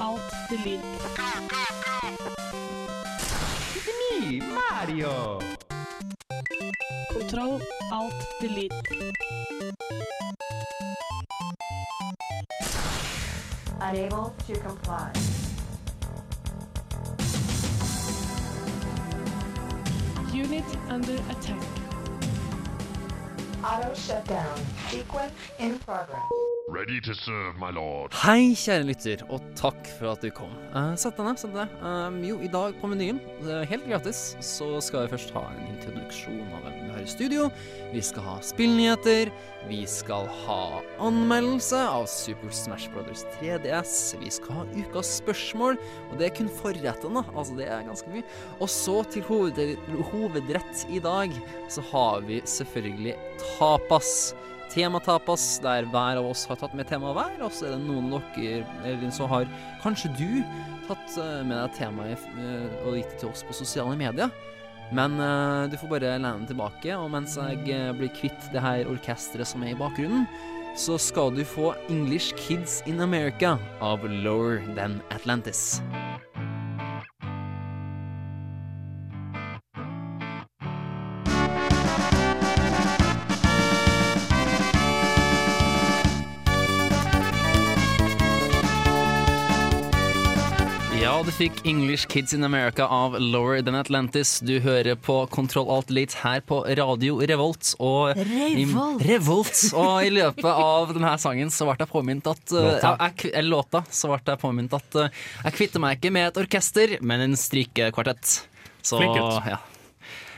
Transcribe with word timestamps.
Alt 0.00 0.20
delete. 0.48 0.80
Me, 4.20 4.40
Mario! 4.40 5.40
Kontroll. 7.12 7.60
Alt 7.92 8.14
delete. 8.40 8.72
Unable 13.80 14.34
to 14.46 14.54
comply. 14.60 15.12
Unit 20.32 20.64
under 20.88 21.14
attack. 21.14 21.62
Auto 23.64 23.94
shutdown. 23.94 24.58
Sequence 24.90 25.32
in 25.58 25.78
progress. 25.78 26.53
Ready 26.74 27.00
to 27.00 27.14
serve, 27.14 27.54
my 27.54 27.70
lord. 27.70 28.10
Hei, 28.18 28.50
kjære 28.58 28.86
lytter, 28.88 29.20
og 29.30 29.44
takk 29.54 29.78
for 29.94 30.10
at 30.10 30.24
du 30.24 30.30
kom. 30.34 30.50
Uh, 30.72 30.96
sett 30.98 31.14
deg 31.14 31.28
ned. 31.28 31.38
sett 31.38 31.52
deg. 31.54 31.74
Um, 31.86 32.16
jo, 32.26 32.40
i 32.42 32.48
dag 32.50 32.74
på 32.80 32.88
menyen, 32.90 33.20
uh, 33.44 33.60
helt 33.70 33.84
gratis, 33.86 34.22
så 34.42 34.66
skal 34.82 35.04
vi 35.04 35.12
først 35.12 35.30
ha 35.36 35.44
en 35.52 35.68
introduksjon 35.70 36.40
av 36.48 36.64
hvem 36.64 36.80
vi 36.80 36.88
har 36.96 37.04
i 37.04 37.12
studio. 37.12 37.44
Vi 37.92 38.02
skal 38.02 38.26
ha 38.26 38.34
spillnyheter. 38.42 39.30
Vi 39.68 39.84
skal 39.86 40.26
ha 40.40 40.64
anmeldelse 41.06 41.78
av 41.78 42.08
Super 42.10 42.50
Smash 42.50 42.90
Brothers 42.90 43.22
3DS. 43.36 44.16
Vi 44.24 44.32
skal 44.34 44.58
ha 44.58 44.64
ukas 44.74 45.12
spørsmål, 45.20 45.78
og 46.08 46.16
det 46.18 46.26
er 46.26 46.38
kun 46.40 46.50
forrettene. 46.58 47.22
Altså, 47.36 47.54
det 47.60 47.68
er 47.70 47.86
ganske 47.86 48.10
mye. 48.16 48.26
Og 48.58 48.72
så 48.72 48.96
til 49.14 49.22
hoved 49.30 49.62
hovedrett 50.10 50.88
i 50.90 50.98
dag, 51.06 51.38
så 51.70 51.86
har 51.92 52.26
vi 52.26 52.42
selvfølgelig 52.50 53.14
tapas 53.60 54.34
tematapas, 54.74 55.58
der 55.62 55.86
hver 55.90 56.18
av 56.20 56.30
oss 56.32 56.44
har 56.50 56.58
tatt 56.60 56.74
med 56.76 56.88
tema 56.90 57.12
hver, 57.14 57.36
og 57.46 57.52
så 57.54 57.68
er 57.68 57.76
det 57.76 57.84
noen 57.84 58.12
av 58.16 58.24
dere, 58.34 58.64
eller 58.84 59.12
så 59.14 59.28
har 59.30 59.46
kanskje 59.84 60.10
du 60.18 60.30
tatt 60.88 61.18
eh, 61.20 61.44
med 61.46 61.56
deg 61.56 61.76
temaet 61.78 62.26
eh, 62.40 62.82
og 62.84 62.98
gitt 62.98 63.14
det 63.14 63.22
til 63.22 63.30
oss 63.30 63.44
på 63.46 63.56
sosiale 63.56 63.96
medier. 63.98 64.32
Men 64.94 65.16
eh, 65.22 65.70
du 65.72 65.78
får 65.80 65.94
bare 65.94 66.16
lene 66.18 66.48
tilbake, 66.50 66.96
og 66.98 67.08
mens 67.14 67.38
jeg 67.38 67.62
blir 67.98 68.12
kvitt 68.18 68.50
det 68.54 68.64
her 68.64 68.90
orkesteret 68.90 69.48
som 69.48 69.64
er 69.64 69.72
i 69.74 69.78
bakgrunnen, 69.78 70.26
så 70.76 70.98
skal 70.98 71.30
du 71.30 71.44
få 71.46 71.70
English 71.88 72.34
Kids 72.34 72.80
in 72.90 73.00
America 73.00 73.54
av 73.80 74.02
Lower 74.10 74.58
Than 74.74 74.98
Atlantis. 75.14 75.78
Fikk 91.34 91.64
English 91.66 92.06
Kids 92.06 92.32
in 92.32 92.44
America 92.44 92.86
av 92.86 93.16
Lower 93.18 93.62
Than 93.62 93.74
Atlantis. 93.74 94.36
Du 94.40 94.60
hører 94.62 94.94
på 94.94 95.16
Kontroll 95.34 95.66
Alt 95.72 95.90
Elite 95.90 96.20
her 96.22 96.38
på 96.46 96.60
Radio 96.78 97.16
Revolt. 97.26 97.72
Og 97.82 98.14
Revolt. 98.14 99.02
I, 99.02 99.08
Revolt. 99.08 99.62
Og 99.74 100.06
i 100.06 100.12
løpet 100.14 100.46
av 100.46 100.94
denne 100.94 101.16
sangen 101.18 101.50
så 101.50 101.66
ble 101.66 101.74
jeg 101.80 101.90
påminnet 101.90 102.30
at 102.30 102.54
uh, 102.54 102.60
Låta. 102.68 102.94
jeg, 103.00 103.32
jeg, 103.32 103.48
låta 103.48 103.82
så 103.90 104.12
ble 104.12 104.20
jeg 104.22 104.42
påminnet 104.44 104.78
at 104.78 104.98
uh, 105.00 105.22
jeg 105.48 105.58
kvitter 105.58 105.82
meg 105.82 105.98
ikke 105.98 106.14
med 106.14 106.30
et 106.30 106.42
orkester, 106.44 106.96
men 107.02 107.26
en 107.26 107.38
strykekvartett. 107.38 108.36
Så 108.84 109.02
ja. 109.02 109.58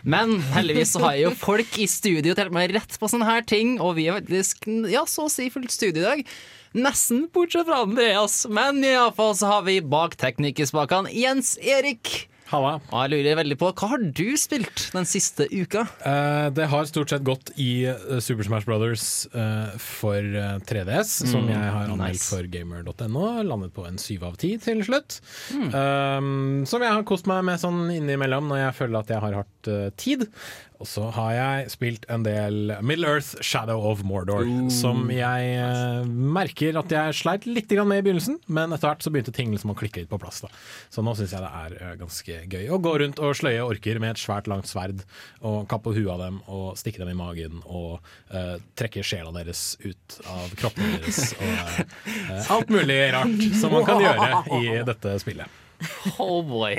Men 0.06 0.38
heldigvis 0.54 0.94
så 0.94 1.02
har 1.02 1.16
jeg 1.18 1.26
jo 1.26 1.36
folk 1.36 1.80
i 1.82 1.88
studio 1.90 2.30
til 2.30 2.38
å 2.38 2.44
hjelpe 2.46 2.56
meg 2.56 2.72
rett 2.78 3.00
på 3.02 3.08
sånne 3.10 3.26
her 3.28 3.44
ting, 3.44 3.76
og 3.82 3.98
vi 3.98 4.06
er 4.08 4.20
faktisk 4.20 4.68
ja, 4.88 5.04
så 5.10 5.26
å 5.26 5.32
si 5.32 5.50
fullt 5.52 5.74
studio 5.74 6.04
i 6.04 6.06
dag. 6.06 6.36
Nesten 6.76 7.26
bortsett 7.32 7.64
fra 7.68 7.82
Andreas, 7.86 8.42
men 8.52 8.82
iallfall 8.84 9.32
så 9.38 9.48
har 9.54 9.62
vi 9.68 9.78
bak 9.80 10.16
teknikerspakene 10.20 11.12
Jens 11.16 11.54
Erik. 11.64 12.26
Halla. 12.46 12.76
Og 12.94 13.00
jeg 13.00 13.10
lurer 13.24 13.38
veldig 13.40 13.56
på, 13.58 13.72
hva 13.74 13.88
har 13.90 14.02
du 14.14 14.36
spilt 14.38 14.84
den 14.94 15.08
siste 15.08 15.48
uka? 15.50 15.80
Eh, 16.06 16.44
det 16.54 16.68
har 16.70 16.84
stort 16.86 17.10
sett 17.10 17.24
gått 17.26 17.50
i 17.58 17.88
eh, 17.90 18.20
Super 18.22 18.46
Smash 18.46 18.68
Brothers 18.68 19.06
eh, 19.34 19.72
for 19.82 20.20
eh, 20.22 20.52
3DS, 20.68 21.14
som 21.32 21.48
jeg 21.50 21.58
har 21.58 21.88
anmeldt 21.88 21.96
Mm, 21.96 22.04
nice. 22.12 22.28
for 22.30 22.46
gamer.no. 22.52 23.24
Landet 23.48 23.74
på 23.74 23.88
en 23.88 23.98
syv 23.98 24.28
av 24.28 24.36
ti 24.38 24.52
til 24.62 24.84
slutt. 24.86 25.18
Mm. 25.56 25.66
Um, 25.74 26.62
som 26.70 26.84
jeg 26.86 26.94
har 26.94 27.02
kost 27.08 27.26
meg 27.26 27.42
med 27.48 27.58
sånn 27.64 27.82
innimellom 27.96 28.46
når 28.52 28.62
jeg 28.68 28.78
føler 28.78 29.00
at 29.02 29.10
jeg 29.16 29.24
har 29.26 29.40
hatt 29.40 29.72
uh, 29.72 29.88
tid. 29.98 30.28
Og 30.76 30.88
så 30.88 31.06
har 31.16 31.30
jeg 31.32 31.70
spilt 31.72 32.04
en 32.12 32.24
del 32.26 32.74
Middle 32.84 33.08
Earth 33.08 33.40
Shadow 33.44 33.80
of 33.88 34.02
Mordor, 34.04 34.44
som 34.72 35.08
jeg 35.12 35.54
eh, 35.56 36.04
merker 36.06 36.76
at 36.76 36.92
jeg 36.92 37.16
sleit 37.16 37.46
litt 37.48 37.72
med 37.76 38.02
i 38.02 38.04
begynnelsen, 38.04 38.38
men 38.52 38.74
etter 38.74 38.90
hvert 38.90 39.04
så 39.04 39.12
begynte 39.12 39.34
ting 39.36 39.54
liksom 39.54 39.72
å 39.72 39.78
klikke 39.78 40.02
litt 40.02 40.12
på 40.12 40.20
plass. 40.20 40.42
Da. 40.44 40.50
Så 40.92 41.04
nå 41.04 41.16
syns 41.16 41.32
jeg 41.32 41.44
det 41.44 41.52
er 41.62 41.76
eh, 41.80 41.96
ganske 42.02 42.38
gøy 42.52 42.70
å 42.76 42.80
gå 42.84 42.94
rundt 43.02 43.22
og 43.24 43.36
sløye 43.40 43.64
orker 43.64 44.00
med 44.02 44.14
et 44.14 44.22
svært 44.22 44.50
langt 44.52 44.68
sverd 44.68 45.04
og 45.40 45.64
kappe 45.70 45.96
huet 45.96 46.12
av 46.12 46.24
dem 46.26 46.40
og 46.44 46.76
stikke 46.80 47.02
dem 47.02 47.14
i 47.14 47.18
magen 47.18 47.62
og 47.64 47.96
eh, 48.30 48.56
trekke 48.76 49.04
sjela 49.06 49.32
deres 49.36 49.74
ut 49.84 50.20
av 50.28 50.56
kroppen 50.60 50.98
deres 50.98 51.32
og 51.40 51.52
eh, 51.52 52.50
alt 52.56 52.72
mulig 52.72 53.00
rart 53.16 53.46
som 53.60 53.72
man 53.72 53.88
kan 53.88 54.02
gjøre 54.04 54.60
i 54.60 54.82
dette 54.84 55.20
spillet. 55.24 55.62
Oh 56.22 56.42
boy. 56.46 56.78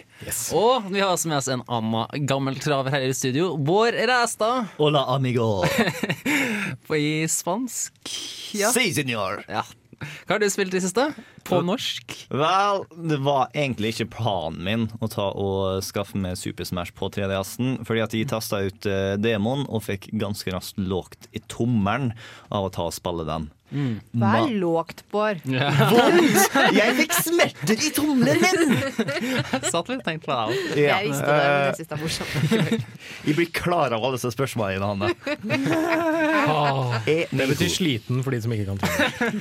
Og 0.58 0.88
vi 0.92 1.02
har 1.04 1.28
med 1.28 1.38
oss 1.38 1.50
en 1.52 1.64
annen 1.68 2.26
gammel 2.30 2.58
traver 2.62 2.94
her 2.94 3.08
i 3.08 3.14
studio. 3.14 3.56
Bård 3.58 3.98
Ræstad. 4.10 4.72
Hola, 4.78 5.06
amigo. 5.16 5.64
På 6.88 6.96
i 6.98 7.28
spansk. 7.30 7.94
Ja. 8.58 8.72
Si, 8.74 8.90
senor. 8.94 9.44
ja. 9.48 9.66
Hva 9.98 10.36
har 10.36 10.42
du 10.44 10.50
spilt 10.54 10.76
i 10.78 10.82
siste? 10.84 11.08
På 11.48 11.62
norsk? 11.66 12.16
Vel, 12.30 12.84
det 13.10 13.20
var 13.26 13.52
egentlig 13.54 13.94
ikke 13.96 14.10
planen 14.18 14.64
min 14.68 14.88
å 15.00 15.10
ta 15.12 15.30
og 15.32 15.82
skaffe 15.86 16.20
meg 16.20 16.38
Super 16.40 16.68
Smash 16.68 16.94
på 16.98 17.10
3DS-en, 17.14 17.80
fordi 17.88 18.04
at 18.04 18.16
jeg 18.18 18.30
testa 18.32 18.62
ut 18.68 18.90
eh, 18.90 19.16
demoen 19.22 19.66
og 19.68 19.86
fikk 19.88 20.10
ganske 20.20 20.52
raskt 20.54 20.80
lågt 20.82 21.30
i 21.38 21.44
tommelen 21.52 22.14
av 22.52 22.68
å 22.68 22.74
ta 22.74 22.90
og 22.90 22.96
spille 22.98 23.28
den. 23.28 23.50
Vær 24.16 24.48
lågt, 24.48 25.02
Bård. 25.12 25.42
Vondt! 25.92 26.54
Jeg 26.72 26.94
fikk 27.02 27.16
smerter 27.18 27.76
i 27.76 27.90
tommelen 27.92 28.40
min! 28.40 28.78
Satt 29.74 29.92
litt 29.92 30.06
tenkt 30.08 30.24
på 30.24 30.32
det. 30.32 30.86
Ja, 30.86 31.02
Jeg 31.02 31.10
visste 31.12 31.28
det, 31.28 31.34
men 31.36 31.66
jeg 31.66 31.76
synes 31.76 31.90
det 31.90 31.98
er 31.98 32.02
morsomt. 32.06 32.32
jeg 33.28 33.36
blir 33.42 33.50
klar 33.52 33.92
av 33.98 34.00
alle 34.08 34.16
disse 34.16 34.32
spørsmålene, 34.32 34.88
Hanne. 34.88 35.12
Det 37.36 37.50
betyr 37.52 37.74
sliten 37.74 38.24
for 38.24 38.32
de 38.36 38.40
som 38.46 38.56
ikke 38.56 38.70
kan 38.72 38.80
tro. 38.80 38.90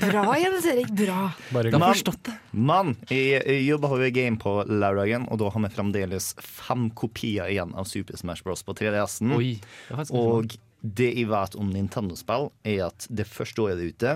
Bra, 0.09 0.27
Jens 0.43 0.67
Erik. 0.75 0.91
Bra. 1.05 1.21
Bare 1.55 1.71
forstått 1.97 2.23
det. 2.29 2.37
Men 2.53 2.95
jeg, 3.11 3.43
jobba 3.67 3.91
på 3.93 3.99
Game 4.15 4.41
på 4.41 4.55
lørdagen, 4.69 5.27
og 5.31 5.41
da 5.43 5.51
har 5.53 5.65
vi 5.67 5.73
fremdeles 5.75 6.31
fem 6.41 6.89
kopier 6.97 7.51
igjen 7.53 7.75
av 7.77 7.89
Super 7.91 8.19
Smash 8.21 8.47
Bros. 8.47 8.65
på 8.67 8.77
3DS-en. 8.79 9.35
Oi. 9.37 9.57
Det 9.59 9.95
er 9.95 10.01
faktisk 10.03 10.21
Og 10.21 10.57
det 10.87 11.11
jeg 11.17 11.31
vet 11.31 11.57
om 11.59 11.73
Nintendo-spill, 11.73 12.51
er 12.69 12.87
at 12.91 13.09
det 13.11 13.27
første 13.29 13.65
året 13.65 13.81
det 13.81 13.87
er 13.87 13.95
ute, 13.97 14.15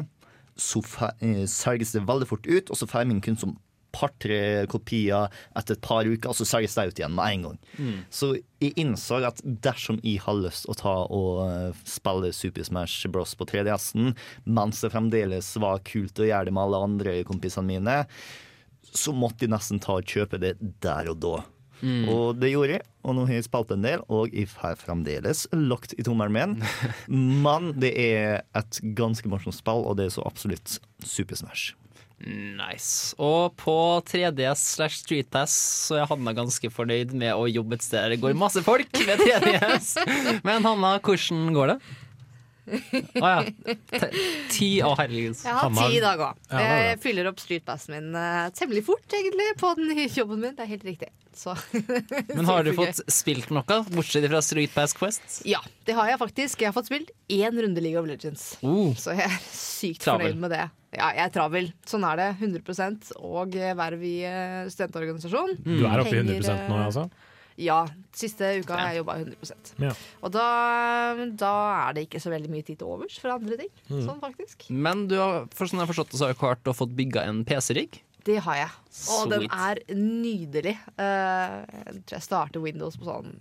så 0.60 0.82
eh, 1.24 1.44
selges 1.48 1.94
det 1.96 2.04
veldig 2.08 2.28
fort 2.28 2.46
ut, 2.46 2.70
og 2.70 2.78
så 2.78 2.88
får 2.88 3.08
min 3.08 3.22
kun 3.24 3.38
som 3.40 3.56
par-tre 3.92 4.66
kopier 4.70 5.28
etter 5.58 5.76
et 5.76 5.84
par 5.84 6.08
uker, 6.08 6.30
og 6.30 6.36
så 6.38 6.46
selges 6.48 6.76
det 6.78 6.86
ut 6.90 7.02
igjen 7.02 7.14
med 7.16 7.34
en 7.36 7.46
gang. 7.48 7.60
Så 8.14 8.32
jeg 8.60 8.74
innså 8.80 9.20
at 9.26 9.40
dersom 9.44 10.00
jeg 10.04 10.22
har 10.24 10.36
lyst 10.38 10.68
å 10.70 10.76
ta 10.78 10.96
og 11.06 11.42
eh, 11.46 11.78
spille 11.88 12.32
Super 12.36 12.66
Smash 12.66 13.08
Bros. 13.12 13.36
på 13.38 13.48
3DS-en, 13.50 14.12
mens 14.44 14.82
det 14.84 14.92
fremdeles 14.92 15.52
var 15.62 15.82
kult 15.88 16.20
å 16.20 16.28
gjøre 16.28 16.50
det 16.50 16.56
med 16.56 16.66
alle 16.66 16.84
andre 16.90 17.16
kompisene 17.28 17.66
mine, 17.70 18.02
så 18.90 19.14
måtte 19.14 19.46
jeg 19.46 19.54
nesten 19.54 19.80
ta 19.82 19.98
og 20.00 20.06
kjøpe 20.08 20.40
det 20.42 20.56
der 20.82 21.10
og 21.12 21.20
da. 21.22 21.38
Og 22.12 22.36
det 22.36 22.50
gjorde 22.52 22.74
jeg, 22.76 22.84
og 23.08 23.16
nå 23.16 23.22
har 23.24 23.38
jeg 23.38 23.46
spilt 23.46 23.70
en 23.72 23.84
del, 23.84 24.02
og 24.12 24.34
jeg 24.36 24.50
får 24.52 24.76
fremdeles 24.82 25.46
lagt 25.56 25.94
i 25.96 26.04
tommelen 26.04 26.36
min. 26.36 26.56
Men 27.44 27.72
det 27.80 27.94
er 27.96 28.42
et 28.58 28.80
ganske 28.98 29.30
morsomt 29.32 29.56
spill, 29.56 29.86
og 29.88 29.96
det 29.96 30.10
er 30.10 30.16
så 30.18 30.26
absolutt 30.28 30.76
Super 31.00 31.40
Smash. 31.40 31.72
Nice. 32.26 33.14
Og 33.16 33.54
på 33.56 33.74
3DS 34.04 34.64
slash 34.76 35.00
Streetpass 35.00 35.54
så 35.88 36.02
er 36.02 36.10
Hanna 36.10 36.34
ganske 36.36 36.68
fornøyd 36.72 37.14
med 37.16 37.32
å 37.32 37.48
jobbe 37.48 37.78
et 37.78 37.86
sted 37.86 38.02
der 38.02 38.14
det 38.14 38.20
går 38.20 38.36
masse 38.36 38.60
folk 38.66 38.92
med 39.06 39.22
3DS. 39.24 39.94
Men 40.46 40.66
Hanna, 40.66 40.98
hvordan 41.00 41.48
går 41.56 41.74
det? 41.74 41.78
Å 42.70 43.30
ja. 43.30 43.40
Ti, 44.50 44.68
å 44.86 44.92
herregud. 44.98 45.38
Jeg 45.44 45.56
har 45.56 45.72
ti 45.76 45.96
i 45.98 46.02
dag 46.02 46.22
òg. 46.24 46.40
Ja, 46.50 46.76
Jeg 46.90 47.00
fyller 47.02 47.30
opp 47.30 47.40
streetpassen 47.42 47.96
min 47.96 48.10
uh, 48.16 48.48
temmelig 48.56 48.84
fort, 48.88 49.06
egentlig, 49.16 49.48
på 49.60 49.72
den 49.78 49.90
nye 49.92 50.06
jobben 50.08 50.42
min. 50.42 50.56
Det 50.58 50.66
er 50.66 50.72
helt 50.74 50.86
riktig. 50.88 51.10
Så 51.36 51.54
Men 52.36 52.48
har 52.48 52.66
du 52.66 52.72
fått 52.76 53.00
spilt 53.10 53.52
noe, 53.54 53.80
bortsett 53.94 54.26
fra 54.28 54.42
Streetpass 54.44 54.96
Quest? 54.98 55.40
Ja, 55.48 55.62
det 55.88 55.96
har 55.98 56.10
jeg 56.10 56.20
faktisk. 56.20 56.62
Jeg 56.62 56.72
har 56.72 56.76
fått 56.76 56.90
spilt 56.90 57.14
én 57.30 57.62
runde 57.64 57.82
League 57.84 58.00
of 58.00 58.08
Legends. 58.10 58.52
uh, 58.64 58.90
Så 58.98 59.14
jeg 59.16 59.26
er 59.28 59.40
sykt 59.54 60.04
Travel. 60.04 60.30
fornøyd 60.30 60.44
med 60.46 60.54
det. 60.56 60.66
Ja, 60.90 61.12
jeg 61.14 61.28
er 61.28 61.34
travel. 61.34 61.68
Sånn 61.86 62.04
er 62.06 62.18
det. 62.18 62.28
100 62.42 63.14
og 63.22 63.54
eh, 63.54 63.74
verv 63.78 64.00
i 64.02 64.16
studentorganisasjon. 64.26 64.70
studentorganisasjon. 64.74 65.52
Du 65.62 65.84
er 65.86 66.02
oppe 66.02 66.16
i 66.16 66.18
Henger, 66.18 66.40
100 66.40 66.66
nå, 66.66 66.78
eh, 66.80 66.86
altså? 66.88 67.04
Ja. 67.60 67.80
Siste 68.16 68.48
uka 68.60 68.76
har 68.78 68.90
jeg 68.90 69.02
jobba 69.02 69.16
100 69.20 69.74
Ja. 69.84 69.92
Og 70.24 70.32
da, 70.34 70.46
da 71.38 71.54
er 71.86 71.96
det 71.96 72.06
ikke 72.08 72.22
så 72.22 72.32
veldig 72.32 72.50
mye 72.52 72.66
tid 72.66 72.80
til 72.80 72.90
overs 72.90 73.18
for 73.22 73.34
andre 73.34 73.58
ting. 73.60 73.70
Mm. 73.90 74.04
Sånn 74.08 74.22
faktisk. 74.22 74.68
Men 74.72 75.06
du 75.10 75.18
har, 75.20 75.46
for 75.54 75.70
sånn 75.70 75.82
jeg 75.82 75.92
forstått 75.92 76.14
det, 76.14 76.20
så 76.20 76.28
har 76.28 76.34
du 76.34 76.40
klart 76.40 76.70
å 76.70 76.76
få 76.76 76.88
bygga 76.88 77.26
en 77.28 77.44
PC-rigg. 77.48 78.00
Det 78.26 78.40
har 78.44 78.58
jeg. 78.58 78.72
Og 79.16 79.30
den 79.32 79.46
er 79.48 79.80
nydelig. 79.96 80.74
Uh, 80.98 81.62
jeg 81.64 82.02
tror 82.04 82.16
jeg 82.18 82.26
starter 82.26 82.64
Windows 82.64 82.98
på 83.00 83.08
sånn 83.08 83.38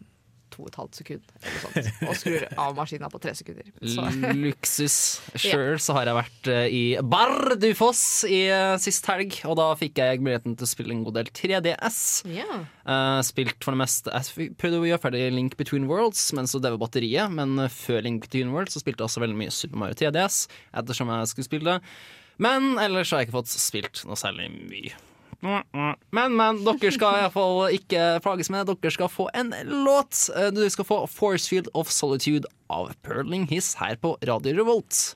to 0.59 0.65
og 0.65 0.71
et 0.71 0.79
halvt 0.79 0.99
sekund 0.99 1.23
sånt, 1.61 1.89
og 2.07 2.17
skrur 2.17 2.45
av 2.59 2.75
maskina 2.77 3.09
på 3.11 3.21
tre 3.23 3.33
sekunder. 3.37 3.69
Så. 3.79 4.05
Luksus. 4.35 4.97
Sjøl 5.39 5.79
så 5.81 5.95
har 5.97 6.09
jeg 6.09 6.17
vært 6.19 6.51
eh, 6.51 6.75
i 6.75 6.83
Bardufoss 7.01 8.03
i 8.29 8.41
eh, 8.51 8.75
sist 8.81 9.07
helg, 9.09 9.39
og 9.47 9.57
da 9.59 9.69
fikk 9.79 10.01
jeg 10.01 10.21
muligheten 10.23 10.57
til 10.59 10.67
å 10.67 10.71
spille 10.71 10.95
en 10.95 11.03
god 11.07 11.19
del 11.19 11.31
3DS. 11.39 12.01
Ja. 12.33 12.61
Eh, 12.89 13.19
spilt 13.27 13.59
for 13.63 13.75
det 13.75 13.83
meste 13.83 14.13
Jeg 14.13 14.53
prøvde 14.59 14.83
å 14.83 14.87
gjøre 14.89 15.03
ferdig 15.07 15.25
Link 15.35 15.57
Between 15.59 15.89
Worlds, 15.89 16.23
men 16.37 16.49
så 16.49 16.61
døde 16.61 16.79
batteriet. 16.81 17.31
Men 17.33 17.67
før 17.73 18.03
Link 18.05 18.25
Between 18.27 18.53
Worlds 18.55 18.75
så 18.75 18.83
spilte 18.83 19.03
jeg 19.03 19.11
også 19.11 19.25
veldig 19.25 19.39
mye 19.39 19.53
Super 19.55 19.83
Mario 19.83 19.99
3DS, 19.99 20.45
ettersom 20.81 21.13
jeg 21.13 21.33
skulle 21.33 21.49
spille 21.49 21.75
det. 21.77 21.93
Men 22.39 22.77
ellers 22.79 23.11
har 23.11 23.21
jeg 23.21 23.29
ikke 23.29 23.41
fått 23.41 23.51
spilt 23.51 24.03
noe 24.07 24.19
særlig 24.19 24.47
mye. 24.71 24.95
Men, 25.41 26.35
men, 26.35 26.59
dere 26.65 26.91
skal 26.91 27.21
iallfall 27.21 27.69
ikke 27.77 28.19
plages 28.25 28.49
med 28.51 28.67
det. 28.67 28.75
Dere 28.83 28.91
skal 28.91 29.11
få 29.11 29.29
en 29.33 29.53
låt. 29.85 30.29
Eh, 30.35 30.51
Du 30.51 30.69
skal 30.69 30.85
få 30.85 31.07
'Force 31.07 31.47
Field 31.47 31.69
of 31.73 31.87
Solitude 31.89 32.45
av 32.69 32.91
Perling 33.03 33.47
Hiss 33.47 33.75
her 33.79 33.95
på 33.95 34.17
Radio 34.27 34.53
Revolt. 34.57 35.15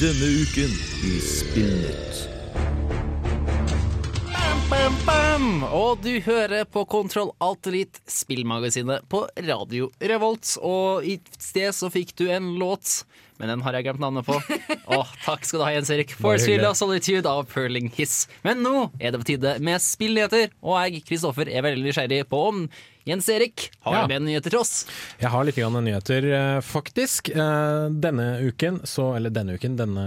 Denne 0.00 0.28
uken 0.44 0.70
i 1.08 1.18
Spillnytt. 1.20 2.28
Bam, 4.70 4.94
bam! 5.06 5.62
Og 5.62 6.00
du 6.02 6.20
hører 6.24 6.64
på 6.64 6.84
Kontroll 6.88 7.30
Alt 7.40 7.66
Elite, 7.66 8.00
spillmagasinet 8.10 9.04
på 9.08 9.26
Radio 9.46 9.90
Revolt. 10.00 10.56
Og 10.62 11.04
i 11.04 11.18
sted 11.38 11.72
så 11.76 11.90
fikk 11.92 12.14
du 12.16 12.28
en 12.32 12.54
låt, 12.58 13.04
men 13.40 13.50
den 13.52 13.64
har 13.66 13.76
jeg 13.78 13.88
glemt 13.88 14.02
navnet 14.04 14.26
på. 14.28 14.38
Åh, 14.98 15.12
takk 15.24 15.44
skal 15.48 15.60
du 15.60 15.66
ha, 15.66 15.72
Jens 15.74 15.90
Erik. 15.94 16.14
Forcefield 16.20 16.64
of 16.68 16.78
Solitude 16.78 17.26
av 17.30 17.44
Perling 17.50 17.90
Hiss. 17.96 18.24
Men 18.46 18.62
nå 18.64 18.88
er 19.00 19.14
det 19.14 19.22
på 19.24 19.30
tide 19.34 19.56
med 19.64 19.82
spillnyheter, 19.84 20.50
og 20.62 20.78
jeg, 20.84 21.04
Kristoffer, 21.08 21.50
er 21.50 21.66
veldig 21.66 21.88
nysgjerrig 21.90 22.24
på 22.30 22.44
om 22.50 22.66
Jens 23.04 23.26
Erik 23.28 23.66
har 23.84 23.98
Ja. 23.98 24.02
med 24.08 24.22
nyheter 24.24 24.48
til 24.48 24.60
oss. 24.62 24.86
Jeg 25.20 25.28
har 25.28 25.44
litt 25.44 25.58
grann 25.60 25.74
nyheter, 25.84 26.24
eh, 26.24 26.60
faktisk. 26.64 27.28
Eh, 27.34 27.90
Denne 28.00 28.40
uken, 28.40 28.78
så, 28.88 29.10
eller 29.18 29.28
denne 29.28 29.58
uken, 29.58 29.74
denne, 29.76 30.06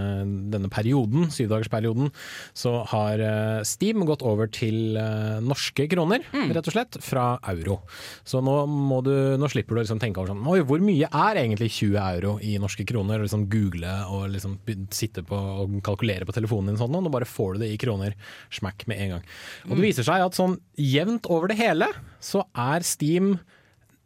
denne 0.50 0.66
perioden, 0.68 1.28
syvdagersperioden, 1.30 2.10
så 2.58 2.72
har 2.90 3.22
eh, 3.22 3.62
Steam 3.62 4.02
gått 4.08 4.24
over 4.26 4.50
til 4.50 4.98
norske 5.46 5.86
kroner, 5.92 6.26
rett 6.50 6.66
og 6.66 6.74
slett, 6.74 6.98
fra 7.04 7.38
euro. 7.52 7.78
Så 8.26 8.42
nå, 8.42 8.56
må 8.66 8.98
du, 9.06 9.12
nå 9.38 9.46
slipper 9.46 9.76
du 9.76 9.80
å 9.80 9.84
liksom 9.84 10.02
tenke 10.02 10.18
over 10.18 10.32
sånn 10.32 10.42
Oi, 10.50 10.58
hvor 10.66 10.82
mye 10.82 11.06
er 11.06 11.38
egentlig 11.44 11.70
20 11.76 12.00
euro 12.02 12.34
i 12.42 12.56
norske 12.58 12.82
kroner? 12.88 13.17
Og 13.18 13.26
liksom 13.26 13.46
google 13.52 13.92
og 14.14 14.28
liksom 14.32 14.56
sitte 14.94 15.24
på 15.26 15.36
og 15.36 15.78
kalkulere 15.86 16.26
på 16.28 16.34
telefonen 16.36 16.72
din 16.72 16.80
sånn, 16.80 16.96
og 16.98 17.12
bare 17.14 17.28
får 17.28 17.56
du 17.56 17.64
det 17.64 17.72
i 17.74 17.80
kroner. 17.80 18.16
Smack 18.54 18.86
med 18.90 19.02
en 19.04 19.14
gang. 19.16 19.28
Og 19.68 19.76
det 19.76 19.86
viser 19.90 20.06
seg 20.06 20.24
at 20.24 20.38
sånn 20.38 20.58
jevnt 20.78 21.28
over 21.30 21.50
det 21.50 21.58
hele, 21.60 21.90
så 22.22 22.44
er 22.54 22.86
Steam 22.86 23.36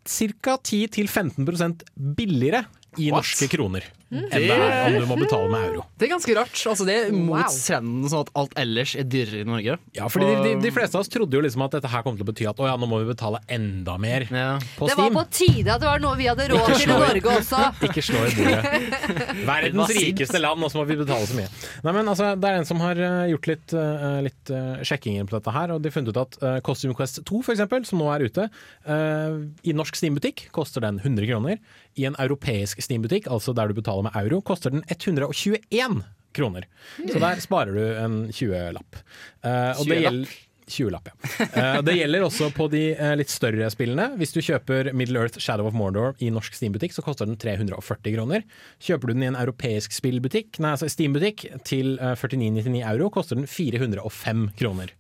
ca. 0.03 0.57
10-15% 0.59 1.85
billigere 2.19 2.65
i 3.01 3.11
What? 3.11 3.23
norske 3.25 3.49
kroner 3.53 3.87
enn 4.13 4.27
det 4.29 4.53
er 4.53 4.91
om 4.91 4.97
du 5.01 5.07
må 5.09 5.17
betale 5.23 5.47
med 5.49 5.63
euro. 5.71 5.83
Det 5.97 6.05
er 6.05 6.11
ganske 6.13 6.35
rart. 6.37 6.53
Altså, 6.69 6.85
det 6.85 6.95
er 6.99 7.13
mot 7.17 7.33
Wow. 7.33 7.49
trenden, 7.49 8.03
sånn 8.13 8.27
at 8.27 8.31
alt 8.37 8.53
ellers 8.61 8.91
er 9.01 9.07
dyrere 9.09 9.39
i 9.41 9.47
Norge. 9.49 9.77
Ja, 9.97 10.09
fordi 10.13 10.27
de, 10.29 10.35
de, 10.45 10.51
de 10.67 10.73
fleste 10.75 10.99
av 10.99 11.01
oss 11.01 11.09
trodde 11.09 11.33
jo 11.33 11.41
liksom 11.41 11.63
at 11.65 11.73
dette 11.79 11.89
her 11.89 12.03
kom 12.05 12.19
til 12.19 12.27
å 12.27 12.29
bety 12.29 12.45
at 12.51 12.61
å 12.61 12.67
ja, 12.69 12.75
nå 12.77 12.85
må 12.91 12.99
vi 13.01 13.09
betale 13.09 13.41
enda 13.49 13.95
mer 14.03 14.27
Ja. 14.29 14.59
på 14.77 14.91
Det 14.91 14.99
var 14.99 15.15
på 15.17 15.23
tide 15.33 15.73
at 15.73 15.81
det 15.81 15.89
var 15.89 16.03
noe 16.05 16.19
vi 16.21 16.27
hadde 16.29 16.45
råd 16.53 16.75
til 16.75 16.85
i 16.85 16.91
Norge 16.93 17.33
også. 17.39 17.63
Ikke 17.89 18.05
slå 18.05 18.21
i 18.29 18.35
bordet. 18.37 19.07
Verdens 19.53 19.95
rikeste 19.97 20.43
land, 20.45 20.61
og 20.69 20.75
så 20.75 20.83
må 20.83 20.85
vi 20.93 20.99
betale 21.01 21.31
så 21.33 21.39
mye. 21.39 21.49
Nei, 21.89 21.97
men 21.97 22.13
altså, 22.13 22.35
Det 22.37 22.51
er 22.53 22.61
en 22.61 22.69
som 22.69 22.85
har 22.85 23.01
eh, 23.09 23.31
gjort 23.33 23.49
litt, 23.55 23.77
uh, 23.79 24.21
litt 24.29 24.53
uh, 24.53 24.85
sjekkinger 24.85 25.25
på 25.31 25.39
dette 25.39 25.57
her, 25.57 25.73
og 25.73 25.81
de 25.81 25.89
har 25.89 25.97
funnet 25.97 26.13
ut 26.13 26.21
at 26.27 26.37
uh, 26.45 26.59
Costume 26.69 26.93
Quest 27.01 27.23
2, 27.25 27.41
for 27.49 27.57
eksempel, 27.57 27.89
som 27.89 28.05
nå 28.05 28.13
er 28.13 28.29
ute, 28.29 28.51
eh, 28.85 29.41
i 29.65 29.73
norsk 29.73 29.97
Steam-butikk 29.97 30.51
koster 30.53 30.85
den 30.85 31.01
100 31.01 31.33
kroner. 31.33 31.57
I 31.97 32.07
en 32.09 32.15
europeisk 32.21 32.81
Steam-butikk, 32.85 33.31
altså 33.33 33.55
der 33.57 33.71
du 33.71 33.79
betaler 33.79 34.09
med 34.09 34.17
euro, 34.25 34.43
koster 34.45 34.75
den 34.75 34.85
121 34.91 36.03
kroner. 36.33 36.69
Så 36.99 37.19
der 37.21 37.43
sparer 37.45 37.77
du 37.77 37.83
en 37.83 38.17
20-lapp. 38.33 39.05
Uh, 39.45 39.85
20-lapp? 39.85 40.33
20-lapp, 40.73 41.09
ja. 41.11 41.17
Uh, 41.53 41.81
det 41.85 41.97
gjelder 41.99 42.25
også 42.25 42.49
på 42.55 42.69
de 42.73 42.83
uh, 42.97 43.13
litt 43.19 43.33
større 43.33 43.69
spillene. 43.73 44.13
Hvis 44.21 44.33
du 44.35 44.41
kjøper 44.45 44.93
Middle 44.97 45.21
Earth 45.25 45.41
Shadow 45.43 45.69
of 45.69 45.77
Mordor 45.77 46.17
i 46.23 46.31
norsk 46.33 46.57
Steam-butikk, 46.57 46.95
så 46.97 47.05
koster 47.05 47.29
den 47.29 47.39
340 47.41 48.15
kroner. 48.17 48.47
Kjøper 48.83 49.11
du 49.11 49.17
den 49.17 49.27
i 49.27 49.31
en 49.33 49.39
europeisk 49.39 49.95
spillbutikk, 49.97 50.61
nei, 50.63 50.75
altså 50.77 50.89
Steam-butikk 50.93 51.45
til 51.69 51.97
uh, 52.01 52.15
49,99 52.17 52.81
euro, 52.95 53.11
koster 53.13 53.41
den 53.41 53.51
405 53.51 54.49
kroner. 54.59 54.95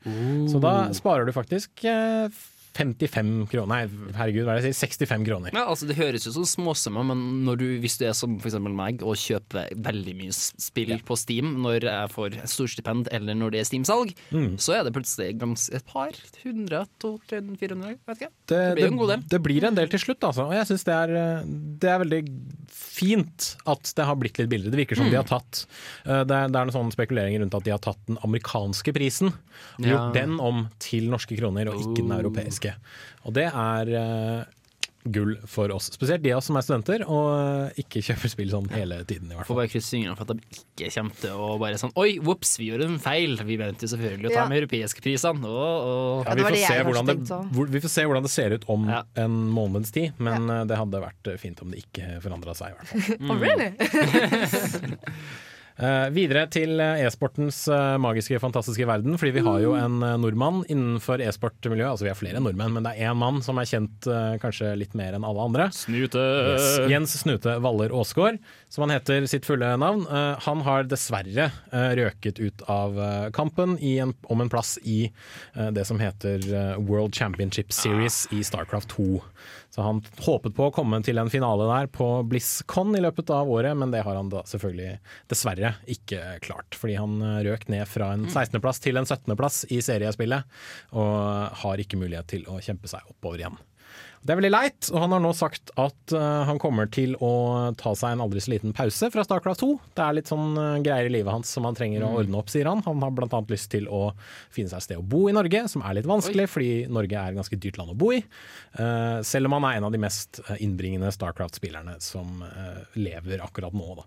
Så 0.50 0.60
da 0.62 0.74
sparer 0.96 1.26
du 1.26 1.32
faktisk 1.34 1.84
eh, 1.88 2.42
55 2.74 3.46
kroner 3.52 3.68
Nei, 3.72 4.12
herregud, 4.16 4.44
hva 4.46 4.54
er 4.56 4.62
det 4.62 4.70
jeg 4.72 4.76
sier? 4.78 5.06
65 5.06 5.26
kroner. 5.28 5.52
Ja, 5.54 5.64
altså 5.68 5.86
Det 5.88 5.96
høres 5.98 6.26
ut 6.26 6.34
som 6.34 6.46
småsummer, 6.48 7.04
men 7.12 7.44
når 7.46 7.58
du, 7.60 7.66
hvis 7.82 7.98
du 8.00 8.06
er 8.08 8.14
som 8.16 8.38
for 8.40 8.48
eksempel 8.50 8.74
meg 8.76 9.02
og 9.04 9.16
kjøper 9.20 9.72
veldig 9.76 10.14
mye 10.18 10.32
spill 10.36 10.82
spill 10.82 11.02
på 11.06 11.16
Steam 11.20 11.50
når 11.62 11.84
jeg 11.84 12.10
får 12.14 12.36
storstipend 12.48 13.08
eller 13.12 13.36
når 13.38 13.52
det 13.54 13.60
er 13.60 13.68
Steam-salg, 13.68 14.14
Mm. 14.32 14.56
så 14.58 14.74
er 14.78 14.84
det 14.84 14.92
plutselig 14.94 15.28
et 15.76 15.84
par 15.86 16.12
hundre, 16.42 16.86
to, 16.98 17.10
tre, 17.28 17.40
400, 17.42 17.98
vet 18.08 18.16
ikke. 18.22 18.30
Det, 18.48 18.56
Det 18.56 18.74
blir 18.76 18.86
jo 18.86 18.92
en 18.92 18.98
god 19.02 19.10
del. 19.12 19.22
det 19.28 19.40
blir 19.44 19.64
en 19.68 19.74
del 19.76 19.88
til 19.92 20.00
slutt, 20.00 20.24
altså. 20.24 20.46
Og 20.48 20.54
jeg 20.56 20.66
syns 20.70 20.84
det, 20.88 20.94
er, 20.96 21.12
eh, 21.20 21.44
det 21.82 21.90
er 21.92 21.98
veldig 22.02 22.22
fint 22.72 23.48
at 23.68 23.92
det 23.96 24.06
har 24.08 24.16
blitt 24.20 24.38
litt 24.40 24.48
billigere. 24.50 24.72
Det 24.72 24.80
virker 24.82 24.98
som 24.98 25.10
de 25.10 25.16
har 25.18 25.26
tatt 25.28 25.64
eh, 26.06 26.22
Det 26.24 26.34
er, 26.36 26.48
det 26.48 26.56
er 26.58 26.66
noen 26.68 26.74
sånne 26.74 26.94
spekuleringer 26.96 27.42
rundt 27.44 27.54
at 27.58 27.66
de 27.66 27.74
har 27.74 27.82
tatt 27.84 28.00
den 28.08 28.18
amerikanske 28.24 28.94
prisen 28.96 29.32
og 29.32 29.84
Ja. 29.86 29.92
gjort 29.92 30.14
den 30.16 30.38
om 30.40 30.68
til 30.82 31.08
norske 31.12 31.36
kroner, 31.38 31.68
og 31.72 31.80
ikke 31.80 32.02
den 32.02 32.12
europeiske. 32.16 32.61
Og 33.26 33.34
det 33.36 33.48
er 33.50 33.90
eh, 33.98 34.42
gull 35.02 35.32
for 35.50 35.66
oss. 35.74 35.88
Spesielt 35.90 36.22
de 36.22 36.30
av 36.30 36.38
oss 36.38 36.46
som 36.46 36.54
er 36.58 36.62
studenter 36.62 37.02
og 37.10 37.26
eh, 37.34 37.80
ikke 37.82 38.02
kjøper 38.06 38.30
spill 38.30 38.50
sånn 38.52 38.68
hele 38.70 39.00
tiden, 39.08 39.32
i 39.32 39.34
hvert 39.34 39.48
Får 39.48 39.58
bare 39.58 39.70
krysse 39.72 39.90
fingrene 39.96 40.14
for 40.18 40.22
at 40.30 40.38
de 40.38 40.60
ikke 40.62 40.90
kommer 40.94 41.16
til 41.18 41.32
å 41.42 41.48
bare 41.58 41.80
sånn 41.80 41.94
Oi, 41.98 42.10
vops, 42.22 42.52
vi 42.60 42.68
gjorde 42.70 42.86
en 42.86 43.00
feil. 43.02 43.34
Vi 43.48 43.56
venter 43.58 43.90
selvfølgelig 43.90 44.30
å 44.30 44.34
ta 44.34 44.40
Ja. 44.44 44.48
med 44.52 44.60
europeiske 44.62 45.02
prisene. 45.02 45.42
Og, 45.50 45.88
og. 45.90 46.26
Ja, 46.30 46.36
vi, 46.38 46.46
får 46.46 46.58
se 46.62 46.80
hvordan 46.86 47.10
det, 47.10 47.16
hvor, 47.56 47.72
vi 47.74 47.82
får 47.82 47.94
se 47.96 48.06
hvordan 48.06 48.26
det 48.28 48.34
ser 48.38 48.54
ut 48.54 48.68
om 48.70 48.86
Ja. 48.90 49.02
en 49.26 49.38
måneds 49.58 49.90
tid, 49.94 50.14
men 50.22 50.46
ja. 50.46 50.62
det 50.70 50.78
hadde 50.78 51.02
vært 51.02 51.32
eh, 51.34 51.40
fint 51.42 51.62
om 51.66 51.74
det 51.74 51.82
ikke 51.82 52.20
forandra 52.22 52.54
seg, 52.54 52.70
i 52.70 52.78
hvert 52.78 52.88
fall. 52.92 53.00
Oh, 53.32 53.38
really? 53.42 53.70
Eh, 55.82 56.08
videre 56.14 56.44
til 56.52 56.78
eh, 56.78 57.00
e-sportens 57.02 57.64
eh, 57.72 57.96
magiske, 57.98 58.38
fantastiske 58.42 58.86
verden. 58.86 59.16
Fordi 59.18 59.32
vi 59.34 59.42
har 59.42 59.58
jo 59.64 59.72
en 59.74 59.98
nordmann 60.22 60.62
innenfor 60.70 61.22
e-sportmiljøet. 61.24 61.90
Altså 61.90 62.06
vi 62.06 62.12
har 62.12 62.18
flere 62.18 62.42
nordmenn, 62.42 62.76
men 62.76 62.86
det 62.86 62.94
er 62.94 63.10
én 63.10 63.18
mann 63.18 63.42
som 63.42 63.58
er 63.58 63.66
kjent 63.68 64.06
uh, 64.10 64.36
kanskje 64.42 64.72
litt 64.78 64.94
mer 64.98 65.16
enn 65.16 65.26
alle 65.26 65.42
andre. 65.48 65.68
Snute! 65.74 66.22
Yes. 66.52 66.68
Jens 66.90 67.16
Snute 67.22 67.56
Waller 67.62 67.94
Aasgaard, 67.98 68.38
som 68.72 68.82
han 68.82 68.90
heter 68.90 69.26
sitt 69.26 69.46
fulle 69.46 69.76
navn. 69.76 70.06
Eh, 70.10 70.38
han 70.40 70.60
har 70.64 70.86
dessverre 70.88 71.50
eh, 71.72 71.90
røket 71.98 72.38
ut 72.40 72.62
av 72.72 72.96
eh, 72.96 73.26
kampen 73.36 73.74
i 73.84 73.98
en, 74.00 74.14
om 74.32 74.40
en 74.40 74.48
plass 74.48 74.78
i 74.82 75.12
det 75.52 75.84
som 75.84 75.98
heter 76.00 76.40
World 76.80 77.14
Championship 77.14 77.72
Series 77.72 78.24
i 78.32 78.40
Starcraft 78.44 78.88
2. 78.94 79.20
Så 79.74 79.84
han 79.84 80.00
håpet 80.24 80.54
på 80.56 80.68
å 80.68 80.72
komme 80.72 81.02
til 81.04 81.20
en 81.20 81.30
finale 81.32 81.66
der 81.68 81.90
på 81.92 82.06
BlizzCon 82.28 82.96
i 82.96 83.02
løpet 83.04 83.30
av 83.34 83.50
året, 83.52 83.76
men 83.76 83.92
det 83.92 84.02
har 84.06 84.16
han 84.16 84.30
da 84.32 84.40
selvfølgelig 84.48 84.94
dessverre 85.32 85.74
ikke 85.92 86.38
klart. 86.44 86.78
Fordi 86.78 86.96
han 86.96 87.18
røk 87.44 87.68
ned 87.72 87.84
fra 87.90 88.14
en 88.16 88.24
16.-plass 88.30 88.80
til 88.84 89.00
en 89.00 89.08
17.-plass 89.08 89.66
i 89.72 89.82
seriespillet, 89.84 90.48
og 90.96 91.60
har 91.64 91.84
ikke 91.84 92.00
mulighet 92.00 92.32
til 92.32 92.48
å 92.48 92.60
kjempe 92.64 92.88
seg 92.88 93.04
oppover 93.12 93.44
igjen. 93.44 93.60
Det 94.22 94.30
er 94.30 94.38
veldig 94.38 94.52
leit, 94.52 94.86
og 94.92 95.00
han 95.02 95.14
har 95.16 95.22
nå 95.24 95.32
sagt 95.34 95.72
at 95.82 96.12
uh, 96.14 96.44
han 96.46 96.60
kommer 96.62 96.86
til 96.94 97.16
å 97.18 97.32
ta 97.78 97.90
seg 97.98 98.14
en 98.14 98.20
aldri 98.22 98.38
så 98.44 98.52
liten 98.52 98.74
pause 98.76 99.08
fra 99.10 99.24
Starcraft 99.26 99.64
2. 99.64 99.70
Det 99.98 100.04
er 100.04 100.14
litt 100.14 100.30
sånn 100.30 100.52
uh, 100.54 100.78
greier 100.84 101.08
i 101.08 101.12
livet 101.16 101.34
hans 101.34 101.50
som 101.50 101.66
han 101.66 101.74
trenger 101.74 102.04
å 102.06 102.12
ordne 102.20 102.38
opp, 102.38 102.52
sier 102.52 102.70
han. 102.70 102.84
Han 102.86 103.02
har 103.02 103.26
annet 103.26 103.50
lyst 103.50 103.72
til 103.74 103.90
å 103.90 104.12
finne 104.54 104.70
seg 104.70 104.78
et 104.78 104.86
sted 104.86 105.02
å 105.02 105.02
bo 105.02 105.24
i 105.26 105.34
Norge, 105.34 105.64
som 105.72 105.82
er 105.82 105.98
litt 105.98 106.06
vanskelig, 106.06 106.46
fordi 106.54 106.70
Norge 106.86 107.18
er 107.18 107.34
et 107.34 107.40
ganske 107.40 107.58
dyrt 107.66 107.82
land 107.82 107.96
å 107.96 107.98
bo 107.98 108.12
i. 108.14 108.22
Uh, 108.78 109.18
selv 109.26 109.50
om 109.50 109.58
han 109.58 109.66
er 109.72 109.80
en 109.80 109.90
av 109.90 109.96
de 109.96 110.04
mest 110.06 110.38
innbringende 110.54 111.10
Starcraft-spillerne 111.18 111.98
som 112.02 112.46
lever 112.94 113.42
akkurat 113.42 113.74
nå, 113.74 113.98
da. 113.98 114.06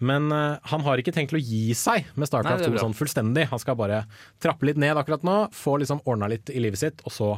Men 0.00 0.32
han 0.32 0.84
har 0.86 1.00
ikke 1.00 1.12
tenkt 1.12 1.34
å 1.36 1.40
gi 1.40 1.74
seg 1.76 2.06
med 2.16 2.30
Starcraft 2.30 2.62
Nei, 2.62 2.70
er 2.70 2.80
2 2.80 2.86
sånn 2.86 2.96
fullstendig. 2.96 3.50
Han 3.50 3.60
skal 3.60 3.76
bare 3.76 4.06
trappe 4.40 4.64
litt 4.64 4.80
ned 4.80 4.96
akkurat 4.96 5.26
nå, 5.26 5.40
få 5.52 5.76
liksom 5.82 6.00
ordna 6.08 6.30
litt 6.32 6.48
i 6.48 6.62
livet 6.64 6.80
sitt, 6.80 7.04
og 7.04 7.12
så 7.12 7.34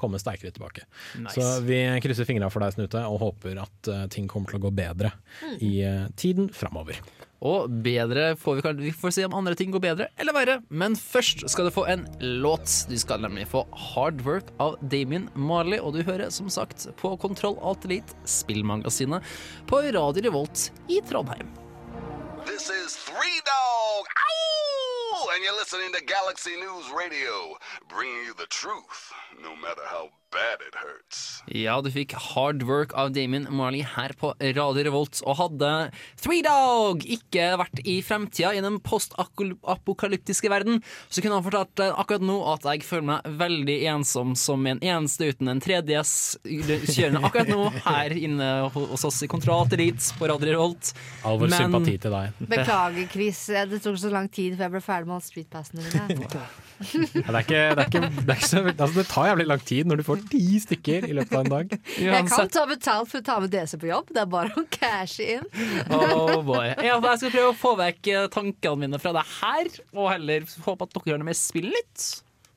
komme 0.00 0.20
sterkere 0.20 0.54
tilbake. 0.54 0.86
Nice. 1.18 1.36
Så 1.36 1.60
vi 1.66 1.80
krysser 2.04 2.28
fingra 2.28 2.50
for 2.52 2.64
deg, 2.64 2.74
Snute, 2.76 3.04
og 3.08 3.20
håper 3.22 3.60
at 3.64 3.90
eh, 3.90 4.06
ting 4.12 4.28
kommer 4.30 4.50
til 4.50 4.60
å 4.60 4.66
gå 4.66 4.74
bedre 4.74 5.14
i 5.58 5.76
eh, 5.86 6.08
tiden 6.20 6.50
framover. 6.54 7.00
Og 7.44 7.68
bedre 7.84 8.30
får 8.40 8.56
vi, 8.56 8.62
kanskje, 8.64 8.84
vi 8.86 8.92
får 8.96 9.12
se 9.18 9.24
om 9.26 9.34
andre 9.36 9.56
ting 9.58 9.72
går 9.74 9.82
bedre 9.84 10.06
eller 10.20 10.36
verre. 10.36 10.54
Men 10.72 10.96
først 10.96 11.44
skal 11.52 11.68
du 11.68 11.74
få 11.74 11.84
en 11.92 12.06
låt. 12.40 12.70
Du 12.88 12.96
skal 13.00 13.20
nemlig 13.20 13.44
få 13.50 13.66
Hard 13.90 14.24
Work 14.24 14.54
av 14.64 14.78
Damien 14.80 15.28
Marley. 15.36 15.82
Og 15.82 15.92
du 15.98 16.00
hører 16.06 16.32
som 16.32 16.48
sagt 16.52 16.88
på 17.00 17.12
Kontroll 17.20 17.58
Alt 17.60 17.84
Elite, 17.84 18.16
spillmagasinet, 18.24 19.34
på 19.68 19.82
Radio 19.84 20.24
Revolt 20.24 20.70
i 20.88 21.02
Trondheim. 21.04 21.52
This 22.48 22.70
is 22.72 22.96
Three 22.96 23.40
Dog. 23.44 24.08
Ow! 24.08 24.44
and 25.34 25.42
you're 25.42 25.56
listening 25.56 25.90
to 25.92 26.04
Galaxy 26.04 26.54
News 26.56 26.86
Radio, 26.96 27.56
bringing 27.88 28.22
you 28.24 28.34
the 28.38 28.46
truth, 28.46 29.12
no 29.42 29.56
matter 29.56 29.86
how 29.90 30.10
bad 30.34 30.62
it 30.66 30.74
hurts. 30.74 31.42
Ja, 31.46 31.76
du 31.84 31.90
fikk 31.94 32.14
Hard 32.18 32.64
Work 32.66 32.94
av 32.98 33.12
Damien 33.14 33.46
Marley 33.54 33.84
her 33.86 34.14
på 34.18 34.32
Radio 34.40 34.84
Revolt, 34.88 35.20
og 35.28 35.38
hadde 35.38 35.70
Three 36.20 36.42
Dog 36.44 37.04
ikke 37.06 37.52
vært 37.60 37.82
i 37.86 38.00
fremtida 38.04 38.50
i 38.56 38.62
den 38.64 38.80
postapokalyptiske 38.84 40.50
verden, 40.50 40.80
så 41.08 41.22
kunne 41.22 41.38
han 41.38 41.46
fortalt 41.46 41.84
akkurat 41.86 42.26
nå 42.26 42.40
at 42.54 42.66
jeg 42.72 42.86
føler 42.88 43.08
meg 43.12 43.30
veldig 43.44 43.78
ensom 43.94 44.34
som 44.38 44.66
en 44.70 44.82
eneste 44.82 45.30
uten 45.30 45.52
en 45.52 45.62
3DS 45.62 46.14
kjørende 46.44 47.22
akkurat 47.28 47.52
nå 47.52 47.70
her 47.84 48.16
inne 48.18 48.50
hos 48.74 49.06
oss 49.06 49.22
i 49.22 49.30
Kontroll 49.30 49.70
Elite 49.74 50.18
på 50.18 50.28
Radio 50.30 50.56
Revolt. 50.56 50.94
All 51.22 51.38
vår 51.40 51.54
sympati 51.54 51.98
til 52.02 52.14
deg. 52.14 52.44
Beklager, 52.50 53.08
Chris. 53.12 53.46
Det 53.70 53.82
tok 53.84 54.00
så 54.00 54.10
lang 54.12 54.30
tid 54.32 54.56
før 54.56 54.66
jeg 54.66 54.74
ble 54.76 54.84
ferdig 54.84 55.10
med 55.10 55.18
all 55.20 55.26
streetpassene 55.30 55.86
mine. 55.86 56.44
Ja, 56.74 57.30
det, 57.30 57.34
er 57.34 57.38
ikke, 57.44 57.60
det, 57.76 57.82
er 57.84 57.86
ikke, 57.86 58.00
det, 58.02 58.24
er 58.24 58.38
ikke 58.38 58.48
så, 58.48 58.62
altså, 58.72 58.94
det 58.98 59.04
tar 59.10 59.28
jævlig 59.30 59.46
lang 59.46 59.62
tid 59.68 59.88
når 59.88 60.00
du 60.00 60.04
får 60.06 60.24
ti 60.32 60.42
stykker 60.62 61.06
i 61.08 61.14
løpet 61.16 61.36
av 61.38 61.44
en 61.44 61.52
dag. 61.52 61.76
Jeg 62.00 62.26
kan 62.28 62.50
ta 62.52 62.64
betalt 62.70 63.10
for 63.12 63.22
å 63.22 63.26
ta 63.26 63.38
med 63.44 63.54
DC 63.54 63.76
på 63.80 63.90
jobb. 63.90 64.10
Det 64.14 64.22
er 64.24 64.30
bare 64.34 64.52
å 64.58 64.66
cashe 64.74 65.28
inn. 65.36 65.48
Oh 65.94 66.42
boy. 66.46 66.72
Ja, 66.82 66.98
jeg 66.98 67.22
skal 67.22 67.34
prøve 67.34 67.52
å 67.52 67.56
få 67.58 67.74
vekk 67.80 68.12
eh, 68.12 68.26
tankene 68.34 68.84
mine 68.84 69.00
fra 69.02 69.14
det 69.16 69.24
her, 69.38 69.72
og 69.94 70.10
heller 70.12 70.46
håpe 70.66 70.88
at 70.88 70.96
dere 70.96 71.14
har 71.14 71.22
det 71.22 71.30
med 71.30 71.38
spillet 71.38 71.74
litt. 71.78 72.06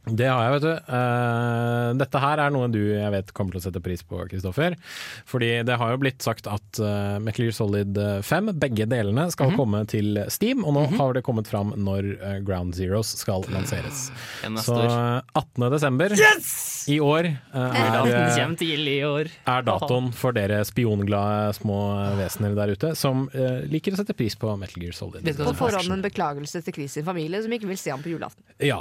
Det 0.09 0.29
har 0.29 0.43
jeg, 0.45 0.53
vet 0.57 0.65
du. 0.65 0.93
Uh, 0.93 1.89
dette 1.99 2.21
her 2.23 2.43
er 2.45 2.53
noe 2.55 2.69
du 2.71 2.79
jeg 2.79 3.13
vet 3.13 3.33
kommer 3.37 3.55
til 3.55 3.61
å 3.61 3.65
sette 3.67 3.83
pris 3.83 4.03
på, 4.07 4.21
Kristoffer. 4.31 4.77
Fordi 5.27 5.51
det 5.67 5.77
har 5.81 5.93
jo 5.93 6.01
blitt 6.03 6.23
sagt 6.25 6.49
at 6.51 6.81
uh, 6.81 7.17
Metal 7.23 7.47
Gear 7.47 7.57
Solid 7.57 7.99
5, 8.27 8.53
begge 8.61 8.87
delene, 8.89 9.27
skal 9.33 9.55
komme 9.57 9.83
til 9.89 10.23
Steam. 10.33 10.63
Og 10.67 10.75
nå 10.77 10.87
har 10.97 11.17
det 11.17 11.25
kommet 11.27 11.49
fram 11.49 11.73
når 11.77 12.11
uh, 12.21 12.37
Ground 12.47 12.77
Zeroes 12.77 13.13
skal 13.19 13.45
lanseres. 13.53 14.07
Så 14.63 14.75
år. 14.75 14.87
eh, 14.87 15.21
18. 15.33 15.71
desember 15.71 16.13
i 16.87 16.99
år 17.03 17.27
eh, 17.27 17.57
er, 17.57 17.95
eh, 18.07 19.31
er 19.45 19.65
datoen 19.67 20.09
for 20.15 20.35
dere 20.35 20.61
spionglade 20.67 21.55
små 21.57 21.79
vesener 22.19 22.55
der 22.57 22.73
ute 22.75 22.93
som 22.99 23.25
eh, 23.33 23.65
liker 23.67 23.95
å 23.95 23.99
sette 23.99 24.15
pris 24.17 24.37
på 24.39 24.53
Metal 24.59 24.83
Gear 24.83 24.95
Solid. 24.95 25.27
På 25.37 25.53
forhånd 25.57 25.97
en 25.97 26.05
beklagelse 26.05 26.61
til 26.65 26.77
Chris 26.77 26.97
sin 26.97 27.07
familie, 27.07 27.41
som 27.43 27.53
ikke 27.53 27.69
vil 27.69 27.79
se 27.79 27.91
ham 27.93 28.03
på 28.03 28.13
julaften. 28.13 28.45
Ja. 28.63 28.79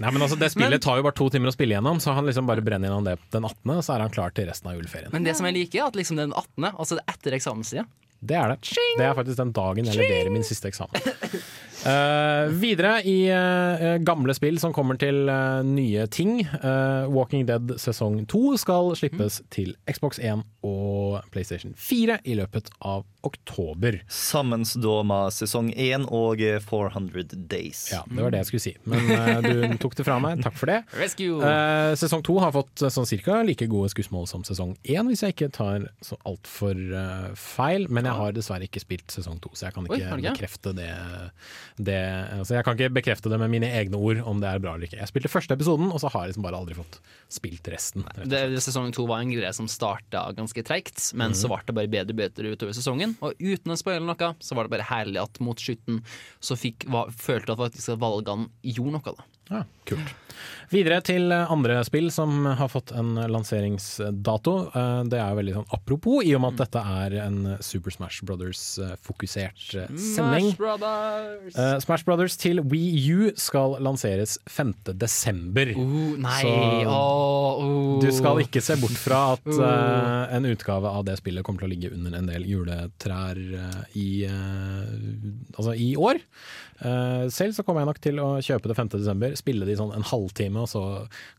Nei, 0.00 0.10
men 0.10 0.22
altså, 0.24 0.38
det 0.40 0.45
spillet 0.52 0.82
tar 0.82 1.00
jo 1.00 1.06
bare 1.06 1.16
to 1.18 1.28
timer 1.32 1.50
å 1.50 1.54
spille 1.54 1.76
gjennom, 1.76 2.00
så 2.02 2.14
han 2.16 2.26
liksom 2.28 2.48
bare 2.48 2.64
brenner 2.64 2.90
gjennom 2.90 3.06
det 3.06 3.16
den 3.34 3.46
18., 3.48 3.82
så 3.82 3.94
er 3.96 4.04
han 4.06 4.14
klar 4.14 4.34
til 4.36 4.48
resten 4.50 4.70
av 4.70 4.78
juleferien. 4.78 5.12
Men 5.14 5.26
det 5.26 5.36
som 5.38 5.48
jeg 5.48 5.56
liker, 5.58 5.82
er 5.82 5.90
at 5.90 5.98
liksom 5.98 6.20
den 6.20 6.34
18., 6.34 6.68
altså 6.72 6.98
er 6.98 7.04
etter 7.14 7.36
eksamenstida 7.38 7.86
Det 8.20 8.36
er 8.38 8.54
det. 8.54 8.74
Det 8.98 9.04
er 9.06 9.16
faktisk 9.18 9.40
den 9.42 9.54
dagen 9.56 9.88
jeg 9.90 9.98
leverer 10.00 10.32
min 10.34 10.46
siste 10.46 10.72
eksamen. 10.72 10.96
Eh, 11.84 12.48
videre 12.62 13.02
i 13.04 13.16
uh, 13.30 13.96
gamle 14.02 14.34
spill 14.34 14.58
som 14.62 14.72
kommer 14.76 14.98
til 15.00 15.28
uh, 15.28 15.60
nye 15.66 16.06
ting. 16.12 16.40
Eh, 16.40 17.06
Walking 17.12 17.46
Dead 17.46 17.76
sesong 17.80 18.22
2 18.30 18.56
skal 18.60 18.94
slippes 18.98 19.40
til 19.52 19.74
Xbox 19.90 20.18
1 20.22 20.42
og 20.66 21.20
PlayStation 21.34 21.74
4 21.78 22.20
i 22.24 22.36
løpet 22.38 22.70
av 22.80 23.04
oktober. 23.26 24.00
Sammen 24.12 24.64
da 24.82 24.96
med 25.06 25.34
sesong 25.34 25.70
1 25.74 26.08
og 26.14 26.42
eh, 26.42 26.58
400 26.62 27.26
Days. 27.50 27.86
Ja, 27.92 28.02
det 28.08 28.22
var 28.22 28.34
det 28.34 28.42
jeg 28.44 28.50
skulle 28.50 28.64
si. 28.66 28.74
Men 28.88 29.46
du 29.46 29.76
tok 29.82 29.96
det 29.98 30.06
fra 30.06 30.18
meg. 30.22 30.42
Takk 30.46 30.58
for 30.58 30.72
det. 30.72 30.80
Eh, 30.96 31.92
sesong 31.98 32.24
to 32.26 32.38
har 32.42 32.54
fått 32.56 32.86
sånn 32.86 33.08
cirka 33.08 33.42
like 33.46 33.68
gode 33.70 33.92
skussmål 33.94 34.28
som 34.30 34.46
sesong 34.46 34.76
én, 34.86 35.06
hvis 35.10 35.24
jeg 35.26 35.36
ikke 35.36 35.52
tar 35.54 35.88
så 36.04 36.18
altfor 36.28 36.76
uh, 36.92 37.30
feil. 37.38 37.86
Men 37.90 38.08
jeg 38.08 38.18
har 38.20 38.36
dessverre 38.36 38.68
ikke 38.68 38.82
spilt 38.82 39.12
sesong 39.12 39.40
to, 39.42 39.52
så 39.54 39.68
jeg 39.68 39.76
kan 39.76 39.88
ikke 39.88 39.98
Oi, 39.98 40.02
ikke? 40.06 40.34
bekrefte 40.34 40.74
det, 40.76 40.90
det 41.76 41.98
altså 42.38 42.56
Jeg 42.56 42.64
kan 42.64 42.76
ikke 42.76 42.94
bekrefte 42.96 43.30
det 43.32 43.38
med 43.40 43.52
mine 43.52 43.68
egne 43.68 43.98
ord 44.00 44.22
om 44.24 44.40
det 44.40 44.48
er 44.48 44.62
bra 44.62 44.74
eller 44.74 44.88
ikke. 44.88 45.00
Jeg 45.02 45.10
spilte 45.10 45.30
første 45.32 45.56
episoden, 45.56 45.90
og 45.92 46.00
så 46.00 46.10
har 46.12 46.24
jeg 46.24 46.34
liksom 46.34 46.46
bare 46.46 46.60
aldri 46.60 46.76
fått 46.78 46.98
spilt 47.32 47.68
resten. 47.72 48.06
Det, 48.24 48.42
sesong 48.64 48.92
to 48.96 49.06
var 49.08 49.22
en 49.22 49.34
greie 49.34 49.52
som 49.56 49.68
starta 49.70 50.24
ganske 50.36 50.64
treigt, 50.66 51.10
men 51.18 51.36
så 51.36 51.50
ble 51.52 51.60
det 51.68 51.76
bare 51.76 51.92
bedre 51.92 52.16
og 52.16 52.20
bedre 52.22 52.54
utover 52.56 52.76
sesongen. 52.76 53.16
Og 53.20 53.36
uten 53.42 53.74
å 53.74 53.78
spoile 53.78 54.04
noe, 54.06 54.32
så 54.40 54.56
var 54.56 54.66
det 54.66 54.76
bare 54.76 54.90
herlig 54.90 55.22
at 55.22 55.40
mot 55.44 55.60
slutten 55.60 56.02
så 56.40 56.56
fikk, 56.58 56.88
var, 56.92 57.12
følte 57.12 57.56
at 57.56 57.80
valgene 58.00 58.50
gjorde 58.64 58.98
noe. 58.98 59.16
da 59.16 59.35
Ja, 59.50 59.62
kult. 59.86 60.14
Videre 60.72 60.98
til 61.06 61.30
eh, 61.32 61.50
andre 61.54 61.78
spill 61.86 62.08
som 62.12 62.44
har 62.58 62.68
fått 62.68 62.90
en 62.98 63.12
lanseringsdato. 63.30 64.54
Eh, 64.74 65.02
Det 65.08 65.20
er 65.22 65.28
jo 65.30 65.38
veldig 65.38 65.54
sånn 65.54 65.68
apropos, 65.76 66.24
i 66.26 66.32
og 66.34 66.42
med 66.42 66.56
at 66.56 66.64
dette 66.66 66.82
er 66.82 67.14
en 67.22 67.38
Super 67.62 67.94
Smash 67.94 68.24
Brothers-fokusert 68.26 69.62
sending. 69.94 70.50
Smash 70.50 70.58
Brothers! 70.58 71.54
Eh, 71.56 71.78
Smash 71.84 72.04
Brothers 72.08 72.36
til 72.42 72.60
Wii 72.66 73.14
U 73.14 73.30
skal 73.38 73.78
lanseres 73.86 74.36
5. 74.50 74.74
desember. 74.98 75.70
Uh, 75.78 76.16
nei, 76.18 76.42
så- 76.42 76.90
uh. 77.62 78.00
Du 78.02 78.10
skal 78.12 78.42
ikke 78.42 78.60
se 78.66 78.76
bort 78.82 78.98
fra 78.98 79.22
at 79.38 79.46
Uh. 79.46 79.62
eh, 79.62 80.36
en 80.36 80.44
utgave 80.50 80.84
av 80.90 81.04
det 81.06 81.16
spillet 81.22 81.44
kommer 81.46 81.60
til 81.62 81.70
å 81.70 81.74
ligge 81.76 81.92
under 81.94 82.18
en 82.18 82.26
del 82.26 82.42
juletrær 82.44 83.38
eh, 83.38 83.82
i, 83.94 84.24
eh, 84.24 85.56
altså 85.56 85.78
i 85.78 85.94
år. 85.96 86.18
Eh, 86.80 87.28
selv 87.32 87.56
så 87.56 87.64
kommer 87.64 87.82
jeg 87.82 87.90
nok 87.90 88.00
til 88.04 88.20
å 88.20 88.28
kjøpe 88.44 88.70
det 88.70 88.76
5. 88.76 88.90
desember, 88.98 89.36
spille 89.38 89.68
det 89.68 89.76
i 89.76 89.78
sånn 89.80 89.94
en 89.96 90.06
halvtime, 90.06 90.64
og 90.64 90.68
så 90.70 90.82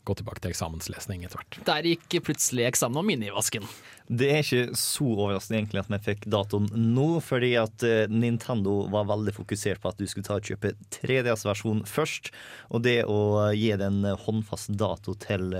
gå 0.08 0.18
tilbake 0.18 0.42
til 0.42 0.52
eksamenslesning 0.52 1.26
etter 1.26 1.42
hvert. 1.42 1.60
Der 1.68 1.90
gikk 1.92 2.18
plutselig 2.26 2.66
eksamen 2.70 3.02
og 3.02 3.06
minivasken. 3.08 3.68
Det 4.08 4.28
er 4.32 4.40
ikke 4.40 4.76
så 4.80 5.04
overraskende 5.04 5.58
egentlig 5.58 5.82
at 5.82 5.90
vi 5.92 5.98
fikk 6.06 6.26
datoen 6.32 6.68
nå, 6.94 7.08
fordi 7.24 7.50
at 7.60 7.84
eh, 7.84 8.08
Nintendo 8.08 8.78
var 8.92 9.08
veldig 9.10 9.34
fokusert 9.36 9.82
på 9.82 9.90
at 9.90 10.00
du 10.00 10.06
skulle 10.08 10.24
ta 10.24 10.38
og 10.38 10.48
kjøpe 10.48 10.72
3DS-versjon 10.96 11.82
først. 11.88 12.30
Og 12.72 12.84
det 12.86 13.02
å 13.04 13.50
gi 13.52 13.68
det 13.76 13.88
en 13.90 14.06
håndfast 14.24 14.72
dato 14.80 15.12
til 15.20 15.52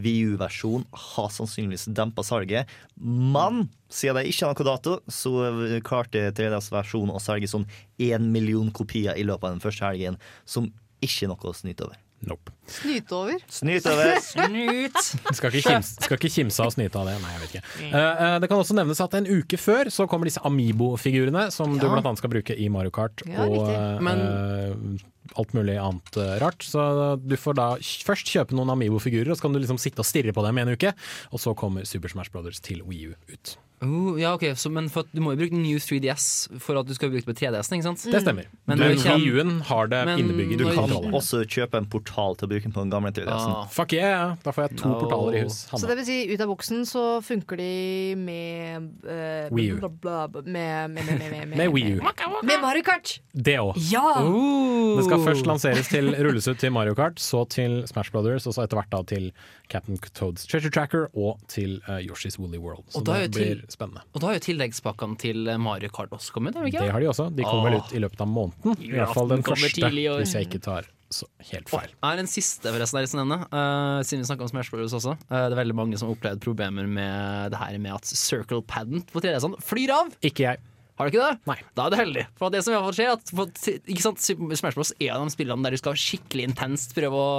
VU-versjonen 0.00 0.86
har 1.14 1.28
sannsynligvis 1.34 1.90
dempa 1.96 2.24
salget. 2.24 2.72
Men 2.96 3.66
siden 3.92 4.20
de 4.20 4.32
ikke 4.32 4.48
har 4.48 4.56
noen 4.56 4.70
dato, 4.70 4.96
så 5.12 5.34
klarte 5.84 6.30
3DS-versjonen 6.38 7.12
å 7.12 7.22
selge 7.22 7.52
sånn 7.52 7.68
én 8.00 8.32
million 8.32 8.72
kopier 8.74 9.12
i 9.18 9.28
løpet 9.28 9.50
av 9.50 9.58
den 9.58 9.64
første 9.64 9.86
helgen, 9.90 10.18
som 10.48 10.72
ikke 11.04 11.26
er 11.26 11.34
noe 11.34 11.52
å 11.52 11.56
snyte 11.56 11.86
over. 11.86 12.03
Nope. 12.28 12.52
Snyte 12.70 13.12
over. 13.16 13.40
Snyt 13.52 13.86
over! 13.90 14.14
Snyt! 14.24 14.98
Skal 15.36 15.50
ikke, 15.52 15.64
kimse, 15.68 15.96
skal 16.06 16.16
ikke 16.16 16.30
kimse 16.32 16.62
av 16.64 16.70
og 16.70 16.76
snyte 16.76 17.00
av 17.00 17.10
det. 17.10 17.16
Nei, 17.20 17.32
jeg 17.34 17.42
vet 17.42 17.56
ikke. 17.56 17.64
Uh, 17.92 17.96
uh, 17.96 18.36
det 18.40 18.48
kan 18.50 18.62
også 18.62 18.76
nevnes 18.78 19.02
at 19.04 19.16
en 19.18 19.28
uke 19.28 19.58
før 19.60 19.90
så 19.92 20.06
kommer 20.10 20.30
disse 20.30 20.42
Amibo-figurene, 20.48 21.50
som 21.54 21.76
du 21.76 21.84
Ja. 21.84 21.92
blant 21.92 22.08
annet 22.08 22.22
skal 22.22 22.32
bruke 22.32 22.56
i 22.56 22.68
Mario 22.72 22.94
Kart 22.94 23.22
Ja, 23.28 23.44
og 23.44 23.68
eh, 23.68 25.04
alt 25.40 25.52
mulig 25.56 25.76
annet 25.80 26.16
rart. 26.40 26.64
Så 26.64 26.80
du 27.20 27.36
får 27.40 27.58
da 27.60 27.68
først 27.80 28.32
kjøpe 28.32 28.56
noen 28.56 28.72
Amibo-figurer, 28.74 29.30
og 29.32 29.38
så 29.38 29.46
kan 29.46 29.56
du 29.56 29.60
liksom 29.60 29.80
sitte 29.80 30.00
og 30.04 30.08
stirre 30.08 30.32
på 30.36 30.44
dem 30.46 30.58
i 30.60 30.64
en 30.64 30.72
uke. 30.76 30.94
Og 31.32 31.40
så 31.42 31.54
kommer 31.58 31.84
Super 31.88 32.12
Smash 32.12 32.32
Brothers 32.32 32.60
til 32.64 32.82
Wii 32.86 33.12
U 33.12 33.14
ut. 33.32 33.56
Uh, 33.84 34.16
ja, 34.20 34.32
ok, 34.34 34.44
så, 34.56 34.70
Men 34.72 34.88
for 34.90 35.04
at 35.04 35.12
du 35.14 35.20
må 35.20 35.34
jo 35.34 35.40
bruke 35.44 35.54
New 35.60 35.78
3DS 35.78 36.26
for 36.64 36.80
at 36.80 36.88
du 36.88 36.94
skal 36.96 37.10
bruke 37.12 37.24
det 37.24 37.28
på 37.28 37.36
3DS-en, 37.44 37.76
ikke 37.78 37.86
sant? 37.90 38.04
Det 38.10 38.22
stemmer. 38.24 38.48
Men 38.66 38.78
Men 38.80 38.96
kan, 38.98 39.20
det 39.20 39.20
Wii 39.20 39.34
U-en 39.36 39.52
har 39.68 39.90
det 39.92 40.02
innebygget 40.18 40.58
Du 40.58 40.64
kan 40.70 40.76
kontrollen. 40.84 41.14
også 41.14 41.42
kjøpe 41.44 41.78
en 41.82 41.86
portal 41.92 42.36
til 42.40 42.48
å 42.48 42.52
bruke 42.54 42.64
den 42.68 42.74
på 42.74 42.80
den 42.86 42.90
gamle 42.94 43.12
3DS-en. 43.14 43.54
Ah. 43.60 43.68
Fuck 43.74 43.92
yeah, 43.96 44.34
da 44.44 44.50
får 44.56 44.68
jeg 44.68 44.78
to 44.80 44.88
No. 44.88 44.98
portaler 45.04 45.38
i 45.38 45.44
hus. 45.44 45.60
Så 45.70 45.84
det 45.90 45.96
vil 46.00 46.06
si, 46.08 46.18
ut 46.32 46.40
av 46.40 46.48
boksen 46.54 46.84
så 46.88 47.04
funker 47.24 47.56
de 47.60 47.70
med 48.18 48.88
uh, 49.04 49.48
Wii 49.54 49.70
U. 49.74 49.78
bla, 49.80 49.88
bla, 49.88 50.26
bla, 50.28 50.42
Med, 50.44 50.90
med, 50.90 51.04
med, 51.04 51.18
med, 51.20 51.48
med, 51.48 51.56
Med 51.58 51.72
Wii 51.74 51.94
U. 51.98 52.02
Med 52.44 52.60
Mario 52.62 52.82
Kart! 52.86 53.18
Det 53.34 53.56
òg. 53.60 53.76
Ja! 53.90 54.04
Uh. 54.22 54.96
Det 54.98 55.04
skal 55.08 55.24
først 55.24 55.46
lanseres 55.48 55.88
til 55.90 56.12
rulles 56.24 56.46
ut 56.48 56.58
til 56.60 56.72
Mario 56.74 56.94
Kart, 56.94 57.18
så 57.20 57.44
til 57.50 57.82
Smash 57.90 58.12
Brothers, 58.14 58.46
og 58.46 58.54
så 58.54 58.64
etter 58.64 58.78
hvert 58.78 58.90
da 58.92 59.02
til 59.08 59.30
Captain 59.72 59.98
Toads 60.14 60.46
Treasure 60.46 60.70
Tracker 60.70 61.08
og 61.14 61.40
til 61.50 61.80
uh, 61.88 61.98
Yoshi's 62.04 62.38
Woolly 62.38 62.58
World. 62.62 62.84
Så 62.92 63.00
Og 63.00 63.06
da 63.08 63.16
er 63.24 63.28
det 63.28 63.34
blir 63.34 63.62
spennende. 63.74 64.04
Og 64.14 64.22
da 64.22 64.30
har 64.30 64.38
jo 64.38 64.44
tilleggspakkene 64.48 65.20
til 65.20 65.52
Mario 65.62 65.92
Kart 65.94 66.14
også 66.14 66.34
kommet, 66.36 66.58
har 66.58 66.70
Det 66.70 66.90
har 66.96 67.02
de 67.02 67.10
også. 67.12 67.30
De 67.34 67.46
kommer 67.46 67.70
vel 67.70 67.80
ut 67.82 67.94
i 67.94 68.02
løpet 68.02 68.24
av 68.24 68.30
måneden. 68.30 68.76
I 68.80 68.94
hvert 68.96 69.14
fall 69.16 69.32
den 69.34 69.46
første, 69.46 69.90
hvis 69.90 70.36
jeg 70.38 70.48
ikke 70.48 70.62
tar 70.64 70.90
så 71.14 71.28
helt 71.50 71.70
feil. 71.70 71.94
Og 72.00 72.10
er 72.10 72.22
en 72.22 72.30
siste 72.30 72.72
forresten 72.74 73.00
jeg 73.02 73.14
nevne, 73.20 73.40
uh, 73.52 74.02
siden 74.06 74.24
vi 74.24 74.28
snakka 74.28 74.46
om 74.46 74.50
Smash 74.50 74.72
Bros. 74.74 74.94
også. 74.96 75.16
Uh, 75.28 75.40
det 75.46 75.54
er 75.54 75.60
veldig 75.62 75.78
mange 75.78 75.98
som 76.00 76.08
har 76.08 76.16
opplevd 76.16 76.42
problemer 76.44 76.88
med 76.90 77.54
det 77.54 77.60
her 77.60 77.78
med 77.82 77.96
at 77.96 78.08
circle 78.08 78.62
paden 78.66 79.04
på 79.12 79.22
3DS-ene 79.22 79.60
flyr 79.64 79.94
av. 79.94 80.14
Ikke 80.24 80.48
jeg. 80.48 80.62
Har 80.94 81.08
du 81.08 81.10
ikke 81.10 81.26
det? 81.26 81.38
Nei. 81.50 81.56
Da 81.74 81.86
er 81.88 81.90
du 81.90 81.96
heldig. 81.98 82.22
For 82.38 82.54
det 82.54 82.60
som 82.62 82.70
i 82.70 82.76
hvert 82.76 82.86
fall 82.86 82.94
skjer, 82.94 83.16
at 83.16 83.32
for, 83.34 83.80
ikke 83.90 84.04
sant, 84.04 84.22
Smash 84.22 84.76
Bros. 84.78 84.92
er 85.02 85.16
av 85.16 85.24
de 85.24 85.34
spillene 85.34 85.66
der 85.66 85.74
du 85.74 85.80
skal 85.80 85.98
skikkelig 85.98 86.46
intenst 86.52 86.94
prøve 86.94 87.18
å 87.18 87.32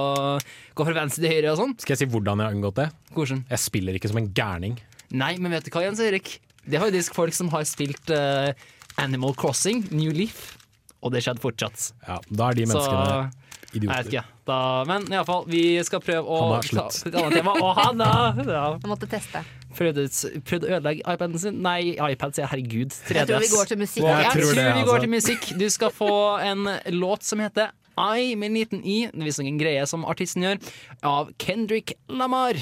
gå 0.75 0.87
fra 0.87 0.97
venstre 0.97 1.23
til 1.23 1.31
høyre 1.31 1.53
og 1.53 1.61
sånn. 1.61 1.77
Skal 1.79 1.95
jeg 1.95 2.03
si 2.03 2.09
hvordan 2.11 2.43
jeg 2.43 2.49
har 2.49 2.57
unngått 2.57 2.81
det? 2.81 2.89
Hvordan? 3.15 3.45
Jeg 3.53 3.63
spiller 3.63 3.95
ikke 3.95 4.11
som 4.11 4.19
en 4.19 4.27
gærning. 4.35 4.75
Nei, 5.11 5.35
men 5.37 5.51
vet 5.51 5.65
du 5.67 5.71
hva, 5.75 5.83
Jens 5.85 5.99
Erik? 5.99 6.39
Det 6.65 6.79
har 6.81 6.89
jo 6.89 6.95
faktisk 6.95 7.13
folk 7.15 7.33
som 7.37 7.49
har 7.53 7.65
spilt 7.69 8.09
uh, 8.09 8.51
Animal 8.97 9.35
Crossing, 9.37 9.83
New 9.91 10.11
Leaf, 10.15 10.55
og 11.03 11.11
det 11.13 11.21
skjedde 11.25 11.43
fortsatt. 11.43 11.91
Ja, 12.07 12.19
da 12.29 12.49
er 12.49 12.57
de 12.57 12.65
Så 12.65 12.79
menneskene 12.79 13.01
jeg 13.05 13.27
vet 13.27 13.75
idioter. 13.75 14.09
ikke. 14.09 14.23
Da, 14.45 14.57
men 14.87 15.05
iallfall, 15.11 15.45
vi 15.49 15.61
skal 15.85 16.01
prøve 16.01 16.23
å 16.25 16.39
Han 16.41 16.55
har 16.55 16.67
slutt. 16.69 16.99
et 17.09 17.15
annet 17.19 17.37
tema. 17.39 17.53
Og 17.61 17.71
Hanna! 17.77 18.09
Ja. 18.45 18.65
Jeg 18.79 18.89
måtte 18.89 19.09
teste. 19.11 19.41
Prøvde, 19.75 20.05
prøvde 20.47 20.69
å 20.69 20.75
ødelegge 20.77 21.03
iPaden 21.13 21.41
sin. 21.41 21.57
Nei, 21.65 21.79
iPad, 21.99 22.35
sier 22.37 22.45
jeg. 22.45 22.51
Herregud. 22.53 22.93
3DS. 22.95 23.17
Jeg 23.17 23.27
tror 23.27 23.43
vi 23.43 23.51
går 23.51 23.71
til 23.71 23.81
musikk. 23.81 24.05
Jeg 24.05 24.23
Jeg 24.23 24.31
tror 24.37 24.53
det, 24.55 24.65
vi 24.65 24.85
går 24.87 24.93
altså. 24.93 25.01
til 25.01 25.13
musikk. 25.15 25.49
Du 25.59 25.67
skal 25.69 25.91
få 25.91 26.11
en 26.45 26.69
låt 26.95 27.27
som 27.27 27.43
heter 27.43 27.73
I 27.97 28.35
med 28.35 28.51
en 28.51 28.57
liten 28.61 28.81
i, 28.83 28.97
viser 29.13 29.43
ingen 29.43 29.59
greie 29.59 29.85
som 29.87 30.05
artisten 30.07 30.43
gjør, 30.43 30.63
av 31.03 31.31
Kendrick 31.39 31.97
Lamar. 32.07 32.59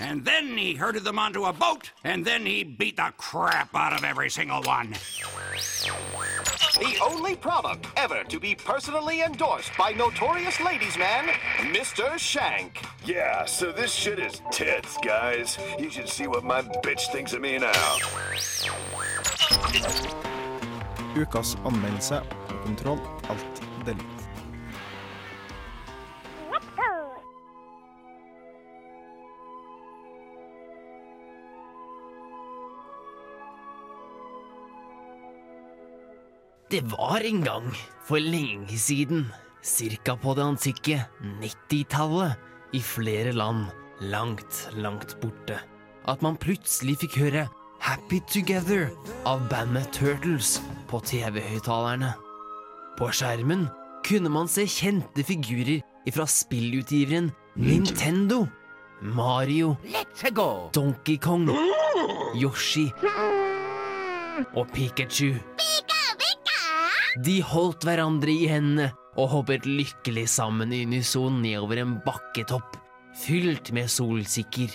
And 0.00 0.24
then 0.24 0.56
he 0.56 0.74
herded 0.74 1.04
them 1.04 1.18
onto 1.18 1.44
a 1.44 1.52
boat, 1.52 1.90
and 2.04 2.24
then 2.24 2.46
he 2.46 2.64
beat 2.64 2.96
the 2.96 3.12
crap 3.16 3.74
out 3.74 3.92
of 3.92 4.04
every 4.04 4.30
single 4.30 4.62
one. 4.62 4.94
The 6.78 6.98
only 7.02 7.36
product 7.36 7.86
ever 7.96 8.22
to 8.24 8.38
be 8.38 8.54
personally 8.54 9.22
endorsed 9.22 9.72
by 9.78 9.92
notorious 9.92 10.60
ladies 10.60 10.96
man, 10.98 11.28
Mr. 11.72 12.18
Shank. 12.18 12.84
Yeah, 13.04 13.46
so 13.46 13.72
this 13.72 13.92
shit 13.92 14.18
is 14.18 14.42
tits, 14.50 14.96
guys. 15.02 15.58
You 15.78 15.90
should 15.90 16.08
see 16.08 16.26
what 16.26 16.44
my 16.44 16.62
bitch 16.62 17.10
thinks 17.12 17.32
of 17.32 17.40
me 17.40 17.58
now. 17.58 17.72
Ukas 21.16 21.56
anmeldelse 21.64 22.20
og 22.48 22.60
kontroll. 22.64 23.00
Alt 23.28 23.62
delete. 23.84 24.15
Det 36.70 36.82
var 36.82 37.22
en 37.22 37.44
gang, 37.44 37.66
for 38.02 38.18
lenge 38.18 38.74
siden, 38.78 39.28
cirka 39.62 40.16
på 40.18 40.32
det 40.34 40.42
antikke 40.42 40.96
90-tallet, 41.38 42.34
i 42.74 42.80
flere 42.82 43.30
land, 43.32 43.68
langt, 44.02 44.64
langt 44.74 45.14
borte, 45.22 45.60
at 46.10 46.24
man 46.26 46.34
plutselig 46.34 46.96
fikk 47.04 47.20
høre 47.22 47.44
Happy 47.78 48.18
Together 48.26 48.88
av 49.30 49.44
bandet 49.46 49.92
Turtles 49.94 50.56
på 50.90 50.98
TV-høyttalerne. 51.06 52.10
På 52.98 53.12
skjermen 53.14 53.68
kunne 54.02 54.34
man 54.34 54.50
se 54.50 54.66
kjente 54.66 55.22
figurer 55.22 55.84
ifra 56.02 56.26
spillutgiveren 56.26 57.30
Nintendo. 57.54 58.48
Mario, 59.00 59.76
Donkey 60.74 61.18
Kong, 61.22 61.46
Yoshi 62.34 62.88
og 64.56 64.66
Pikachu. 64.74 65.36
De 67.24 67.38
holdt 67.40 67.86
hverandre 67.86 68.32
i 68.32 68.48
hendene 68.50 68.90
og 69.16 69.30
hoppet 69.32 69.64
lykkelig 69.64 70.26
sammen 70.28 70.74
i 70.74 70.82
unison 70.84 71.38
nedover 71.40 71.80
en 71.80 71.96
bakketopp 72.04 72.76
fylt 73.16 73.72
med 73.72 73.88
solsikker. 73.90 74.74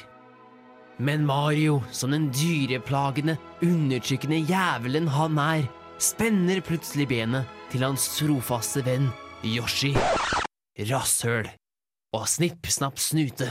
Men 1.02 1.26
Mario, 1.26 1.82
som 1.92 2.12
den 2.14 2.30
dyreplagende, 2.34 3.38
undertrykkende 3.62 4.42
jævelen 4.50 5.08
han 5.10 5.38
er, 5.42 5.68
spenner 6.02 6.62
plutselig 6.66 7.08
benet 7.10 7.50
til 7.72 7.86
hans 7.86 8.08
trofaste 8.18 8.84
venn 8.86 9.10
Yoshi. 9.46 9.94
Rasshøl. 10.90 11.50
Og 12.14 12.28
snipp, 12.28 12.68
snapp, 12.68 13.00
snute, 13.00 13.48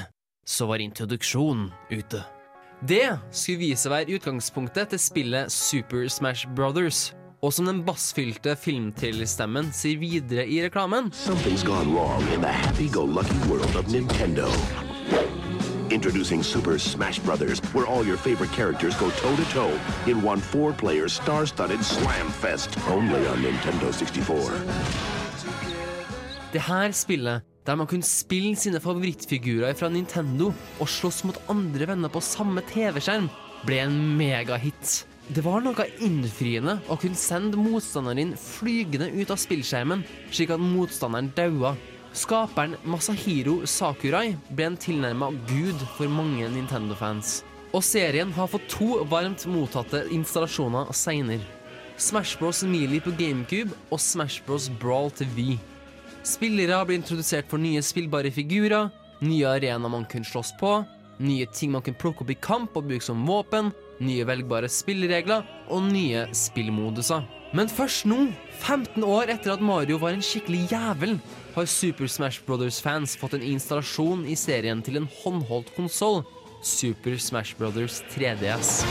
så 0.47 0.67
var 0.69 0.83
introduksjonen 0.83 1.71
ute. 1.91 2.21
Det 2.87 3.07
skulle 3.31 3.61
vise 3.61 3.91
være 3.93 4.17
utgangspunktet 4.17 4.93
til 4.93 5.01
spillet 5.01 5.53
Super 5.53 6.09
Smash 6.09 6.49
Brothers, 6.57 7.11
og 7.41 7.55
som 7.57 7.69
den 7.69 7.81
bassfylte 7.87 8.55
filmtrillerstemmen 8.61 9.71
sier 9.77 10.01
videre 10.01 10.45
i 10.45 10.61
reklamen 10.65 11.11
Something's 11.17 11.65
gone 11.65 11.95
wrong 11.95 12.23
in 12.35 12.45
the 12.45 12.53
happy-go-lucky 12.53 13.39
world 13.49 13.77
of 13.77 13.89
Nintendo. 13.89 14.49
Introducing 15.91 16.45
Super 16.45 16.79
Smash 16.79 17.19
Brothers, 17.19 17.59
where 17.75 17.87
all 17.87 18.07
your 18.07 18.17
favorite 18.17 18.53
characters 18.53 18.95
go 18.97 19.11
toe-to-toe 19.11 19.73
in 20.07 20.23
one 20.23 20.41
four-player 20.41 21.09
star-studded 21.09 21.83
slam 21.85 22.31
fest, 22.31 22.79
only 22.89 23.27
on 23.27 23.43
Nintendo 23.43 23.91
64. 23.93 24.61
Det 26.53 26.63
her 26.63 26.93
spillet, 26.93 27.43
der 27.67 27.75
man 27.75 27.87
kunne 27.87 28.07
spille 28.07 28.57
sine 28.57 28.81
favorittfigurer 28.81 29.75
fra 29.75 29.89
Nintendo 29.89 30.53
og 30.81 30.89
slåss 30.89 31.25
mot 31.25 31.43
andre 31.51 31.91
venner 31.91 32.09
på 32.09 32.23
samme 32.23 32.63
TV-skjerm, 32.71 33.29
ble 33.67 33.83
en 33.83 33.99
megahit. 34.19 35.10
Det 35.31 35.45
var 35.47 35.61
noe 35.63 35.85
innfriende 36.03 36.73
å 36.91 36.97
kunne 36.99 37.15
sende 37.15 37.55
motstanderen 37.55 38.33
flygende 38.35 39.07
ut 39.15 39.31
av 39.31 39.39
spillskjermen, 39.39 40.01
slik 40.35 40.51
at 40.51 40.59
motstanderen 40.59 41.29
daua. 41.37 41.77
Skaperen 42.19 42.73
Masahiro 42.83 43.61
Sakurai 43.63 44.33
ble 44.51 44.65
en 44.67 44.79
tilnærma 44.83 45.29
gud 45.47 45.85
for 45.95 46.11
mange 46.11 46.49
Nintendo-fans. 46.51 47.45
Og 47.71 47.85
serien 47.87 48.33
har 48.35 48.51
fått 48.51 48.67
to 48.73 49.05
varmt 49.13 49.45
mottatte 49.47 50.01
installasjoner 50.11 50.91
seinere. 50.99 51.47
Smash 51.95 52.35
Bros. 52.41 52.65
Melee 52.67 53.05
på 53.05 53.13
GameCube 53.15 53.77
og 53.93 54.03
Smash 54.03 54.43
Bros. 54.49 54.67
Brawl 54.83 55.13
til 55.15 55.31
Wii. 55.37 55.61
Spillere 56.27 56.81
blir 56.89 56.99
introdusert 56.99 57.47
for 57.47 57.63
nye 57.63 57.85
spillbare 57.87 58.33
figurer, 58.35 58.91
nye 59.23 59.47
arenaer 59.47 59.95
man 59.95 60.09
kunne 60.11 60.27
slåss 60.27 60.57
på, 60.59 60.81
nye 61.23 61.47
ting 61.55 61.71
man 61.71 61.87
kunne 61.87 62.03
plukke 62.03 62.27
opp 62.27 62.35
i 62.35 62.39
kamp 62.49 62.75
og 62.75 62.91
bruke 62.91 63.07
som 63.07 63.23
våpen, 63.31 63.71
nye 64.01 64.25
velgbare 64.27 64.71
spilleregler 64.73 65.45
og 65.69 65.85
nye 65.93 66.27
spillmoduser. 66.37 67.27
Men 67.57 67.71
først 67.71 68.07
nå, 68.07 68.29
15 68.63 69.03
år 69.03 69.33
etter 69.35 69.57
at 69.57 69.63
Mario 69.65 69.99
var 69.99 70.15
en 70.15 70.23
skikkelig 70.25 70.69
jævel, 70.71 71.17
har 71.57 71.67
Super 71.67 72.07
Smash 72.07 72.45
Brothers-fans 72.47 73.17
fått 73.19 73.35
en 73.39 73.47
installasjon 73.47 74.23
i 74.31 74.37
serien 74.39 74.83
til 74.87 75.01
en 75.01 75.09
håndholdt 75.23 75.73
konsoll, 75.75 76.23
Super 76.63 77.19
Smash 77.19 77.59
Brothers 77.59 78.03
3DS. 78.15 78.85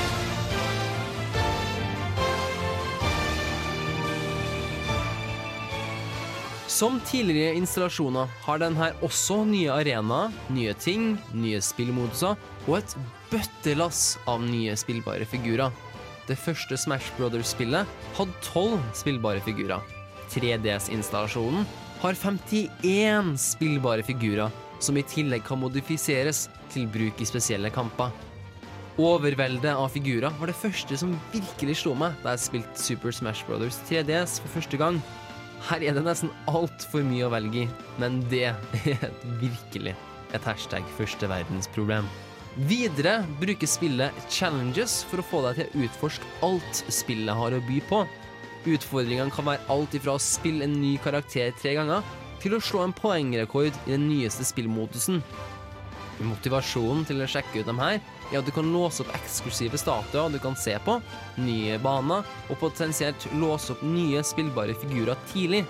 Som 6.79 6.99
tidligere 7.03 7.57
installasjoner 7.59 8.27
har 8.45 8.59
den 8.61 8.75
her 8.79 8.93
også 9.03 9.41
nye 9.47 9.71
arenaer, 9.73 10.35
nye 10.53 10.75
ting, 10.79 11.17
nye 11.35 11.59
spillmoduser 11.63 12.37
og 12.67 12.77
et 12.77 12.93
bøttelass 13.29 14.17
av 14.29 14.43
nye 14.45 14.75
spillbare 14.79 15.27
figurer. 15.29 15.73
Det 16.29 16.37
første 16.37 16.77
Smash 16.77 17.13
Brothers-spillet 17.17 17.89
hadde 18.17 18.43
tolv 18.45 18.81
spillbare 18.97 19.41
figurer. 19.45 19.81
3DS-installasjonen 20.29 21.65
har 22.03 22.15
51 22.15 23.33
spillbare 23.41 24.05
figurer, 24.05 24.53
som 24.79 24.97
i 24.97 25.03
tillegg 25.03 25.43
kan 25.47 25.59
modifiseres 25.59 26.47
til 26.71 26.85
bruk 26.91 27.19
i 27.19 27.27
spesielle 27.27 27.71
kamper. 27.73 28.13
Overveldet 28.99 29.71
av 29.71 29.87
figurer 29.93 30.33
var 30.39 30.51
det 30.51 30.59
første 30.59 30.97
som 30.99 31.15
virkelig 31.31 31.79
slo 31.81 31.93
meg 31.97 32.17
da 32.23 32.35
jeg 32.35 32.45
spilte 32.45 32.83
Super 32.83 33.15
Smash 33.15 33.47
Brothers 33.47 33.79
3DS 33.89 34.39
for 34.43 34.59
første 34.59 34.79
gang. 34.79 34.99
Her 35.69 35.83
er 35.83 35.95
det 35.95 36.05
nesten 36.05 36.31
altfor 36.51 37.03
mye 37.07 37.27
å 37.27 37.33
velge 37.33 37.65
i, 37.65 37.69
men 37.99 38.21
det 38.31 38.45
er 38.51 39.05
virkelig 39.41 39.95
et 40.35 40.45
hashtag 40.47 40.87
første 40.97 41.31
verdensproblem. 41.31 42.07
Videre 42.57 43.21
bruker 43.39 43.69
spillet 43.69 44.15
challenges 44.29 45.03
for 45.05 45.21
å 45.21 45.25
få 45.25 45.41
deg 45.45 45.59
til 45.59 45.67
å 45.69 45.83
utforske 45.85 46.31
alt 46.45 46.81
spillet 46.89 47.37
har 47.37 47.53
å 47.53 47.61
by 47.67 47.77
på. 47.89 48.01
Utfordringene 48.69 49.31
kan 49.31 49.45
være 49.47 49.69
alt 49.71 49.93
ifra 49.95 50.15
å 50.17 50.23
spille 50.23 50.65
en 50.65 50.79
ny 50.81 50.95
karakter 51.03 51.53
tre 51.61 51.75
ganger, 51.77 52.01
til 52.41 52.55
å 52.55 52.61
slå 52.63 52.81
en 52.83 52.95
poengrekord 52.95 53.75
i 53.85 53.93
den 53.93 54.07
nyeste 54.09 54.47
spillmodusen. 54.47 55.21
Motivasjonen 56.25 57.05
til 57.07 57.21
å 57.21 57.27
sjekke 57.29 57.61
ut 57.61 57.69
dem 57.69 57.79
her 57.79 57.99
er 57.99 58.39
at 58.41 58.47
du 58.47 58.51
kan 58.55 58.67
låse 58.73 59.05
opp 59.05 59.13
eksklusive 59.15 59.79
statuer 59.79 60.33
du 60.33 60.39
kan 60.43 60.57
se 60.59 60.73
på, 60.83 60.97
nye 61.39 61.77
baner, 61.83 62.25
og 62.49 62.59
potensielt 62.59 63.29
låse 63.39 63.75
opp 63.75 63.85
nye 63.85 64.23
spillbare 64.25 64.75
figurer 64.81 65.19
tidlig. 65.31 65.63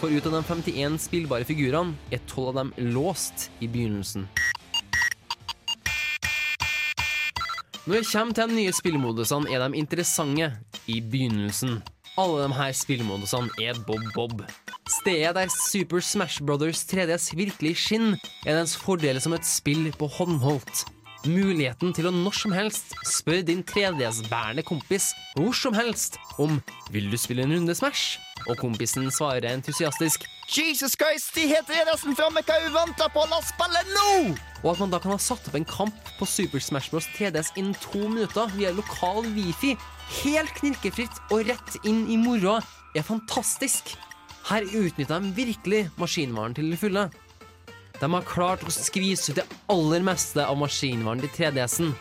For 0.00 0.12
ut 0.12 0.26
av 0.28 0.36
de 0.36 0.42
51 0.50 0.98
spillbare 1.06 1.46
figurene 1.48 1.96
er 2.12 2.20
12 2.26 2.50
av 2.50 2.60
dem 2.60 2.74
låst 2.92 3.48
i 3.64 3.70
begynnelsen. 3.70 4.26
Når 7.84 8.00
det 8.00 8.06
kommer 8.08 8.32
til 8.32 8.48
de 8.48 8.56
nye 8.56 8.72
spillmodusene, 8.72 9.50
er 9.52 9.60
de 9.60 9.76
interessante 9.76 10.46
i 10.88 11.02
begynnelsen. 11.04 11.82
Alle 12.16 12.46
de 12.46 12.54
her 12.56 12.72
spillmodusene 12.72 13.52
er 13.60 13.76
bob-bob. 13.84 14.40
Stedet 14.88 15.34
der 15.36 15.52
Super 15.52 16.00
Smash 16.00 16.40
Brothers 16.40 16.80
3DS 16.88 17.36
virkelig 17.36 17.76
skinner, 17.76 18.16
er 18.46 18.56
dens 18.56 18.72
fordel 18.80 19.20
som 19.20 19.36
et 19.36 19.44
spill 19.44 19.92
på 19.98 20.08
håndholdt. 20.16 20.86
Muligheten 21.24 21.94
til 21.96 22.04
å 22.04 22.10
når 22.12 22.34
som 22.36 22.52
helst 22.52 22.90
spørre 23.08 23.46
din 23.48 23.62
3DS-bærende 23.64 24.60
kompis 24.66 25.06
hvor 25.32 25.56
som 25.56 25.72
helst 25.72 26.18
om 26.36 26.60
'Vil 26.92 27.08
du 27.10 27.16
spille 27.16 27.42
en 27.42 27.54
runde 27.54 27.74
Smash?' 27.74 28.18
Og 28.44 28.58
kompisen 28.60 29.08
svarer 29.10 29.48
entusiastisk 29.48 30.26
Jesus 30.52 30.92
Christ, 31.00 31.32
de 31.34 31.48
heter 31.48 31.78
jeg 31.78 31.88
nesten 31.88 32.12
framme! 32.12 32.44
Hva 32.44 32.58
er 32.60 32.68
uventa 32.68 33.08
på? 33.08 33.24
La 33.30 33.40
oss 33.40 33.48
spille 33.54 33.80
nå! 33.94 34.36
Og 34.62 34.74
at 34.74 34.80
man 34.80 34.92
da 34.92 35.00
kan 35.00 35.14
ha 35.16 35.18
satt 35.18 35.48
opp 35.48 35.56
en 35.56 35.64
kamp 35.64 35.96
på 36.18 36.28
Super 36.28 36.60
Smash 36.60 36.92
Bros. 36.92 37.08
3DS 37.16 37.56
innen 37.56 37.74
to 37.80 38.04
minutter 38.04 38.52
via 38.52 38.70
lokal 38.76 39.24
wifi, 39.32 39.78
helt 40.20 40.52
knirkefritt 40.60 41.16
og 41.30 41.48
rett 41.48 41.80
inn 41.88 42.04
i 42.12 42.20
moroa, 42.20 42.60
er 42.92 43.02
fantastisk. 43.02 43.96
Her 44.44 44.68
utnytta 44.68 45.22
de 45.24 45.32
virkelig 45.32 45.86
maskinvaren 45.96 46.52
til 46.52 46.68
det 46.68 46.78
fulle. 46.84 47.08
De 48.00 48.10
har 48.10 48.26
klart 48.26 48.64
å 48.66 48.72
skvise 48.74 49.32
ut 49.32 49.38
det 49.38 49.46
aller 49.72 50.04
meste 50.04 50.44
av 50.44 50.58
maskinvaren 50.60 51.22
til 51.24 51.32
3DS-en. 51.36 51.94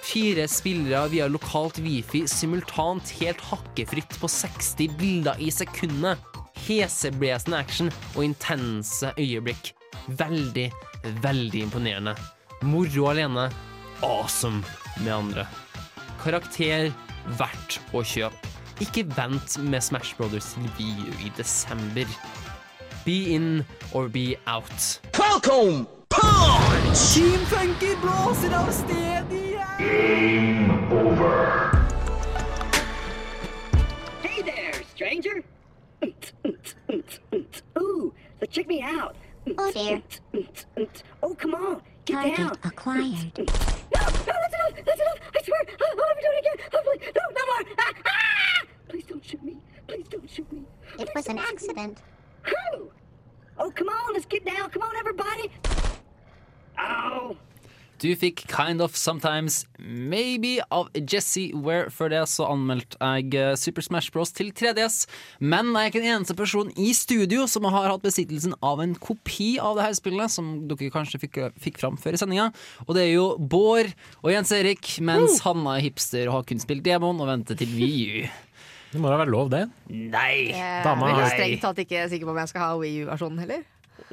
Fire 0.00 0.46
spillere 0.48 1.10
via 1.12 1.26
lokalt 1.28 1.80
wifi 1.84 2.22
simultant 2.30 3.10
helt 3.18 3.42
hakkefritt 3.50 4.16
på 4.20 4.30
60 4.30 4.94
bilder 5.00 5.40
i 5.42 5.50
sekundet. 5.52 6.22
Heseblesende 6.64 7.58
action 7.60 7.90
og 8.14 8.24
intense 8.24 9.12
øyeblikk. 9.18 9.72
Veldig, 10.20 10.68
veldig 11.24 11.64
imponerende. 11.66 12.14
Moro 12.62 13.10
alene, 13.10 13.48
awesome 14.04 14.62
med 15.02 15.12
andre. 15.14 15.46
Karakter 16.22 16.90
verdt 17.40 17.80
å 17.96 18.04
kjøpe. 18.04 18.54
Ikke 18.80 19.04
vent 19.12 19.58
med 19.60 19.84
Smash 19.84 20.16
Brothers 20.16 20.54
til 20.54 20.68
VU 20.78 21.10
i 21.26 21.32
desember. 21.36 22.08
Be 23.04 23.34
in 23.34 23.64
or 23.92 24.08
be 24.08 24.36
out. 24.46 24.98
Falcon 25.12 25.86
Punch! 26.08 27.14
Team 27.14 27.38
Funky 27.46 27.94
blåser 27.96 28.52
av 28.54 28.70
sted 28.72 29.32
igjen! 29.32 29.78
Game 29.78 30.92
over. 30.92 31.86
Hey 34.22 34.42
there, 34.42 34.74
stranger. 34.94 35.42
Ooh, 37.78 38.12
so 38.40 38.46
check 38.50 38.66
me 38.66 38.82
out. 38.82 39.16
Oh 39.56 39.72
dear. 39.72 40.02
Oh, 41.22 41.34
come 41.34 41.54
on, 41.54 41.80
get 42.04 42.14
Target 42.14 42.36
down. 42.36 42.52
acquired. 42.64 43.38
No, 43.38 43.44
no, 43.94 44.06
that's 44.26 44.54
enough. 44.54 44.84
That's 44.84 45.00
enough. 45.00 45.18
I 45.36 45.42
swear. 45.42 45.62
I'll 45.80 45.96
never 45.96 46.20
do 46.20 46.30
it 46.32 46.40
again. 46.40 46.68
Oh, 46.74 46.80
please, 46.84 47.12
no, 47.16 47.22
no 47.38 47.42
more. 47.46 47.74
Ah, 47.78 47.92
ah! 48.06 48.66
Please 48.88 49.04
don't 49.04 49.24
shoot 49.24 49.42
me. 49.42 49.56
Please 49.86 50.08
don't 50.08 50.28
shoot 50.30 50.52
me. 50.52 50.62
It 50.98 51.08
was 51.14 51.26
an 51.28 51.38
accident. 51.38 52.02
Oh, 53.58 53.70
come 53.70 53.88
on, 53.88 54.14
let's 54.14 54.26
get 54.26 54.44
down. 54.44 54.70
Come 54.70 54.82
on, 54.82 54.96
everybody. 54.96 55.50
Du 58.00 58.08
fikk 58.16 58.46
Kind 58.48 58.80
of 58.80 58.94
Sometimes 58.96 59.66
Maybe 59.76 60.54
av 60.72 60.88
Jesse 60.96 61.50
Ware. 61.52 61.90
Før 61.92 62.08
det 62.08 62.22
så 62.32 62.46
anmeldte 62.48 62.96
jeg 62.96 63.34
eh, 63.36 63.52
Super 63.60 63.84
Smash 63.84 64.08
Bros. 64.14 64.32
til 64.32 64.48
3DS. 64.56 65.02
Men 65.44 65.74
jeg 65.74 65.82
er 65.82 65.92
ikke 65.92 66.00
den 66.00 66.14
eneste 66.14 66.36
personen 66.38 66.72
i 66.80 66.94
studio 66.96 67.44
som 67.44 67.68
har 67.68 67.90
hatt 67.92 68.06
besittelsen 68.06 68.56
av 68.64 68.80
en 68.80 68.96
kopi 68.96 69.58
av 69.60 69.76
det 69.76 69.84
her 69.90 69.98
spillet, 69.98 70.32
som 70.32 70.54
dere 70.70 70.88
kanskje 70.94 71.20
fikk, 71.26 71.42
fikk 71.60 71.82
fram 71.82 72.00
før 72.00 72.16
i 72.16 72.22
sendinga. 72.22 72.48
Og 72.88 72.96
det 72.96 73.04
er 73.04 73.12
jo 73.18 73.34
Bård 73.36 73.92
og 74.22 74.32
Jens 74.32 74.54
Erik, 74.56 74.94
mens 75.04 75.42
Hanna 75.44 75.76
er 75.76 75.84
hipster 75.90 76.30
og 76.30 76.38
har 76.38 76.48
kun 76.48 76.64
spilt 76.64 76.86
demoen 76.88 77.20
og 77.20 77.28
venter 77.28 77.60
til 77.60 77.76
VU. 77.76 78.24
Det 78.90 78.98
må 79.00 79.10
da 79.12 79.18
være 79.20 79.30
lov, 79.30 79.50
det? 79.52 79.64
Nei! 79.88 80.50
Jeg 80.50 80.80
er 80.82 80.96
veldig 80.98 81.28
strengt 81.34 81.60
tatt 81.62 81.78
ikke 81.84 82.08
sikker 82.10 82.26
på 82.26 82.32
om 82.34 82.40
jeg 82.42 82.50
skal 82.50 82.64
ha 82.64 82.72
Wii 82.80 83.04
U-versjonen 83.04 83.38
heller. 83.44 83.62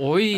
Oi! 0.03 0.35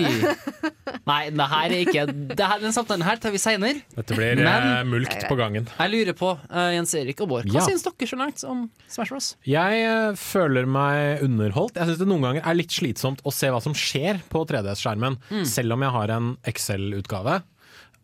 Nei, 1.10 1.24
det 1.34 1.46
her 1.52 1.74
er 1.74 1.80
ikke 1.82 2.04
det 2.14 2.46
her, 2.46 2.60
Den 2.62 2.72
samtalen 2.76 3.02
her 3.04 3.18
tar 3.20 3.34
vi 3.34 3.40
seinere. 3.42 3.82
Dette 3.98 4.16
blir 4.16 4.38
Men, 4.40 4.88
mulkt 4.92 5.26
på 5.28 5.36
gangen. 5.40 5.66
Jeg 5.74 5.92
lurer 5.92 6.16
på, 6.16 6.30
uh, 6.54 6.70
Jens 6.76 6.94
Erik 6.96 7.20
og 7.26 7.32
Bård, 7.34 7.50
hva 7.50 7.60
Ja. 7.60 7.66
syns 7.68 7.84
dere 7.88 8.08
så 8.08 8.20
langt 8.20 8.44
om 8.48 8.68
Smash 8.88 9.12
Bros? 9.12 9.32
Jeg 9.50 9.84
uh, 9.90 10.14
føler 10.20 10.70
meg 10.70 11.24
underholdt. 11.26 11.76
Jeg 11.82 11.90
syns 11.92 12.00
det 12.04 12.08
noen 12.12 12.28
ganger 12.30 12.46
er 12.48 12.60
litt 12.62 12.72
slitsomt 12.78 13.24
å 13.26 13.34
se 13.36 13.50
hva 13.52 13.60
som 13.66 13.74
skjer 13.76 14.22
på 14.32 14.46
3DS-skjermen, 14.48 15.18
Mm. 15.34 15.46
selv 15.50 15.74
om 15.76 15.82
jeg 15.84 15.96
har 15.98 16.16
en 16.16 16.30
Excel-utgave. 16.48 17.42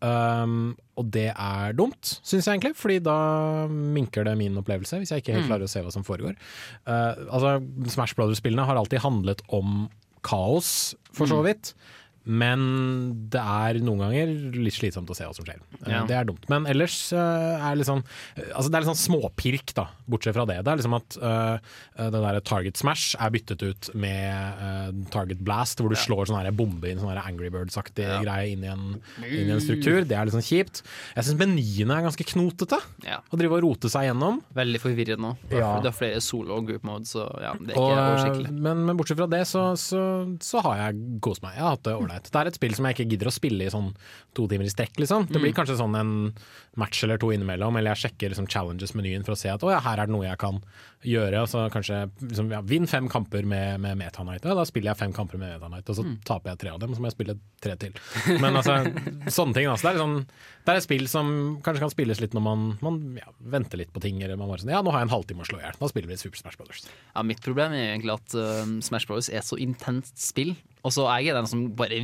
Um, 0.02 0.76
og 0.98 1.10
det 1.10 1.30
er 1.32 1.72
dumt, 1.72 2.18
syns 2.22 2.44
jeg 2.46 2.58
egentlig, 2.58 2.74
Fordi 2.76 2.98
da 3.02 3.66
minker 3.68 4.24
det 4.24 4.36
min 4.38 4.56
opplevelse, 4.60 4.98
hvis 5.00 5.10
jeg 5.10 5.22
ikke 5.22 5.32
helt 5.32 5.46
Mm. 5.46 5.50
klarer 5.50 5.64
å 5.64 5.68
se 5.72 5.80
hva 5.82 5.92
som 5.92 6.04
foregår. 6.04 6.36
Uh, 6.86 7.14
altså, 7.32 7.54
Smash 7.88 8.14
Brothers-spillene 8.14 8.66
har 8.66 8.76
alltid 8.76 9.00
handlet 9.00 9.40
om 9.48 9.88
kaos, 10.22 10.94
for 11.12 11.26
så 11.26 11.40
Mm. 11.40 11.72
Men 12.26 12.62
det 13.30 13.40
er 13.40 13.78
noen 13.86 14.02
ganger 14.02 14.32
litt 14.56 14.74
slitsomt 14.74 15.10
å 15.12 15.16
se 15.16 15.26
hva 15.26 15.34
som 15.36 15.46
skjer. 15.46 15.60
Uh, 15.80 15.90
Ja. 15.96 16.02
Det 16.08 16.16
er 16.18 16.26
dumt. 16.26 16.44
Men 16.50 16.66
ellers 16.66 16.96
uh, 17.14 17.56
er 17.56 17.70
det 17.70 17.80
litt 17.80 17.88
sånn 17.88 18.02
Altså 18.50 18.68
det 18.68 18.76
er 18.76 18.82
litt 18.82 18.90
sånn 18.90 18.98
småpirk, 18.98 19.72
da, 19.76 19.86
bortsett 20.10 20.34
fra 20.36 20.46
det. 20.48 20.58
Det 20.66 20.72
er 20.72 20.80
liksom 20.80 20.96
at 20.98 21.16
uh, 21.22 21.56
uh, 21.98 22.08
det 22.10 22.22
der 22.24 22.40
Target 22.46 22.80
Smash 22.80 23.14
er 23.22 23.32
byttet 23.34 23.62
ut 23.62 23.90
med 23.94 24.58
uh, 24.60 24.90
Target 25.14 25.42
Blast, 25.46 25.80
hvor 25.80 25.92
du 25.92 25.98
slår 25.98 26.28
sånn 26.30 26.50
bombe 26.56 26.90
inn 26.90 27.00
sånn 27.02 27.16
Angry 27.20 27.50
Birds-aktig 27.52 28.06
greie 28.22 28.52
inn 28.54 28.64
i, 28.64 28.70
en, 28.72 28.84
inn 29.22 29.50
i 29.50 29.54
en 29.54 29.62
struktur. 29.62 30.02
Det 30.08 30.16
er 30.16 30.26
litt 30.28 30.34
sånn 30.36 30.44
kjipt. 30.46 30.82
Jeg 31.16 31.26
syns 31.28 31.38
menyene 31.40 31.98
er 32.00 32.06
ganske 32.06 32.26
knotete. 32.32 32.78
Ja. 33.06 33.20
Å 33.22 33.38
drive 33.38 33.58
og 33.58 33.64
rote 33.66 33.90
seg 33.92 34.08
gjennom. 34.08 34.42
Veldig 34.56 34.82
forvirrende 34.82 35.22
nå. 35.26 35.32
Ja. 35.52 35.76
Det 35.84 35.90
er 35.92 35.96
flere 35.96 36.22
solo 36.24 36.58
og 36.58 36.68
group 36.70 36.84
mode, 36.86 37.08
så 37.08 37.26
ja, 37.42 37.54
det 37.60 37.74
er 37.74 37.78
ikke 37.78 38.02
oversiktlig. 38.06 38.52
men, 38.66 38.84
men 38.88 38.98
bortsett 38.98 39.20
fra 39.20 39.28
det, 39.30 39.42
så, 39.48 39.68
så, 39.80 40.00
så 40.42 40.62
har 40.66 40.80
jeg 40.82 41.20
kost 41.24 41.44
meg. 41.44 41.56
Jeg 41.56 41.64
har 41.66 41.76
hatt 41.76 41.84
det 41.86 41.94
ålreit. 41.96 42.15
Det 42.24 42.34
er 42.34 42.46
et 42.46 42.54
spill 42.54 42.74
som 42.74 42.84
jeg 42.86 42.96
ikke 42.96 43.10
gidder 43.10 43.26
å 43.28 43.32
spille 43.34 43.64
i 43.66 43.70
sånn 43.70 43.94
to 44.34 44.46
timer 44.48 44.64
i 44.64 44.68
strekk, 44.72 44.96
liksom. 44.98 45.26
Det 45.28 45.40
blir 45.40 45.52
Mm. 45.52 45.56
kanskje 45.56 45.76
sånn 45.76 45.94
en 45.98 46.32
match 46.76 47.02
eller 47.04 47.18
to 47.18 47.26
innimellom, 47.32 47.76
eller 47.76 47.94
jeg 47.94 48.10
sjekker 48.10 48.30
liksom 48.30 48.46
challenges-menyen 48.48 49.24
for 49.24 49.32
å 49.32 49.36
se 49.38 49.48
at 49.48 49.60
å 49.60 49.70
ja, 49.70 49.80
her 49.80 49.98
er 49.98 50.06
det 50.06 50.12
noe 50.14 50.24
jeg 50.26 50.38
kan 50.38 50.60
gjøre. 51.06 51.40
altså 51.42 51.56
så 51.56 51.70
kanskje 51.72 51.98
liksom, 52.20 52.50
ja, 52.52 52.60
vinn 52.66 52.86
fem 52.90 53.06
kamper 53.08 53.46
med, 53.48 53.80
med 53.80 53.96
Meta 54.00 54.24
Knight. 54.26 54.44
Ja, 54.44 54.56
da 54.58 54.64
spiller 54.68 54.92
jeg 54.92 55.00
fem 55.00 55.14
kamper 55.16 55.40
med 55.40 55.54
Meta 55.54 55.70
Knight, 55.70 55.88
og 55.88 55.96
så 55.98 56.04
Mm. 56.06 56.18
taper 56.28 56.52
jeg 56.52 56.58
tre 56.62 56.70
av 56.74 56.80
dem, 56.82 56.92
så 56.94 57.00
må 57.02 57.08
jeg 57.10 57.16
spille 57.16 57.34
tre 57.64 57.76
til. 57.80 57.96
Men 58.42 58.58
altså, 58.60 58.76
sånne 59.38 59.56
ting. 59.56 59.66
Altså, 59.70 59.88
det, 59.88 59.94
er 59.94 60.02
sånn, 60.04 60.18
det 60.66 60.74
er 60.74 60.80
et 60.82 60.86
spill 60.86 61.08
som 61.10 61.32
kanskje 61.64 61.82
kan 61.86 61.94
spilles 61.94 62.20
litt 62.22 62.36
når 62.36 62.44
man, 62.44 62.66
man 62.84 63.00
ja, 63.18 63.26
venter 63.40 63.80
litt 63.80 63.92
på 63.94 64.02
ting, 64.04 64.20
eller 64.22 64.36
man 64.38 64.52
bare 64.52 64.62
sånn 64.62 64.74
Ja, 64.74 64.82
nå 64.84 64.92
har 64.94 65.02
jeg 65.02 65.08
en 65.10 65.16
halvtime 65.16 65.42
å 65.42 65.48
slå 65.48 65.58
i 65.62 65.64
hjel. 65.66 65.80
Da 65.80 65.90
spiller 65.90 66.12
vi 66.12 66.20
Super 66.20 66.42
Smash 66.42 66.60
Brothers. 66.60 66.86
Ja, 67.14 67.24
mitt 67.26 67.42
problem 67.42 67.74
er 67.74 67.94
egentlig 67.96 68.14
at 68.18 68.36
uh, 68.38 68.64
Smash 68.84 69.08
Brothers 69.08 69.30
er 69.32 69.42
så 69.46 69.58
intenst 69.62 70.20
spill. 70.22 70.54
Og 70.86 70.92
så 70.94 71.02
er 71.10 71.24
jeg 71.24 71.34
den 71.34 71.48
som 71.50 71.64
bare 71.74 71.96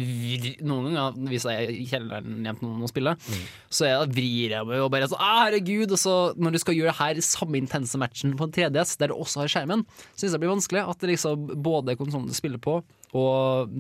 Noen 0.66 0.88
ganger, 0.96 1.18
hvis 1.30 1.44
jeg 1.46 1.68
er 1.68 1.70
i 1.70 1.84
kjelleren 1.86 2.40
hjemme 2.42 2.64
noen 2.64 2.82
å 2.82 2.88
spille, 2.90 3.12
mm. 3.14 3.42
så 3.70 3.86
jeg, 3.86 4.08
vrir 4.16 4.54
jeg 4.56 4.66
meg 4.66 4.82
og 4.82 4.88
bare 4.90 5.06
sånn 5.10 5.22
ah, 5.22 5.44
herregud. 5.44 5.92
Og 5.94 6.00
så 6.02 6.14
når 6.34 6.56
du 6.56 6.58
skal 6.62 6.74
gjøre 6.74 6.90
det 6.90 6.98
her 6.98 7.20
samme 7.22 7.60
intense 7.60 8.00
matchen 8.00 8.34
på 8.38 8.48
en 8.48 8.54
3DS, 8.56 8.91
der 9.00 9.12
du 9.12 9.16
også 9.16 9.42
har 9.42 9.52
skjermen, 9.52 9.84
syns 10.14 10.28
jeg 10.28 10.34
det 10.34 10.42
blir 10.42 10.52
vanskelig. 10.52 10.82
At 10.92 11.02
det 11.02 11.12
liksom 11.12 11.46
både 11.64 11.96
konsollen 12.00 12.28
du 12.30 12.36
spiller 12.36 12.60
på, 12.62 12.78
og 13.18 13.72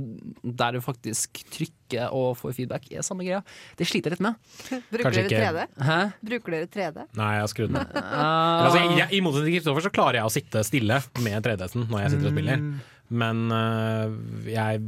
der 0.42 0.76
du 0.76 0.82
faktisk 0.84 1.42
trykker 1.54 2.12
og 2.12 2.36
får 2.40 2.56
feedback, 2.58 2.88
er 2.92 3.06
samme 3.06 3.26
greia. 3.26 3.42
Det 3.78 3.88
sliter 3.88 4.12
jeg 4.12 4.20
litt 4.20 4.26
med. 4.26 4.40
Bruker 4.92 5.08
Kanskje 5.08 5.26
dere 5.30 5.52
3D? 5.52 5.86
Hæ? 5.88 5.98
Bruker 6.30 6.56
dere 6.56 6.70
3D? 6.76 7.06
Nei, 7.20 7.30
jeg 7.36 7.44
har 7.44 7.52
skrudd 7.52 7.76
den. 7.76 7.94
uh... 7.96 8.66
altså, 8.66 8.82
jeg, 8.84 9.08
I 9.08 9.22
motsetning 9.24 9.52
til 9.52 9.60
Kristoffer 9.60 9.86
så 9.88 9.94
klarer 9.94 10.20
jeg 10.20 10.28
å 10.28 10.34
sitte 10.34 10.66
stille 10.68 11.00
med 11.24 11.48
3D-en 11.48 11.88
når 11.88 12.04
jeg 12.04 12.14
sitter 12.16 12.30
og 12.30 12.36
spiller. 12.36 12.66
Men 13.22 13.42
uh, 13.52 14.12
jeg, 14.48 14.84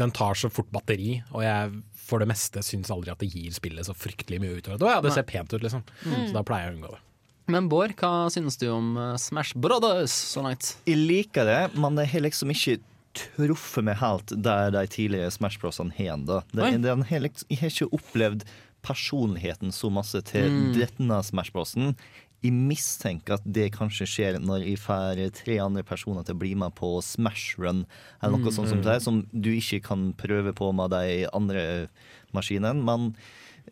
den 0.00 0.16
tar 0.16 0.36
så 0.38 0.52
fort 0.52 0.68
batteri, 0.72 1.20
og 1.32 1.44
jeg 1.44 1.80
for 2.10 2.22
det 2.22 2.30
meste 2.30 2.62
syns 2.66 2.90
aldri 2.90 3.12
at 3.12 3.20
det 3.22 3.30
gir 3.30 3.52
spillet 3.54 3.86
så 3.86 3.94
fryktelig 3.96 4.40
mye 4.42 4.58
utover. 4.58 4.82
Å 4.82 4.96
ja, 4.96 5.04
det 5.04 5.14
ser 5.14 5.26
pent 5.28 5.52
ut, 5.52 5.62
liksom. 5.62 5.84
Mm. 6.02 6.26
Så 6.26 6.34
da 6.34 6.42
pleier 6.46 6.68
jeg 6.68 6.74
å 6.74 6.78
unngå 6.78 6.92
det. 6.96 7.02
Men 7.50 7.68
Bård, 7.68 7.94
hva 7.98 8.28
synes 8.30 8.56
du 8.60 8.68
om 8.70 8.92
uh, 8.96 9.16
Smash 9.20 9.56
Brothers 9.58 10.12
så 10.12 10.42
langt? 10.44 10.76
Jeg 10.86 10.96
liker 11.00 11.44
det, 11.48 11.74
men 11.80 11.96
det 11.98 12.06
har 12.12 12.22
liksom 12.24 12.52
ikke 12.54 12.78
truffet 13.18 13.82
meg 13.84 13.98
helt 13.98 14.30
der 14.38 14.70
de 14.70 14.84
tidligere 14.86 15.32
Smash 15.34 15.58
Brosene 15.58 15.90
har 15.96 16.12
ennå. 16.16 16.42
Oi. 16.54 16.70
liksom- 16.78 17.46
Jeg 17.50 17.58
har 17.58 17.70
ikke 17.74 17.90
opplevd 17.98 18.44
personligheten 18.86 19.72
så 19.74 19.90
masse 19.92 20.22
til 20.24 20.48
Mm. 20.50 20.72
denne 20.78 21.22
Smash 21.24 21.50
Brosen. 21.52 21.96
Jeg 22.42 22.52
mistenker 22.52 23.34
at 23.34 23.42
det 23.44 23.72
kanskje 23.72 24.06
skjer 24.08 24.38
når 24.40 24.64
jeg 24.64 24.78
får 24.78 25.30
tre 25.34 25.58
andre 25.58 25.82
personer 25.82 26.24
til 26.24 26.34
å 26.34 26.38
bli 26.38 26.54
med 26.54 26.74
på 26.74 27.02
Smash 27.02 27.58
Run, 27.58 27.84
eller 28.22 28.38
noe 28.38 28.46
Mm. 28.50 28.54
sånt 28.56 28.68
som 28.70 28.80
det, 28.82 29.02
som 29.02 29.26
du 29.38 29.50
ikke 29.50 29.82
kan 29.82 30.14
prøve 30.14 30.54
på 30.54 30.72
med 30.74 30.90
de 30.90 31.26
andre 31.34 31.88
maskinene. 32.32 32.82
Men 32.82 33.14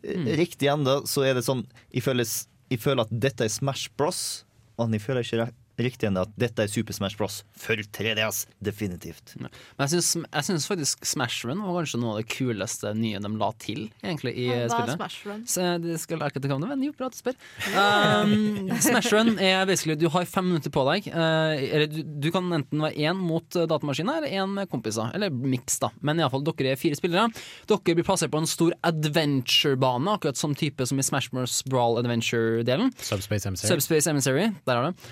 eh, 0.03 0.15
Mm. 0.15 0.37
riktig 0.37 0.67
ennå 0.69 1.01
så 1.07 1.25
er 1.25 1.33
det 1.33 1.43
sånn 1.45 1.65
jeg 1.91 2.03
føler, 2.03 2.25
jeg 2.69 2.79
føler 2.83 3.05
at 3.05 3.13
dette 3.25 3.43
er 3.45 3.51
Smash 3.53 3.89
Bros, 3.97 4.45
men 4.77 4.93
jeg 4.95 5.01
føler 5.01 5.25
ikke 5.25 5.43
re- 5.45 5.53
riktig 5.85 6.09
ennå 6.09 6.23
at 6.27 6.33
dette 6.39 6.65
er 6.65 6.71
Super 6.71 6.95
Smash 6.95 7.17
Bros 7.19 7.41
for 7.57 7.79
3DS. 7.79 8.45
Definitivt. 8.63 9.35
Men 9.39 9.51
jeg 9.85 9.95
syns, 9.95 10.11
jeg 10.25 10.47
syns 10.49 10.67
faktisk 10.69 11.05
Smash 11.07 11.47
Run 11.47 11.61
var 11.63 11.79
kanskje 11.79 12.01
noe 12.01 12.15
av 12.15 12.21
det 12.21 12.27
kuleste 12.31 12.93
nye 12.97 13.21
de 13.23 13.31
la 13.39 13.49
til 13.61 13.85
egentlig 14.03 14.35
i 14.35 14.47
Hva 14.49 14.59
er 14.65 14.73
spillet. 14.73 14.95
Smash 14.97 15.27
Run? 15.27 15.45
Så 15.49 15.67
det 15.83 15.99
skal 16.01 16.19
jeg 16.19 16.33
ikke 16.33 16.43
til 16.43 16.53
komme, 16.53 16.69
men 16.71 16.85
jo, 16.85 16.93
bra 16.97 17.09
at 17.09 17.15
du 17.15 17.21
spør. 17.21 17.37
Um, 17.73 18.71
Smash 18.89 19.13
Run 19.15 19.35
er 19.37 19.63
basically 19.69 19.97
du 19.99 20.07
har 20.13 20.27
fem 20.29 20.49
minutter 20.51 20.73
på 20.73 20.85
deg. 20.91 21.09
Uh, 21.13 21.55
eller 21.55 21.87
du, 21.91 22.01
du 22.27 22.29
kan 22.35 22.49
enten 22.55 22.83
være 22.83 23.09
én 23.09 23.19
mot 23.19 23.55
eh, 23.55 23.67
datamaskiner 23.69 24.21
eller 24.21 24.43
én 24.43 24.55
med 24.59 24.69
kompiser. 24.71 25.13
Eller 25.15 25.33
miks, 25.33 25.79
da. 25.81 25.91
Men 26.05 26.21
iallfall, 26.21 26.45
dere 26.47 26.73
er 26.73 26.79
fire 26.79 26.97
spillere. 26.97 27.29
Dere 27.69 27.97
blir 27.97 28.07
plassert 28.07 28.33
på 28.33 28.41
en 28.41 28.49
stor 28.49 28.75
adventure-bane, 28.87 30.17
akkurat 30.17 30.39
som 30.39 30.55
type 30.57 30.85
som 30.89 30.99
i 30.99 31.05
Smash 31.05 31.33
Bros. 31.33 31.61
Brawl 31.69 31.99
Adventure-delen. 32.01 32.93
Subspace 32.97 33.47
Emissary. 33.47 33.73
Subspace 33.73 34.09
Emissary, 34.09 34.51
der 34.65 34.75
er 34.75 34.91
det. 34.91 35.09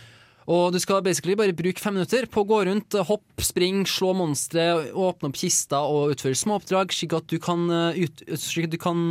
Og 0.48 0.72
du 0.72 0.80
skal 0.80 1.04
basically 1.04 1.36
bare 1.36 1.56
bruke 1.56 1.82
fem 1.84 1.98
minutter 1.98 2.24
på 2.32 2.46
å 2.46 2.48
gå 2.48 2.62
rundt, 2.70 2.96
hopp, 3.10 3.26
spring, 3.44 3.82
slå 3.90 4.14
monstre, 4.16 4.64
åpne 4.96 5.28
opp 5.28 5.40
kista 5.42 5.82
og 5.84 6.14
utføre 6.14 6.40
småoppdrag, 6.40 6.96
slik 6.96 7.18
at 7.18 7.36
eh, 7.36 8.38
slik 8.40 8.70
at 8.70 8.72
du 8.72 8.80
kan 8.80 9.02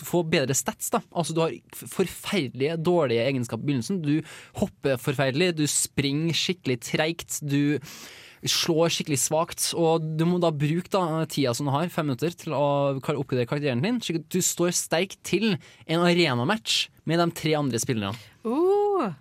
få 0.00 0.22
bedre 0.24 0.56
stats. 0.56 0.88
da 0.94 1.02
Altså 1.12 1.36
Du 1.36 1.42
har 1.44 1.52
forferdelige 1.76 2.78
dårlige 2.80 3.28
egenskaper 3.28 3.62
i 3.62 3.68
begynnelsen. 3.68 4.00
Du 4.00 4.22
hopper 4.62 4.96
forferdelig, 4.96 5.52
du 5.60 5.66
springer 5.68 6.32
skikkelig 6.32 6.80
treigt, 6.88 7.42
du 7.44 7.76
slår 8.48 8.90
skikkelig 8.96 9.20
svakt. 9.22 9.68
Og 9.76 10.08
du 10.16 10.24
må 10.24 10.40
da 10.40 10.50
bruke 10.56 10.88
da 10.88 11.26
tida 11.28 11.52
som 11.54 11.68
du 11.68 11.74
har, 11.76 11.92
fem 11.92 12.08
minutter, 12.08 12.32
til 12.32 12.56
å 12.56 12.96
oppgradere 12.96 13.44
karakteren 13.50 13.84
din, 13.84 14.00
slik 14.00 14.22
at 14.22 14.32
du 14.32 14.40
står 14.40 14.72
sterk 14.72 15.20
til 15.26 15.52
en 15.84 16.08
arenamatch 16.08 16.86
med 17.08 17.18
de 17.18 17.30
tre 17.34 17.56
andre 17.58 17.80
spillerne. 17.82 18.14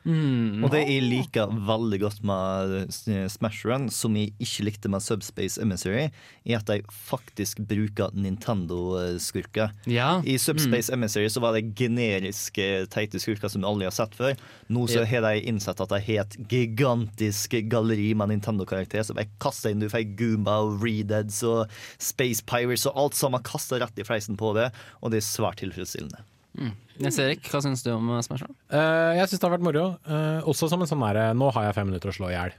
Mm. 0.05 0.63
Og 0.65 0.71
det 0.73 0.81
jeg 0.85 1.03
liker 1.05 1.51
veldig 1.67 1.99
godt 2.03 2.19
med 2.27 2.75
eh, 3.09 3.25
Smash 3.31 3.65
Run, 3.65 3.87
som 3.93 4.15
jeg 4.17 4.33
ikke 4.41 4.65
likte 4.67 4.91
med 4.91 5.03
Subspace 5.03 5.61
Emissary, 5.61 6.09
er 6.45 6.59
at 6.59 6.69
de 6.69 6.81
faktisk 6.91 7.61
bruker 7.69 8.13
Nintendo-skurker. 8.13 9.73
Ja. 9.89 10.19
I 10.25 10.37
Subspace 10.37 10.91
Mm. 10.91 10.99
Emissary 10.99 11.29
så 11.29 11.41
var 11.43 11.53
det 11.53 11.75
generiske 11.77 12.87
teite 12.91 13.19
skurker 13.21 13.49
som 13.51 13.61
du 13.61 13.67
aldri 13.67 13.87
har 13.87 13.95
sett 13.95 14.15
før. 14.17 14.37
Nå 14.69 14.87
så 14.89 15.05
har 15.07 15.25
de 15.25 15.43
innsett 15.49 15.81
at 15.81 15.91
de 15.91 15.99
har 16.01 16.25
et 16.25 16.37
gigantisk 16.51 17.55
galleri 17.69 18.11
med 18.17 18.33
Nintendo-karakterer. 18.33 19.05
Så 19.07 19.17
jeg 19.17 19.29
kaster 19.41 19.71
inn 19.71 19.81
du 19.83 19.89
får 19.91 20.15
Goomba 20.19 20.59
og 20.65 20.83
Redeads 20.83 21.41
og 21.47 21.71
Space 22.01 22.43
Pirates 22.45 22.87
og 22.89 22.97
alt 22.97 23.17
sammen 23.17 23.43
kasta 23.45 23.81
rett 23.81 23.97
i 24.01 24.07
fleisen 24.07 24.37
på 24.39 24.53
det, 24.57 24.71
og 25.01 25.13
det 25.13 25.21
er 25.21 25.27
svært 25.31 25.61
tilfredsstillende. 25.61 26.25
Mm. 26.57 26.71
Jens 27.01 27.17
Erik, 27.23 27.45
hva 27.49 27.61
syns 27.63 27.81
du 27.85 27.89
om 27.95 28.09
eh, 28.13 28.21
Smash? 28.25 28.43
Eh, 28.69 29.11
jeg 29.17 29.29
syns 29.31 29.39
det 29.41 29.47
har 29.47 29.53
vært 29.55 29.63
moro. 29.65 29.83
Uh, 30.05 30.41
også 30.51 30.67
som 30.69 30.81
en 30.83 30.89
sånn 30.89 31.01
derre 31.01 31.29
Nå 31.37 31.47
har 31.55 31.69
jeg 31.69 31.77
fem 31.77 31.87
minutter 31.89 32.11
å 32.11 32.15
slå 32.15 32.27
i 32.29 32.35
hjel. 32.35 32.51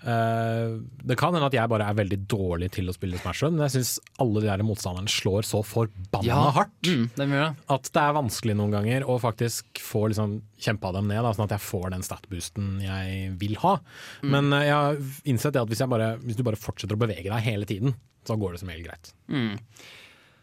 Uh, 0.00 0.78
det 1.04 1.16
kan 1.20 1.34
hende 1.36 1.50
at 1.50 1.56
jeg 1.58 1.68
bare 1.68 1.84
er 1.90 1.98
veldig 1.98 2.18
dårlig 2.30 2.70
til 2.72 2.88
å 2.88 2.94
spille 2.96 3.18
Smash 3.20 3.42
Run, 3.44 3.58
men 3.58 3.66
jeg 3.66 3.74
syns 3.74 3.90
alle 4.22 4.40
de 4.40 4.48
der 4.48 4.62
motstanderne 4.64 5.10
slår 5.12 5.44
så 5.44 5.60
forbanna 5.66 6.24
Ja. 6.30 6.38
hardt 6.56 6.88
Mm, 6.88 7.10
det. 7.18 7.28
at 7.68 7.90
det 7.92 8.00
er 8.06 8.16
vanskelig 8.16 8.56
noen 8.56 8.72
ganger 8.72 9.04
å 9.04 9.18
faktisk 9.20 9.82
få 9.84 10.06
liksom 10.08 10.38
kjempa 10.58 10.94
dem 10.96 11.10
ned, 11.10 11.20
da, 11.26 11.34
sånn 11.36 11.44
at 11.50 11.56
jeg 11.58 11.66
får 11.66 11.90
den 11.92 12.06
stat-boosten 12.06 12.80
jeg 12.86 13.34
vil 13.42 13.58
ha. 13.60 13.74
Mm. 14.22 14.30
Men 14.30 14.52
uh, 14.56 14.62
jeg 14.64 14.72
har 14.78 14.96
innsett 15.34 15.52
det 15.58 15.60
at 15.66 15.68
hvis, 15.74 15.84
bare, 15.90 16.14
hvis 16.24 16.38
du 16.38 16.46
bare 16.46 16.56
fortsetter 16.56 16.96
å 16.96 17.02
bevege 17.04 17.28
deg 17.28 17.44
hele 17.50 17.68
tiden, 17.68 17.98
så 18.24 18.38
går 18.40 18.54
det 18.56 18.62
som 18.62 18.70
regel 18.72 18.86
greit. 18.88 19.12
Mm. 19.28 19.58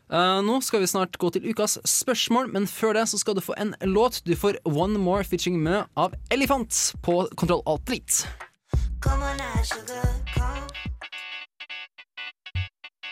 Eh, 0.07 0.41
nå 0.41 0.61
skal 0.63 0.79
vi 0.79 0.87
snart 0.87 1.17
gå 1.19 1.29
til 1.35 1.49
ukas 1.51 1.77
spørsmål, 1.83 2.47
men 2.53 2.67
før 2.67 2.95
det 2.95 3.07
så 3.11 3.19
skal 3.19 3.35
du 3.35 3.43
få 3.43 3.57
en 3.59 3.75
låt. 3.83 4.21
Du 4.23 4.35
får 4.39 4.61
One 4.63 4.99
More 4.99 5.23
Featuring 5.27 5.59
Mø 5.59 5.81
av 5.99 6.15
Elefant 6.31 6.93
på 7.03 7.25
Kontroll 7.35 7.63
Alt 7.67 7.83
Drit. 7.89 8.23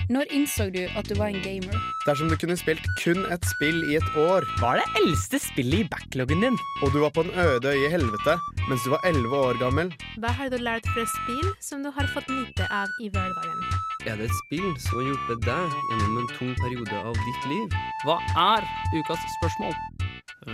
Når 0.05 0.29
innså 0.37 0.69
du 0.69 0.83
at 0.85 1.07
du 1.09 1.15
var 1.17 1.33
en 1.33 1.41
gamer? 1.41 1.75
Dersom 2.05 2.29
du 2.29 2.37
kunne 2.37 2.55
spilt 2.57 2.85
kun 3.01 3.25
et 3.33 3.47
spill 3.55 3.79
i 3.89 3.97
et 3.97 4.19
år 4.21 4.45
Hva 4.59 4.75
er 4.75 4.83
det 4.83 5.01
eldste 5.01 5.39
spillet 5.41 5.81
i 5.81 5.87
backloggen 5.89 6.45
din? 6.45 6.59
Og 6.85 6.93
du 6.93 6.99
var 7.01 7.09
på 7.15 7.25
en 7.25 7.33
øde 7.33 7.73
øye 7.73 7.89
i 7.89 7.91
helvete 7.91 8.37
mens 8.69 8.85
du 8.85 8.93
var 8.93 9.01
11 9.09 9.33
år 9.33 9.57
gammel 9.63 9.89
Hva 10.21 10.29
har 10.37 10.53
du 10.53 10.61
lært 10.61 10.85
fra 10.93 11.09
spill 11.09 11.49
som 11.57 11.81
du 11.81 11.89
har 11.89 12.13
fått 12.13 12.29
nyte 12.29 12.69
av 12.69 12.93
i 13.01 13.09
hverdagen? 13.09 13.94
Er 14.05 14.19
det 14.19 14.27
et 14.29 14.35
spill 14.37 14.67
som 14.83 14.99
har 14.99 15.07
hjulpet 15.07 15.39
deg 15.47 15.75
gjennom 15.89 16.17
en 16.21 16.27
tung 16.35 16.51
periode 16.59 16.97
av 16.99 17.15
ditt 17.17 17.45
liv? 17.49 17.73
Hva 18.05 18.19
er 18.37 18.65
ukas 18.93 19.23
spørsmål? 19.39 19.73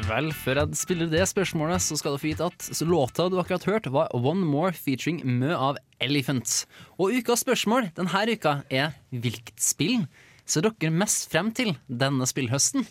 Vel, 0.07 0.29
før 0.31 0.61
jeg 0.61 0.77
spiller 0.79 1.09
det 1.11 1.25
spørsmålet, 1.27 1.83
så 1.83 1.97
skal 1.99 2.15
du 2.15 2.21
få 2.21 2.29
vite 2.29 2.47
at 2.47 2.63
så 2.63 2.87
låta 2.87 3.25
du 3.27 3.35
akkurat 3.41 3.65
hørt, 3.67 3.89
var 3.91 4.07
One 4.15 4.45
More 4.47 4.71
featuring 4.71 5.19
Mø 5.27 5.51
av 5.51 5.81
Elephant. 5.99 6.61
Og 6.95 7.11
ukas 7.19 7.43
spørsmål 7.43 7.89
denne 7.97 8.23
uka 8.31 8.61
er 8.71 8.95
hvilket 9.11 9.59
spill 9.59 10.05
ser 10.47 10.63
dere 10.69 10.93
mest 10.95 11.27
frem 11.31 11.51
til 11.55 11.75
denne 11.91 12.23
spillhøsten? 12.29 12.87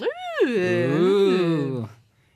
Uh. 0.00 1.84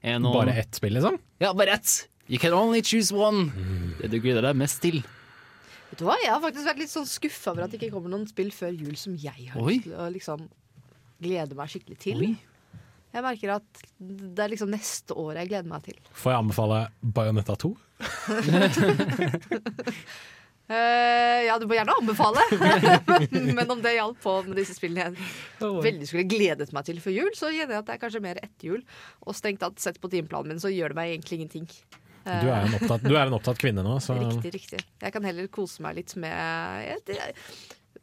Er 0.03 0.19
noen- 0.21 0.35
Bare 0.43 0.59
ett 0.61 0.75
spill, 0.77 0.93
liksom? 0.99 1.17
Ja, 1.41 1.55
bare 1.55 1.79
ett. 1.79 2.09
You 2.29 2.39
can 2.39 2.53
only 2.53 2.83
choose 2.83 3.13
one. 3.15 3.49
Det 4.01 4.11
du 4.11 4.21
gleder 4.21 4.43
deg 4.43 4.57
mest 4.61 4.83
til. 4.83 5.01
Vet 5.93 6.01
du 6.01 6.07
hva, 6.09 6.17
Jeg 6.23 6.33
har 6.33 6.41
faktisk 6.41 6.65
vært 6.71 6.81
litt 6.81 6.93
sånn 6.93 7.09
skuffa 7.09 7.53
over 7.53 7.67
at 7.67 7.75
det 7.75 7.77
ikke 7.83 7.93
kommer 7.93 8.15
noen 8.15 8.25
spill 8.31 8.49
før 8.57 8.73
jul 8.73 8.97
som 8.97 9.13
jeg 9.21 9.51
har 9.53 9.61
Oi. 9.61 9.77
lyst 9.77 9.91
til 9.91 9.99
å 10.01 10.09
liksom 10.15 10.47
glede 11.23 11.59
meg 11.59 11.69
skikkelig 11.69 11.99
til. 12.01 12.23
Oi. 12.25 12.33
Jeg 13.13 13.25
merker 13.27 13.53
at 13.59 13.83
det 14.01 14.41
er 14.41 14.53
liksom 14.55 14.71
neste 14.73 15.13
år 15.21 15.43
jeg 15.43 15.51
gleder 15.51 15.69
meg 15.69 15.85
til. 15.85 15.99
Får 16.17 16.33
jeg 16.33 16.45
anbefale 16.47 16.79
Bayonetta 17.05 17.59
2? 17.61 17.75
Eh, 20.73 21.41
ja, 21.45 21.57
du 21.61 21.67
må 21.69 21.75
gjerne 21.77 21.93
anbefale. 21.99 22.41
Men 23.59 23.73
om 23.75 23.81
det 23.83 23.97
hjalp 23.97 24.21
på 24.23 24.37
med 24.47 24.57
disse 24.57 24.77
spillene 24.77 25.11
jeg 25.11 25.83
veldig 25.85 26.07
skulle 26.09 26.29
gledet 26.31 26.71
meg 26.73 26.87
til 26.87 27.01
før 27.03 27.13
jul, 27.17 27.33
så 27.37 27.51
kjenner 27.53 27.75
jeg 27.77 27.83
at 27.83 27.89
det 27.91 27.97
er 27.97 28.01
kanskje 28.01 28.23
mer 28.25 28.41
etter 28.41 28.71
jul. 28.71 28.85
Og 29.27 29.37
strengt 29.37 29.61
tatt 29.61 29.83
sett 29.83 29.99
på 30.01 30.09
timeplanen 30.13 30.55
min, 30.55 30.63
så 30.63 30.73
gjør 30.73 30.95
det 30.95 30.99
meg 31.01 31.13
egentlig 31.13 31.41
ingenting. 31.41 31.67
Du 32.25 32.49
er 32.53 32.67
en 32.67 32.75
opptatt, 32.79 33.03
du 33.03 33.15
er 33.17 33.27
en 33.27 33.35
opptatt 33.37 33.59
kvinne 33.59 33.83
nå, 33.87 33.97
så 34.05 34.15
Riktig, 34.19 34.53
riktig. 34.55 34.81
Jeg 35.03 35.13
kan 35.15 35.25
heller 35.27 35.49
kose 35.53 35.83
meg 35.83 35.97
litt 35.99 36.13
med 36.23 36.31
jeg, 36.87 37.01
jeg, 37.17 37.35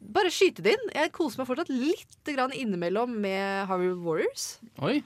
Bare 0.00 0.30
skyte 0.32 0.64
det 0.64 0.74
inn. 0.76 0.90
Jeg 0.96 1.12
koser 1.12 1.40
meg 1.42 1.48
fortsatt 1.50 1.70
litt 1.72 2.30
grann 2.32 2.52
innimellom 2.56 3.12
med 3.20 3.66
Harvey 3.68 3.92
Warriors. 4.00 4.54
Oi. 4.80 4.98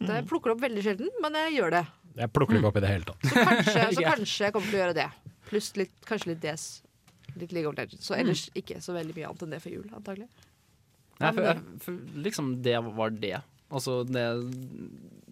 Det 0.00 0.20
plukker 0.30 0.54
opp 0.54 0.62
veldig 0.62 0.82
sjelden, 0.82 1.10
men 1.22 1.36
jeg 1.44 1.58
gjør 1.58 1.74
det. 1.76 1.82
jeg 2.22 2.32
plukker 2.34 2.56
det 2.56 2.60
ikke 2.62 2.70
opp 2.72 2.78
i 2.80 2.82
det 2.86 2.90
hele 2.90 3.06
tatt. 3.10 3.26
Kanskje, 3.30 3.84
så 3.98 4.04
kanskje 4.06 4.46
jeg 4.48 4.54
kommer 4.56 4.70
til 4.72 4.78
å 4.78 4.82
gjøre 4.84 4.96
det. 4.98 5.08
Pluss 5.50 5.68
litt, 5.78 5.92
kanskje 6.08 6.32
litt 6.32 6.40
DS. 6.42 6.64
Litt 7.38 7.52
League 7.54 7.70
of 7.70 7.76
Legends. 7.78 8.02
Så 8.06 8.16
ellers 8.18 8.46
ikke 8.58 8.80
så 8.82 8.94
veldig 8.96 9.14
mye 9.18 9.28
annet 9.28 9.44
enn 9.46 9.54
det 9.54 9.60
for 9.62 9.74
jul, 9.74 9.86
antagelig. 9.94 10.26
Nei, 11.20 11.28
Ja, 11.28 11.32
for, 11.36 11.42
jeg- 11.46 11.80
for 11.84 12.20
liksom 12.26 12.54
det 12.64 12.76
var 12.96 13.10
det. 13.22 13.36
Altså 13.70 14.00
det 14.08 14.24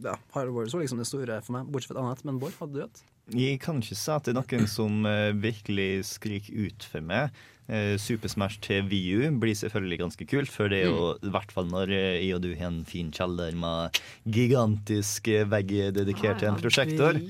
Ja, 0.05 0.14
Harry 0.37 0.53
Warriors 0.55 0.74
var 0.77 0.85
liksom 0.85 1.01
det 1.03 1.09
store 1.11 1.40
for 1.42 1.57
meg, 1.57 1.66
bortsett 1.74 1.90
fra 1.90 1.98
et 1.98 2.05
annet. 2.05 2.24
Men 2.29 2.38
Bård, 2.38 2.55
hadde 2.61 2.77
du 2.77 2.85
et? 2.85 3.01
Jeg 3.36 3.60
kan 3.60 3.82
ikke 3.82 3.96
si 3.98 4.10
at 4.14 4.24
det 4.24 4.32
er 4.32 4.38
noen 4.38 4.68
som 4.70 5.04
eh, 5.08 5.36
virkelig 5.36 5.90
skriker 6.14 6.68
ut 6.68 6.84
for 6.88 7.04
meg. 7.04 7.34
Eh, 7.68 7.98
Super 8.00 8.30
Smash 8.32 8.56
til 8.64 8.86
VU 8.88 9.26
blir 9.40 9.56
selvfølgelig 9.58 9.98
ganske 10.00 10.26
kult, 10.30 10.52
for 10.52 10.72
det 10.72 10.86
er 10.86 10.88
jo 10.88 11.10
i 11.20 11.32
hvert 11.34 11.52
fall 11.52 11.68
når 11.68 11.92
eh, 11.92 12.22
jeg 12.24 12.38
og 12.38 12.46
du 12.46 12.54
har 12.54 12.70
en 12.70 12.86
fin 12.88 13.10
kjeller 13.12 13.52
med 13.58 14.00
gigantisk 14.24 15.28
vegg 15.52 15.74
dedikert 15.98 16.40
til 16.40 16.54
en 16.54 16.60
prosjektor. 16.62 17.20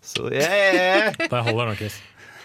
Så 0.00 0.30
yeah! 0.30 1.10
Der 1.18 1.42
holder 1.42 1.72
nok, 1.72 1.82
Chris. 1.82 1.98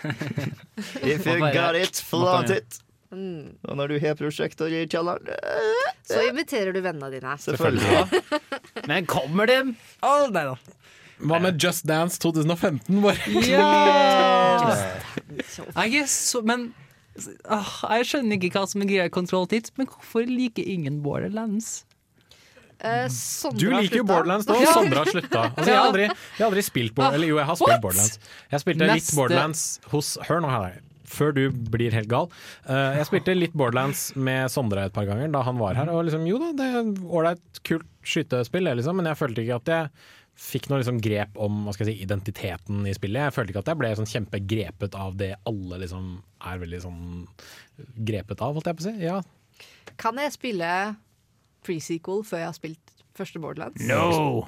If 1.06 1.26
you 1.26 1.40
got 1.54 1.78
it, 1.78 2.02
flaunt 2.02 2.50
it. 2.50 2.82
Mm. 3.14 3.54
Og 3.70 3.78
når 3.78 3.94
du 3.94 4.00
har 4.02 4.18
prosjektor 4.18 4.74
i 4.74 4.82
kjelleren 4.90 5.30
Så 6.04 6.24
inviterer 6.26 6.74
du 6.74 6.82
vennene 6.82 7.12
dine. 7.14 7.38
Selvfølgelig. 7.40 8.24
Men 8.90 9.06
kommer 9.08 9.48
de 9.48 9.60
Å, 10.02 10.26
nei 10.34 10.44
da. 10.50 10.58
Hva 11.24 11.40
med 11.40 11.60
Just 11.62 11.86
Dance 11.88 12.20
2015? 12.20 13.02
Bare? 13.04 13.18
Så 16.08 16.42
Men 16.44 16.74
ah, 17.48 17.70
Jeg 17.96 18.08
skjønner 18.10 18.40
ikke 18.40 18.60
hva 18.60 18.66
som 18.70 18.84
er 18.84 18.90
greia 18.90 19.10
i 19.10 19.14
Control 19.14 19.48
Tits, 19.52 19.74
men 19.80 19.88
hvorfor 19.92 20.28
liker 20.28 20.66
ingen 20.68 21.02
Borderlands? 21.06 21.86
Eh, 22.80 23.08
Du 23.56 23.70
liker 23.72 24.02
jo. 24.02 24.08
Borderlands 24.08 24.48
nå, 24.50 24.58
og 24.60 24.68
Sondre 24.76 25.04
har 25.04 25.12
slutta. 25.14 25.46
Altså, 25.54 25.70
jeg, 25.70 25.78
har 25.78 25.86
aldri, 25.88 26.10
jeg 26.10 26.42
har 26.42 26.50
aldri 26.50 26.66
spilt 26.68 26.96
Borderlands. 26.98 27.20
Eller 27.22 27.32
jo, 27.32 27.38
jeg 27.40 27.50
har 27.50 27.60
spilt 27.62 27.72
What? 27.72 27.86
Borderlands. 27.86 28.20
Jeg 28.52 28.66
spilte 28.66 28.90
litt 28.92 29.14
Borderlands 29.16 29.64
hos 29.94 30.12
Hør 30.28 30.44
nå 30.44 30.52
her, 30.52 30.76
før 31.16 31.32
du 31.38 31.42
blir 31.72 31.96
helt 31.96 32.12
gal. 32.12 32.28
Uh, 32.68 32.98
jeg 33.00 33.08
spilte 33.10 33.38
litt 33.38 33.56
Borderlands 33.56 34.10
med 34.20 34.52
Sondre 34.52 34.90
et 34.90 34.96
par 34.96 35.08
ganger 35.08 35.32
da 35.34 35.46
han 35.48 35.62
var 35.62 35.80
her. 35.80 35.94
Og 35.96 36.04
liksom, 36.10 36.28
jo 36.28 36.42
da, 36.42 36.52
det 36.60 36.68
er 36.82 36.92
ålreit, 37.08 37.64
kult 37.66 37.88
skytespill, 38.06 38.68
det, 38.68 38.76
liksom, 38.82 39.00
men 39.00 39.08
jeg 39.10 39.18
følte 39.24 39.46
ikke 39.46 39.62
at 39.64 39.72
jeg 39.72 39.90
fikk 40.36 40.68
noe 40.70 40.82
liksom 40.82 40.98
grep 41.02 41.38
om 41.40 41.62
hva 41.66 41.74
skal 41.74 41.88
jeg 41.88 41.96
si, 41.98 42.04
identiteten 42.04 42.86
i 42.90 42.94
spillet. 42.94 43.24
Jeg 43.30 43.34
følte 43.36 43.54
ikke 43.54 43.62
at 43.64 43.70
jeg 43.72 43.80
ble 43.80 43.92
sånn 43.96 44.10
kjempegrepet 44.12 44.96
av 45.00 45.16
det 45.18 45.32
alle 45.48 45.80
liksom 45.86 46.10
er 46.44 46.60
veldig 46.60 46.82
sånn 46.84 47.02
grepet 48.06 48.42
av, 48.44 48.54
holdt 48.58 48.68
jeg 48.68 48.76
på 48.80 48.84
å 48.84 48.88
si. 48.90 48.96
Ja. 49.06 49.22
Kan 50.02 50.20
jeg 50.20 50.34
spille 50.36 50.72
pre-sequel 51.66 52.24
før 52.28 52.42
jeg 52.44 52.50
har 52.50 52.58
spilt 52.58 52.94
første 53.16 53.40
Borderlands? 53.42 53.82
No! 53.88 54.44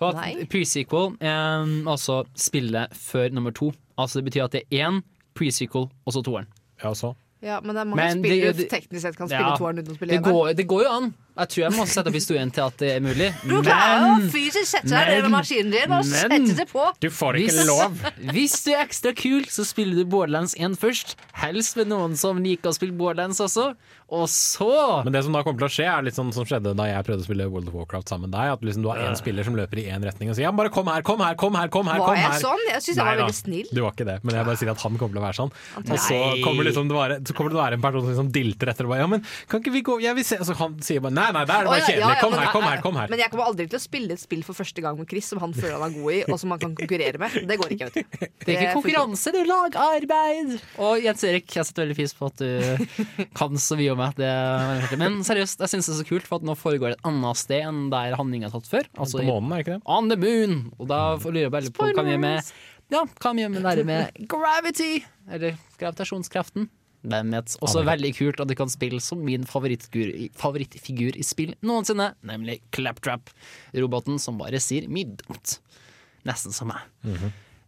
For 0.00 0.12
at 0.12 0.48
pre-sequel 0.52 1.14
er 1.24 1.68
altså 1.88 2.22
spille 2.36 2.86
før 2.92 3.30
nummer 3.32 3.54
to. 3.56 3.70
Altså 3.96 4.20
Det 4.20 4.26
betyr 4.30 4.44
at 4.44 4.52
det 4.56 4.64
er 4.70 4.88
én 4.88 5.02
pre-sequel, 5.36 5.86
og 6.04 6.12
så 6.16 6.20
toeren. 6.24 6.48
Ja, 6.82 6.92
så. 6.96 7.14
Ja, 7.44 7.60
men 7.60 7.76
det 7.76 7.80
er 7.84 7.88
mange 7.88 8.02
Men 8.02 8.18
spill 8.24 8.40
det- 8.40 8.56
det- 8.56 8.70
teknisk 8.70 9.02
sett 9.02 9.16
kan 9.16 9.28
spille 9.28 9.52
Ja. 9.52 9.56
toeren 9.56 9.78
uten 9.78 9.92
å 9.92 9.96
spille 9.96 10.12
Det 10.12 10.20
eneren. 10.22 10.32
går, 10.32 10.54
det 10.56 10.66
går 10.66 10.82
jo 10.82 10.90
an. 10.90 11.14
Jeg 11.36 11.48
tror 11.52 11.62
jeg 11.66 11.72
må 11.76 11.84
sette 11.86 12.08
opp 12.08 12.16
historien 12.16 12.50
til 12.50 12.64
at 12.64 12.76
det 12.80 12.90
er 12.96 13.02
mulig. 13.04 13.28
Du 13.44 13.58
klarer 13.60 14.06
å 14.08 14.30
fysisk 14.32 14.70
sette 14.70 14.88
deg 14.88 15.10
ned 15.10 15.22
ved 15.26 15.32
maskinen 15.34 15.70
din 15.74 15.92
og 15.92 16.06
men- 16.06 16.46
sette 16.46 16.56
det 16.62 16.68
på. 16.70 16.86
Du 17.00 17.10
får 17.10 17.36
ikke 17.42 17.52
Hvis- 17.52 17.66
lov. 17.68 18.00
Hvis 18.32 18.64
du 18.64 18.70
er 18.72 18.84
ekstra 18.86 19.12
kul, 19.14 19.42
så 19.52 19.66
spiller 19.68 19.94
du 20.00 20.04
Borderlands 20.04 20.54
1 20.56 20.76
først. 20.80 21.14
Helst 21.34 21.76
med 21.76 21.88
noen 21.88 22.16
som 22.16 22.40
liker 22.42 22.70
å 22.70 22.74
spille 22.74 22.96
Borderlands 22.96 23.40
også. 23.40 23.74
Og 24.08 24.28
så 24.30 25.02
Men 25.02 25.12
det 25.12 25.24
som 25.24 25.32
da 25.34 25.42
kommer 25.42 25.58
til 25.58 25.66
å 25.66 25.74
skje, 25.76 25.86
er 25.98 26.02
litt 26.06 26.14
sånn 26.14 26.32
som 26.32 26.44
skjedde 26.46 26.76
da 26.78 26.84
jeg 26.86 27.02
prøvde 27.04 27.24
å 27.24 27.26
spille 27.26 27.50
World 27.50 27.68
of 27.68 27.74
Warcraft 27.74 28.06
sammen 28.08 28.30
med 28.30 28.38
deg. 28.38 28.52
At 28.54 28.60
liksom 28.62 28.82
du 28.82 28.88
har 28.88 28.98
én 29.02 29.16
spiller 29.18 29.42
som 29.42 29.56
løper 29.58 29.80
i 29.82 29.86
én 29.90 30.00
retning 30.06 30.30
og 30.30 30.36
sier 30.38 30.46
ja, 30.46 30.52
bare 30.52 30.70
kom 30.70 30.86
her, 30.86 31.02
kom 31.02 31.18
her, 31.20 31.34
kom 31.36 31.54
her, 31.58 31.68
kom 31.68 31.84
her. 31.90 31.98
Var 31.98 32.16
jeg 32.16 32.42
sånn? 32.44 32.62
Jeg 32.70 32.82
synes 32.84 32.96
jeg 32.96 33.04
var 33.04 33.16
veldig 33.18 33.34
snill. 33.34 33.66
Du 33.74 33.82
var 33.82 33.90
ikke 33.96 34.06
det, 34.06 34.18
men 34.22 34.36
jeg 34.38 34.46
bare 34.46 34.56
sier 34.56 34.70
at 34.70 34.80
han 34.86 34.96
kommer 34.96 35.12
til 35.16 35.20
å 35.20 35.26
være 35.26 35.38
sånn. 35.40 35.52
Og 35.90 35.98
så 35.98 36.20
kommer, 36.44 36.68
liksom 36.70 36.86
det 36.88 36.96
være, 36.96 37.18
så 37.26 37.34
kommer 37.34 37.50
det 37.50 37.56
til 37.56 37.60
å 37.60 37.66
være 37.66 37.78
en 37.80 37.82
person 37.82 38.00
som 38.06 38.10
liksom 38.14 38.30
dilter 38.32 38.70
etter 38.70 38.86
og 38.86 38.94
bare 38.94 39.02
ja, 39.02 39.08
men 39.10 39.26
kan 39.50 39.60
ikke 39.60 39.72
vi 39.74 39.82
gå, 39.82 39.98
jeg 40.06 40.14
vil 40.14 40.24
se 40.24 40.38
Og 40.38 40.46
så 40.46 40.54
han 40.56 40.78
sier 40.86 41.00
bare 41.02 41.12
nei, 41.18 41.25
Nei, 41.26 41.32
nei, 41.34 41.44
da 41.48 41.54
er 41.58 41.66
det 41.66 41.70
bare 41.72 41.82
kjedelig. 41.86 42.02
ja, 42.04 42.10
ja, 42.14 42.20
Kom 42.22 42.30
men- 42.32 42.40
her, 42.40 42.50
kom 42.54 42.62
her, 42.66 42.80
kom 42.84 42.96
her. 43.00 43.08
Men 43.10 43.18
jeg 43.22 43.30
kommer 43.32 43.46
aldri 43.50 43.66
til 43.68 43.78
å 43.78 43.82
spille 43.82 44.12
et 44.14 44.20
spill 44.22 44.42
for 44.46 44.54
første 44.58 44.82
gang 44.84 44.98
med 45.00 45.08
Chris 45.10 45.26
som 45.32 45.40
han 45.42 45.52
føler 45.56 45.74
han 45.80 45.90
er 45.90 45.96
god 45.98 46.12
i, 46.14 46.20
og 46.30 46.38
som 46.38 46.54
han 46.54 46.60
kan 46.62 46.74
konkurrere 46.78 47.18
med. 47.18 47.34
Det 47.50 47.56
går 47.60 47.74
ikke, 47.76 47.88
vet 47.90 47.94
du. 47.94 48.26
Det 48.46 48.54
er 48.54 48.60
ikke 48.62 48.76
konkurranse, 48.78 49.32
det 49.34 49.40
er 49.42 49.50
lagarbeid! 49.50 50.54
Og 50.86 51.02
Jens 51.02 51.24
Erik, 51.26 51.48
jeg 51.58 51.66
setter 51.66 51.84
veldig 51.86 51.96
pris 51.98 52.14
på 52.14 52.30
at 52.30 52.36
du 52.38 53.26
kan 53.34 53.58
så 53.66 53.76
mye 53.80 53.90
om 53.96 53.98
meg. 54.04 54.14
Det. 54.20 54.98
Men 55.02 55.18
seriøst, 55.26 55.58
jeg 55.64 55.74
syns 55.74 55.90
det 55.90 55.96
er 55.96 56.00
så 56.04 56.08
kult, 56.08 56.26
for 56.30 56.38
at 56.40 56.46
nå 56.46 56.54
foregår 56.58 56.94
det 56.94 57.00
et 57.00 57.08
annet 57.10 57.36
sted 57.42 57.66
enn 57.66 57.90
der 57.90 58.14
handlinga 58.20 58.46
er 58.50 58.54
tatt 58.54 58.70
før. 58.70 58.86
Altså 58.96 59.18
På 59.20 59.26
månen, 59.32 59.52
er 59.52 59.62
det 59.62 59.66
ikke 59.66 59.76
det? 59.80 59.82
On 59.98 60.08
the 60.12 60.16
moon! 60.22 60.56
Og 60.78 60.88
da 60.92 61.02
lurer 61.18 61.42
jeg 61.48 61.54
veldig 61.58 61.74
på 61.76 61.90
hva 61.90 62.04
vi 62.06 62.14
gjør 62.16 62.24
med 62.28 62.54
Ja, 62.94 63.00
hva 63.18 63.32
vi 63.34 63.42
gjør 63.42 63.50
med 63.50 63.64
det 63.66 63.72
der 63.80 63.88
med 63.88 64.28
gravity? 64.30 64.92
Eller 65.28 65.56
gravitasjonskraften. 65.80 66.68
Hvem 67.06 67.30
vet. 67.36 67.56
Også 67.62 67.80
Amen. 67.82 67.90
veldig 67.92 68.12
kult 68.18 68.40
at 68.42 68.48
du 68.50 68.54
kan 68.58 68.70
spille 68.72 68.98
som 69.04 69.20
min 69.22 69.44
favorittfigur, 69.46 70.10
favorittfigur 70.34 71.14
i 71.16 71.22
spill 71.22 71.54
noensinne, 71.62 72.12
nemlig 72.26 72.60
Claptrap. 72.74 73.30
Roboten 73.78 74.18
som 74.18 74.38
bare 74.40 74.58
sier 74.62 74.88
mye 74.90 75.12
dumt. 75.22 75.58
Nesten 76.26 76.50
som 76.52 76.72
meg. 76.72 76.82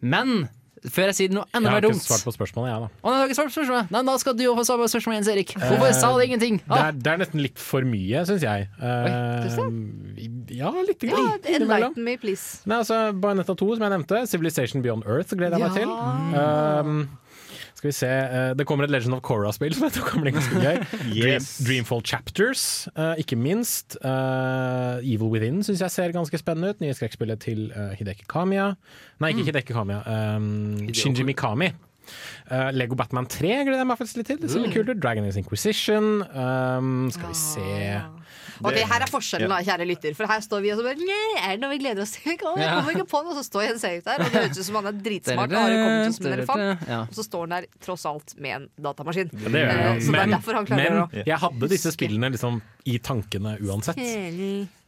Men 0.03 0.49
før 0.95 1.09
jeg 1.11 1.15
sier 1.19 1.33
noe 1.35 1.43
Jeg 1.51 1.63
har 1.67 1.83
ikke 1.83 1.99
svart 1.99 2.23
på 2.27 2.33
spørsmålet, 2.37 2.69
jeg, 2.71 2.83
da. 2.85 2.89
Å, 3.03 3.11
nei, 3.11 3.19
har 3.19 3.27
ikke 3.31 3.37
svart 3.39 3.49
på 3.51 3.55
spørsmålet? 3.57 3.89
Nei, 3.95 4.03
da 4.07 4.13
skal 4.23 4.37
du 4.39 4.43
få 4.55 4.65
svare 4.69 4.83
på 4.85 4.91
spørsmålet, 4.93 5.17
Jens 5.19 5.31
Erik. 5.33 5.55
Hvorfor 5.59 5.95
sa 5.99 6.11
du 6.15 6.21
ingenting? 6.23 6.59
Det 6.63 6.79
er, 6.79 6.93
det 7.03 7.13
er 7.15 7.19
nesten 7.23 7.43
litt 7.43 7.59
for 7.63 7.83
mye, 7.87 8.21
syns 8.29 8.45
jeg. 8.47 8.69
Eh, 8.79 9.59
Oi, 9.59 10.29
ja, 10.55 10.71
litt 10.87 11.03
Ja, 11.03 11.15
grann. 11.15 11.41
innimellom. 11.47 11.95
enlighten 11.95 12.05
me, 12.07 12.17
please. 12.23 12.61
Nei, 12.71 12.79
altså, 12.83 13.01
Bayonetta 13.23 13.57
2, 13.59 13.71
som 13.75 13.87
jeg 13.89 13.95
nevnte. 13.97 14.23
Civilization 14.31 14.83
Beyond 14.87 15.07
Earth 15.07 15.35
gleder 15.35 15.59
jeg 15.59 15.67
meg 15.67 15.83
Ja. 15.83 16.83
til. 16.83 16.91
Um, 16.91 17.09
skal 17.79 17.89
vi 17.89 17.95
se 17.95 18.09
eh, 18.11 18.53
Det 18.59 18.67
kommer 18.67 18.89
et 18.89 18.93
Legend 18.93 19.15
of 19.17 19.23
Korra-spill 19.27 19.75
som 19.77 19.87
jeg 19.87 19.97
tror 19.97 20.11
kan 20.11 20.25
bli 20.25 20.35
ganske 20.35 20.63
gøy. 20.63 20.81
Dream, 21.15 21.49
Dreamfall 21.67 22.03
Chapters, 22.07 22.63
eh, 22.95 23.23
ikke 23.23 23.39
minst. 23.39 23.99
Eh, 24.03 25.05
Evil 25.07 25.31
Within 25.35 25.63
syns 25.67 25.85
jeg 25.85 25.95
ser 25.95 26.15
ganske 26.17 26.41
spennende 26.41 26.75
ut. 26.75 26.83
Nye 26.83 26.97
skrekkspillet 26.97 27.45
til 27.47 27.69
Hideki 27.99 28.27
Kamiya. 28.31 28.73
Nei, 29.23 29.35
ikke 29.35 29.47
Hideki 29.53 29.77
Kamiya. 29.77 30.03
Um, 30.07 30.89
Shinji 30.91 31.27
Mikami. 31.27 31.73
Uh, 32.49 32.71
Lego 32.73 32.97
Batman 32.97 33.27
3 33.29 33.51
gleder 33.69 33.83
jeg 33.83 33.89
meg 33.91 33.99
faktisk 34.01 34.21
litt 34.23 34.31
til. 34.33 34.39
Det 34.41 34.51
ser 34.51 34.65
litt 34.65 34.75
kult 34.75 34.89
ut. 34.89 35.01
Dragon 35.03 35.27
is 35.29 35.37
Inquisition. 35.37 36.23
Um, 36.33 37.11
skal 37.13 37.35
vi 37.35 37.39
se 37.39 37.69
Ok, 38.63 38.79
Her 38.89 39.05
er 39.05 39.11
forskjellen, 39.11 39.51
da, 39.53 39.59
kjære 39.67 39.87
lytter. 39.89 40.15
For 40.19 40.31
her 40.31 40.41
står 40.45 40.63
vi 40.65 40.73
og 40.73 40.81
så 40.81 40.87
bare 40.87 40.99
«Nei, 40.99 41.29
Er 41.43 41.57
det 41.57 41.63
noe 41.63 41.71
vi 41.75 41.79
gleder 41.83 42.03
oss 42.03 42.15
til? 42.17 42.33
Jeg 42.33 42.41
kommer 42.43 42.91
ikke 42.95 43.07
på 43.09 43.23
noe. 43.23 43.35
Og 43.35 43.39
så 43.39 43.45
står 43.47 43.67
Jens 43.69 43.85
Erik 43.85 44.05
der, 44.07 44.23
og 44.25 44.33
det 44.33 44.43
høres 44.43 44.59
ut 44.59 44.69
som 44.69 44.79
han 44.81 44.91
er 44.91 44.99
dritsmart 45.05 45.53
og 45.53 45.59
har 45.59 45.77
kommet 45.77 46.17
som 46.17 46.27
en 46.27 46.37
elefant. 46.39 46.89
Og 46.99 47.15
så 47.19 47.27
står 47.27 47.47
han 47.47 47.55
der 47.59 47.69
tross 47.85 48.07
alt 48.09 48.35
med 48.39 48.57
en 48.57 48.69
datamaskin. 48.89 49.31
Ja, 49.35 49.53
det 49.55 49.63
gjør 49.65 49.83
han. 49.83 50.01
Så 50.01 50.07
Så 50.09 50.13
det 50.17 50.23
er 50.25 50.35
derfor 50.35 50.59
han 50.59 50.67
klarer 50.69 50.89
men 50.89 51.03
å 51.05 51.25
jeg 51.29 51.39
hadde 51.45 51.69
disse 51.71 51.93
spillene 51.93 52.31
liksom 52.33 52.61
i 52.89 52.97
tankene 53.05 53.59
uansett. 53.61 53.99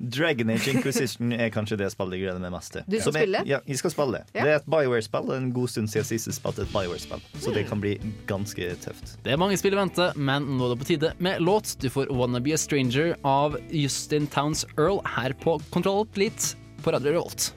Dragon 0.00 0.50
Age 0.54 0.70
Inquisition 0.72 1.35
er 1.37 1.50
kanskje 1.52 1.76
det 1.83 1.90
spillet 1.92 2.16
jeg 2.16 2.24
gleder 2.24 2.40
meg 2.40 2.54
mest 2.54 2.72
til. 2.72 2.87
Du 2.88 2.96
skal 2.96 3.12
spille? 3.18 3.42
Ja, 3.48 3.61
jeg 3.68 3.80
skal 3.83 3.92
spille 3.92 4.20
det. 4.20 4.22
Ja. 4.33 4.46
Det 4.46 4.52
er 4.54 4.61
et 4.62 4.70
Bioware-spill. 4.72 5.28
Det 5.28 5.37
en 5.37 5.50
god 5.52 5.72
stund 5.74 5.92
siden 5.92 6.09
sist 6.09 6.30
jeg 6.30 6.38
spilte 6.38 6.64
et 6.64 6.72
Bioware-spill, 6.72 7.20
så 7.42 7.52
det 7.52 7.66
kan 7.68 7.83
bli 7.83 7.98
ganske 8.30 8.70
tøft. 8.80 9.16
Det 9.24 9.35
er 9.35 9.40
mange 9.40 9.59
spill 9.61 9.76
i 9.76 9.80
vente, 9.80 10.11
men 10.16 10.48
nå 10.56 10.70
er 10.70 10.74
det 10.74 10.80
på 10.80 10.88
tide 10.88 11.12
med 11.20 11.44
låt. 11.44 11.76
Du 11.83 11.90
får 11.92 12.09
'Wanna 12.09 12.40
Be 12.40 12.56
A 12.56 12.61
Stranger' 12.61 13.16
av 13.24 13.60
Justin 13.70 14.27
Towns 14.27 14.64
Earl 14.77 15.01
her 15.16 15.33
på 15.33 15.59
Kontroll 15.70 16.07
Litt 16.14 16.55
på 16.83 16.92
Radio 16.96 17.12
Revolt. 17.12 17.53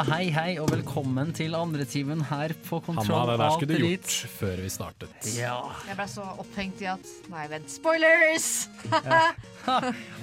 Ja, 0.00 0.14
hei, 0.14 0.30
hei, 0.32 0.52
og 0.56 0.70
velkommen 0.72 1.28
til 1.36 1.52
andre 1.52 1.84
timen 1.84 2.22
her 2.24 2.54
på 2.64 2.78
Hanna, 2.86 3.02
Kontroll 3.02 3.26
det 3.28 3.34
der 3.36 3.50
skulle 3.52 3.74
du 3.76 3.82
gjort 3.84 4.12
før 4.32 4.60
vi 4.64 4.68
startet. 4.72 5.26
Ja. 5.36 5.56
Jeg 5.84 5.98
ble 5.98 6.06
så 6.08 6.24
opphengt 6.40 6.80
i 6.80 6.86
at 6.88 7.10
Nei, 7.28 7.42
vent. 7.52 7.68
Spoilers! 7.68 8.46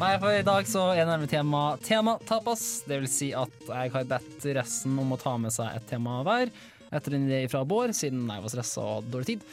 Nei, 0.02 0.10
for 0.18 0.32
i 0.34 0.42
dag 0.48 0.72
så 0.72 0.88
er 0.96 1.06
nemlig 1.06 1.30
tema 1.30 1.62
tema 1.86 2.16
tapas. 2.26 2.64
Det 2.90 2.98
vil 3.04 3.12
si 3.20 3.28
at 3.38 3.54
jeg 3.68 3.94
har 3.94 4.10
bedt 4.16 4.48
resten 4.58 4.98
om 4.98 5.14
å 5.14 5.20
ta 5.22 5.36
med 5.38 5.54
seg 5.54 5.78
et 5.78 5.86
tema 5.94 6.24
hver, 6.26 6.50
etter 6.90 7.20
en 7.20 7.30
idé 7.30 7.44
fra 7.54 7.62
Bård, 7.62 7.94
siden 7.94 8.26
jeg 8.26 8.46
var 8.48 8.56
stressa 8.56 8.82
og 8.82 8.96
hadde 8.96 9.14
dårlig 9.14 9.36
tid. 9.36 9.46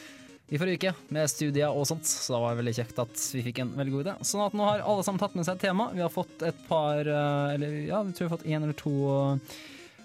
I 0.49 0.57
forrige 0.57 0.81
uke 0.81 1.13
med 1.13 1.29
studier 1.29 1.69
og 1.69 1.85
sånt, 1.91 2.09
så 2.09 2.33
da 2.33 2.41
var 2.47 2.55
det 2.55 2.63
veldig 2.63 2.75
kjekt 2.79 3.05
at 3.05 3.29
vi 3.37 3.45
fikk 3.51 3.61
en 3.61 3.77
veldig 3.77 3.93
god 3.99 4.07
idé. 4.07 4.17
Sånn 4.25 4.47
at 4.49 4.57
nå 4.57 4.65
har 4.71 4.81
alle 4.89 5.05
sammen 5.05 5.21
tatt 5.21 5.37
med 5.37 5.45
seg 5.45 5.59
et 5.59 5.67
tema. 5.69 5.91
Vi 5.93 6.01
har 6.01 6.09
fått 6.13 6.49
et 6.49 6.65
par 6.65 7.05
eh, 7.05 7.53
Eller 7.59 7.79
ja, 7.91 8.01
vi 8.01 8.17
tror 8.17 8.25
vi 8.25 8.31
har 8.31 8.37
fått 8.39 8.49
én 8.49 8.63
eller 8.63 8.81
to 8.81 8.97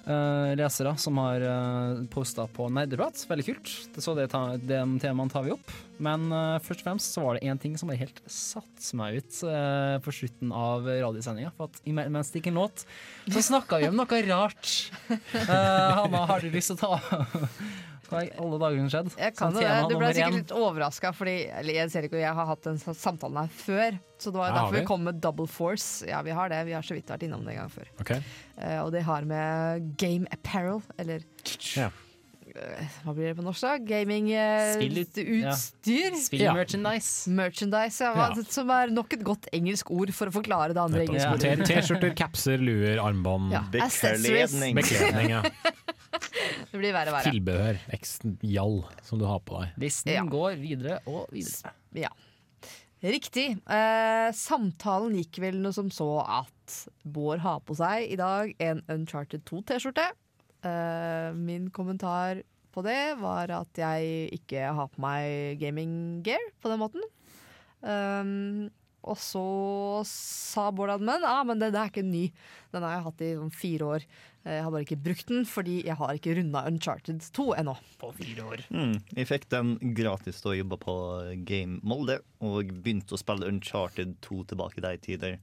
eh, 0.06 0.52
lesere 0.58 0.92
som 1.00 1.18
har 1.20 1.42
uh, 1.44 2.00
posta 2.12 2.46
på 2.50 2.68
Nerdeprat. 2.72 3.24
Veldig 3.28 3.46
kult. 3.46 3.72
Det, 3.94 4.04
så 4.04 4.14
det, 4.18 4.28
ta, 4.32 4.56
de 4.56 4.80
temaene 5.02 5.32
tar 5.32 5.44
vi 5.46 5.54
opp. 5.54 5.74
Men 6.00 6.28
uh, 6.32 6.58
først 6.62 6.82
og 6.82 6.88
fremst 6.88 7.16
så 7.16 7.24
var 7.24 7.36
det 7.36 7.50
én 7.50 7.60
ting 7.60 7.76
som 7.80 7.90
bare 7.90 8.00
helt 8.00 8.22
satte 8.30 8.96
meg 8.98 9.20
ut 9.20 9.42
uh, 9.44 9.98
på 10.04 10.16
slutten 10.20 10.54
av 10.56 10.88
radiosendinga. 10.88 11.52
For 11.58 11.70
at 11.70 11.82
mens 11.86 12.32
det 12.32 12.40
gikk 12.40 12.50
en 12.52 12.62
låt, 12.62 12.86
så 13.28 13.44
snakka 13.52 13.82
vi 13.82 13.90
om 13.90 14.00
noe 14.00 14.24
rart. 14.30 14.74
Uh, 15.10 15.48
Hanna, 16.00 16.26
har 16.32 16.42
du 16.42 16.50
lyst 16.54 16.74
til 16.74 16.80
å 16.80 16.96
ta 16.98 17.48
Hva 18.10 18.24
i 18.26 18.30
alle 18.42 18.58
dager 18.58 18.80
har 18.82 18.90
skjedde? 18.90 19.14
Jeg 19.20 19.36
kan 19.38 19.52
Som 19.54 19.60
det. 19.62 19.88
Du 19.88 19.96
ble 20.00 20.08
sikkert 20.16 20.34
litt 20.40 20.54
overraska, 20.56 21.12
fordi 21.14 21.36
jeg 21.74 21.90
ser 21.94 22.02
ikke, 22.08 22.18
jeg 22.20 22.34
har 22.34 22.46
hatt 22.50 22.62
den 22.66 22.78
samtalen 22.78 23.38
her 23.44 23.48
før. 23.54 23.98
Så 24.18 24.32
det 24.34 24.38
var 24.42 24.48
Ja, 24.50 24.54
derfor 24.58 24.72
vi 24.74 24.80
vi? 24.80 24.86
kom 24.90 25.04
med 25.06 25.20
Double 25.22 25.46
Force. 25.46 26.04
Ja, 26.10 26.20
vi 26.26 26.30
har 26.36 26.48
det. 26.52 26.64
Vi 26.66 26.72
har 26.76 26.82
så 26.82 26.94
vidt 26.98 27.06
vært 27.08 27.22
innom 27.28 27.44
det 27.46 27.54
en 27.54 27.62
gang 27.62 27.70
før. 27.72 27.88
Okay. 28.00 28.20
Uh, 28.58 28.84
og 28.84 28.92
det 28.92 29.02
har 29.06 29.22
med 29.24 29.96
game 29.96 30.26
apparel, 30.34 30.82
eller 30.98 31.22
Ja. 31.76 31.88
eh, 32.50 32.86
hva 33.04 33.14
blir 33.14 33.28
det 33.30 33.36
på 33.38 33.44
norsk, 33.46 33.60
da? 33.62 33.78
Gaming 33.78 34.26
Uh, 34.34 34.74
Spill- 34.74 34.98
ja. 35.06 35.52
utstyr? 35.54 36.16
Spill 36.18 36.40
Ja. 36.42 36.52
merchandise. 36.52 37.28
Merchandise, 37.30 38.00
ja, 38.04 38.12
hva- 38.14 38.36
Ja. 38.36 38.42
Som 38.50 38.70
er 38.70 38.88
nok 38.90 39.12
et 39.14 39.22
godt 39.24 39.46
engelsk 39.52 39.90
ord 39.90 40.12
for 40.12 40.26
å 40.26 40.32
forklare 40.32 40.74
det 40.74 40.78
andre 40.82 41.06
engelske 41.06 41.32
ordet. 41.32 41.66
T-skjorter, 41.66 42.14
capser, 42.16 42.58
luer, 42.58 42.98
armbånd. 42.98 43.52
Ja. 43.52 43.62
Bekledning. 43.70 44.74
Bekledning, 44.74 45.28
ja. 45.30 45.42
Det 46.70 46.78
blir 46.78 46.94
verre 46.94 47.10
og 47.10 47.16
verre. 47.18 47.32
Tilbehør. 47.34 47.78
Eks-jall 47.96 48.76
som 49.06 49.18
du 49.20 49.26
har 49.26 49.40
på 49.42 49.58
deg. 49.60 49.72
Listen 49.82 50.12
Ja. 50.14 50.24
går 50.24 50.56
videre 50.60 51.00
og 51.06 51.26
videre. 51.34 51.72
Ja. 51.98 52.10
Riktig. 53.02 53.56
Eh, 53.64 54.30
samtalen 54.36 55.14
gikk 55.16 55.38
vel 55.40 55.56
noe 55.62 55.72
som 55.72 55.88
så 55.90 56.20
at 56.20 56.76
Bård 57.02 57.40
har 57.40 57.60
på 57.64 57.74
seg 57.74 58.10
i 58.12 58.16
dag 58.20 58.52
en 58.60 58.82
Uncharted 58.92 59.42
2-T-skjorte. 59.48 60.10
Eh, 60.62 61.32
min 61.34 61.70
kommentar 61.70 62.42
på 62.70 62.84
det 62.86 63.18
var 63.18 63.50
at 63.50 63.80
jeg 63.80 64.28
ikke 64.36 64.68
har 64.76 64.90
på 64.92 65.00
meg 65.02 65.58
gaming 65.58 66.22
gear 66.22 66.44
på 66.62 66.70
den 66.70 66.78
måten. 66.78 67.02
Um, 67.80 68.68
og 69.00 69.16
så 69.16 69.42
sa 70.04 70.66
Bård 70.76 70.92
Admen 70.92 71.24
ah, 71.24 71.40
men 71.48 71.58
det, 71.58 71.70
det 71.72 71.80
er 71.80 71.88
ikke 71.90 72.04
ny. 72.04 72.26
Den 72.70 72.84
har 72.84 72.98
jeg 72.98 73.06
hatt 73.06 73.22
i 73.24 73.30
sånn 73.38 73.54
fire 73.56 73.88
år. 73.96 74.04
Eh, 74.44 74.56
Jeg 74.56 74.64
har 74.64 74.72
bare 74.72 74.84
ikke 74.86 75.00
brukt 75.04 75.28
den 75.28 75.46
fordi 75.48 75.80
jeg 75.86 75.96
har 76.00 76.12
ikke 76.16 76.34
runda 76.38 76.64
Uncharted 76.70 77.24
2 77.36 77.46
ennå. 77.60 77.76
På 78.00 78.12
fire 78.16 78.44
år. 78.46 78.66
Mm, 78.72 78.94
jeg 79.16 79.28
fikk 79.28 79.48
den 79.52 79.74
gratis 79.96 80.40
da 80.44 80.54
jeg 80.54 80.64
jobba 80.64 80.78
på 80.80 80.94
Game 81.48 81.80
Molde, 81.82 82.20
og 82.40 82.70
begynte 82.82 83.16
å 83.16 83.20
spille 83.20 83.48
Uncharted 83.50 84.16
2 84.24 84.44
tilbake 84.52 84.80
i 84.80 84.86
de 84.86 84.94
tider. 85.04 85.36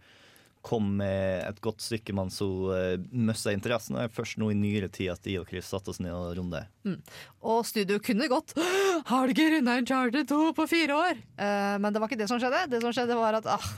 Kom 0.66 0.98
med 1.00 1.46
et 1.46 1.60
godt 1.64 1.80
stykke, 1.86 2.12
men 2.18 2.32
så 2.34 2.48
uh, 2.74 3.04
mista 3.14 3.54
interessen. 3.54 3.96
Det 3.96 4.08
er 4.08 4.16
først 4.16 4.40
nå 4.42 4.50
i 4.52 4.58
nyere 4.58 4.90
tid 4.92 5.14
at 5.14 5.22
de 5.24 5.38
og 5.40 5.46
Chris 5.48 5.70
satte 5.70 5.94
oss 5.94 6.02
ned 6.04 6.12
og 6.12 6.34
runde. 6.40 6.64
Mm. 6.84 6.98
Og 7.48 7.62
studio 7.70 8.02
kunne 8.04 8.28
gått 8.28 8.52
Har 9.08 9.30
du 9.30 9.36
ikke 9.36 9.48
runda 9.54 9.78
Uncharted 9.80 10.28
2 10.28 10.52
på 10.58 10.66
fire 10.68 10.98
år? 10.98 11.22
Uh, 11.38 11.78
men 11.80 11.94
det 11.94 12.02
var 12.02 12.10
ikke 12.10 12.20
det 12.20 12.28
som 12.34 12.42
skjedde. 12.42 12.66
Det 12.74 12.82
som 12.84 12.92
skjedde 12.98 13.16
var 13.16 13.38
at 13.40 13.48
ah, 13.54 13.70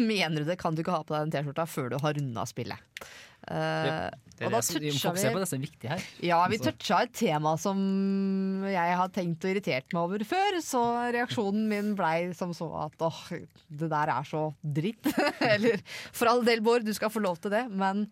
Mener 0.00 0.42
du 0.42 0.48
det, 0.48 0.58
kan 0.60 0.74
du 0.74 0.82
ikke 0.82 0.94
ha 0.94 1.04
på 1.04 1.14
deg 1.14 1.26
den 1.28 1.34
T-skjorta 1.34 1.66
før 1.68 1.92
du 1.92 1.98
har 2.02 2.16
runda 2.16 2.44
spillet. 2.48 3.00
Uh, 3.44 4.08
Det 4.34 4.46
er 4.46 4.48
og 4.48 4.54
da 4.54 4.60
det 4.64 4.80
vi 4.80 4.90
på 4.96 5.40
det 5.42 5.48
som 5.50 5.58
er 5.58 5.64
viktig 5.66 5.90
her. 5.90 6.04
Ja, 6.24 6.38
vi 6.48 6.56
Altså. 6.56 6.72
toucha 6.72 7.02
et 7.04 7.12
tema 7.12 7.52
som 7.60 8.64
jeg 8.64 8.96
har 8.96 9.10
tenkt 9.12 9.44
og 9.44 9.52
irritert 9.52 9.92
meg 9.92 10.00
over 10.00 10.24
før, 10.24 10.56
så 10.64 10.80
reaksjonen 11.14 11.66
min 11.68 11.90
blei 11.98 12.32
som 12.34 12.54
så 12.56 12.70
at 12.86 13.04
åh, 13.04 13.20
det 13.68 13.90
der 13.92 14.08
er 14.14 14.24
så 14.24 14.46
dritt. 14.64 15.10
Eller 15.52 15.82
for 16.12 16.32
all 16.32 16.44
del, 16.46 16.64
Bård, 16.64 16.86
du 16.88 16.94
skal 16.96 17.12
få 17.12 17.20
lov 17.20 17.36
til 17.44 17.52
det, 17.52 17.66
men 17.70 18.08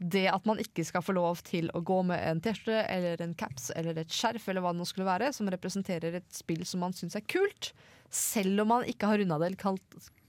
det 0.00 0.24
at 0.32 0.46
man 0.48 0.56
ikke 0.62 0.80
skal 0.88 1.04
få 1.04 1.12
lov 1.12 1.42
til 1.44 1.68
å 1.76 1.82
gå 1.84 1.98
med 2.08 2.16
en 2.24 2.40
T-skjorte 2.40 2.86
eller 2.88 3.20
en 3.20 3.34
caps 3.36 3.68
eller 3.76 3.98
et 4.00 4.08
skjerf 4.08 4.46
eller 4.48 4.64
hva 4.64 4.72
det 4.72 4.80
nå 4.80 4.86
skulle 4.88 5.04
være, 5.04 5.28
som 5.36 5.50
representerer 5.52 6.16
et 6.16 6.30
spill 6.32 6.64
som 6.64 6.80
man 6.80 6.96
syns 6.96 7.18
er 7.20 7.26
kult, 7.28 7.74
selv 8.08 8.64
om 8.64 8.72
man 8.72 8.88
ikke 8.88 9.10
har 9.10 9.20
runda 9.20 9.36
det 9.42 9.50
eller 9.50 9.60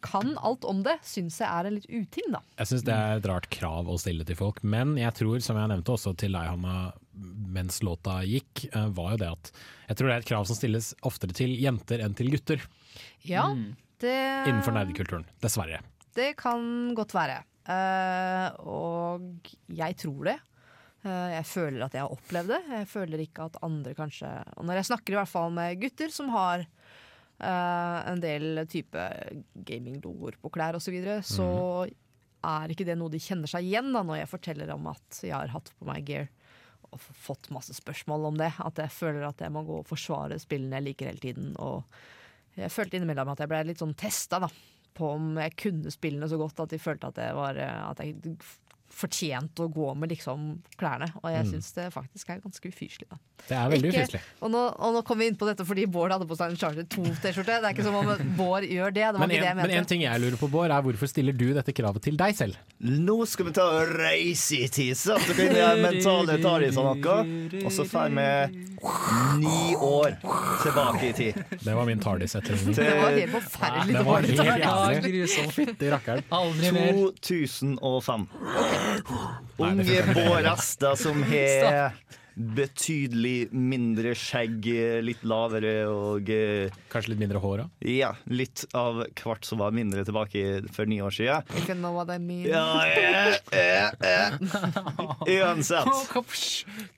kan 0.04 0.34
alt 0.42 0.66
om 0.68 0.82
det, 0.86 0.98
syns 1.08 1.40
jeg 1.42 1.48
er 1.48 1.68
en 1.68 1.78
litt 1.78 1.88
uting, 1.90 2.32
da. 2.34 2.42
Jeg 2.60 2.72
syns 2.72 2.86
det 2.88 2.96
er 2.96 3.20
et 3.20 3.30
rart 3.30 3.48
krav 3.54 3.90
å 3.92 3.98
stille 4.02 4.26
til 4.28 4.38
folk, 4.40 4.62
men 4.64 4.96
jeg 5.00 5.14
tror, 5.18 5.40
som 5.44 5.60
jeg 5.60 5.72
nevnte 5.72 5.96
også 5.96 6.16
til 6.20 6.38
deg, 6.38 6.50
Hanna, 6.52 6.92
mens 7.52 7.82
låta 7.86 8.22
gikk, 8.28 8.66
eh, 8.72 8.90
var 8.96 9.16
jo 9.16 9.22
det 9.22 9.32
at 9.32 9.54
jeg 9.92 10.00
tror 10.00 10.10
det 10.10 10.16
er 10.16 10.24
et 10.24 10.32
krav 10.32 10.48
som 10.50 10.58
stilles 10.58 10.92
oftere 11.08 11.36
til 11.38 11.54
jenter 11.60 12.04
enn 12.06 12.16
til 12.18 12.32
gutter 12.34 12.62
Ja, 13.28 13.50
det 14.02 14.18
innenfor 14.50 14.74
nerdekulturen. 14.76 15.28
Dessverre. 15.44 15.82
Det 16.16 16.34
kan 16.40 16.96
godt 16.98 17.14
være. 17.16 17.42
Eh, 17.70 18.48
og 18.68 19.52
jeg 19.72 19.98
tror 20.02 20.32
det. 20.32 20.38
Eh, 21.06 21.30
jeg 21.36 21.46
føler 21.50 21.86
at 21.86 21.96
jeg 21.98 22.04
har 22.04 22.14
opplevd 22.16 22.54
det. 22.56 22.62
Jeg 22.74 22.90
føler 22.92 23.24
ikke 23.24 23.48
at 23.50 23.60
andre 23.66 23.94
kanskje 23.98 24.30
Og 24.58 24.66
når 24.68 24.82
jeg 24.82 24.90
snakker 24.92 25.16
i 25.16 25.20
hvert 25.20 25.32
fall 25.32 25.54
med 25.56 25.80
gutter 25.82 26.14
som 26.14 26.32
har 26.34 26.66
en 27.42 28.22
del 28.22 28.64
type 28.70 29.06
gaminglogoer 29.68 30.38
på 30.42 30.52
klær 30.54 30.78
osv., 30.78 30.86
så, 30.86 30.94
videre, 30.94 31.18
så 31.26 31.48
er 32.42 32.74
ikke 32.74 32.88
det 32.88 32.98
noe 32.98 33.14
de 33.14 33.22
kjenner 33.22 33.50
seg 33.50 33.68
igjen 33.68 33.92
da 33.94 34.04
når 34.06 34.24
jeg 34.24 34.32
forteller 34.32 34.72
om 34.74 34.90
at 34.92 35.22
jeg 35.24 35.36
har 35.36 35.54
hatt 35.54 35.72
på 35.78 35.88
meg 35.90 36.06
gear. 36.08 36.32
Og 36.92 37.00
fått 37.00 37.52
masse 37.56 37.76
spørsmål 37.78 38.26
om 38.32 38.40
det. 38.42 38.50
At 38.60 38.82
jeg 38.82 38.92
føler 38.92 39.24
at 39.24 39.40
jeg 39.40 39.54
må 39.54 39.62
gå 39.64 39.78
og 39.80 39.88
forsvare 39.88 40.40
spillene 40.42 40.80
jeg 40.80 40.88
liker 40.90 41.12
hele 41.12 41.24
tiden. 41.24 41.54
Og 41.62 41.86
jeg 42.58 42.74
følte 42.74 43.00
innimellom 43.00 43.32
at 43.32 43.44
jeg 43.44 43.52
ble 43.52 43.62
litt 43.70 43.84
sånn 43.84 43.96
testa 43.96 44.42
da, 44.44 44.50
på 44.98 45.14
om 45.16 45.38
jeg 45.40 45.56
kunne 45.62 45.94
spillene 45.94 46.28
så 46.28 46.40
godt 46.42 46.66
at 46.66 46.74
de 46.74 46.82
følte 46.82 47.12
at 47.14 47.22
var, 47.38 47.56
eh, 47.56 47.84
at 47.88 48.02
jeg 48.04 48.36
f- 48.92 49.02
fortjente 49.02 49.64
å 49.66 49.72
gå 49.74 49.96
med 49.98 50.10
liksom 50.12 50.60
klærne. 50.78 51.12
Og 51.24 51.32
jeg 51.32 51.46
Mm. 51.46 51.52
syns 51.54 51.74
det 51.74 51.94
faktisk 51.94 52.30
er 52.30 52.40
ganske 52.42 52.68
ufyselig. 52.70 53.08
Da. 53.10 53.18
Det 53.48 53.58
er 53.58 53.70
veldig 53.72 53.90
Ikke- 53.92 54.04
ufyselig. 54.06 54.22
Og 54.42 54.52
nå, 54.52 54.76
og 54.80 54.94
nå 54.94 55.04
kom 55.06 55.18
vi 55.18 55.28
inn 55.28 55.36
på 55.36 55.48
dette 55.48 55.66
fordi 55.66 55.86
Bård 55.88 56.12
hadde 56.12 56.28
på 56.28 56.38
seg 56.38 56.52
en 56.52 56.58
Charter 56.58 56.84
2-T-skjorte. 56.84 57.46
Det 57.62 57.64
er 57.66 57.74
ikke 57.74 57.84
som 57.84 57.96
om 57.96 58.06
Bård 58.38 58.64
gjør 58.70 58.94
det. 58.94 59.02
Det 59.02 59.14
var 59.14 59.20
Men 59.20 59.30
ikke 59.30 59.42
det 59.42 59.48
jeg 59.48 59.52
en, 59.52 59.58
men 59.58 59.72
en 59.72 59.86
ting 59.86 60.02
jeg 60.02 60.22
lurer 60.22 60.38
på, 60.38 60.50
Bård, 60.52 60.70
er 60.72 60.82
hvorfor 60.86 61.08
stiller 61.10 61.34
du 61.36 61.54
dette 61.54 61.74
kravet 61.74 62.02
til 62.02 62.16
deg 62.18 62.36
selv? 62.36 62.56
Nå 62.82 63.26
skal 63.28 63.46
vi 63.46 63.52
ta 63.52 63.62
og 63.82 63.88
reise 63.98 64.60
i 64.62 64.68
tid, 64.68 64.94
så 64.96 65.18
kan 65.18 65.48
kan 65.56 65.82
mentale 65.82 66.42
ta 66.42 66.58
i 66.60 66.70
sånn 66.72 67.02
noe. 67.02 67.66
Og 67.66 67.72
så 67.72 67.86
får 67.86 68.10
vi 68.14 68.68
ni 69.42 69.76
år 69.76 70.18
tilbake 70.64 71.04
i 71.10 71.14
tid. 71.14 71.36
Det 71.64 71.74
var 71.76 71.86
min 71.86 72.00
Tardis-etterligning. 72.00 72.76
Det 72.76 72.96
var 73.02 73.12
helt 73.12 73.32
forferdelig 73.32 73.94
Det 73.98 74.06
var 74.06 74.22
helt 74.22 75.06
jævlig. 75.06 75.52
Fytti 75.54 75.90
rakkeren. 75.92 76.24
Aldri 76.32 76.72
mer. 76.72 77.12
2005. 77.22 78.28
Nei, 78.42 78.70
det 78.72 78.81
Unge 79.62 80.02
bårester 80.14 80.96
som 81.00 81.24
har 81.32 81.94
betydelig 82.36 83.52
mindre 83.52 84.14
skjegg, 84.16 84.66
litt 85.04 85.24
lavere 85.28 85.74
og 85.92 86.30
eh, 86.32 86.72
Kanskje 86.92 87.14
litt 87.14 87.22
mindre 87.22 87.42
hår 87.44 87.66
òg? 87.66 87.74
Ja, 87.92 88.14
litt 88.32 88.64
av 88.78 89.04
hvert 89.20 89.48
som 89.48 89.62
var 89.62 89.76
mindre 89.76 90.06
tilbake 90.08 90.62
for 90.72 90.90
ni 90.90 91.02
år 91.04 91.14
siden. 91.16 91.48
You 91.68 91.76
know 91.76 91.98
what 91.98 92.12
I 92.14 92.20
mean. 92.22 92.48
Ja, 92.48 92.86
eh, 92.88 93.36
eh, 93.52 93.92
eh. 94.00 95.42
Uansett. 95.42 95.92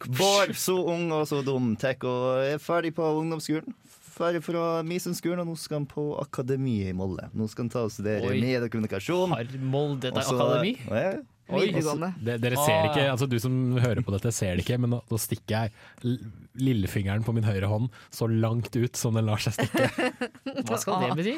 Bård, 0.06 0.54
så 0.60 0.78
ung 0.94 1.10
og 1.16 1.26
så 1.30 1.42
dum, 1.46 1.74
tek 1.82 2.06
og 2.08 2.54
er 2.54 2.62
ferdig 2.62 2.94
på 2.98 3.10
ungdomsskolen. 3.24 3.74
Ferdig 4.14 4.44
fra 4.46 4.84
Mysenskolen, 4.86 5.42
og 5.42 5.50
nå 5.50 5.58
skal 5.58 5.80
han 5.80 5.90
på 5.90 6.12
akademiet 6.22 6.92
i 6.92 6.98
Molde. 6.98 7.32
Nå 7.34 7.48
skal 7.50 7.66
han 7.66 7.74
ta 7.74 7.88
og 7.88 7.94
studere 7.96 8.30
mediekommunikasjon. 8.30 9.34
Har 9.34 9.56
Molde 9.58 10.12
et 10.12 10.20
akademi? 10.22 10.76
Ja. 10.86 11.16
Oi. 11.54 11.68
Videregående. 11.70 12.12
Det, 12.20 12.38
dere 12.44 12.60
ser 12.60 12.90
ikke, 12.90 13.08
altså 13.14 13.28
Du 13.30 13.38
som 13.42 13.58
hører 13.78 14.04
på 14.06 14.14
dette, 14.16 14.32
ser 14.36 14.56
det 14.58 14.66
ikke, 14.66 14.80
men 14.82 14.96
nå, 14.96 15.02
nå 15.10 15.20
stikker 15.22 15.68
jeg 15.68 16.20
lillefingeren 16.60 17.26
på 17.26 17.34
min 17.36 17.46
høyre 17.48 17.70
hånd 17.72 17.90
så 18.14 18.28
langt 18.30 18.76
ut 18.76 19.00
som 19.00 19.18
den 19.18 19.30
lar 19.30 19.42
seg 19.44 19.58
stikke. 19.58 19.90
Hva 20.68 20.80
skal 20.82 21.06
det 21.06 21.18
bety? 21.20 21.36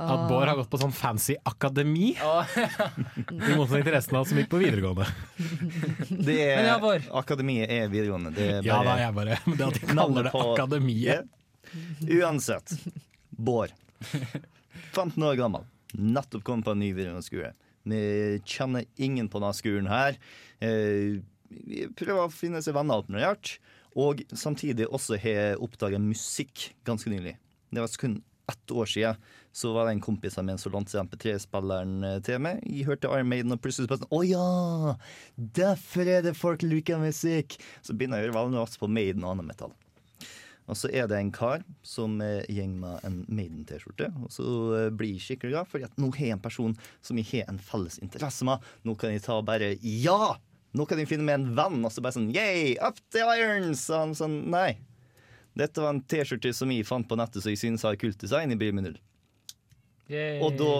At 0.00 0.28
Bård 0.30 0.46
har 0.48 0.56
gått 0.56 0.70
på 0.70 0.78
sånn 0.80 0.92
fancy 0.94 1.34
akademi. 1.48 2.12
I 2.16 3.56
motsetning 3.58 3.84
til 3.84 3.94
resten 3.94 4.16
av 4.16 4.22
oss 4.24 4.30
som 4.32 4.38
gikk 4.40 4.50
på 4.52 4.60
videregående. 4.62 5.06
Det 6.30 6.36
er, 6.44 6.68
ja, 6.70 6.76
Akademiet 7.20 7.70
er 7.72 7.90
videregående. 7.90 8.32
Det 8.36 8.46
er 8.46 8.66
Ja 8.66 8.80
da, 8.86 8.96
jeg 9.00 9.16
bare 9.16 9.38
Men 9.46 9.58
det 9.58 9.66
at 9.66 9.78
de 9.80 9.90
kaller 9.90 10.28
det 10.28 10.32
Akademiet 10.36 11.28
Uansett. 12.20 12.72
Bård. 13.30 13.74
15 14.92 15.22
år 15.22 15.36
gammel. 15.38 15.66
Nettopp 15.92 16.44
kommet 16.46 16.66
på 16.66 16.74
en 16.74 16.82
ny 16.82 16.92
videregående 16.94 17.26
skole. 17.26 17.52
Vi 17.88 18.40
kjenner 18.44 18.86
ingen 19.00 19.28
på 19.30 19.40
denne 19.40 19.56
skolen 19.56 19.90
her. 19.90 20.18
Eh, 20.60 21.20
vi 21.50 21.86
prøver 21.98 22.26
å 22.26 22.32
finne 22.32 22.62
seg 22.62 22.76
venner 22.76 23.00
alt 23.00 23.10
mulig 23.10 23.26
rart. 23.26 23.54
Og 23.98 24.22
samtidig 24.36 24.86
også 24.86 25.18
har 25.18 25.38
jeg 25.38 25.62
oppdaga 25.64 25.98
musikk 26.02 26.70
ganske 26.86 27.10
nylig. 27.10 27.36
Det 27.70 27.82
var 27.82 27.96
kun 27.98 28.20
ett 28.50 28.70
år 28.74 28.86
siden 28.86 29.16
så 29.52 29.72
var 29.74 29.86
det 29.86 29.96
en 29.96 30.02
kompis 30.02 30.38
av 30.38 30.46
meg 30.46 30.60
som 30.62 30.74
lånte 30.74 31.02
MP3-spilleren 31.02 32.06
eh, 32.06 32.18
til 32.26 32.38
meg. 32.42 32.62
Jeg 32.66 32.86
hørte 32.86 33.10
Iron 33.10 33.30
Maiden, 33.30 33.54
og 33.54 33.62
plutselig 33.62 33.90
bare 33.90 34.02
sånn 34.02 34.14
Å 34.14 34.22
ja! 34.26 34.96
Derfor 35.58 36.10
er 36.10 36.24
det 36.26 36.36
folk 36.38 36.62
liker 36.66 37.02
musikk! 37.02 37.58
Så 37.82 37.96
begynner 37.96 38.20
jeg 38.20 38.30
å 38.30 38.30
høre 38.30 38.38
veldig 38.38 38.58
mye 38.58 38.82
på 38.82 38.90
Maiden 38.90 39.26
og 39.26 39.34
annen 39.34 39.50
metall. 39.50 39.74
Og 40.70 40.78
så 40.78 40.90
er 40.94 41.08
det 41.10 41.18
en 41.18 41.32
kar 41.34 41.64
som 41.86 42.20
eh, 42.22 42.44
går 42.46 42.68
med 42.78 43.06
en 43.06 43.16
Maiden-T-skjorte. 43.26 44.10
Og 44.22 44.30
så 44.32 44.44
eh, 44.78 44.90
blir 44.94 45.16
jeg 45.16 45.24
skikkelig 45.24 45.56
glad, 45.56 45.70
fordi 45.72 45.88
at 45.88 45.98
nå 45.98 46.12
har 46.14 46.28
jeg 46.28 46.36
en 46.36 46.44
person 46.44 46.76
som 47.02 47.18
jeg 47.18 47.26
har 47.32 47.50
en 47.50 47.58
felles 47.70 47.98
interesse 48.04 48.46
med. 48.46 48.62
Nå 48.86 48.94
kan 49.00 49.14
jeg 49.14 49.24
ta 49.26 49.40
bare 49.42 49.74
Ja! 49.82 50.36
Nå 50.70 50.86
kan 50.86 51.00
jeg 51.02 51.10
finne 51.10 51.26
meg 51.26 51.40
en 51.40 51.48
venn, 51.58 51.80
og 51.82 51.90
så 51.90 52.02
bare 52.04 52.14
sånn 52.14 52.30
Yay! 52.34 52.76
Up 52.78 53.00
the 53.10 53.24
irons! 53.26 53.88
Og 53.90 54.04
han 54.04 54.14
sånn 54.18 54.44
Nei. 54.54 54.78
Dette 55.58 55.82
var 55.82 55.96
en 55.96 56.04
T-skjorte 56.06 56.52
som 56.54 56.70
jeg 56.70 56.86
fant 56.86 57.08
på 57.10 57.18
nettet, 57.18 57.42
så 57.42 57.50
jeg 57.50 57.58
synes 57.58 57.82
har 57.84 57.98
kult 57.98 58.20
design. 58.22 58.54
Jeg 58.54 58.60
bryr 58.62 58.76
meg 58.76 58.86
null. 58.86 59.00
Og 60.46 60.54
da, 60.58 60.70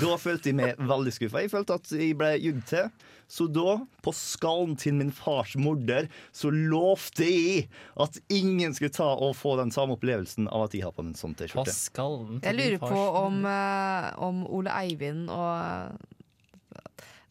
da 0.00 0.18
følte 0.20 0.52
jeg 0.52 0.58
meg 0.60 0.76
veldig 0.92 1.14
skuffa. 1.16 1.40
Jeg 1.44 1.52
følte 1.52 1.80
at 1.80 1.94
jeg 1.96 2.12
ble 2.20 2.34
jugd 2.36 2.66
til. 2.68 2.92
Så 3.32 3.46
da, 3.48 3.78
på 4.04 4.12
skallen 4.12 4.74
til 4.76 4.98
min 4.98 5.12
fars 5.16 5.54
morder, 5.56 6.10
så 6.36 6.50
lovte 6.52 7.24
jeg 7.24 7.66
at 8.04 8.18
ingen 8.28 8.74
skulle 8.76 8.92
ta 8.92 9.08
og 9.14 9.32
få 9.38 9.54
den 9.62 9.72
samme 9.72 9.96
opplevelsen 9.96 10.50
av 10.52 10.66
at 10.66 10.76
jeg 10.76 10.84
har 10.84 10.92
på 10.92 11.06
en 11.06 11.14
sånn 11.16 11.32
T-skjorte. 11.38 11.72
Jeg 11.72 12.58
lurer 12.58 12.76
på 12.82 13.04
om, 13.22 13.40
eh, 13.48 14.10
om 14.20 14.44
Ole 14.52 14.74
Eivind 14.82 15.32
og 15.32 15.96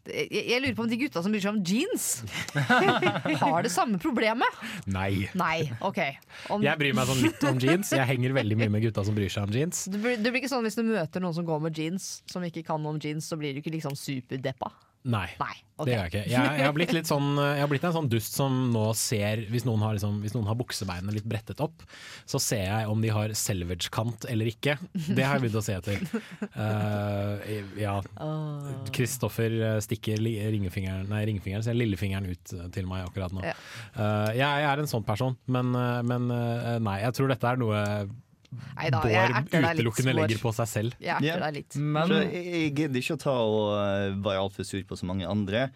jeg, 0.09 0.29
jeg 0.33 0.57
lurer 0.63 0.73
på 0.73 0.83
om 0.87 0.89
de 0.89 0.97
gutta 0.97 1.21
som 1.21 1.33
bryr 1.33 1.43
seg 1.43 1.53
om 1.53 1.61
jeans, 1.61 2.05
har 3.43 3.61
det 3.61 3.69
samme 3.69 3.99
problemet. 4.01 4.61
Nei. 4.89 5.27
Nei, 5.37 5.69
OK. 5.85 5.99
Om, 6.49 6.65
Jeg 6.65 6.81
bryr 6.81 6.97
meg 6.97 7.09
sånn 7.11 7.21
litt 7.21 7.45
om 7.45 7.61
jeans. 7.61 7.93
Jeg 7.93 8.09
henger 8.09 8.33
veldig 8.41 8.57
mye 8.57 8.73
med 8.73 8.87
gutta 8.87 9.05
som 9.05 9.17
bryr 9.17 9.29
seg 9.29 9.45
om 9.45 9.53
jeans. 9.53 9.85
det, 9.85 10.01
blir, 10.01 10.17
det 10.17 10.33
blir 10.33 10.41
ikke 10.41 10.51
sånn 10.51 10.65
hvis 10.65 10.79
du 10.79 10.83
møter 10.87 11.21
noen 11.21 11.37
som 11.37 11.45
går 11.45 11.61
med 11.67 11.77
jeans, 11.77 12.13
som 12.31 12.41
ikke 12.47 12.65
kan 12.65 12.81
noe 12.81 12.97
om 12.97 13.03
jeans, 13.03 13.29
så 13.29 13.37
blir 13.37 13.53
du 13.53 13.61
ikke 13.61 13.75
liksom 13.77 13.93
superdeppa. 13.93 14.73
Nei, 15.09 15.27
Nei, 15.41 15.55
Okay. 15.81 15.89
det 15.89 15.93
gjør 15.95 16.03
jeg 16.03 16.11
ikke. 16.11 16.19
Jeg, 16.29 16.49
jeg, 16.61 16.65
har 17.01 17.07
sånn, 17.09 17.29
jeg 17.41 17.61
har 17.63 17.69
blitt 17.71 17.85
en 17.89 17.93
sånn 17.95 18.09
dust 18.11 18.35
som 18.37 18.57
nå 18.69 18.83
ser 18.93 19.39
Hvis 19.49 19.63
noen 19.65 19.81
har, 19.81 19.95
liksom, 19.97 20.19
hvis 20.21 20.35
noen 20.35 20.45
har 20.45 20.57
buksebeinene 20.59 21.15
litt 21.15 21.25
brettet 21.25 21.63
opp, 21.63 21.81
så 22.29 22.37
ser 22.37 22.67
jeg 22.67 22.91
om 22.91 23.01
de 23.01 23.09
har 23.09 23.33
selvage-kant 23.33 24.27
eller 24.29 24.51
ikke. 24.51 24.75
Det 24.93 25.25
har 25.25 25.39
jeg 25.39 25.47
begynt 25.47 25.57
å 25.57 25.63
se 25.65 25.79
etter. 25.79 26.03
Uh, 26.53 27.41
ja. 27.81 27.95
Kristoffer 28.93 29.57
eh, 29.57 29.79
stikker 29.81 30.21
ringfingeren 30.21 30.81
ringefingeren, 30.81 31.09
nei, 31.09 31.21
ringefingeren, 31.29 31.65
så 31.65 31.75
lillefingeren 31.75 32.29
ut 32.31 32.53
eh, 32.55 32.67
til 32.75 32.89
meg 32.89 33.05
akkurat 33.07 33.33
nå. 33.35 33.43
Uh, 33.95 34.31
jeg, 34.35 34.41
jeg 34.41 34.67
er 34.71 34.81
en 34.83 34.91
sånn 34.91 35.05
person, 35.07 35.37
men, 35.51 35.73
eh, 35.77 36.01
men 36.07 36.29
uh, 36.31 36.77
nei, 36.83 36.99
jeg 37.05 37.17
tror 37.17 37.31
dette 37.31 37.51
er 37.51 37.61
noe 37.61 37.81
Neida, 38.51 38.99
Bård 38.99 39.37
utelukkende 39.47 40.13
legger 40.17 40.41
på 40.41 40.51
seg 40.55 40.67
selv. 40.67 40.97
Jeg 40.99 41.15
erter 41.15 41.43
deg 41.45 41.59
litt. 41.59 41.77
Men 41.79 42.11
jeg, 42.17 42.73
gidder 42.75 42.99
ikke 42.99 43.15
å 43.15 43.21
ta 43.21 43.35
og 43.45 43.69
eh, 43.77 44.07
være 44.25 44.41
altfor 44.43 44.67
sur 44.67 44.83
på 44.87 44.97
så 44.99 45.07
mange 45.07 45.29
andre. 45.29 45.69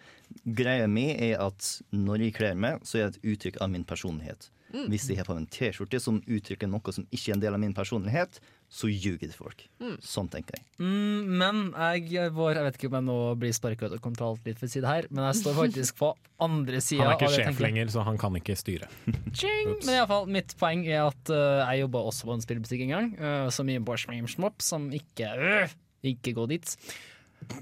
Greia 0.44 0.88
mi 0.90 1.08
er 1.14 1.40
at 1.44 1.70
når 1.94 2.26
jeg 2.26 2.36
kler 2.36 2.60
meg, 2.66 2.84
så 2.84 3.00
er 3.00 3.08
det 3.08 3.16
et 3.16 3.32
uttrykk 3.32 3.62
av 3.64 3.72
min 3.72 3.86
personlighet. 3.88 4.50
Mm. 4.74 4.90
Hvis 4.92 5.08
jeg 5.08 5.20
har 5.20 5.28
på 5.28 5.36
meg 5.36 5.46
en 5.46 5.52
T-skjorte 5.56 6.00
som 6.02 6.20
uttrykker 6.20 6.68
noe 6.68 6.92
som 6.92 7.06
ikke 7.08 7.32
er 7.32 7.38
en 7.38 7.44
del 7.46 7.56
av 7.56 7.62
min 7.62 7.74
personlighet, 7.76 8.40
så 8.76 8.90
ljuger 8.90 9.30
det 9.30 9.36
folk. 9.36 9.62
Mm. 9.80 9.94
Sånn 10.04 10.28
tenker 10.28 10.58
jeg. 10.58 10.66
Mm, 10.82 11.36
men 11.40 11.60
jeg, 11.72 12.32
var, 12.36 12.58
jeg 12.58 12.66
vet 12.66 12.78
ikke 12.78 12.90
om 12.90 12.98
jeg 12.98 13.06
nå 13.06 13.16
blir 13.40 13.54
sparka 13.56 13.88
ut 13.88 13.96
av 13.96 14.02
kontroll 14.04 14.36
litt 14.44 14.60
for 14.60 14.68
å 14.68 14.72
si 14.74 14.82
det 14.84 14.90
her, 14.90 15.08
men 15.08 15.24
jeg 15.30 15.38
står 15.40 15.56
faktisk 15.56 15.96
på 16.02 16.10
andre 16.44 16.82
sida. 16.84 17.06
Han 17.06 17.14
er 17.14 17.22
ikke 17.22 17.32
sjef 17.38 17.62
lenger, 17.64 17.92
så 17.94 18.04
han 18.04 18.20
kan 18.20 18.36
ikke 18.36 18.58
styre. 18.58 18.90
Men 19.06 19.88
i 19.88 19.96
alle 19.96 20.06
fall, 20.10 20.28
mitt 20.36 20.52
poeng 20.60 20.84
er 20.84 21.06
at 21.06 21.32
uh, 21.32 21.64
jeg 21.64 21.86
jobba 21.86 22.04
også 22.10 22.28
på 22.28 22.36
en 22.36 22.44
spillbutikk 22.44 22.84
en 22.84 22.92
gang, 22.92 23.10
uh, 23.16 23.48
som 23.54 23.72
i 23.72 23.78
Borsmimsmop, 23.80 24.60
som 24.64 24.90
ikke 24.94 25.32
uh, 25.40 25.76
Ikke 26.06 26.36
gå 26.36 26.44
dit. 26.52 26.76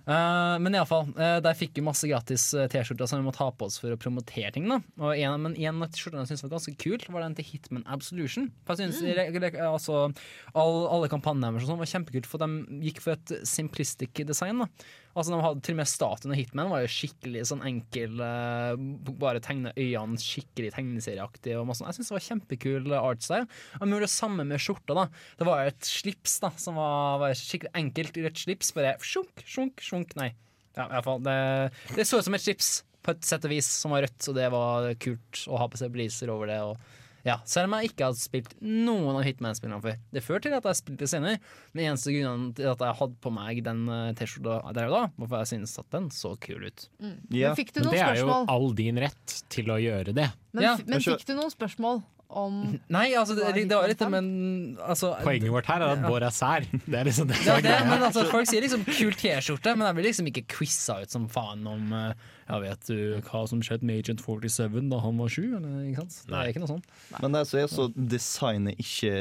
Uh, 0.05 0.57
men 0.61 0.75
iallfall, 0.77 1.07
uh, 1.16 1.39
der 1.45 1.57
fikk 1.59 1.77
vi 1.77 1.83
masse 1.85 2.09
gratis 2.09 2.47
eh, 2.57 2.66
T-skjorter 2.72 3.09
som 3.09 3.20
vi 3.20 3.27
måtte 3.27 3.41
ha 3.43 3.51
på 3.53 3.66
oss 3.68 3.77
for 3.83 3.93
å 3.93 3.99
promotere 4.01 4.51
ting. 4.55 4.68
da 4.70 4.79
Og 5.01 5.12
en, 5.16 5.37
Men 5.45 5.57
en 5.57 5.83
av 5.85 5.93
skjortene 5.97 6.25
jeg 6.25 6.33
syntes 6.33 6.45
var 6.47 6.55
ganske 6.57 6.75
kul, 6.81 7.05
var 7.12 7.25
den 7.25 7.37
til 7.39 7.49
Hitman 7.51 7.85
Absolution. 7.87 8.51
For 8.64 8.81
jeg 8.81 8.95
synes, 8.95 9.03
re- 9.16 9.53
altså, 9.68 10.07
all, 10.55 10.77
Alle 10.89 11.11
kampanjene 11.12 11.53
deres 11.53 11.68
sånn 11.68 11.81
var 11.81 11.91
kjempekult, 11.91 12.29
for 12.29 12.45
de 12.45 12.81
gikk 12.87 13.03
for 13.05 13.16
et 13.16 13.35
simplistic 13.49 14.25
design. 14.29 14.64
da 14.64 14.68
Altså 15.14 15.30
de 15.30 15.40
hadde 15.44 15.62
Til 15.64 15.76
og 15.76 15.78
med 15.78 15.90
statuen 15.90 16.34
av 16.34 16.38
Hitman 16.38 16.70
var 16.72 16.84
jo 16.84 16.90
skikkelig 16.90 17.44
sånn 17.50 17.64
enkel, 17.66 18.18
uh, 18.18 18.74
bare 19.22 19.42
tegne 19.44 19.74
øynene 19.78 20.20
skikkelig 20.20 20.72
tegneserieaktig. 20.74 21.54
Og 21.58 21.68
masse. 21.68 21.84
Jeg 21.86 21.98
syns 21.98 22.10
det 22.10 22.16
var 22.16 22.26
kjempekul 22.28 22.96
artstyle. 22.98 23.48
Og 23.78 23.86
gjorde 23.86 24.08
det 24.08 24.14
samme 24.14 24.46
med 24.48 24.62
skjorta. 24.62 24.96
da 24.98 25.06
Det 25.38 25.48
var 25.48 25.68
et 25.70 25.86
slips 25.86 26.40
da 26.42 26.50
som 26.58 26.80
var, 26.80 27.20
var 27.22 27.36
skikkelig 27.38 27.74
enkelt 27.78 28.18
rødt 28.26 28.42
slips. 28.42 28.74
Bare 28.74 28.96
sjunk, 29.02 29.44
sjunk, 29.46 29.84
sjunk. 29.84 30.16
Nei. 30.18 30.32
Ja, 30.74 30.88
i 30.88 30.96
hvert 30.96 31.06
fall, 31.06 31.22
det, 31.22 31.38
det 31.94 32.06
så 32.08 32.18
ut 32.18 32.26
som 32.26 32.34
et 32.34 32.42
slips 32.42 32.74
på 33.04 33.12
et 33.14 33.26
sett 33.26 33.44
og 33.46 33.52
vis 33.52 33.68
som 33.68 33.92
var 33.94 34.06
rødt, 34.06 34.28
og 34.30 34.36
det 34.38 34.46
var 34.50 34.88
kult 35.02 35.44
å 35.46 35.60
ha 35.60 35.68
på 35.70 35.78
seg 35.78 35.92
bliser 35.94 36.32
over 36.32 36.50
det. 36.50 36.60
Og 36.64 37.03
Ja, 37.25 37.39
selv 37.49 37.70
om 37.70 37.77
jeg 37.79 37.89
ikke 37.93 38.05
hadde 38.11 38.20
spilt 38.20 38.51
noen 38.61 39.16
av 39.16 39.22
Hitman-spillene 39.25 39.81
før. 39.81 39.95
Det 40.12 40.22
fører 40.27 40.43
til 40.45 40.57
at 40.59 40.66
jeg 40.68 40.77
spilte 40.83 41.09
senere, 41.09 41.39
men 41.72 41.87
eneste 41.89 42.12
grunnen 42.12 42.51
til 42.59 42.68
at 42.68 42.85
jeg 42.85 42.99
hadde 43.01 43.16
på 43.25 43.33
meg 43.33 43.62
den 43.64 43.85
eh, 43.89 44.11
T-skjorta 44.18 44.75
der 44.77 44.91
og 44.91 44.97
da, 44.99 45.03
var 45.22 45.31
for 45.33 45.39
jeg 45.41 45.53
syntes 45.55 45.79
at 45.81 45.89
den 45.97 46.11
så 46.12 46.35
kul 46.45 46.66
ut. 46.68 46.89
Mm. 47.01 47.14
Ja, 47.33 47.53
Men 47.55 47.57
fikk 47.62 47.72
du 47.72 47.81
noen 47.81 47.95
spørsmål? 47.97 48.11
det 48.12 48.20
er 48.20 48.25
jo 48.25 48.57
all 48.59 48.68
din 48.83 49.01
rett 49.07 49.39
til 49.57 49.72
å 49.72 49.79
gjøre 49.81 50.12
det. 50.20 50.29
Men, 50.53 50.62
Ja. 50.68 50.75
men 50.87 51.01
fikk 51.01 51.25
du 51.27 51.33
noen 51.39 51.51
spørsmål 51.55 52.03
om 52.35 52.61
Nei, 52.93 53.07
altså, 53.18 53.35
det, 53.39 53.64
det 53.70 53.76
var 53.78 53.89
litt 53.91 54.05
men 54.11 54.28
altså, 54.82 55.14
Poenget 55.22 55.53
vårt 55.55 55.66
her 55.70 55.80
er 55.85 55.95
at 55.95 56.05
Bård 56.05 56.26
er 56.26 56.35
sær. 56.35 56.66
Det 56.91 56.99
er 57.01 57.09
liksom 57.09 57.28
det 57.30 57.39
som 57.41 57.47
Ja, 57.49 57.57
er 57.59 57.64
greia. 57.66 57.85
men 57.89 58.03
altså, 58.11 58.24
folk 58.30 58.49
sier 58.51 58.64
liksom 58.64 58.85
'kul 58.85 59.14
T-skjorte', 59.14 59.76
men 59.78 59.87
jeg 59.89 59.95
blir 59.99 60.09
liksom 60.11 60.30
ikke 60.30 60.47
quiza 60.59 61.01
ut 61.03 61.11
som 61.14 61.28
faen 61.32 61.66
om 61.70 61.93
eh, 61.95 62.12
Ja, 62.45 62.59
vet 62.61 62.82
du 62.91 63.22
hva 63.24 63.47
som 63.49 63.62
skjedde 63.64 63.87
med 63.89 64.03
Agent 64.03 64.20
47 64.20 64.91
da 64.91 64.99
han 65.01 65.16
var 65.16 65.30
sju? 65.32 65.47
Ikke 65.57 66.03
sant? 66.03 66.18
Det 66.28 66.37
er 66.37 66.51
ikke 66.51 66.61
noe 66.61 66.72
sånt 66.74 66.91
Men 67.22 67.32
der 67.32 67.47
så 67.49 67.62
er 67.62 67.70
så 67.72 67.87
designet 67.97 68.76
ikke 68.82 69.14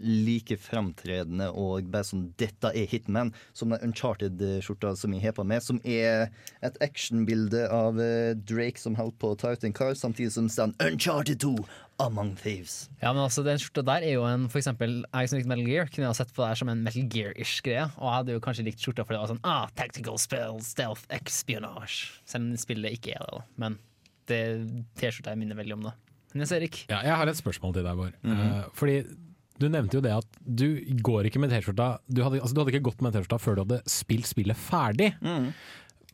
like 0.00 0.56
fremtredende 0.56 1.50
og 1.52 1.90
bare 1.92 2.06
sånn 2.08 2.30
'dette 2.40 2.72
er 2.72 2.88
Hitman', 2.88 3.34
som 3.52 3.70
den 3.74 3.82
Uncharted-skjorta 3.90 4.94
som 4.96 5.12
jeg 5.12 5.22
har 5.26 5.36
på 5.36 5.44
meg, 5.44 5.60
som 5.62 5.80
er 5.84 6.30
et 6.64 6.78
actionbilde 6.80 7.66
av 7.72 8.00
eh, 8.00 8.32
Drake 8.34 8.80
som 8.80 8.96
holder 8.96 9.18
på 9.20 9.32
å 9.34 9.38
ta 9.38 9.52
ut 9.52 9.64
en 9.68 9.72
kar, 9.76 9.92
samtidig 9.98 10.32
som 10.32 10.48
det 10.48 10.56
står 10.56 10.72
'Uncharted 10.80 11.40
2 11.44 11.56
Among 12.02 12.34
Thieves'. 12.40 12.88
Ja, 13.02 13.12
men 13.12 13.22
altså, 13.22 13.44
Den 13.46 13.60
skjorta 13.62 13.84
der 13.86 14.06
er 14.06 14.16
jo 14.16 14.24
en 14.28 14.48
For 14.52 14.58
eksempel, 14.60 15.02
jeg 15.06 15.30
som 15.30 15.38
likte 15.38 15.50
Metal 15.52 15.68
Gear, 15.68 15.88
kunne 15.92 16.10
ha 16.10 16.16
sett 16.16 16.32
på 16.34 16.42
det 16.42 16.50
her 16.52 16.60
som 16.62 16.72
en 16.72 16.82
Metal 16.84 17.08
Gear-ish 17.12 17.62
greie. 17.64 17.86
Og 17.98 18.04
jeg 18.08 18.18
hadde 18.18 18.36
jo 18.36 18.42
kanskje 18.44 18.66
likt 18.66 18.82
skjorta 18.84 19.06
fordi 19.06 19.18
det 19.18 19.22
var 19.24 19.32
sånn 19.34 19.42
ah, 19.48 19.66
tactical 19.78 20.20
spell, 20.20 20.60
stealth, 20.66 21.06
espionage. 21.14 22.12
Selv 22.28 22.50
om 22.50 22.60
spillet 22.60 22.98
ikke 22.98 23.16
er 23.16 23.24
det, 23.24 23.40
da. 23.40 23.44
Men 23.64 23.78
T-skjorta 24.28 25.34
minner 25.36 25.58
veldig 25.58 25.76
om 25.78 25.88
det. 25.88 25.92
Nils 26.38 26.52
Erik? 26.54 26.84
Ja, 26.88 27.02
jeg 27.04 27.16
har 27.20 27.28
et 27.28 27.38
spørsmål 27.38 27.74
til 27.76 27.84
deg, 27.84 27.98
Bård. 27.98 28.16
Mhm. 28.24 28.40
Eh, 28.46 28.64
fordi 28.78 28.96
du 29.60 29.68
nevnte 29.68 29.98
jo 29.98 30.02
det 30.02 30.14
at 30.16 30.40
du 30.42 30.80
går 31.04 31.28
ikke 31.28 31.42
med 31.42 31.52
T-skjorta 31.52 32.00
du, 32.08 32.22
altså, 32.24 32.54
du 32.54 32.62
hadde 32.62 32.72
ikke 32.72 32.88
gått 32.88 33.02
med 33.04 33.14
T-skjorta 33.14 33.38
før 33.42 33.58
du 33.58 33.62
hadde 33.66 33.80
spilt 33.90 34.26
spillet 34.30 34.58
ferdig. 34.58 35.12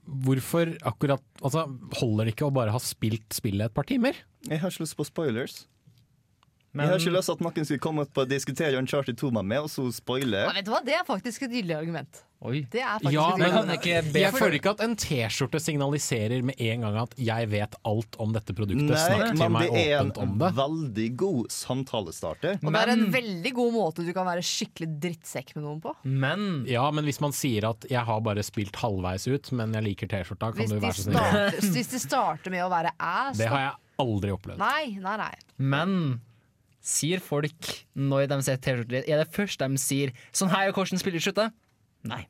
Hvorfor 0.09 0.72
akkurat 0.89 1.22
altså, 1.45 1.66
Holder 2.01 2.28
det 2.28 2.34
ikke 2.34 2.49
å 2.49 2.55
bare 2.55 2.72
ha 2.72 2.80
spilt 2.80 3.36
spillet 3.36 3.68
et 3.68 3.76
par 3.76 3.89
timer? 3.89 4.16
Jeg 4.49 4.62
har 4.62 4.72
ikke 4.72 4.84
lyst 4.86 4.97
på 4.99 5.07
spoilers. 5.07 5.66
Men- 6.74 6.84
Jeg 6.86 6.92
har 6.92 6.98
ikke 7.00 7.16
lyst 7.16 7.26
til 7.26 7.32
at 7.32 7.40
noen 7.40 7.64
skulle 7.64 7.80
komme 7.80 8.00
opp 8.04 8.18
og 8.18 8.28
diskutere 8.28 8.76
Uncharted 8.78 9.16
2 9.16 9.30
med 9.32 9.44
meg, 9.44 9.58
og 9.64 9.68
så 9.72 9.88
spoile. 9.92 10.44
Ja, 10.44 10.52
Vet 10.52 10.64
du 10.66 10.70
hva, 10.70 10.84
Det 10.84 10.94
er 10.94 11.04
faktisk 11.04 11.42
et 11.42 11.50
gyldig 11.50 11.74
argument. 11.78 12.24
Det 12.38 12.78
er 12.78 13.00
faktisk 13.00 13.12
Ja, 13.12 13.30
et 13.32 13.38
men 13.38 13.50
argument. 13.50 14.14
jeg 14.14 14.32
føler 14.32 14.54
ikke 14.60 14.70
at 14.70 14.80
en 14.84 14.94
T-skjorte 14.94 15.58
signaliserer 15.58 16.44
med 16.44 16.54
en 16.60 16.80
gang 16.82 16.96
at 16.96 17.14
'jeg 17.16 17.48
vet 17.50 17.74
alt 17.84 18.16
om 18.20 18.32
dette 18.32 18.52
produktet'. 18.54 18.86
Nei, 18.86 18.94
Snakk 18.94 19.26
til 19.30 19.38
men 19.38 19.56
om 19.56 19.62
det 19.62 19.70
er 19.74 19.98
en 19.98 20.12
åpent 20.12 20.38
det. 20.38 20.54
veldig 20.54 21.16
god 21.16 21.46
samtalestarter. 21.50 22.58
Og 22.62 22.72
det 22.72 22.80
er 22.82 22.92
en 22.92 23.12
veldig 23.12 23.52
god 23.54 23.72
måte 23.74 24.04
du 24.06 24.12
kan 24.12 24.26
være 24.26 24.44
skikkelig 24.44 25.00
drittsekk 25.00 25.56
med 25.56 25.64
noen 25.64 25.80
på. 25.80 25.94
Men 26.04 26.64
Ja, 26.68 26.90
men 26.90 27.04
hvis 27.04 27.20
man 27.20 27.32
sier 27.32 27.64
at 27.68 27.80
'jeg 27.88 28.04
har 28.04 28.20
bare 28.20 28.42
spilt 28.44 28.72
halvveis 28.76 29.26
ut, 29.26 29.50
men 29.52 29.72
jeg 29.72 29.82
liker 29.84 30.06
T-skjorta', 30.06 30.54
kan 30.54 30.66
Hvis 30.66 30.70
du 30.70 30.80
være 30.80 30.92
så 30.92 31.02
snill? 31.10 31.72
hvis 31.72 31.90
de 31.90 31.98
starter 31.98 32.50
med 32.50 32.60
å 32.62 32.70
være 32.70 32.90
ass 33.00 33.38
Det 33.38 33.48
har 33.48 33.58
jeg 33.58 33.72
aldri 33.98 34.30
opplevd. 34.30 34.58
Nei, 34.58 34.96
nei, 35.00 35.16
nei. 35.16 35.34
Men 35.58 36.20
sier 36.89 37.20
folk 37.22 37.72
når 37.99 38.28
de 38.30 38.39
ser 38.47 38.61
T-skjorter, 38.64 39.05
er 39.05 39.20
det 39.20 39.32
først 39.34 39.61
de 39.61 39.80
sier 39.80 40.12
'sånn 40.32 40.53
her 40.53 40.68
er 40.68 40.76
hvordan 40.76 41.01
spiller 41.01 41.20
slutter'? 41.20 41.53
Nei. 42.09 42.24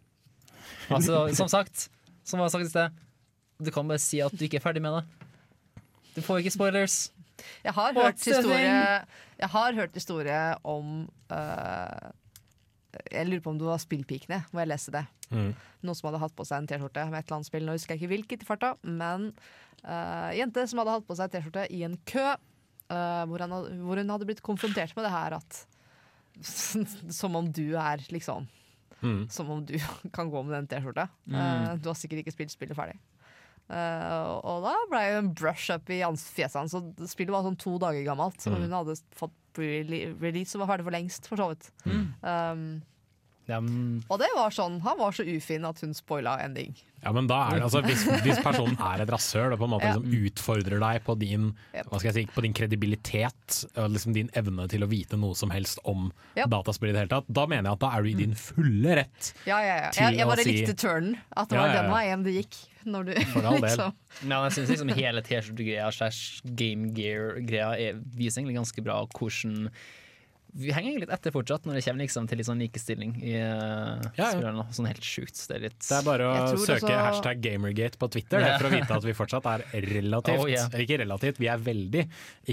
Altså, 0.91 1.29
som 1.37 1.49
sagt, 1.49 1.89
som 2.25 2.41
var 2.41 2.51
sagt 2.53 2.67
i 2.67 2.73
sted, 2.73 2.91
du 3.59 3.71
kan 3.75 3.87
bare 3.89 4.03
si 4.03 4.21
at 4.25 4.33
du 4.33 4.45
ikke 4.45 4.59
er 4.59 4.65
ferdig 4.65 4.83
med 4.83 4.99
det. 4.99 5.05
Du 6.17 6.23
får 6.25 6.43
ikke 6.43 6.55
spoilers. 6.57 7.13
Jeg 7.63 7.73
har 7.73 7.95
hørt 7.95 8.19
historie 8.25 8.79
Jeg 9.39 9.49
har 9.53 9.75
hørt 9.77 9.95
historie 9.95 10.39
om 10.67 11.09
uh, 11.31 12.11
Jeg 13.13 13.29
lurer 13.29 13.41
på 13.45 13.51
om 13.51 13.59
det 13.61 13.69
var 13.69 13.79
Spillpikene, 13.79 14.41
hvor 14.51 14.65
jeg 14.65 14.71
leste 14.73 14.95
det. 14.95 15.05
Mm. 15.31 15.53
Noen 15.87 15.95
som 15.95 16.09
hadde 16.09 16.23
hatt 16.25 16.35
på 16.35 16.47
seg 16.49 16.63
en 16.63 16.69
T-skjorte 16.71 17.05
med 17.13 17.21
et 17.21 17.29
eller 17.29 17.39
annet 17.39 17.51
spill. 17.51 17.67
Nå 17.67 17.77
husker 17.77 17.95
jeg 17.95 18.03
ikke 18.03 18.15
hvilket 18.15 18.43
i 18.43 18.49
farta, 18.49 18.73
men 18.83 19.31
uh, 19.85 20.31
jente 20.35 20.67
som 20.67 20.83
hadde 20.83 20.97
hatt 20.97 21.07
på 21.07 21.19
seg 21.19 21.31
T-skjorte 21.31 21.69
i 21.75 21.85
en 21.87 21.95
kø, 22.09 22.27
øh, 22.91 23.25
hvor, 23.31 23.39
han, 23.45 23.51
hvor 23.85 23.97
hun 24.01 24.11
hadde 24.15 24.27
blitt 24.29 24.43
konfrontert 24.43 24.95
med 24.97 25.05
det 25.09 25.13
her 25.13 25.37
at 25.41 25.65
Som 27.21 27.37
om 27.37 27.51
du 27.53 27.75
er 27.77 28.05
liksom 28.13 28.47
Mm. 28.99 29.29
Som 29.31 29.51
om 29.55 29.61
du 29.63 29.77
kan 30.17 30.27
gå 30.31 30.41
med 30.43 30.57
den 30.57 30.67
T-skjorta. 30.67 31.05
Mm. 31.31 31.35
Uh, 31.39 31.75
du 31.79 31.85
har 31.87 31.95
sikkert 31.95 32.25
ikke 32.25 32.33
spilt 32.35 32.51
spillet 32.51 32.75
ferdig. 32.75 32.97
Uh, 33.71 34.41
og 34.43 34.65
da 34.65 34.73
ble 34.91 35.03
jo 35.05 35.19
en 35.21 35.29
brush 35.39 35.71
up 35.71 35.87
i 35.95 36.01
fjeset 36.03 36.57
hans. 36.59 36.75
Og 36.75 37.05
spillet 37.07 37.31
var 37.31 37.45
sånn 37.47 37.59
to 37.63 37.77
dager 37.79 38.03
gammelt, 38.03 38.43
og 38.49 38.57
Mm. 38.57 38.65
hun 38.67 38.75
hadde 38.75 38.97
fått 39.15 39.37
pre-release 39.55 40.57
og 40.57 40.65
var 40.65 40.73
ferdig 40.73 40.89
for 40.89 40.97
lengst, 40.97 41.29
for 41.31 41.39
så 41.39 41.47
vidt. 41.53 41.71
Mm. 41.87 42.03
Um, 42.27 42.83
Ja, 43.49 43.59
men 43.65 44.03
og 44.13 44.19
det 44.21 44.29
var 44.37 44.51
sånn, 44.53 44.81
han 44.85 44.99
var 45.01 45.15
så 45.17 45.25
ufin 45.25 45.65
at 45.65 45.81
hun 45.81 45.95
spoila 45.97 46.35
ending. 46.45 46.75
Ja, 47.01 47.13
men 47.15 47.29
da 47.31 47.37
er 47.47 47.55
det, 47.61 47.63
altså, 47.69 47.81
hvis, 47.87 48.03
hvis 48.27 48.41
personen 48.45 48.75
er 48.83 49.01
et 49.05 49.09
rasshøl 49.15 49.55
og 49.55 49.61
på 49.61 49.65
en 49.69 49.71
måte 49.73 49.87
Ja. 49.89 49.95
liksom 49.97 50.27
utfordrer 50.29 50.81
deg 50.83 51.05
på 51.07 51.15
din, 51.19 51.47
hva 51.73 51.97
skal 52.01 52.11
jeg 52.11 52.17
si, 52.19 52.25
på 52.35 52.43
din 52.45 52.53
kredibilitet 52.59 53.61
og 53.79 53.91
liksom 53.95 54.13
din 54.17 54.29
evne 54.37 54.67
til 54.69 54.85
å 54.85 54.89
vite 54.91 55.17
noe 55.17 55.35
som 55.39 55.51
helst 55.55 55.79
om 55.89 56.11
Ja. 56.37 56.45
dataspill 56.51 56.91
i 56.91 56.93
det 56.93 57.05
hele 57.07 57.15
tatt, 57.15 57.29
da 57.33 57.47
mener 57.47 57.71
jeg 57.71 57.79
at 57.79 57.85
da 57.87 57.91
er 57.97 58.03
du 58.03 58.09
i 58.11 58.15
din 58.19 58.35
fulle 58.35 58.97
rett. 59.01 59.33
Ja, 59.47 59.61
ja, 59.65 59.77
ja. 59.87 59.91
Til 59.95 60.03
Jeg, 60.11 60.19
jeg 60.19 60.27
å 60.27 60.33
bare 60.35 60.45
si- 60.45 60.57
likte 60.59 60.75
turnen. 60.77 61.17
At 61.37 61.49
det 61.49 61.59
var 61.59 61.69
ja, 61.69 61.75
ja. 61.75 61.83
den 61.83 61.91
veien 61.95 62.25
det 62.25 62.35
gikk. 62.43 62.59
Når 62.89 63.05
du, 63.05 63.15
For 63.33 63.45
all 63.45 63.59
del. 63.61 63.65
liksom. 63.69 63.93
Ja, 64.31 64.37
jeg 64.47 64.53
syns 64.55 64.69
liksom 64.73 64.93
hele 64.97 65.21
T-skjortegreia 65.23 65.89
slash 65.93 66.41
Game 66.57 66.93
Gear-greia 66.97 67.73
er- 67.77 67.99
viser 68.17 68.41
egentlig 68.41 68.57
ganske 68.57 68.85
bra 68.85 69.03
hvordan 69.19 69.69
Vi 70.59 70.73
henger 70.75 71.05
litt 71.05 71.13
etter 71.15 71.31
fortsatt 71.35 71.67
når 71.69 71.79
det 71.79 71.85
kommer 71.87 72.03
liksom 72.03 72.27
til 72.31 72.41
litt 72.41 72.49
sånn 72.49 72.59
likestilling 72.65 73.13
i 73.23 73.35
uh, 73.39 74.01
ja. 74.19 74.33
spillerne. 74.33 74.65
Sånn 74.75 74.89
helt 74.91 75.07
sjukt. 75.07 75.39
Det 75.47 75.55
er 75.55 75.65
litt 75.69 75.79
Det 75.85 75.95
er 76.01 76.07
bare 76.09 76.27
å 76.33 76.57
søke 76.59 76.89
også- 76.89 76.99
hashtag 77.05 77.41
Gamergate 77.45 78.01
på 78.01 78.11
Twitter 78.11 78.43
det, 78.43 78.49
Ja. 78.51 78.59
for 78.59 78.67
å 78.67 78.73
vite 78.75 78.97
at 78.99 79.07
vi 79.07 79.15
fortsatt 79.15 79.47
er 79.47 79.65
relativt, 79.87 80.43
Oh, 80.43 80.51
yeah. 80.51 80.67
ikke 80.75 80.99
relativt, 81.05 81.39
vi 81.39 81.47
er 81.53 81.63
veldig 81.63 82.05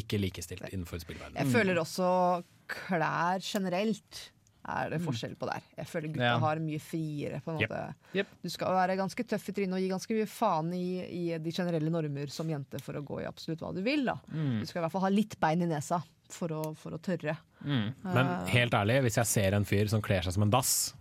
ikke 0.02 0.22
likestilt 0.22 0.70
innenfor 0.72 1.02
spillverdenen. 1.02 1.42
Jeg 1.42 1.52
føler 1.56 1.82
også 1.82 2.44
klær 2.70 3.42
generelt 3.42 4.30
er 4.66 4.90
det 4.90 4.98
forskjell 5.06 5.36
på 5.38 5.46
der. 5.46 5.62
Jeg 5.78 5.86
føler 5.86 6.10
gutta 6.10 6.26
Ja. 6.26 6.38
har 6.42 6.58
mye 6.58 6.80
friere. 6.82 7.42
på 7.46 7.52
en 7.54 7.60
Yep. 7.62 7.70
måte. 7.70 8.26
Du 8.42 8.50
skal 8.50 8.74
være 8.74 8.98
ganske 8.98 9.24
tøff 9.28 9.50
i 9.50 9.52
trynet 9.52 9.74
og 9.74 9.80
gi 9.80 9.90
ganske 9.90 10.10
mye 10.18 10.26
faen 10.28 10.74
i, 10.74 10.88
i 11.34 11.38
de 11.38 11.52
generelle 11.52 11.90
normer 11.92 12.28
som 12.34 12.48
jente 12.50 12.82
for 12.82 12.94
å 12.94 13.04
gå 13.06 13.22
i 13.22 13.26
absolutt 13.30 13.60
hva 13.60 13.74
du 13.76 13.82
vil. 13.84 14.06
Da. 14.06 14.16
Mm. 14.34 14.60
Du 14.62 14.66
skal 14.66 14.82
i 14.82 14.86
hvert 14.86 14.92
fall 14.92 15.02
ha 15.02 15.10
litt 15.10 15.40
bein 15.40 15.62
i 15.62 15.66
nesa 15.70 16.02
for 16.34 16.52
å, 16.56 16.62
for 16.80 16.96
å 16.96 17.00
tørre. 17.02 17.38
Men 17.66 17.94
Eh, 18.04 18.46
helt 18.54 18.74
ærlig, 18.78 19.02
hvis 19.08 19.18
jeg 19.22 19.26
ser 19.30 19.54
en 19.58 19.66
fyr 19.66 19.88
som 19.90 20.02
kler 20.02 20.22
seg 20.26 20.34
som 20.36 20.44
en 20.46 20.54
dass, 20.54 20.94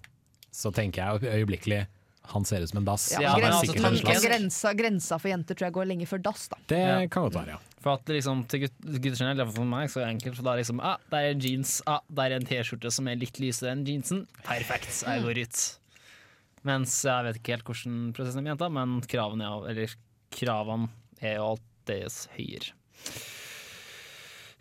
så 0.55 0.73
tenker 0.73 1.03
jeg 1.21 1.33
øyeblikkelig 1.43 1.87
han 2.33 2.45
ser 2.49 2.63
ut 2.65 2.71
som 2.71 2.79
en 2.81 2.87
dass. 2.89 3.11
ja, 3.13 3.35
er 3.35 3.41
grensa, 3.43 3.61
sikkert 3.67 3.85
en 3.85 3.97
slags- 4.01 4.25
grensa, 4.25 4.71
grensa 4.79 5.19
for 5.21 5.29
jenter 5.29 5.55
tror 5.59 5.67
jeg 5.67 5.75
går 5.77 5.87
lenge 5.91 6.07
før 6.09 6.23
dass. 6.25 6.47
Da. 6.49 6.57
Det 6.73 7.11
kan 7.13 7.27
godt 7.27 7.35
være, 7.37 7.49
ja. 7.53 7.59
For 7.85 7.99
at 7.99 8.07
liksom, 8.09 8.47
til 8.49 8.63
gutter 8.65 9.19
generelt, 9.19 9.43
iallfall 9.43 9.59
for 9.61 9.69
meg, 9.69 9.91
så 9.93 10.01
er 10.01 10.07
det 10.07 10.15
enkelt. 10.15 10.37
For 10.39 10.43
da 10.47 10.55
er 10.55 10.63
liksom, 10.63 10.81
ah, 10.81 10.97
det 11.13 11.21
er 11.21 11.35
jeans, 11.45 11.75
ah, 11.87 12.01
det 12.09 12.25
er 12.25 12.37
en 12.39 12.47
T-skjorte 12.49 12.91
som 12.97 13.09
er 13.13 13.17
litt 13.21 13.37
lysere 13.43 13.75
enn 13.75 13.85
jeansen. 13.85 14.23
Perfekt, 14.47 15.03
jeg 15.05 15.21
går 15.27 15.43
ut. 15.45 15.61
Mens 16.65 16.97
jeg 17.05 17.27
vet 17.29 17.37
ikke 17.43 17.59
helt 17.59 17.69
hvordan 17.69 17.99
prosessen 18.17 18.41
er 18.41 18.47
med 18.47 18.53
jenta, 18.55 18.71
men 18.73 18.97
kravene 19.05 19.45
er, 19.45 19.69
eller, 19.75 19.95
kravene 20.33 20.89
er 21.21 21.37
jo 21.37 21.51
alltid 21.59 22.23
høyere. 22.39 22.73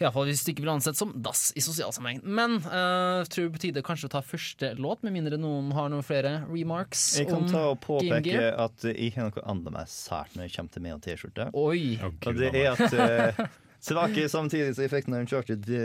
Iallfall 0.04 0.30
hvis 0.30 0.44
du 0.46 0.52
ikke 0.54 0.66
vil 0.66 0.74
ansett 0.76 1.00
som 1.00 1.14
dass 1.26 1.48
i 1.58 1.64
sosial 1.64 1.94
sammenheng. 1.96 2.22
Men 2.24 2.60
jeg 2.62 3.32
tror 3.34 3.50
på 3.56 3.64
tide 3.66 3.84
kanskje 3.86 4.10
å 4.10 4.14
ta 4.16 4.24
første 4.26 4.74
låt, 4.80 5.04
med 5.06 5.16
mindre 5.16 5.40
noen 5.42 5.72
har 5.76 5.92
noen 5.94 6.06
flere 6.06 6.36
remarks 6.50 7.06
Jeg 7.22 7.30
kan 7.32 7.44
om 7.44 7.50
ta 7.52 7.66
og 7.72 7.82
påpeke 7.84 8.52
at 8.52 8.88
jeg 8.92 9.14
har 9.18 9.30
noe 9.30 9.46
annet 9.50 9.76
meg 9.76 9.92
sært 9.92 10.38
når 10.38 10.48
det 10.48 10.56
kommer 10.56 10.76
til 10.76 10.86
meg 10.86 10.96
og 10.98 11.04
T-skjorte. 11.08 11.50
Oi. 11.58 11.84
Og 12.04 12.40
det 12.40 12.52
er 12.54 12.74
at 12.74 12.98
uh, 13.00 13.46
Svake 13.84 14.30
samtidig 14.32 14.76
som 14.76 14.86
jeg 14.86 14.94
fikk 14.94 15.10
når 15.12 15.24
jeg 15.26 15.32
kjørte 15.34 15.80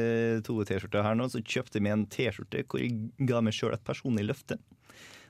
to 0.47 0.59
T-skjorter 0.69 1.03
her 1.03 1.17
nå, 1.19 1.27
så 1.33 1.43
kjøpte 1.43 1.81
jeg 1.81 1.87
meg 1.87 1.97
en 1.97 2.05
T-skjorte 2.07 2.63
hvor 2.69 2.83
jeg 2.83 3.09
ga 3.27 3.41
meg 3.43 3.57
sjøl 3.57 3.75
et 3.75 3.87
personlig 3.87 4.29
løfte. 4.29 4.59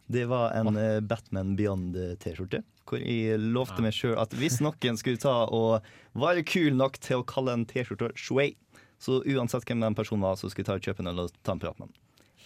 Det 0.09 0.24
var 0.28 0.53
en 0.57 0.76
eh, 0.76 1.01
Batman 1.05 1.55
Beyond-T-skjorte. 1.57 2.62
Hvor 2.89 3.01
jeg 3.01 3.41
lovte 3.53 3.84
meg 3.84 3.93
sjøl 3.93 4.16
at 4.20 4.32
hvis 4.36 4.61
noen 4.64 4.97
skulle 5.01 5.20
ta 5.20 5.43
og 5.53 5.84
være 6.16 6.45
kul 6.49 6.76
nok 6.76 6.97
til 7.05 7.20
å 7.20 7.26
kalle 7.28 7.57
en 7.57 7.66
T-skjorte 7.68 8.14
Shway, 8.16 8.55
så 8.99 9.22
uansett 9.22 9.66
hvem 9.68 9.86
den 9.86 9.99
personen 9.99 10.26
var, 10.26 10.36
så 10.38 10.51
skulle 10.51 10.66
jeg 10.66 10.70
ta 10.72 10.78
og 10.78 10.90
kjøpe 10.90 11.07
eller 11.07 11.32
ta 11.42 11.55
en 11.55 11.62
prat 11.62 11.78
med 11.78 11.90
den. 11.90 11.96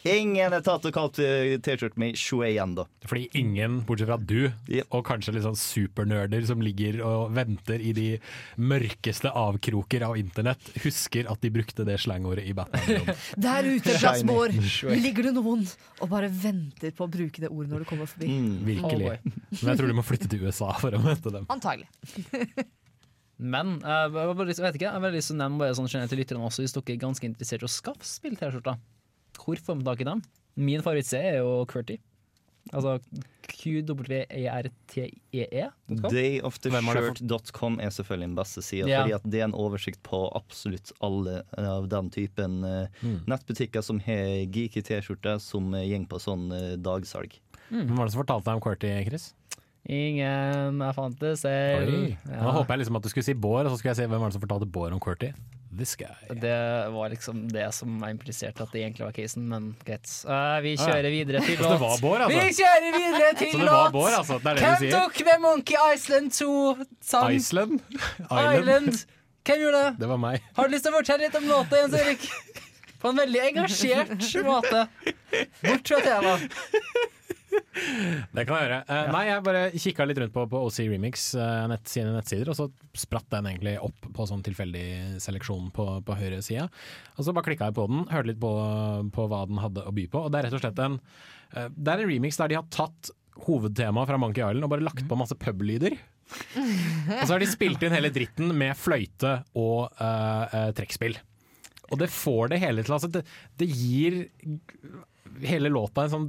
Ingen 0.03 0.51
er 0.51 0.63
tatt 0.67 0.83
og 0.89 0.95
kalt 0.95 1.19
eh, 1.23 1.53
T-skjorten 1.63 2.01
min 2.03 2.17
Shue 2.19 2.49
igjen, 2.49 2.73
da. 2.75 2.89
Fordi 3.07 3.29
ingen, 3.39 3.79
bortsett 3.87 4.09
fra 4.11 4.17
du, 4.19 4.51
og 4.89 5.05
kanskje 5.07 5.37
litt 5.37 5.45
sånn 5.47 5.59
supernerder 5.59 6.43
som 6.49 6.63
ligger 6.65 6.99
og 7.07 7.31
venter 7.37 7.79
i 7.79 7.93
de 7.95 8.09
mørkeste 8.59 9.31
avkroker 9.31 10.03
av 10.09 10.19
internett, 10.19 10.73
husker 10.83 11.31
at 11.31 11.45
de 11.45 11.53
brukte 11.55 11.87
det 11.87 12.01
slangordet 12.03 12.49
i 12.51 12.57
Batman. 12.59 13.15
Der 13.47 13.71
ute, 13.71 13.95
Shiny. 13.95 14.03
Plassbår, 14.03 14.57
ligger 15.07 15.31
det 15.31 15.37
noen 15.39 15.65
og 16.03 16.11
bare 16.11 16.33
venter 16.35 16.91
på 16.99 17.07
å 17.07 17.13
bruke 17.13 17.47
det 17.47 17.53
ordet 17.53 17.71
når 17.71 17.87
du 17.87 17.91
kommer 17.93 18.11
forbi. 18.11 18.35
Virkelig. 18.73 19.17
Men 19.23 19.71
jeg 19.71 19.79
tror 19.79 19.93
du 19.95 19.99
må 20.03 20.07
flytte 20.07 20.31
til 20.33 20.43
USA 20.49 20.75
for 20.83 20.99
å 20.99 21.03
møte 21.05 21.31
dem. 21.31 21.47
Antagelig. 21.53 21.87
Men 23.39 23.79
eh, 23.81 24.07
jeg, 24.07 24.37
bare 24.39 24.49
jeg 24.53 24.65
vet 24.65 24.79
ikke, 24.79 24.87
jeg 24.87 24.95
har 24.95 25.03
veldig 25.03 25.21
lyst 25.21 25.33
til 25.33 25.39
å 25.39 25.43
nevne 25.43 25.63
bare 25.63 25.77
sånn 25.79 25.91
generelt 25.91 26.13
til 26.13 26.21
lytterne 26.23 26.47
også, 26.47 26.65
hvis 26.65 26.77
dere 26.77 26.95
er 26.95 27.03
ganske 27.03 27.29
interessert 27.29 27.65
i 27.65 27.69
å 27.69 27.73
skaffe 27.73 28.07
spill-T-skjorter. 28.07 28.81
Hvor 29.43 29.57
får 29.67 29.79
man 29.79 29.87
tak 29.89 30.03
i 30.05 30.09
dem? 30.09 30.25
Min 30.61 30.85
favorittserie 30.85 31.39
er 31.39 31.39
jo 31.41 31.63
Qwerty. 31.71 31.97
Altså 32.71 32.99
QWERTEE. 33.51 34.21
Dayoftheshirt.com 35.89 37.81
er 37.83 37.91
selvfølgelig 37.91 38.29
den 38.29 38.37
beste 38.39 38.63
sida, 38.63 38.87
yeah. 38.87 39.03
fordi 39.03 39.17
at 39.17 39.25
det 39.35 39.41
er 39.41 39.49
en 39.49 39.57
oversikt 39.59 39.99
på 40.07 40.21
absolutt 40.39 40.93
alle 41.03 41.41
av 41.59 41.89
den 41.91 42.11
typen 42.15 42.61
mm. 42.63 43.19
nettbutikker 43.27 43.83
som 43.83 43.99
har 44.07 44.47
geeky 44.47 44.85
T-skjorter 44.87 45.43
som 45.43 45.75
eh, 45.75 45.89
går 45.91 46.07
på 46.13 46.23
sånn 46.23 46.47
dagsalg. 46.53 46.83
dagsalg. 46.87 47.41
Hvem 47.73 47.97
var 47.97 48.07
det 48.07 48.13
som 48.15 48.23
fortalte 48.23 48.47
deg 48.47 48.59
om 48.61 48.65
QWERTY, 48.69 48.95
Chris? 49.09 49.33
Ingen 49.91 50.79
jeg 50.79 50.95
fant 50.95 51.17
det 51.19 51.33
selv. 51.41 51.89
Oi. 51.91 52.13
Nå 52.31 52.53
håper 52.55 52.77
jeg 52.77 52.85
liksom 52.85 52.99
at 53.01 53.03
du 53.03 53.11
skulle 53.11 53.27
si 53.27 53.35
Bård, 53.35 53.67
og 53.67 53.73
så 53.73 53.81
skulle 53.81 53.91
jeg 53.97 54.03
si 54.05 54.07
hvem 54.07 54.21
var 54.23 54.31
det 54.31 54.37
som 54.37 54.45
fortalte 54.45 54.69
Bård 54.71 54.95
om 54.95 55.01
QWERTY. 55.03 55.33
This 55.73 55.95
guy. 55.97 56.13
Det 56.37 56.53
var 56.93 57.09
liksom 57.15 57.47
det 57.49 57.65
som 57.73 57.95
jeg 58.05 58.13
impliserte 58.15 58.61
at 58.63 58.75
det 58.75 58.83
egentlig 58.85 59.07
var 59.07 59.15
casen, 59.17 59.47
men 59.49 59.71
greit. 59.87 60.05
Uh, 60.29 60.61
vi 60.63 60.75
Ah, 60.77 60.83
ja. 60.85 60.89
kjører 60.93 61.11
videre 61.15 61.41
til 61.47 61.57
låt. 61.57 61.65
Så 61.65 61.71
det 61.73 61.81
var 61.81 61.97
Bård, 62.05 62.21
altså? 62.27 62.43
Vi 62.45 62.57
kjører 62.61 62.97
videre 62.99 63.31
til 63.41 63.57
låt! 63.63 63.73
var 63.73 63.95
Bård, 63.97 64.13
altså? 64.19 64.37
Det 64.45 64.53
det 64.59 64.67
Hvem 64.69 64.93
tok 64.93 65.23
med 65.31 65.41
Monkey 65.47 65.79
Island 65.95 66.31
2-sang? 66.37 67.33
Iceland? 67.33 67.81
Island. 68.29 69.01
Hvem 69.49 69.63
gjorde 69.65 69.81
det? 69.87 69.95
Det 70.05 70.09
var 70.13 70.21
meg. 70.29 70.45
Har 70.61 70.69
du 70.69 70.77
lyst 70.77 70.85
til 70.87 70.93
å 70.93 70.99
fortelle 71.01 71.25
litt 71.27 71.41
om 71.41 71.49
låta, 71.51 71.81
Jens 71.81 71.97
Erik? 72.05 72.29
På 73.03 73.11
en 73.11 73.17
veldig 73.19 73.41
engasjert 73.49 74.13
måte. 74.47 74.85
Bort 75.65 75.89
fra 75.91 75.99
temaet. 76.05 76.61
Det 78.35 78.45
kan 78.47 78.57
jeg 78.57 78.67
gjøre. 78.67 78.79
Eh, 78.87 79.11
Nei, 79.13 79.23
jeg 79.29 79.45
bare 79.47 79.63
kikka 79.75 80.07
litt 80.07 80.21
rundt 80.23 80.35
på, 80.35 80.45
på 80.51 80.61
OC 80.67 80.79
Remix 80.91 81.27
uh, 81.39 81.65
nett, 81.71 81.87
sine 81.91 82.13
nettsider, 82.15 82.51
og 82.53 82.59
så 82.59 82.69
spratt 82.99 83.29
den 83.33 83.49
egentlig 83.51 83.75
opp 83.85 84.09
på 84.17 84.27
sånn 84.29 84.45
tilfeldig 84.47 84.87
seleksjon 85.23 85.71
på, 85.75 85.87
på 86.07 86.19
høyre 86.19 86.43
sida. 86.45 86.69
Og 87.17 87.27
så 87.27 87.35
bare 87.35 87.51
klikka 87.51 87.71
jeg 87.71 87.79
på 87.79 87.89
den, 87.91 88.05
hørte 88.13 88.33
litt 88.33 88.41
på, 88.43 88.53
på 89.15 89.27
hva 89.31 89.43
den 89.51 89.61
hadde 89.63 89.87
å 89.89 89.95
by 89.97 90.07
på. 90.13 90.25
Og 90.27 90.33
det 90.33 90.41
er 90.41 90.49
rett 90.49 90.57
og 90.59 90.65
slett 90.65 90.85
en 90.85 91.01
uh, 91.01 91.67
Det 91.69 91.95
er 91.95 92.05
en 92.05 92.13
remix 92.13 92.41
der 92.41 92.53
de 92.53 92.61
har 92.61 92.71
tatt 92.73 93.13
hovedtemaet 93.47 94.11
fra 94.11 94.21
Monkey 94.21 94.45
Island 94.45 94.67
og 94.67 94.73
bare 94.75 94.85
lagt 94.85 95.07
på 95.09 95.19
masse 95.19 95.37
publyder. 95.41 95.97
Og 96.53 97.25
så 97.27 97.35
har 97.35 97.43
de 97.43 97.49
spilt 97.51 97.83
inn 97.85 97.93
hele 97.93 98.13
dritten 98.13 98.53
med 98.57 98.77
fløyte 98.79 99.39
og 99.59 99.97
trekkspill. 100.77 101.17
Og 101.93 102.01
det 102.01 102.09
får 102.13 102.53
det 102.53 102.61
hele 102.63 102.85
til. 102.85 102.95
Altså, 102.97 103.11
det, 103.13 103.25
det 103.61 103.69
gir 103.69 104.23
hele 105.41 105.71
låta 105.73 106.05
en 106.05 106.13
sånn 106.13 106.27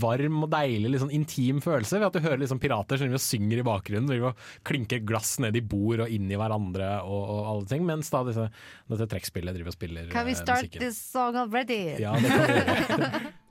varm 0.00 0.42
og 0.46 0.50
deilig, 0.52 0.92
litt 0.92 1.02
sånn 1.02 1.14
intim 1.14 1.62
følelse 1.64 2.00
ved 2.00 2.08
at 2.08 2.18
du 2.18 2.24
hører 2.24 2.42
liksom 2.42 2.60
pirater 2.62 3.00
som 3.00 3.16
synger 3.22 3.62
i 3.62 3.66
bakgrunnen, 3.66 4.08
driver 4.10 4.32
og 4.32 4.68
klinker 4.68 5.02
glass 5.06 5.36
ned 5.42 5.58
i 5.58 5.64
bord 5.64 6.04
og 6.04 6.14
inn 6.14 6.30
i 6.30 6.38
hverandre 6.38 6.92
og, 7.04 7.18
og 7.18 7.50
alle 7.52 7.68
ting, 7.70 7.84
mens 7.88 8.12
da 8.14 8.24
disse, 8.28 8.48
dette 8.90 9.10
trekkspillet 9.14 9.56
driver 9.56 9.72
og 9.72 9.78
spiller 9.78 10.14
Can 10.14 10.28
we 10.28 10.36
eh, 10.36 10.40
start 10.40 10.64
musikken. 10.66 10.86
this 10.86 11.02
song 11.02 11.38
already? 11.38 11.82
Ja, 12.02 12.16
det 12.18 12.32
kan 12.32 12.46
vi 12.46 12.56
gjøre. 12.58 13.26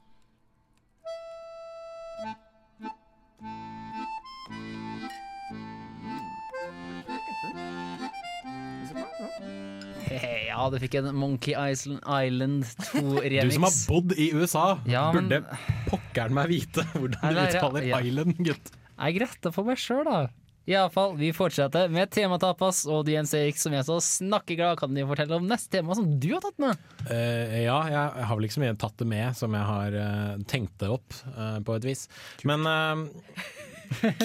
Ja, 10.58 10.64
du 10.74 10.80
fikk 10.82 10.95
en 10.97 11.12
Monkey 11.14 11.53
Island, 11.53 12.01
Island 12.01 12.66
2-remix. 12.89 13.45
Du 13.51 13.55
som 13.60 13.68
har 13.68 13.78
bodd 13.91 14.16
i 14.18 14.32
USA, 14.34 14.66
Ja, 14.89 15.05
men- 15.14 15.30
burde 15.30 15.60
pokkeren 15.91 16.34
meg 16.34 16.49
vite 16.49 16.86
hvordan 16.95 17.22
du 17.22 17.30
Eller, 17.30 17.45
ja, 17.51 17.62
uttaler 17.62 17.86
ja. 17.91 18.01
Island, 18.01 18.41
gutt. 18.41 18.74
Jeg 18.97 19.22
retter 19.22 19.53
for 19.53 19.70
meg 19.70 19.78
sjøl, 19.78 20.03
da. 20.10 20.26
Iallfall, 20.68 21.14
vi 21.16 21.30
fortsetter 21.32 21.88
med 21.93 22.10
tematapas, 22.12 22.82
og 22.91 23.05
du 23.08 23.14
Jens 23.14 23.32
Erik 23.38 23.55
som 23.62 23.72
er 23.78 23.86
så 23.88 24.01
snakkeglad, 24.03 24.76
kan 24.82 24.91
du 24.91 24.99
fortelle 25.08 25.38
om 25.38 25.45
neste 25.47 25.78
tema 25.78 25.95
som 25.95 26.10
du 26.20 26.28
har 26.34 26.41
tatt 26.43 26.58
med? 26.60 26.82
Uh, 27.08 27.53
ja, 27.64 27.78
jeg 27.93 28.26
har 28.28 28.34
vel 28.36 28.49
ikke 28.49 28.58
så 28.58 28.64
mye 28.66 28.76
tatt 28.82 28.97
det 28.99 29.08
med 29.08 29.38
som 29.39 29.55
jeg 29.55 29.70
har 29.70 29.95
uh, 29.95 30.34
tenkt 30.51 30.76
det 30.84 30.89
opp, 30.91 31.08
uh, 31.38 31.62
på 31.64 31.78
et 31.78 31.88
vis. 31.88 32.03
Men 32.43 32.68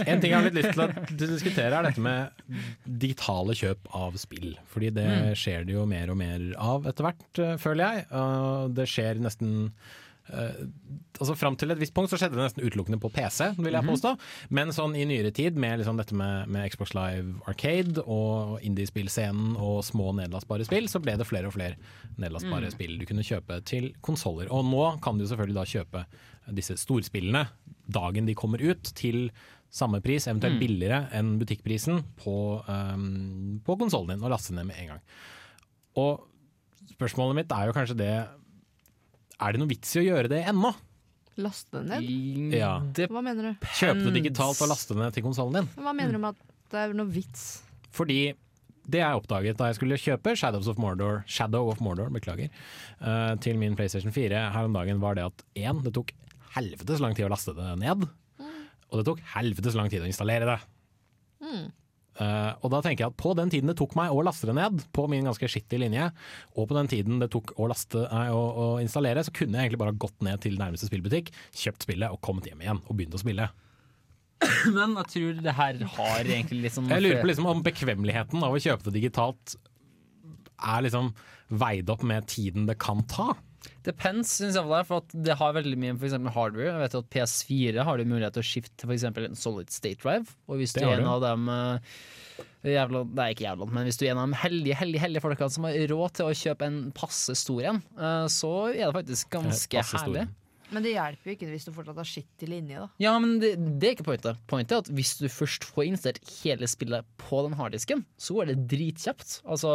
en 0.07 0.21
ting 0.21 0.31
jeg 0.31 0.37
har 0.39 0.45
litt 0.51 0.59
lyst 0.59 0.73
til 0.75 0.85
å 0.85 0.91
diskutere, 1.19 1.73
er 1.79 1.83
dette 1.91 2.01
med 2.03 2.31
digitale 2.87 3.55
kjøp 3.59 3.91
av 3.95 4.17
spill. 4.21 4.55
Fordi 4.73 4.93
det 4.95 5.09
Mm. 5.13 5.33
skjer 5.37 5.67
det 5.67 5.75
jo 5.75 5.87
mer 5.87 6.11
og 6.11 6.17
mer 6.17 6.41
av 6.59 6.87
etter 6.87 7.05
hvert, 7.11 7.39
eh, 7.39 7.57
føler 7.57 7.83
jeg. 7.85 8.07
Det 8.75 8.87
skjer 8.89 9.21
nesten 9.21 9.73
eh, 10.33 10.55
altså 11.19 11.35
Fram 11.37 11.57
til 11.59 11.73
et 11.73 11.79
visst 11.81 11.93
punkt 11.93 12.09
så 12.09 12.17
skjedde 12.17 12.37
det 12.39 12.45
nesten 12.47 12.63
utelukkende 12.65 13.01
på 13.03 13.11
PC, 13.13 13.51
vil 13.59 13.73
jeg 13.75 13.83
Mhm. 13.83 13.91
påstå. 13.91 14.19
Men 14.51 14.69
sånn 14.69 14.95
i 14.97 15.05
nyere 15.05 15.33
tid, 15.35 15.57
med 15.57 15.81
liksom 15.81 15.97
dette 15.99 16.15
med, 16.15 16.47
med 16.49 16.71
Xbox 16.71 16.95
Live 16.95 17.43
Arcade 17.49 17.99
og 18.07 18.61
indiespillscenen 18.63 19.57
og 19.59 19.83
små 19.83 20.15
nedlastbare 20.15 20.65
spill, 20.65 20.87
så 20.89 21.03
ble 21.03 21.17
det 21.19 21.27
flere 21.27 21.47
og 21.51 21.55
flere 21.55 21.75
nedlastbare 22.19 22.71
Mm. 22.71 22.73
spill 22.73 22.99
du 22.99 23.05
kunne 23.05 23.23
kjøpe 23.27 23.65
til 23.65 23.93
konsoller. 24.01 24.47
Og 24.51 24.65
nå 24.65 25.01
kan 25.03 25.19
du 25.19 25.25
selvfølgelig 25.27 25.55
da 25.55 25.65
kjøpe 25.65 26.07
disse 26.51 26.75
storspillene 26.81 27.47
dagen 27.93 28.27
de 28.27 28.35
kommer 28.35 28.63
ut, 28.63 28.83
til 28.99 29.31
samme 29.73 30.01
pris, 30.05 30.27
eventuelt 30.29 30.59
Mm. 30.59 30.61
billigere 30.61 30.99
enn 31.17 31.39
butikkprisen, 31.41 32.03
på, 32.21 32.35
um, 32.69 33.61
på 33.65 33.77
konsollen 33.81 34.09
din, 34.17 34.25
og 34.25 34.31
laste 34.35 34.53
ned 34.53 34.67
med 34.67 34.77
en 34.83 34.89
gang. 34.95 35.01
Og 35.97 36.27
spørsmålet 36.93 37.35
mitt 37.41 37.53
er 37.53 37.67
jo 37.71 37.73
kanskje 37.77 37.97
det 37.97 38.29
Er 39.43 39.53
det 39.53 39.59
noe 39.59 39.69
vits 39.69 39.97
i 39.97 40.01
å 40.01 40.05
gjøre 40.07 40.29
det 40.29 40.45
ennå? 40.47 40.71
Laste 41.43 41.81
den 41.81 41.89
ned? 41.89 42.53
Ja. 42.55 42.77
Hva 43.09 43.23
mener 43.25 43.43
du? 43.51 43.67
Kjøpe 43.81 44.05
det 44.05 44.13
digitalt 44.23 44.61
og 44.63 44.69
laste 44.71 44.95
den 44.95 45.03
ned 45.03 45.15
til 45.17 45.25
konsollen 45.25 45.57
din. 45.63 45.69
Hva 45.83 45.95
mener 45.97 46.13
du 46.13 46.19
med 46.23 46.37
at 46.37 46.53
det 46.71 46.79
er 46.79 46.93
noe 46.95 47.11
vits? 47.11 47.63
Fordi 47.91 48.35
det 48.87 49.01
jeg 49.01 49.19
oppdaget 49.19 49.57
da 49.59 49.71
jeg 49.71 49.79
skulle 49.81 49.99
kjøpe 49.99 50.37
Shadows 50.37 50.69
of 50.69 50.79
Mordor, 50.79 51.25
Shadow 51.27 51.71
of 51.73 51.81
Mordor 51.81 52.11
beklager, 52.13 52.51
eh, 53.01 53.35
til 53.43 53.59
min 53.59 53.75
PlayStation 53.75 54.13
4 54.13 54.53
her 54.53 54.65
om 54.69 54.73
dagen, 54.75 55.01
var 55.01 55.15
det 55.19 55.25
at 55.25 55.43
én, 55.57 55.83
det 55.83 55.95
tok 55.95 56.13
helvetes 56.57 57.03
lang 57.03 57.15
tid 57.17 57.29
å 57.29 57.33
laste 57.33 57.55
det 57.57 57.69
ned. 57.81 58.09
Og 58.93 59.01
det 59.01 59.07
tok 59.09 59.23
helvetes 59.35 59.77
lang 59.79 59.89
tid 59.93 60.05
å 60.05 60.09
installere 60.09 60.49
det. 60.51 60.59
Eh, 62.21 62.51
og 62.61 62.69
da 62.75 62.83
tenker 62.85 63.07
jeg 63.07 63.13
at 63.15 63.17
på 63.21 63.33
den 63.39 63.51
tiden 63.53 63.71
det 63.71 63.77
tok 63.81 63.95
meg 63.97 64.13
å 64.13 64.21
laste 64.25 64.49
det 64.51 64.55
ned, 64.59 64.85
på 64.93 65.07
min 65.09 65.25
ganske 65.29 65.49
skittige 65.49 65.81
linje, 65.81 66.11
og 66.53 66.69
på 66.69 66.77
den 66.77 66.91
tiden 66.93 67.23
det 67.23 67.31
tok 67.33 67.55
å, 67.57 67.69
laste, 67.73 68.05
nei, 68.13 68.27
å, 68.37 68.43
å 68.53 68.67
installere, 68.85 69.25
så 69.25 69.33
kunne 69.35 69.57
jeg 69.57 69.71
egentlig 69.71 69.81
bare 69.81 69.97
gått 70.05 70.25
ned 70.25 70.43
til 70.45 70.59
nærmeste 70.61 70.91
spillbutikk, 70.91 71.33
kjøpt 71.57 71.89
spillet 71.89 72.13
og 72.13 72.21
kommet 72.25 72.51
hjem 72.51 72.65
igjen 72.65 72.83
og 72.85 72.99
begynt 72.99 73.17
å 73.17 73.23
spille. 73.23 73.49
Men 74.77 74.97
jeg 75.01 75.13
tror 75.15 75.43
det 75.47 75.57
her 75.57 75.85
har 75.97 76.27
egentlig 76.27 76.73
sånn 76.75 76.91
Jeg 76.91 77.05
lurer 77.05 77.23
på 77.23 77.31
liksom 77.31 77.49
om 77.49 77.63
bekvemmeligheten 77.65 78.45
av 78.45 78.57
å 78.57 78.61
kjøpe 78.63 78.91
det 78.91 78.99
digitalt 78.99 79.57
er 80.63 80.85
liksom 80.85 81.13
veid 81.63 81.91
opp 81.93 82.05
med 82.07 82.29
tiden 82.31 82.69
det 82.69 82.77
kan 82.83 83.03
ta. 83.11 83.33
Depends, 83.87 84.31
synes 84.39 84.57
jeg, 84.59 84.87
for 84.89 85.03
at 85.03 85.15
det 85.27 85.37
har 85.39 85.55
veldig 85.57 85.79
mye 85.79 85.95
for 85.99 86.09
eksempel 86.09 86.35
hardware. 86.35 86.73
Jeg 86.73 86.83
vet 86.85 86.97
at 87.01 87.09
PS4 87.15 87.85
har 87.89 87.99
du 87.99 88.05
mulighet 88.11 88.37
til 88.37 88.43
å 88.45 88.49
skifte 88.49 88.75
til 88.83 88.91
f.eks. 88.91 89.05
en 89.11 89.39
solid 89.39 89.71
state 89.75 90.03
drive. 90.03 90.37
Og 90.49 90.61
hvis 90.61 90.75
du 90.75 90.81
Det 90.81 90.89
er 90.89 91.01
en 91.01 91.07
du. 91.09 91.13
av 91.15 91.23
dem 91.25 91.49
eh, 91.49 91.97
jævla, 92.75 93.05
Det 93.11 93.25
er 93.25 93.35
ikke 93.35 93.47
jævla, 93.49 93.71
men 93.73 93.89
hvis 93.89 93.99
du 93.99 94.05
er 94.07 94.13
en 94.15 94.23
av 94.23 94.31
de 94.35 94.39
heldige 94.43 94.79
heldige, 94.79 95.03
heldige 95.07 95.25
folkene 95.25 95.51
som 95.57 95.67
har 95.67 95.79
råd 95.95 96.15
til 96.19 96.31
å 96.31 96.37
kjøpe 96.43 96.69
en 96.69 96.79
passe 96.95 97.35
stor 97.39 97.63
en, 97.73 97.83
eh, 97.99 98.29
så 98.31 98.53
er 98.71 98.85
det 98.87 98.95
faktisk 99.01 99.35
ganske 99.35 99.85
herlig. 99.93 100.29
Men 100.73 100.87
det 100.87 100.95
hjelper 100.95 101.29
jo 101.29 101.33
ikke 101.37 101.49
hvis 101.51 101.67
du 101.69 101.73
fortsatt 101.77 101.99
har 102.01 102.07
skitt 102.09 102.45
i 102.47 102.47
linje, 102.49 102.79
da. 102.81 102.87
Ja, 103.03 103.11
men 103.21 103.35
det, 103.43 103.51
det 103.77 103.91
er 103.91 103.97
ikke 103.99 104.07
pointet. 104.07 104.39
Pointet 104.49 104.73
er 104.73 104.81
at 104.87 104.89
hvis 104.97 105.11
du 105.21 105.27
først 105.29 105.67
får 105.69 105.85
installert 105.91 106.31
hele 106.39 106.65
spillet 106.71 107.05
på 107.21 107.43
den 107.45 107.59
harddisken, 107.59 108.07
så 108.17 108.39
er 108.41 108.55
det 108.55 108.63
dritkjapt. 108.71 109.43
Altså, 109.45 109.69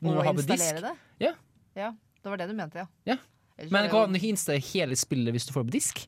når 0.00 0.08
Og 0.08 0.16
du 0.16 0.22
har 0.24 0.32
på 0.38 0.46
disk 0.46 0.54
installere 0.56 0.94
det? 0.94 1.26
Ja. 1.26 1.34
Ja, 1.76 1.90
det 2.24 2.32
var 2.32 2.40
det 2.40 2.48
du 2.50 2.56
mente, 2.58 2.82
ja. 2.82 2.88
Ja. 3.12 3.16
Men 3.70 3.86
kan 3.92 4.10
du 4.10 4.18
ikke 4.18 4.32
installere 4.34 4.64
hele 4.72 4.96
spillet 4.98 5.34
hvis 5.36 5.46
du 5.46 5.52
får 5.54 5.62
det 5.66 5.70
på 5.70 5.76
disk? 5.78 6.02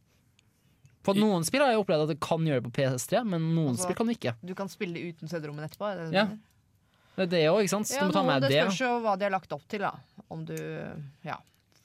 På 1.06 1.14
noen 1.14 1.44
spill 1.46 1.62
har 1.62 1.70
jeg 1.70 1.78
opplevd 1.84 2.02
at 2.08 2.10
det 2.16 2.18
kan 2.24 2.42
gjøre 2.42 2.64
det 2.64 2.66
på 2.66 2.74
PS3, 2.80 3.20
men 3.30 3.44
noen 3.54 3.76
Altså, 3.76 3.86
spill 3.86 3.98
kan 4.00 4.08
du 4.10 4.14
ikke. 4.16 4.32
Du 4.42 4.54
kan 4.58 4.70
spille 4.72 4.98
uten 5.12 5.30
CD-rommet 5.30 5.68
etterpå? 5.68 5.86
Er 5.92 6.00
det 6.02 6.16
Ja. 6.16 6.24
mener? 6.26 6.40
Det 7.16 7.22
er 7.22 7.30
det 7.32 7.42
òg, 7.48 7.60
ikke 7.62 7.70
sant? 7.76 7.86
Så 7.88 7.94
Ja, 7.94 8.00
du 8.00 8.08
må 8.10 8.12
ta 8.12 8.22
med 8.26 8.42
det 8.42 8.50
det. 8.50 8.64
spørs 8.66 8.80
jo 8.82 8.90
hva 9.00 9.14
de 9.16 9.24
har 9.24 9.30
lagt 9.30 9.52
opp 9.54 9.68
til, 9.68 9.80
da. 9.86 9.92
Om 10.28 10.44
du 10.44 10.56
Ja. 11.24 11.36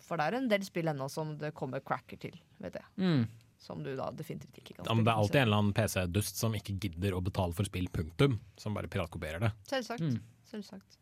For 0.07 0.17
det 0.17 0.25
er 0.33 0.37
en 0.37 0.47
del 0.49 0.59
spill 0.65 0.85
ennå 0.91 1.09
som 1.09 1.37
det 1.37 1.53
kommer 1.53 1.79
cracker 1.79 2.17
til, 2.19 2.33
vet 2.59 2.73
jeg. 2.73 2.83
Mm. 2.97 3.27
Som 3.59 3.83
du 3.83 3.95
da 3.95 4.09
definitivt 4.11 4.57
ikke 4.57 4.75
kan 4.77 4.85
Ja, 4.89 4.93
men 4.95 5.05
det 5.05 5.11
er 5.13 5.17
alltid 5.21 5.35
en 5.35 5.47
eller 5.47 5.57
annen 5.61 5.73
PC-dust 5.73 6.35
som 6.35 6.51
ikke 6.53 6.79
gidder 6.79 7.11
å 7.13 7.21
betale 7.23 7.53
for 7.53 7.63
spill, 7.63 7.87
punktum. 7.87 8.39
Som 8.57 8.73
bare 8.73 8.87
piratkopierer 8.89 9.39
det. 9.39 9.51
Selvsagt. 9.69 10.01
Mm. 10.01 10.19
Selvsagt. 10.51 10.97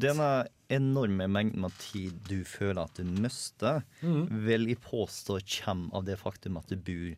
Denne 0.00 0.46
enorme 0.72 1.26
mengden 1.28 1.64
av 1.66 1.72
tid 1.80 2.16
du 2.28 2.44
føler 2.46 2.84
at 2.84 2.96
du 3.00 3.04
mister, 3.24 3.82
vil 4.02 4.68
jeg 4.70 4.80
påstå 4.84 5.40
kommer 5.56 5.98
av 5.98 6.04
det 6.06 6.18
faktum 6.20 6.56
at 6.60 6.70
du 6.70 6.76
bor 6.78 7.16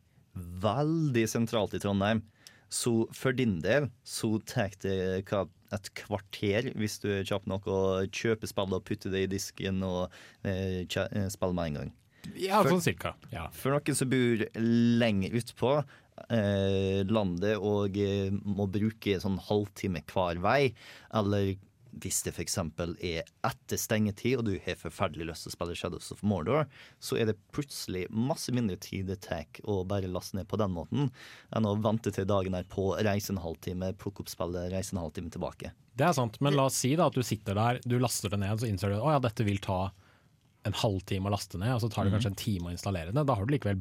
veldig 0.64 1.26
sentralt 1.30 1.76
i 1.76 1.80
Trondheim. 1.82 2.22
Så 2.72 3.06
for 3.14 3.36
din 3.36 3.60
del 3.62 3.90
så 4.02 4.32
tar 4.48 4.72
det 4.82 4.96
hva, 5.30 5.44
et 5.76 5.90
kvarter 5.98 6.72
hvis 6.74 6.98
du 7.02 7.06
er 7.14 7.26
kjapp 7.26 7.46
nok 7.50 7.68
å 7.70 7.78
kjøpe 8.10 8.48
spillet 8.50 8.80
og 8.80 8.84
putte 8.88 9.12
det 9.12 9.22
i 9.26 9.30
disken 9.36 9.84
og 9.86 10.10
eh, 10.42 10.82
eh, 10.82 11.28
spille 11.30 11.54
med 11.54 11.70
en 11.70 11.78
gang. 11.82 11.92
Ja, 12.34 12.58
For- 12.64 12.72
sånn 12.74 12.82
cirka. 12.88 13.14
Ja. 13.30 13.46
For 13.54 13.70
noen 13.76 13.94
som 13.98 14.10
bor 14.10 14.42
lenger 14.58 15.36
utpå, 15.38 15.76
eh, 16.30 17.04
landet 17.08 17.56
og 17.58 17.96
eh, 18.00 18.30
må 18.44 18.66
bruke 18.70 19.18
sånn 19.22 19.38
halvtime 19.48 20.02
hver 20.12 20.40
vei, 20.44 20.72
eller 21.14 21.54
hvis 21.96 22.18
det 22.26 22.34
f.eks. 22.36 22.58
er 22.60 23.22
etter 23.48 23.78
stengetid, 23.80 24.34
og 24.36 24.44
du 24.44 24.58
har 24.66 24.76
forferdelig 24.76 25.30
lyst 25.30 25.46
til 25.46 25.48
å 25.48 25.54
spille 25.54 25.76
Shadows 25.80 26.10
of 26.12 26.20
Mordor, 26.28 26.66
så 27.00 27.16
er 27.16 27.30
det 27.30 27.38
plutselig 27.56 28.02
masse 28.12 28.52
mindre 28.52 28.76
tid 28.76 29.06
det 29.08 29.22
tar 29.24 29.46
å 29.64 29.78
bare 29.88 30.10
laste 30.12 30.36
ned 30.36 30.44
på 30.50 30.58
den 30.60 30.74
måten, 30.76 31.08
enn 31.56 31.64
å 31.64 31.72
vente 31.80 32.12
til 32.12 32.28
dagen 32.28 32.52
er 32.58 32.68
på, 32.68 32.90
reise 33.00 33.32
en 33.32 33.40
halvtime, 33.40 33.94
plukke 33.96 34.20
opp 34.26 34.28
spillet, 34.28 34.68
reise 34.74 34.92
en 34.92 35.00
halvtime 35.06 35.32
tilbake. 35.32 35.72
Det 35.96 36.04
er 36.04 36.12
sant, 36.18 36.36
men 36.44 36.52
la 36.58 36.66
oss 36.68 36.76
si 36.84 36.92
da 37.00 37.06
at 37.08 37.16
du 37.16 37.24
sitter 37.24 37.56
der, 37.56 37.80
du 37.88 37.96
laster 38.02 38.28
det 38.28 38.42
ned, 38.44 38.60
så 38.60 38.68
innser 38.68 38.92
du 38.92 38.98
at 38.98 39.14
ja, 39.16 39.22
dette 39.30 39.48
vil 39.48 39.62
ta 39.64 39.86
en 40.68 40.76
halvtime 40.76 41.30
å 41.30 41.32
laste 41.32 41.56
ned, 41.62 41.78
og 41.78 41.80
så 41.80 41.88
tar 41.88 42.04
det 42.04 42.12
Mhm. 42.12 42.18
kanskje 42.18 42.32
en 42.34 42.42
time 42.44 42.68
å 42.68 42.76
installere 42.76 43.12
det. 43.14 43.24
Da, 43.24 43.34
har 43.40 43.46
du 43.46 43.54
likevel, 43.56 43.80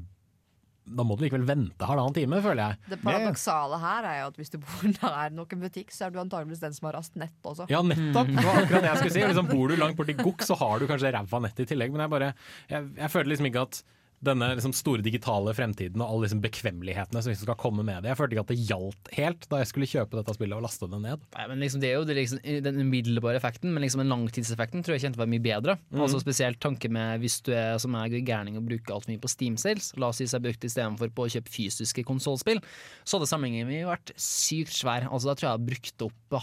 da 0.86 1.04
må 1.08 1.16
du 1.18 1.24
likevel 1.26 1.46
vente 1.48 1.88
halvannen 1.90 2.14
time, 2.14 2.40
føler 2.46 2.62
jeg. 2.62 2.92
Det 2.94 3.00
paradoksale 3.02 3.80
her 3.82 4.08
er 4.10 4.20
jo 4.20 4.28
at 4.30 4.40
hvis 4.40 4.54
du 4.54 4.60
bor 4.62 4.86
nær 5.00 5.34
nok 5.34 5.56
en 5.56 5.64
butikk, 5.66 5.94
så 5.96 6.08
er 6.08 6.14
du 6.14 6.22
antageligvis 6.22 6.62
den 6.62 6.78
som 6.78 6.90
har 6.92 7.00
raskt 7.00 7.18
nett 7.20 7.50
også. 7.50 7.66
Ja, 7.72 7.82
nettopp! 7.86 8.30
Det 8.30 8.46
var 8.46 8.62
akkurat 8.62 8.86
det 8.86 8.92
jeg 8.92 9.02
skulle 9.02 9.16
si. 9.18 9.26
Liksom, 9.26 9.50
bor 9.50 9.72
du 9.74 9.78
langt 9.82 9.98
borti 9.98 10.18
Gokk, 10.20 10.46
så 10.46 10.58
har 10.62 10.80
du 10.82 10.88
kanskje 10.90 11.14
ræva 11.16 11.42
nett 11.48 11.62
i 11.64 11.68
tillegg. 11.72 11.94
Men 11.96 12.06
jeg 12.06 12.14
bare 12.14 12.32
Jeg, 12.70 12.90
jeg 13.00 13.12
føler 13.14 13.32
liksom 13.34 13.50
ikke 13.50 13.66
at 13.66 13.82
denne 14.26 14.50
liksom, 14.56 14.74
store 14.76 15.04
digitale 15.06 15.54
fremtiden 15.58 16.02
og 16.02 16.10
alle 16.10 16.28
liksom, 16.28 16.42
bekvemmelighetene 16.44 17.24
som 17.24 17.32
liksom 17.32 17.48
skal 17.48 17.60
komme 17.62 17.86
med 17.86 18.04
det. 18.04 18.12
Jeg 18.12 18.20
følte 18.20 18.38
ikke 18.38 18.46
at 18.46 18.54
det 18.54 18.68
gjaldt 18.70 19.12
helt 19.18 19.48
da 19.52 19.62
jeg 19.62 19.72
skulle 19.72 19.90
kjøpe 19.90 20.20
dette 20.20 20.36
spillet 20.38 20.58
og 20.58 20.66
laste 20.66 20.90
det 20.92 21.02
ned. 21.04 21.26
Nei, 21.38 21.48
men 21.52 21.64
liksom, 21.64 21.84
Det 21.84 21.92
er 21.92 21.98
jo 22.00 22.08
det 22.10 22.18
liksom, 22.20 22.42
den 22.66 22.82
umiddelbare 22.82 23.40
effekten, 23.40 23.74
men 23.74 23.86
liksom 23.86 24.04
den 24.04 24.14
langtidseffekten 24.14 24.86
tror 24.86 24.98
jeg 24.98 25.06
kjente 25.06 25.22
var 25.22 25.32
mye 25.32 25.44
bedre. 25.44 25.78
Mm. 25.90 26.04
Altså 26.06 26.22
Spesielt 26.24 26.62
tanke 26.64 26.90
med 26.92 27.24
hvis 27.24 27.40
du 27.46 27.54
er 27.56 27.78
som 27.82 27.96
er 28.00 28.14
gærning 28.26 28.60
og 28.60 28.68
bruker 28.68 28.96
altfor 28.96 29.14
mye 29.14 29.22
på 29.22 29.32
Steam 29.32 29.58
Sales. 29.62 29.92
La 30.02 30.12
oss 30.12 30.22
si 30.22 30.28
seg 30.30 30.44
brukt 30.46 30.66
istedenfor 30.66 31.12
på 31.16 31.28
å 31.28 31.32
kjøpe 31.36 31.52
fysiske 31.54 32.06
konsollspill, 32.08 32.62
så 33.04 33.20
hadde 33.20 33.30
sammenhengen 33.30 33.70
min 33.70 33.88
vært 33.88 34.14
sykt 34.20 34.74
svær. 34.76 35.08
Altså 35.10 35.32
Da 35.32 35.38
tror 35.38 35.48
jeg 35.48 35.54
jeg 35.56 35.60
har 35.60 35.68
brukt 35.70 36.06
opp 36.06 36.38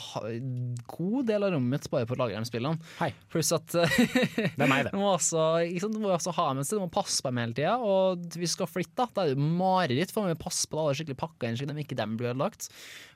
god 0.93 1.27
del 1.29 1.47
av 1.47 1.55
rommet 1.55 1.83
mitt 1.83 1.91
bare 1.93 2.09
på 2.09 2.17
å 2.17 2.21
lagre 2.23 2.41
de 2.41 2.49
spillene. 2.49 2.79
Pluss 3.33 3.53
at 3.57 3.69
det 3.73 4.51
er 4.57 4.71
meg, 4.71 4.87
det. 4.87 4.93
Du 4.95 5.01
må 5.01 5.13
også, 5.15 5.43
sant, 5.83 5.97
du 5.97 6.01
må 6.03 6.13
også 6.13 6.35
ha 6.37 6.49
med 6.57 6.67
seg, 6.69 6.79
du 6.79 6.85
må 6.85 6.91
passe 6.93 7.23
på 7.25 7.33
dem 7.33 7.41
hele 7.43 7.57
tida. 7.57 7.72
Og 7.81 8.29
hvis 8.37 8.53
du 8.53 8.59
skal 8.59 8.71
flytte, 8.71 8.95
da, 8.99 9.09
da 9.09 9.25
er 9.25 9.33
det 9.33 9.39
jo 9.39 9.57
mareritt 9.63 10.13
for 10.13 10.29
vi 10.29 10.37
passe 10.39 10.69
på 10.69 10.77
det. 10.77 10.83
Alle 10.83 10.95
er 10.95 11.01
skikkelig 11.01 11.21
pakka 11.23 11.49
inn, 11.49 11.59
slik 11.61 11.73
at 11.73 11.83
ikke 11.85 11.99
dem 11.99 12.19
blir 12.21 12.35
ødelagt. 12.35 12.69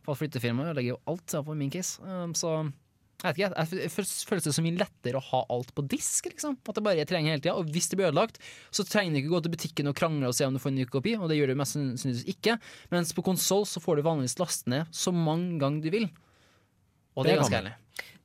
For 0.06 0.18
flyttefirmaet 0.18 0.72
ødelegger 0.72 0.94
jo 0.94 1.00
alt, 1.12 1.28
iallfall 1.32 1.56
i 1.56 1.62
min 1.64 1.72
case. 1.74 2.00
Um, 2.02 2.34
så 2.38 2.58
jeg 3.16 3.32
vet 3.32 3.38
ikke, 3.40 3.78
jeg, 3.80 3.90
føles 4.28 4.44
det 4.44 4.52
så 4.52 4.62
mye 4.62 4.76
lettere 4.76 5.16
å 5.16 5.24
ha 5.30 5.38
alt 5.54 5.70
på 5.74 5.84
disk. 5.88 6.28
liksom 6.28 6.58
At 6.60 6.76
det 6.76 6.84
bare 6.84 7.00
jeg 7.00 7.08
trenger 7.08 7.32
hele 7.32 7.42
tida. 7.42 7.54
Og 7.56 7.70
hvis 7.72 7.88
det 7.88 7.96
blir 7.96 8.10
ødelagt, 8.10 8.36
så 8.68 8.84
trenger 8.84 9.16
du 9.16 9.20
ikke 9.22 9.32
gå 9.32 9.40
til 9.46 9.54
butikken 9.54 9.90
og 9.90 9.96
krangle 9.96 10.28
og 10.28 10.36
se 10.36 10.44
om 10.44 10.54
du 10.54 10.60
får 10.60 10.74
en 10.74 10.78
ny 10.82 10.86
kopi, 10.90 11.14
og 11.16 11.32
det 11.32 11.38
gjør 11.38 11.54
du 11.54 11.60
mest 11.62 11.78
sannsynligvis 11.78 12.26
ikke. 12.36 12.58
Mens 12.92 13.14
på 13.16 13.24
konsoll 13.24 13.64
så 13.68 13.80
får 13.80 13.98
du 13.98 14.06
vanligvis 14.06 14.36
laste 14.42 14.72
ned 14.72 14.92
så 14.94 15.14
mange 15.16 15.56
ganger 15.62 15.86
du 15.86 15.90
vil. 15.96 16.08
Og 17.16 17.24
det, 17.24 17.30
Det 17.30 17.32
er 17.32 17.40
ganske 17.40 17.60
ærlig. 17.62 17.74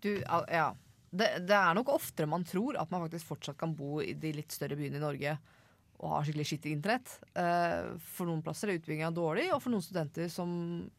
Du, 0.04 0.12
ja. 0.52 0.68
det, 1.16 1.32
det 1.48 1.56
er 1.56 1.78
nok 1.78 1.94
oftere 1.96 2.28
man 2.28 2.44
tror 2.48 2.76
at 2.82 2.92
man 2.92 3.06
faktisk 3.06 3.32
fortsatt 3.32 3.60
kan 3.62 3.74
bo 3.78 4.02
i 4.04 4.12
de 4.20 4.36
litt 4.36 4.52
større 4.52 4.76
byene 4.76 5.00
i 5.00 5.06
Norge 5.06 5.38
og 6.02 6.16
har 6.16 6.24
skikkelig 6.26 6.48
skittig 6.50 6.72
internett. 6.74 7.12
Eh, 7.38 7.92
for 8.16 8.26
noen 8.30 8.42
plasser 8.42 8.72
er 8.74 8.80
utbygginga 8.80 9.12
dårlig, 9.14 9.48
og 9.54 9.62
for 9.62 9.70
noen 9.74 9.84
studenter 9.86 10.30
som 10.34 10.52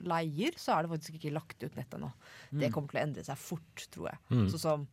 leier, 0.07 0.55
så 0.57 0.77
er 0.77 0.87
det 0.87 0.93
faktisk 0.95 1.19
ikke 1.19 1.33
lagt 1.35 1.63
ut 1.67 1.75
nett 1.77 1.91
ennå. 1.99 2.13
Det 2.53 2.69
Mm. 2.71 2.73
kommer 2.73 2.89
til 2.95 3.01
å 3.01 3.03
endre 3.03 3.25
seg 3.27 3.37
fort, 3.39 3.87
tror 3.91 4.09
jeg. 4.13 4.19
Mm. 4.31 4.47
Sånn 4.55 4.63
som 4.63 4.89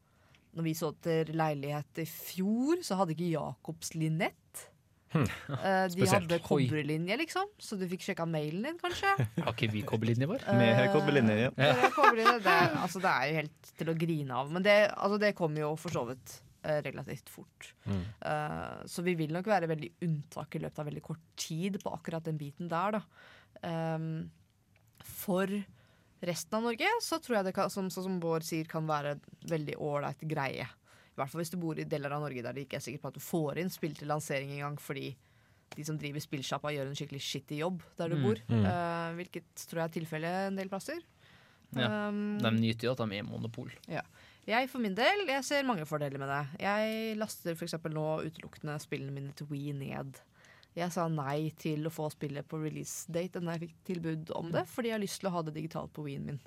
når 0.58 0.64
vi 0.66 0.74
så 0.74 0.90
etter 0.96 1.26
leilighet 1.32 2.02
i 2.02 2.06
fjor, 2.10 2.82
så 2.82 2.98
hadde 2.98 3.14
ikke 3.14 3.30
Jacobs 3.36 3.94
Linett. 3.94 4.66
Hm. 5.14 5.24
Eh, 5.50 5.88
de 5.90 6.06
hadde 6.06 6.38
kobberlinje, 6.46 7.16
liksom, 7.18 7.48
så 7.58 7.78
du 7.78 7.88
fikk 7.90 8.02
sjekka 8.02 8.26
mailen 8.30 8.62
din, 8.66 8.78
kanskje. 8.82 9.14
Har 9.46 9.54
ikke 9.54 9.72
vi 9.72 9.82
kobberlinje 9.82 10.28
vår? 10.30 10.44
Vi 10.46 10.68
har 10.74 10.90
kobberlinje, 10.94 11.38
ja. 11.46 11.50
Det 11.56 11.94
kobberlinje, 11.96 12.36
det, 12.46 12.58
altså, 12.82 13.00
det 13.02 13.10
er 13.14 13.24
jo 13.30 13.36
helt 13.40 13.72
til 13.78 13.90
å 13.90 13.98
grine 13.98 14.32
av. 14.42 14.52
Men 14.52 14.62
det, 14.66 14.76
altså, 14.98 15.18
det 15.22 15.36
kommer 15.38 15.62
jo 15.62 15.76
for 15.82 15.90
så 15.94 16.04
vidt 16.10 16.36
eh, 16.36 16.49
relativt 16.64 17.30
fort. 17.30 17.74
Mm. 17.86 18.02
Uh, 18.26 18.82
så 18.86 19.02
vi 19.06 19.14
vil 19.16 19.32
nok 19.34 19.46
være 19.48 19.70
veldig 19.72 19.92
unntak 20.06 20.56
i 20.56 20.60
løpet 20.64 20.80
av 20.80 20.90
veldig 20.90 21.04
kort 21.06 21.22
tid 21.40 21.78
på 21.84 21.94
akkurat 21.96 22.24
den 22.26 22.38
biten 22.38 22.68
der, 22.72 22.98
da. 23.00 23.04
Um, 23.96 24.30
for 25.04 25.48
resten 26.22 26.58
av 26.58 26.66
Norge 26.68 26.90
så 27.02 27.20
tror 27.24 27.38
jeg 27.40 27.46
det 27.50 27.54
kan, 27.56 27.70
som, 27.72 27.88
som 27.94 28.20
Bård 28.20 28.44
sier, 28.44 28.68
kan 28.68 28.86
være 28.90 29.16
veldig 29.48 29.78
ålreit 29.80 30.20
greie. 30.28 30.66
I 30.68 31.16
hvert 31.20 31.32
fall 31.32 31.42
hvis 31.42 31.52
du 31.52 31.58
bor 31.60 31.80
i 31.80 31.88
deler 31.88 32.12
av 32.16 32.22
Norge 32.24 32.44
der 32.44 32.56
det 32.56 32.66
ikke 32.68 32.78
er 32.80 32.84
sikkert 32.84 33.02
på 33.06 33.12
at 33.14 33.18
du 33.20 33.24
får 33.24 33.60
inn 33.64 33.72
spill 33.72 33.96
til 33.98 34.08
lansering 34.12 34.52
engang 34.56 34.78
fordi 34.80 35.14
de 35.76 35.84
som 35.86 35.98
driver 36.02 36.20
spillsjappa 36.24 36.72
gjør 36.74 36.88
en 36.90 36.96
skikkelig 36.98 37.22
shitty 37.22 37.60
jobb 37.62 37.84
der 38.00 38.10
du 38.12 38.16
Mm, 38.18 38.24
bor. 38.26 38.40
mm. 38.50 38.64
Eh, 38.66 39.10
hvilket 39.20 39.66
tror 39.70 39.82
jeg 39.84 39.88
er 39.90 39.96
tilfellet 40.00 40.38
en 40.50 40.56
del 40.58 40.70
plasser. 40.72 41.00
Ja. 41.78 42.08
Um, 42.10 42.40
de 42.42 42.52
nyter 42.56 42.88
jo 42.88 42.94
at 42.96 43.04
de 43.04 43.18
er 43.20 43.24
monopol. 43.28 43.70
ja. 43.88 44.02
Jeg 44.50 44.70
for 44.72 44.82
min 44.82 44.96
del 44.98 45.28
jeg 45.30 45.46
ser 45.46 45.68
mange 45.68 45.86
fordeler 45.86 46.18
med 46.22 46.32
det. 46.32 46.42
Jeg 46.64 47.18
laster 47.20 47.54
f.eks. 47.54 47.76
nå 47.94 48.06
utelukkende 48.26 48.80
spillene 48.82 49.14
mine 49.14 49.34
til 49.38 49.50
Wii 49.52 49.76
ned. 49.78 50.18
Jeg 50.78 50.94
sa 50.94 51.08
nei 51.12 51.52
til 51.60 51.86
å 51.86 51.92
få 51.94 52.08
spillet 52.14 52.48
på 52.50 52.60
release 52.62 53.10
date 53.12 53.42
da 53.42 53.56
jeg 53.56 53.68
fikk 53.68 53.76
tilbud 53.90 54.32
om 54.38 54.52
det, 54.54 54.64
fordi 54.70 54.92
jeg 54.92 54.98
har 54.98 55.04
lyst 55.04 55.20
til 55.22 55.30
å 55.30 55.34
ha 55.36 55.44
det 55.46 55.54
digitalt 55.58 55.94
på 55.94 56.06
Ween 56.06 56.26
min. 56.26 56.40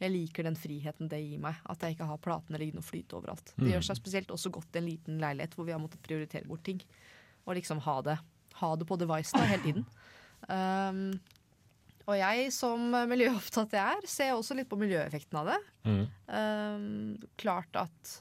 Jeg 0.00 0.12
liker 0.12 0.46
den 0.48 0.56
friheten 0.58 1.08
det 1.10 1.20
gir 1.22 1.40
meg, 1.42 1.58
at 1.70 1.82
jeg 1.84 1.94
ikke 1.96 2.08
har 2.08 2.20
platene 2.22 2.58
liggende 2.60 2.82
og 2.82 2.88
flyte 2.88 3.16
overalt. 3.18 3.52
Det 3.56 3.64
Mm. 3.66 3.72
gjør 3.74 3.84
seg 3.88 3.96
spesielt 4.00 4.32
også 4.34 4.50
godt 4.50 4.74
i 4.76 4.78
en 4.80 4.88
liten 4.88 5.18
leilighet 5.20 5.54
hvor 5.54 5.66
vi 5.68 5.72
har 5.72 5.80
måttet 5.82 6.02
prioritere 6.02 6.48
bort 6.48 6.64
ting. 6.64 6.80
Og 7.46 7.54
liksom 7.56 7.80
ha 7.84 8.00
det, 8.02 8.18
ha 8.60 8.76
det 8.76 8.86
på 8.86 8.98
devicene 8.98 9.46
hele 9.46 9.62
tiden. 9.62 9.86
Um, 10.48 11.20
og 12.08 12.18
jeg 12.18 12.50
som 12.54 12.92
miljøopptatt 13.10 13.76
jeg 13.76 13.96
er, 13.98 14.10
ser 14.10 14.34
også 14.34 14.56
litt 14.58 14.70
på 14.70 14.78
miljøeffekten 14.80 15.38
av 15.42 15.52
det. 15.52 15.58
Mm. 15.86 16.04
Um, 16.26 16.86
klart 17.40 17.78
at 17.78 18.16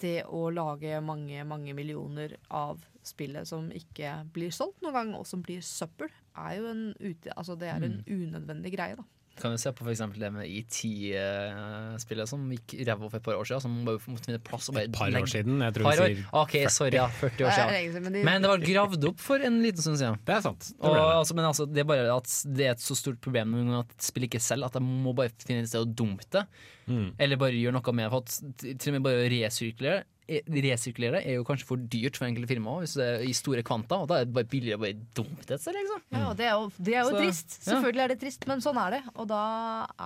det 0.00 0.22
å 0.32 0.46
lage 0.54 1.00
mange, 1.04 1.44
mange 1.44 1.74
millioner 1.76 2.36
av 2.48 2.80
spillet 3.04 3.48
som 3.48 3.68
ikke 3.74 4.14
blir 4.32 4.52
solgt 4.54 4.80
noen 4.84 4.96
gang, 4.96 5.14
og 5.18 5.26
som 5.28 5.42
blir 5.44 5.64
søppel, 5.64 6.10
er 6.40 6.56
jo 6.58 6.68
en, 6.70 6.84
ute, 7.00 7.32
altså 7.36 7.56
det 7.60 7.68
er 7.72 7.84
en 7.84 7.98
unødvendig 8.06 8.72
greie, 8.76 8.96
da. 8.96 9.04
Kan 9.38 9.52
du 9.54 9.58
se 9.62 9.70
på 9.72 9.84
for 9.86 9.92
eksempel 9.92 10.20
det 10.20 10.28
med 10.34 10.44
IT-spillet 10.50 12.28
som 12.28 12.42
gikk 12.52 12.74
ræva 12.88 13.08
for 13.08 13.16
et 13.20 13.24
par 13.24 13.38
år 13.38 13.46
siden, 13.48 13.62
som 13.64 13.76
bare 13.86 14.00
måtte 14.10 14.26
finne 14.26 14.40
plass 14.44 14.68
og 14.68 14.76
bare 14.76 14.88
Et 14.88 14.92
par 14.96 15.14
år 15.16 15.28
siden, 15.30 15.60
jeg 15.64 15.74
tror 15.76 15.86
Par 15.86 15.96
du 15.96 16.02
år? 16.02 16.10
sier 16.10 16.34
OK, 16.42 16.56
sorry, 16.74 16.96
ja. 16.98 17.06
40 17.20 17.46
år 17.46 17.54
siden. 17.56 18.18
men 18.26 18.42
det 18.44 18.50
var 18.52 18.64
gravd 18.66 19.06
opp 19.12 19.20
for 19.24 19.46
en 19.46 19.60
liten 19.64 19.80
stund 19.84 19.96
siden. 20.00 20.18
Det 20.26 20.34
er 20.36 20.44
sant. 20.44 20.68
Det 20.74 20.90
Og, 20.90 20.98
altså, 20.98 21.34
men 21.38 21.44
altså, 21.48 21.66
det 21.70 21.84
er 21.84 21.88
bare 21.88 22.10
at 22.18 22.36
det 22.58 22.66
er 22.68 22.74
et 22.76 22.84
så 22.84 22.96
stort 22.98 23.20
problem 23.24 23.54
med 23.56 23.78
at 23.80 23.96
spillet 24.10 24.28
ikke 24.32 24.42
selv, 24.44 24.68
at 24.68 24.76
de 24.76 24.84
må 24.84 25.14
bare 25.16 25.32
finne 25.40 25.64
et 25.64 25.70
sted 25.72 25.86
å 25.86 25.88
dumpe 25.88 26.26
det. 26.36 26.44
Mm. 26.90 27.08
Eller 27.18 27.40
bare 27.40 27.56
gjøre 27.56 27.76
noe 27.78 27.92
med 27.96 28.04
det. 28.04 28.10
For 28.12 28.20
at 28.26 28.56
t- 28.60 28.74
til 28.76 28.92
og 28.92 28.98
med 28.98 29.06
bare 29.08 29.24
å 29.24 30.02
resirkulere 30.30 31.20
er 31.26 31.36
jo 31.38 31.44
kanskje 31.48 31.66
for 31.68 31.82
dyrt 31.90 32.16
for 32.20 32.28
enkelte 32.28 32.48
firmaer 32.52 32.84
hvis 32.84 32.94
det 33.00 33.06
er 33.06 33.24
i 33.26 33.32
store 33.36 33.64
kvanta, 33.66 33.98
og 34.04 34.08
da 34.10 34.20
er 34.20 34.28
det 34.28 34.34
bare 34.36 34.48
billigere 34.52 34.78
å 34.78 34.82
bare 34.84 34.98
dumpe 35.18 35.46
det 35.48 35.56
et 35.56 35.64
sted, 35.64 35.76
liksom. 35.78 36.02
Ja, 36.14 36.32
det 36.38 36.46
er 36.46 36.52
jo, 36.54 36.68
det 36.78 36.94
er 36.94 37.00
jo 37.02 37.10
Så, 37.12 37.20
trist. 37.20 37.56
ja. 37.58 37.64
Selvfølgelig 37.72 38.04
er 38.04 38.12
det 38.14 38.18
trist, 38.22 38.46
men 38.50 38.64
sånn 38.64 38.80
er 38.84 38.96
det. 38.96 39.02
Og 39.16 39.28
da 39.30 39.42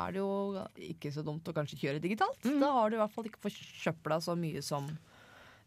er 0.05 0.15
det 0.17 0.23
jo 0.23 0.31
ikke 0.91 1.13
så 1.15 1.25
dumt 1.27 1.51
å 1.51 1.57
kanskje 1.57 1.81
kjøre 1.83 2.03
digitalt. 2.05 2.41
Da 2.45 2.73
har 2.79 2.91
du 2.93 2.97
i 2.97 3.03
hvert 3.03 3.15
fall 3.15 3.29
ikke 3.31 3.43
forsøpla 3.49 4.21
så 4.25 4.37
mye 4.39 4.63
som 4.65 4.89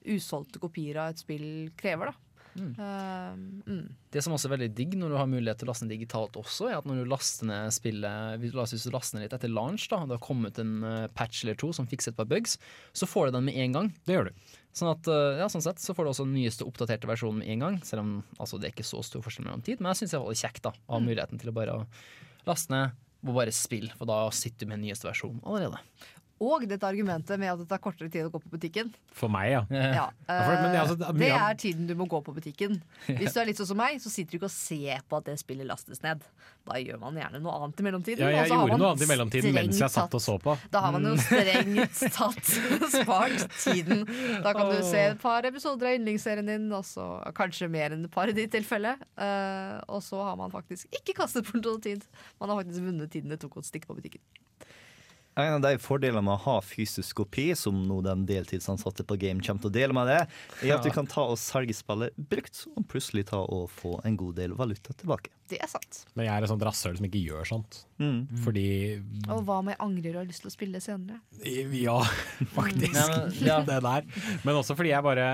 usolgte 0.08 0.62
kopier 0.64 0.98
av 1.02 1.12
et 1.14 1.20
spill 1.22 1.48
krever, 1.80 2.12
da. 2.14 2.24
Um, 2.58 3.64
mm. 3.68 3.84
Det 4.12 4.24
som 4.24 4.34
også 4.34 4.48
er 4.50 4.54
veldig 4.58 4.70
digg 4.76 4.96
når 4.98 5.10
du 5.14 5.18
har 5.20 5.28
mulighet 5.30 5.60
til 5.62 5.68
å 5.68 5.72
laste 5.72 5.86
ned 5.86 5.94
digitalt 5.98 6.38
også, 6.40 6.70
er 6.72 6.78
at 6.80 6.86
når 6.90 7.04
du 7.04 7.10
laster 7.12 7.46
ned 7.46 7.72
spillet 7.76 8.40
hvis- 8.42 8.54
du 8.84 8.92
laster 8.92 9.18
ned 9.20 9.26
litt 9.28 9.34
etter 9.38 9.52
launch, 9.54 9.88
da, 9.90 10.00
det 10.06 10.18
har 10.18 10.26
kommet 10.28 10.58
en 10.60 10.84
eh, 10.84 11.08
patch 11.14 11.44
eller 11.44 11.56
to 11.56 11.72
som 11.74 11.88
fikser 11.88 12.10
et 12.14 12.18
par 12.18 12.26
bugs, 12.26 12.58
så 12.94 13.06
får 13.06 13.28
du 13.28 13.32
den 13.38 13.46
med 13.46 13.56
en 13.56 13.74
gang. 13.74 13.94
Det 14.06 14.16
gjør 14.18 14.30
du. 14.32 14.34
Sånn 14.74 14.92
at, 14.92 15.08
eh, 15.08 15.40
ja, 15.42 15.48
sånn 15.48 15.62
sett 15.66 15.78
så 15.82 15.94
får 15.96 16.06
du 16.06 16.10
også 16.12 16.26
den 16.26 16.36
nyeste 16.38 16.66
oppdaterte 16.66 17.08
versjonen 17.10 17.40
med 17.40 17.48
en 17.50 17.60
gang, 17.60 17.82
selv 17.82 18.00
om 18.02 18.24
altså, 18.40 18.60
det 18.60 18.70
er 18.70 18.76
ikke 18.76 18.86
så 18.90 19.04
stor 19.04 19.22
forskjell 19.22 19.46
mellom 19.46 19.64
tid. 19.64 19.80
Men 19.80 19.94
jeg 19.94 20.08
syns 20.08 20.12
det 20.12 20.22
er 20.22 20.50
kjekt 20.50 20.62
da, 20.64 20.72
å 20.90 20.94
ha 20.94 21.00
Mm. 21.00 21.08
muligheten 21.10 21.40
til 21.40 21.50
å 21.52 21.54
bare 21.54 21.86
laste 22.46 22.70
ned 22.70 22.92
og 23.28 23.34
bare 23.36 23.52
spille, 23.52 23.92
for 23.98 24.06
da 24.06 24.30
sitter 24.30 24.60
du 24.60 24.66
med 24.68 24.80
den 24.80 24.90
nyeste 24.90 25.10
versjonen 25.10 25.42
allerede. 25.44 25.80
Og 26.40 26.68
dette 26.70 26.86
argumentet 26.86 27.40
med 27.42 27.50
at 27.50 27.58
det 27.64 27.68
tar 27.72 27.80
kortere 27.82 28.12
tid 28.14 28.28
å 28.28 28.30
gå 28.30 28.38
på 28.44 28.52
butikken. 28.54 28.92
For 29.18 29.28
meg, 29.34 29.52
ja. 29.56 29.62
Ja, 29.72 30.04
for- 30.28 30.54
eh, 30.54 30.76
altså, 30.84 30.96
det 31.18 31.32
er 31.34 31.54
det 31.54 31.60
tiden 31.64 31.88
du 31.90 31.96
må 31.98 32.06
gå 32.08 32.20
på 32.24 32.34
butikken. 32.36 32.76
Hvis 33.08 33.34
du 33.34 33.40
er 33.42 33.46
litt 33.50 33.58
sånn 33.58 33.68
som 33.72 33.78
meg, 33.78 33.98
så 34.04 34.12
sitter 34.14 34.32
du 34.32 34.38
ikke 34.38 34.50
og 34.52 34.54
ser 34.54 35.02
på 35.10 35.18
at 35.18 35.26
det 35.26 35.40
spillet 35.42 35.66
lastes 35.66 36.04
ned. 36.04 36.22
Da 36.68 36.78
gjør 36.78 37.00
man 37.00 37.16
gjerne 37.18 37.42
noe 37.42 37.56
annet 37.58 37.80
i 37.82 37.84
mellomtiden. 37.88 38.20
Ja, 38.22 38.30
jeg 38.44 38.52
gjorde 38.52 38.78
noe 38.78 38.92
annet 38.92 39.02
i 39.02 39.10
mellomtiden 39.10 39.54
mens 39.56 39.80
jeg 39.82 39.90
satt 39.90 40.14
og 40.14 40.22
så 40.22 40.38
på. 40.44 40.58
Da 40.70 40.82
har 40.86 40.92
man 40.92 41.04
jo 41.10 41.16
Mm. 41.16 41.24
strengt 41.26 42.14
tatt 42.14 42.54
spart 43.02 43.48
tiden. 43.64 44.06
Da 44.44 44.54
kan 44.54 44.70
du 44.76 44.82
se 44.84 44.98
et 45.14 45.20
par 45.22 45.42
episoder 45.50 45.88
av 45.90 45.98
yndlingsserien 45.98 46.46
din, 46.46 46.72
og 46.72 46.84
så 46.86 47.08
kanskje 47.34 47.70
mer 47.72 47.96
enn 47.98 48.06
et 48.06 48.12
par 48.14 48.28
i 48.30 48.36
ditt 48.38 48.52
tilfelle. 48.52 48.94
Eh, 49.18 49.80
og 49.90 50.04
så 50.06 50.22
har 50.22 50.36
man 50.38 50.52
faktisk 50.54 50.86
ikke 51.02 51.16
kastet 51.24 51.50
bort 51.50 51.64
noe 51.66 51.80
tid. 51.82 52.06
Man 52.40 52.50
har 52.54 52.62
faktisk 52.64 52.84
vunnet 52.86 53.10
tiden 53.10 53.30
det 53.34 53.40
tok 53.42 53.58
å 53.58 53.66
stikke 53.66 53.88
på 53.90 53.96
butikken. 53.98 54.22
En 55.38 55.54
av 55.54 55.62
de 55.62 55.76
fordelene 55.78 56.24
med 56.26 56.34
å 56.34 56.42
ha 56.48 56.56
fysisk 56.66 57.20
kopi, 57.22 57.52
som 57.56 57.78
nå 57.86 58.00
den 58.06 58.24
deltidsansatte 58.26 59.04
på 59.06 59.18
Game 59.22 59.44
kommer 59.46 59.62
til 59.62 59.70
å 59.70 59.76
dele 59.76 59.94
med 59.94 60.10
det, 60.10 60.20
er 60.66 60.74
at 60.80 60.86
du 60.86 60.90
kan 60.96 61.06
ta 61.10 61.28
og 61.30 61.38
selge 61.38 61.76
spillet 61.78 62.16
brukt, 62.18 62.64
og 62.74 62.88
plutselig 62.90 63.28
ta 63.30 63.44
og 63.46 63.68
få 63.70 64.00
en 64.08 64.18
god 64.18 64.36
del 64.42 64.56
valuta 64.58 64.96
tilbake. 64.98 65.30
Det 65.48 65.60
er 65.64 65.70
sant. 65.72 66.02
Men 66.18 66.26
jeg 66.28 66.34
er 66.34 66.44
et 66.48 66.52
sånt 66.52 66.66
rasshøl 66.66 66.98
som 66.98 67.06
ikke 67.08 67.22
gjør 67.22 67.46
sånt. 67.48 67.84
Mm. 68.02 68.26
Fordi 68.44 68.66
Og 69.30 69.46
hva 69.48 69.60
om 69.62 69.70
jeg 69.72 69.78
angrer 69.86 70.18
og 70.18 70.24
har 70.24 70.28
lyst 70.32 70.44
til 70.44 70.50
å 70.52 70.56
spille 70.58 70.82
senere? 70.84 71.22
Ja, 71.46 72.00
faktisk. 72.58 72.98
Nei, 72.98 73.08
men- 73.14 73.38
ja. 73.46 73.60
Det 73.70 73.78
der. 73.86 74.10
Men 74.44 74.58
også 74.60 74.76
fordi 74.76 74.92
jeg 74.96 75.06
bare 75.06 75.28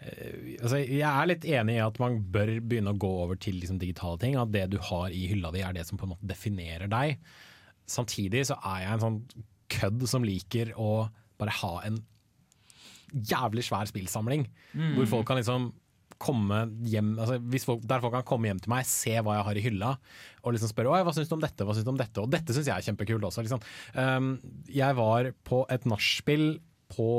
eh, 0.00 0.56
altså 0.62 0.80
Jeg 0.80 1.04
er 1.06 1.28
litt 1.30 1.44
enig 1.44 1.76
i 1.78 1.84
at 1.84 2.00
man 2.02 2.18
bør 2.32 2.56
begynne 2.64 2.94
å 2.94 2.98
gå 3.00 3.10
over 3.26 3.38
til 3.40 3.60
liksom 3.60 3.78
digitale 3.82 4.18
ting. 4.22 4.36
At 4.40 4.52
det 4.54 4.66
du 4.72 4.78
har 4.90 5.12
i 5.14 5.26
hylla 5.30 5.52
di 5.54 5.62
er 5.66 5.76
det 5.76 5.86
som 5.88 6.00
på 6.00 6.08
en 6.08 6.14
måte 6.16 6.26
definerer 6.30 6.90
deg. 6.90 7.20
Samtidig 7.90 8.46
så 8.50 8.58
er 8.62 8.84
jeg 8.84 8.94
en 8.94 9.04
sånn 9.04 9.20
kødd 9.70 10.06
som 10.10 10.26
liker 10.26 10.72
å 10.78 11.08
bare 11.40 11.54
ha 11.62 11.74
en 11.88 12.00
jævlig 13.10 13.64
svær 13.66 13.88
spillsamling. 13.90 14.46
Mm. 14.72 14.92
Hvor 14.98 15.08
folk 15.16 15.30
kan 15.30 15.40
liksom 15.40 15.70
komme 16.20 16.66
hjem 16.84 17.14
altså 17.16 17.38
hvis 17.48 17.64
folk, 17.64 17.84
Der 17.88 18.02
folk 18.02 18.12
kan 18.12 18.26
komme 18.28 18.50
hjem 18.50 18.60
til 18.60 18.72
meg, 18.74 18.88
se 18.88 19.14
hva 19.24 19.38
jeg 19.38 19.46
har 19.46 19.56
i 19.58 19.64
hylla, 19.64 19.90
og 20.44 20.54
liksom 20.54 20.68
spørre 20.68 21.00
hva 21.06 21.14
syns 21.16 21.30
du 21.30 21.36
om 21.38 21.44
dette. 21.44 21.64
hva 21.64 21.76
synes 21.76 21.88
du 21.88 21.92
om 21.94 22.00
dette 22.00 22.22
Og 22.22 22.30
dette 22.32 22.56
syns 22.56 22.68
jeg 22.68 22.76
er 22.76 22.88
kjempekult 22.90 23.24
også. 23.30 23.44
Liksom. 23.46 23.62
Um, 23.96 24.34
jeg 24.68 24.98
var 24.98 25.32
på 25.48 25.64
et 25.72 25.86
nachspiel 25.88 26.58
på 26.92 27.10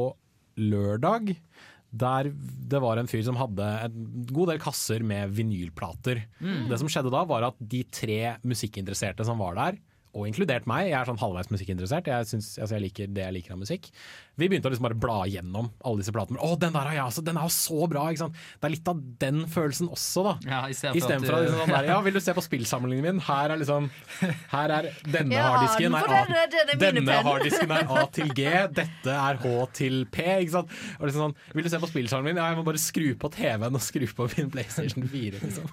lørdag. 0.62 1.34
Der 1.92 2.30
det 2.32 2.80
var 2.80 3.02
en 3.02 3.10
fyr 3.10 3.24
som 3.26 3.40
hadde 3.40 3.68
en 3.88 4.28
god 4.32 4.54
del 4.54 4.62
kasser 4.64 5.04
med 5.04 5.34
vinylplater. 5.36 6.24
Mm. 6.40 6.70
Det 6.70 6.80
som 6.80 6.92
skjedde 6.92 7.12
da, 7.12 7.26
var 7.28 7.50
at 7.50 7.58
de 7.60 7.82
tre 7.92 8.38
musikkinteresserte 8.48 9.26
som 9.28 9.42
var 9.42 9.58
der, 9.58 9.82
og 10.12 10.28
inkludert 10.28 10.68
meg, 10.68 10.90
jeg 10.90 10.98
er 11.00 11.08
sånn 11.08 11.20
halvveis 11.22 11.50
musikkinteressert, 11.54 12.10
jeg, 12.12 12.28
synes, 12.28 12.50
altså 12.60 12.76
jeg 12.76 12.84
liker 12.88 13.12
det 13.16 13.24
jeg 13.24 13.36
liker 13.38 13.56
av 13.56 13.62
musikk. 13.62 13.88
Vi 14.40 14.48
begynte 14.50 14.68
å 14.68 14.72
liksom 14.74 14.88
bare 14.88 14.98
bla 15.00 15.18
gjennom 15.30 15.70
alle 15.86 16.02
disse 16.02 16.14
platene. 16.16 16.40
Å, 16.44 16.56
den 16.60 16.74
der 16.76 16.90
har 16.90 16.98
jeg 16.98 17.04
også! 17.06 17.24
Den 17.28 17.40
er 17.40 17.48
jo 17.48 17.54
så 17.56 17.88
bra! 17.92 18.06
Ikke 18.12 18.24
sant? 18.24 18.42
Det 18.60 18.68
er 18.68 18.74
litt 18.74 18.92
av 18.92 19.02
den 19.22 19.42
følelsen 19.52 19.92
også, 19.92 20.24
da. 20.28 20.34
Ja, 20.48 20.62
i 20.68 20.76
stedet 20.76 20.96
for 20.96 21.02
Istedenfor 21.02 21.38
at 21.38 21.46
liksom 21.46 21.62
sånn 21.64 21.74
der, 21.76 21.90
Ja, 21.92 22.00
vil 22.08 22.18
du 22.18 22.22
se 22.24 22.36
på 22.36 22.44
spillsamlingen 22.46 23.08
min? 23.08 23.22
Her 23.28 23.54
er 23.56 23.62
liksom 23.62 23.90
Her 24.52 24.76
er 24.80 24.90
denne 25.06 25.38
Ja, 25.38 25.48
harddisken 25.56 25.98
er 26.00 26.16
A, 26.18 26.22
denne 26.72 26.80
denne 26.82 27.20
harddisken 27.28 27.76
er 27.76 27.96
A 27.96 28.06
til 28.16 28.34
G, 28.36 28.48
dette 28.82 29.16
er 29.16 29.42
H 29.44 29.54
til 29.78 30.02
P. 30.12 30.28
Ikke 30.44 30.58
sant? 30.58 30.76
Og 31.00 31.08
liksom 31.08 31.28
sånn, 31.28 31.38
vil 31.56 31.68
du 31.68 31.72
se 31.72 31.82
på 31.84 31.92
spillsamlingen 31.92 32.36
min? 32.36 32.42
Ja, 32.42 32.52
jeg 32.52 32.60
må 32.60 32.68
bare 32.68 32.82
skru 32.82 33.12
på 33.20 33.32
TV-en 33.36 33.78
og 33.78 33.84
skru 33.84 34.08
på 34.18 34.28
min 34.36 34.52
PlayStation 34.54 35.08
4. 35.08 35.42
Liksom. 35.44 35.72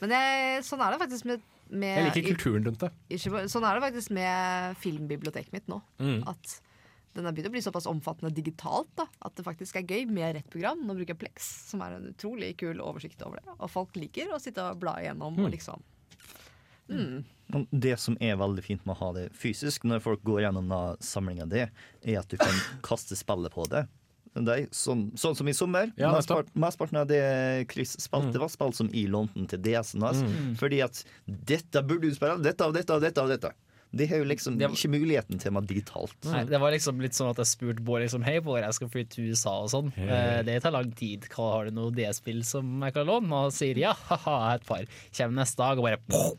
Men 0.00 0.14
jeg, 0.16 0.62
sånn 0.64 0.82
er 0.84 0.94
det 0.94 1.00
faktisk 1.02 1.28
med, 1.28 1.42
med 1.70 1.96
Jeg 1.96 2.08
liker 2.08 2.34
kulturen 2.34 2.66
rundt 2.66 2.82
det. 2.82 2.90
Ikke, 3.16 3.44
sånn 3.50 3.66
er 3.66 3.78
det 3.78 3.84
faktisk 3.86 4.12
med 4.16 4.76
filmbiblioteket 4.82 5.54
mitt 5.54 5.70
nå. 5.70 5.80
Mm. 6.02 6.20
At 6.30 6.56
den 7.16 7.26
har 7.26 7.34
begynt 7.34 7.50
å 7.50 7.54
bli 7.56 7.62
såpass 7.64 7.88
omfattende 7.90 8.30
digitalt 8.34 8.90
da, 8.98 9.08
at 9.26 9.34
det 9.34 9.44
faktisk 9.46 9.80
er 9.80 9.86
gøy 9.88 10.06
med 10.10 10.36
rett 10.36 10.50
program. 10.50 10.84
Nå 10.86 10.94
bruker 10.94 11.14
jeg 11.14 11.22
Plex, 11.24 11.48
som 11.72 11.82
er 11.82 11.96
en 11.96 12.10
utrolig 12.12 12.52
kul 12.60 12.82
oversikt 12.84 13.22
over 13.26 13.42
det. 13.42 13.56
Og 13.58 13.70
folk 13.72 13.98
liker 13.98 14.30
å 14.30 14.38
sitte 14.42 14.62
og 14.62 14.78
bla 14.82 14.98
igjennom 15.02 15.34
Mm. 15.34 15.44
og 15.44 15.50
liksom 15.54 15.82
mm. 16.88 17.24
Det 17.70 17.96
som 17.98 18.14
er 18.22 18.36
veldig 18.38 18.62
fint 18.62 18.84
med 18.86 18.94
å 18.94 19.00
ha 19.00 19.12
det 19.16 19.24
fysisk, 19.34 19.82
når 19.82 20.04
folk 20.04 20.22
går 20.22 20.44
gjennom 20.44 20.70
samlinga 21.02 21.48
di, 21.50 21.64
er 21.66 22.18
at 22.20 22.28
du 22.30 22.36
kan 22.38 22.54
kaste 22.86 23.18
spillet 23.18 23.50
på 23.50 23.66
det. 23.66 23.88
Det 24.34 24.68
som, 24.76 25.08
sånn, 25.18 25.34
som 25.34 25.48
i 25.50 25.52
sommer. 25.56 25.90
Ja, 25.98 26.12
Mesteparten 26.14 26.54
mesteparten 26.54 27.00
av 27.00 27.08
det 27.10 27.66
Chris 27.72 27.96
spilte, 27.98 28.38
var 28.38 28.48
spill 28.52 28.72
som 28.76 28.90
i 28.94 29.06
London 29.10 29.48
til 29.50 29.58
DS-en 29.64 30.02
hans. 30.06 30.20
Mm. 30.22 30.52
Fordi 30.60 30.78
at 30.86 31.02
dette 31.26 31.82
burde 31.82 32.06
du 32.06 32.14
spille, 32.14 32.38
dette 32.44 32.62
og 32.68 32.74
dette 32.78 32.94
og 32.94 33.02
dette. 33.02 33.18
og 33.24 33.28
dette 33.28 33.50
Det 33.92 34.06
har 34.08 34.18
jo 34.22 34.24
liksom 34.30 34.54
var- 34.60 34.70
ikke 34.70 34.88
muligheten 34.92 35.40
til 35.42 35.50
meg 35.50 35.66
digitalt. 35.66 36.14
Nei, 36.30 36.44
det 36.44 36.60
var 36.62 36.70
liksom 36.70 37.00
litt 37.02 37.10
sånn 37.18 37.30
at 37.32 37.38
jeg 37.42 37.46
spurte 37.50 37.82
Bård 37.82 38.02
liksom, 38.04 38.22
Hei 38.22 38.38
Bård, 38.38 38.62
jeg 38.62 38.72
skal 38.74 38.88
flytte 38.88 39.16
til 39.16 39.32
USA 39.32 39.50
og 39.64 39.68
sånn. 39.68 39.90
Eh, 39.98 40.42
det 40.46 40.62
tar 40.62 40.70
lang 40.70 40.92
tid. 40.92 41.26
Hva 41.28 41.50
Har 41.56 41.64
du 41.64 41.72
noe 41.72 41.90
DS-spill 41.90 42.44
som 42.44 42.80
jeg 42.86 42.94
kan 42.94 43.06
låne? 43.10 43.32
Og 43.32 43.50
sier 43.52 43.76
ja, 43.76 43.92
haha, 43.94 44.54
et 44.54 44.64
par. 44.64 44.86
Kommer 45.10 45.42
neste 45.42 45.56
dag 45.58 45.76
og 45.76 45.82
bare 45.88 45.98
poff, 46.06 46.38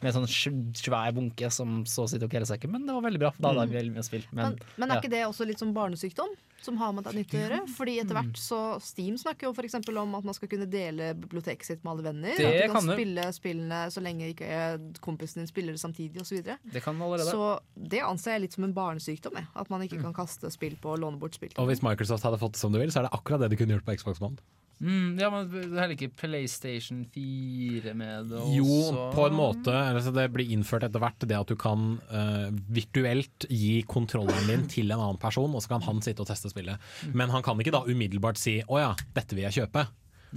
med 0.00 0.14
en 0.14 0.22
sånn 0.24 0.72
svær 0.76 1.12
bunke 1.16 1.50
som 1.50 1.82
så 1.84 2.06
sitter 2.08 2.26
og 2.28 2.30
kjeler 2.30 2.46
seg 2.46 2.60
ikke. 2.62 2.70
Men 2.70 2.86
det 2.86 2.94
var 2.94 3.02
veldig 3.10 3.18
bra. 3.18 3.32
Da 3.40 3.48
hadde 3.50 3.66
jeg 3.72 3.74
veldig 3.82 3.94
mye 3.96 4.04
spill. 4.06 4.24
Men, 4.30 4.44
Men, 4.54 4.58
men 4.78 4.90
er 4.90 4.94
ja. 4.94 5.00
ikke 5.02 5.10
det 5.10 5.22
også 5.26 5.46
litt 5.48 5.58
som 5.58 5.74
barnesykdom? 5.74 6.30
Som 6.64 6.78
har 6.80 6.94
med 6.96 7.08
nytt 7.12 7.34
å 7.34 7.40
gjøre? 7.42 7.58
Fordi 7.76 7.96
etter 8.00 8.16
hvert 8.16 8.40
så 8.40 8.60
Steam 8.82 9.18
snakker 9.20 9.48
jo 9.50 9.54
for 9.56 9.66
eksempel 9.68 9.98
om 10.00 10.14
at 10.18 10.24
man 10.24 10.36
skal 10.36 10.50
kunne 10.52 10.66
dele 10.70 11.10
biblioteket 11.18 11.68
sitt 11.68 11.84
med 11.84 11.92
alle 11.94 12.06
venner. 12.08 12.38
Det 12.38 12.46
at 12.48 12.56
du 12.56 12.72
kan, 12.72 12.78
kan 12.78 12.96
spille 12.96 13.26
spillene 13.36 13.80
så 13.92 14.04
lenge 14.04 14.30
ikke 14.32 14.48
eh, 14.48 14.76
kompisen 15.04 15.42
din 15.42 15.50
spiller 15.50 15.76
det 15.76 15.82
samtidig 15.82 16.22
osv. 16.24 16.40
Så, 16.40 16.56
Det 16.72 16.84
kan 16.84 17.02
allerede. 17.02 17.30
så 17.30 17.50
det 17.76 18.00
anser 18.06 18.38
jeg 18.38 18.46
litt 18.46 18.56
som 18.58 18.66
en 18.68 18.74
barnesykdom. 18.76 19.36
Jeg. 19.40 19.50
At 19.54 19.72
man 19.72 19.84
ikke 19.84 20.00
kan 20.02 20.16
kaste 20.16 20.50
spill 20.54 20.78
på 20.80 20.94
og 20.96 21.02
låne 21.04 21.20
bort 21.20 21.36
spill. 21.36 21.52
Og 21.60 21.68
hvis 21.70 21.84
Microsoft 21.84 22.24
hadde 22.26 22.40
fått 22.40 22.56
det 22.56 22.64
som 22.64 22.72
du 22.72 22.80
vil, 22.80 22.92
så 22.94 23.02
er 23.02 23.10
det 23.10 23.16
akkurat 23.16 23.44
det 23.44 23.52
de 23.52 23.60
kunne 23.60 23.76
gjort 23.76 23.86
på 23.88 23.98
Xbox 24.00 24.24
One. 24.24 24.40
Mm, 24.82 25.18
ja, 25.20 25.28
men 25.30 25.46
du 25.48 25.58
heller 25.78 25.94
ikke 25.94 26.10
PlayStation 26.18 27.04
4 27.14 27.94
med 27.96 28.30
det 28.32 28.40
også? 28.40 28.54
Jo, 28.58 29.08
på 29.14 29.26
en 29.28 29.36
måte. 29.38 29.72
Altså 29.72 30.12
det 30.14 30.26
blir 30.34 30.50
innført 30.54 30.86
etter 30.88 31.02
hvert 31.02 31.24
det 31.24 31.38
at 31.38 31.50
du 31.50 31.56
kan 31.60 31.96
uh, 32.10 32.48
virtuelt 32.74 33.46
gi 33.48 33.78
kontrolleren 33.88 34.50
din 34.50 34.66
til 34.70 34.90
en 34.90 35.00
annen 35.00 35.20
person, 35.22 35.54
og 35.54 35.64
så 35.64 35.76
kan 35.76 35.86
han 35.86 36.02
sitte 36.04 36.24
og 36.24 36.30
teste 36.30 36.52
spillet. 36.52 36.82
Men 37.14 37.32
han 37.32 37.44
kan 37.46 37.60
ikke 37.60 37.74
da 37.74 37.84
umiddelbart 37.86 38.40
si 38.40 38.60
'å 38.62 38.82
ja, 38.82 38.92
dette 39.16 39.36
vil 39.36 39.46
jeg 39.46 39.62
kjøpe'. 39.62 39.86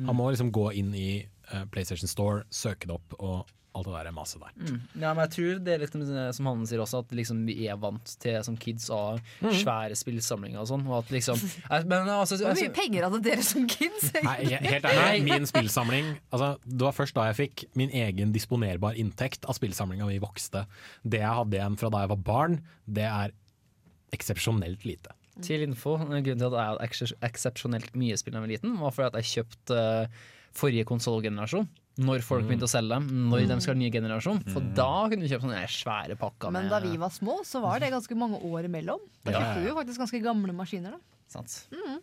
Han 0.06 0.14
må 0.14 0.30
liksom 0.30 0.52
gå 0.54 0.70
inn 0.78 0.94
i 0.94 1.26
uh, 1.54 1.66
PlayStation 1.74 2.10
Store, 2.10 2.44
søke 2.54 2.86
det 2.86 2.94
opp 3.00 3.18
og 3.18 3.50
alt 3.78 3.88
det 3.88 3.94
der 4.08 4.12
maset 4.16 4.42
der. 4.42 4.52
Mm. 4.58 4.80
Ja, 5.02 5.14
men 5.14 5.22
jeg 5.24 5.32
tror 5.36 5.60
det 5.64 5.74
er 5.76 5.82
litt 5.86 5.94
som- 6.36 6.46
han 6.50 6.66
sier 6.66 6.80
også, 6.84 7.00
at 7.06 7.16
liksom 7.16 7.46
vi 7.48 7.68
er 7.68 7.78
vant 7.78 8.16
til 8.20 8.44
som 8.44 8.58
kids 8.58 8.90
å 8.90 8.98
ha 8.98 9.18
Mm. 9.42 9.54
svære 9.64 9.96
spillsamlinger 9.96 10.60
og 10.60 10.68
sånn. 10.68 10.86
Og 10.88 10.98
at 11.06 11.12
liksom 11.14 11.38
jeg, 11.40 11.86
men, 11.88 12.08
altså, 12.10 12.38
Hvor 12.42 12.54
mye 12.54 12.68
altså, 12.68 12.74
penger 12.74 13.04
hadde 13.10 13.22
dere 13.24 13.44
som 13.44 13.68
kids? 13.68 14.12
Nei, 14.24 14.38
helt 14.50 14.84
ærlig, 14.86 15.24
min 15.24 15.46
spillsamling 15.46 16.18
altså, 16.34 16.58
Det 16.66 16.82
var 16.82 16.92
først 16.98 17.14
da 17.14 17.28
jeg 17.32 17.38
fikk 17.42 17.66
min 17.76 17.90
egen 17.92 18.34
disponerbar 18.34 18.96
inntekt 18.98 19.46
av 19.48 19.56
spillsamlinga 19.56 20.08
vi 20.08 20.20
vokste. 20.20 20.66
Det 21.08 21.20
jeg 21.22 21.36
hadde 21.40 21.54
igjen 21.60 21.78
fra 21.78 21.90
da 21.90 22.00
jeg 22.06 22.10
var 22.10 22.24
barn, 22.28 22.62
det 22.88 23.04
er 23.06 23.32
eksepsjonelt 24.16 24.86
lite. 24.88 25.14
Til 25.44 25.62
info, 25.68 25.98
grunnen 26.00 26.24
til 26.24 26.48
at 26.48 26.56
jeg 26.56 26.70
hadde 26.72 26.86
eks- 26.88 27.14
eksepsjonelt 27.28 27.92
mye 28.00 28.18
spill 28.18 28.34
da 28.34 28.40
jeg 28.42 28.48
var 28.48 28.54
liten, 28.56 28.78
var 28.82 28.92
fordi 28.96 29.10
at 29.12 29.18
jeg 29.22 29.46
kjøpte 29.46 29.78
eh, 29.78 30.08
forrige 30.58 30.86
konsollgenerasjon. 30.90 31.68
Når 31.98 32.22
folk 32.22 32.44
Mm. 32.44 32.50
begynte 32.50 32.68
å 32.68 32.70
selge 32.70 32.90
dem, 32.90 33.08
når 33.30 33.48
de 33.48 33.60
skal 33.62 33.74
ha 33.74 33.80
ny 33.80 33.90
generasjon. 33.92 34.44
For 34.54 34.62
da 34.62 35.08
kunne 35.10 35.22
du 35.26 35.28
kjøpe 35.32 35.42
sånne 35.48 35.64
svære 35.68 36.18
pakker 36.18 36.52
Men 36.52 36.64
med 36.68 36.72
da 36.72 36.80
vi 36.80 36.98
var 36.98 37.10
små, 37.10 37.40
så 37.44 37.62
var 37.62 37.80
det 37.80 37.92
ganske 37.92 38.16
mange 38.16 38.40
år 38.44 38.66
imellom. 38.70 39.00
Da 39.26 39.32
Ja, 39.32 39.40
kjøpte 39.40 39.64
vi 39.64 39.68
jo 39.70 39.76
faktisk 39.76 39.98
ganske 40.04 40.22
gamle 40.24 40.54
maskiner. 40.54 40.92
da 40.92 41.00
Sant. 41.28 41.68
Mhm. 41.72 42.00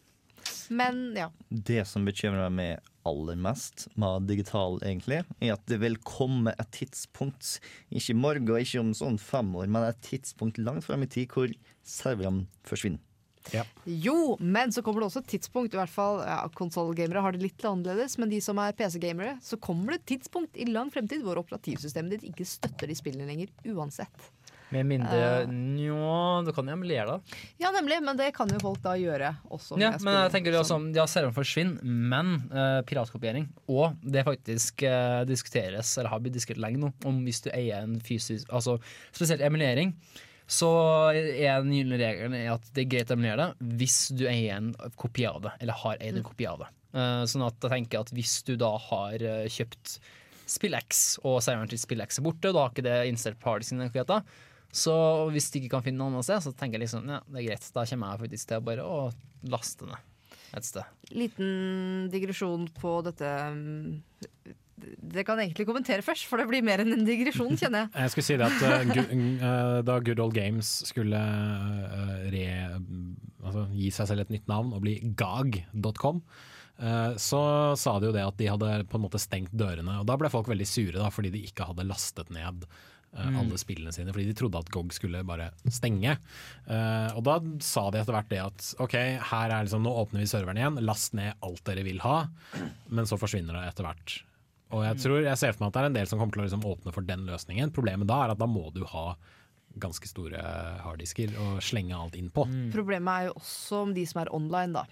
Men 0.71 1.15
ja. 1.17 1.29
Det 1.51 1.87
som 1.87 2.05
bekymrer 2.05 2.51
meg 2.53 2.81
aller 3.07 3.37
mest 3.37 3.87
med 3.97 4.27
digital, 4.27 4.79
egentlig, 4.81 5.25
er 5.41 5.53
at 5.53 5.65
det 5.67 5.79
vil 5.81 5.97
komme 5.97 6.49
et 6.59 6.71
tidspunkt, 6.73 7.61
ikke 7.93 8.11
i 8.11 8.15
morgen 8.19 8.47
ikke 8.47 8.81
om 8.81 8.93
sånn 8.93 9.19
fem 9.21 9.55
år, 9.55 9.69
men 9.69 9.85
et 9.85 10.01
tidspunkt 10.03 10.59
langt 10.59 10.85
frem 10.85 11.03
i 11.03 11.07
tid 11.07 11.29
hvor 11.29 11.53
serverne 11.85 12.47
forsvinner. 12.65 12.99
Jo, 13.85 14.37
men 14.41 14.73
så 14.73 14.83
kommer 14.85 15.03
det 15.03 15.11
også 15.11 15.25
et 15.25 15.33
tidspunkt, 15.35 15.75
i 15.75 15.81
hvert 15.81 15.93
fall 15.93 16.23
ja, 16.25 16.39
konsollgamere 16.57 17.25
har 17.25 17.35
det 17.35 17.45
litt 17.45 17.67
annerledes, 17.69 18.17
men 18.21 18.33
de 18.33 18.41
som 18.45 18.61
er 18.63 18.77
PC-gamere, 18.79 19.37
så 19.45 19.59
kommer 19.61 19.95
det 19.95 20.03
et 20.03 20.09
tidspunkt 20.15 20.57
i 20.57 20.69
lang 20.71 20.93
fremtid 20.95 21.25
hvor 21.27 21.43
operativsystemet 21.43 22.17
ditt 22.17 22.31
ikke 22.33 22.49
støtter 22.49 22.91
de 22.91 22.97
spillene 22.99 23.29
lenger, 23.29 23.53
uansett. 23.75 24.33
Med 24.75 24.89
mindre 24.89 25.21
Eh. 25.45 25.49
Njå, 25.49 26.43
du 26.47 26.53
kan 26.53 26.67
jo 26.69 26.75
emulere, 26.75 27.07
da. 27.07 27.39
Ja, 27.61 27.71
nemlig, 27.75 28.01
men 28.03 28.17
det 28.19 28.33
kan 28.35 28.51
jo 28.51 28.59
folk 28.63 28.81
da 28.83 28.95
gjøre 28.99 29.35
også. 29.53 29.79
Ja, 29.79 29.93
jeg 29.93 30.03
men 30.05 30.17
jeg 30.17 30.33
tenker 30.35 30.59
sånn, 30.67 30.89
ja, 30.97 31.07
serveren 31.11 31.37
forsvinner, 31.37 31.79
men 31.85 32.35
uh, 32.51 32.81
piratkopiering 32.89 33.49
Og 33.71 33.97
det 34.03 34.25
faktisk 34.27 34.85
uh, 34.89 35.23
diskuteres, 35.29 35.97
eller 35.99 36.11
har 36.11 36.23
blitt 36.25 36.37
diskutert 36.37 36.63
lenge 36.65 36.81
nå, 36.83 36.93
om 37.07 37.23
hvis 37.27 37.45
du 37.45 37.51
eier 37.55 37.85
en 37.85 37.99
fysisk 38.03 38.51
Altså 38.55 38.79
spesielt 39.13 39.45
emulering. 39.45 39.95
Så 40.47 40.69
den 41.15 41.73
gylne 41.73 41.99
regelen 42.01 42.35
er 42.37 42.51
at 42.53 42.67
det 42.77 42.85
er 42.85 42.91
greit 42.93 43.13
å 43.13 43.17
emulere 43.17 43.47
det 43.57 43.77
hvis 43.81 43.99
du 44.13 44.27
eier 44.29 44.59
en 44.59 44.73
kopi 45.01 45.25
av 45.29 45.41
det, 45.47 45.55
eller 45.65 45.79
har 45.85 46.01
eid 46.05 46.19
en 46.21 46.27
kopi 46.27 46.49
av 46.51 46.61
det. 46.61 46.71
Eh, 46.95 47.23
sånn 47.31 47.47
at 47.47 47.57
jeg 47.65 47.73
tenker 47.73 48.05
at 48.05 48.13
hvis 48.15 48.37
du 48.47 48.55
da 48.61 48.75
har 48.91 49.25
eh, 49.25 49.47
kjøpt 49.51 49.97
SpillX, 50.45 51.05
og 51.25 51.41
serveren 51.43 51.71
til 51.73 51.81
SpillX 51.81 52.21
er 52.21 52.27
borte, 52.27 52.51
og 52.51 52.59
da 52.59 52.67
har 52.67 52.75
ikke 52.75 52.85
det 52.87 52.99
Install 53.09 53.39
Party 53.41 53.71
sine 53.71 53.89
harddisken, 53.89 54.29
så 54.75 54.95
hvis 55.31 55.49
de 55.55 55.63
ikke 55.63 55.77
kan 55.77 55.85
finne 55.87 56.03
noe 56.03 56.11
annet 56.11 56.27
sted, 56.27 56.43
så 56.45 56.53
tenker 56.53 56.81
jeg 56.81 56.89
liksom 56.89 57.07
ja, 57.09 57.21
det 57.31 57.41
er 57.41 57.47
greit. 57.47 57.71
Da 57.77 57.85
kommer 57.87 58.11
jeg 58.11 58.25
faktisk 58.25 58.51
til 58.51 58.59
å 58.59 58.67
bare 58.67 58.87
å 58.91 58.99
laste 59.53 59.87
ned 59.87 60.11
et 60.59 60.67
sted. 60.67 60.91
Liten 61.15 62.09
digresjon 62.13 62.67
på 62.75 62.97
dette 63.07 63.31
mm, 63.55 63.87
Det 64.77 65.23
kan 65.27 65.39
jeg 65.39 65.51
egentlig 65.51 65.67
kommentere 65.69 66.03
først, 66.05 66.27
for 66.27 66.41
det 66.41 66.49
blir 66.51 66.65
mer 66.67 66.83
enn 66.83 66.95
en 66.97 67.05
digresjon, 67.07 67.55
kjenner 67.61 67.85
jeg. 67.85 67.93
Jeg 68.03 68.15
skulle 68.15 68.27
si 68.27 68.39
det 68.41 68.49
at 68.49 68.65
uh, 68.65 69.79
da 69.89 69.99
Good 70.03 70.23
Old 70.23 70.35
Games 70.35 70.71
skulle 70.89 71.21
uh, 71.21 72.25
re, 72.33 72.49
altså, 73.45 73.69
gi 73.75 73.93
seg 73.95 74.11
selv 74.11 74.25
et 74.25 74.35
nytt 74.35 74.51
navn 74.51 74.73
og 74.75 74.83
bli 74.85 74.97
gag.com, 75.19 76.25
eh, 76.81 77.13
så 77.21 77.43
sa 77.79 77.99
de 78.01 78.11
jo 78.11 78.17
det 78.17 78.25
at 78.27 78.41
de 78.41 78.51
hadde 78.51 78.73
på 78.91 78.99
en 78.99 79.05
måte 79.07 79.23
stengt 79.23 79.55
dørene. 79.55 80.01
Og 80.03 80.09
da 80.11 80.19
ble 80.21 80.33
folk 80.33 80.51
veldig 80.51 80.67
sure 80.69 80.99
da, 80.99 81.13
fordi 81.15 81.31
de 81.37 81.45
ikke 81.47 81.71
hadde 81.71 81.87
lastet 81.87 82.35
ned 82.35 82.67
Mm. 83.15 83.37
alle 83.39 83.59
spillene 83.63 83.93
sine, 83.95 84.11
fordi 84.11 84.25
de 84.27 84.35
trodde 84.35 84.59
at 84.59 84.71
GOG 84.75 84.91
skulle 84.97 85.21
bare 85.23 85.53
stenge. 85.71 86.17
Uh, 86.67 87.15
og 87.15 87.21
da 87.29 87.37
sa 87.63 87.85
de 87.95 88.01
etter 88.01 88.17
hvert 88.17 88.33
det 88.33 88.41
at 88.43 88.71
ok, 88.83 88.97
her 89.31 89.55
er 89.55 89.69
liksom, 89.69 89.85
nå 89.87 89.93
åpner 90.03 90.25
vi 90.25 90.27
serveren 90.27 90.59
igjen, 90.59 90.81
last 90.83 91.15
ned 91.15 91.39
alt 91.47 91.63
dere 91.69 91.85
vil 91.87 92.03
ha, 92.03 92.25
men 92.91 93.07
så 93.07 93.15
forsvinner 93.21 93.55
det 93.55 93.69
etter 93.71 93.87
hvert. 93.87 94.17
Og 94.75 94.83
jeg 94.85 94.99
tror, 95.05 95.23
jeg 95.23 95.39
ser 95.41 95.55
for 95.55 95.65
meg 95.65 95.71
at 95.71 95.77
det 95.79 95.83
er 95.85 95.91
en 95.93 95.99
del 96.01 96.11
som 96.11 96.19
kommer 96.21 96.35
til 96.37 96.43
å 96.43 96.47
liksom 96.49 96.65
åpne 96.67 96.93
for 96.97 97.07
den 97.07 97.25
løsningen. 97.29 97.73
Problemet 97.77 98.09
da 98.11 98.21
er 98.27 98.35
at 98.35 98.41
da 98.43 98.49
må 98.51 98.67
du 98.75 98.83
ha 98.91 99.07
ganske 99.79 100.07
store 100.11 100.39
harddisker 100.85 101.33
og 101.43 101.61
slenge 101.67 101.95
alt 101.99 102.15
inn 102.19 102.29
på. 102.35 102.45
Problemet 102.75 103.11
er 103.15 103.29
jo 103.31 103.37
også 103.41 103.81
om 103.89 103.95
de 103.97 104.05
som 104.07 104.21
er 104.23 104.31
online, 104.35 104.73
da. 104.77 104.85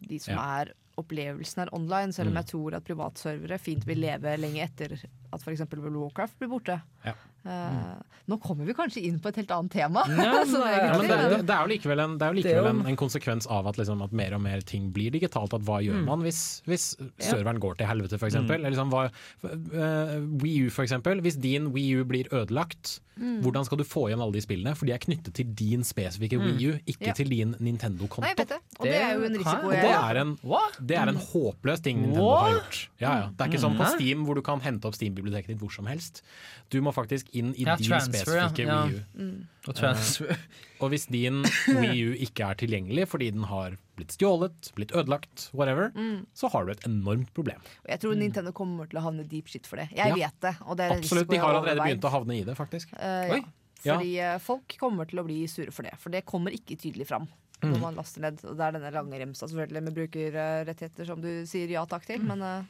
De 0.00 0.18
som 0.18 0.34
Ja. 0.34 0.44
er 0.62 0.72
opplevelsen 1.00 1.62
er 1.64 1.68
online, 1.76 2.12
selv 2.12 2.28
om 2.28 2.34
Mm. 2.34 2.40
jeg 2.42 2.46
tror 2.52 2.74
at 2.76 2.84
privatservere 2.84 3.58
fint 3.60 3.84
vil 3.86 3.98
leve 4.00 4.36
lenge 4.38 4.60
etter 4.64 4.92
at 5.32 5.40
f.eks. 5.42 5.60
World 5.72 5.96
of 5.96 6.02
Warcraft 6.02 6.38
blir 6.38 6.48
borte. 6.48 6.82
Ja. 7.04 7.14
Eh, 7.46 7.94
Nå 8.30 8.36
kommer 8.38 8.64
vi 8.68 8.74
kanskje 8.76 9.02
inn 9.08 9.16
på 9.18 9.30
et 9.32 9.36
helt 9.40 9.50
annet 9.50 9.72
tema. 9.72 10.04
Ja, 10.06 10.44
Så 10.52 10.60
Ja, 10.60 10.98
det, 11.00 11.50
er 11.50 11.64
jo 11.64 11.70
likevel, 11.72 11.98
en, 12.04 12.18
jo 12.20 12.36
likevel 12.36 12.68
en, 12.70 12.82
en 12.86 12.96
konsekvens 13.00 13.48
av 13.50 13.66
at, 13.66 13.76
liksom, 13.80 14.02
at 14.04 14.12
mer 14.12 14.34
og 14.36 14.42
mer 14.44 14.60
ting 14.60 14.90
blir 14.94 15.10
digitalt. 15.10 15.54
At 15.56 15.62
hva 15.66 15.80
gjør 15.82 15.98
Mm. 16.00 16.04
man 16.06 16.20
hvis, 16.22 16.62
hvis 16.68 16.94
Ja. 17.00 17.32
serveren 17.32 17.58
går 17.58 17.78
til 17.80 17.86
helvete, 17.90 18.18
f.eks.? 18.20 18.36
Mm. 18.44 18.50
Eller 18.54 18.70
liksom, 18.70 18.90
hva, 18.92 19.08
uh, 19.44 20.16
Wii 20.42 20.66
U, 20.66 20.70
eksempel. 20.84 21.20
Hvis 21.24 21.40
din 21.40 21.72
Wii 21.74 22.00
U 22.00 22.04
blir 22.04 22.28
ødelagt, 22.32 23.00
Mm. 23.20 23.42
hvordan 23.42 23.64
skal 23.66 23.76
du 23.76 23.84
få 23.84 24.06
igjen 24.08 24.22
alle 24.22 24.32
de 24.32 24.40
spillene? 24.40 24.72
For 24.78 24.86
de 24.88 24.92
er 24.94 24.98
knyttet 25.02 25.34
til 25.36 25.44
din 25.52 25.82
spesifikke 25.84 26.38
Mm. 26.40 26.44
Wii 26.56 26.68
U, 26.70 26.78
ikke 26.88 27.06
Ja. 27.10 27.12
til 27.12 27.28
din 27.28 27.54
Nintendo-konto. 27.60 28.22
Det. 28.36 28.56
Og 28.78 28.86
det 28.86 28.94
er 28.96 29.12
jo 29.18 29.24
en 29.26 29.34
risiko 29.36 29.66
Og 29.66 29.72
jeg 29.74 29.82
det 29.82 29.90
er 29.90 30.20
en, 30.22 30.38
det 30.86 30.96
er 30.96 31.08
en 31.08 31.16
håpløs 31.16 31.82
ting 31.82 32.00
Nintendo 32.00 32.24
What? 32.24 32.40
har 32.40 32.52
gjort. 32.54 32.88
Ja, 33.00 33.12
ja. 33.18 33.26
Det 33.36 33.40
er 33.40 33.50
ikke 33.50 33.60
sånn 33.60 33.76
på 33.76 33.86
Steam 33.94 34.24
hvor 34.24 34.34
du 34.36 34.40
kan 34.42 34.60
hente 34.60 34.86
opp 34.86 34.94
Steam-biblioteket 34.94 35.48
ditt 35.48 35.58
hvor 35.58 35.70
som 35.70 35.84
helst. 35.86 36.22
Du 36.70 36.80
må 36.80 36.94
faktisk 36.94 37.26
inn 37.34 37.52
i 37.54 37.64
Ja, 37.66 37.76
din 37.76 37.86
transfer, 37.90 38.24
spesifikke 38.24 38.66
Ja. 38.66 38.84
Wii 38.86 38.96
U. 38.96 39.22
Mm. 39.22 39.46
Og 39.68 39.74
transfer. 39.76 40.30
Eh, 40.30 40.36
og 40.80 40.90
hvis 40.90 41.06
din 41.12 41.42
Wii 41.68 42.04
U 42.08 42.14
ikke 42.26 42.46
er 42.50 42.54
tilgjengelig 42.54 43.06
fordi 43.08 43.30
den 43.34 43.44
har 43.50 43.76
blitt 43.96 44.14
stjålet, 44.16 44.70
blitt 44.74 44.92
ødelagt, 44.96 45.50
whatever, 45.52 45.90
Mm. 45.94 46.26
så 46.34 46.48
har 46.50 46.64
du 46.64 46.70
et 46.72 46.84
enormt 46.88 47.32
problem. 47.34 47.60
Og 47.84 47.90
jeg 47.92 48.00
tror 48.00 48.16
Nintendo 48.16 48.52
kommer 48.52 48.88
til 48.88 48.98
å 48.98 49.02
havne 49.04 49.26
deep 49.28 49.46
shit 49.48 49.66
for 49.66 49.76
det. 49.76 49.88
Jeg 49.92 50.08
Ja. 50.08 50.14
vet 50.14 50.40
det. 50.40 50.54
Og 50.66 50.76
det 50.76 50.90
er 50.90 50.96
Absolutt. 50.98 51.28
De 51.28 51.36
har 51.36 51.54
allerede 51.54 51.78
begynt 51.84 52.02
å 52.08 52.10
havne 52.10 52.40
i 52.40 52.44
det, 52.44 52.56
faktisk. 52.56 52.92
Uh, 52.94 53.42
ja. 53.84 53.96
Fordi 53.96 54.16
eh, 54.18 54.38
folk 54.38 54.76
kommer 54.80 55.04
til 55.08 55.18
å 55.20 55.24
bli 55.24 55.46
sure 55.46 55.70
for 55.70 55.82
det. 55.82 55.92
For 55.98 56.10
det 56.10 56.24
kommer 56.26 56.50
ikke 56.50 56.76
tydelig 56.76 57.06
fram 57.06 57.28
Mm. 57.62 57.74
når 57.74 57.80
man 57.80 57.94
laster 57.94 58.20
ned. 58.22 58.38
Og 58.48 58.56
det 58.56 58.64
er 58.64 58.72
denne 58.72 58.90
lange 58.90 59.18
remsa 59.20 59.44
selvfølgelig 59.46 59.82
med 59.84 59.94
brukerrettigheter 59.94 61.04
som 61.06 61.20
du 61.20 61.44
sier 61.44 61.68
ja 61.68 61.84
takk 61.84 62.06
til, 62.06 62.22
men 62.24 62.40
eh, 62.40 62.62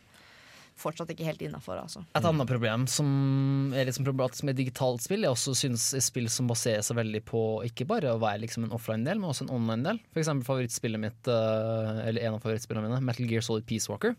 fortsatt 0.81 1.13
ikke 1.13 1.27
helt 1.29 1.43
innafor, 1.45 1.79
altså. 1.83 2.03
Et 2.17 2.27
annet 2.31 2.49
problem 2.49 2.87
som 2.91 3.75
er 3.77 3.87
liksom 3.89 4.07
problematisk 4.09 4.47
med 4.49 4.59
digitalt 4.59 5.05
spill, 5.05 5.27
jeg 5.27 5.35
også 5.35 5.55
synes 5.59 5.87
er 5.99 6.05
spill 6.05 6.29
som 6.33 6.51
baserer 6.51 6.83
seg 6.87 6.99
veldig 6.99 7.23
på 7.29 7.45
ikke 7.69 7.87
bare 7.91 8.15
å 8.15 8.21
være 8.23 8.43
liksom 8.47 8.67
en 8.67 8.75
offline-del, 8.77 9.21
men 9.21 9.31
også 9.31 9.47
en 9.47 9.55
online-del. 9.59 10.03
For 10.15 10.25
eksempel 10.25 10.49
favorittspillet 10.49 11.03
mitt, 11.03 11.31
eh, 11.31 12.03
eller 12.09 12.27
en 12.27 12.39
av 12.39 12.45
favorittspillene 12.45 12.89
mine, 12.89 13.01
Metal 13.07 13.31
Gear 13.31 13.45
Solid 13.47 13.69
Peace 13.69 13.91
Walker. 13.93 14.17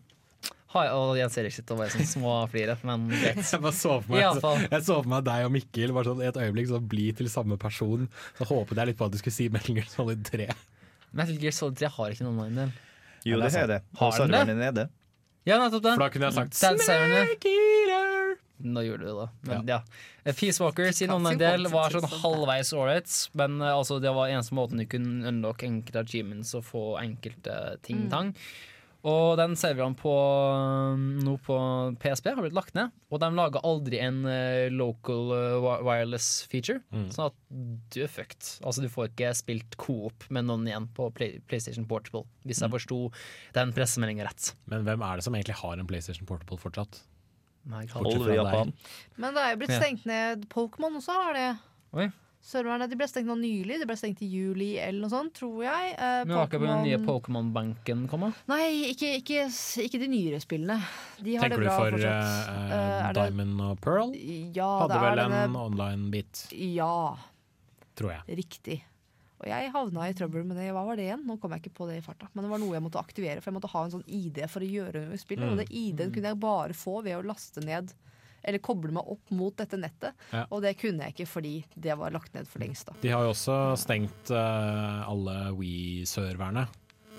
Hi, 0.72 0.86
og 0.96 1.18
Jens 1.20 1.36
Erik 1.36 1.52
sitter 1.52 1.76
og 1.76 1.82
bare 1.82 1.92
sånn 1.92 2.08
småflirer, 2.08 2.80
men 2.88 3.10
greit. 3.12 3.42
Jeg 3.44 3.60
bare 3.60 3.76
så 3.76 3.98
for 4.00 4.14
meg, 4.14 4.22
I 4.24 4.70
jeg 4.72 4.86
så 4.88 5.02
for 5.02 5.10
meg 5.12 5.26
deg 5.28 5.48
og 5.50 5.52
Mikkel 5.58 5.92
bare 5.98 6.08
sånn, 6.08 6.22
i 6.24 6.30
et 6.30 6.40
øyeblikk 6.40 6.70
så 6.72 6.80
bli 6.94 7.10
til 7.18 7.28
samme 7.34 7.58
person. 7.60 8.08
Så 8.38 8.48
håpet 8.48 8.80
jeg 8.80 8.92
litt 8.94 9.02
på 9.02 9.10
at 9.10 9.12
du 9.12 9.20
skulle 9.20 9.36
si 9.36 9.50
Metal 9.52 9.76
Gear 9.76 9.92
Solid 9.92 10.24
3. 10.30 10.48
Metal 11.20 11.42
Gear 11.42 11.58
Solid 11.58 11.76
3 11.82 11.92
har 11.98 12.16
ikke 12.16 12.24
en 12.24 12.32
online-del. 12.32 12.72
Jo, 13.28 13.38
det 13.42 13.52
har 13.54 13.68
det. 13.70 13.82
Har 14.00 14.16
serveren 14.16 14.50
din 14.54 14.62
er 14.62 14.72
nede. 14.72 14.88
Ja, 15.48 15.58
nettopp 15.58 15.84
det. 15.84 15.96
For 15.96 16.06
da 16.06 16.10
kunne 16.14 16.30
jeg 16.30 16.38
sagt 16.38 16.58
Sad 16.58 16.82
Siren, 16.86 17.32
Eater! 17.34 18.36
Nå 18.62 18.84
gjorde 18.86 19.06
du 19.06 19.08
det, 19.10 19.14
da. 19.18 19.28
Men 19.50 19.70
ja. 19.72 19.80
Peace 20.38 20.62
Walker 20.62 20.92
sin 20.94 21.10
online-del 21.14 21.66
var 21.74 21.94
sånn 21.94 22.06
sånn. 22.06 22.20
halvveis 22.22 22.70
ålreit, 22.78 23.16
men 23.40 23.58
eh, 23.58 23.74
altså, 23.74 23.98
det 24.04 24.12
var 24.14 24.30
eneste 24.30 24.54
måten 24.58 24.82
du 24.82 24.86
kunne 24.90 25.26
unlocke 25.32 25.66
enkelte 25.66 26.04
achievements 26.06 26.54
og 26.58 26.68
få 26.68 26.84
enkelte 27.02 27.56
ting-tang. 27.88 28.36
Og 29.08 29.34
den 29.40 29.56
serveren 29.58 29.96
på, 29.98 30.12
nå 31.26 31.32
på 31.42 31.56
PSP 32.02 32.28
har 32.36 32.42
blitt 32.44 32.54
lagt 32.54 32.76
ned, 32.78 32.92
og 33.10 33.22
de 33.24 33.30
lager 33.34 33.64
aldri 33.66 33.98
en 33.98 34.20
eh, 34.30 34.68
local 34.70 35.32
eh, 35.34 35.56
wireless 35.82 36.28
feature. 36.52 36.84
Sånn 37.10 37.32
at 37.32 37.38
du 37.96 38.02
er 38.06 38.12
fucked. 38.14 38.60
Altså, 38.62 38.84
du 38.86 38.92
får 38.94 39.10
ikke 39.10 39.32
spilt 39.40 39.78
coop 39.82 40.28
med 40.30 40.46
noen 40.50 40.68
igjen 40.70 40.86
på 40.94 41.10
PlayStation 41.18 41.88
Portable, 41.90 42.28
hvis 42.46 42.62
jeg 42.62 42.74
forsto 42.74 43.00
den 43.58 43.74
pressemeldinga 43.74 44.30
rett. 44.30 44.52
Men 44.70 44.86
hvem 44.86 45.02
er 45.08 45.18
det 45.18 45.26
som 45.26 45.38
egentlig 45.38 45.58
har 45.64 45.82
en 45.82 45.90
PlayStation 45.90 46.30
Portable 46.30 46.62
fortsatt? 46.62 47.02
Nei, 47.72 47.84
Bortsett 47.90 48.24
fra 48.26 48.46
deg. 48.54 48.72
Men 49.22 49.36
det 49.38 49.42
er 49.42 49.52
jo 49.54 49.62
blitt 49.62 49.76
stengt 49.78 50.06
ned. 50.10 50.46
Pokémon 50.50 50.98
også 50.98 51.18
har 51.26 51.36
det. 51.38 51.50
Oi. 51.98 52.08
Serverne 52.42 52.88
de 52.90 52.96
ble 52.98 53.06
stengt 53.06 53.28
nå 53.30 53.36
nylig. 53.38 53.76
Det 53.80 53.86
ble 53.86 53.96
stengt 54.00 54.22
i 54.26 54.28
juli 54.28 54.72
eller 54.82 55.04
noe 55.04 55.12
sånt, 55.14 55.34
tror 55.38 55.60
jeg. 55.62 55.92
Eh, 55.94 56.24
Men 56.26 56.36
var 56.40 56.48
ikke 56.50 56.60
den 56.64 56.84
nye 56.88 56.98
Pokémon- 56.98 57.52
Pokémon-banken 57.54 58.08
kommet? 58.10 58.34
Nei, 58.50 58.90
ikke, 58.90 59.12
ikke, 59.22 59.44
ikke 59.86 60.00
de 60.02 60.08
nyere 60.10 60.40
spillene. 60.42 60.80
De 61.22 61.36
har 61.38 61.46
Tenker 61.46 61.62
det 61.62 61.62
du 61.62 61.70
bra 61.70 61.78
for 61.78 61.92
fortsatt. 61.92 62.50
eh, 62.50 63.10
Eh, 63.10 63.14
Diamond 63.14 63.62
og 63.62 63.82
Pearl? 63.82 64.16
Ja, 64.58 64.72
Hadde 64.82 64.90
det 64.90 64.98
er 64.98 65.06
vel 65.16 65.20
en 65.20 65.32
denne- 65.38 65.66
online-bit, 65.68 66.48
Ja, 66.74 67.16
tror 67.96 68.10
jeg. 68.18 68.38
riktig. 68.42 68.82
Og 69.42 69.48
jeg 69.48 69.72
havna 69.72 70.10
i 70.10 70.14
trøbbel 70.14 70.44
med 70.46 70.58
det. 70.58 70.72
Hva 70.74 70.86
var 70.86 70.96
det 70.96 71.06
igjen? 71.10 71.26
Nå 71.26 71.40
kom 71.42 71.52
jeg 71.52 71.62
ikke 71.64 71.74
på 71.78 71.88
det 71.90 71.98
i 71.98 72.02
farta. 72.06 72.28
Men 72.34 72.44
det 72.46 72.52
var 72.52 72.60
noe 72.60 72.74
jeg 72.74 72.82
måtte 72.84 73.00
aktivere, 73.02 73.42
for 73.42 73.52
jeg 73.52 73.60
måtte 73.62 73.70
ha 73.72 73.84
en 73.86 73.92
sånn 73.92 74.04
ID 74.08 74.48
for 74.50 74.62
å 74.62 74.70
gjøre 74.70 75.06
noe 75.08 75.14
i 75.14 75.18
spillet. 75.18 75.46
Mm. 75.46 75.52
Og 75.52 75.58
det 75.58 75.70
ID-en 75.72 76.12
kunne 76.12 76.30
jeg 76.30 76.40
bare 76.40 76.74
få 76.74 77.04
ved 77.04 77.18
å 77.18 77.26
laste 77.26 77.62
ned 77.64 77.94
eller 78.44 78.64
koble 78.64 78.94
meg 78.96 79.08
opp 79.14 79.34
mot 79.36 79.56
dette 79.58 79.80
nettet. 79.80 80.18
Ja. 80.34 80.46
Og 80.50 80.64
det 80.66 80.76
kunne 80.82 81.08
jeg 81.08 81.16
ikke 81.16 81.30
fordi 81.30 81.56
det 81.76 81.98
var 82.00 82.14
lagt 82.14 82.34
ned 82.38 82.50
for 82.50 82.64
lengst. 82.64 82.90
da 82.90 82.98
De 83.04 83.14
har 83.14 83.26
jo 83.26 83.34
også 83.34 83.58
stengt 83.80 84.34
uh, 84.34 85.10
alle 85.10 85.38
Wii-serverne. 85.58 86.68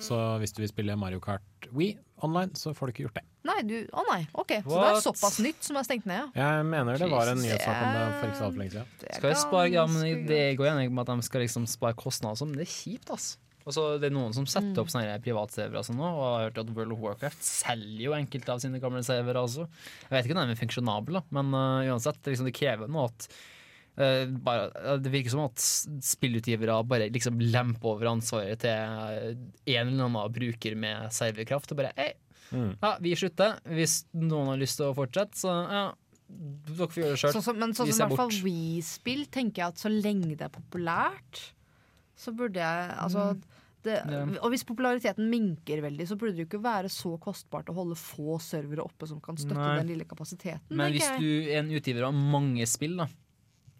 Så 0.02 0.16
hvis 0.42 0.54
du 0.54 0.64
vil 0.64 0.70
spille 0.70 0.96
Mario 0.98 1.20
Kart 1.22 1.68
Wii 1.70 1.94
online, 2.26 2.56
så 2.58 2.72
får 2.74 2.88
du 2.88 2.94
ikke 2.94 3.04
gjort 3.06 3.20
det. 3.20 3.26
Nei, 3.46 3.58
du, 3.66 3.76
å 3.90 4.02
nei, 4.06 4.20
ok. 4.38 4.52
Så 4.62 4.74
det 4.78 4.88
er 4.88 5.00
såpass 5.02 5.38
nytt 5.42 5.66
som 5.66 5.78
er 5.78 5.86
stengt 5.86 6.06
ned, 6.06 6.30
ja. 6.34 6.48
Jeg 6.58 6.66
mener 6.66 6.98
det 6.98 7.08
var 7.10 7.30
en 7.30 7.40
nyhetssak 7.42 7.78
om 7.78 7.96
det 7.96 8.02
for 8.18 8.26
ikke 8.28 8.38
så 8.38 8.46
altfor 8.48 8.62
lenge 8.62 8.74
siden. 8.74 8.92
Skal 9.16 9.32
jeg 9.32 9.40
spare, 9.42 9.70
ja, 9.74 9.86
men 9.90 10.26
det 10.28 10.42
går 10.58 10.70
enig 10.72 10.90
med 10.90 11.02
at 11.04 11.14
de 11.14 11.26
skal 11.26 11.42
liksom 11.46 11.66
spare 11.70 11.98
kostnader 11.98 12.36
og 12.36 12.42
sånn, 12.42 12.52
men 12.54 12.62
det 12.62 12.68
er 12.68 12.74
kjipt, 12.74 13.10
ass. 13.10 13.32
Altså, 13.34 13.51
det 13.64 14.08
er 14.08 14.14
noen 14.14 14.34
som 14.34 14.46
setter 14.50 14.82
opp 14.82 14.90
sånne 14.90 15.12
her 15.12 15.22
privatservere 15.22 15.78
og 15.78 15.86
sånn 15.86 16.00
nå, 16.00 16.08
og 16.08 16.22
har 16.24 16.44
hørt 16.48 16.58
at 16.64 16.72
World 16.74 16.96
of 16.96 17.02
Warcraft 17.04 17.44
selger 17.46 18.04
jo 18.08 18.16
enkelte 18.16 18.52
av 18.56 18.62
sine 18.64 18.80
gamle 18.82 19.04
servere 19.06 19.44
også. 19.46 19.68
Jeg 20.08 20.14
vet 20.16 20.26
ikke 20.26 20.36
om 20.36 20.42
de 20.42 20.56
er 20.56 20.62
funksjonable, 20.64 21.22
men 21.38 21.54
uh, 21.54 21.92
uansett, 21.92 22.18
det, 22.22 22.34
liksom, 22.34 22.48
det 22.50 22.56
krever 22.58 22.90
noe 22.90 23.06
at 23.12 23.28
uh, 24.00 24.24
bare, 24.42 24.96
Det 25.04 25.12
virker 25.14 25.36
som 25.36 25.44
at 25.46 25.62
spillutgivere 25.62 26.80
bare 26.90 27.10
liksom 27.14 27.38
lemper 27.40 27.94
over 27.94 28.10
ansvaret 28.16 28.64
til 28.64 28.74
uh, 28.74 29.30
en 29.30 29.86
eller 29.86 30.08
annen 30.08 30.34
bruker 30.34 30.74
med 30.74 31.12
serverkraft, 31.14 31.70
og 31.72 31.82
bare 31.84 31.94
Hei, 32.00 32.12
Mm. 32.52 32.74
ja, 32.82 32.96
vi 33.00 33.14
slutter. 33.16 33.54
Hvis 33.64 34.02
noen 34.12 34.50
har 34.52 34.58
lyst 34.60 34.76
til 34.76 34.90
å 34.90 34.96
fortsette, 34.96 35.38
så 35.40 35.54
ja, 35.72 35.84
dere 36.28 36.88
får 36.88 37.00
gjøre 37.02 37.14
det 37.14 37.20
sjøl. 37.22 37.34
Sånn 37.36 37.46
som, 37.46 37.58
men 37.60 37.74
sånn 37.76 37.88
som 37.88 37.94
i 37.94 38.12
hvert 38.12 38.20
fall 38.20 38.36
Wii-spill 38.44 39.26
tenker 39.32 39.62
jeg 39.62 39.74
at 39.74 39.82
så 39.82 39.92
lenge 39.92 40.34
det 40.36 40.46
er 40.48 40.52
populært, 40.52 41.42
så 42.22 42.34
burde 42.36 42.62
jeg 42.62 42.94
altså 43.02 43.32
det, 43.82 43.96
Og 44.38 44.52
hvis 44.52 44.62
populariteten 44.66 45.26
minker 45.30 45.80
veldig, 45.82 46.04
så 46.06 46.14
burde 46.18 46.36
det 46.36 46.44
jo 46.44 46.50
ikke 46.50 46.62
være 46.62 46.90
så 46.92 47.16
kostbart 47.22 47.70
å 47.72 47.74
holde 47.74 47.96
få 47.98 48.36
servere 48.42 48.84
oppe 48.84 49.08
som 49.10 49.18
kan 49.22 49.38
støtte 49.40 49.58
Nei. 49.58 49.80
den 49.80 49.90
lille 49.90 50.06
kapasiteten. 50.06 50.70
Men 50.70 50.94
hvis 50.94 51.08
jeg. 51.08 51.18
du 51.18 51.50
er 51.50 51.64
en 51.64 51.72
utgiver 51.74 52.06
av 52.06 52.14
mange 52.14 52.66
spill, 52.70 52.94
da, 53.02 53.08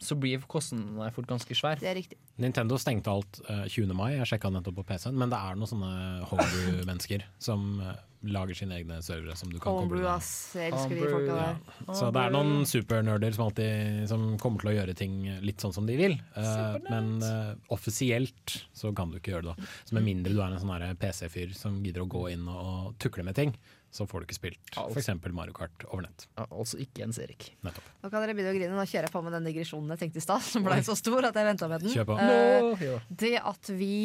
så 0.03 0.18
blir 0.18 0.43
kostnadene 0.51 1.12
fort 1.14 1.30
ganske 1.30 1.55
svære. 1.55 1.78
Det 1.84 1.90
er 1.93 1.99
riktig. 2.01 2.18
Nintendo 2.43 2.78
stengte 2.82 3.14
alt 3.14 3.38
uh, 3.47 3.62
20. 3.70 3.95
mai, 3.95 4.09
jeg 4.16 4.32
sjekka 4.32 4.51
nettopp 4.51 4.80
på 4.80 4.88
PC-en, 4.90 5.18
men 5.22 5.30
det 5.30 5.38
er 5.38 5.61
noen 5.61 5.70
sånne 5.70 5.93
hobby-mennesker 6.32 7.28
som 7.43 7.76
eh, 7.78 8.01
lager 8.22 8.56
sine 8.56 8.76
egne 8.78 8.98
servere 9.02 9.34
som 9.38 9.50
du 9.50 9.58
kan 9.58 9.74
Homebrew, 9.74 10.02
koble 10.02 10.14
ass. 10.14 10.30
Jeg 10.58 10.72
elsker 10.72 10.94
de 10.98 11.10
folka 11.10 11.36
der. 11.38 11.56
Ja. 11.86 11.96
Så 11.98 12.10
det 12.14 12.22
er 12.22 12.34
noen 12.34 12.66
supernerder 12.68 13.36
som 13.36 13.46
alltid 13.48 14.06
som 14.10 14.26
kommer 14.42 14.62
til 14.62 14.72
å 14.72 14.76
gjøre 14.76 14.96
ting 14.98 15.16
litt 15.42 15.64
sånn 15.64 15.74
som 15.74 15.88
de 15.88 15.98
vil. 15.98 16.16
Uh, 16.36 16.78
men 16.88 17.12
uh, 17.24 17.52
offisielt 17.74 18.58
så 18.76 18.92
kan 18.96 19.12
du 19.12 19.18
ikke 19.18 19.34
gjøre 19.34 19.50
det. 19.50 19.56
da 19.56 19.70
Så 19.88 19.98
Med 19.98 20.06
mindre 20.08 20.34
du 20.34 20.42
er 20.42 20.54
en 20.54 20.62
sånn 20.62 21.00
PC-fyr 21.02 21.54
som 21.58 21.80
gidder 21.84 22.06
å 22.06 22.10
gå 22.10 22.28
inn 22.32 22.46
og, 22.50 22.62
og 22.62 22.98
tukle 23.02 23.26
med 23.26 23.38
ting, 23.38 23.56
så 23.93 24.07
får 24.09 24.22
du 24.22 24.26
ikke 24.26 24.36
spilt 24.38 24.70
f.eks. 24.72 25.11
Mario 25.36 25.53
Kart 25.53 25.84
over 25.90 26.07
nett. 26.07 26.24
altså 26.40 26.78
ikke 26.80 27.03
Jens 27.03 27.18
Erik. 27.20 27.51
Nettopp. 27.61 27.90
Nå 28.01 28.09
kan 28.09 28.24
dere 28.24 28.34
begynne 28.38 28.55
å 28.55 28.57
grine. 28.57 28.72
Nå 28.72 28.86
kjører 28.88 29.11
jeg 29.11 29.12
på 29.12 29.20
med 29.26 29.34
den 29.36 29.49
digresjonen 29.51 29.93
jeg 29.93 30.01
tenkte 30.07 30.22
i 30.22 30.24
stad, 30.24 30.45
som 30.55 30.64
ble 30.64 30.78
så 30.86 30.97
stor 30.97 31.28
at 31.28 31.36
jeg 31.36 31.49
venta 31.51 31.68
med 31.68 31.84
den. 31.84 31.93
Kjør 31.93 32.07
på. 32.09 32.16
Eh, 32.24 32.95
det 33.24 33.34
at 33.53 33.72
vi 33.76 33.97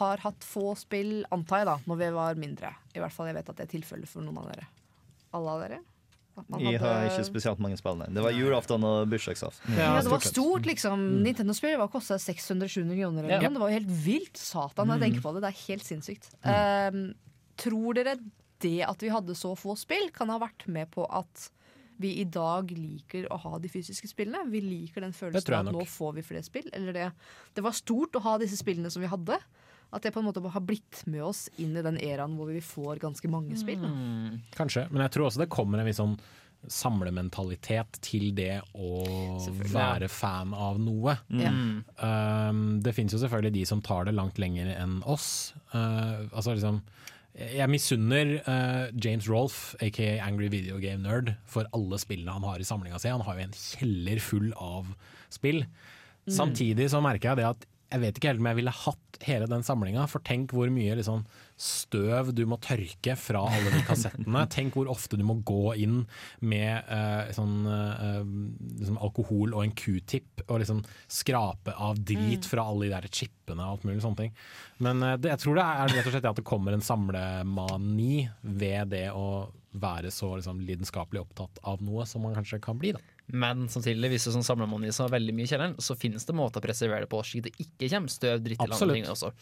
har 0.00 0.24
hatt 0.24 0.46
få 0.46 0.72
spill, 0.78 1.20
antar 1.34 1.62
jeg 1.62 1.68
da, 1.70 1.76
når 1.86 2.00
vi 2.00 2.08
var 2.16 2.40
mindre. 2.42 2.72
I 2.96 3.02
hvert 3.04 3.14
fall 3.14 3.30
jeg 3.30 3.38
vet 3.38 3.52
at 3.52 3.60
det 3.60 3.68
er 3.68 3.74
tilfellet 3.76 4.10
for 4.10 4.26
noen 4.26 4.40
av 4.42 4.48
dere. 4.50 4.66
Alle 5.38 5.54
av 5.54 5.62
dere? 5.62 5.78
Vi 6.36 6.66
hadde... 6.66 6.80
Har 6.82 7.06
ikke 7.08 7.28
spesielt 7.28 7.60
mange 7.62 7.78
spill, 7.78 8.00
nei. 8.00 8.08
Det 8.12 8.24
var 8.24 8.34
julaften 8.34 8.82
og 8.84 9.06
bursdagsaften. 9.12 9.76
Ja, 9.78 9.94
det 10.02 10.10
var 10.12 10.24
stort, 10.26 10.66
liksom. 10.68 11.04
Nintendo-spill 11.24 11.78
var 11.80 11.88
kosta 11.92 12.18
600-700 12.20 12.98
kroner. 12.98 13.30
Ja. 13.30 13.38
Det 13.46 13.62
var 13.62 13.70
jo 13.70 13.78
helt 13.78 13.94
vilt. 14.04 14.42
Satan, 14.42 14.90
når 14.90 14.98
jeg 14.98 15.06
tenker 15.06 15.24
på 15.24 15.32
det. 15.36 15.44
Det 15.46 15.52
er 15.54 15.62
helt 15.62 15.86
sinnssykt. 15.86 16.28
Um, 16.42 17.06
tror 17.62 17.96
dere 17.96 18.18
det 18.64 18.80
at 18.86 19.02
vi 19.02 19.12
hadde 19.12 19.36
så 19.38 19.54
få 19.58 19.76
spill, 19.78 20.10
kan 20.14 20.32
ha 20.32 20.38
vært 20.42 20.66
med 20.72 20.90
på 20.94 21.04
at 21.06 21.50
vi 21.96 22.12
i 22.20 22.24
dag 22.28 22.70
liker 22.70 23.28
å 23.32 23.38
ha 23.40 23.58
de 23.60 23.70
fysiske 23.72 24.08
spillene. 24.10 24.44
Vi 24.52 24.60
liker 24.60 25.04
den 25.04 25.14
følelsen 25.16 25.54
av 25.56 25.70
at 25.70 25.76
nå 25.76 25.84
får 25.88 26.18
vi 26.18 26.24
flere 26.26 26.44
spill. 26.44 26.68
Eller 26.76 26.96
det, 26.96 27.06
det 27.56 27.64
var 27.64 27.76
stort 27.76 28.18
å 28.18 28.24
ha 28.26 28.36
disse 28.42 28.58
spillene 28.60 28.92
som 28.92 29.04
vi 29.04 29.10
hadde. 29.10 29.38
At 29.94 30.04
det 30.04 30.12
på 30.12 30.20
en 30.20 30.26
måte 30.28 30.42
har 30.42 30.64
blitt 30.66 31.04
med 31.06 31.24
oss 31.24 31.46
inn 31.62 31.76
i 31.78 31.84
den 31.84 31.96
eraen 32.02 32.34
hvor 32.36 32.50
vi 32.52 32.60
får 32.64 33.00
ganske 33.00 33.30
mange 33.32 33.56
spill. 33.56 33.80
Mm. 33.80 34.42
Kanskje, 34.56 34.88
men 34.90 35.06
jeg 35.06 35.14
tror 35.14 35.30
også 35.30 35.44
det 35.44 35.52
kommer 35.52 35.80
en 35.80 35.88
viss 35.88 36.02
sånn 36.02 36.18
samlementalitet 36.72 38.00
til 38.02 38.32
det 38.34 38.58
å 38.74 39.04
være 39.70 40.08
fan 40.10 40.54
av 40.56 40.80
noe. 40.82 41.14
Mm. 41.30 41.84
Um, 42.00 42.62
det 42.82 42.96
finnes 42.96 43.14
jo 43.14 43.20
selvfølgelig 43.22 43.54
de 43.60 43.66
som 43.70 43.82
tar 43.84 44.08
det 44.08 44.16
langt 44.16 44.40
lenger 44.42 44.72
enn 44.74 44.98
oss. 45.06 45.54
Uh, 45.70 46.26
altså 46.32 46.56
liksom 46.56 46.80
jeg 47.36 47.68
misunner 47.68 48.38
uh, 48.46 48.86
James 48.96 49.26
Rolfe, 49.28 49.76
aka 49.84 50.16
Angry 50.24 50.48
Video 50.52 50.78
Game 50.80 51.04
Nerd, 51.04 51.34
for 51.44 51.68
alle 51.76 51.98
spillene 52.00 52.32
han 52.32 52.46
har 52.48 52.62
i 52.62 52.66
samlinga 52.66 53.00
si. 53.02 53.12
Han 53.12 53.24
har 53.26 53.36
jo 53.36 53.46
en 53.46 53.56
kjeller 53.56 54.22
full 54.24 54.52
av 54.56 54.88
spill. 55.32 55.64
Mm. 56.24 56.32
Samtidig 56.38 56.88
så 56.92 57.02
merker 57.04 57.32
jeg 57.34 57.42
det 57.42 57.50
at 57.50 57.66
jeg 57.86 58.02
vet 58.02 58.16
ikke 58.18 58.30
helt 58.32 58.42
om 58.42 58.48
jeg 58.50 58.58
ville 58.58 58.72
hatt 58.74 59.18
hele 59.24 59.46
den 59.48 59.62
samlinga, 59.64 60.04
for 60.10 60.20
tenk 60.26 60.52
hvor 60.52 60.68
mye 60.74 60.96
liksom, 60.98 61.22
støv 61.56 62.32
du 62.36 62.42
må 62.50 62.58
tørke 62.60 63.14
fra 63.16 63.44
alle 63.48 63.70
de 63.72 63.82
kassettene. 63.86 64.42
tenk 64.56 64.76
hvor 64.76 64.90
ofte 64.92 65.16
du 65.16 65.22
må 65.26 65.38
gå 65.46 65.72
inn 65.80 66.00
med 66.44 66.90
uh, 66.90 67.30
sånn, 67.36 67.54
uh, 67.64 68.20
liksom 68.76 68.98
alkohol 69.00 69.54
og 69.56 69.64
en 69.64 69.74
q-tip 69.78 70.42
og 70.48 70.60
liksom 70.64 70.82
skrape 71.06 71.76
av 71.76 72.00
drit 72.02 72.24
Mm. 72.26 72.48
fra 72.50 72.64
alle 72.68 72.88
de 72.88 72.90
der 72.90 73.06
chipene 73.12 73.62
og 73.62 73.76
alt 73.76 73.84
mulig 73.86 74.02
sånne 74.02 74.18
ting. 74.24 74.32
Men 74.82 75.00
uh, 75.04 75.14
det, 75.16 75.30
jeg 75.32 75.44
tror 75.44 75.56
det 75.60 75.66
er 75.66 75.92
rett 75.94 76.08
og 76.08 76.16
slett 76.16 76.28
at 76.32 76.40
det 76.40 76.46
kommer 76.48 76.74
en 76.74 76.84
samlemani 76.84 78.26
ved 78.42 78.92
det 78.92 79.06
å 79.14 79.46
være 79.76 80.10
så 80.10 80.34
liksom, 80.36 80.60
lidenskapelig 80.66 81.22
opptatt 81.22 81.60
av 81.68 81.82
noe 81.84 82.06
som 82.08 82.24
man 82.26 82.34
kanskje 82.36 82.60
kan 82.64 82.78
bli. 82.80 82.92
da. 82.96 83.15
Men 83.26 83.66
samtidig, 83.72 84.12
hvis 84.12 84.28
du 84.28 84.32
sånn 84.34 84.46
samler 84.46 84.68
man 84.70 84.84
i 84.86 84.92
så 84.94 85.08
veldig 85.10 85.34
mye 85.34 85.48
i 85.48 85.50
kjelleren, 85.50 85.76
så 85.82 85.96
finnes 85.98 86.26
det 86.28 86.36
måter 86.36 86.62
å 86.62 86.66
preservere 86.66 87.06
det 87.06 87.10
på 87.10 87.22
slik 87.26 87.48
det 87.48 87.54
ikke 87.58 87.90
kommer 87.96 88.12
støv, 88.12 88.42
dritt 88.44 88.62
eller 88.62 88.78
andre 88.78 88.98
ting 88.98 89.10
også. 89.10 89.32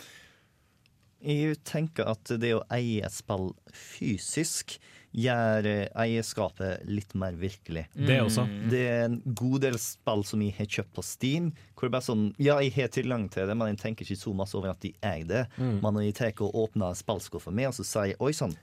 Jeg 1.24 1.61
tenker 1.64 2.09
at 2.12 2.35
det 2.41 2.53
å 2.57 2.64
eie 2.74 3.05
et 3.05 3.14
spill 3.14 3.53
fysisk 3.72 4.76
gjør 5.14 5.66
eh, 5.70 5.87
eierskapet 6.05 6.82
litt 6.91 7.14
mer 7.18 7.37
virkelig. 7.39 7.87
Det 7.95 8.18
også. 8.24 8.45
Det 8.70 8.82
er 8.91 9.05
en 9.07 9.20
god 9.24 9.62
del 9.68 9.78
spill 9.80 10.24
som 10.26 10.43
jeg 10.43 10.57
har 10.59 10.68
kjøpt 10.78 10.95
på 10.97 11.05
Steam. 11.07 11.53
Hvor 11.72 11.87
det 11.87 11.93
er 11.93 11.95
bare 11.97 12.09
sånn, 12.09 12.26
ja, 12.43 12.59
jeg 12.64 12.74
har 12.76 12.91
tilgang 12.93 13.28
til 13.32 13.49
det, 13.49 13.57
men 13.57 13.72
jeg 13.72 13.80
tenker 13.85 14.09
ikke 14.09 14.24
så 14.24 14.35
masse 14.37 14.59
over 14.59 14.74
at 14.74 14.82
de 14.82 14.91
eier 15.07 15.28
det. 15.30 15.45
Mm. 15.57 15.78
Men 15.85 15.97
når 15.97 16.09
jeg 16.09 16.18
tar 16.18 16.45
og 16.45 16.59
åpner 16.64 16.99
spillskuffa 16.99 17.55
mi, 17.55 17.68
og 17.70 17.76
så 17.78 17.87
sier 17.87 18.24
oi 18.24 18.32
sann, 18.37 18.57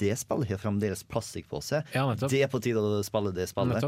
det 0.00 0.14
spillet 0.20 0.54
har 0.54 0.60
fremdeles 0.60 1.02
plastikk 1.04 1.48
på 1.50 1.60
seg. 1.64 1.88
det 2.30 2.40
er 2.40 2.50
på 2.50 2.60
tide 2.62 2.80
å 2.80 3.02
spille 3.06 3.32
det 3.36 3.48
spillet. 3.50 3.84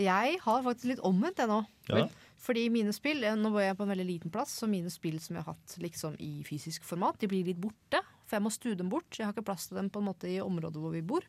Jeg 0.00 0.36
har 0.44 0.66
faktisk 0.66 0.92
litt 0.92 1.02
omvendt 1.06 1.40
det 1.42 1.48
nå. 1.50 1.62
Ja. 1.90 2.06
Fordi 2.42 2.64
mine 2.74 2.92
spill, 2.94 3.22
eh, 3.24 3.36
Nå 3.38 3.52
var 3.54 3.68
jeg 3.68 3.76
på 3.78 3.84
en 3.86 3.92
veldig 3.92 4.06
liten 4.06 4.32
plass, 4.34 4.54
så 4.58 4.66
mine 4.66 4.90
spill 4.90 5.20
som 5.22 5.36
jeg 5.36 5.44
har 5.44 5.54
hatt 5.54 5.76
liksom 5.82 6.16
i 6.18 6.42
fysisk 6.46 6.84
format, 6.86 7.20
de 7.20 7.30
blir 7.30 7.46
litt 7.46 7.60
borte. 7.62 8.02
For 8.26 8.38
jeg 8.38 8.46
må 8.46 8.50
stue 8.50 8.78
dem 8.78 8.90
bort. 8.90 9.14
Jeg 9.14 9.26
har 9.26 9.34
ikke 9.34 9.46
plass 9.46 9.68
til 9.68 9.78
dem 9.78 9.90
på 9.92 10.02
en 10.02 10.08
måte 10.10 10.30
i 10.30 10.40
området 10.42 10.82
hvor 10.82 10.94
vi 10.94 11.04
bor. 11.06 11.26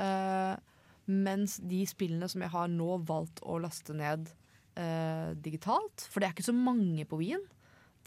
Uh, 0.00 0.56
mens 1.10 1.58
de 1.62 1.84
spillene 1.86 2.28
som 2.30 2.42
jeg 2.42 2.50
har 2.50 2.70
nå 2.72 2.98
valgt 3.06 3.42
å 3.42 3.58
laste 3.62 3.94
ned 3.94 4.30
uh, 4.78 5.36
digitalt, 5.36 6.06
for 6.08 6.20
det 6.20 6.30
er 6.30 6.34
ikke 6.34 6.48
så 6.48 6.56
mange 6.56 7.04
på 7.06 7.18
Wien, 7.20 7.42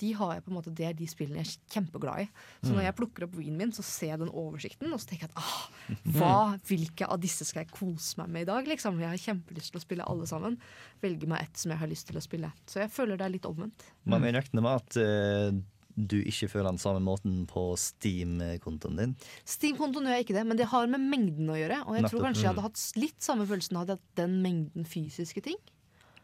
de 0.03 0.11
har 0.19 0.33
jeg 0.35 0.43
på 0.45 0.51
en 0.51 0.57
måte, 0.59 0.73
det 0.75 0.85
er 0.89 0.93
de 0.99 1.07
spillene 1.09 1.41
jeg 1.41 1.47
er 1.53 1.73
kjempeglad 1.77 2.25
i. 2.25 2.27
Så 2.61 2.69
Mm. 2.69 2.75
når 2.77 2.83
jeg 2.89 2.95
plukker 2.99 3.23
opp 3.29 3.35
Wien 3.39 3.57
min, 3.57 3.71
så 3.75 3.83
ser 3.87 4.11
jeg 4.13 4.19
den 4.25 4.29
oversikten, 4.43 4.91
og 4.93 4.99
så 4.99 5.07
tenker 5.13 5.29
jeg 5.29 5.33
at 5.33 5.43
ah, 5.43 5.97
hva, 6.19 6.35
hvilke 6.67 7.07
av 7.09 7.19
disse 7.23 7.45
skal 7.47 7.63
jeg 7.63 7.71
kose 7.73 8.17
meg 8.21 8.29
med 8.35 8.41
i 8.45 8.51
dag? 8.51 8.67
Liksom? 8.67 8.99
Jeg 8.99 9.09
har 9.15 9.21
kjempelyst 9.27 9.71
til 9.71 9.79
å 9.81 9.85
spille 9.87 10.07
alle 10.11 10.27
sammen. 10.27 10.59
Velge 11.01 11.27
meg 11.31 11.41
ett 11.47 11.57
som 11.57 11.71
jeg 11.71 11.79
har 11.79 11.87
lyst 11.91 12.07
til 12.11 12.17
å 12.19 12.25
spille. 12.25 12.51
Så 12.67 12.83
jeg 12.83 12.91
føler 12.91 13.17
det 13.17 13.25
er 13.29 13.35
litt 13.37 13.45
omvendt. 13.49 13.87
Men 14.05 14.21
jeg 14.27 14.35
regner 14.35 14.61
med 14.61 14.75
at 14.83 14.97
uh 14.99 15.61
du 15.93 16.15
ikke 16.25 16.47
føler 16.49 16.71
den 16.71 16.79
samme 16.81 17.03
måten 17.05 17.43
på 17.45 17.75
Steam-kontoen 17.77 18.95
din. 18.97 19.11
Steam-kontoen 19.45 20.07
gjør 20.09 20.15
jeg 20.17 20.25
ikke 20.25 20.37
det, 20.39 20.45
men 20.49 20.57
det 20.57 20.65
har 20.71 20.87
med 20.89 21.03
mengden 21.05 21.51
å 21.53 21.57
gjøre. 21.57 21.83
Og 21.85 21.97
jeg 21.99 22.09
tror 22.09 22.23
kanskje 22.25 22.41
jeg 22.41 22.49
Mm. 22.49 22.55
hadde 22.55 22.63
hatt 22.65 22.93
litt 22.97 23.19
samme 23.21 23.45
følelsen 23.45 23.77
hadde 23.77 23.93
jeg 23.93 23.99
hatt 24.01 24.15
den 24.17 24.41
mengden 24.41 24.85
fysiske 24.89 25.43
ting. 25.43 25.55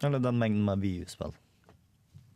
Eller 0.02 0.18
den 0.20 0.40
mengden 0.40 0.66
med 0.66 0.80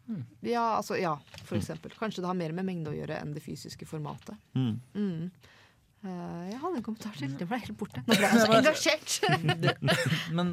VU-spill. 0.08 0.52
Ja, 0.52 0.64
altså, 0.78 0.98
ja, 1.00 1.14
for 1.48 1.56
eksempel. 1.58 1.94
Kanskje 2.00 2.22
det 2.24 2.28
har 2.30 2.38
mer 2.40 2.52
med 2.56 2.66
mengde 2.68 2.92
å 2.92 2.96
gjøre 2.98 3.20
enn 3.24 3.34
det 3.36 3.44
fysiske 3.46 3.88
formatet. 3.88 4.36
Mm. 4.58 4.74
Mm. 4.94 5.32
Uh, 6.04 6.44
jeg 6.52 6.60
hadde 6.60 6.76
en 6.82 6.84
kommentar 6.84 7.16
til. 7.16 7.32
Det 7.40 7.48
ble 7.48 7.60
helt 7.64 7.78
borte. 7.80 8.04
Nå 8.04 8.18
ble 8.20 8.28
jeg 8.28 8.44
så 8.44 8.58
engasjert! 8.58 9.18
Men 10.38 10.52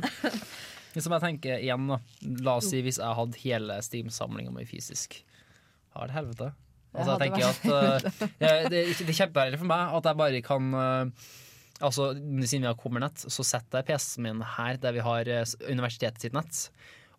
liksom 0.94 1.16
jeg 1.16 1.24
tenker 1.24 1.56
igjen, 1.58 1.88
da. 1.90 1.98
La 2.46 2.54
oss 2.60 2.70
si 2.70 2.82
hvis 2.86 3.00
jeg 3.02 3.18
hadde 3.18 3.42
hele 3.42 3.80
Steam-samlinga 3.82 4.54
mi 4.54 4.66
fysisk. 4.70 5.18
Har 5.96 6.06
det 6.10 6.14
helvete. 6.20 6.52
Altså, 6.94 7.16
jeg 7.16 7.20
tenker 7.26 7.46
at 7.50 7.66
uh, 7.66 8.24
jeg, 8.42 8.70
det, 8.70 8.78
er 8.84 8.88
ikke- 8.94 9.04
det 9.06 9.12
er 9.12 9.18
kjempeærlig 9.24 9.58
for 9.60 9.70
meg 9.70 9.92
at 9.98 10.08
jeg 10.10 10.18
bare 10.22 10.40
kan 10.46 10.72
uh, 10.74 11.28
Altså, 11.80 12.10
Siden 12.44 12.66
vi 12.66 12.68
har 12.68 12.74
kommernett, 12.76 13.22
så 13.32 13.44
setter 13.46 13.80
jeg 13.80 13.86
PC-en 13.88 14.26
min 14.26 14.42
her 14.58 14.76
der 14.82 14.92
vi 14.92 15.00
har 15.00 15.30
universitetet 15.70 16.20
sitt 16.26 16.34
nett. 16.36 16.58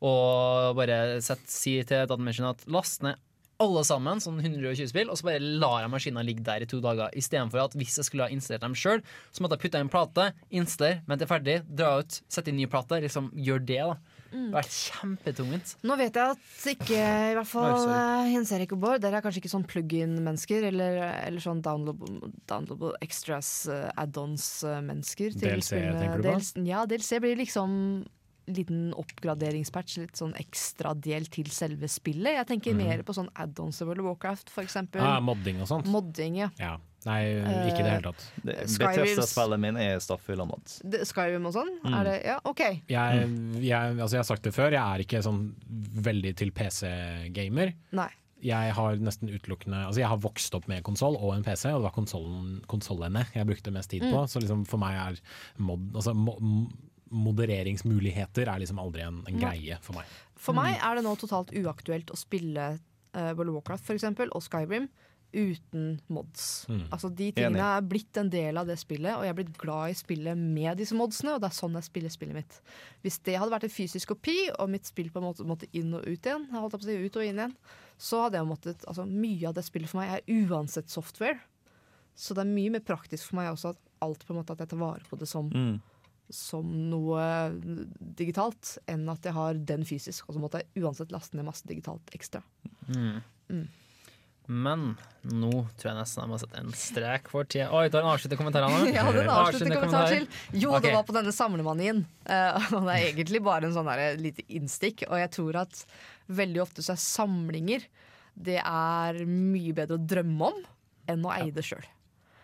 Og 0.02 0.78
bare 0.80 1.20
sett, 1.22 1.43
sier 1.52 1.86
til 1.88 2.08
datamaskinen 2.10 2.54
at 2.56 2.66
last 2.72 3.06
ned 3.06 3.20
alle 3.62 3.84
sammen, 3.86 4.22
sånn 4.22 4.39
120 4.41 4.89
spill, 4.89 5.12
og 5.12 5.20
så 5.20 5.28
bare 5.28 5.41
lar 5.41 5.84
jeg 5.84 5.91
maskinen 5.93 6.26
ligge 6.26 6.45
der 6.45 6.64
i 6.66 6.70
to 6.70 6.80
dager. 6.84 7.12
Istedenfor 7.18 7.66
at 7.68 7.76
hvis 7.78 7.99
jeg 7.99 8.08
skulle 8.08 8.26
ha 8.26 8.34
installert 8.34 8.64
dem 8.66 8.78
sjøl, 8.78 9.04
så 9.30 9.43
måtte 9.43 9.58
jeg 9.58 9.66
putte 9.66 9.78
inn 9.78 9.86
en 9.88 9.91
plate, 9.93 10.32
installere, 10.62 11.04
vente 11.10 11.28
ferdig, 11.30 11.60
dra 11.70 11.99
ut, 12.02 12.18
sette 12.32 12.52
inn 12.52 12.58
ny 12.58 12.66
plate. 12.72 13.02
Liksom 13.06 13.30
gjør 13.38 13.62
det, 13.70 13.80
da. 13.91 14.18
Det 14.32 14.39
har 14.39 14.54
vært 14.56 14.76
kjempetungvint. 14.78 15.74
Nå 15.84 15.97
vet 15.99 16.18
jeg 16.18 16.38
at 16.38 16.68
ikke 16.72 16.99
i 17.02 17.34
hvert 17.36 17.49
fall 17.49 17.89
eh, 17.91 18.30
Jens 18.32 18.54
Erik 18.56 18.76
og 18.78 18.80
Bård, 18.80 19.02
dere 19.04 19.20
er 19.20 19.26
kanskje 19.26 19.41
ikke 19.41 19.52
sånn 19.52 19.68
plug-in-mennesker 19.68 20.70
eller, 20.70 21.02
eller 21.28 21.43
sånn 21.43 21.60
downloadable, 21.66 22.32
downloadable 22.47 22.93
extras, 23.04 23.52
eh, 23.68 23.89
add-ons-mennesker. 23.99 25.36
DLC 25.36 25.76
tenker 25.76 26.24
du 26.24 26.32
på? 26.32 26.66
Ja, 26.70 26.86
DLC 26.88 27.20
blir 27.22 27.38
liksom 27.43 27.76
liten 28.58 28.93
oppgraderingspatch, 28.97 29.97
litt 30.04 30.20
sånn 30.20 30.36
ekstra 30.41 30.93
del 30.97 31.26
til 31.32 31.49
selve 31.54 31.89
spillet. 31.91 32.38
Jeg 32.39 32.47
tenker 32.54 32.76
mm. 32.76 32.84
mer 32.86 33.04
på 33.08 33.16
sånn 33.18 33.30
add-ons 33.36 33.82
til 33.82 33.89
World 33.89 34.04
of 34.04 34.12
Warcraft, 34.12 34.54
for 34.54 34.66
eksempel. 34.66 35.04
Ah, 35.04 35.20
modding 35.24 35.62
og 35.64 35.70
sånt. 35.72 35.89
Modding, 35.91 36.39
ja. 36.43 36.49
Ja. 36.62 36.78
Nei, 37.02 37.22
ikke 37.34 37.80
i 37.82 37.86
det 37.86 37.93
hele 37.95 38.12
tatt. 38.12 38.24
Det- 38.45 38.56
Skyrims- 38.70 38.99
Bethesda-spillet 39.02 39.60
min 39.64 39.78
er 39.82 39.99
stappfull 40.04 40.41
av 40.43 40.52
mods. 40.52 40.82
Skyrim 41.10 41.47
og 41.49 41.56
sånn? 41.56 41.72
Mm. 41.82 41.93
Er 41.97 42.04
det 42.06 42.18
Ja, 42.28 42.39
OK. 42.45 42.62
Jeg, 42.62 43.30
jeg, 43.58 43.95
altså 43.97 44.14
jeg 44.14 44.22
har 44.22 44.30
sagt 44.30 44.43
det 44.43 44.54
før, 44.54 44.76
jeg 44.76 44.82
er 44.82 45.02
ikke 45.02 45.24
sånn 45.26 45.56
veldig 46.06 46.36
til 46.38 46.52
PC-gamer. 46.52 47.74
Nei. 47.97 48.10
Jeg 48.41 48.74
har 48.74 48.95
nesten 48.97 49.30
utelukkende 49.30 49.84
Altså 49.86 50.02
jeg 50.02 50.10
har 50.10 50.18
vokst 50.18 50.56
opp 50.58 50.68
med 50.70 50.82
konsoll 50.84 51.14
og 51.20 51.36
en 51.36 51.43
PC, 51.45 51.70
og 51.70 51.82
det 51.82 51.89
var 51.89 51.93
konsollen- 51.97 52.62
konsollene 52.70 53.26
jeg 53.36 53.49
brukte 53.49 53.74
mest 53.74 53.89
tid 53.89 54.02
på. 54.06 54.14
Mm. 54.14 54.30
Så 54.30 54.41
liksom 54.41 54.66
for 54.68 54.82
meg 54.82 54.97
er 54.97 55.20
mod, 55.58 55.91
altså 55.95 56.14
mo, 56.14 56.38
modereringsmuligheter 57.12 58.47
er 58.49 58.62
liksom 58.64 58.80
aldri 58.82 59.03
en, 59.05 59.22
en 59.28 59.39
greie 59.41 59.78
for 59.84 59.97
meg. 59.99 60.09
For 60.41 60.57
meg 60.57 60.80
er 60.82 60.97
det 60.97 61.05
nå 61.05 61.14
totalt 61.22 61.53
uaktuelt 61.53 62.12
å 62.14 62.18
spille 62.20 62.74
uh, 62.78 63.32
World 63.36 63.51
of 63.51 63.59
Warcraft 63.62 63.86
for 63.91 63.99
eksempel, 63.99 64.32
og 64.34 64.43
Skyrim 64.45 64.89
uten 65.32 65.93
mods. 66.12 66.66
Mm. 66.68 66.82
Altså 66.91 67.07
De 67.07 67.30
Enig. 67.30 67.36
tingene 67.38 67.68
er 67.78 67.86
blitt 67.88 68.18
en 68.20 68.30
del 68.34 68.57
av 68.59 68.68
det 68.68 68.76
spillet, 68.82 69.14
og 69.16 69.24
jeg 69.24 69.32
er 69.32 69.38
blitt 69.38 69.53
glad 69.62 69.93
i 69.93 69.95
spillet 69.95 70.36
med 70.41 70.82
disse 70.82 70.97
modsene. 70.97 71.38
Og 71.38 71.43
det 71.43 71.47
er 71.47 71.55
sånn 71.55 71.78
jeg 71.80 71.88
spiller 71.88 72.12
spillet 72.12 72.36
mitt. 72.36 72.57
Hvis 73.05 73.20
det 73.24 73.38
hadde 73.39 73.53
vært 73.53 73.68
en 73.70 73.72
fysisk 73.72 74.12
kopi, 74.12 74.36
og 74.57 74.68
mitt 74.74 74.89
spill 74.89 75.07
på 75.14 75.22
en 75.22 75.30
måte 75.30 75.45
måtte 75.47 75.70
inn 75.72 75.93
og 75.95 76.03
ut 76.03 76.28
igjen, 76.28 76.49
jeg 76.51 76.57
holdt 76.59 76.76
på 76.76 76.82
å 76.84 76.89
si 76.89 76.97
ut 77.05 77.22
og 77.22 77.30
inn 77.30 77.39
igjen, 77.39 77.55
så 78.01 78.26
hadde 78.26 78.41
jeg 78.41 78.49
måttet 78.49 78.84
altså, 78.89 79.05
Mye 79.07 79.47
av 79.47 79.55
det 79.55 79.64
spillet 79.70 79.91
for 79.93 80.01
meg 80.01 80.18
er 80.18 80.49
uansett 80.51 80.91
software. 80.91 81.39
Så 82.18 82.36
det 82.36 82.43
er 82.43 82.52
mye 82.52 82.73
mer 82.76 82.84
praktisk 82.84 83.30
for 83.30 83.40
meg 83.40 83.53
også 83.53 83.72
at 83.72 83.80
alt 84.03 84.26
på 84.27 84.34
en 84.34 84.41
måte 84.41 84.52
at 84.52 84.65
jeg 84.65 84.73
tar 84.73 84.81
vare 84.84 85.07
på 85.07 85.15
det 85.22 85.30
som 85.31 85.48
Mm. 85.48 85.80
Som 86.36 86.68
noe 86.91 87.24
digitalt, 87.99 88.78
enn 88.90 89.06
at 89.12 89.28
jeg 89.28 89.36
har 89.36 89.60
den 89.74 89.86
fysisk. 89.88 90.28
Og 90.28 90.38
så 90.38 90.41
måtte 90.44 90.62
jeg 90.62 90.84
uansett 90.84 91.14
laste 91.14 91.38
ned 91.38 91.48
masse 91.48 91.68
digitalt 91.70 92.12
ekstra. 92.18 92.44
Mm. 92.90 93.22
Mm. 93.52 93.68
Men 94.52 94.86
nå 95.22 95.52
tror 95.80 95.91
jeg 95.91 95.98
nesten 95.99 96.24
jeg 96.24 96.32
må 96.32 96.38
sette 96.41 96.60
en 96.60 96.74
strek 96.76 97.30
for 97.32 97.48
tida. 97.48 97.70
Oi, 97.78 97.86
du 97.88 97.95
har 97.95 98.03
en 98.03 98.12
avsluttende 98.12 98.40
kommentar, 98.40 98.66
Anna? 98.68 98.90
Jeg 98.95 99.06
hadde 99.06 99.22
en 99.22 99.32
avsluttende 99.32 99.78
kommentar 99.78 100.10
til. 100.12 100.26
Jo, 100.52 100.74
okay. 100.74 100.88
det 100.88 100.95
var 100.98 101.06
på 101.08 101.16
denne 101.16 101.34
samlemanien. 101.36 102.02
Uh, 102.26 102.58
og 102.76 102.90
det 102.90 102.95
er 102.98 103.08
egentlig 103.14 103.44
bare 103.45 103.70
en 103.70 103.76
sånn 103.78 103.91
et 103.94 104.20
lite 104.20 104.45
innstikk. 104.52 105.06
Og 105.08 105.22
jeg 105.22 105.32
tror 105.38 105.62
at 105.62 105.86
veldig 106.41 106.64
ofte 106.66 106.84
så 106.84 106.95
er 106.95 107.03
samlinger 107.06 107.88
Det 108.34 108.60
er 108.60 109.24
mye 109.30 109.76
bedre 109.78 109.99
å 109.99 110.06
drømme 110.16 110.52
om 110.52 110.62
enn 111.12 111.26
å 111.28 111.34
eie 111.38 111.53
det 111.56 111.66
sjøl. 111.68 111.86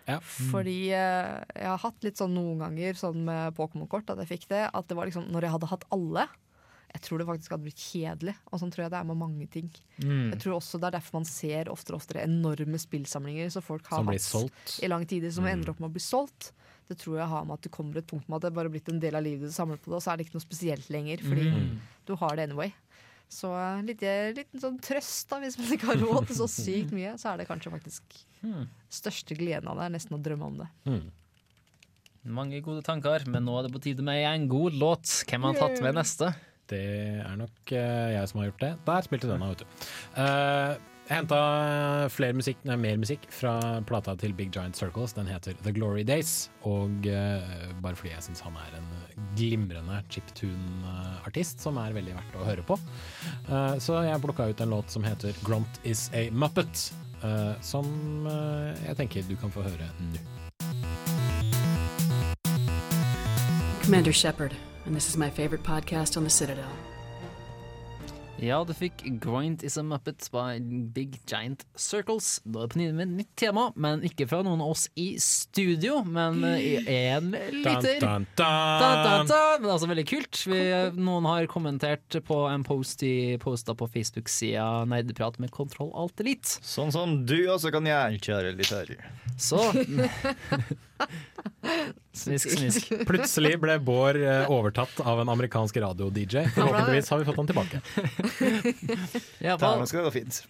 Ja. 0.07 0.19
Fordi 0.23 0.77
eh, 0.95 1.43
jeg 1.55 1.67
har 1.67 1.77
hatt 1.83 2.03
litt 2.03 2.17
sånn 2.17 2.33
noen 2.33 2.59
ganger 2.63 2.93
sånn 2.95 3.23
med 3.27 3.55
Pokémon-kort 3.57 4.09
at 4.13 4.21
jeg 4.23 4.29
fikk 4.39 4.47
det. 4.53 4.69
At 4.73 4.87
det 4.87 4.95
var 4.97 5.05
liksom 5.09 5.27
når 5.33 5.41
jeg 5.47 5.51
hadde 5.57 5.67
hatt 5.73 5.83
alle. 5.91 6.27
Jeg 6.93 7.01
tror 7.03 7.19
det 7.19 7.27
faktisk 7.27 7.51
hadde 7.51 7.65
blitt 7.67 7.81
kjedelig, 7.83 8.33
og 8.47 8.61
sånn 8.61 8.71
tror 8.71 8.85
jeg 8.85 8.91
det 8.93 8.99
er 9.01 9.07
med 9.09 9.17
mange 9.19 9.45
ting. 9.51 9.67
Mm. 9.99 10.31
Jeg 10.31 10.39
tror 10.39 10.55
også 10.55 10.79
Det 10.79 10.87
er 10.87 10.95
derfor 10.95 11.17
man 11.19 11.25
ser 11.27 11.67
oftere 11.69 11.97
og 11.97 12.01
oftere 12.01 12.23
enorme 12.23 12.79
spillsamlinger 12.79 13.51
som 13.51 13.61
folk 13.61 13.85
har 13.91 13.99
Som 13.99 14.07
hatt 14.07 14.79
i 14.81 14.87
lang 14.87 15.05
tid, 15.05 15.27
som 15.33 15.43
Mm. 15.43 15.51
ender 15.51 15.69
opp 15.71 15.79
med 15.83 15.89
å 15.91 15.93
bli 15.93 15.99
solgt. 16.01 16.53
Det 16.87 16.97
tror 16.97 17.17
jeg 17.19 17.27
har 17.27 17.43
med 17.43 17.53
at 17.59 17.61
det 17.67 17.71
kommer 17.75 17.97
et 17.97 18.07
punkt 18.07 18.29
med 18.29 18.37
at 18.37 18.43
det 18.47 18.53
bare 18.55 18.65
er 18.71 18.75
blitt 18.79 18.87
en 18.89 18.99
del 19.03 19.15
av 19.19 19.21
livet 19.21 19.49
du 19.51 19.51
samler 19.51 19.75
på 19.77 19.91
det, 19.91 19.95
og 19.99 20.01
så 20.01 20.13
er 20.13 20.17
det 20.17 20.25
ikke 20.27 20.39
noe 20.39 20.47
spesielt 20.47 20.87
lenger, 20.89 21.17
fordi 21.19 21.51
Mm. 21.51 21.79
du 22.07 22.15
har 22.15 22.35
det 22.37 22.49
anyway. 22.49 22.73
Så 23.29 23.49
en 23.51 23.85
liten, 23.89 24.33
liten 24.37 24.61
sånn 24.61 24.77
trøst, 24.79 25.27
da, 25.29 25.41
hvis 25.43 25.57
man 25.59 25.73
ikke 25.75 25.89
har 25.89 25.99
råd 25.99 26.29
til 26.29 26.37
så 26.39 26.47
sykt 26.47 26.93
mye, 26.95 27.15
så 27.19 27.33
er 27.33 27.41
det 27.41 27.47
kanskje 27.49 27.73
faktisk 27.73 28.23
Mm. 28.43 28.67
største 28.93 29.33
gleden 29.35 29.67
av 29.67 29.79
det, 29.79 29.85
er 29.87 29.93
nesten 29.95 30.13
å 30.15 30.21
drømme 30.21 30.45
om 30.45 30.57
det. 30.61 30.67
Mm. 30.85 31.07
Mange 32.37 32.59
gode 32.61 32.83
tanker, 32.85 33.23
men 33.27 33.43
nå 33.47 33.55
er 33.57 33.63
det 33.67 33.71
på 33.73 33.81
tide 33.81 34.03
med 34.05 34.19
en 34.27 34.47
god 34.51 34.75
låt. 34.77 35.07
Hvem 35.27 35.47
har 35.47 35.57
tatt 35.57 35.81
med 35.81 35.95
neste? 35.97 36.33
Det 36.67 36.81
er 37.23 37.35
nok 37.39 37.71
uh, 37.71 38.09
jeg 38.11 38.27
som 38.29 38.41
har 38.41 38.49
gjort 38.49 38.63
det. 38.65 38.71
Der 38.85 39.05
spilte 39.07 39.29
denne, 39.31 39.47
vet 39.53 39.63
du. 39.63 39.65
Eh, 40.19 40.75
jeg 40.75 40.96
henta 41.09 41.39
flere 42.13 42.35
musikk, 42.37 42.59
nei, 42.67 42.77
mer 42.81 42.99
musikk 43.01 43.25
fra 43.33 43.55
plata 43.87 44.15
til 44.19 44.35
Big 44.37 44.51
Giant 44.55 44.77
Circles. 44.77 45.15
Den 45.17 45.29
heter 45.31 45.57
The 45.63 45.73
Glory 45.75 46.03
Days. 46.07 46.51
Og 46.67 47.07
uh, 47.07 47.57
bare 47.83 47.97
fordi 47.97 48.13
jeg 48.13 48.27
syns 48.27 48.43
han 48.45 48.59
er 48.59 48.77
en 48.79 48.93
glimrende 49.37 50.01
chiptune-artist 50.13 51.63
som 51.63 51.79
er 51.81 51.95
veldig 51.97 52.15
verdt 52.19 52.39
å 52.39 52.47
høre 52.47 52.67
på. 52.67 52.79
Uh, 53.49 53.75
så 53.83 54.03
jeg 54.05 54.23
plukka 54.23 54.51
ut 54.51 54.63
en 54.63 54.73
låt 54.75 54.93
som 54.93 55.05
heter 55.07 55.35
Grunt 55.47 55.81
Is 55.87 56.07
A 56.13 56.27
Muppet. 56.31 56.89
uh, 57.23 57.61
som 57.61 57.85
eh, 58.27 58.87
jeg 58.87 58.97
tenker 58.97 59.23
du 59.29 59.35
kan 59.35 59.51
få 59.51 59.65
høre 59.65 59.89
nå. 59.99 60.19
Commander 63.83 64.11
Shepard, 64.11 64.53
and 64.85 64.95
this 64.95 65.07
is 65.07 65.17
my 65.17 65.29
favorite 65.29 65.63
podcast 65.63 66.17
on 66.17 66.23
the 66.23 66.29
Citadel. 66.29 66.96
Ja, 68.37 68.59
du 68.61 68.69
fikk 68.77 69.01
Grind 69.21 69.63
is 69.65 69.77
a 69.77 69.83
Muppet 69.83 70.27
by 70.31 70.59
Big 70.93 71.15
Giant 71.25 71.63
Circles. 71.75 72.37
Da 72.45 72.61
er 72.61 72.67
det 72.67 72.73
på 72.75 72.79
tide 72.81 72.93
med 72.93 73.07
et 73.07 73.15
nytt 73.23 73.31
tema, 73.39 73.63
men 73.73 74.03
ikke 74.05 74.27
fra 74.29 74.43
noen 74.45 74.61
av 74.61 74.75
oss 74.75 74.83
i 74.99 75.07
studio, 75.21 76.03
men 76.05 76.43
én 76.45 77.31
liter. 77.33 77.97
Dun, 78.03 78.27
dun, 78.27 78.27
dun. 78.37 78.77
Dun, 78.83 79.01
dun, 79.07 79.31
dun. 79.31 79.63
Men 79.63 79.73
altså 79.73 79.89
veldig 79.89 80.05
kult. 80.11 80.43
Vi, 80.51 80.61
noen 80.99 81.29
har 81.31 81.49
kommentert 81.49 82.19
på 82.29 82.39
en 82.51 82.65
post 82.67 83.01
i 83.07 83.15
posta 83.41 83.73
på 83.77 83.89
Facebook-sida 83.95 84.85
Nerdeprat 84.91 85.41
med 85.41 85.53
Kontroll 85.55 85.89
Alt 85.97 86.21
Elite. 86.21 86.59
Sånn 86.61 86.93
som 86.93 87.23
du 87.25 87.39
også 87.49 87.73
kan 87.73 87.89
gjøre, 87.89 88.21
kjære 88.21 88.53
lytter. 88.59 88.93
Så 89.41 89.65
Smisk, 92.17 92.51
snisk. 92.57 92.89
Plutselig 93.07 93.53
ble 93.61 93.77
Bård 93.83 94.19
eh, 94.19 94.49
overtatt 94.51 94.99
av 95.03 95.21
en 95.21 95.31
amerikansk 95.33 95.77
radio-DJ. 95.83 96.47
Forhåpentligvis 96.55 97.09
har 97.13 97.21
vi 97.21 97.27
fått 97.29 97.41
han 97.41 97.49
tilbake. 97.51 97.81
Iallfall 99.45 99.83
Det 99.83 99.89
skal 99.91 100.07
gå 100.07 100.13
fint. 100.15 100.41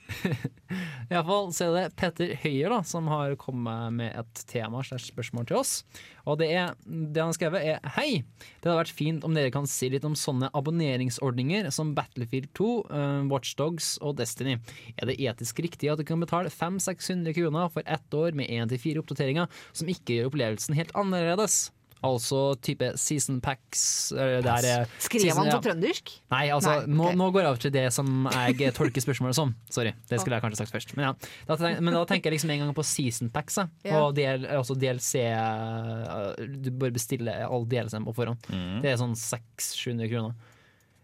Iallfall 1.11 1.51
så 1.55 1.69
er 1.69 1.77
det 1.77 1.95
Petter 1.99 2.35
Høyer 2.43 2.77
da, 2.77 2.81
som 2.87 3.09
har 3.11 3.35
kommet 3.39 3.97
med 3.99 4.15
et 4.17 4.45
tema 4.49 4.83
slags 4.87 5.09
spørsmål 5.11 5.49
til 5.49 5.61
oss. 5.61 5.81
Og 6.27 6.41
det, 6.41 6.49
er, 6.51 6.73
det 6.83 7.21
han 7.21 7.31
har 7.31 7.37
skrevet 7.37 7.63
er 7.63 7.93
Hei! 7.95 8.23
Det 8.59 8.67
hadde 8.67 8.81
vært 8.81 8.97
fint 8.97 9.23
om 9.23 9.35
dere 9.37 9.53
kan 9.53 9.67
si 9.69 9.87
litt 9.93 10.05
om 10.07 10.17
sånne 10.17 10.49
abonneringsordninger 10.57 11.69
som 11.73 11.93
Battlefield 11.97 12.51
2, 12.57 12.67
uh, 12.91 13.21
Watchdogs 13.31 13.93
og 14.03 14.17
Destiny. 14.19 14.57
Er 14.99 15.07
det 15.07 15.17
etisk 15.23 15.63
riktig 15.63 15.91
at 15.93 16.01
du 16.01 16.05
kan 16.07 16.21
betale 16.23 16.51
500-600 16.51 17.37
kroner 17.37 17.71
for 17.71 17.87
ett 17.87 18.19
år 18.19 18.35
med 18.35 18.51
én 18.51 18.67
til 18.67 18.81
fire 18.81 19.03
oppdateringer 19.03 19.47
som 19.71 19.91
ikke 19.91 20.19
gjør 20.19 20.31
opplevelsen 20.33 20.75
helt 20.77 20.95
annerledes? 20.99 21.67
Altså 22.05 22.39
type 22.61 22.91
season 23.01 23.39
packs 23.41 24.11
der 24.13 24.85
Skrev 25.01 25.33
han 25.33 25.47
ja. 25.49 25.55
på 25.57 25.63
trøndersk? 25.65 26.11
Nei, 26.29 26.43
altså, 26.53 26.75
Nei, 26.85 26.93
nå, 26.93 27.07
ok. 27.09 27.15
nå 27.17 27.29
går 27.33 27.41
jeg 27.41 27.49
over 27.49 27.61
til 27.63 27.71
det 27.73 27.85
som 27.95 28.27
jeg 28.31 28.73
tolker 28.77 29.01
spørsmålet 29.01 29.35
som. 29.35 29.55
Sorry, 29.73 29.93
det 30.09 30.19
skulle 30.21 30.37
jeg 30.37 30.45
kanskje 30.45 30.61
sagt 30.61 30.75
først. 30.75 30.93
Men, 30.97 31.07
ja. 31.09 31.13
da, 31.47 31.55
tenker, 31.57 31.81
men 31.81 31.93
da 31.97 32.03
tenker 32.05 32.29
jeg 32.29 32.37
liksom 32.37 32.53
en 32.53 32.59
gang 32.65 32.75
på 32.77 32.85
season 32.85 33.31
packs. 33.33 33.55
da. 33.57 33.67
Ja. 33.87 34.03
Og 34.03 34.13
del, 34.15 34.45
også 34.59 34.77
DLC 34.77 35.23
eh, 35.25 36.45
Du 36.61 36.69
bør 36.71 36.93
bestille 36.95 37.33
all 37.47 37.65
DLC-en 37.65 38.05
på 38.05 38.13
forhånd. 38.17 38.45
Mm. 38.53 38.81
Det 38.85 38.93
er 38.93 39.01
sånn 39.01 39.15
600-700 39.17 40.11
kroner. 40.13 40.37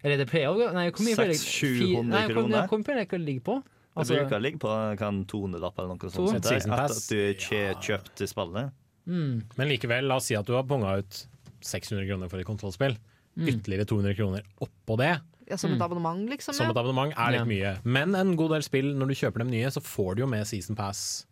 Eller 0.03 0.19
det 0.19 0.27
pleier 0.29 0.51
å 0.51 0.71
Nei, 0.75 0.89
hvor 0.91 1.05
mye 1.07 1.15
pleier 1.15 1.31
det- 1.33 1.39
600-700 1.39 1.79
Fi- 1.79 2.03
nei, 2.03 2.23
hvor- 2.27 2.35
kroner? 2.35 2.67
Hvor 2.67 2.77
mye 2.81 2.85
pleier 2.85 3.05
det 3.07 3.17
å 3.19 3.23
ligge 3.25 3.43
på? 3.49 3.63
Det 3.63 3.99
Altså- 4.01 4.15
bruker 4.17 4.37
å 4.37 4.41
ligge 4.41 4.59
på 4.59 4.97
kan 4.97 5.25
200-lapp 5.25 5.77
eller 5.79 5.87
noe 5.95 6.09
sånt. 6.09 6.35
Et 6.35 6.43
season 6.45 6.71
pass. 6.71 6.97
at 6.97 7.09
du 7.09 7.17
ikke 7.33 7.75
kjøpte 7.81 8.27
spillet. 8.27 8.71
Mm. 9.07 9.43
Men 9.59 9.69
likevel, 9.71 10.07
la 10.07 10.17
oss 10.21 10.29
si 10.31 10.35
at 10.37 10.47
du 10.47 10.53
har 10.55 10.63
bonga 10.67 10.97
ut 11.01 11.19
600 11.63 12.05
kroner 12.07 12.31
for 12.31 12.39
et 12.41 12.47
kontrollspill. 12.47 12.97
Mm. 13.35 13.47
Ytterligere 13.49 13.85
200 13.89 14.15
kroner 14.17 14.43
oppå 14.63 14.97
det. 15.01 15.13
Ja, 15.49 15.57
som 15.59 15.73
et 15.75 15.81
abonnement, 15.83 16.23
liksom? 16.29 16.55
Som 16.55 16.69
ja. 16.69 16.71
et 16.71 16.79
abonnement 16.79 17.11
er 17.17 17.31
litt 17.35 17.41
Ja. 17.41 17.45
mye. 17.49 17.71
Men 17.83 18.15
en 18.15 18.35
god 18.39 18.51
del 18.55 18.63
spill, 18.63 18.93
når 18.95 19.11
du 19.11 19.15
kjøper 19.19 19.43
dem 19.43 19.51
nye, 19.51 19.67
så 19.73 19.81
får 19.83 20.15
du 20.15 20.21
jo 20.23 20.27
med 20.31 20.47
Season 20.47 20.75
Pass 20.75 21.25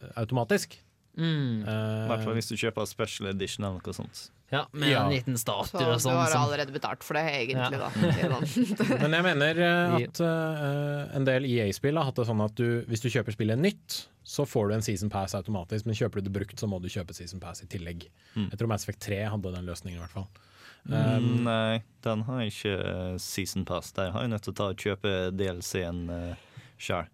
eh, 0.00 0.08
automatisk. 0.16 0.78
Mm. 1.16 1.60
I 1.62 2.08
hvert 2.08 2.24
fall 2.24 2.32
Eh, 2.32 2.38
hvis 2.40 2.48
du 2.50 2.56
kjøper 2.56 2.86
special 2.88 3.28
edition 3.30 3.64
eller 3.64 3.80
noe 3.84 3.94
sånt. 3.94 4.30
Ja, 4.54 4.62
med 4.72 4.88
Ja. 4.92 5.02
en 5.04 5.12
liten 5.12 5.36
statue 5.40 5.74
Så 5.74 5.82
og 5.82 5.98
du 5.98 6.02
sånn. 6.06 6.16
har 6.20 6.30
som- 6.32 6.44
allerede 6.46 6.72
betalt 6.74 7.02
for 7.02 7.18
det, 7.18 7.24
egentlig, 7.34 7.74
Ja. 7.74 8.30
da. 8.30 8.98
Men 9.02 9.16
jeg 9.18 9.26
mener 9.26 9.60
eh, 9.66 9.94
at 10.04 10.20
uh, 10.22 11.16
en 11.18 11.24
del 11.26 11.44
EA-spill 11.50 11.98
har 11.98 12.06
hatt 12.08 12.20
det 12.22 12.26
sånn 12.30 12.42
at 12.44 12.54
du, 12.54 12.84
hvis 12.88 13.02
du 13.02 13.08
kjøper 13.10 13.34
spillet 13.34 13.58
nytt, 13.58 14.04
så 14.24 14.46
får 14.48 14.70
du 14.70 14.74
en 14.78 14.82
Season 14.86 15.10
Pass 15.12 15.34
automatisk, 15.36 15.84
men 15.84 15.94
kjøper 15.98 16.22
du 16.22 16.28
det 16.30 16.32
brukt, 16.38 16.56
så 16.56 16.68
må 16.70 16.78
du 16.80 16.88
kjøpe 16.88 17.12
Season 17.16 17.40
Pass 17.42 17.60
i 17.62 17.66
tillegg. 17.68 18.06
Mm. 18.36 18.48
Jeg 18.50 18.58
tror 18.62 18.70
Mass 18.72 18.86
Effect 18.86 19.02
3 19.04 19.18
hadde 19.34 19.52
den 19.52 19.66
løsningen, 19.68 19.98
i 19.98 20.04
hvert 20.06 20.14
fall. 20.16 20.28
Mm, 20.38 20.52
Um, 20.84 21.44
Nei, 21.46 21.82
den 22.04 22.22
har 22.26 22.40
ikke 22.44 22.72
eh, 22.76 23.14
season 23.16 23.64
pass. 23.64 23.90
Der 23.96 24.10
har 24.12 24.20
jeg 24.26 24.28
nødt 24.34 24.42
til 24.44 24.52
å 24.52 24.56
ta 24.58 24.64
og 24.68 24.76
kjøpe 24.82 25.12
DLC-en 25.32 26.02
uh, 26.12 26.34
sjøl. 26.76 27.06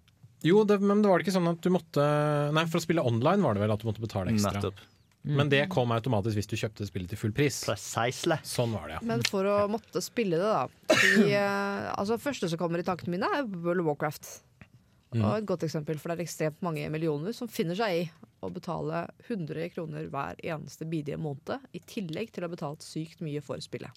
jo, 0.43 0.65
det, 0.67 0.81
men 0.83 1.03
det 1.05 1.11
var 1.11 1.19
det 1.21 1.27
ikke 1.29 1.37
sånn 1.37 1.47
at 1.53 1.61
du 1.63 1.71
måtte 1.71 2.03
Nei, 2.57 2.65
for 2.67 2.81
å 2.81 2.83
spille 2.83 3.05
online 3.07 3.45
var 3.45 3.55
det 3.55 3.63
vel 3.63 3.71
at 3.77 3.79
du 3.79 3.87
måtte 3.87 4.03
betale 4.03 4.33
ekstra. 4.35 4.57
Nettopp. 4.59 4.83
Men 5.23 5.51
det 5.53 5.67
kom 5.73 5.91
automatisk 5.93 6.39
hvis 6.39 6.49
du 6.49 6.55
kjøpte 6.57 6.87
spillet 6.89 7.11
til 7.13 7.21
full 7.21 7.33
pris. 7.37 7.59
Precisely. 7.67 8.39
Sånn 8.47 8.73
var 8.73 8.89
det, 8.89 8.95
ja. 8.97 9.01
Men 9.11 9.25
for 9.29 9.45
å 9.45 9.57
måtte 9.69 10.01
spille 10.05 10.39
det, 10.41 10.49
da. 10.49 10.95
I, 10.97 11.27
eh, 11.43 11.91
altså, 11.93 12.17
første 12.21 12.49
som 12.49 12.61
kommer 12.61 12.81
i 12.81 12.87
tankene 12.87 13.19
mine, 13.19 13.29
er 13.37 13.45
World 13.51 13.85
of 13.85 13.91
Warcraft. 13.91 14.31
Mm. 15.11 15.25
Og 15.25 15.31
et 15.35 15.49
godt 15.51 15.67
eksempel, 15.67 15.99
for 15.99 16.13
det 16.13 16.21
er 16.21 16.29
ekstremt 16.29 16.61
mange 16.65 16.87
millioner 16.93 17.35
som 17.37 17.51
finner 17.51 17.77
seg 17.77 17.97
i 17.99 18.05
å 18.41 18.49
betale 18.55 19.03
100 19.27 19.73
kroner 19.75 20.07
hver 20.09 20.39
eneste 20.41 20.87
bidige 20.89 21.19
måned, 21.21 21.67
i 21.77 21.83
tillegg 21.85 22.33
til 22.33 22.45
å 22.45 22.49
ha 22.49 22.55
betalt 22.55 22.87
sykt 22.87 23.21
mye 23.25 23.43
for 23.45 23.61
spillet. 23.61 23.93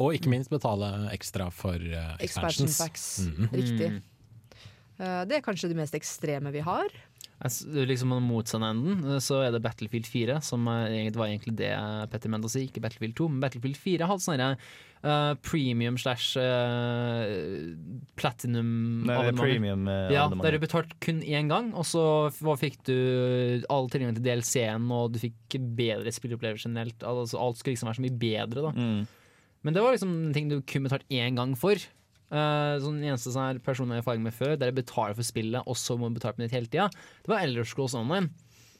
Og 0.00 0.16
ikke 0.16 0.30
minst 0.32 0.50
betale 0.50 0.88
ekstra 1.12 1.50
for 1.52 1.76
uh, 1.76 2.14
Expansion 2.22 2.70
facts 2.70 2.80
packs. 2.80 3.06
Mhm. 3.28 3.50
Riktig. 3.52 3.90
Uh, 4.96 5.22
det 5.28 5.38
er 5.38 5.44
kanskje 5.44 5.68
det 5.72 5.76
mest 5.76 5.96
ekstreme 5.98 6.52
vi 6.54 6.62
har. 6.64 6.94
S- 7.44 7.64
Liksom 7.66 8.12
den 8.12 8.62
enden 8.62 9.20
så 9.20 9.40
er 9.42 9.50
det 9.52 9.62
Battlefield 9.64 10.06
4, 10.06 10.40
som 10.42 10.64
egentlig- 10.68 11.16
var 11.16 11.26
egentlig 11.28 11.56
det 11.56 11.72
Petter 12.10 12.28
mente 12.30 12.46
å 12.46 12.50
si, 12.50 12.66
ikke 12.68 12.80
Battlefield 12.80 13.14
2. 13.18 13.28
Men 13.28 13.40
Battlefield 13.40 13.76
4 13.76 14.06
hadde 14.06 14.22
sånne 14.22 14.50
uh, 15.04 15.34
premium 15.42 15.96
slash 15.98 16.36
uh, 16.38 17.74
platinum 18.18 19.02
Nei, 19.06 19.16
det 19.26 19.32
er 19.32 19.38
premium, 19.40 19.88
eh, 19.88 20.12
Ja, 20.14 20.28
der 20.28 20.54
du 20.56 20.58
betalte 20.62 20.94
kun 21.02 21.22
én 21.22 21.48
gang, 21.50 21.72
og 21.74 21.84
så 21.88 22.04
fikk 22.60 22.78
du 22.86 23.62
all 23.72 23.88
tilgang 23.92 24.14
til 24.16 24.22
DLC-en, 24.26 24.86
og 24.94 25.12
du 25.14 25.18
fikk 25.22 25.58
bedre 25.76 26.12
spilleopplevelser 26.14 26.68
generelt. 26.70 27.02
Altså, 27.02 27.40
alt 27.40 27.58
skulle 27.58 27.74
liksom 27.76 27.90
være 27.90 28.00
så 28.00 28.06
mye 28.06 28.20
bedre, 28.22 28.62
da. 28.68 28.72
Mm. 28.76 29.02
Men 29.62 29.74
det 29.74 29.82
var 29.82 29.94
liksom 29.94 30.14
en 30.26 30.32
ting 30.34 30.48
du 30.50 30.60
kun 30.62 30.86
betalte 30.88 31.06
én 31.10 31.36
gang 31.38 31.54
for. 31.58 31.74
Uh, 32.32 32.78
sånn 32.80 33.02
eneste 33.04 33.28
sånn 33.34 33.58
personlig 33.60 33.98
erfaring 34.00 34.22
med 34.24 34.32
før, 34.32 34.54
der 34.56 34.70
jeg 34.70 34.78
betaler 34.78 35.16
for 35.18 35.26
spillet, 35.26 35.66
og 35.68 35.76
så 35.76 35.98
må 36.00 36.08
du 36.08 36.16
betale 36.16 36.38
på 36.38 36.40
nytt 36.40 36.54
hele 36.56 36.70
tida, 36.70 36.86
det 37.20 37.28
var 37.28 37.44
Elder 37.44 37.68
Online. 37.98 38.30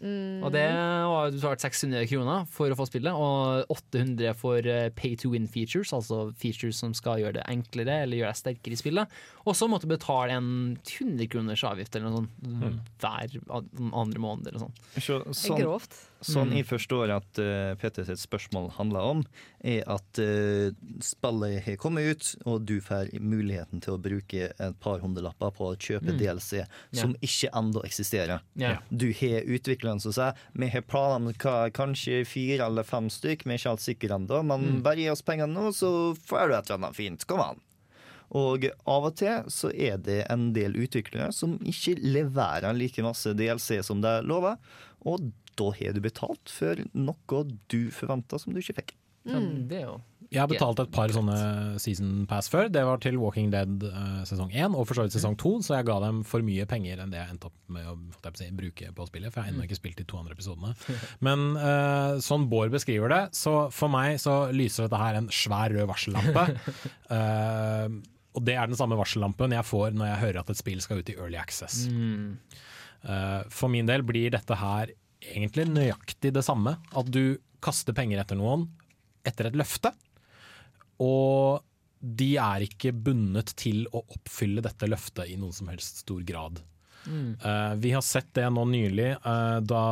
Mm. 0.03 0.43
Og 0.43 0.51
det 0.53 0.67
var 0.67 1.31
du 1.31 1.37
betalte 1.39 1.63
600 1.69 2.07
kroner 2.11 2.45
for 2.51 2.69
å 2.75 2.77
få 2.77 2.87
spillet, 2.91 3.15
og 3.15 3.71
800 3.71 4.35
for 4.35 4.59
eh, 4.67 4.89
pay 4.99 5.15
to 5.17 5.31
win 5.31 5.47
features, 5.47 5.93
altså 5.95 6.33
features 6.37 6.77
som 6.83 6.93
skal 6.99 7.21
gjøre 7.23 7.39
det 7.39 7.45
enklere 7.49 8.03
eller 8.03 8.19
gjøre 8.19 8.33
deg 8.35 8.41
sterkere 8.43 8.75
i 8.75 8.81
spillet. 8.83 9.19
Og 9.47 9.55
så 9.59 9.69
måtte 9.71 9.87
du 9.87 9.95
betale 9.97 10.35
en 10.39 10.77
100 10.83 11.27
kroners 11.33 11.63
avgift 11.65 11.95
eller 11.97 12.11
noe 12.11 12.23
sånt 12.23 12.31
Mm. 12.43 12.81
hver 12.99 13.37
an- 13.51 13.93
andre 13.95 14.19
måned 14.21 14.47
eller 14.49 14.59
sånt. 14.67 14.81
Så, 14.99 15.21
sånn, 15.35 15.59
grovt. 15.61 15.95
sånn 16.23 16.51
Mm. 16.51 16.57
jeg 16.57 16.67
forstår 16.67 17.11
at 17.17 17.39
uh, 17.39 17.75
Peter 17.77 18.05
sitt 18.05 18.19
spørsmål 18.19 18.71
handler 18.77 19.01
om, 19.01 19.25
er 19.65 19.83
at 19.91 20.19
uh, 20.19 20.71
spillet 21.03 21.63
har 21.65 21.77
kommet 21.77 22.11
ut, 22.11 22.37
og 22.47 22.65
du 22.67 22.81
får 22.81 23.11
muligheten 23.21 23.81
til 23.83 23.95
å 23.97 24.01
bruke 24.03 24.51
et 24.59 24.81
par 24.81 24.99
hundrelapper 25.03 25.51
på 25.55 25.71
å 25.73 25.77
kjøpe 25.79 26.13
Mm. 26.13 26.19
DLC 26.19 26.65
som 26.93 27.15
ikke 27.23 27.51
ennå 27.55 27.83
eksisterer. 27.85 28.41
Ja. 28.57 28.79
Du 28.91 29.07
har 29.13 29.43
utvikleren 29.47 29.92
som 30.01 30.13
sier 30.13 30.33
vi 30.55 30.69
har 30.69 30.81
planer 30.83 31.17
om 31.27 31.71
kanskje 31.73 32.23
fire 32.27 32.67
eller 32.67 32.83
fem 32.87 33.09
stykk, 33.11 33.45
vi 33.45 33.53
er 33.53 33.59
ikke 33.59 33.69
helt 33.75 33.81
sikre 33.85 34.17
ennå, 34.17 34.43
men 34.45 34.61
Mm. 34.63 34.83
bare 34.83 34.97
gi 34.97 35.11
oss 35.11 35.23
pengene 35.23 35.53
nå, 35.53 35.73
så 35.75 36.15
får 36.17 36.49
du 36.49 36.55
et 36.55 36.71
eller 36.71 36.79
annet 36.87 36.97
fint. 36.97 37.27
Kom 37.27 37.41
an. 37.41 37.61
Og 38.33 38.65
av 38.87 39.05
og 39.05 39.17
til 39.17 39.43
så 39.53 39.69
er 39.75 39.99
det 39.99 40.27
en 40.31 40.53
del 40.55 40.73
utviklere 40.73 41.33
som 41.35 41.59
ikke 41.59 41.99
leverer 42.01 42.73
like 42.73 43.03
masse 43.05 43.27
DLC 43.37 43.83
som 43.85 44.01
de 44.01 44.23
lover, 44.23 44.57
og 45.05 45.33
da 45.57 45.71
har 45.71 45.93
du 45.93 46.01
betalt 46.01 46.49
for 46.49 46.77
noe 46.95 47.45
du 47.69 47.91
forventa 47.91 48.39
som 48.41 48.55
du 48.55 48.61
ikke 48.61 48.79
fikk. 48.81 48.95
Ja, 49.29 49.39
det 49.39 49.83
er 49.83 49.87
jo 49.91 50.01
Jeg 50.33 50.41
har 50.41 50.49
betalt 50.51 50.81
et 50.81 50.93
par 50.93 51.13
sånne 51.13 51.37
season 51.83 52.25
pass 52.29 52.49
før. 52.53 52.71
Det 52.73 52.83
var 52.87 53.01
til 53.03 53.19
Walking 53.21 53.51
Dead 53.53 53.85
eh, 53.89 54.23
sesong 54.29 54.53
1 54.53 54.77
og 54.79 54.87
for 54.89 54.97
så 54.97 55.05
vidt 55.05 55.17
sesong 55.17 55.37
2, 55.41 55.53
så 55.67 55.77
jeg 55.77 55.89
ga 55.89 55.99
dem 56.05 56.23
for 56.29 56.45
mye 56.47 56.65
penger 56.69 57.03
enn 57.03 57.13
det 57.13 57.21
jeg 57.21 57.35
endte 57.35 57.51
opp 57.51 57.73
med 57.73 57.91
å 57.91 58.33
si, 58.39 58.49
bruke 58.57 58.89
på 58.97 59.09
spillet, 59.09 59.33
for 59.33 59.43
jeg 59.43 59.51
har 59.51 59.55
ennå 59.55 59.67
ikke 59.67 59.79
spilt 59.79 60.01
de 60.01 60.07
to 60.09 60.21
andre 60.21 60.37
episodene. 60.37 60.73
Men 61.27 61.45
uh, 61.59 62.17
sånn 62.25 62.49
Bård 62.53 62.73
beskriver 62.73 63.13
det, 63.13 63.23
så 63.37 63.69
for 63.75 63.93
meg 63.93 64.17
så 64.23 64.47
lyser 64.55 64.89
dette 64.89 65.03
her 65.03 65.21
en 65.21 65.29
svær 65.33 65.75
rød 65.77 65.89
varsellampe. 65.91 66.47
Uh, 67.13 68.01
og 68.37 68.45
det 68.49 68.57
er 68.57 68.71
den 68.71 68.79
samme 68.79 68.97
varsellampen 68.97 69.53
jeg 69.53 69.69
får 69.69 69.93
når 69.97 70.09
jeg 70.09 70.23
hører 70.27 70.43
at 70.43 70.53
et 70.55 70.63
spill 70.63 70.81
skal 70.85 71.03
ut 71.03 71.13
i 71.13 71.19
Early 71.19 71.37
Access. 71.37 71.85
Mm. 71.93 72.39
For 73.53 73.69
min 73.69 73.89
del 73.91 74.05
blir 74.07 74.31
dette 74.33 74.57
her 74.57 74.95
egentlig 75.21 75.67
nøyaktig 75.69 76.33
det 76.33 76.45
samme. 76.47 76.79
At 76.97 77.11
du 77.13 77.37
kaster 77.61 77.93
penger 77.97 78.23
etter 78.23 78.39
noen 78.39 78.71
etter 79.29 79.49
et 79.51 79.59
løfte, 79.59 79.93
og 81.03 81.63
de 82.03 82.35
er 82.43 82.67
ikke 82.67 82.91
bundet 82.95 83.55
til 83.59 83.85
å 83.95 84.03
oppfylle 84.03 84.63
dette 84.65 84.89
løftet 84.91 85.31
i 85.31 85.39
noen 85.39 85.55
som 85.55 85.71
helst 85.71 86.03
stor 86.03 86.23
grad. 86.27 86.63
Mm. 87.07 87.35
Uh, 87.43 87.75
vi 87.83 87.93
har 87.95 88.03
sett 88.07 88.29
det 88.35 88.45
nå 88.51 88.65
nylig, 88.71 89.13
uh, 89.25 89.59
da, 89.63 89.85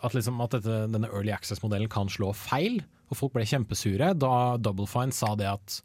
at, 0.00 0.14
liksom, 0.16 0.40
at 0.44 0.56
dette, 0.56 0.84
denne 0.92 1.10
early 1.10 1.32
access-modellen 1.34 1.90
kan 1.92 2.12
slå 2.12 2.32
feil. 2.36 2.80
Og 3.08 3.16
folk 3.16 3.32
ble 3.32 3.46
kjempesure 3.48 4.10
da 4.20 4.32
Double 4.60 4.84
Fine 4.88 5.16
sa 5.16 5.32
det 5.38 5.48
at 5.48 5.78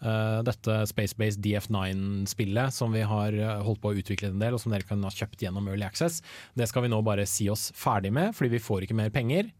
uh, 0.00 0.40
dette 0.46 0.78
Space-based 0.88 1.42
DF9-spillet 1.44 2.72
som 2.72 2.96
vi 2.96 3.04
har 3.04 3.36
holdt 3.66 3.82
på 3.84 3.92
å 3.92 4.00
utvikle 4.00 4.32
en 4.32 4.40
del, 4.40 4.56
og 4.56 4.62
som 4.62 4.72
dere 4.72 4.88
kan 4.88 5.04
ha 5.04 5.12
kjøpt 5.12 5.44
gjennom 5.44 5.68
Early 5.68 5.84
Access, 5.84 6.22
det 6.56 6.68
skal 6.70 6.86
vi 6.86 6.92
nå 6.92 7.02
bare 7.04 7.28
si 7.28 7.50
oss 7.52 7.68
ferdig 7.76 8.14
med, 8.16 8.32
fordi 8.36 8.56
vi 8.56 8.64
får 8.64 8.88
ikke 8.88 8.96
mer 9.00 9.12
penger. 9.12 9.52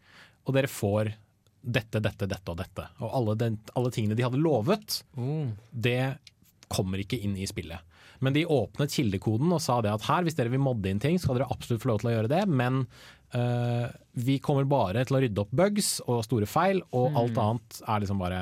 Og 0.48 0.56
dere 0.56 0.70
får 0.72 1.12
dette, 1.62 2.00
dette, 2.00 2.26
dette 2.30 2.50
og 2.52 2.56
dette. 2.60 2.86
Og 3.04 3.10
alle, 3.14 3.34
den, 3.40 3.58
alle 3.76 3.90
tingene 3.94 4.16
de 4.18 4.24
hadde 4.26 4.40
lovet, 4.40 5.00
det 5.70 6.16
kommer 6.70 7.02
ikke 7.02 7.18
inn 7.20 7.36
i 7.36 7.46
spillet. 7.50 7.80
Men 8.20 8.34
de 8.36 8.44
åpnet 8.46 8.92
kildekoden 8.92 9.50
og 9.52 9.62
sa 9.64 9.78
det 9.82 9.90
at 9.94 10.04
her, 10.06 10.22
hvis 10.26 10.36
dere 10.36 10.52
vil 10.52 10.60
modde 10.62 10.90
inn 10.92 11.00
ting, 11.00 11.16
skal 11.18 11.38
dere 11.38 11.48
absolutt 11.50 11.82
få 11.82 11.88
lov 11.92 12.02
til 12.02 12.10
å 12.10 12.14
gjøre 12.18 12.30
det, 12.32 12.42
men 12.52 12.82
eh, 13.32 13.88
vi 14.20 14.36
kommer 14.44 14.68
bare 14.68 15.04
til 15.08 15.16
å 15.16 15.22
rydde 15.24 15.40
opp 15.44 15.54
bugs 15.56 15.94
og 16.06 16.22
store 16.26 16.46
feil, 16.50 16.82
og 16.92 17.10
Mm. 17.12 17.16
alt 17.22 17.38
annet 17.44 17.80
er 17.88 18.00
liksom 18.04 18.20
bare 18.20 18.40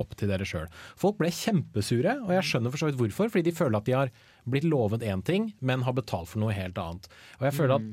opp 0.00 0.14
til 0.16 0.30
dere 0.30 0.46
sjøl. 0.48 0.68
Folk 0.96 1.18
ble 1.18 1.28
kjempesure, 1.34 2.14
og 2.22 2.30
jeg 2.32 2.46
skjønner 2.48 2.70
for 2.72 2.80
så 2.80 2.88
vidt 2.88 3.00
hvorfor, 3.02 3.28
fordi 3.34 3.50
de 3.50 3.56
føler 3.58 3.76
at 3.82 3.84
de 3.90 3.92
har 3.98 4.12
blitt 4.48 4.66
lovet 4.68 5.04
én 5.06 5.22
ting, 5.26 5.50
men 5.60 5.84
har 5.86 5.96
betalt 5.96 6.30
for 6.30 6.42
noe 6.42 6.54
helt 6.56 6.78
annet. 6.80 7.08
Og 7.40 7.48
jeg 7.48 7.56
føler 7.58 7.76
at 7.76 7.88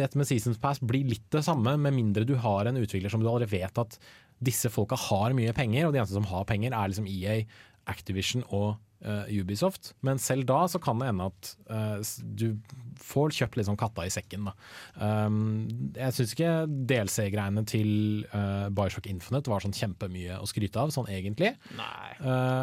dette 0.00 0.20
med 0.20 0.28
Seasons 0.28 0.60
Pass 0.62 0.82
blir 0.82 1.08
litt 1.08 1.26
det 1.34 1.44
samme, 1.46 1.76
med 1.76 1.96
mindre 1.96 2.26
du 2.28 2.36
har 2.40 2.68
en 2.68 2.80
utvikler 2.80 3.12
som 3.12 3.22
du 3.22 3.28
allerede 3.28 3.52
vet 3.52 3.82
at 3.82 3.98
disse 4.40 4.70
folka 4.72 4.96
har 4.96 5.34
mye 5.36 5.52
penger, 5.56 5.86
og 5.86 5.94
de 5.94 6.00
eneste 6.00 6.16
som 6.16 6.28
har 6.30 6.46
penger 6.48 6.72
er 6.76 6.92
liksom 6.92 7.10
EA, 7.10 7.42
Activision 7.90 8.44
og 8.52 8.76
uh, 9.06 9.24
Ubisoft. 9.32 9.92
Men 10.06 10.20
selv 10.22 10.46
da 10.48 10.60
så 10.70 10.80
kan 10.82 11.00
det 11.00 11.08
ende 11.10 11.28
at 11.30 11.50
uh, 11.70 12.12
du 12.20 12.60
får 13.00 13.34
kjøpt 13.38 13.58
liksom 13.60 13.78
katta 13.80 14.06
i 14.06 14.12
sekken. 14.12 14.48
Da. 14.48 14.54
Um, 15.00 15.66
jeg 15.96 16.16
syns 16.16 16.34
ikke 16.36 16.54
DLC-greiene 16.92 17.64
til 17.68 17.90
uh, 18.34 18.68
Bioshock 18.76 19.08
Infinite 19.10 19.52
var 19.52 19.64
sånn 19.64 19.76
kjempemye 19.76 20.40
å 20.40 20.48
skryte 20.48 20.82
av, 20.82 20.94
sånn 20.94 21.10
egentlig. 21.10 21.54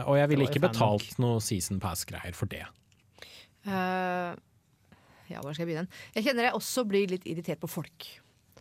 Og 0.07 0.17
jeg 0.19 0.31
ville 0.31 0.49
ikke 0.49 0.65
betalt 0.67 1.17
noe 1.21 1.41
Season 1.43 1.81
Pass-greier 1.83 2.37
for 2.37 2.49
det. 2.51 2.65
Eh, 3.67 4.31
ja, 5.27 5.41
hvor 5.43 5.51
skal 5.51 5.65
jeg 5.65 5.73
begynne? 5.73 5.99
Jeg 6.15 6.27
kjenner 6.27 6.47
jeg 6.47 6.57
også 6.57 6.85
blir 6.87 7.11
litt 7.11 7.27
irritert 7.27 7.61
på 7.61 7.69
folk. 7.71 8.07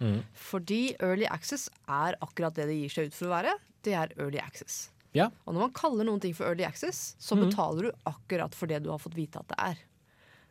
Mm. 0.02 0.20
Fordi 0.36 0.80
Early 1.00 1.28
Access 1.30 1.70
er 1.88 2.18
akkurat 2.24 2.56
det 2.58 2.68
det 2.70 2.76
gir 2.80 2.92
seg 2.92 3.10
ut 3.10 3.16
for 3.16 3.30
å 3.30 3.34
være. 3.36 3.56
Det 3.86 3.94
er 3.96 4.14
Early 4.18 4.40
Access. 4.42 4.86
Ja. 5.16 5.30
Og 5.46 5.54
når 5.54 5.68
man 5.68 5.76
kaller 5.76 6.08
noen 6.08 6.20
ting 6.20 6.34
for 6.36 6.48
Early 6.48 6.66
Access, 6.66 7.14
så 7.22 7.38
mm. 7.38 7.44
betaler 7.46 7.88
du 7.88 8.08
akkurat 8.10 8.56
for 8.56 8.70
det 8.70 8.82
du 8.84 8.90
har 8.92 9.00
fått 9.00 9.16
vite 9.16 9.40
at 9.40 9.52
det 9.52 9.60
er. 9.70 9.84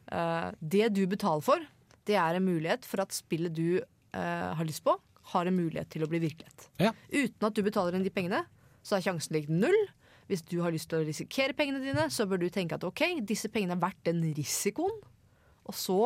Uh, 0.06 0.50
det 0.62 0.90
du 0.96 1.04
betaler 1.10 1.46
for, 1.46 1.68
det 2.06 2.18
er 2.22 2.38
en 2.38 2.46
mulighet 2.46 2.86
for 2.88 3.04
at 3.04 3.14
spillet 3.14 3.54
du 3.54 3.82
uh, 3.82 4.54
har 4.58 4.66
lyst 4.66 4.86
på, 4.86 4.96
har 5.34 5.50
en 5.50 5.58
mulighet 5.58 5.90
til 5.94 6.06
å 6.06 6.10
bli 6.10 6.22
virkelighet. 6.24 6.68
Ja. 6.82 6.94
Uten 7.10 7.48
at 7.50 7.58
du 7.58 7.64
betaler 7.66 7.98
inn 7.98 8.06
de 8.06 8.14
pengene, 8.14 8.44
så 8.86 8.98
er 8.98 9.06
sjansen 9.06 9.34
lik 9.36 9.50
null. 9.50 9.78
Hvis 10.26 10.42
du 10.42 10.58
har 10.64 10.74
lyst 10.74 10.90
til 10.90 11.02
å 11.02 11.06
risikere 11.06 11.54
pengene 11.58 11.84
dine, 11.84 12.08
så 12.10 12.26
bør 12.30 12.42
du 12.42 12.48
tenke 12.50 12.80
at 12.80 12.86
ok, 12.88 13.04
disse 13.28 13.52
pengene 13.54 13.78
er 13.78 13.84
verdt 13.84 14.08
den 14.08 14.24
risikoen. 14.38 14.96
Og 15.66 15.78
så 15.78 16.00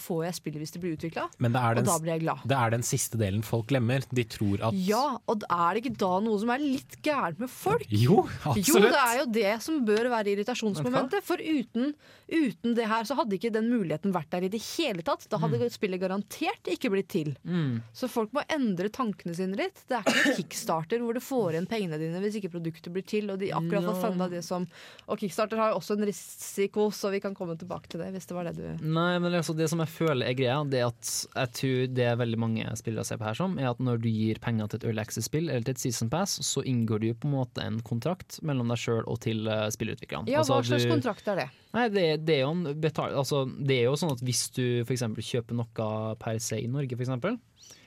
får 0.00 0.24
jeg 0.26 0.36
spillet 0.40 0.62
hvis 0.64 0.74
det 0.74 0.80
blir 0.82 0.96
utvikla, 0.96 1.28
Men 1.38 1.54
det 1.54 1.62
og 1.62 1.78
den, 1.78 1.86
da 1.86 1.96
blir 2.02 2.12
jeg 2.16 2.24
glad. 2.24 2.42
det 2.50 2.56
er 2.58 2.74
den 2.74 2.84
siste 2.86 3.20
delen 3.20 3.44
folk 3.46 3.68
glemmer. 3.70 4.02
De 4.10 4.24
tror 4.26 4.64
at 4.68 4.74
Ja, 4.86 5.04
og 5.30 5.44
er 5.46 5.76
det 5.78 5.84
ikke 5.84 5.98
da 6.02 6.12
noe 6.24 6.40
som 6.42 6.50
er 6.50 6.64
litt 6.64 6.98
gærent 7.06 7.38
med 7.42 7.52
folk? 7.52 7.86
Jo, 7.92 8.24
absolutt. 8.42 8.66
Jo, 8.66 8.82
det 8.90 9.02
er 9.04 9.18
jo 9.20 9.26
det 9.36 9.54
som 9.62 9.78
bør 9.86 10.10
være 10.10 10.32
irritasjonsmomentet. 10.34 11.22
For 11.26 11.38
uten, 11.40 11.94
uten 12.26 12.74
det 12.74 12.88
her 12.90 13.06
så 13.08 13.16
hadde 13.20 13.38
ikke 13.38 13.52
den 13.54 13.70
muligheten 13.70 14.14
vært 14.16 14.32
der 14.34 14.48
i 14.48 14.50
det 14.52 14.62
hele 14.74 15.04
tatt. 15.06 15.28
Da 15.30 15.38
hadde 15.42 15.70
spillet 15.72 16.00
garantert 16.02 16.70
ikke 16.72 16.90
blitt 16.92 17.08
til. 17.12 17.32
Mm. 17.46 17.80
Så 17.94 18.08
folk 18.10 18.32
må 18.36 18.42
endre 18.52 18.90
tankene 18.92 19.34
sine 19.36 19.58
litt. 19.58 19.84
Det 19.86 19.98
er 20.00 20.04
ikke 20.06 20.24
noen 20.24 20.38
kickstarter 20.40 21.02
hvor 21.04 21.16
du 21.16 21.22
får 21.22 21.56
igjen 21.56 21.70
pengene 21.70 22.00
dine 22.00 22.20
hvis 22.24 22.38
ikke 22.40 22.52
produktet 22.56 22.92
blir 22.94 23.06
til. 23.06 23.30
Og 23.34 23.38
de 23.42 23.52
akkurat 23.54 23.86
har 23.90 24.00
funda 24.02 24.28
det 24.32 24.42
som 24.46 24.66
Og 25.06 25.20
kickstarter 25.20 25.60
har 25.60 25.72
jo 25.72 25.80
også 25.80 25.96
en 25.96 26.06
risiko, 26.08 26.88
så 26.94 27.10
vi 27.12 27.20
kan 27.22 27.34
komme 27.36 27.56
tilbake 27.58 27.90
til 27.92 28.02
det 28.02 28.10
hvis 28.16 28.26
det 28.26 28.36
var 28.36 28.48
det 28.48 28.56
du 28.58 28.84
Nei, 28.86 29.18
men 29.22 29.34
altså 29.36 29.54
det 29.56 29.68
som 29.70 29.75
jeg 29.82 29.90
føler 29.92 30.26
er 30.28 30.34
greia, 30.38 30.56
det 30.70 30.80
at 30.86 31.10
jeg 31.36 31.50
tror 31.58 31.86
det 31.96 32.04
er 32.06 32.18
veldig 32.20 32.38
mange 32.38 32.66
spillere 32.78 33.04
ser 33.08 33.18
på 33.20 33.26
her 33.28 33.36
som, 33.38 33.54
er 33.58 33.68
at 33.70 33.78
når 33.82 34.00
du 34.02 34.08
gir 34.08 34.38
penger 34.42 34.68
til 34.72 34.80
et 34.80 34.86
Early 34.90 35.02
Access-spill 35.02 35.48
eller 35.50 35.64
til 35.66 35.74
et 35.76 35.82
Season 35.82 36.10
Pass, 36.12 36.36
så 36.46 36.62
inngår 36.66 37.02
du 37.04 37.08
på 37.14 37.28
en 37.28 37.34
måte 37.36 37.64
en 37.64 37.78
kontrakt 37.86 38.38
mellom 38.46 38.68
deg 38.72 38.78
sjøl 38.82 39.02
og 39.06 39.18
til 39.26 39.46
uh, 39.48 39.66
spillutviklerne. 39.74 40.28
Ja, 40.32 40.42
hva 40.44 40.58
Altså, 40.60 40.70
slags 40.72 40.86
du- 40.86 40.92
kontrakt 40.94 41.28
er 41.32 41.42
det? 41.42 41.48
Nei, 41.76 41.88
det, 41.92 42.06
det, 42.26 42.38
er 42.38 42.46
jo 42.46 42.74
betal, 42.86 43.12
altså, 43.20 43.44
det 43.58 43.80
er 43.80 43.84
jo 43.90 43.96
sånn 44.00 44.14
at 44.16 44.22
hvis 44.24 44.46
du 44.56 44.64
f.eks. 44.86 45.04
kjøper 45.32 45.58
noe 45.58 45.90
per 46.22 46.38
se 46.40 46.60
i 46.62 46.70
Norge, 46.72 46.96
f.eks. 46.96 47.36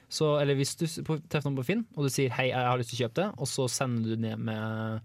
så, 0.09 0.35
eller 0.41 0.55
hvis 0.59 0.75
du 0.77 0.85
treffer 0.85 1.47
noen 1.49 1.57
på 1.61 1.67
Finn 1.71 1.85
og 1.95 2.05
du 2.05 2.09
sier 2.13 2.29
'hei, 2.29 2.49
jeg 2.51 2.69
har 2.69 2.77
lyst 2.77 2.93
til 2.93 2.99
å 2.99 3.03
kjøpe 3.07 3.21
det', 3.23 3.33
og 3.37 3.47
så 3.49 3.67
sender 3.69 4.15
du 4.15 4.21
ned 4.27 4.37
med 4.39 5.01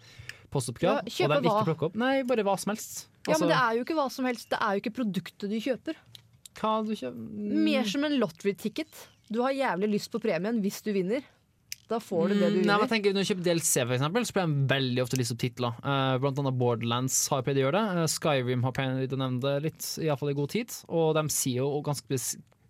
postoppkrav, 0.54 1.00
Ja, 1.08 1.26
og 1.26 1.32
de 1.42 1.48
ikke 1.48 1.50
hva? 1.50 1.64
plukker 1.66 1.86
opp 1.90 1.96
Nei, 1.98 2.22
bare 2.22 2.44
hva 2.46 2.54
som 2.60 2.70
helst. 2.74 3.06
Ja, 3.26 3.32
Altså, 3.34 3.46
men 3.46 3.54
det 3.54 3.58
er 3.58 3.72
jo 3.78 3.84
ikke 3.86 3.96
hva 3.96 4.10
som 4.12 4.26
helst. 4.28 4.50
Det 4.52 4.58
er 4.60 4.76
jo 4.76 4.82
ikke 4.84 4.94
produktet 5.00 5.48
du 5.50 5.56
kjøper. 5.58 5.96
Hva 6.58 6.74
du 6.86 6.94
kjøper? 6.94 7.54
Mer 7.66 7.88
som 7.90 8.06
en 8.06 8.18
lottery-ticket. 8.20 9.06
Du 9.32 9.40
har 9.44 9.54
jævlig 9.56 9.94
lyst 9.96 10.12
på 10.12 10.20
premien 10.22 10.60
hvis 10.64 10.82
du 10.84 10.92
vinner. 10.94 11.24
Da 11.90 11.98
får 12.00 12.30
du 12.32 12.34
det 12.38 12.48
du 12.54 12.58
Mm, 12.62 12.66
Nei, 12.68 12.86
tenker 12.88 13.12
Når 13.12 13.26
du 13.26 13.28
kjøper 13.28 13.44
DLC, 13.44 13.72
for 13.84 13.94
eksempel, 13.98 14.24
så 14.24 14.32
pleier 14.32 14.52
de 14.52 14.68
veldig 14.72 15.02
ofte 15.02 15.16
å 15.16 15.20
liste 15.20 15.34
opp 15.36 15.42
titler. 15.42 15.76
Uh, 15.84 16.16
blant 16.22 16.40
annet 16.40 16.56
Borderlands 16.60 17.18
har 17.28 17.44
pleid 17.44 17.60
å 17.60 17.66
gjøre 17.66 17.82
det. 17.82 18.00
Uh, 18.00 18.08
Skyrim 18.08 18.64
har 18.64 18.72
pleid 18.76 19.12
å 19.12 19.20
nevne 19.20 19.42
det 19.44 19.54
litt, 19.68 19.88
iallfall 20.00 20.32
i 20.32 20.38
god 20.38 20.54
tid. 20.54 20.72
Og 20.88 21.12
de 21.18 21.24
sier 21.28 21.60
jo 21.60 21.82
ganske 21.84 22.20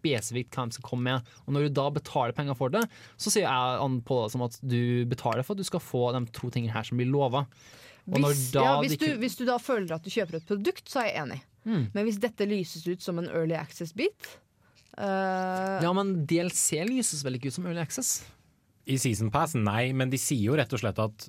spesifikt 0.05 0.59
hva 0.59 0.67
de 0.67 0.77
skal 0.77 0.89
komme 0.89 1.07
med. 1.13 1.31
Og 1.47 1.55
når 1.55 1.69
du 1.69 1.79
da 1.79 1.87
betaler 1.95 2.35
penger 2.37 2.59
for 2.59 2.75
det, 2.75 2.83
så 3.17 3.31
sier 3.31 3.47
jeg 3.47 3.81
an 3.87 4.01
på 4.05 4.19
det 4.25 4.35
som 4.35 4.45
at 4.49 4.59
du 4.67 5.07
betaler 5.11 5.47
for 5.47 5.55
at 5.55 5.63
du 5.63 5.71
skal 5.71 5.85
få 5.85 6.09
de 6.17 6.25
to 6.35 6.51
tingene 6.51 6.75
her 6.75 6.87
som 6.89 6.99
blir 6.99 7.13
lova. 7.13 7.47
Og 8.11 8.21
når 8.21 8.35
Hvis, 8.35 8.47
da 8.53 8.63
ja, 8.67 8.73
hvis, 8.85 8.97
du, 9.01 9.07
hvis 9.23 9.37
du 9.39 9.45
da 9.49 9.57
føler 9.63 9.95
at 9.97 10.05
du 10.05 10.13
kjøper 10.13 10.39
et 10.39 10.49
produkt, 10.49 10.89
så 10.91 11.03
er 11.03 11.11
jeg 11.11 11.21
enig. 11.23 11.41
Mm. 11.65 11.85
Men 11.95 12.07
hvis 12.07 12.21
dette 12.21 12.47
lyses 12.49 12.85
ut 12.85 13.05
som 13.05 13.21
en 13.21 13.31
early 13.31 13.57
access-bit 13.57 14.27
uh... 14.99 15.81
Ja, 15.81 15.93
men 15.97 16.27
DLC 16.29 16.83
lyses 16.85 17.25
vel 17.25 17.39
ikke 17.39 17.49
ut 17.49 17.57
som 17.57 17.69
Early 17.69 17.81
Access? 17.81 18.19
I 18.85 18.99
Season 19.01 19.31
Pass, 19.33 19.55
nei, 19.57 19.95
men 19.97 20.13
de 20.13 20.21
sier 20.21 20.51
jo 20.51 20.59
rett 20.61 20.73
og 20.77 20.83
slett 20.83 21.01
at 21.01 21.29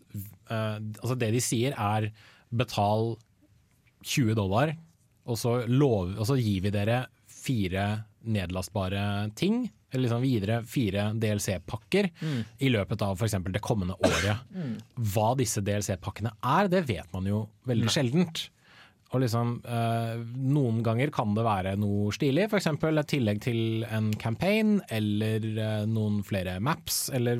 uh, 0.51 0.75
Altså, 0.75 1.15
det 1.15 1.31
de 1.37 1.43
sier 1.43 1.77
er 1.79 2.09
betal 2.55 3.15
20 4.05 4.35
dollar, 4.37 4.75
og 5.25 5.39
så, 5.39 5.61
lov, 5.65 6.11
og 6.19 6.27
så 6.27 6.35
gir 6.37 6.67
vi 6.67 6.73
dere 6.75 7.05
fire 7.31 7.87
nedlastbare 8.25 9.31
ting. 9.37 9.63
Eller 9.95 10.05
liksom 10.09 10.21
videre 10.25 10.59
fire 10.67 11.07
DLC-pakker 11.15 12.09
Mm. 12.21 12.41
i 12.59 12.69
løpet 12.73 13.01
av 13.01 13.15
f.eks. 13.17 13.35
det 13.55 13.61
kommende 13.63 13.95
året. 14.03 14.43
Mm. 14.53 14.75
Hva 15.13 15.29
disse 15.39 15.63
DLC-pakkene 15.63 16.33
er, 16.43 16.67
det 16.71 16.83
vet 16.89 17.07
man 17.15 17.25
jo 17.29 17.45
veldig 17.65 17.87
Nei. 17.87 17.93
sjeldent. 17.95 18.49
Og 19.13 19.21
liksom, 19.21 19.59
eh, 19.69 20.15
Noen 20.49 20.81
ganger 20.83 21.11
kan 21.13 21.35
det 21.37 21.45
være 21.45 21.75
noe 21.79 22.09
stilig, 22.15 22.47
f.eks. 22.49 22.67
et 22.73 23.11
tillegg 23.11 23.41
til 23.45 23.85
en 23.85 24.11
campaign, 24.19 24.79
eller 24.89 25.45
eh, 25.53 25.85
noen 25.87 26.21
flere 26.25 26.57
maps, 26.59 27.05
eller 27.13 27.39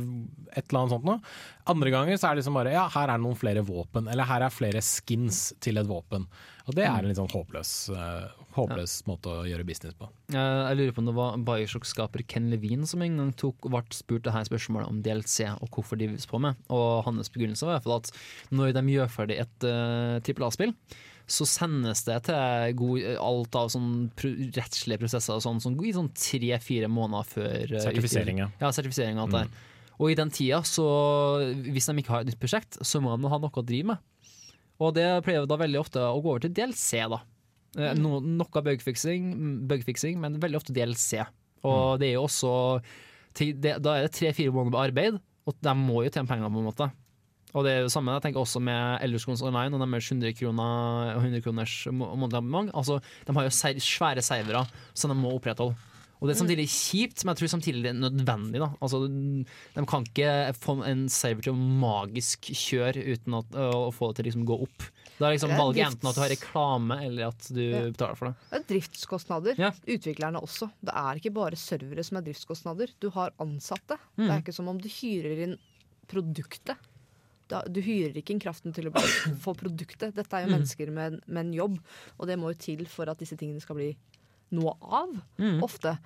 et 0.54 0.68
eller 0.70 0.82
annet 0.84 0.94
sånt 0.94 1.08
noe. 1.10 1.36
Andre 1.72 1.92
ganger 1.94 2.20
så 2.20 2.30
er 2.30 2.36
det 2.36 2.44
liksom 2.44 2.60
bare 2.60 2.76
ja, 2.76 2.86
her 2.94 3.12
er 3.12 3.22
noen 3.22 3.40
flere 3.40 3.66
våpen, 3.66 4.08
eller 4.12 4.30
her 4.30 4.46
er 4.46 4.54
flere 4.54 4.84
skins 4.86 5.48
til 5.64 5.82
et 5.82 5.90
våpen. 5.90 6.28
Og 6.66 6.78
det 6.78 6.86
er 6.86 7.02
en 7.02 7.10
litt 7.10 7.18
sånn 7.18 7.34
håpløs, 7.34 7.74
eh, 7.94 8.46
håpløs 8.56 8.94
måte 9.10 9.34
å 9.34 9.42
gjøre 9.50 9.66
business 9.68 9.98
på. 9.98 10.08
Jeg 10.34 10.78
lurer 10.78 10.94
på 10.94 11.04
om 11.04 11.10
det 11.10 11.18
var 11.18 11.42
Bioshock-skaper 11.50 12.24
Ken 12.30 12.48
Levine 12.54 12.88
som 12.90 13.04
en 13.06 13.20
gang 13.20 13.34
tok, 13.42 13.68
ble 13.68 13.84
spurt 13.94 14.26
det 14.26 14.34
her 14.34 14.48
spørsmålet 14.48 14.90
om 14.90 15.02
DLC 15.06 15.50
og 15.50 15.68
hvorfor 15.74 16.00
de 16.00 16.08
drives 16.08 16.30
på 16.30 16.40
med. 16.42 16.62
Og 16.74 17.04
hans 17.10 17.34
begrunnelse 17.34 17.68
var 17.68 17.76
i 17.76 17.78
hvert 17.80 17.90
fall 17.90 18.00
at 18.00 18.56
når 18.56 18.74
de 18.78 18.96
gjør 18.96 19.12
ferdig 19.12 19.42
et 19.44 19.68
uh, 19.68 20.24
trippel 20.26 20.48
A-spill, 20.48 20.74
så 21.28 21.46
sendes 21.50 22.04
det 22.06 22.20
til 22.28 22.74
god, 22.78 23.06
alt 23.20 23.56
av 23.56 23.70
sånn 23.74 24.10
pro 24.16 24.30
rettslige 24.56 25.00
prosesser 25.02 25.34
og 25.38 25.42
sånn, 25.46 25.62
sånn, 25.64 25.78
i 25.86 25.94
sånn 25.96 26.12
tre-fire 26.14 26.88
måneder 26.92 27.26
før 27.26 27.74
eh, 27.74 27.82
Sertifisering, 27.82 28.44
ja. 28.44 28.50
Ja, 28.62 28.70
sertifisering 28.76 29.18
og 29.18 29.28
alt 29.28 29.34
Mm. 29.34 29.40
der. 29.40 29.72
Og 29.98 30.12
i 30.12 30.16
den 30.20 30.30
tida, 30.30 30.60
så 30.68 30.86
hvis 31.66 31.86
de 31.88 31.96
ikke 32.02 32.12
har 32.12 32.22
et 32.26 32.28
nytt 32.28 32.40
prosjekt, 32.42 32.78
så 32.84 33.00
må 33.02 33.16
de 33.18 33.30
ha 33.32 33.38
noe 33.40 33.50
å 33.50 33.66
drive 33.66 33.86
med. 33.94 33.98
Og 34.84 34.94
det 34.94 35.06
pleier 35.24 35.46
da 35.48 35.56
veldig 35.58 35.80
ofte 35.80 36.00
å 36.04 36.20
gå 36.22 36.34
over 36.34 36.40
til 36.44 36.52
DLC, 36.52 37.00
da. 37.10 37.22
Eh, 37.78 37.94
No, 37.96 38.20
noe 38.20 38.62
bugfixing, 38.62 39.66
bugfixing, 39.68 40.20
men 40.20 40.38
veldig 40.40 40.58
ofte 40.60 40.74
DLC. 40.76 41.24
Og 41.64 41.98
det 42.00 42.10
er 42.10 42.14
jo 42.20 42.26
også 42.28 42.82
Da 43.36 43.96
er 43.98 44.04
det 44.06 44.12
tre-fire 44.14 44.52
måneder 44.54 44.72
med 44.72 44.82
arbeid, 44.84 45.20
og 45.48 45.56
de 45.62 45.74
må 45.76 46.04
jo 46.06 46.10
tjene 46.12 46.28
penger, 46.28 46.50
på 46.52 46.60
en 46.62 46.70
måte. 46.70 46.92
Og 47.56 47.64
det 47.64 47.72
er 47.72 47.82
jo 47.86 47.92
samme, 47.94 48.12
jeg 48.18 48.26
tenker 48.28 48.42
også 48.44 48.60
med 48.62 49.00
Elder 49.06 49.22
Scrolls 49.24 49.42
Online 49.48 49.72
og 49.78 49.80
deres 49.80 50.12
100 50.12 50.34
kroner 50.36 51.16
og 51.16 51.22
100 51.24 51.42
kroners 51.46 51.76
månedsabonnement. 51.96 52.72
Altså, 52.76 53.00
de 53.26 53.34
har 53.38 53.44
jo 53.48 53.54
ser, 53.56 53.80
svære 53.80 54.22
servere 54.26 54.66
som 54.94 55.10
de 55.14 55.16
må 55.16 55.32
opprettholde. 55.38 55.78
Og 56.24 56.30
det 56.30 56.34
er 56.36 56.40
samtidig 56.40 56.66
kjipt, 56.72 57.24
men 57.26 57.34
jeg 57.36 57.42
tror 57.42 57.50
samtidig 57.52 57.82
det 57.84 57.90
er 57.92 57.98
nødvendig. 58.00 58.60
Da. 58.64 58.70
Altså, 58.82 59.02
de 59.08 59.84
kan 59.86 60.06
ikke 60.08 60.30
få 60.58 60.76
en 60.88 61.02
server 61.12 61.44
til 61.44 61.54
å 61.54 61.60
magisk 61.84 62.48
kjøre 62.56 63.04
uten 63.14 63.36
at, 63.36 63.52
å 63.60 63.92
få 63.94 64.10
det 64.10 64.16
til 64.18 64.24
å 64.24 64.28
liksom 64.30 64.46
gå 64.48 64.58
opp. 64.64 64.86
Da 65.20 65.28
er 65.28 65.36
liksom 65.36 65.52
Det 65.52 65.56
er 65.58 65.62
valget 65.62 65.80
drifts- 65.84 65.92
enten 65.96 66.10
at 66.10 66.16
du 66.16 66.22
har 66.24 66.32
reklame, 66.34 66.98
eller 67.06 67.28
at 67.28 67.48
du 67.52 67.62
Ja. 67.62 67.82
betaler 67.92 68.16
for 68.18 68.26
det. 68.32 68.36
Det 68.50 68.60
er 68.60 68.68
driftskostnader. 68.74 69.56
Utviklerne 69.88 70.42
også. 70.42 70.72
Det 70.84 70.96
er 70.96 71.16
ikke 71.20 71.34
bare 71.36 71.56
servere 71.60 72.04
som 72.04 72.18
er 72.18 72.22
driftskostnader. 72.32 72.88
Du 73.00 73.10
har 73.12 73.32
ansatte. 73.40 74.00
Det 74.16 74.26
Mm. 74.26 74.32
er 74.32 74.42
ikke 74.42 74.54
som 74.56 74.68
om 74.72 74.78
du 74.80 74.88
hyrer 74.88 75.44
inn 75.44 75.58
produktet. 76.08 76.76
Da, 77.48 77.62
du 77.70 77.80
hyrer 77.86 78.16
ikke 78.18 78.34
inn 78.34 78.40
kraften 78.42 78.74
til 78.74 78.88
å 78.90 78.92
bare 78.96 79.36
få 79.44 79.54
produktet. 79.56 80.16
Dette 80.18 80.34
er 80.34 80.46
jo 80.48 80.50
Mm. 80.52 80.56
mennesker 80.60 80.92
med, 80.92 81.20
med 81.28 81.46
en 81.46 81.54
jobb, 81.54 81.80
og 82.20 82.28
det 82.28 82.40
må 82.42 82.50
jo 82.54 82.58
til 82.58 82.86
for 82.90 83.08
at 83.12 83.20
disse 83.22 83.38
tingene 83.38 83.62
skal 83.62 83.76
bli 83.78 83.92
noe 84.52 84.74
av. 84.82 85.12
Mm. 85.38 85.62
Ofte. 85.66 85.98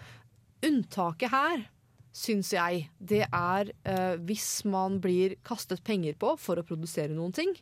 Unntaket 0.66 1.32
her 1.32 1.68
syns 2.20 2.50
jeg 2.52 2.88
det 3.00 3.22
er 3.32 3.70
eh, 3.88 4.16
hvis 4.28 4.66
man 4.68 4.98
blir 5.00 5.36
kastet 5.46 5.84
penger 5.86 6.16
på 6.20 6.34
for 6.42 6.58
å 6.60 6.66
produsere 6.66 7.14
noen 7.14 7.32
ting, 7.38 7.54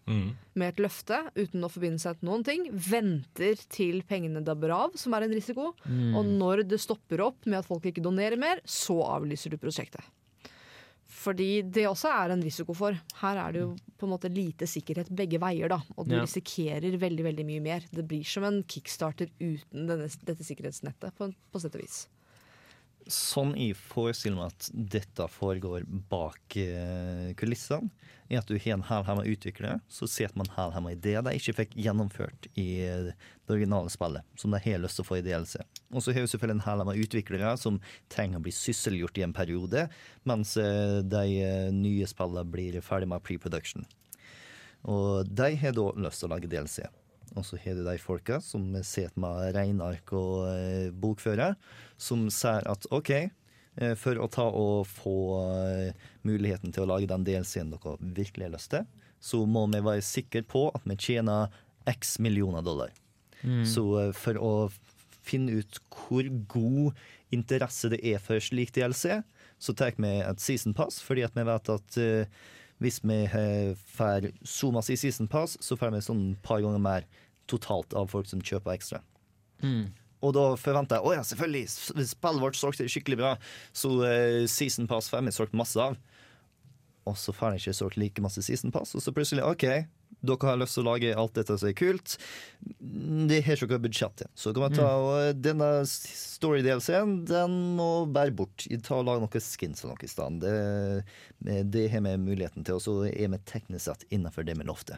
med 0.56 0.70
et 0.72 0.80
løfte 0.82 1.20
uten 1.36 1.66
å 1.68 1.70
forbinde 1.70 2.00
seg 2.02 2.18
til 2.22 2.30
noen 2.32 2.46
ting, 2.48 2.64
venter 2.72 3.60
til 3.70 4.02
pengene 4.08 4.42
dabber 4.48 4.72
av, 4.74 4.96
som 4.98 5.14
er 5.14 5.28
en 5.28 5.36
risiko, 5.36 5.74
Mm. 5.86 6.16
og 6.18 6.26
når 6.40 6.64
det 6.72 6.80
stopper 6.82 7.22
opp 7.28 7.46
med 7.46 7.60
at 7.60 7.68
folk 7.68 7.84
ikke 7.92 8.02
donerer 8.02 8.40
mer, 8.40 8.62
så 8.66 8.98
avlyser 9.06 9.52
du 9.54 9.58
prosjektet. 9.62 10.02
Fordi 11.28 11.48
det 11.76 11.84
også 11.90 12.08
er 12.08 12.32
en 12.38 12.44
risiko 12.46 12.72
for. 12.78 12.96
Her 13.20 13.40
er 13.42 13.52
det 13.56 13.62
jo 13.66 13.72
på 14.00 14.08
en 14.08 14.14
måte 14.14 14.30
lite 14.32 14.68
sikkerhet 14.70 15.10
begge 15.12 15.40
veier, 15.44 15.68
da. 15.74 15.82
Og 15.98 16.08
du 16.08 16.16
Ja. 16.16 16.22
risikerer 16.24 16.96
veldig 17.02 17.24
veldig 17.26 17.46
mye 17.50 17.64
mer. 17.66 17.84
Det 17.92 18.06
blir 18.08 18.24
som 18.24 18.46
en 18.48 18.62
kickstarter 18.64 19.28
uten 19.42 19.88
denne, 19.90 20.08
dette 20.24 20.46
sikkerhetsnettet, 20.48 21.12
på, 21.18 21.34
på 21.52 21.60
sett 21.60 21.76
og 21.76 21.82
vis. 21.84 22.06
Sånn 23.08 23.54
jeg 23.56 23.78
forestiller 23.80 24.38
meg 24.38 24.54
at 24.54 24.68
dette 24.98 25.28
foregår 25.32 25.86
bak 26.12 26.58
eh, 26.60 27.32
kulissene, 27.40 27.90
er 28.28 28.42
at 28.42 28.50
du 28.50 28.58
har 28.60 28.74
en 28.76 28.84
hælhemma 28.84 29.24
utvikler, 29.24 29.80
så 29.88 30.10
ser 30.12 30.34
man 30.36 30.50
hælhemma 30.52 30.92
ideer 30.92 31.24
de 31.24 31.32
ikke 31.38 31.56
fikk 31.62 31.78
gjennomført 31.80 32.50
i 32.60 32.68
eh, 32.84 33.12
det 33.14 33.56
originale 33.56 33.92
spillet, 33.94 34.28
som 34.36 34.52
de 34.52 34.60
har 34.66 34.84
lyst 34.84 35.00
til 35.00 35.06
å 35.06 35.08
få 35.08 35.22
i 35.22 35.24
DLC. 35.24 35.56
Og 35.94 36.04
så 36.04 36.12
har 36.12 36.26
vi 36.26 36.32
selvfølgelig 36.34 36.58
en 36.60 36.66
hælhemma 36.68 36.98
utviklere 37.00 37.54
som 37.62 37.80
trenger 38.12 38.42
å 38.42 38.46
bli 38.48 38.56
sysselgjort 38.56 39.22
i 39.22 39.26
en 39.28 39.38
periode, 39.38 39.88
mens 40.28 40.58
eh, 40.60 41.00
de 41.08 41.72
nye 41.78 42.12
spillene 42.12 42.44
blir 42.52 42.82
ferdig 42.84 43.08
med 43.14 43.24
pre-production. 43.24 43.88
Og 44.88 45.28
de 45.32 45.54
har 45.60 45.76
da 45.76 45.90
lyst 46.04 46.22
til 46.22 46.30
å 46.30 46.36
lage 46.36 46.52
DLC. 46.52 46.84
Og 47.38 47.46
så 47.46 47.60
har 47.62 47.78
du 47.78 47.84
de 47.86 47.98
folka 48.02 48.40
som 48.44 48.66
sitter 48.82 49.18
med 49.22 49.54
regneark 49.56 50.14
og 50.18 50.48
eh, 50.50 50.90
bokfører, 50.92 51.58
som 52.02 52.28
sier 52.34 52.66
at 52.70 52.88
OK, 52.94 53.14
eh, 53.14 53.94
for 54.00 54.20
å 54.20 54.30
ta 54.32 54.48
og 54.50 54.88
få 54.90 55.18
eh, 55.54 56.08
muligheten 56.28 56.74
til 56.74 56.86
å 56.86 56.92
lage 56.96 57.10
den 57.10 57.26
DLC-en 57.28 57.74
dere 57.76 57.98
virkelig 58.02 58.50
har 58.50 58.56
lyst 58.58 58.74
til, 58.74 58.88
så 59.22 59.44
må 59.50 59.66
vi 59.72 59.82
være 59.86 60.06
sikre 60.06 60.44
på 60.46 60.68
at 60.74 60.86
vi 60.86 60.98
tjener 60.98 61.54
x 61.88 62.18
millioner 62.24 62.66
dollar. 62.66 62.92
Mm. 63.44 63.64
Så 63.70 63.86
for 64.18 64.40
å 64.42 64.54
finne 65.28 65.60
ut 65.60 65.80
hvor 65.94 66.28
god 66.50 67.00
interesse 67.36 67.92
det 67.92 68.00
er 68.08 68.22
for 68.24 68.42
slik 68.44 68.74
DLC, 68.76 69.20
så 69.60 69.74
tar 69.74 69.98
vi 69.98 70.14
et 70.22 70.44
season 70.44 70.76
pass, 70.78 71.02
fordi 71.04 71.26
at 71.26 71.36
vi 71.36 71.46
vet 71.48 71.74
at 71.74 71.98
eh, 72.02 72.46
hvis 72.78 73.00
vi 73.02 73.24
får 73.98 74.30
så 74.46 74.70
masse 74.74 74.94
i 74.94 75.00
season 75.00 75.28
pass, 75.28 75.58
så 75.60 75.78
får 75.80 75.96
vi 75.96 76.04
sånn 76.06 76.26
et 76.36 76.44
par 76.46 76.62
ganger 76.62 76.82
mer 76.82 77.08
totalt 77.50 77.96
av 77.98 78.12
folk 78.12 78.30
som 78.30 78.44
kjøper 78.44 78.76
ekstra. 78.78 79.02
Mm. 79.64 79.90
Og 80.26 80.34
da 80.34 80.46
forventer 80.58 80.98
jeg 80.98 81.06
å 81.06 81.14
ja, 81.14 81.26
selvfølgelig, 81.26 81.66
spillet 82.10 82.44
vårt 82.44 82.58
solgte 82.58 82.88
skikkelig 82.90 83.20
bra, 83.20 83.36
så 83.76 83.92
uh, 84.02 84.46
season 84.50 84.90
pass 84.90 85.12
5 85.14 85.30
er 85.30 85.36
solgt 85.36 85.58
masse 85.58 85.82
av. 85.82 85.98
Og 87.08 87.16
så 87.20 87.32
får 87.36 87.56
jeg 87.56 87.64
ikke 87.64 87.78
solgt 87.78 88.02
like 88.02 88.24
masse 88.24 88.42
season 88.44 88.74
pass, 88.74 88.96
og 88.98 89.04
så 89.04 89.14
plutselig 89.16 89.46
OK, 89.46 89.68
dere 90.28 90.50
har 90.50 90.58
lyst 90.60 90.76
til 90.76 90.84
å 90.84 90.90
lage 90.90 91.14
alt 91.16 91.36
dette 91.38 91.56
som 91.60 91.70
er 91.70 91.76
kult. 91.78 92.16
Det 93.30 93.40
har 93.46 93.64
ikke 93.64 93.80
budsjett 93.84 94.18
til. 94.24 94.32
Så 94.34 94.54
kan 94.56 94.66
man 94.66 94.76
ta 94.76 94.88
og 94.98 95.12
eh, 95.22 95.36
denne 95.38 95.70
story-DLC-en, 95.88 97.20
den 97.30 97.58
må 97.78 97.92
bære 98.10 98.34
bort. 98.36 98.66
Ta 98.88 98.98
og 98.98 99.06
Lage 99.08 99.24
noen 99.24 99.46
skins 99.46 99.84
eller 99.84 99.94
noe 99.94 100.08
i 100.08 100.12
stedet. 100.12 100.56
Det, 101.46 101.60
det 101.70 101.86
har 101.94 102.04
vi 102.08 102.16
muligheten 102.26 102.66
til, 102.66 102.80
og 102.80 102.84
så 102.84 102.98
er 103.12 103.30
vi 103.36 103.44
teknisk 103.48 103.86
sett 103.86 104.08
innenfor 104.10 104.48
det 104.48 104.58
vi 104.58 104.68
lovte. 104.68 104.98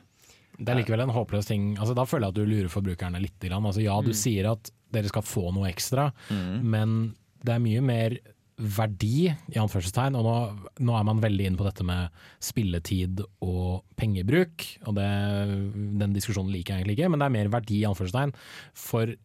Det 0.60 0.74
er 0.74 0.82
likevel 0.82 1.02
en 1.06 1.14
håpløs 1.16 1.48
ting. 1.48 1.70
Altså, 1.80 1.96
da 1.96 2.04
føler 2.06 2.28
jeg 2.28 2.34
at 2.36 2.40
du 2.40 2.50
lurer 2.50 2.68
forbrukerne 2.74 3.22
litt. 3.24 3.40
Altså, 3.48 3.82
ja, 3.82 3.96
du 4.04 4.10
Mm. 4.12 4.18
sier 4.20 4.52
at 4.52 4.72
dere 4.92 5.08
skal 5.08 5.22
få 5.24 5.54
noe 5.54 5.70
ekstra, 5.72 6.12
men 6.64 7.16
det 7.44 7.54
er 7.56 7.60
mye 7.64 7.82
mer 7.82 8.18
verdi, 8.60 9.30
i 9.32 9.56
anførselstegn. 9.56 10.18
Og 10.20 10.26
nå, 10.26 10.34
nå 10.84 10.98
er 11.00 11.04
man 11.08 11.22
veldig 11.22 11.46
inne 11.48 11.58
på 11.58 11.64
dette 11.64 11.86
med 11.88 12.10
spilletid 12.44 13.22
og 13.42 13.86
pengebruk. 13.96 14.66
Og 14.86 14.96
det, 14.96 15.08
den 16.02 16.14
diskusjonen 16.14 16.52
liker 16.52 16.76
jeg 16.76 16.84
egentlig 16.84 16.98
ikke, 17.00 17.10
men 17.14 17.20
det 17.24 17.26
er 17.30 17.38
mer 17.38 17.48
verdi, 17.56 17.80
i 17.80 17.88
anførselstegn, 17.88 18.34
for 18.76 19.16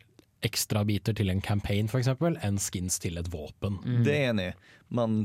ekstrabiter 0.44 1.16
til 1.16 1.30
en 1.32 1.40
campaign 1.40 1.88
f.eks., 1.88 2.06
enn 2.44 2.58
skins 2.60 2.98
til 3.00 3.18
et 3.18 3.26
våpen. 3.32 3.80
Det 4.04 4.12
er 4.14 4.30
enig 4.34 4.52
men 4.94 5.24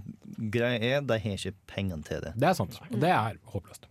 greia 0.50 0.80
er 0.98 1.02
de 1.06 1.18
har 1.20 1.36
ikke 1.38 1.54
pengene 1.70 2.02
til 2.08 2.22
det. 2.24 2.32
Det 2.40 2.48
er 2.50 2.56
sant. 2.58 2.80
Det 2.90 3.10
er 3.12 3.36
håpløst. 3.54 3.86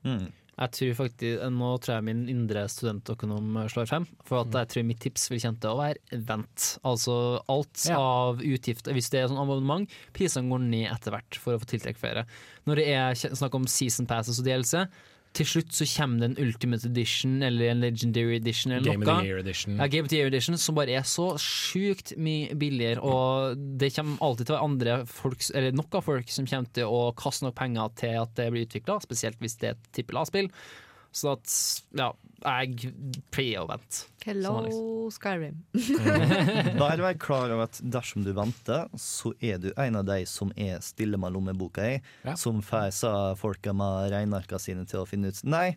Jeg 0.58 0.70
tror 0.74 0.94
faktisk, 0.98 1.42
Nå 1.54 1.68
tror 1.78 1.94
jeg 1.94 2.04
min 2.08 2.22
indre 2.32 2.64
studentøkonom 2.68 3.60
slår 3.70 3.86
frem. 3.86 4.06
For 4.26 4.40
at 4.42 4.56
jeg 4.58 4.68
tror 4.72 4.86
mitt 4.88 4.98
tips 5.04 5.28
vil 5.30 5.38
kjente 5.44 5.70
å 5.70 5.76
være 5.78 6.18
vent. 6.26 6.78
Altså 6.84 7.40
alt 7.48 7.84
Ja. 7.88 7.98
av 8.00 8.40
utgifter. 8.42 8.92
Hvis 8.92 9.10
det 9.10 9.20
er 9.22 9.28
sånn 9.28 9.38
abonnement, 9.38 9.88
prisene 10.12 10.50
går 10.50 10.64
ned 10.66 10.90
etter 10.90 11.14
hvert 11.14 11.38
for 11.38 11.54
å 11.54 11.60
få 11.62 11.70
tiltrekke 11.70 11.96
flere. 12.02 12.26
Når 12.66 12.74
det 12.82 12.86
er 12.88 13.14
snakk 13.14 13.54
om 13.54 13.66
season 13.70 14.06
passes 14.06 14.40
og 14.40 14.44
DLC, 14.46 14.88
til 15.36 15.46
slutt 15.46 15.74
så 15.76 15.86
kommer 15.90 16.22
det 16.22 16.28
en 16.30 16.38
Ultimate 16.46 16.88
Edition 16.88 17.42
eller 17.44 17.70
en 17.72 17.82
Legendary 17.82 18.38
Edition 18.38 18.72
eller 18.72 18.92
Game 18.92 19.04
of 19.04 19.20
the 19.20 19.28
Year 19.28 19.42
Edition. 19.42 19.76
Ja, 19.78 19.86
Game 19.92 20.08
of 20.08 20.12
the 20.12 20.18
Year 20.20 20.32
Edition 20.32 20.58
som 20.58 20.78
bare 20.78 20.96
er 20.98 21.06
så 21.06 21.30
sjukt 21.42 22.14
mye 22.18 22.56
billigere, 22.58 23.02
og 23.04 23.60
det 23.80 23.92
kommer 23.96 24.18
alltid 24.24 24.48
til 24.48 24.54
å 24.54 24.58
være 24.58 24.70
andre 24.70 24.98
folk, 25.10 25.44
eller 25.54 25.78
nok 25.78 26.00
av 26.00 26.08
folk 26.08 26.34
som 26.34 26.48
kommer 26.48 26.74
til 26.80 26.90
å 26.90 27.04
kaste 27.18 27.46
nok 27.46 27.56
penger 27.58 27.94
til 28.00 28.18
at 28.24 28.34
det 28.38 28.50
blir 28.54 28.66
utvikla, 28.68 28.98
spesielt 29.04 29.40
hvis 29.42 29.58
det 29.60 29.72
er 29.72 29.78
et 29.78 29.90
tippel 30.00 30.20
A-spill. 30.22 30.50
Så 31.12 31.32
at, 31.32 31.48
ja, 31.96 32.10
jeg 32.44 32.92
pleier 33.34 33.64
å 33.64 33.68
vente. 33.70 34.04
Hello, 34.26 34.58
Sånn 34.68 35.14
Skyrim. 35.16 35.56
Bare 36.78 37.00
vær 37.02 37.16
klar 37.20 37.50
over 37.54 37.64
at 37.66 37.78
dersom 37.82 38.24
du 38.26 38.32
venter, 38.36 38.86
så 39.00 39.32
er 39.40 39.58
du 39.62 39.70
en 39.80 39.96
av 40.02 40.04
de 40.08 40.20
som 40.28 40.52
er 40.56 40.82
stille 40.84 41.18
med 41.20 41.32
lommeboka 41.34 41.86
i, 41.94 41.98
som 42.38 42.60
får 42.64 42.90
sa 42.98 43.12
folka 43.40 43.72
med 43.76 44.10
regnearka 44.12 44.60
sine 44.62 44.84
til 44.88 45.02
å 45.02 45.08
finne 45.08 45.32
ut 45.32 45.40
Nei, 45.48 45.76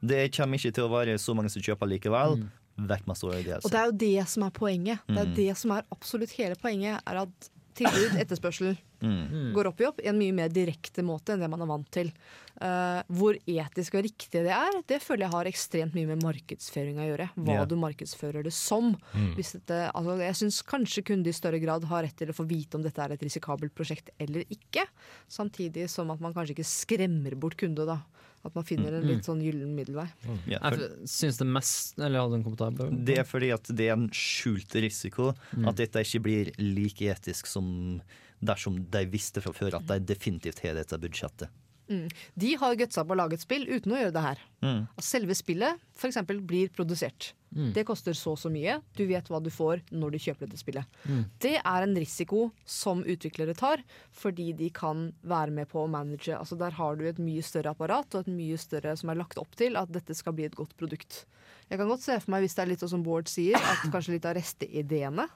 det 0.00 0.30
kommer 0.34 0.56
ikke 0.58 0.72
til 0.78 0.88
å 0.88 0.92
være 0.94 1.18
så 1.20 1.34
mange 1.36 1.52
som 1.52 1.62
kjøper 1.62 1.90
likevel. 1.92 2.38
Vekk 2.80 3.06
med 3.10 3.18
store 3.20 3.42
DLC. 3.44 3.66
Og 3.68 3.72
det 3.74 3.80
er 3.82 3.88
jo 3.90 3.96
det 4.00 4.28
som 4.32 4.46
er 4.46 4.52
poenget. 4.56 5.02
Det 5.10 5.18
er 5.20 5.26
Mm. 5.28 5.34
det 5.36 5.50
som 5.60 5.72
er 5.76 5.84
absolutt 5.92 6.32
hele 6.38 6.56
poenget. 6.56 7.02
Er 7.04 7.18
at 7.26 7.50
tilbud, 7.76 8.14
etterspørsel, 8.22 8.78
Mm. 9.00 9.52
går 9.56 9.66
opp 9.70 9.80
i 9.80 9.86
opp 9.88 10.00
i 10.00 10.08
en 10.10 10.18
mye 10.18 10.32
mer 10.36 10.48
direkte 10.52 11.02
måte 11.06 11.32
enn 11.32 11.40
det 11.40 11.48
man 11.50 11.62
er 11.64 11.70
vant 11.70 11.90
til. 11.90 12.12
Uh, 12.60 13.00
hvor 13.08 13.38
etisk 13.48 13.94
og 13.96 14.04
riktig 14.04 14.42
det 14.44 14.52
er, 14.52 14.82
det 14.86 14.98
føler 15.00 15.24
jeg 15.24 15.32
har 15.32 15.48
ekstremt 15.48 15.94
mye 15.96 16.10
med 16.10 16.22
markedsføring 16.22 16.98
å 17.00 17.06
gjøre. 17.08 17.30
Hva 17.36 17.54
yeah. 17.54 17.66
du 17.70 17.76
markedsfører 17.80 18.44
det 18.44 18.52
som. 18.52 18.92
Mm. 19.14 19.30
Hvis 19.38 19.54
dette, 19.56 19.78
altså, 19.96 20.18
jeg 20.20 20.36
syns 20.42 20.60
kanskje 20.68 21.06
kunder 21.08 21.32
i 21.32 21.36
større 21.36 21.60
grad 21.62 21.84
har 21.88 22.04
rett 22.04 22.16
til 22.20 22.28
å 22.28 22.36
få 22.36 22.44
vite 22.50 22.76
om 22.76 22.82
dette 22.84 23.00
er 23.00 23.12
et 23.16 23.22
risikabelt 23.24 23.72
prosjekt 23.74 24.10
eller 24.20 24.44
ikke. 24.52 24.84
Samtidig 25.28 25.88
som 25.88 26.10
at 26.12 26.20
man 26.20 26.34
kanskje 26.36 26.58
ikke 26.58 26.68
skremmer 26.68 27.36
bort 27.40 27.56
kunde. 27.60 27.86
da 27.86 28.02
At 28.44 28.54
man 28.54 28.64
finner 28.64 28.94
en 28.94 29.02
Mm. 29.04 29.08
litt 29.08 29.24
sånn 29.24 29.40
gyllen 29.44 29.74
middelvei. 29.76 30.08
Ja, 30.48 30.58
for- 30.70 30.78
Jeg 30.78 31.08
syns 31.08 31.36
det 31.38 31.46
mest 31.46 31.98
Eller 31.98 32.20
hadde 32.20 32.30
du 32.32 32.36
en 32.36 32.44
kommentar? 32.44 32.72
på 32.72 33.04
Det 33.04 33.18
er 33.18 33.24
fordi 33.24 33.52
at 33.52 33.64
det 33.64 33.88
er 33.88 33.92
en 33.92 34.08
skjult 34.08 34.72
risiko 34.80 35.34
Mm. 35.56 35.68
at 35.68 35.76
dette 35.76 35.96
ikke 36.00 36.22
blir 36.22 36.52
like 36.58 37.00
etisk 37.04 37.46
som 37.46 38.00
dersom 38.40 38.78
de 38.90 39.04
visste 39.10 39.42
fra 39.44 39.52
før 39.56 39.80
at 39.80 39.88
de 39.88 39.98
definitivt 40.12 40.62
har 40.64 40.78
dette 40.78 40.98
budsjettet. 41.00 41.52
Mm. 41.90 42.06
De 42.34 42.54
har 42.54 42.78
gutsa 42.78 43.02
på 43.02 43.16
å 43.16 43.18
lage 43.18 43.34
et 43.34 43.42
spill 43.42 43.66
uten 43.66 43.92
å 43.92 43.98
gjøre 43.98 44.14
det 44.14 44.22
her. 44.22 44.42
Mm. 44.62 44.80
Selve 45.02 45.34
spillet 45.34 45.80
for 45.98 46.08
eksempel, 46.08 46.38
blir 46.40 46.70
produsert. 46.72 47.32
Mm. 47.50 47.72
Det 47.74 47.82
koster 47.88 48.14
så 48.14 48.36
og 48.36 48.38
så 48.38 48.50
mye. 48.52 48.76
Du 48.96 49.02
vet 49.10 49.26
hva 49.28 49.40
du 49.42 49.50
får 49.50 49.82
når 49.90 50.14
du 50.14 50.18
kjøper 50.22 50.46
dette 50.46 50.60
spillet. 50.60 51.00
Mm. 51.02 51.24
Det 51.42 51.56
er 51.58 51.86
en 51.86 51.96
risiko 51.98 52.44
som 52.64 53.02
utviklere 53.02 53.56
tar, 53.58 53.82
fordi 54.14 54.52
de 54.56 54.70
kan 54.74 55.08
være 55.26 55.56
med 55.58 55.68
på 55.72 55.82
å 55.82 55.90
manage. 55.90 56.32
Altså 56.36 56.56
Der 56.60 56.78
har 56.78 56.96
du 56.96 57.04
et 57.10 57.18
mye 57.20 57.42
større 57.44 57.74
apparat 57.74 58.14
og 58.14 58.22
et 58.22 58.32
mye 58.32 58.60
større 58.60 58.94
som 58.96 59.10
er 59.10 59.20
lagt 59.20 59.40
opp 59.42 59.58
til 59.58 59.76
at 59.80 59.90
dette 59.92 60.14
skal 60.16 60.38
bli 60.38 60.46
et 60.46 60.56
godt 60.56 60.76
produkt. 60.78 61.24
Jeg 61.70 61.78
kan 61.78 61.90
godt 61.90 62.06
se 62.06 62.16
for 62.22 62.32
meg, 62.32 62.46
hvis 62.46 62.56
det 62.56 62.62
er 62.64 62.70
litt 62.72 62.82
sånn 62.82 62.94
som 62.96 63.02
Bård 63.06 63.28
sier, 63.30 63.58
at 63.58 63.84
kanskje 63.92 64.16
litt 64.16 64.26
av 64.26 64.38
resteideene 64.38 65.26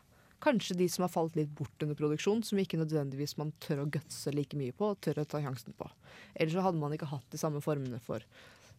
Kanskje 0.44 0.76
de 0.76 0.88
som 0.92 1.06
har 1.06 1.12
falt 1.12 1.36
litt 1.38 1.52
bort 1.56 1.82
under 1.82 1.96
produksjon, 1.96 2.42
som 2.44 2.58
ikke 2.60 2.80
nødvendigvis 2.80 3.38
man 3.40 3.54
tør 3.64 3.84
å 3.84 3.90
gutse 3.90 4.32
like 4.34 4.58
mye 4.60 4.74
på 4.76 4.92
og 4.92 5.00
tør 5.04 5.22
å 5.22 5.28
ta 5.28 5.40
sjansen 5.40 5.76
på. 5.78 5.88
Ellers 6.34 6.56
så 6.56 6.64
hadde 6.66 6.82
man 6.82 6.92
ikke 6.92 7.08
hatt 7.08 7.26
de 7.32 7.40
samme 7.40 7.62
formene 7.64 8.00
for 8.04 8.24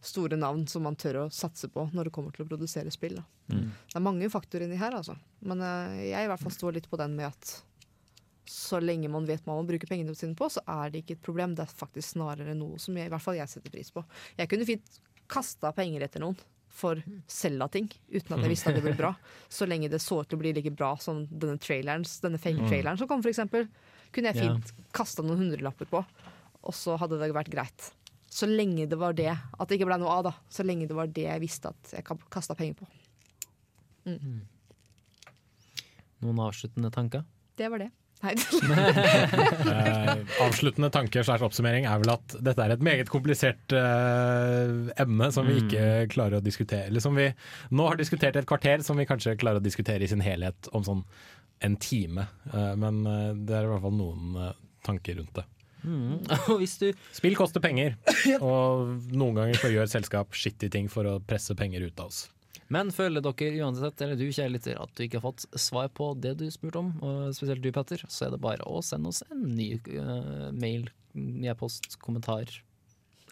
store 0.06 0.36
navn 0.38 0.66
som 0.70 0.84
man 0.86 0.96
tør 0.98 1.24
å 1.24 1.28
satse 1.32 1.68
på 1.72 1.88
når 1.92 2.08
det 2.08 2.14
kommer 2.14 2.34
til 2.34 2.44
å 2.44 2.50
produsere 2.50 2.92
spill. 2.94 3.18
Mm. 3.50 3.70
Det 3.72 3.98
er 3.98 4.04
mange 4.04 4.30
faktorer 4.30 4.66
inni 4.68 4.78
her, 4.78 4.94
altså. 4.94 5.16
Men 5.42 5.64
uh, 5.64 5.96
jeg 5.98 6.26
i 6.26 6.30
hvert 6.30 6.42
fall 6.42 6.54
står 6.54 6.78
litt 6.78 6.90
på 6.90 7.00
den 7.00 7.16
med 7.18 7.32
at 7.32 7.56
så 8.46 8.78
lenge 8.78 9.10
man 9.10 9.26
vet 9.26 9.42
hva 9.42 9.56
man 9.58 9.66
bruker 9.66 9.90
pengene 9.90 10.14
sine 10.14 10.36
på, 10.38 10.46
så 10.52 10.62
er 10.70 10.92
det 10.92 11.02
ikke 11.02 11.16
et 11.16 11.24
problem. 11.26 11.56
Det 11.58 11.64
er 11.66 11.78
faktisk 11.82 12.14
snarere 12.14 12.54
noe 12.54 12.78
som 12.82 12.94
jeg, 12.94 13.08
i 13.08 13.12
hvert 13.12 13.24
fall 13.24 13.38
jeg 13.38 13.50
setter 13.50 13.74
pris 13.74 13.90
på. 13.90 14.04
Jeg 14.38 14.52
kunne 14.52 14.68
fint 14.68 15.00
kasta 15.26 15.72
penger 15.74 16.06
etter 16.06 16.22
noen 16.22 16.38
for 16.76 17.00
Selda-ting, 17.30 17.88
uten 18.12 18.36
at 18.36 18.44
jeg 18.44 18.52
visste 18.52 18.70
at 18.70 18.78
det 18.78 18.84
ble 18.84 18.94
bra. 18.98 19.14
Så 19.48 19.68
lenge 19.68 19.88
det 19.92 20.02
så 20.04 20.20
ut 20.20 20.28
til 20.28 20.38
å 20.38 20.42
bli 20.42 20.52
like 20.56 20.72
bra 20.76 20.92
som 21.00 21.24
denne 21.30 21.56
traileren, 21.62 22.04
denne 22.22 22.40
fake-traileren 22.42 23.00
som 23.00 23.08
kom, 23.10 23.24
eksempel. 23.24 23.68
Kunne 24.14 24.32
jeg 24.32 24.44
fint 24.44 24.72
kasta 24.96 25.24
noen 25.24 25.40
hundrelapper 25.44 25.88
på, 25.90 26.02
og 26.66 26.76
så 26.76 26.98
hadde 27.00 27.20
det 27.20 27.32
vært 27.36 27.52
greit. 27.52 27.90
Så 28.36 28.48
lenge 28.50 28.84
det 28.90 28.98
var 29.00 29.16
det. 29.16 29.32
At 29.32 29.68
det 29.68 29.78
ikke 29.78 29.88
ble 29.88 30.00
noe 30.02 30.12
av, 30.12 30.26
da. 30.28 30.34
Så 30.52 30.66
lenge 30.66 30.88
det 30.88 30.96
var 30.96 31.08
det 31.08 31.24
jeg 31.24 31.42
visste 31.42 31.72
at 31.72 31.94
jeg 31.96 32.18
kasta 32.32 32.56
penger 32.58 32.82
på. 32.82 32.88
Mm. 34.06 34.42
Noen 36.24 36.42
avsluttende 36.44 36.92
tanker? 36.92 37.24
Det 37.56 37.70
var 37.72 37.80
det. 37.86 37.90
Eh, 39.66 40.12
avsluttende 40.42 40.88
tanke 40.94 41.22
slags 41.24 41.42
oppsummering 41.44 41.86
er 41.88 42.00
vel 42.02 42.10
at 42.14 42.34
dette 42.44 42.62
er 42.64 42.72
et 42.74 42.82
meget 42.84 43.10
komplisert 43.12 43.74
uh, 43.76 44.88
emne 45.00 45.28
som 45.34 45.46
vi 45.46 45.56
Mm. 45.56 45.62
ikke 45.66 45.86
klarer 46.12 46.38
å 46.40 46.44
diskutere. 46.44 46.86
Eller 46.90 47.00
som 47.00 47.14
vi 47.16 47.26
nå 47.70 47.86
har 47.88 47.96
diskutert 48.00 48.36
i 48.36 48.40
et 48.42 48.48
kvarter, 48.48 48.82
som 48.84 48.96
vi 48.98 49.06
kanskje 49.08 49.36
klarer 49.40 49.60
å 49.60 49.64
diskutere 49.64 50.04
i 50.04 50.10
sin 50.10 50.20
helhet 50.24 50.68
om 50.76 50.84
sånn 50.86 51.02
en 51.64 51.76
time. 51.80 52.26
Uh, 52.52 52.74
men 52.76 53.02
det 53.46 53.56
er 53.56 53.64
i 53.64 53.70
hvert 53.72 53.84
fall 53.86 53.96
noen 53.96 54.36
tanker 54.86 55.16
rundt 55.20 55.34
det. 55.38 55.44
Mm. 55.86 56.18
Og 56.50 56.58
hvis 56.60 56.78
du 56.82 56.88
Spill 57.14 57.36
koster 57.38 57.62
penger, 57.62 57.94
og 58.40 58.96
noen 59.12 59.36
ganger 59.38 59.60
så 59.60 59.70
gjør 59.72 59.86
selskap 59.90 60.34
skittige 60.36 60.72
ting 60.74 60.88
for 60.92 61.06
å 61.08 61.18
presse 61.22 61.54
penger 61.58 61.84
ut 61.86 62.00
av 62.02 62.10
oss. 62.10 62.24
Men 62.72 62.90
føler 62.94 63.22
dere 63.22 63.62
uansett, 63.62 64.00
eller 64.02 64.18
du 64.18 64.26
kjære 64.26 64.52
lytter, 64.56 64.78
at 64.82 64.92
du 64.96 65.04
ikke 65.04 65.20
har 65.20 65.26
fått 65.28 65.46
svar 65.60 65.90
på 65.94 66.10
det 66.18 66.34
du 66.40 66.46
spurte 66.50 66.80
om, 66.82 66.94
og 67.04 67.34
spesielt 67.36 67.62
du 67.62 67.70
Petter, 67.74 68.02
så 68.10 68.26
er 68.26 68.34
det 68.34 68.40
bare 68.42 68.66
å 68.66 68.82
sende 68.84 69.12
oss 69.12 69.22
en 69.30 69.44
ny 69.54 69.74
uh, 69.92 70.48
mail, 70.56 70.88
e-post, 71.46 71.94
kommentar, 72.02 72.50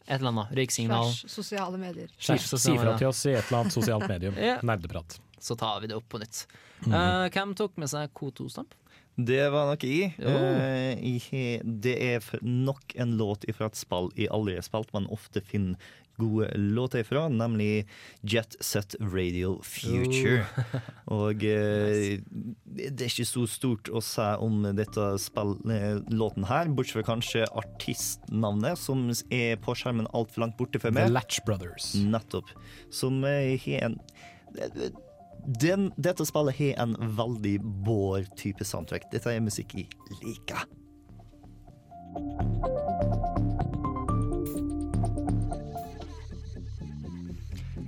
et 0.05 0.19
eller 0.21 0.31
annet. 0.31 0.55
Røyksignal. 0.55 1.11
Slash 1.11 1.33
sosiale 1.33 1.81
medier. 1.81 2.13
Si 2.21 2.37
si 2.39 2.77
fra 2.77 2.95
til 3.01 3.09
oss 3.09 3.25
i 3.25 3.35
et 3.35 3.43
eller 3.49 3.65
annet 3.65 3.75
sosialt 3.75 4.07
medium. 4.11 4.39
Ja. 4.45 4.59
Nerdeprat. 4.63 5.19
Så 5.41 5.57
tar 5.61 5.81
vi 5.81 5.91
det 5.91 5.97
opp 5.97 6.07
på 6.13 6.21
nytt. 6.23 6.45
Mhm. 6.85 6.95
Uh, 6.95 7.27
hvem 7.33 7.55
tok 7.59 7.79
med 7.81 7.91
seg 7.91 8.13
K2-stamp? 8.17 8.77
Det 9.15 9.45
var 9.55 9.69
nok 9.71 9.85
jeg. 9.87 10.11
Eh, 10.19 10.99
jeg 10.99 11.61
det 11.63 11.95
er 12.03 12.25
nok 12.43 12.97
en 12.99 13.13
låt 13.15 13.47
fra 13.55 13.69
et 13.71 13.79
spill 13.79 14.11
jeg 14.19 14.27
aldri 14.35 14.57
har 14.59 14.67
spilt, 14.67 14.91
men 14.97 15.07
ofte 15.15 15.43
finner 15.47 15.79
gode 16.17 16.51
låter 16.55 17.03
ifra, 17.05 17.29
nemlig 17.29 17.87
Jet 18.23 18.57
Set 18.61 18.97
Radio 19.01 19.57
Future. 19.63 20.45
Og 21.15 21.45
eh, 21.45 22.21
det 22.65 22.91
det 22.95 23.07
er 23.07 23.13
ikke 23.13 23.29
så 23.29 23.45
stort 23.51 23.91
å 23.93 24.03
si 24.05 24.27
om 24.45 24.63
dette 24.77 25.07
spill, 25.23 25.57
eh, 25.73 25.99
låten 26.15 26.47
her, 26.49 26.71
bortsett 26.75 27.01
fra 27.01 27.07
kanskje 27.15 27.47
artistnavnet, 27.53 28.79
som 28.81 29.09
er 29.31 29.59
på 29.63 29.77
skjermen 29.79 30.09
altfor 30.15 30.47
langt 30.47 30.59
borte 30.61 30.81
for 30.83 30.95
meg. 30.95 31.09
The. 31.11 31.17
Latch 31.19 31.43
Brothers. 31.47 31.93
Nettopp. 31.99 32.53
Som 32.95 33.23
eh, 33.29 33.59
har 33.67 33.91
en 33.91 33.99
den, 35.61 35.91
Dette 36.01 36.25
spillet 36.25 36.57
har 36.57 36.79
en 36.87 36.95
veldig 37.19 37.59
Bård-type 37.85 38.65
soundtrack. 38.65 39.11
Dette 39.13 39.35
er 39.35 39.45
musikk 39.45 39.75
jeg 39.77 39.91
liker. 40.23 40.65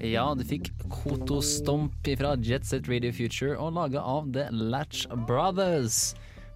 Ja, 0.05 0.35
du 0.36 0.44
fikk 0.44 0.68
Koto 0.93 1.40
Stomp 1.40 2.05
fra 2.18 2.35
Jet 2.44 2.66
Set 2.68 2.89
Radio 2.90 3.12
Future 3.16 3.56
og 3.56 3.77
laga 3.78 4.02
av 4.05 4.28
The 4.35 4.51
Latch 4.52 5.06
Brothers. 5.27 6.10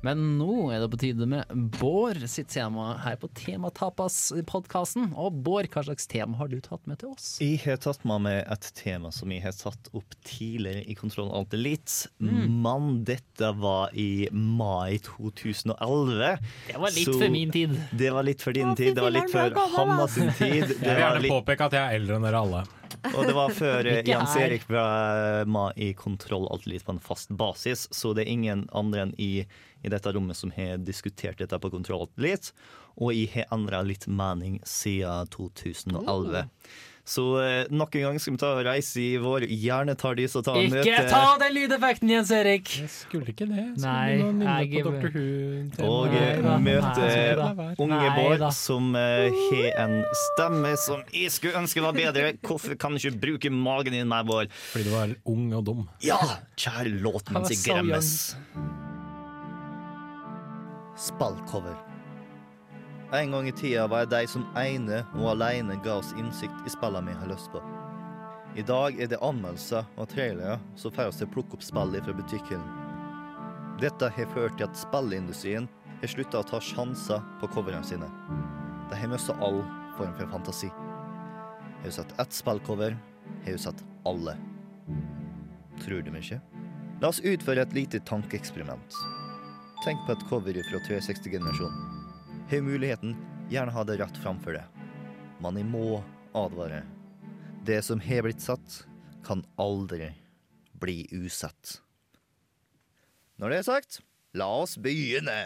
Men 0.05 0.21
nå 0.39 0.71
er 0.73 0.81
det 0.81 0.89
på 0.93 0.99
tide 1.01 1.27
med 1.29 1.49
Bård 1.77 2.21
sitt 2.29 2.49
tema 2.53 2.95
her 3.05 3.19
på 3.21 3.29
Tematapas-podkasten. 3.37 5.11
Og 5.13 5.37
Bård, 5.45 5.69
hva 5.73 5.85
slags 5.85 6.09
tema 6.09 6.39
har 6.41 6.49
du 6.53 6.57
tatt 6.65 6.85
med 6.89 7.01
til 7.03 7.13
oss? 7.13 7.35
Jeg 7.41 7.61
har 7.67 7.81
tatt 7.81 8.05
med 8.09 8.25
meg 8.25 8.41
et 8.45 8.71
tema 8.77 9.13
som 9.13 9.33
jeg 9.33 9.45
har 9.45 9.57
tatt 9.57 9.91
opp 9.97 10.17
tidligere 10.25 10.85
i 10.89 10.97
Kontroll 10.97 11.29
Alt 11.37 11.57
Elite. 11.57 12.09
Mm. 12.21 12.61
Men 12.65 12.91
dette 13.09 13.53
var 13.61 13.93
i 13.97 14.29
mai 14.33 15.01
2011. 15.05 16.37
Det 16.69 16.81
var 16.81 16.97
litt 16.97 17.15
for 17.15 17.37
min 17.37 17.57
tid. 17.57 17.79
Det 17.93 18.13
var 18.17 18.29
litt 18.29 18.45
for 18.45 18.57
din 18.57 18.77
tid. 18.77 18.97
Det 18.97 19.05
var 19.05 19.17
litt 19.17 19.33
for 19.33 19.65
Hanna 19.79 20.09
sin 20.09 20.33
tid. 20.41 20.77
Jeg 20.77 20.85
vil 20.85 21.05
gjerne 21.05 21.33
påpeke 21.41 21.69
at 21.69 21.81
jeg 21.81 21.85
er 21.85 22.01
eldre 22.01 22.21
enn 22.21 22.29
dere 22.31 22.45
alle. 22.45 22.69
Og 23.15 23.27
det 23.27 23.35
var 23.37 23.55
før 23.57 23.89
eh, 23.89 24.03
Jens 24.07 24.37
Erik 24.39 24.67
var 24.71 25.49
med 25.49 25.79
i 25.81 25.93
Kontroll 25.99 26.49
alltid 26.53 26.75
litt 26.75 26.87
på 26.87 26.95
en 26.95 27.03
fast 27.03 27.33
basis, 27.33 27.87
så 27.95 28.13
det 28.17 28.27
er 28.27 28.35
ingen 28.35 28.67
andre 28.77 29.07
enn 29.07 29.15
i, 29.19 29.47
i 29.83 29.93
dette 29.93 30.13
rommet 30.15 30.39
som 30.39 30.53
har 30.57 30.81
diskutert 30.85 31.41
dette 31.41 31.59
på 31.61 31.73
Kontroll 31.73 32.07
alltid 32.07 32.27
litt. 32.27 32.53
Og 33.01 33.15
jeg 33.17 33.33
har 33.35 33.51
endra 33.55 33.83
litt 33.87 34.07
mening 34.11 34.61
siden 34.69 35.31
2011. 35.33 36.47
Så 37.11 37.23
eh, 37.43 37.65
nok 37.75 37.97
en 37.99 38.05
gang 38.07 38.19
skal 38.23 38.37
vi 38.37 38.39
ta 38.39 38.49
og 38.55 38.61
reise 38.69 39.01
i 39.03 39.17
vår 39.19 39.43
hjernetardis 39.51 40.37
og 40.39 40.45
ta 40.47 40.53
Ikke 40.61 40.77
møte 40.77 40.93
Ikke 40.93 41.09
ta 41.11 41.23
den 41.43 41.57
lydeffekten, 41.57 42.13
Jens 42.13 42.31
Erik! 42.37 42.71
Jeg 42.85 42.91
skulle 42.93 43.33
ikke 43.33 43.49
det. 43.51 43.65
Jeg 43.65 43.83
Nei, 43.83 44.05
skulle 44.21 44.37
nynne 44.39 44.55
jeg- 44.61 44.85
på 44.85 44.93
Dr. 44.95 45.09
Who. 45.17 45.89
Og 45.89 46.15
Nei 46.15 46.21
eh, 46.21 46.53
møte 46.69 47.09
nei 47.41 47.75
unge 47.83 47.99
Nei 47.99 48.13
Bård, 48.15 48.47
som 48.55 48.95
eh, 48.95 49.43
har 49.49 49.83
en 49.89 49.97
stemme 50.23 50.73
som 50.79 51.03
jeg 51.11 51.35
skulle 51.35 51.59
ønske 51.65 51.83
var 51.83 51.99
bedre. 51.99 52.31
Hvorfor 52.47 52.79
kan 52.79 52.95
du 52.95 53.03
ikke 53.03 53.19
bruke 53.27 53.51
magen 53.51 53.99
din 53.99 54.07
mer, 54.11 54.23
Bård? 54.31 54.55
Fordi 54.71 54.87
du 54.87 54.95
var 54.95 55.17
ung 55.35 55.51
og 55.59 55.67
dum. 55.67 55.83
Ja! 56.07 56.21
Kjære 56.55 56.95
låt 57.03 57.35
Han 57.35 57.41
mens 57.43 57.51
jeg 57.57 57.65
gremmes. 57.67 58.15
Spallcover. 61.01 61.90
En 63.13 63.31
gang 63.31 63.49
i 63.49 63.53
tida 63.53 63.89
var 63.91 64.05
jeg 64.05 64.11
de 64.13 64.27
som 64.31 64.45
ene 64.55 65.01
og 65.19 65.33
alene 65.33 65.75
ga 65.83 65.97
oss 65.99 66.13
innsikt 66.15 66.67
i 66.67 66.71
spillene 66.71 67.11
vi 67.11 67.17
har 67.19 67.33
lyst 67.33 67.51
på. 67.51 67.59
I 68.55 68.63
dag 68.67 69.01
er 69.03 69.11
det 69.11 69.19
anmeldelser 69.27 69.89
og 69.99 70.07
trailere 70.13 70.61
som 70.79 70.95
får 70.95 71.11
oss 71.11 71.19
til 71.19 71.27
å 71.27 71.33
plukke 71.35 71.59
opp 71.59 71.67
spillet 71.67 72.07
fra 72.07 72.15
butikken. 72.15 72.63
Dette 73.83 74.13
har 74.15 74.31
ført 74.31 74.55
til 74.59 74.69
at 74.69 74.79
spillindustrien 74.79 75.67
har 76.01 76.13
slutta 76.15 76.45
å 76.45 76.47
ta 76.47 76.63
sjanser 76.63 77.27
på 77.43 77.51
coverne 77.51 77.83
sine. 77.87 78.07
De 78.91 79.03
har 79.03 79.11
mista 79.11 79.35
all 79.43 79.59
form 79.99 80.15
for 80.15 80.31
fantasi. 80.31 80.71
Har 80.71 81.91
du 81.91 81.95
sett 81.99 82.15
ett 82.15 82.37
spillcover, 82.37 82.95
har 83.43 83.59
du 83.59 83.59
sett 83.59 83.87
alle. 84.07 84.37
Tror 85.83 86.07
du 86.07 86.15
meg 86.15 86.29
ikke? 86.29 86.39
La 87.03 87.11
oss 87.11 87.23
utføre 87.27 87.67
et 87.67 87.75
lite 87.75 88.03
tankeeksperiment. 88.07 89.03
Tenk 89.83 90.07
på 90.07 90.15
et 90.15 90.29
cover 90.31 90.63
fra 90.69 90.87
360-generasjonen. 90.87 92.00
Har 92.51 92.61
muligheten, 92.61 93.17
gjerne 93.49 93.71
ha 93.71 93.85
det 93.85 93.95
rett 94.01 94.17
framfor 94.19 94.57
deg. 94.59 94.87
Men 95.39 95.55
jeg 95.55 95.69
må 95.71 96.01
advare. 96.35 96.81
Det 97.63 97.79
som 97.87 98.01
har 98.03 98.25
blitt 98.27 98.43
satt, 98.43 98.81
kan 99.23 99.45
aldri 99.55 100.09
bli 100.83 101.05
usett. 101.15 101.77
Når 103.39 103.55
det 103.55 103.61
er 103.61 103.69
sagt, 103.69 104.01
la 104.35 104.49
oss 104.65 104.75
begynne. 104.83 105.37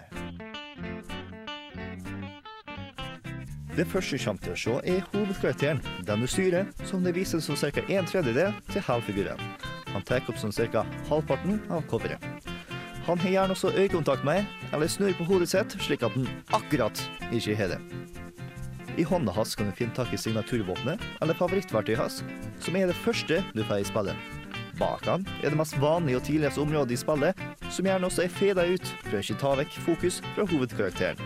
Det 3.76 3.84
første 3.90 4.16
vi 4.16 4.24
kommer 4.24 4.46
til 4.46 4.54
å 4.54 4.60
se, 4.64 4.80
er 4.96 5.04
hovedkarakteren, 5.12 5.84
den 6.08 6.24
du 6.24 6.30
styrer, 6.30 6.72
som 6.88 7.04
det 7.04 7.12
viser 7.18 7.44
som 7.44 7.58
ca. 7.60 7.84
en 7.84 8.08
tredjedel 8.08 8.56
til 8.72 8.88
halvfiguren. 8.88 9.44
Han 9.92 10.08
tar 10.08 10.24
opp 10.24 10.40
som 10.40 10.56
ca. 10.56 10.86
halvparten 11.10 11.60
av 11.68 11.84
coveret. 11.92 12.33
Han 13.06 13.18
har 13.18 13.30
gjerne 13.30 13.52
også 13.52 13.72
øyekontakt 13.76 14.24
med, 14.24 14.44
eller 14.72 14.88
snur 14.88 15.12
på 15.18 15.24
hodet 15.24 15.48
sitt, 15.48 15.74
slik 15.82 16.02
at 16.02 16.14
han 16.16 16.28
akkurat 16.56 17.10
ikke 17.32 17.56
har 17.56 17.74
det. 17.74 17.80
I 18.96 19.02
hånda 19.02 19.32
hans 19.32 19.54
kan 19.58 19.66
du 19.66 19.74
finne 19.76 19.92
tak 19.94 20.12
i 20.14 20.16
signaturvåpenet, 20.16 21.02
eller 21.22 21.36
favorittverktøyet 21.36 21.98
hans, 22.00 22.22
som 22.64 22.76
er 22.76 22.86
det 22.86 22.96
første 22.96 23.42
du 23.52 23.64
får 23.64 23.82
i 23.82 23.88
spillet. 23.90 24.16
Bak 24.78 25.04
han 25.06 25.26
er 25.42 25.50
det 25.50 25.58
mest 25.58 25.76
vanlige 25.80 26.16
og 26.16 26.24
tidligste 26.26 26.62
området 26.62 26.96
i 26.96 27.00
spillet, 27.02 27.44
som 27.70 27.86
gjerne 27.90 28.08
også 28.08 28.24
er 28.24 28.32
feda 28.32 28.64
ut 28.72 28.94
for 29.02 29.18
å 29.18 29.20
ikke 29.20 29.38
ta 29.42 29.52
vekk 29.60 29.76
fokus 29.84 30.22
fra 30.32 30.48
hovedkarakteren. 30.48 31.20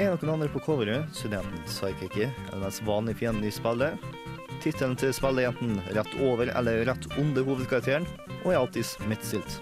Er 0.00 0.14
noen 0.14 0.36
andre 0.36 0.48
på 0.48 0.62
coveret, 0.64 1.10
så 1.12 1.26
er 1.26 1.34
det 1.34 1.42
enten 1.42 1.66
Psychic 1.66 2.14
eller 2.22 2.54
den 2.54 2.62
mest 2.68 2.86
vanlige 2.86 3.24
fienden 3.24 3.44
i 3.44 3.52
spillet. 3.52 4.19
Tittelen 4.60 4.96
til 5.00 5.12
spillet 5.16 5.46
er 5.46 5.54
enten 5.54 5.78
rett 5.96 6.16
over 6.20 6.50
eller 6.52 6.82
rett 6.84 7.06
under 7.16 7.46
hovedkarakteren, 7.46 8.04
og 8.42 8.50
er 8.52 8.58
alltid 8.58 9.06
midtstilt. 9.08 9.60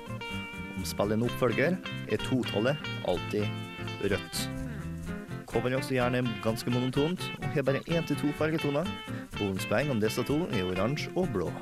Om 0.74 0.86
spillet 0.86 1.14
er 1.14 1.20
en 1.20 1.26
oppfølger, 1.28 1.76
er 2.10 2.24
totallet 2.24 2.88
alltid 3.06 3.46
rødt. 4.02 4.40
Coveret 5.48 5.76
er 5.76 5.78
også 5.78 5.94
gjerne 5.94 6.24
ganske 6.42 6.74
monotont, 6.74 7.22
og 7.38 7.46
har 7.54 7.66
bare 7.68 7.84
én 7.86 8.06
til 8.10 8.18
to 8.18 8.32
fargetoner. 8.40 8.90
Bonuspoeng 9.38 9.94
om 9.94 10.02
disse 10.02 10.24
to 10.26 10.42
er 10.50 10.66
oransje 10.66 11.14
og 11.14 11.30
blå. 11.32 11.52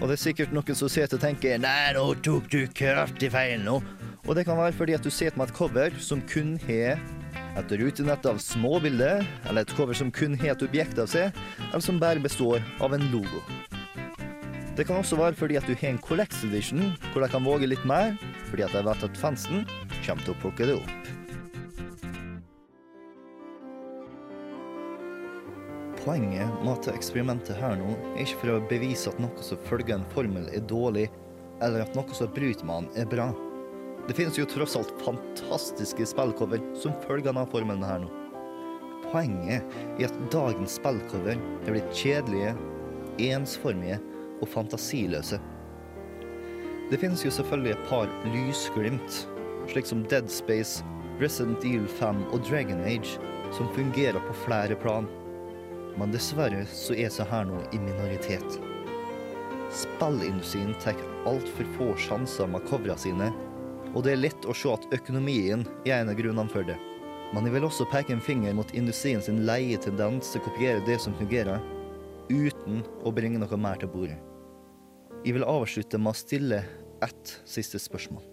Og 0.00 0.08
det 0.08 0.16
er 0.16 0.22
sikkert 0.24 0.54
noen 0.56 0.74
som 0.74 0.90
sitter 0.90 1.20
og 1.20 1.22
tenker 1.22 1.60
Nei, 1.62 1.92
nå 1.94 2.08
tok 2.24 2.48
du 2.50 2.64
kraftig 2.74 3.28
feil 3.30 3.60
nå. 3.62 3.76
Og 4.24 4.34
det 4.38 4.46
kan 4.48 4.56
være 4.58 4.74
fordi 4.74 4.96
at 4.96 5.04
du 5.04 5.12
sitter 5.12 5.36
med 5.36 5.50
et 5.50 5.54
cover 5.54 6.00
som 6.00 6.24
kun 6.32 6.56
har 6.64 6.96
et 7.56 7.72
rutenett 7.76 8.26
av 8.26 8.38
små 8.40 8.78
bilder, 8.80 9.26
eller 9.48 9.64
et 9.64 9.74
cover 9.76 9.96
som 9.96 10.10
kun 10.14 10.36
har 10.40 10.54
et 10.54 10.64
objekt 10.64 10.98
av 11.02 11.10
seg, 11.12 11.36
eller 11.68 11.84
som 11.84 12.00
bare 12.00 12.22
består 12.22 12.62
av 12.80 12.94
en 12.96 13.04
logo. 13.12 13.42
Det 14.76 14.86
kan 14.88 15.02
også 15.02 15.18
være 15.20 15.36
fordi 15.36 15.58
at 15.60 15.66
du 15.68 15.74
har 15.76 15.90
en 15.92 16.00
Collects 16.00 16.44
Edition, 16.48 16.94
hvor 17.12 17.20
de 17.20 17.28
kan 17.28 17.44
våge 17.44 17.68
litt 17.68 17.84
mer, 17.84 18.14
fordi 18.48 18.64
at 18.64 18.72
de 18.72 18.80
vet 18.86 19.04
at 19.04 19.20
fansen 19.20 19.66
kommer 20.00 20.24
til 20.24 20.32
å 20.32 20.40
plukke 20.40 20.70
det 20.70 20.78
opp. 20.80 20.98
Poenget 26.02 26.48
med 26.64 26.72
at 26.72 26.88
eksperimentet 26.96 27.60
her 27.60 27.76
nå 27.78 27.92
er 28.16 28.24
ikke 28.24 28.40
for 28.40 28.56
å 28.56 28.62
bevise 28.72 29.12
at 29.12 29.20
noe 29.22 29.44
som 29.44 29.60
følger 29.68 30.00
en 30.00 30.08
formel 30.16 30.48
er 30.50 30.64
dårlig, 30.66 31.10
eller 31.62 31.84
at 31.84 31.94
noe 31.94 32.16
som 32.16 32.32
bryter 32.32 32.66
med 32.66 32.88
den 32.88 33.04
er 33.04 33.12
bra. 33.12 33.28
Det 34.08 34.16
finnes 34.18 34.38
jo 34.38 34.46
tross 34.50 34.74
alt 34.76 34.94
fantastiske 35.04 36.06
spillcover 36.10 36.62
som 36.74 36.94
følger 37.06 37.28
denne 37.30 37.44
formelen 37.52 37.84
her 37.86 38.02
nå. 38.02 38.10
Poenget 39.12 39.74
er 40.00 40.08
at 40.08 40.20
dagens 40.32 40.78
spillcover 40.80 41.36
er 41.36 41.68
blitt 41.68 41.92
kjedelige, 41.94 42.54
ensformige 43.22 44.00
og 44.40 44.48
fantasiløse. 44.50 45.38
Det 46.90 46.98
finnes 46.98 47.22
jo 47.24 47.30
selvfølgelig 47.30 47.76
et 47.76 47.86
par 47.88 48.10
lysglimt, 48.32 49.20
slik 49.70 49.86
som 49.86 50.02
Dead 50.10 50.26
Space, 50.32 50.82
Resident 51.20 51.62
Evil 51.64 51.86
5 52.00 52.24
og 52.32 52.42
Dragon 52.48 52.82
Age, 52.82 53.20
som 53.54 53.70
fungerer 53.76 54.18
på 54.26 54.34
flere 54.42 54.74
plan. 54.82 55.06
Men 56.00 56.12
dessverre 56.12 56.64
så 56.72 56.96
er 56.98 57.12
så 57.12 57.28
her 57.30 57.46
nå 57.46 57.60
i 57.70 57.80
minoritet. 57.80 58.58
Spillindustrien 59.72 60.74
tar 60.82 60.98
altfor 61.28 61.68
få 61.78 61.92
sjanser 62.00 62.50
med 62.50 62.64
coverne 62.68 62.98
sine, 63.00 63.30
og 63.92 64.04
det 64.04 64.14
er 64.14 64.22
lett 64.22 64.48
å 64.48 64.54
se 64.56 64.72
at 64.72 64.88
økonomien 64.94 65.66
er 65.84 66.00
en 66.00 66.12
av 66.12 66.18
grunnene 66.18 66.50
for 66.52 66.64
det. 66.66 66.78
Men 67.32 67.46
jeg 67.48 67.54
vil 67.54 67.66
også 67.68 67.86
peke 67.88 68.12
en 68.12 68.24
finger 68.24 68.52
mot 68.56 68.74
industrien 68.76 69.22
sin 69.24 69.44
leie 69.48 69.78
tendens 69.80 70.32
til 70.32 70.42
å 70.42 70.46
kopiere 70.48 70.84
det 70.84 70.98
som 71.00 71.16
fungerer, 71.16 71.62
uten 72.32 72.82
å 73.04 73.12
bringe 73.12 73.40
noe 73.40 73.58
mer 73.60 73.80
til 73.80 73.90
bordet. 73.92 74.18
Jeg 75.22 75.36
vil 75.36 75.46
avslutte 75.48 76.00
med 76.00 76.12
å 76.12 76.18
stille 76.18 76.62
ett 77.04 77.34
siste 77.48 77.80
spørsmål. 77.80 78.24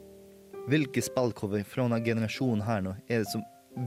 Hvilke 0.70 1.02
spillcover 1.04 1.64
fra 1.66 1.86
denne 1.88 2.02
generasjonen 2.06 2.66
her 2.66 2.84
nå 2.86 2.96
er 3.08 3.24
det 3.24 3.32
som 3.32 3.46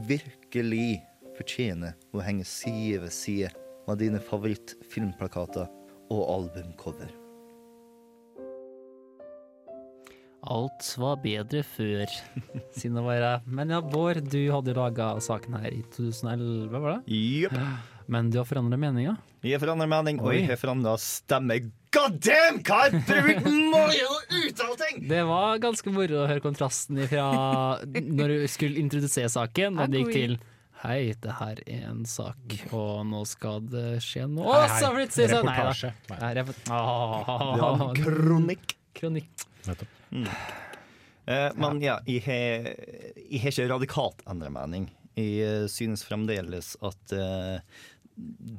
virkelig 0.09 1.01
fortjener 1.37 1.97
å 2.13 2.23
henge 2.23 2.45
side 2.47 3.01
ved 3.05 3.13
side 3.13 3.51
med 3.87 4.01
dine 4.01 4.21
favorittfilmplakater 4.23 5.69
og 6.13 6.23
albumcover? 6.37 7.22
Alt 10.43 10.89
var 10.99 11.21
bedre 11.23 11.61
før, 11.63 12.09
siden 12.77 12.97
det 12.99 13.03
var 13.05 13.41
Men 13.47 13.69
ja, 13.71 13.79
Bård, 13.79 14.19
du 14.27 14.41
hadde 14.51 14.75
laga 14.75 15.13
saken 15.23 15.55
her 15.61 15.71
i 15.71 15.83
2011, 15.95 16.73
var 16.83 16.97
det? 16.97 17.15
Yep. 17.15 17.55
Men 18.11 18.27
du 18.33 18.41
har 18.41 18.47
forandret 18.49 18.81
meninga? 18.81 19.13
Jeg 19.47 19.61
forandrer 19.63 19.87
mening, 19.87 20.19
og 20.19 20.33
Oi. 20.33 20.41
jeg 20.41 20.49
har 20.51 20.59
forandra 20.59 20.97
stemme. 20.99 21.55
God 21.95 22.17
damn, 22.25 22.59
hva 22.65 22.81
brukt 22.91 23.47
mange 23.71 24.01
å 24.03 24.17
uttale 24.41 24.75
ting! 24.81 25.03
Det 25.07 25.21
var 25.29 25.61
ganske 25.63 25.93
moro 25.95 26.23
å 26.23 26.27
høre 26.27 26.43
kontrasten 26.43 26.99
fra 27.07 27.27
når 27.93 28.33
du 28.33 28.47
skulle 28.51 28.81
introdusere 28.83 29.31
saken, 29.31 29.79
og 29.79 29.93
det 29.93 30.03
gikk 30.03 30.13
til 30.17 30.35
Hei, 30.83 31.13
det 31.23 31.31
her 31.39 31.61
er 31.63 31.83
en 31.93 32.01
sak, 32.03 32.57
og 32.75 33.05
nå 33.07 33.21
skal 33.29 33.61
det 33.71 34.01
skje 34.03 34.25
noe. 34.27 34.43
Å, 34.51 34.65
Og 34.65 34.73
så 34.81 34.89
plutselig 34.91 35.29
så 35.31 35.39
Nei 35.47 35.55
da. 35.63 35.91
Nei. 36.19 36.31
Report- 36.41 36.71
Ah, 36.75 37.53
Det 37.55 37.61
var 37.63 37.85
en 37.87 38.01
kronikk. 38.03 38.75
Kronikk. 38.99 39.45
Mm. 40.13 40.27
Eh, 41.25 41.49
men 41.55 41.81
ja, 41.83 41.97
jeg 42.09 42.23
har, 42.27 42.69
jeg 43.23 43.41
har 43.43 43.53
ikke 43.53 43.69
radikalt 43.71 44.23
endret 44.29 44.53
mening. 44.53 44.87
Jeg 45.17 45.41
eh, 45.45 45.65
synes 45.71 46.03
fremdeles 46.05 46.73
at 46.85 47.13
eh, 47.15 47.59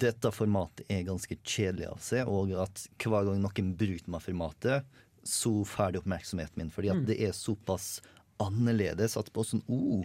dette 0.05 0.33
formatet 0.35 0.89
er 0.91 1.05
ganske 1.07 1.37
kjedelig 1.47 1.91
av 1.93 2.01
seg, 2.03 2.29
og 2.31 2.55
at 2.59 2.87
hver 3.05 3.29
gang 3.29 3.43
noen 3.43 3.73
bryter 3.79 4.11
med 4.11 4.25
formatet, 4.25 4.89
så 5.25 5.53
får 5.65 5.95
det 5.95 6.03
oppmerksomheten 6.03 6.61
min. 6.61 6.73
Fordi 6.75 6.91
at 6.93 7.03
Mm. 7.03 7.07
det 7.09 7.21
er 7.23 7.33
såpass 7.33 8.01
annerledes 8.43 9.17
at 9.17 9.31
på 9.33 9.45
sånn 9.47 9.63
oh, 9.71 10.05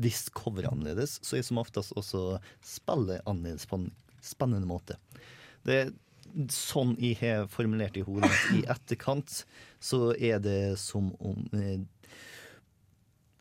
Hvis 0.00 0.30
coveret 0.32 0.64
er 0.64 0.72
annerledes, 0.72 1.18
så 1.22 1.36
er 1.36 1.42
som 1.44 1.58
oftest 1.60 1.92
også 1.92 2.38
spillet 2.64 3.20
annerledes 3.28 3.66
på 3.68 3.76
en 3.76 3.90
spennende 4.24 4.64
måte. 4.66 4.96
Det 5.68 5.92
sånn 6.52 6.96
jeg 7.02 7.18
har 7.22 7.48
formulert 7.52 7.96
i 7.98 8.04
hodet 8.06 8.32
i 8.56 8.64
etterkant 8.70 9.42
så 9.80 10.12
er 10.14 10.42
det 10.42 10.60
som 10.80 11.12
om 11.18 11.44
eh, 11.56 11.80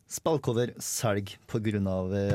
Spillcover 0.07 0.71
selger 0.79 1.35
pga. 1.51 1.81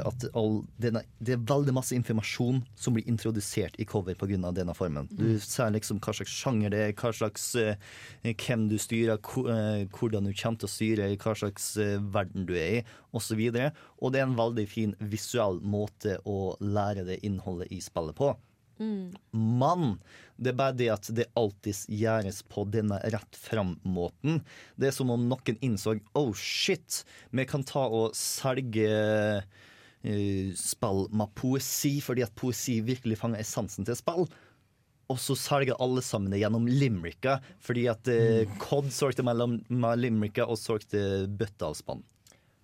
at 0.05 0.25
all 0.37 0.59
denne, 0.77 1.01
det 1.25 1.33
er 1.33 1.45
veldig 1.49 1.73
masse 1.73 1.95
informasjon 1.97 2.61
som 2.77 2.93
blir 2.93 3.09
introdusert 3.09 3.79
i 3.81 3.87
cover 3.89 4.15
pga. 4.15 4.53
denne 4.53 4.75
formen. 4.75 5.09
Du 5.11 5.39
ser 5.41 5.71
liksom 5.73 5.99
hva 5.99 6.13
slags 6.13 6.35
sjanger 6.37 6.71
det 6.71 6.79
er, 6.79 6.93
hva 6.93 7.13
slags, 7.13 7.55
eh, 7.57 7.77
hvem 8.23 8.69
du 8.69 8.77
styrer, 8.77 9.17
eh, 9.17 9.89
hvordan 9.89 10.29
du 10.29 10.35
kommer 10.35 10.59
til 10.59 10.69
å 10.69 10.75
styre, 10.75 11.17
hva 11.17 11.35
slags 11.35 11.77
eh, 11.79 11.97
verden 11.97 12.45
du 12.45 12.53
er 12.53 12.83
i, 12.83 12.85
osv. 13.13 13.41
Og, 13.41 13.57
så 13.57 13.73
og 14.03 14.13
det 14.13 14.21
er 14.21 14.29
en 14.29 14.37
veldig 14.37 14.69
fin 14.69 14.95
visuell 15.01 15.61
måte 15.65 16.19
å 16.27 16.57
lære 16.61 17.07
det 17.09 17.23
innholdet 17.25 17.73
i 17.73 17.81
spillet 17.81 18.15
på. 18.15 18.35
Mm. 18.81 19.13
Men 19.33 19.97
det 20.37 20.53
er 20.53 20.59
bare 20.59 20.77
det 20.77 20.89
at 20.93 21.11
det 21.15 21.29
alltid 21.39 21.85
gjøres 21.93 22.43
på 22.51 22.65
denne 22.73 22.99
rett 23.15 23.39
fram-måten. 23.39 24.41
Det 24.77 24.91
er 24.91 24.97
som 24.97 25.13
om 25.15 25.27
noen 25.31 25.61
innså 25.65 25.99
oh 26.19 26.33
shit, 26.37 27.03
vi 27.31 27.47
kan 27.49 27.67
ta 27.67 27.85
og 27.87 28.17
selge 28.19 28.89
eh, 30.03 30.55
spill 30.59 31.07
med 31.15 31.35
poesi, 31.39 31.99
fordi 32.05 32.25
at 32.27 32.35
poesi 32.39 32.81
virkelig 32.85 33.21
fanger 33.23 33.45
essensen 33.45 33.89
til 33.89 33.99
spill. 33.99 34.27
Og 35.13 35.19
så 35.21 35.37
selger 35.37 35.77
alle 35.83 36.01
sammen 36.05 36.33
det 36.33 36.41
gjennom 36.41 36.69
limericker, 36.71 37.43
fordi 37.61 37.85
at 37.91 38.09
uh, 38.09 38.49
Cod 38.63 38.89
solgte 38.95 39.25
mellom 39.27 39.59
med 39.69 40.01
limericker 40.01 40.49
og 40.49 40.57
solgte 40.57 41.27
bøtter 41.29 41.69
av 41.69 41.77
spann. 41.77 42.01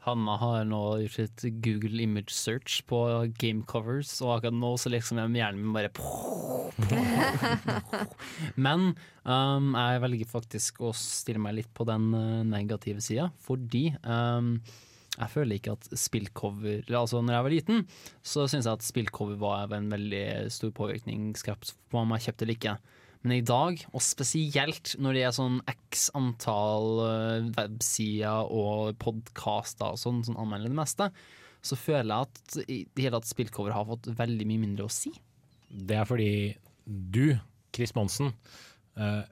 Hanna 0.09 0.37
har 0.41 0.65
nå 0.69 0.83
gjort 1.05 1.19
et 1.25 1.45
Google 1.65 2.03
image 2.05 2.33
search 2.35 2.81
på 2.89 3.03
game 3.41 3.65
covers, 3.69 4.15
og 4.25 4.39
akkurat 4.39 4.57
nå 4.57 4.73
så 4.81 4.93
liksom 4.93 5.21
jeg 5.21 5.37
hjernen 5.39 5.63
min 5.63 5.77
bare 5.77 5.93
Men 8.65 8.93
um, 9.25 9.73
jeg 9.75 10.03
velger 10.05 10.31
faktisk 10.31 10.83
å 10.85 10.93
stille 10.97 11.43
meg 11.43 11.59
litt 11.61 11.73
på 11.77 11.87
den 11.89 12.11
uh, 12.15 12.45
negative 12.47 13.03
sida, 13.05 13.29
fordi 13.45 13.91
um, 14.05 14.57
jeg 15.19 15.33
føler 15.33 15.59
ikke 15.59 15.75
at 15.75 15.89
spillcover 15.99 16.93
Altså, 16.95 17.21
når 17.23 17.35
jeg 17.35 17.47
var 17.47 17.55
liten, 17.55 17.85
så 18.23 18.47
syntes 18.47 18.69
jeg 18.69 18.79
at 18.79 18.87
spillcover 18.87 19.41
var 19.41 19.75
en 19.75 19.91
veldig 19.91 20.27
stor 20.55 20.71
påvirkningskraft 20.79 21.75
på 21.91 22.03
om 22.03 22.15
jeg 22.15 22.29
kjøpte 22.29 22.47
eller 22.47 22.59
ikke. 22.59 22.77
Men 23.29 23.43
i 23.43 23.45
dag, 23.45 23.83
og 23.93 24.01
spesielt 24.01 24.95
når 24.97 25.17
det 25.19 25.23
er 25.29 25.33
sånn 25.37 25.59
x 25.69 26.07
antall 26.17 27.03
eh, 27.05 27.49
websider 27.59 28.49
og 28.49 28.95
podkaster 29.03 29.93
og 29.93 30.01
sånn 30.01 30.23
som 30.25 30.39
anmelder 30.41 30.73
det 30.73 30.79
meste, 30.79 31.11
så 31.61 31.77
føler 31.77 32.09
jeg 32.09 32.25
at 32.31 32.57
i 32.65 32.79
det 32.87 33.05
hele 33.05 33.21
tatt 33.21 33.29
spillcover 33.29 33.75
har 33.77 33.85
fått 33.91 34.09
veldig 34.17 34.47
mye 34.49 34.63
mindre 34.63 34.87
å 34.89 34.95
si. 34.95 35.13
Det 35.69 35.99
er 36.01 36.09
fordi 36.09 36.31
du, 36.89 37.37
Chris 37.77 37.93
Monsen, 37.99 38.33
eh, 38.97 39.29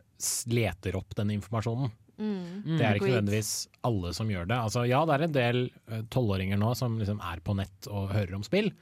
leter 0.53 1.01
opp 1.01 1.17
den 1.17 1.33
informasjonen. 1.39 1.89
Mm. 2.21 2.77
Det 2.77 2.85
er 2.85 3.01
ikke 3.01 3.15
nødvendigvis 3.15 3.55
alle 3.89 4.13
som 4.17 4.29
gjør 4.29 4.53
det. 4.53 4.61
Altså, 4.61 4.85
ja, 4.89 5.01
det 5.09 5.17
er 5.17 5.25
en 5.25 5.39
del 5.41 5.63
eh, 5.89 6.05
tolvåringer 6.13 6.61
nå 6.61 6.77
som 6.77 7.01
liksom 7.01 7.25
er 7.25 7.41
på 7.41 7.57
nett 7.57 7.89
og 7.89 8.13
hører 8.13 8.37
om 8.37 8.45
spill. 8.45 8.75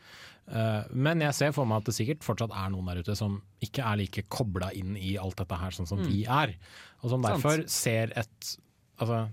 Eh, 0.46 0.82
men 0.92 1.20
jeg 1.24 1.32
ser 1.34 1.52
for 1.56 1.64
meg 1.64 1.78
at 1.80 1.84
det 1.88 1.94
sikkert 1.96 2.24
fortsatt 2.26 2.52
er 2.52 2.70
noen 2.70 2.86
der 2.90 3.00
ute 3.02 3.16
som 3.16 3.38
ikke 3.64 3.80
er 3.84 3.96
like 3.96 4.24
kobla 4.28 4.72
inn 4.76 4.96
i 4.96 5.14
alt 5.16 5.36
dette 5.40 5.56
her 5.56 5.70
sånn 5.70 5.88
som 5.88 5.98
Mm. 6.02 6.06
vi 6.10 6.24
er. 6.26 6.54
Og 7.02 7.10
som 7.10 7.22
derfor 7.22 7.64
ser 7.68 8.12
et, 8.16 8.56
altså, 9.00 9.28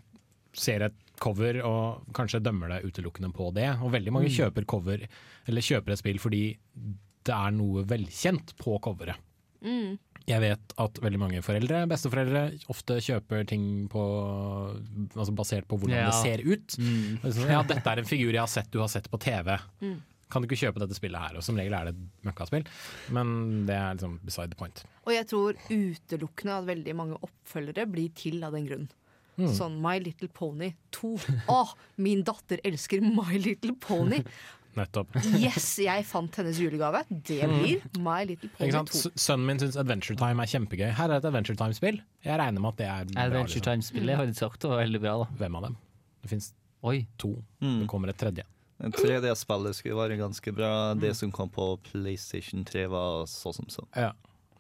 ser 0.54 0.84
et 0.84 0.94
cover 1.20 1.62
og 1.64 2.06
kanskje 2.14 2.42
dømmer 2.42 2.70
det 2.70 2.84
utelukkende 2.92 3.32
på 3.34 3.54
det. 3.54 3.70
Og 3.82 3.92
veldig 3.92 4.12
mange 4.12 4.30
Mm. 4.30 4.38
kjøper 4.38 4.66
cover, 4.66 5.08
eller 5.48 5.62
kjøper 5.62 5.92
et 5.92 6.00
spill 6.00 6.18
fordi 6.18 6.58
det 7.24 7.36
er 7.36 7.52
noe 7.52 7.84
velkjent 7.84 8.56
på 8.58 8.80
coveret. 8.82 9.16
Mm. 9.64 10.00
Jeg 10.28 10.40
vet 10.40 10.74
at 10.78 10.94
veldig 11.02 11.20
mange 11.20 11.42
foreldre, 11.44 11.88
besteforeldre, 11.90 12.60
ofte 12.70 12.98
kjøper 13.02 13.46
ting 13.48 13.88
på, 13.90 14.02
altså 15.16 15.34
basert 15.36 15.68
på 15.68 15.78
hvordan 15.78 15.98
Ja. 15.98 16.06
det 16.10 16.14
ser 16.22 16.38
ut. 16.46 16.68
Mm. 16.80 17.50
Ja, 17.50 17.62
dette 17.64 17.86
er 17.88 18.00
en 18.00 18.06
figur 18.06 18.32
jeg 18.32 18.40
har 18.40 18.48
sett 18.48 18.72
du 18.72 18.80
har 18.80 18.88
sett 18.88 19.10
på 19.12 19.20
TV. 19.20 19.58
Mm. 19.82 20.02
Kan 20.32 20.44
du 20.44 20.48
ikke 20.50 20.62
kjøpe 20.64 20.82
dette 20.84 20.98
spillet 20.98 21.20
her? 21.20 21.38
Og 21.40 21.46
som 21.46 21.60
regel 21.60 21.76
er 21.76 21.90
det 21.90 21.96
et 21.96 22.30
møkkaspill, 22.30 22.66
men 23.18 23.36
det 23.68 23.76
er 23.76 23.98
liksom 23.98 24.18
beside 24.24 24.54
the 24.54 24.60
point. 24.60 24.84
Og 25.06 25.14
jeg 25.16 25.28
tror 25.32 25.60
utelukkende 25.68 26.58
at 26.62 26.72
veldig 26.72 26.98
mange 26.98 27.20
oppfølgere 27.28 27.88
blir 27.92 28.14
til 28.18 28.42
av 28.48 28.56
den 28.56 28.70
grunn. 28.70 28.90
Mm. 29.40 29.52
Sånn 29.56 29.78
My 29.84 29.98
Little 30.04 30.30
Pony 30.32 30.74
2. 30.96 31.14
Å, 31.52 31.62
min 32.04 32.26
datter 32.28 32.62
elsker 32.68 33.04
My 33.06 33.40
Little 33.42 33.76
Pony! 33.82 34.22
Nettopp. 34.72 35.18
Yes, 35.36 35.66
jeg 35.84 36.06
fant 36.08 36.38
hennes 36.40 36.60
julegave. 36.62 37.02
Det 37.12 37.42
blir 37.44 37.82
My 38.00 38.22
Little 38.30 38.52
Pony 38.56 38.72
2. 38.88 39.12
Sønnen 39.20 39.50
min 39.50 39.60
syns 39.60 39.76
Adventure 39.80 40.16
Time 40.20 40.46
er 40.46 40.52
kjempegøy. 40.52 40.88
Her 40.96 41.12
er 41.12 41.20
et 41.20 41.28
Adventure 41.28 41.60
Time-spill. 41.60 42.00
Jeg 42.24 42.40
regner 42.40 42.64
med 42.64 42.72
at 42.72 42.80
det 42.80 42.88
er 42.88 43.10
bra. 43.10 43.26
Adventure 43.26 43.60
liksom. 43.60 43.68
Time-spillet 43.68 44.20
har 44.22 44.30
de 44.30 44.38
sagt 44.38 44.68
var 44.70 44.80
veldig 44.86 45.04
bra, 45.04 45.18
da. 45.26 45.30
Hvem 45.42 45.60
av 45.60 45.68
dem? 45.68 45.78
Det 46.24 46.32
fins 46.32 46.52
to. 47.20 47.34
Mm. 47.62 47.82
Det 47.84 47.90
kommer 47.92 48.14
et 48.14 48.20
tredje. 48.22 48.48
Det 48.82 48.94
tredje 48.98 49.36
spillet 49.38 49.76
skulle 49.78 50.00
være 50.00 50.18
ganske 50.18 50.52
bra. 50.58 50.72
Det 50.98 51.14
som 51.18 51.32
kom 51.32 51.50
på 51.54 51.76
PlayStation 51.92 52.64
3, 52.66 52.88
var 52.90 53.26
så 53.30 53.54
som 53.54 53.68
så. 53.70 53.86
Ja, 53.96 54.12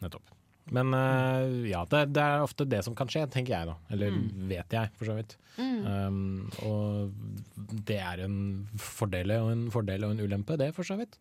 nettopp. 0.04 0.30
Men 0.72 0.94
uh, 0.94 1.66
ja, 1.68 1.82
det, 1.90 2.04
det 2.16 2.22
er 2.24 2.44
ofte 2.46 2.68
det 2.70 2.84
som 2.86 2.94
kan 2.96 3.10
skje, 3.12 3.26
tenker 3.34 3.56
jeg 3.58 3.68
da. 3.72 3.74
Eller 3.92 4.12
Mm. 4.14 4.28
vet 4.52 4.76
jeg, 4.78 4.92
for 5.00 5.10
så 5.10 5.16
vidt. 5.18 5.34
Mm. 5.58 5.80
Um, 5.88 6.52
og 6.70 7.12
det 7.90 7.98
er 8.00 8.22
en 8.28 8.38
fordel 8.80 9.34
og 9.40 9.50
en 9.52 9.66
fordel 9.74 10.06
og 10.06 10.14
en 10.16 10.22
ulempe, 10.24 10.56
det, 10.62 10.70
for 10.78 10.84
så 10.88 10.96
vidt. 11.02 11.18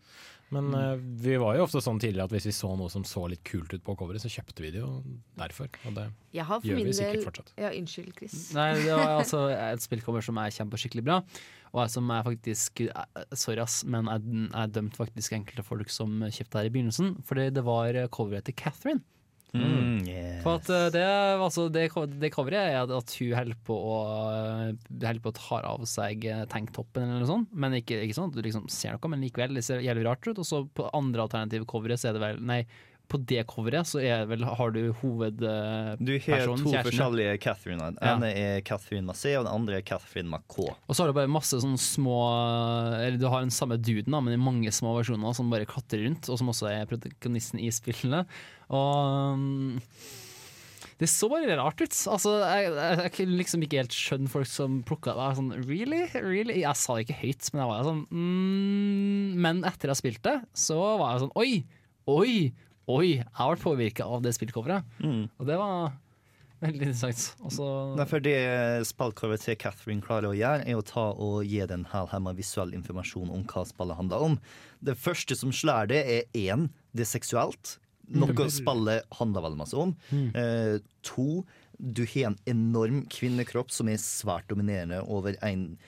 Men 0.50 0.70
Mm. 0.70 0.74
eh, 0.74 0.96
vi 1.22 1.36
var 1.38 1.54
jo 1.56 1.62
ofte 1.62 1.78
sånn 1.80 2.00
tidligere 2.02 2.24
at 2.24 2.30
hvis 2.34 2.46
vi 2.48 2.52
så 2.56 2.76
noe 2.76 2.90
som 2.90 3.04
så 3.06 3.28
litt 3.30 3.44
kult 3.44 3.72
ut 3.72 3.84
på 3.86 3.94
coveret, 3.96 4.20
så 4.20 4.26
kjøpte 4.28 4.60
vi 4.64 4.70
det 4.74 4.80
jo 4.80 5.02
derfor. 5.38 5.68
Og 5.86 5.94
det 5.94 6.08
Jeg 6.34 6.44
har 6.44 6.60
for 6.60 6.66
gjør 6.66 6.76
vi 6.84 6.92
sikkert 6.92 7.14
del 7.14 7.24
fortsatt. 7.24 7.52
Ja, 7.56 7.70
unnskyld, 7.70 8.12
Chris. 8.18 8.52
Nei, 8.54 8.74
det 8.82 8.90
var 8.96 9.20
altså 9.20 9.44
et 9.54 9.80
spillcover 9.80 10.22
som 10.26 10.36
er 10.38 10.50
kjempeskikkelig 10.50 11.04
bra. 11.06 11.20
Og 11.72 11.88
som 11.88 12.10
er 12.10 12.24
faktisk 12.26 12.80
eh, 12.88 13.24
Sorry, 13.32 13.58
ass, 13.62 13.84
men 13.84 14.06
jeg, 14.10 14.50
jeg 14.50 14.72
dømte 14.72 14.96
faktisk 14.98 15.32
enkelte 15.38 15.62
folk 15.64 15.88
som 15.88 16.18
kjøpte 16.20 16.58
her 16.58 16.66
i 16.66 16.74
begynnelsen, 16.74 17.22
fordi 17.22 17.50
det 17.54 17.62
var 17.64 17.94
coveret 18.10 18.44
til 18.44 18.54
Catherine. 18.54 19.02
Mm, 19.56 20.04
yes. 20.06 20.42
For 20.44 20.60
at 20.60 20.68
eh, 20.72 20.86
det, 20.94 21.04
altså 21.42 21.66
det, 21.72 21.86
det 22.22 22.30
coveret 22.34 22.70
er 22.74 22.92
at 22.96 23.14
hun 23.18 23.32
holder 23.36 23.58
på 23.66 23.76
å 23.76 23.96
eh, 24.30 24.68
holder 25.02 25.22
på 25.24 25.32
å 25.32 25.38
ta 25.38 25.60
av 25.72 25.86
seg 25.90 26.24
eh, 26.30 26.44
tanktoppen 26.50 27.02
eller 27.08 27.24
noe 27.24 27.30
sånt. 27.32 27.50
Men 27.52 27.74
ikke, 27.80 27.98
ikke 28.04 28.16
sånn 28.18 28.30
at 28.30 28.38
du 28.38 28.44
liksom 28.46 28.68
ser 28.72 28.94
noe, 28.96 29.10
men 29.12 29.24
likevel, 29.26 29.58
det 29.58 29.66
ser 29.66 29.82
jævlig 29.84 30.06
rart 30.06 30.30
ut. 30.30 30.38
Og 30.38 30.46
så 30.46 30.62
på 30.70 30.86
andre 30.96 31.26
alternative 31.26 31.68
coveret 31.70 32.00
så 32.00 32.10
er 32.12 32.16
det 32.18 32.24
vel 32.24 32.40
Nei, 32.50 32.62
på 33.10 33.18
det 33.26 33.42
coveret 33.50 33.88
så 33.90 33.98
er 34.02 34.22
vel, 34.30 34.44
har 34.46 34.70
du 34.70 34.92
hovedpersonen, 35.00 36.06
Du 36.06 36.12
har 36.30 36.44
to 36.46 36.90
forskjellige 36.90 37.40
Catherine. 37.42 37.90
Den 37.98 38.22
Ja. 38.22 38.28
er 38.30 38.60
Catherine 38.62 39.06
Massé, 39.06 39.36
og 39.38 39.44
den 39.46 39.52
andre 39.52 39.78
er 39.78 39.82
Catherine 39.82 40.30
Macau. 40.30 40.68
Og 40.86 40.94
så 40.94 41.02
har 41.02 41.08
du 41.10 41.16
bare 41.18 41.26
masse 41.28 41.58
sånne 41.58 41.78
små 41.78 42.20
Eller 43.00 43.18
du 43.18 43.26
har 43.26 43.40
den 43.40 43.50
samme 43.50 43.76
duden, 43.76 44.10
da, 44.12 44.20
men 44.20 44.34
i 44.34 44.36
mange 44.36 44.70
små 44.70 44.94
versjoner 44.98 45.34
som 45.34 45.50
bare 45.50 45.66
klatrer 45.66 46.06
rundt, 46.06 46.28
og 46.30 46.38
som 46.38 46.48
også 46.48 46.70
er 46.70 46.86
protagonisten 46.86 47.58
i 47.58 47.70
spillene. 47.70 48.26
Og 48.70 49.34
um, 49.34 49.80
det 51.00 51.08
så 51.08 51.30
bare 51.32 51.56
rart 51.56 51.80
ut. 51.80 51.94
Altså, 52.12 52.34
jeg, 52.44 52.72
jeg, 52.76 53.12
kunne 53.16 53.38
liksom 53.38 53.62
ikke 53.64 53.80
helt 53.80 53.96
skjønne 53.96 54.28
folk 54.30 54.48
som 54.50 54.80
plukka 54.86 55.14
det. 55.16 55.28
Sånn, 55.38 55.54
really? 55.64 56.02
really? 56.20 56.58
Jeg 56.60 56.76
sa 56.76 56.96
det 56.96 57.06
ikke 57.06 57.22
høyt, 57.22 57.48
men 57.52 57.62
jeg 57.62 57.70
var 57.70 57.88
sånn 57.88 58.02
mm, 58.10 59.40
Men 59.40 59.64
etter 59.68 59.94
jeg 59.94 60.02
spilte, 60.02 60.36
så 60.52 60.76
var 61.00 61.14
jeg 61.14 61.24
sånn 61.24 61.34
Oi! 61.40 61.50
Oi! 62.10 62.36
Oi! 62.90 63.08
Jeg 63.16 63.32
ble 63.32 63.64
påvirka 63.64 64.06
av 64.12 64.20
det 64.26 64.34
spillcoveret. 64.36 65.00
Og 65.40 65.48
det 65.48 65.56
var 65.56 65.94
veldig 66.60 66.90
interessant. 66.90 67.26
Også 67.48 67.66
Nei, 67.96 68.08
for 68.10 68.24
det 68.24 68.36
spillcoveret 68.90 69.46
til 69.46 69.56
Catherine 69.62 70.04
klarer 70.04 70.34
å 70.34 70.36
gjøre, 70.36 70.68
er 70.68 70.76
å 70.76 70.84
ta 70.84 71.10
og 71.16 71.48
gi 71.48 71.64
den 71.70 71.88
her 71.94 72.10
her 72.12 72.24
med 72.28 72.36
visuell 72.40 72.76
informasjon 72.76 73.32
om 73.32 73.46
hva 73.48 73.64
spillet 73.68 74.02
handler 74.02 74.26
om. 74.32 74.40
Det 74.84 75.00
første 75.00 75.38
som 75.38 75.54
slår 75.54 75.94
det, 75.94 76.02
er 76.04 76.42
én, 76.44 76.68
det 76.92 77.08
er 77.08 77.14
seksuelt. 77.16 77.78
Noe 78.10 78.32
Mm. 78.34 78.50
spillet 78.50 79.04
handler 79.12 79.42
veldig 79.42 79.56
masse 79.60 79.74
om. 79.78 79.96
Eh, 80.34 80.78
to, 81.02 81.44
du 81.80 82.04
har 82.04 82.26
en 82.30 82.38
enorm 82.46 83.06
kvinnekropp 83.08 83.70
som 83.70 83.88
er 83.88 83.96
svært 84.02 84.48
dominerende 84.48 84.98
over 85.08 85.36
en 85.42 85.78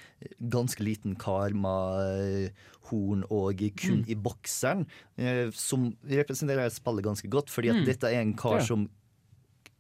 ganske 0.40 0.78
liten 0.80 1.16
kar 1.18 1.50
med 1.50 2.46
eh, 2.46 2.50
horn 2.90 3.24
og 3.30 3.58
kun 3.76 4.04
Mm. 4.04 4.08
i 4.08 4.14
bokseren, 4.14 4.86
eh, 5.18 5.50
som 5.50 5.96
representerer 6.06 6.70
spillet 6.70 7.02
ganske 7.04 7.28
godt, 7.28 7.48
fordi 7.50 7.70
at 7.70 7.76
Mm. 7.82 7.84
dette 7.86 8.04
er 8.04 8.20
en 8.20 8.34
kar 8.34 8.60
som 8.60 8.88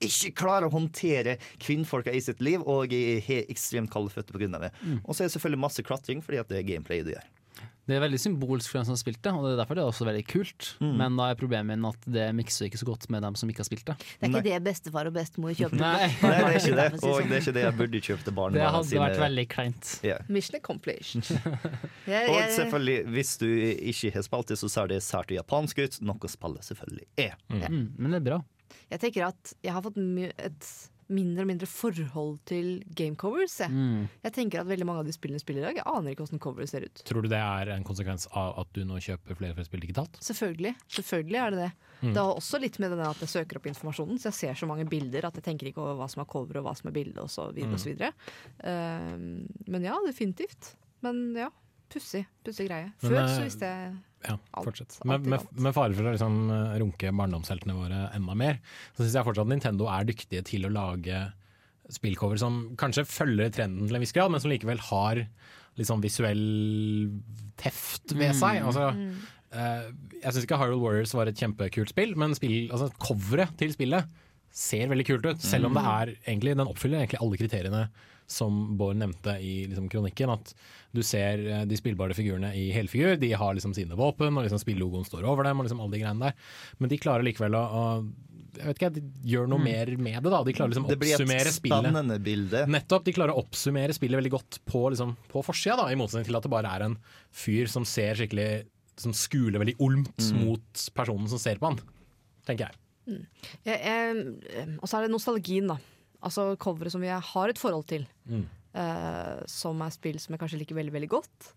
ikke 0.00 0.34
klarer 0.34 0.66
å 0.68 0.72
håndtere 0.72 1.38
kvinnfolka 1.60 2.12
i 2.12 2.18
sitt 2.18 2.40
liv 2.40 2.60
og 2.66 2.90
har 2.90 3.44
ekstremt 3.48 3.88
kalde 3.88 4.10
føtter 4.10 4.32
pga. 4.34 4.58
det. 4.60 4.72
Mm. 4.84 5.00
Og 5.04 5.14
så 5.14 5.22
er 5.22 5.28
det 5.28 5.38
selvfølgelig 5.40 5.60
masse 5.60 5.82
klatring, 5.84 6.20
fordi 6.20 6.40
at 6.40 6.48
det 6.48 6.58
er 6.58 6.62
gameplay 6.74 7.02
du 7.04 7.12
gjør. 7.12 7.22
Det 7.82 7.96
er 7.96 8.02
veldig 8.04 8.18
symbolsk 8.22 8.70
for 8.70 8.78
dem 8.78 8.84
som 8.86 8.94
har 8.94 9.00
spilt 9.00 9.18
det, 9.26 9.30
og 9.34 9.42
det 9.42 9.52
er 9.54 9.58
derfor 9.58 9.74
det 9.74 9.82
er 9.82 9.88
også 9.90 10.06
veldig 10.06 10.22
kult. 10.30 10.68
Mm. 10.78 10.92
Men 11.00 11.16
da 11.18 11.24
er 11.32 11.38
problemet 11.40 11.66
min 11.72 11.86
at 11.88 12.04
det 12.14 12.26
mikser 12.38 12.68
ikke 12.68 12.78
så 12.78 12.86
godt 12.86 13.08
med 13.10 13.24
dem 13.26 13.34
som 13.40 13.50
ikke 13.50 13.64
har 13.64 13.66
spilt 13.66 13.82
det. 13.88 13.96
Det 13.98 14.28
er 14.28 14.30
ikke 14.30 14.42
det 14.46 14.60
bestefar 14.68 15.10
og 15.10 15.16
bestemor 15.16 15.56
kjøper. 15.58 15.80
Nei. 15.80 16.06
Nei, 16.22 16.30
det 16.30 16.44
er 16.44 16.58
ikke 16.60 16.76
det. 16.78 16.86
Og 17.00 17.02
sånn. 17.02 17.26
det 17.32 17.36
er 17.40 17.42
ikke 17.42 17.56
det 17.58 17.64
jeg 17.66 17.76
burde 17.80 18.02
kjøpe 18.06 18.26
til 18.28 18.36
barna 18.38 18.60
Det 18.60 18.68
hadde 18.76 18.88
sine. 18.92 19.02
vært 19.02 19.20
veldig 19.24 19.46
kleint. 19.56 19.92
Yeah. 20.06 20.22
Mission 20.38 20.60
accomplished. 20.60 21.26
Og 22.32 22.40
selvfølgelig, 22.54 22.98
hvis 23.16 23.34
du 23.42 23.48
ikke 23.50 24.14
har 24.14 24.26
spilt 24.30 24.54
det, 24.54 24.60
så 24.62 24.70
ser 24.76 24.94
det 24.94 25.02
sært 25.02 25.34
japansk 25.34 25.82
ut, 25.82 25.98
noe 26.06 26.30
spillet 26.30 26.70
selvfølgelig 26.70 27.06
er. 27.26 27.34
Mm, 27.50 27.84
men 27.98 28.14
det 28.14 28.22
er 28.22 28.26
bra. 28.30 28.40
jeg 28.94 29.02
tenker 29.02 29.26
at 29.32 29.54
jeg 29.64 29.74
har 29.74 29.82
fått 29.82 29.98
et 29.98 30.70
mindre 31.12 31.44
og 31.44 31.48
mindre 31.52 31.68
forhold 31.70 32.38
til 32.48 32.82
gamecovers. 32.98 33.58
Jeg. 33.62 33.70
Mm. 33.70 34.08
jeg 34.24 34.32
tenker 34.36 34.62
at 34.62 34.70
veldig 34.70 34.86
mange 34.88 35.04
av 35.04 35.08
de 35.08 35.14
spillene 35.14 35.42
spiller 35.42 35.62
i 35.62 35.66
dag, 35.68 35.80
jeg 35.80 35.86
aner 35.92 36.14
ikke 36.14 36.24
hvordan 36.26 36.42
coveret 36.42 36.72
ser 36.72 36.86
ut. 36.88 37.02
Tror 37.08 37.22
du 37.22 37.28
det 37.32 37.40
er 37.40 37.72
en 37.76 37.86
konsekvens 37.86 38.26
av 38.32 38.58
at 38.62 38.72
du 38.76 38.82
nå 38.88 38.98
kjøper 39.02 39.38
flere 39.38 39.54
og 39.54 39.60
flere 39.60 39.68
spill 39.70 39.84
digitalt? 39.84 40.18
Selvfølgelig. 40.24 40.74
Selvfølgelig 40.98 41.40
er 41.42 41.50
det 41.54 41.62
det. 41.62 41.70
Mm. 42.02 42.12
Det 42.12 42.18
har 42.22 42.34
også 42.34 42.58
litt 42.62 42.78
med 42.82 42.96
det 42.96 43.06
at 43.06 43.20
jeg 43.22 43.32
søker 43.36 43.60
opp 43.60 43.66
informasjonen, 43.70 44.18
så 44.18 44.30
jeg 44.32 44.38
ser 44.40 44.60
så 44.62 44.66
mange 44.70 44.88
bilder 44.90 45.28
at 45.28 45.36
jeg 45.38 45.44
tenker 45.46 45.70
ikke 45.70 45.82
over 45.84 46.00
hva 46.00 46.08
som 46.10 46.24
er 46.24 46.30
cover 46.32 46.58
og 46.58 46.66
hva 46.66 46.76
som 46.78 46.90
er 46.90 46.96
bilde 46.96 47.22
videre 47.22 47.72
Mm. 47.72 47.76
videre. 47.86 48.12
Um, 48.64 49.46
men 49.68 49.84
ja, 49.86 49.96
definitivt. 50.06 50.74
Men 51.02 51.34
ja, 51.36 51.48
pussig. 51.92 52.24
Pussig 52.44 52.68
greie. 52.68 52.92
Før 53.02 53.16
men, 53.20 53.28
så 53.30 53.44
visste 53.44 53.68
jeg 53.68 53.94
Ja, 54.28 54.36
fortsett. 54.54 54.98
alt 55.00 55.06
Med, 55.08 55.26
med, 55.26 55.46
med 55.66 55.74
fare 55.74 55.94
for 55.98 56.06
å 56.08 56.12
liksom 56.14 56.36
eh, 56.54 56.74
runke 56.82 57.10
barndomsheltene 57.18 57.74
våre 57.74 58.02
enda 58.14 58.34
mer, 58.38 58.60
så 58.96 59.02
syns 59.04 59.16
jeg 59.18 59.26
fortsatt 59.26 59.48
at 59.48 59.52
Nintendo 59.54 59.88
er 59.90 60.04
dyktige 60.08 60.44
til 60.46 60.66
å 60.68 60.72
lage 60.72 61.22
spillcover 61.92 62.38
som 62.40 62.60
kanskje 62.80 63.02
følger 63.04 63.50
trenden 63.52 63.88
til 63.90 63.98
en 63.98 64.04
viss 64.04 64.14
grad, 64.14 64.30
men 64.32 64.40
som 64.40 64.52
likevel 64.52 64.78
har 64.92 65.24
litt 65.76 65.88
sånn 65.88 66.02
visuell 66.04 66.42
teft 67.60 68.12
ved 68.16 68.34
seg. 68.38 68.60
Mm. 68.62 68.66
Altså, 68.68 68.86
Mm. 68.94 69.14
eh, 69.52 69.90
jeg 70.22 70.32
syns 70.32 70.44
ikke 70.46 70.58
Hyrule 70.60 70.80
Warriors 70.82 71.14
var 71.14 71.26
et 71.26 71.36
kjempekult 71.36 71.88
spill, 71.92 72.14
men 72.16 72.34
spill, 72.34 72.70
altså, 72.70 72.90
coveret 72.98 73.56
til 73.58 73.72
spillet 73.74 74.06
ser 74.52 74.88
veldig 74.88 75.06
kult 75.08 75.26
ut. 75.26 75.40
Selv 75.40 75.66
om 75.66 75.74
det 75.74 75.82
er 75.84 76.14
egentlig, 76.28 76.56
den 76.56 76.66
oppfyller 76.68 77.00
egentlig 77.00 77.20
alle 77.24 77.36
kriteriene 77.40 77.90
som 78.32 78.62
Bård 78.80 78.96
nevnte 79.00 79.36
i 79.44 79.66
liksom, 79.68 79.86
kronikken. 79.92 80.32
At 80.32 80.54
du 80.96 81.02
ser 81.06 81.44
eh, 81.46 81.62
de 81.68 81.76
spillbare 81.78 82.16
figurene 82.16 82.50
i 82.56 82.70
helfigur, 82.74 83.14
de 83.20 83.32
har 83.36 83.54
liksom 83.56 83.74
sine 83.76 83.96
våpen, 83.98 84.34
og 84.36 84.46
liksom 84.48 84.60
spillelogoen 84.64 85.04
står 85.08 85.28
over 85.28 85.44
dem, 85.48 85.60
og 85.60 85.68
liksom 85.68 85.80
alle 85.84 85.94
de 85.98 86.02
greiene 86.02 86.30
der. 86.32 86.36
Men 86.80 86.92
de 86.92 86.98
klarer 87.04 87.26
likevel 87.28 87.56
å, 87.60 87.64
å 87.68 87.86
jeg 88.52 88.66
vet 88.68 88.76
ikke, 88.82 88.88
de 88.98 89.00
gjør 89.32 89.46
noe 89.48 89.62
Mm. 89.62 89.64
mer 89.64 89.90
med 89.96 90.18
det. 90.26 90.30
da 90.34 90.42
De 90.44 90.52
klarer 90.52 90.68
liksom 90.74 90.84
å 90.84 90.88
Det 90.90 90.98
blir 91.00 91.14
et 91.14 91.20
oppsummere 91.22 91.52
spillet. 91.54 91.86
spennende 91.88 92.18
bilde. 92.20 92.66
Nettopp, 92.68 93.04
De 93.06 93.12
klarer 93.16 93.32
å 93.32 93.40
oppsummere 93.46 93.94
spillet 93.96 94.20
veldig 94.20 94.30
godt 94.34 94.58
på, 94.68 94.82
liksom, 94.92 95.14
på 95.32 95.40
forsida, 95.46 95.78
da, 95.80 95.86
i 95.88 95.96
motsetning 95.96 96.26
til 96.28 96.36
at 96.36 96.42
det 96.44 96.50
bare 96.52 96.68
er 96.68 96.84
en 96.84 96.98
fyr 97.32 97.64
som 97.72 97.84
ser 97.88 98.14
skikkelig 98.20 98.66
Som 99.00 99.14
skuler 99.16 99.56
veldig 99.58 99.78
olmt 99.80 100.18
Mm. 100.20 100.44
mot 100.44 100.82
personen 100.94 101.26
som 101.32 101.38
ser 101.40 101.56
på 101.56 101.64
han, 101.70 101.78
tenker 102.46 102.68
jeg. 102.68 102.76
Mm. 103.08 103.26
Jeg, 103.64 103.80
jeg, 103.88 104.78
og 104.82 104.86
så 104.86 104.98
er 104.98 105.06
det 105.08 105.10
nostalgien, 105.16 105.66
da. 105.72 105.78
Altså 106.22 106.56
coveret 106.56 106.92
som 106.94 107.02
jeg 107.02 107.20
har 107.32 107.48
et 107.48 107.58
forhold 107.58 107.86
til. 107.90 108.06
Mm. 108.28 108.44
uh, 108.74 109.42
som 109.46 109.82
er 109.84 109.90
spill 109.92 110.18
som 110.22 110.32
jeg 110.32 110.40
kanskje 110.40 110.58
liker 110.62 110.74
veldig 110.78 110.92
veldig 110.94 111.08
godt. 111.12 111.50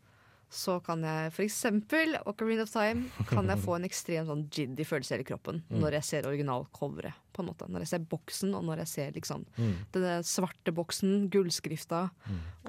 Så 0.55 0.75
kan 0.85 1.01
jeg 1.03 1.31
eksempel 1.49 2.13
Ocarina 2.29 2.61
of 2.63 2.69
Time 2.71 3.09
kan 3.27 3.47
jeg 3.49 3.57
få 3.63 3.75
en 3.75 3.83
ekstremt 3.87 4.29
sånn 4.29 4.43
jiddy 4.53 4.85
følelse 4.85 5.11
i 5.11 5.15
hele 5.17 5.25
kroppen 5.27 5.63
Mm. 5.69 5.79
når 5.81 5.91
jeg 5.97 6.03
ser 6.03 6.27
originalcoveret. 6.29 7.13
på 7.33 7.41
en 7.43 7.47
måte 7.49 7.67
Når 7.67 7.79
jeg 7.83 7.87
ser 7.87 7.99
boksen, 8.07 8.53
og 8.55 8.63
når 8.63 8.77
jeg 8.77 8.87
ser 8.87 9.11
liksom 9.11 9.45
Mm. 9.57 9.73
denne 9.91 10.23
svarte 10.23 10.71
boksen, 10.71 11.29
gullskrifta, 11.29 12.09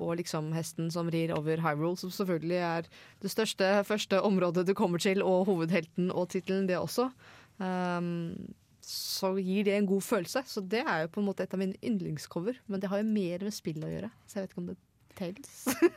og 0.01 0.17
liksom 0.17 0.53
hesten 0.55 0.91
som 0.91 1.09
rir 1.09 1.31
over 1.37 1.59
Hyrule, 1.59 1.97
som 1.97 2.11
selvfølgelig 2.11 2.59
er 2.59 2.83
det 3.21 3.31
største 3.31 3.85
første 3.85 4.21
området 4.23 4.67
du 4.67 4.75
kommer 4.75 4.99
til, 4.99 5.23
og 5.23 5.47
hovedhelten 5.47 6.11
og 6.11 6.29
tittelen, 6.31 6.67
det 6.67 6.77
også. 6.79 7.13
Um, 7.61 8.55
så 8.87 9.33
gir 9.43 9.67
det 9.67 9.75
en 9.75 9.89
god 9.89 10.05
følelse. 10.07 10.45
Så 10.47 10.63
det 10.63 10.85
er 10.87 11.05
jo 11.05 11.13
på 11.17 11.23
en 11.23 11.27
måte 11.27 11.43
et 11.43 11.55
av 11.55 11.61
mine 11.61 11.79
yndlingscover. 11.83 12.61
Men 12.71 12.83
det 12.83 12.91
har 12.93 13.03
jo 13.03 13.09
mer 13.11 13.47
med 13.47 13.55
spill 13.55 13.83
å 13.83 13.91
gjøre, 13.91 14.11
så 14.27 14.39
jeg 14.39 14.47
vet 14.47 14.55
ikke 14.55 14.63
om 14.63 14.69
det 14.71 14.79
tales. 15.17 15.55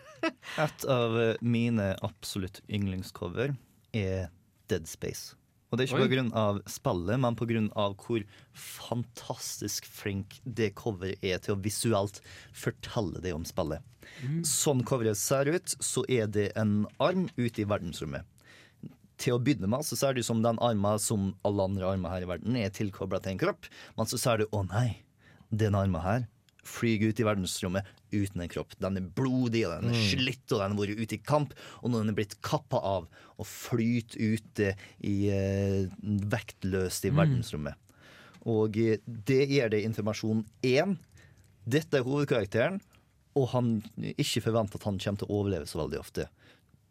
Et 0.66 0.86
av 0.92 1.18
eh, 1.20 1.36
mine 1.44 1.92
absolutt 2.06 2.62
yndlingscover 2.68 3.54
er 3.96 4.32
Dead 4.72 4.88
Space. 4.90 5.36
Og 5.70 5.78
det 5.78 5.86
er 5.86 5.92
ikke 5.92 6.00
pga. 6.00 6.08
på 6.08 6.14
grunn 6.16 6.32
av 6.40 6.60
spillet, 6.72 7.22
men 7.22 7.70
av 7.78 7.96
hvor 8.02 8.24
fantastisk 8.58 9.86
flink 9.86 10.40
det 10.44 10.72
coveret 10.80 11.22
er 11.22 11.38
til 11.44 11.54
å 11.54 11.62
visuelt 11.62 12.24
fortelle 12.58 13.22
det 13.22 13.36
om 13.38 13.46
spillet. 13.46 13.86
Mm. 14.26 14.42
Sånn 14.48 14.82
coveret 14.82 15.20
ser 15.20 15.46
ut, 15.46 15.76
så 15.78 16.02
er 16.10 16.26
det 16.26 16.50
en 16.58 16.88
arm 16.98 17.28
ute 17.38 17.62
i 17.62 17.70
verdensrommet. 17.70 18.26
Til 19.20 19.36
å 19.36 19.42
begynne 19.44 19.68
med 19.68 19.84
så 19.84 19.98
ser 20.00 20.16
du 20.16 20.24
som 20.24 20.42
den 20.46 20.60
armen 20.64 21.00
som 21.04 21.34
alle 21.48 21.66
andre 21.68 21.90
armer 21.92 22.14
her 22.14 22.24
i 22.24 22.30
verden 22.30 22.56
er 22.56 22.72
tilkobla 22.72 23.20
til 23.22 23.34
en 23.36 23.42
kropp, 23.42 23.68
men 23.98 24.08
så 24.10 24.20
ser 24.22 24.38
du 24.42 24.46
å 24.56 24.64
nei, 24.70 25.02
den 25.52 25.76
armen 25.76 26.02
her 26.06 26.28
flyr 26.70 27.02
ut 27.10 27.20
i 27.20 27.26
verdensrommet 27.26 27.88
uten 28.14 28.44
en 28.44 28.52
kropp. 28.52 28.76
Den 28.80 29.00
er 29.00 29.06
blodig, 29.18 29.64
og 29.66 29.74
den 29.82 29.90
er 29.90 29.98
Mm. 29.98 30.06
slitt, 30.12 30.46
og 30.54 30.60
den 30.62 30.76
har 30.76 30.80
vært 30.80 31.00
ute 31.02 31.16
i 31.18 31.24
kamp, 31.26 31.54
og 31.84 31.92
den 31.92 32.10
er 32.10 32.14
blitt 32.14 32.36
kappa 32.42 32.78
av 32.78 33.08
og 33.40 33.46
flyter 33.46 34.20
ute 34.38 34.76
i, 35.02 35.30
eh, 35.30 35.88
vektløst 36.04 37.06
i 37.06 37.12
Mm. 37.12 37.18
verdensrommet. 37.18 37.76
Og 38.46 38.78
eh, 38.78 38.98
det 39.08 39.50
gir 39.50 39.70
deg 39.70 39.84
informasjon 39.84 40.46
én. 40.64 40.98
Dette 41.68 41.96
er 41.98 42.04
hovedkarakteren, 42.04 42.80
og 43.36 43.50
han 43.50 43.82
ikke 43.98 44.42
forventer 44.44 44.76
at 44.76 44.84
han 44.84 44.98
kommer 45.00 45.20
til 45.20 45.28
å 45.28 45.44
overleve 45.44 45.68
så 45.68 45.80
veldig 45.82 46.00
ofte. 46.00 46.28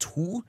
To, 0.00 0.42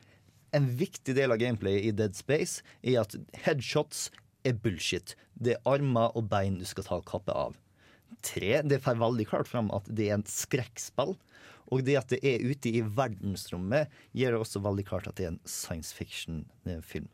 en 0.55 0.69
viktig 0.79 1.15
del 1.17 1.33
av 1.33 1.39
gameplayet 1.41 1.89
i 1.89 1.95
Dead 1.95 2.15
Space 2.17 2.63
er 2.81 3.01
at 3.03 3.15
headshots 3.45 4.09
er 4.47 4.57
bullshit. 4.63 5.15
Det 5.35 5.57
er 5.57 5.69
armer 5.69 6.15
og 6.17 6.29
bein 6.31 6.59
du 6.59 6.65
skal 6.67 6.87
ta 6.87 6.99
kappe 7.05 7.35
av. 7.35 7.57
Tre, 8.25 8.61
det 8.65 8.81
får 8.83 8.99
veldig 8.99 9.27
klart 9.29 9.49
fram 9.49 9.69
at 9.75 9.87
det 9.87 10.09
er 10.09 10.17
en 10.17 10.27
skrekkspill. 10.27 11.15
Og 11.69 11.85
det 11.85 11.99
at 11.99 12.09
det 12.15 12.19
er 12.25 12.41
ute 12.41 12.71
i 12.73 12.81
verdensrommet, 12.81 13.91
gjør 14.17 14.35
det 14.35 14.41
også 14.41 14.63
veldig 14.65 14.85
klart 14.89 15.07
at 15.09 15.19
det 15.19 15.27
er 15.27 15.33
en 15.35 15.43
science 15.45 15.93
fiction-film. 15.95 17.07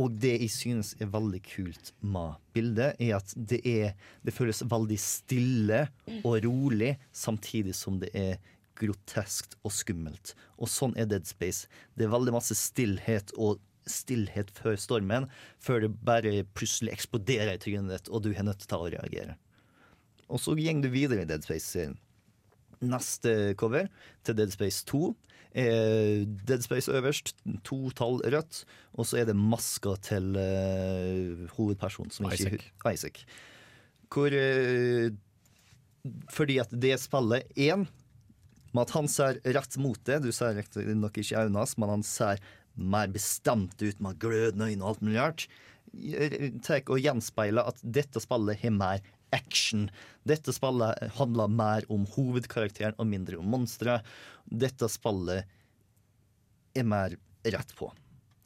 Og 0.00 0.14
det 0.22 0.38
jeg 0.40 0.52
synes 0.54 0.94
er 1.04 1.10
veldig 1.12 1.42
kult 1.44 1.90
med 2.00 2.38
bildet, 2.56 2.96
er 2.96 3.18
at 3.18 3.34
det, 3.36 3.60
er, 3.68 3.92
det 4.24 4.32
føles 4.32 4.64
veldig 4.64 4.96
stille 5.00 5.82
og 6.22 6.38
rolig, 6.46 6.94
samtidig 7.12 7.76
som 7.76 8.00
det 8.00 8.08
er 8.16 8.38
groteskt 8.82 9.56
og 9.62 9.74
skummelt. 9.74 10.34
Og 10.58 10.70
sånn 10.70 10.96
er 10.98 11.08
Dead 11.10 11.26
Space. 11.28 11.70
Det 11.96 12.06
er 12.06 12.14
veldig 12.14 12.34
masse 12.34 12.56
stillhet 12.58 13.32
og 13.38 13.62
stillhet 13.88 14.52
før 14.54 14.76
stormen, 14.78 15.26
før 15.62 15.86
det 15.86 15.90
bare 16.06 16.44
plutselig 16.54 16.92
eksploderer 16.94 17.56
i 17.56 17.62
trynet 17.62 17.90
ditt, 17.90 18.12
og 18.12 18.22
du 18.26 18.30
er 18.32 18.46
nødt 18.46 18.62
til 18.62 18.78
å 18.78 18.90
reagere. 18.92 19.36
Og 20.32 20.40
så 20.40 20.54
går 20.56 20.82
du 20.84 20.88
videre 20.92 21.24
i 21.24 21.28
Dead 21.28 21.44
Space-serien. 21.44 21.98
Neste 22.82 23.54
cover 23.58 23.86
til 24.26 24.38
Dead 24.38 24.54
Space 24.54 24.82
2 24.90 25.12
er 25.54 26.24
Dead 26.48 26.62
Space 26.64 26.90
øverst, 26.90 27.34
to 27.64 27.90
tall 27.90 28.22
rødt, 28.24 28.62
og 28.94 29.06
så 29.06 29.20
er 29.20 29.28
det 29.28 29.36
maska 29.36 29.96
til 30.02 30.32
uh, 30.38 31.44
hovedpersonen, 31.58 32.10
som 32.10 32.30
ikke 32.30 32.56
Isaac. 32.56 32.70
Isaac. 32.94 33.24
Hvor 34.12 34.32
uh, 34.32 35.12
Fordi 36.32 36.58
at 36.58 36.72
det 36.72 36.98
spillet 37.00 37.42
én 37.56 37.86
med 38.72 38.86
at 38.86 38.94
han 38.96 39.08
ser 39.10 39.40
rett 39.44 39.78
mot 39.80 40.00
det, 40.08 40.22
du 40.24 40.30
ser 40.34 40.56
riktignok 40.58 41.18
ikke 41.20 41.44
øynene 41.44 41.62
hans, 41.62 41.76
men 41.80 41.92
han 41.92 42.04
ser 42.06 42.42
mer 42.72 43.10
bestemt 43.12 43.82
ut 43.82 44.00
med 44.00 44.18
glødende 44.22 44.70
øyne 44.70 44.84
og 44.84 44.94
alt 44.94 45.02
mulig 45.04 45.20
rart, 45.20 45.46
tar 46.64 46.86
og 46.88 47.02
gjenspeiler 47.02 47.68
at 47.68 47.82
dette 47.84 48.20
spillet 48.22 48.62
har 48.62 48.72
mer 48.72 49.02
action. 49.32 49.88
Dette 50.28 50.54
spillet 50.54 51.12
handler 51.18 51.52
mer 51.52 51.86
om 51.92 52.06
hovedkarakteren 52.14 52.96
og 53.00 53.08
mindre 53.10 53.40
om 53.40 53.48
monstre. 53.52 53.98
Dette 54.46 54.88
spillet 54.92 55.48
er 56.76 56.88
mer 56.88 57.16
rett 57.44 57.74
på. 57.76 57.90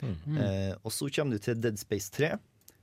Mm. 0.03 0.37
Eh, 0.37 0.73
og 0.83 0.93
så 0.93 1.09
kommer 1.13 1.37
du 1.37 1.43
til 1.43 1.61
Dead 1.61 1.79
Space 1.81 2.11
3, 2.15 2.35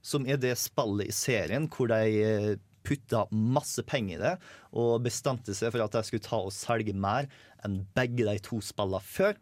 som 0.03 0.28
er 0.28 0.40
det 0.41 0.56
spillet 0.60 1.11
i 1.11 1.15
serien 1.15 1.68
hvor 1.72 1.91
de 1.91 2.24
eh, 2.24 2.53
putta 2.84 3.26
masse 3.31 3.84
penger 3.88 4.18
i 4.18 4.22
det 4.22 4.34
og 4.73 5.03
bestemte 5.05 5.55
seg 5.55 5.72
for 5.73 5.85
at 5.85 5.95
jeg 5.99 6.10
skulle 6.10 6.27
ta 6.27 6.39
og 6.43 6.53
selge 6.55 6.93
mer 6.95 7.30
enn 7.65 7.81
begge 7.95 8.27
de 8.27 8.38
to 8.43 8.60
spillene 8.64 9.01
før. 9.03 9.38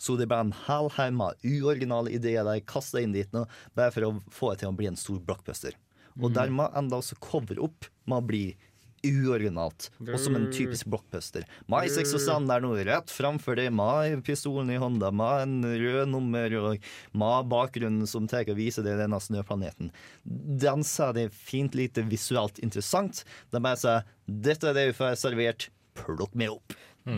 Så 0.00 0.16
det 0.16 0.30
ble 0.30 0.38
en 0.40 0.54
med 1.12 1.42
uoriginale 1.44 2.12
ideer 2.16 2.46
de 2.48 2.62
kasta 2.64 3.02
inn 3.02 3.12
dit 3.12 3.28
nå, 3.36 3.44
bare 3.76 3.92
for 3.92 4.06
å 4.06 4.12
få 4.32 4.52
det 4.52 4.62
til 4.62 4.70
å 4.72 4.76
bli 4.76 4.88
en 4.88 4.96
stor 4.96 5.20
blockbuster. 5.20 5.76
Og 6.20 6.30
Mm. 6.30 6.34
dermed 6.34 6.76
enda 6.76 6.96
også 6.96 7.18
cover 7.20 7.60
opp 7.62 7.84
med 8.06 8.18
å 8.18 8.26
bli 8.26 8.56
uoriginalt, 9.06 9.88
og 10.02 10.16
som 10.20 10.36
en 10.36 10.48
typisk 10.52 10.88
blockbuster. 10.90 11.46
Med 11.70 11.90
sex 11.92 12.12
og 12.16 12.22
sand 12.24 12.52
er 12.52 12.62
noe 12.64 12.84
rett 12.86 13.12
framfor 13.12 13.58
deg, 13.58 13.72
med 13.74 14.20
pistolen 14.26 14.72
i 14.74 14.78
hånda, 14.80 15.12
med 15.14 15.44
en 15.46 15.56
rød 15.64 16.12
nummer 16.12 16.56
og 16.60 16.90
med 17.16 17.50
bakgrunnen 17.52 18.08
som 18.10 18.28
tar 18.30 18.48
og 18.50 18.58
viser 18.60 18.86
deg 18.86 19.00
denne 19.00 19.20
snøplaneten. 19.20 19.92
Den 20.24 20.84
sa 20.86 21.10
det 21.16 21.30
fint 21.34 21.76
lite 21.78 22.04
visuelt 22.08 22.60
interessant. 22.64 23.24
Den 23.52 23.64
bare 23.64 23.80
sa 23.80 24.02
'dette 24.26 24.70
er 24.70 24.74
det 24.76 24.86
vi 24.90 24.98
får 25.00 25.18
servert, 25.18 25.70
plukk 25.94 26.34
meg 26.34 26.54
opp'. 26.54 26.76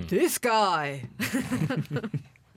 This 0.09 0.39
guy! 0.43 1.03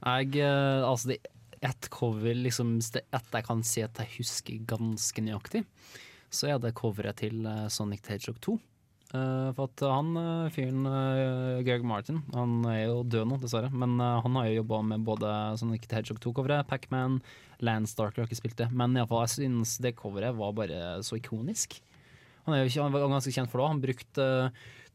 Jeg, 0.05 0.37
eh, 0.37 0.81
altså 0.85 1.09
det 1.09 1.17
ett 1.65 1.89
cover 1.89 2.35
liksom, 2.37 2.77
det 2.93 3.01
jeg 3.09 3.45
kan 3.47 3.63
si 3.65 3.81
at 3.81 3.97
jeg 3.97 4.19
husker 4.19 4.65
ganske 4.69 5.23
nøyaktig, 5.23 5.63
så 6.29 6.51
er 6.53 6.59
det 6.61 6.75
coveret 6.77 7.17
til 7.23 7.45
eh, 7.49 7.67
Sonic 7.73 8.03
the 8.05 8.15
Hedgehog 8.15 8.39
2. 8.41 8.57
Eh, 9.15 9.49
for 9.55 9.69
at 9.69 9.83
han 9.87 10.11
eh, 10.19 10.51
fyren 10.53 10.85
eh, 10.89 11.63
Greg 11.65 11.85
Martin, 11.87 12.21
han 12.33 12.61
er 12.69 12.85
jo 12.85 13.01
død 13.07 13.29
nå, 13.29 13.39
dessverre, 13.41 13.71
men 13.71 13.97
han 14.01 14.39
har 14.39 14.49
jo 14.49 14.59
jobba 14.59 14.81
med 14.91 15.05
både 15.07 15.31
Sonic 15.61 15.87
the 15.87 15.99
Hedgehog 15.99 16.21
2-coveret, 16.23 16.67
Pacman, 16.69 17.19
Landstarker 17.65 18.23
har 18.23 18.29
ikke 18.29 18.41
spilt 18.41 18.59
det, 18.59 18.69
men 18.75 18.97
iallfall 18.97 19.25
jeg 19.25 19.35
synes 19.37 19.77
det 19.83 19.95
coveret 19.99 20.35
var 20.37 20.55
bare 20.57 20.79
så 21.05 21.19
ikonisk. 21.19 21.77
Han, 22.45 22.55
er 22.55 22.65
jo 22.65 22.83
han 22.83 22.93
var 22.93 23.07
ganske 23.09 23.33
kjent 23.33 23.49
for 23.49 23.61
det. 23.61 23.69
Han 23.71 23.81
brukte 23.81 24.25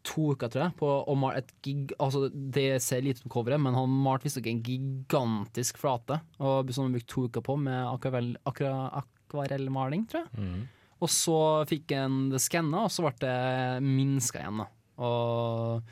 to 0.06 0.26
uker, 0.34 0.50
tror 0.52 0.62
jeg, 0.66 0.74
på 0.78 0.90
å 1.02 1.14
male 1.18 1.40
et 1.42 1.50
gig... 1.64 1.94
Altså, 2.00 2.28
det 2.30 2.78
ser 2.84 3.02
lite 3.02 3.24
ut 3.24 3.26
på 3.26 3.34
coveret, 3.40 3.60
men 3.60 3.74
han 3.74 3.96
malte 4.04 4.28
visstnok 4.28 4.46
en 4.52 4.62
gigantisk 4.64 5.80
flate. 5.80 6.20
Og 6.38 6.70
som 6.72 6.86
han 6.86 6.94
brukte 6.94 7.10
to 7.10 7.24
uker 7.26 7.44
på 7.44 7.56
med 7.58 7.90
akvarellmaling, 8.52 10.06
tror 10.12 10.22
jeg. 10.22 10.30
Og 11.00 11.08
så 11.08 11.36
fikk 11.70 11.92
en 11.96 12.28
det 12.30 12.40
skanna, 12.44 12.84
og 12.84 12.92
så 12.92 13.02
ble 13.06 13.14
det 13.22 13.82
minska 13.82 14.42
igjen. 14.42 14.58
da. 14.60 14.66
Og 15.00 15.82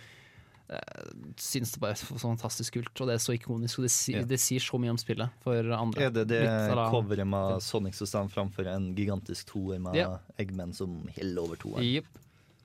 jeg 0.68 1.35
syns 1.40 1.70
det 1.72 1.80
bare 1.80 1.94
er 1.97 2.01
så 2.02 2.18
fantastisk 2.20 2.74
kult, 2.76 2.93
og 3.01 3.09
det 3.09 3.14
er 3.16 3.22
så 3.24 3.32
ikonisk. 3.32 3.78
Og 3.80 3.86
det, 3.86 3.90
si, 3.94 4.12
Ja. 4.12 4.22
det 4.28 4.36
sier 4.39 4.60
så 4.60 4.76
mye 4.78 4.90
om 4.93 4.98
spillet 5.01 5.30
for 5.40 5.56
andre. 5.72 6.02
Er 6.05 6.10
det 6.12 6.26
det 6.28 6.43
Litt, 6.44 6.82
coveret 6.93 7.26
med 7.26 7.62
Sonic 7.64 7.94
som 7.97 8.06
står 8.06 8.28
framfor 8.35 8.68
en 8.68 8.90
gigantisk 8.94 9.47
toer 9.55 9.80
med 9.80 9.97
Ja. 9.97 10.18
Eggman 10.39 10.74
som 10.74 11.09
heller 11.16 11.43
over 11.43 11.56
toeren? 11.56 11.82
Yep. 11.82 12.05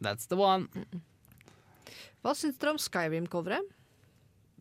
That's 0.03 0.27
the 0.27 0.35
one. 0.35 0.67
Hva 2.23 2.33
syns 2.35 2.57
dere 2.59 2.71
om 2.75 2.77
Skyrim-coveret? 2.77 3.71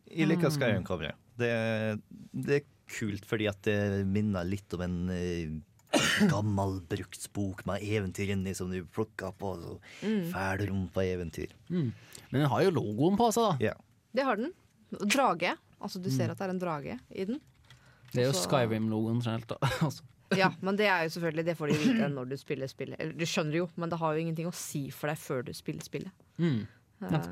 Jeg 0.09 0.27
liker 0.27 0.49
Mm. 0.49 0.55
Skyrim-coveret. 0.55 1.15
Det, 1.37 2.01
det 2.33 2.61
er 2.61 2.65
kult 2.87 3.25
fordi 3.25 3.47
at 3.49 3.61
det 3.63 4.05
minner 4.07 4.43
litt 4.45 4.71
om 4.73 4.81
en 4.81 5.09
eh, 5.09 5.49
gammel 6.33 6.79
bruksbok 6.89 7.65
med 7.69 7.83
eventyr 7.85 8.31
inni 8.33 8.53
som 8.57 8.71
du 8.71 8.79
plukker 8.85 9.33
på. 9.37 9.53
så 9.61 9.79
Mm. 10.03 10.31
fæl 10.31 10.67
rom 10.69 10.87
på 10.93 11.01
eventyr. 11.05 11.51
Mm. 11.69 11.91
Men 12.31 12.41
den 12.41 12.49
har 12.49 12.63
jo 12.63 12.71
logoen 12.71 13.17
på 13.17 13.31
seg, 13.33 13.43
da. 13.59 13.65
Yeah. 13.65 13.77
Det 14.13 14.23
har 14.25 14.35
den. 14.37 14.53
Drage. 15.09 15.55
Altså, 15.81 16.01
du 16.01 16.09
Mm. 16.09 16.15
ser 16.17 16.31
at 16.31 16.37
det 16.37 16.45
er 16.45 16.49
en 16.49 16.59
drage 16.59 16.99
i 17.11 17.25
den. 17.25 17.39
Det 18.13 18.21
er 18.23 18.25
jo 18.27 18.33
Så- 18.33 18.47
Skyrim-logoen 18.47 19.21
generelt, 19.23 19.47
da. 19.47 19.57
altså. 19.81 20.01
Ja, 20.35 20.49
men 20.61 20.75
det 20.75 20.87
er 20.87 21.03
jo 21.03 21.09
selvfølgelig 21.13 21.45
Det 21.45 21.57
får 21.57 21.67
de 21.69 21.73
vite 21.77 22.07
når 22.09 22.29
du 22.29 22.37
spiller 22.37 22.67
spillet. 22.67 22.95
Eller 22.99 23.13
du 23.13 23.25
skjønner 23.25 23.53
jo, 23.53 23.69
men 23.75 23.89
det 23.89 23.99
har 23.99 24.13
jo 24.13 24.19
ingenting 24.21 24.47
å 24.47 24.53
si 24.53 24.89
for 24.89 25.07
deg 25.07 25.17
før 25.17 25.45
du 25.45 25.51
spiller 25.53 25.81
spillet. 25.83 26.11
Mm. 26.39 26.65
Eh, 27.03 27.27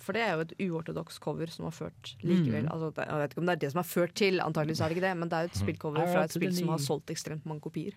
For 0.00 0.12
det 0.16 0.22
er 0.24 0.32
jo 0.34 0.40
et 0.46 0.54
uortodoks 0.64 1.18
cover 1.20 1.46
som 1.52 1.66
har 1.68 1.72
ført 1.76 2.14
likevel 2.24 2.64
Mm. 2.64 2.72
altså, 2.72 2.92
Jeg 2.96 3.18
vet 3.20 3.30
ikke 3.34 3.38
om 3.42 3.46
det 3.46 3.52
er 3.56 3.60
det 3.66 3.70
som 3.72 3.78
har 3.78 3.88
ført 3.90 4.14
til, 4.14 4.40
antakeligvis 4.40 4.80
er 4.80 4.88
det 4.88 4.96
ikke 4.96 5.06
det, 5.08 5.16
men 5.20 5.28
det 5.28 5.36
er 5.36 5.42
jo 5.42 5.50
et 5.52 5.60
Mm. 5.60 5.62
spillcover 5.66 6.06
fra 6.12 6.24
et 6.24 6.32
spill 6.32 6.54
som 6.56 6.68
har 6.68 6.78
solgt 6.78 7.10
ekstremt 7.10 7.44
mange 7.46 7.60
kopier. 7.60 7.92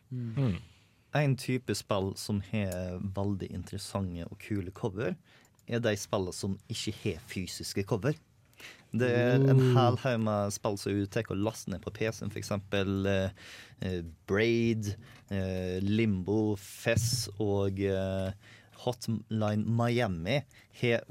En 1.15 1.35
type 1.37 1.75
spill 1.77 2.13
som 2.17 2.41
har 2.51 2.99
veldig 3.15 3.51
interessante 3.53 4.25
og 4.29 4.37
kule 4.39 4.71
cover, 4.71 5.15
er 5.67 5.79
de 5.79 5.95
spillene 5.95 6.33
som 6.33 6.57
ikke 6.69 6.93
har 7.03 7.19
fysiske 7.29 7.83
cover. 7.85 8.13
Det 8.95 9.09
er 9.09 9.35
en 9.49 9.59
hel 9.73 9.95
haug 9.97 10.19
med 10.21 10.51
spill 10.53 10.77
som 10.77 10.91
du 10.93 11.05
tar 11.05 11.23
og 11.29 11.37
laster 11.37 11.71
ned 11.71 11.81
på 11.81 11.91
PC-en, 11.93 12.29
f.eks. 12.31 12.51
Eh, 13.81 14.01
Braid, 14.27 14.95
eh, 15.31 15.79
Limbo, 15.81 16.55
Fess 16.55 17.27
og 17.39 17.79
eh, 17.79 18.31
Hotline 18.83 19.65
Miami 19.65 20.41
har 20.81 21.01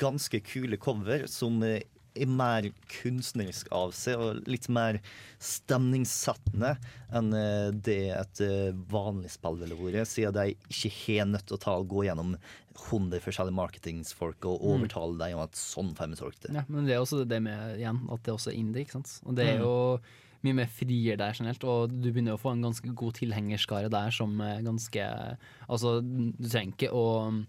ganske 0.00 0.40
kule 0.46 0.76
cover 0.80 1.26
som 1.28 1.62
eh, 1.62 1.82
er 2.14 2.26
mer 2.30 2.68
kunstnerisk 3.02 3.66
av 3.74 3.90
seg 3.92 4.20
og 4.22 4.46
litt 4.46 4.68
mer 4.70 5.00
stemningssettende 5.42 6.76
enn 7.14 7.32
eh, 7.34 7.70
det 7.74 7.96
et 8.14 8.42
eh, 8.44 8.68
vanlig 8.92 9.32
spill 9.34 9.58
ville 9.60 9.78
vært, 9.78 10.06
siden 10.10 10.36
de 10.36 10.54
ikke 10.70 10.92
har 11.00 11.26
nødt 11.32 11.48
til 11.50 11.58
å 11.58 11.62
ta 11.64 11.74
og 11.80 11.88
gå 11.90 12.04
gjennom 12.06 12.36
100 12.74 13.20
forskjellige 13.22 13.58
marketingsfolk 13.58 14.46
og 14.50 14.60
Mm. 14.62 14.68
overtale 14.74 15.18
dem 15.20 15.38
om 15.38 15.44
at 15.44 15.58
sånn 15.58 15.92
får 15.94 16.10
vi 16.14 16.16
solgt 16.20 16.40
det. 16.46 16.54
Ja, 16.54 16.64
men 16.68 16.86
det 16.86 16.94
er 16.96 17.02
også 17.04 17.24
det 17.26 17.40
med 17.42 17.78
igjen, 17.78 18.00
at 18.10 18.22
det 18.26 18.34
også 18.34 18.50
er 18.52 18.58
indie, 18.58 18.84
ikke 18.84 18.98
sant. 18.98 19.20
Og 19.26 19.34
det 19.36 19.46
er 19.48 19.58
Mm. 19.58 19.64
jo 19.64 20.00
mye 20.44 20.54
mer 20.54 20.66
frier 20.66 21.16
der 21.16 21.32
generelt, 21.32 21.64
og 21.64 21.90
du 22.02 22.10
begynner 22.12 22.34
å 22.36 22.40
få 22.40 22.52
en 22.52 22.62
ganske 22.62 22.94
god 22.94 23.14
tilhengerskare 23.14 23.88
der 23.90 24.10
som 24.10 24.36
ganske 24.38 25.36
Altså, 25.70 26.00
du 26.02 26.48
trenger 26.48 26.74
ikke 26.74 26.92
å 26.92 27.46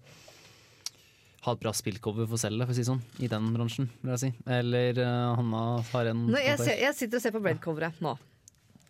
ha 1.45 1.53
et 1.55 1.61
bra 1.61 1.73
spillcover 1.75 2.27
for 2.27 2.37
å 2.37 2.41
selge 2.41 2.65
for 2.67 2.73
å 2.73 2.77
si 2.77 2.85
sånn, 2.87 3.01
i 3.21 3.29
den 3.31 3.51
bransjen, 3.55 3.89
vil 4.01 4.15
jeg 4.15 4.23
si. 4.25 4.31
Eller 4.59 5.01
uh, 5.01 5.35
Hanna 5.39 5.65
har 5.91 6.11
en 6.13 6.25
Nå, 6.31 6.39
jeg, 6.41 6.57
ser, 6.61 6.79
jeg 6.81 6.97
sitter 6.97 7.21
og 7.21 7.25
ser 7.27 7.35
på 7.35 7.43
breadcoveret 7.45 8.01
nå. 8.05 8.15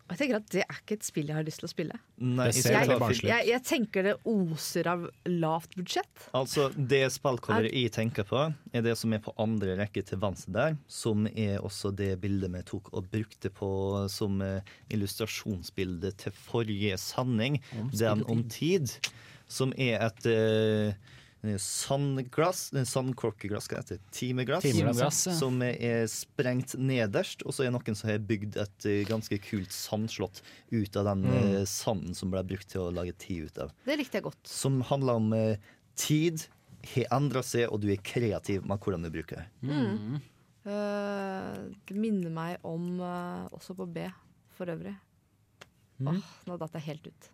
Og 0.05 0.13
jeg 0.13 0.19
tenker 0.19 0.37
at 0.37 0.49
Det 0.53 0.61
er 0.61 0.79
ikke 0.83 0.95
et 0.99 1.05
spill 1.07 1.29
jeg 1.31 1.33
har 1.33 1.45
lyst 1.47 1.61
til 1.63 1.65
å 1.65 1.71
spille. 1.71 1.95
Nei, 2.21 2.51
for- 2.53 3.15
Jeg, 3.25 3.47
jeg 3.49 3.61
tenker 3.65 4.05
det 4.05 4.11
oser 4.29 4.89
av 4.91 5.07
lavt 5.25 5.73
budsjett. 5.79 6.27
Altså, 6.37 6.67
Det 6.77 7.01
spillcoveret 7.15 7.73
jeg 7.73 7.89
tenker 7.95 8.27
på, 8.29 8.43
er 8.71 8.85
det 8.85 8.93
som 9.01 9.15
er 9.17 9.23
på 9.25 9.33
andre 9.41 9.73
rekke 9.79 10.03
til 10.05 10.21
venstre 10.21 10.53
der. 10.53 10.77
Som 10.85 11.25
er 11.33 11.57
også 11.57 11.89
det 11.97 12.11
bildet 12.21 12.53
vi 12.53 12.61
tok 12.69 12.93
og 12.93 13.09
brukte 13.09 13.49
på 13.49 13.71
som 14.13 14.37
eh, 14.45 14.61
illustrasjonsbilde 14.93 16.13
til 16.21 16.37
forrige 16.37 16.97
sending. 17.01 17.57
Den 17.91 18.21
om 18.29 18.45
tid. 18.45 18.93
Som 19.49 19.73
er 19.77 20.05
et 20.05 20.25
eh, 20.29 20.93
sandglass 21.61 22.71
Sandkorkeglass, 22.89 23.67
hva 23.71 23.79
heter 23.81 23.99
det? 23.99 24.11
Timeglass. 24.15 24.63
Timeglass, 24.65 25.21
ja. 25.27 25.33
Som 25.37 25.61
er 25.65 26.05
sprengt 26.11 26.75
nederst, 26.77 27.43
og 27.45 27.53
så 27.55 27.65
er 27.65 27.71
noen 27.75 27.95
som 27.97 28.09
har 28.09 28.19
bygd 28.19 28.57
et 28.61 28.85
eh, 28.89 29.03
ganske 29.07 29.37
kult 29.45 29.71
sandslott 29.75 30.41
ut 30.71 30.97
av 30.97 31.05
den 31.11 31.25
Mm. 31.25 31.33
eh, 31.61 31.65
sanden 31.65 32.13
som 32.15 32.31
ble 32.31 32.43
brukt 32.43 32.67
til 32.69 32.81
å 32.81 32.91
lage 32.93 33.13
tid 33.17 33.45
ut 33.49 33.57
av 33.65 33.71
Det 33.85 33.97
likte 33.97 34.19
jeg 34.19 34.23
godt. 34.27 34.41
som 34.47 34.81
handler 34.81 35.13
om 35.21 35.33
eh, 35.33 35.57
tid, 35.95 36.47
har 36.93 37.07
endra 37.17 37.41
seg, 37.41 37.69
og 37.71 37.81
du 37.81 37.89
er 37.91 37.97
kreativ 38.03 38.65
med 38.65 38.79
hvordan 38.79 39.01
du 39.05 39.09
bruker 39.09 39.41
det. 39.41 39.47
Mm. 39.69 40.21
Uh, 40.65 41.71
det 41.85 41.95
minner 41.97 42.31
meg 42.33 42.57
om 42.65 42.99
uh, 42.99 43.45
også 43.53 43.75
på 43.77 43.85
B, 43.93 44.07
for 44.57 44.65
øvrig. 44.73 44.95
Mm. 45.99 46.07
Åh, 46.11 46.29
nå 46.49 46.57
datt 46.59 46.73
jeg 46.79 46.87
helt 46.89 47.07
ut. 47.07 47.27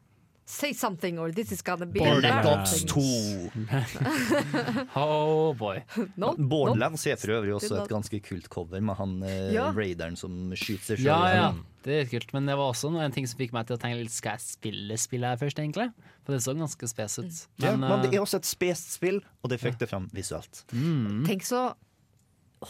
Say 0.52 0.73
something, 0.76 1.18
or 1.18 1.32
this 1.32 1.52
is 1.56 1.61
gonna 1.64 1.86
be 1.88 1.99
Borderlands 2.02 2.84
2. 2.84 2.99
oh 4.99 5.53
boy. 5.56 5.78
No, 6.19 6.34
Borderlands 6.36 7.06
er 7.07 7.15
for 7.22 7.32
øvrig 7.38 7.53
også 7.56 7.78
et 7.82 7.90
ganske 7.91 8.19
kult 8.26 8.49
cover, 8.52 8.82
med 8.84 8.98
han 8.99 9.14
eh, 9.23 9.53
Ja. 9.56 9.69
raideren 9.72 10.18
som 10.19 10.52
skyter 10.52 10.91
seg 10.98 11.06
sjøl. 11.06 11.07
Ja, 11.07 11.19
ja, 11.38 11.45
det 11.88 11.95
er 12.02 12.10
kult. 12.11 12.34
Men 12.36 12.49
det 12.52 12.57
var 12.60 12.73
også 12.73 12.91
noe- 12.91 13.06
en 13.06 13.15
ting 13.15 13.28
som 13.32 13.40
fikk 13.40 13.53
meg 13.56 13.68
til 13.69 13.78
å 13.78 13.82
tenke 13.82 14.02
litt 14.02 14.11
Skal 14.11 14.36
jeg 14.36 14.44
spille 14.49 14.98
spillet 14.99 15.30
her 15.32 15.40
først, 15.45 15.61
egentlig? 15.64 15.88
For 16.26 16.36
det 16.36 16.41
så 16.44 16.53
ganske 16.60 16.90
spes 16.91 17.15
ut. 17.23 17.40
Ja, 17.64 17.76
men 17.78 18.02
det 18.03 18.11
eh, 18.11 18.18
er 18.19 18.26
også 18.26 18.41
et 18.41 18.49
spest 18.52 18.91
spill, 18.98 19.22
og 19.44 19.49
det 19.56 19.61
fikk 19.64 19.80
det 19.80 19.88
fram 19.90 20.10
visuelt. 20.14 20.65
mm. 20.76 21.23
Tenk 21.32 21.48
så 21.48 21.69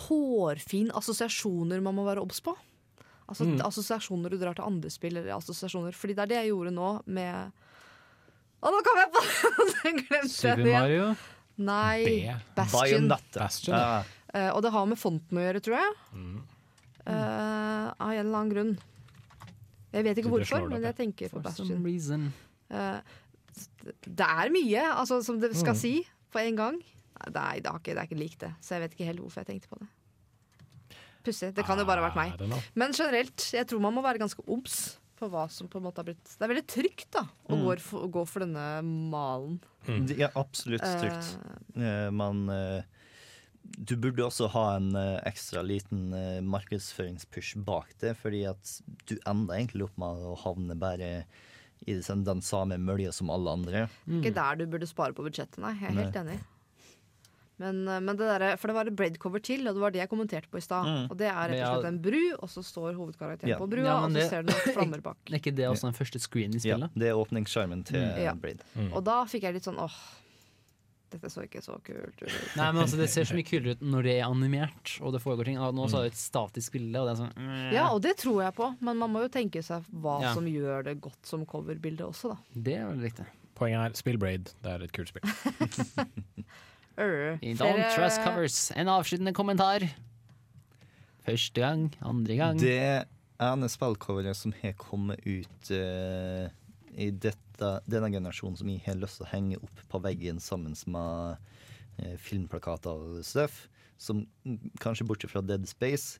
hårfin 0.05 0.91
assosiasjoner 0.95 1.81
man 1.83 1.97
må 1.97 2.05
være 2.07 2.21
obs 2.23 2.39
på. 2.45 2.53
Altså 3.31 3.45
Mm. 3.47 3.61
Assosiasjoner 3.63 4.29
du 4.29 4.37
drar 4.37 4.53
til 4.55 4.65
andre 4.65 4.89
spill. 4.91 5.17
Eller 5.17 5.33
assosiasjoner 5.37 5.93
Fordi 5.95 6.13
det 6.15 6.19
er 6.23 6.27
det 6.27 6.35
jeg 6.43 6.49
gjorde 6.51 6.71
nå 6.75 7.01
med 7.07 7.51
Å, 8.61 8.69
nå 8.69 8.79
kom 8.85 8.99
jeg 9.01 9.11
på 9.15 9.21
Jeg 9.85 9.95
glemte 10.05 10.29
Super 10.29 10.63
det. 10.63 10.73
Mario. 10.75 11.07
Nei. 11.61 12.03
B. 12.05 12.35
Bastion. 12.57 13.07
Bastion, 13.35 13.75
ja. 13.75 14.01
Eh, 14.33 14.49
og 14.55 14.61
det 14.63 14.71
har 14.73 14.85
med 14.89 14.99
fonten 15.01 15.37
å 15.37 15.43
gjøre, 15.43 15.61
tror 15.65 15.77
jeg. 15.79 15.95
Mm. 16.15 16.37
Eh, 17.01 17.87
av 17.97 18.11
en 18.13 18.19
eller 18.21 18.37
annen 18.37 18.53
grunn. 18.53 18.71
Jeg 19.91 20.05
vet 20.07 20.21
ikke 20.21 20.29
Du 20.29 20.35
hvorfor, 20.37 20.47
slår 20.53 20.67
det 20.69 20.75
men 20.77 20.85
jeg 20.87 20.95
tenker 21.01 21.33
på 21.33 21.41
For 21.41 21.51
some 21.51 21.67
Bastion. 21.67 21.83
reason. 21.83 22.27
Eh, 22.71 23.01
det 24.07 24.27
er 24.29 24.53
mye 24.53 24.85
altså, 24.93 25.17
som 25.25 25.39
det 25.41 25.51
skal 25.57 25.73
Mm. 25.75 25.81
si 25.81 25.93
på 26.31 26.39
en 26.39 26.55
gang. 26.55 26.77
Nei, 27.33 27.59
det, 27.59 27.67
har 27.69 27.81
ikke, 27.81 27.93
det 27.93 27.97
er 27.99 28.07
ikke 28.07 28.17
likt 28.21 28.39
det, 28.45 28.53
så 28.63 28.77
jeg 28.77 28.81
vet 28.85 28.93
ikke 28.95 29.09
helt 29.11 29.19
hvorfor 29.25 29.43
jeg 29.43 29.49
tenkte 29.51 29.69
på 29.69 29.81
det. 29.81 29.89
Pussig. 31.25 31.51
Det 31.53 31.65
kan 31.67 31.77
jo 31.77 31.85
bare 31.85 32.01
ha 32.01 32.07
vært 32.09 32.17
I 32.17 32.37
don't 32.39 32.47
know. 32.49 32.57
meg. 32.57 32.71
Men 32.73 32.93
generelt, 32.97 33.49
jeg 33.53 33.67
tror 33.69 33.79
man 33.83 33.93
må 33.93 34.01
være 34.01 34.17
ganske 34.23 34.41
obs 34.47 34.97
på 35.21 35.29
hva 35.31 35.45
som 35.53 35.69
på 35.71 35.77
en 35.79 35.85
måte 35.85 36.01
har 36.01 36.07
blitt 36.09 36.33
Det 36.33 36.43
er 36.47 36.51
veldig 36.51 36.67
trygt 36.73 37.11
da 37.15 37.21
å 37.47 37.55
Mm. 37.55 37.63
gå, 37.67 37.75
for, 37.85 38.07
gå 38.17 38.23
for 38.27 38.43
denne 38.45 38.65
malen. 39.13 39.59
Det 39.85 40.17
er 40.19 40.33
absolutt 40.39 40.81
trygt. 41.01 41.35
Uh, 41.77 42.09
Men 42.11 42.43
uh, 42.49 42.81
du 43.61 43.95
burde 43.95 44.25
også 44.25 44.49
ha 44.55 44.65
en 44.79 44.91
uh, 44.97 45.19
ekstra 45.29 45.61
liten 45.63 46.09
markedsføringspush 46.49 47.55
bak 47.65 47.93
det, 48.01 48.15
fordi 48.17 48.43
at 48.49 48.75
du 49.07 49.17
ender 49.29 49.55
egentlig 49.59 49.85
opp 49.89 49.97
med 50.01 50.25
å 50.31 50.35
havne 50.43 50.75
bare 50.81 51.11
i 51.87 51.95
den, 51.97 52.41
samme 52.45 52.77
mølja 52.77 53.11
som 53.13 53.29
alle 53.33 53.53
andre. 53.57 53.87
Ikke 54.05 54.33
der 54.35 54.59
du 54.59 54.65
burde 54.69 54.85
spare 54.89 55.15
på 55.17 55.23
budsjettet, 55.25 55.57
nei. 55.63 55.71
Jeg 55.79 55.89
er 55.89 55.97
helt 56.03 56.17
Nei. 56.17 56.21
enig. 56.21 56.39
Men, 57.61 57.81
eh, 57.87 57.99
men 58.01 58.17
det 58.17 58.27
der, 58.31 58.55
for 58.57 58.71
det 58.71 58.75
var 58.79 58.89
et 58.89 58.95
breadcover 58.97 59.43
til, 59.45 59.67
og 59.69 59.75
det 59.77 59.83
var 59.85 59.93
det 59.93 60.01
jeg 60.01 60.09
kommenterte 60.11 60.49
på 60.51 60.57
i 60.57 60.65
stad. 60.65 60.87
Mm. 60.89 61.03
Og 61.13 61.17
det 61.21 61.27
er 61.29 61.51
rett 61.53 61.61
og 61.67 61.75
slett 61.77 61.89
en 61.91 61.99
bru, 62.01 62.21
og 62.39 62.49
så 62.49 62.63
står 62.65 62.95
hovedkarakteren 62.97 63.53
Ja. 63.53 63.59
på 63.61 63.69
brua, 63.69 63.85
Ja, 63.85 63.97
og 64.05 64.09
så 64.09 64.13
det- 64.17 64.29
ser 64.29 64.41
du 64.41 64.51
noen 64.53 64.73
flammer 64.73 65.01
bak. 65.05 65.17
Er 65.31 65.37
ikke 65.39 65.53
det 65.55 65.67
også 65.69 65.87
den 65.91 65.99
første 65.99 66.19
screen 66.19 66.55
i 66.55 66.59
spillet? 66.63 66.89
Ja, 66.89 66.99
det 67.05 67.07
er 67.13 67.19
åpningsskjermen 67.21 67.85
til 67.85 68.01
Mm. 68.01 68.17
Ja. 68.23 68.33
Braid. 68.33 68.63
Og 68.91 69.03
da 69.03 69.23
fikk 69.25 69.43
jeg 69.43 69.53
litt 69.53 69.63
sånn 69.69 69.77
åh, 69.77 69.93
dette 71.11 71.27
så 71.29 71.43
ikke 71.43 71.59
så 71.61 71.75
kult 71.83 72.21
ut. 72.23 72.31
Nei, 72.55 72.71
men 72.71 72.83
altså, 72.85 72.95
Det 72.97 73.09
ser 73.11 73.23
så 73.27 73.35
mye 73.35 73.43
kulere 73.43 73.71
ut 73.75 73.81
når 73.83 74.03
det 74.07 74.13
er 74.21 74.25
animert, 74.31 74.93
og 75.03 75.11
det 75.11 75.21
foregår 75.21 75.43
ting. 75.45 75.57
Nå 75.59 75.89
så 75.91 75.99
er 75.99 76.07
det 76.07 76.13
et 76.13 76.21
statisk 76.23 76.71
bilde, 76.71 76.95
og 77.01 77.09
det 77.09 77.13
er 77.17 77.19
sånn 77.25 77.35
mm. 77.35 77.71
Ja, 77.75 77.89
og 77.91 78.01
det 78.01 78.15
tror 78.17 78.41
jeg 78.45 78.55
på, 78.55 78.69
men 78.79 78.97
man 78.97 79.11
må 79.11 79.21
jo 79.25 79.27
tenke 79.29 79.61
seg 79.61 79.83
hva 79.91 80.21
Ja. 80.23 80.33
som 80.33 80.45
gjør 80.47 80.83
det 80.87 81.01
godt 81.01 81.19
som 81.27 81.45
coverbilde 81.45 82.07
også, 82.07 82.29
da. 82.31 82.37
Det 82.55 82.75
er 82.79 82.87
veldig 82.87 83.03
riktig. 83.11 83.25
Poenget 83.59 83.91
er 83.91 83.93
spill 83.99 84.17
Braid. 84.17 84.53
Det 84.63 84.71
er 84.71 84.81
et 84.87 84.91
kult 84.95 85.11
spill. 85.11 85.21
I 87.41 87.53
Don't 87.55 87.83
Trust 87.95 88.21
Covers. 88.23 88.71
En 88.75 88.89
avsluttende 88.91 89.33
kommentar. 89.33 89.85
Første 91.25 91.61
gang, 91.61 91.89
andre 92.01 92.35
gang. 92.35 92.59
Det 92.59 93.05
ene 93.41 93.69
spillcoveret 93.69 94.37
som 94.37 94.53
har 94.61 94.73
kommet 94.79 95.21
ut 95.25 95.71
uh, 95.73 96.49
i 96.91 97.09
dette, 97.11 97.71
denne 97.89 98.11
generasjonen, 98.13 98.57
som 98.59 98.69
jeg 98.69 98.83
har 98.85 98.99
lyst 98.99 99.19
til 99.19 99.27
å 99.27 99.31
henge 99.31 99.59
opp 99.61 99.83
på 99.91 100.01
veggen 100.03 100.41
sammen 100.43 100.75
med 100.91 101.37
uh, 102.01 102.15
filmplakater 102.21 102.91
og 102.91 103.25
stuff, 103.25 103.67
som 104.01 104.25
mm, 104.45 104.73
kanskje 104.81 105.07
bortsett 105.07 105.33
fra 105.33 105.43
Dead 105.45 105.67
Space, 105.69 106.19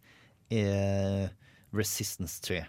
er 0.52 1.32
Resistance 1.74 2.42
3. 2.46 2.64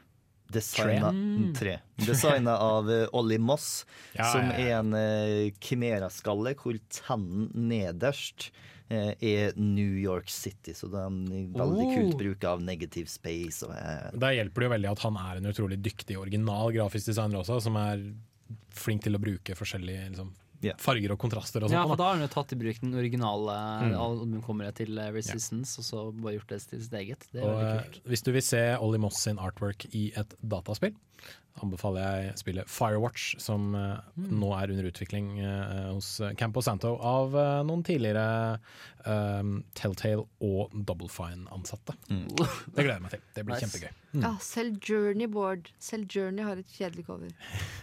Designa, 0.53 1.11
Tre? 1.57 1.79
mm. 1.81 2.05
Designa 2.07 2.55
av 2.63 2.91
eh, 2.93 3.07
Ollie 3.17 3.41
Moss, 3.43 3.85
Ja, 4.19 4.29
som 4.33 4.51
er 4.53 4.75
en 4.81 4.93
uh, 4.95 5.51
Chimera-skalle 5.63 6.55
hvor 6.61 6.77
tennen 6.93 7.49
nederst 7.71 8.51
uh, 8.93 9.13
er 9.19 9.57
New 9.57 9.97
York 10.01 10.29
City. 10.33 10.75
Så 10.77 10.91
det 10.93 11.01
er 11.01 11.09
en 11.09 11.23
veldig 11.57 11.87
Oh. 11.89 11.95
kult 11.97 12.19
bruk 12.21 12.45
av 12.49 12.61
negative 12.65 13.09
space. 13.09 13.63
Og, 13.67 13.73
uh. 13.73 14.11
Da 14.21 14.33
hjelper 14.37 14.65
det 14.67 14.69
jo 14.69 14.75
veldig 14.77 14.93
at 14.93 15.07
han 15.07 15.17
er 15.23 15.41
en 15.41 15.51
utrolig 15.53 15.81
dyktig 15.83 16.19
original 16.21 16.73
grafisk 16.77 17.09
designer 17.13 17.41
også, 17.41 17.61
som 17.65 17.77
er 17.81 18.05
flink 18.77 19.03
til 19.05 19.17
å 19.17 19.21
bruke 19.23 19.57
forskjellige 19.57 20.11
liksom, 20.13 20.33
farger 20.79 21.13
og 21.13 21.19
kontraster 21.19 21.65
og 21.65 21.71
Ja, 21.71 21.83
for 21.87 21.97
da. 21.97 22.05
har 22.05 22.17
han 22.19 22.23
jo 22.23 22.29
tatt 22.33 22.53
i 22.53 22.57
bruk 22.57 22.81
den 22.81 22.95
originale 22.95 23.57
Mm. 23.83 23.95
albumkommeret 23.99 24.75
til 24.75 24.95
Resistance, 24.99 25.13
Resistance, 25.33 25.79
og 25.79 25.85
så 25.85 26.23
bare 26.23 26.33
gjort 26.39 26.49
det 26.49 26.61
til 26.71 26.81
sitt 26.83 26.93
eget. 26.93 27.27
Det 27.33 27.43
er 27.43 27.47
Og, 27.49 27.57
veldig 27.59 27.77
eh, 27.77 27.83
kult. 27.91 28.01
hvis 28.07 28.23
du 28.23 28.33
vil 28.33 28.43
se 28.43 28.63
Ollie 28.79 28.99
Moss 29.01 29.23
sin 29.23 29.37
artwork 29.39 29.87
i 29.95 30.13
et 30.17 30.35
dataspill, 30.43 30.95
anbefaler 31.61 32.01
jeg 32.25 32.39
spillet 32.41 32.71
Firewatch, 32.73 33.35
som 33.43 33.75
uh, 33.77 33.99
Mm. 34.17 34.29
nå 34.41 34.49
er 34.57 34.71
under 34.73 34.85
utvikling 34.91 35.29
uh, 35.41 35.93
hos 35.95 36.21
Campo 36.39 36.61
Santo 36.65 36.95
av 37.01 37.35
uh, 37.37 37.63
noen 37.67 37.83
tidligere 37.85 38.59
Telltale 39.75 40.23
og 40.47 40.71
Double 40.87 41.09
Fine-ansatte. 41.11 41.95
Mm. 42.07 42.29
Det 42.37 42.85
gleder 42.85 42.93
jeg 42.95 43.03
meg 43.03 43.11
til. 43.17 43.23
Det 43.35 43.43
blir 43.49 43.57
Nice. 43.57 43.65
kjempegøy. 43.67 43.97
Mm. 44.13 44.23
Ja, 44.23 44.31
selv 44.45 44.79
Journey 44.87 45.27
Board. 45.33 45.71
Selv 45.83 46.07
Journey 46.15 46.45
har 46.47 46.61
et 46.61 46.69
kjedelig 46.71 47.07
cover. 47.09 47.33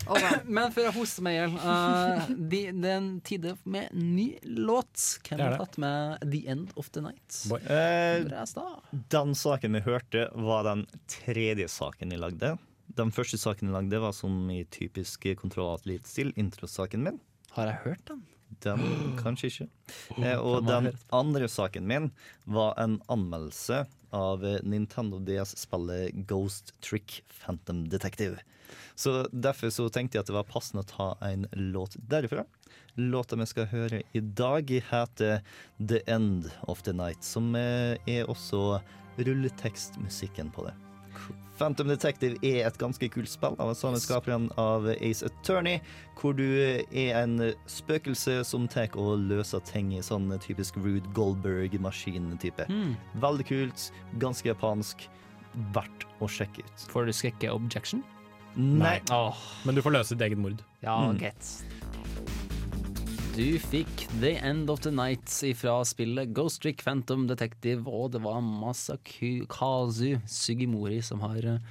Oh, 0.07 0.13
wow. 0.15 0.37
Men 0.59 0.71
før 0.71 0.87
jeg 0.87 0.95
hoster 0.95 1.25
meg 1.27 1.35
i 1.35 1.41
hjel, 1.41 1.57
de, 2.53 2.61
det 2.71 2.93
er 2.93 2.97
en 3.01 3.11
tide 3.27 3.55
med 3.65 3.91
ny 3.99 4.29
låt. 4.47 4.95
Hvem 5.27 5.43
har 5.43 5.57
tatt 5.59 5.75
med 5.83 6.23
The 6.31 6.41
End 6.55 6.71
of 6.79 6.87
the 6.95 7.03
Night? 7.03 7.41
Eh, 7.67 8.23
den 9.11 9.35
saken 9.35 9.75
vi 9.75 9.83
hørte, 9.89 10.29
var 10.39 10.63
den 10.71 10.85
tredje 11.11 11.67
saken 11.67 12.15
jeg 12.15 12.23
lagde. 12.23 12.55
Den 12.99 13.13
første 13.15 13.37
saken 13.39 13.69
jeg 13.69 13.75
lagde, 13.77 14.01
var 14.03 14.11
som 14.15 14.33
i 14.51 14.65
typisk 14.75 15.23
Kontroll 15.39 15.77
Athlete-stil, 15.77 16.33
introsaken 16.39 17.05
min. 17.05 17.21
Har 17.55 17.69
jeg 17.69 17.81
hørt 17.85 18.03
den? 18.09 18.25
Den 18.65 18.81
kanskje 19.21 19.51
ikke. 19.51 19.67
Oh, 20.17 20.25
Eh, 20.25 20.39
og 20.39 20.65
den 20.67 20.89
andre 21.15 21.47
saken 21.47 21.87
min 21.87 22.09
var 22.49 22.73
en 22.81 22.97
anmeldelse 23.07 23.85
av 24.11 24.43
Nintendo 24.65 25.19
DS-spillet 25.23 26.25
Ghost 26.27 26.73
Trick 26.83 27.21
Phantom 27.29 27.85
Detective. 27.89 28.41
Så 28.95 29.29
Derfor 29.31 29.71
så 29.71 29.87
tenkte 29.89 30.17
jeg 30.17 30.25
at 30.25 30.33
det 30.33 30.35
var 30.35 30.49
passende 30.49 30.83
å 30.83 30.89
ta 30.89 31.09
en 31.29 31.47
låt 31.53 31.95
derifra. 32.09 32.43
Låta 32.99 33.39
vi 33.39 33.47
skal 33.47 33.69
høre 33.71 34.03
i 34.11 34.19
dag, 34.19 34.67
heter 34.91 35.39
The 35.79 36.03
End 36.09 36.51
of 36.67 36.83
the 36.83 36.93
Night, 36.93 37.23
som 37.23 37.55
eh, 37.55 37.95
er 38.09 38.27
også 38.27 38.81
rulletekstmusikken 39.15 40.51
på 40.51 40.67
det. 40.67 40.75
Phantom 41.59 41.89
Detective 41.91 42.37
er 42.41 42.67
et 42.69 42.77
ganske 42.79 43.09
kult 43.11 43.27
spill 43.27 43.55
av 43.59 43.73
samme 43.75 43.99
skaperen 43.99 44.45
av 44.57 44.85
Ace 44.95 45.25
Attorney, 45.27 45.81
hvor 46.15 46.31
du 46.37 46.45
er 46.47 47.17
en 47.19 47.53
spøkelse 47.67 48.45
som 48.47 48.67
tar 48.71 48.95
og 48.95 49.19
løser 49.27 49.59
ting 49.67 49.91
i 49.97 49.99
sånn 50.05 50.31
typisk 50.39 50.77
Rude 50.79 51.03
Goldberg-maskin-type. 51.17 52.67
Mm. 52.71 52.95
Veldig 53.19 53.47
kult, 53.49 53.89
ganske 54.19 54.47
japansk. 54.53 55.09
verdt 55.73 56.03
å 56.21 56.27
sjekke 56.29 56.61
ut. 56.61 56.83
Får 56.93 57.07
du 57.07 57.11
skrekke 57.11 57.49
objection? 57.51 58.03
Nei. 58.55 58.99
Men 59.65 59.75
du 59.75 59.81
får 59.81 59.95
løse 59.95 60.13
ditt 60.13 60.21
eget 60.27 60.37
mord. 60.37 60.61
Ja, 60.83 61.09
Mm. 61.09 61.17
Du 63.39 63.53
fikk 63.55 64.01
The 64.19 64.33
End 64.43 64.67
of 64.67 64.81
the 64.83 64.91
Night 64.91 65.31
ifra 65.47 65.77
spillet 65.87 66.33
Ghost 66.35 66.59
Trick 66.59 66.81
Phantom 66.83 67.21
Detective, 67.29 67.85
og 67.87 68.09
det 68.11 68.19
var 68.19 68.41
Masakazu 68.43 70.17
Sugimori 70.27 70.97
som 71.07 71.21
har 71.23 71.45
eh, 71.47 71.69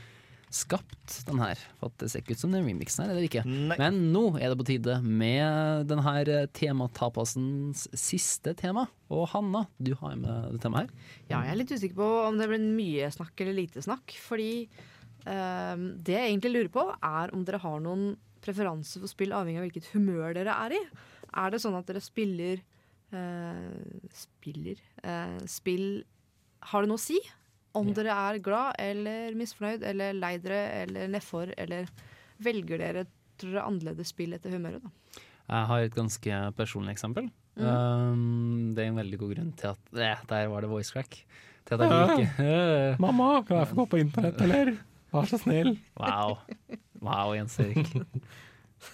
skapt 0.49 1.19
den 1.29 1.43
her. 1.43 1.61
For 1.77 1.91
at 1.91 1.99
det 2.01 2.09
ser 2.09 2.23
ikke 2.25 2.39
ut 2.39 2.41
som 2.41 2.55
den 2.57 2.65
remixen 2.65 3.05
her, 3.05 3.13
eller 3.13 3.27
ikke. 3.27 3.43
ikke? 3.45 3.83
Men 3.83 3.99
nå 4.15 4.23
er 4.39 4.49
det 4.49 4.57
på 4.63 4.67
tide 4.71 4.97
med 5.05 5.91
den 5.91 6.01
her 6.07 6.31
eh, 6.39 6.47
tematapasens 6.57 7.85
siste 7.93 8.57
tema. 8.57 8.87
Og 9.13 9.27
Hanna, 9.35 9.67
du 9.77 9.93
har 10.01 10.17
med 10.17 10.55
det 10.55 10.63
temaet 10.65 10.89
her. 10.89 11.13
Ja, 11.27 11.43
jeg 11.43 11.53
er 11.53 11.61
litt 11.61 11.77
usikker 11.77 12.01
på 12.01 12.09
om 12.31 12.41
det 12.41 12.49
blir 12.49 12.65
mye 12.65 13.13
snakk 13.13 13.45
eller 13.45 13.59
lite 13.59 13.85
snakk. 13.85 14.17
Fordi 14.25 14.55
ehm, 15.29 15.85
det 16.01 16.17
jeg 16.17 16.33
egentlig 16.33 16.55
lurer 16.57 16.73
på, 16.81 16.89
er 16.97 17.37
om 17.37 17.45
dere 17.45 17.61
har 17.67 17.85
noen 17.85 18.15
preferanse 18.41 18.97
for 19.03 19.11
spill 19.11 19.37
avhengig 19.37 19.61
av 19.61 19.69
hvilket 19.69 19.93
humør 19.93 20.33
dere 20.41 20.57
er 20.65 20.79
i. 20.81 20.83
Er 21.37 21.51
det 21.53 21.61
sånn 21.61 21.77
at 21.79 21.87
dere 21.89 22.01
spiller 22.01 22.61
eh, 23.13 24.09
Spiller 24.15 24.79
eh, 25.05 25.39
Spill 25.51 26.05
Har 26.73 26.83
det 26.85 26.89
noe 26.93 27.01
å 27.01 27.03
si? 27.03 27.19
Om 27.79 27.93
dere 27.95 28.15
er 28.17 28.39
glad 28.43 28.75
eller 28.81 29.35
misfornøyd 29.39 29.85
eller 29.87 30.17
lei 30.17 30.33
dere 30.43 30.63
eller 30.83 31.11
nedfor, 31.13 31.53
eller 31.61 31.87
velger 32.43 32.81
dere 32.81 33.05
tror 33.39 33.53
dere, 33.53 33.67
annerledes 33.69 34.09
spill 34.11 34.33
etter 34.35 34.51
humøret? 34.57 34.83
da? 34.83 35.21
Jeg 35.49 35.69
har 35.71 35.85
et 35.85 35.95
ganske 35.95 36.39
personlig 36.59 36.97
eksempel. 36.97 37.29
Mm. 37.59 37.69
Um, 37.69 38.73
det 38.75 38.83
er 38.83 38.91
en 38.91 38.99
veldig 38.99 39.19
god 39.21 39.31
grunn 39.37 39.53
til 39.61 39.71
at 39.71 39.93
eh, 39.95 40.25
Der 40.33 40.49
var 40.51 40.65
det 40.65 40.71
voice 40.73 40.91
crack. 40.95 41.21
Til 41.69 41.77
at 41.77 41.85
jeg 41.85 41.93
Ja. 41.93 42.17
liker 42.17 42.99
Mamma, 43.05 43.29
kan 43.47 43.61
jeg 43.61 43.71
få 43.71 43.79
gå 43.83 43.87
på 43.95 44.01
internett, 44.03 44.41
eller? 44.43 44.75
Vær 45.13 45.29
så 45.31 45.39
snill. 45.41 45.77
Wow. 46.01 46.39
Wow, 47.01 47.35
Jens 47.37 47.59
Erik. 47.63 47.95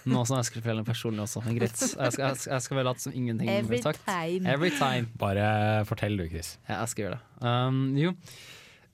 Nå 0.09 0.23
som 0.25 0.39
jeg 0.39 0.49
skal 0.49 0.63
fortelle 0.63 0.83
en 0.83 0.87
personlig 0.87 1.23
også, 1.25 1.43
men 1.45 1.59
greit. 1.59 1.77
Jeg 1.77 1.91
skal, 1.91 2.03
jeg 2.07 2.15
skal, 2.15 2.51
jeg 2.53 2.65
skal 2.65 2.79
vel 2.79 2.87
late 2.89 3.05
som 3.05 3.15
ingenting 3.15 3.51
Every 3.51 3.79
time. 3.83 4.49
Every 4.49 4.73
time. 4.73 5.11
Bare 5.21 5.85
fortell 5.89 6.17
du, 6.19 6.27
Chris. 6.31 6.55
Ja, 6.67 6.81
jeg 6.81 6.93
skal 6.93 7.05
gjøre 7.05 7.19
det. 7.19 7.23
Um, 7.45 7.81
jo, 7.99 8.15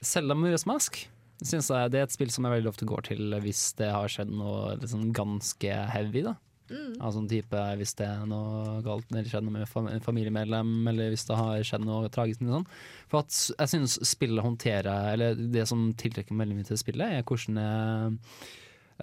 Selda 0.01 0.37
Mures 0.37 0.67
Mask 0.69 1.03
synes 1.41 1.71
jeg 1.73 1.89
det 1.93 2.01
er 2.01 2.05
et 2.05 2.13
spill 2.13 2.29
som 2.29 2.45
jeg 2.45 2.59
veldig 2.59 2.69
ofte 2.69 2.85
går 2.85 3.07
til 3.07 3.33
hvis 3.41 3.71
det 3.79 3.89
har 3.89 4.11
skjedd 4.11 4.29
noe 4.29 4.75
liksom 4.81 5.09
ganske 5.17 5.77
heavy. 5.95 6.25
da 6.27 6.37
Mm. 6.71 6.95
Altså 7.03 7.19
en 7.19 7.27
type 7.29 7.61
Hvis 7.81 7.93
det 7.99 8.07
er 8.07 8.27
noe 8.29 8.79
galt 8.85 9.09
eller 9.11 9.27
skjedd 9.27 9.43
noe 9.43 9.57
med 9.57 9.91
en 9.91 10.03
familiemedlem, 10.05 10.71
eller 10.91 11.11
hvis 11.11 11.27
det 11.27 11.39
har 11.39 11.65
skjedd 11.67 11.85
noe 11.87 12.09
tragisk. 12.13 12.43
Sånn. 12.47 12.67
For 13.11 13.25
at 13.25 13.35
jeg 13.35 13.73
synes 13.73 13.97
spillet 14.07 14.45
håndterer 14.45 15.11
Eller 15.13 15.35
det 15.35 15.67
som 15.69 15.89
tiltrekker 15.99 16.35
meg 16.35 16.47
veldig 16.47 16.59
mye 16.59 16.69
til 16.71 16.81
spillet, 16.81 17.17
er 17.19 17.27
hvordan 17.27 17.59
det 17.59 17.69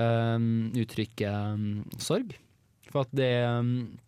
um, 0.01 0.71
uttrykker 0.79 1.55
um, 1.55 1.85
sorg. 1.99 2.35
For 2.93 3.05
at 3.05 3.11
det 3.13 3.31
um, 3.47 3.99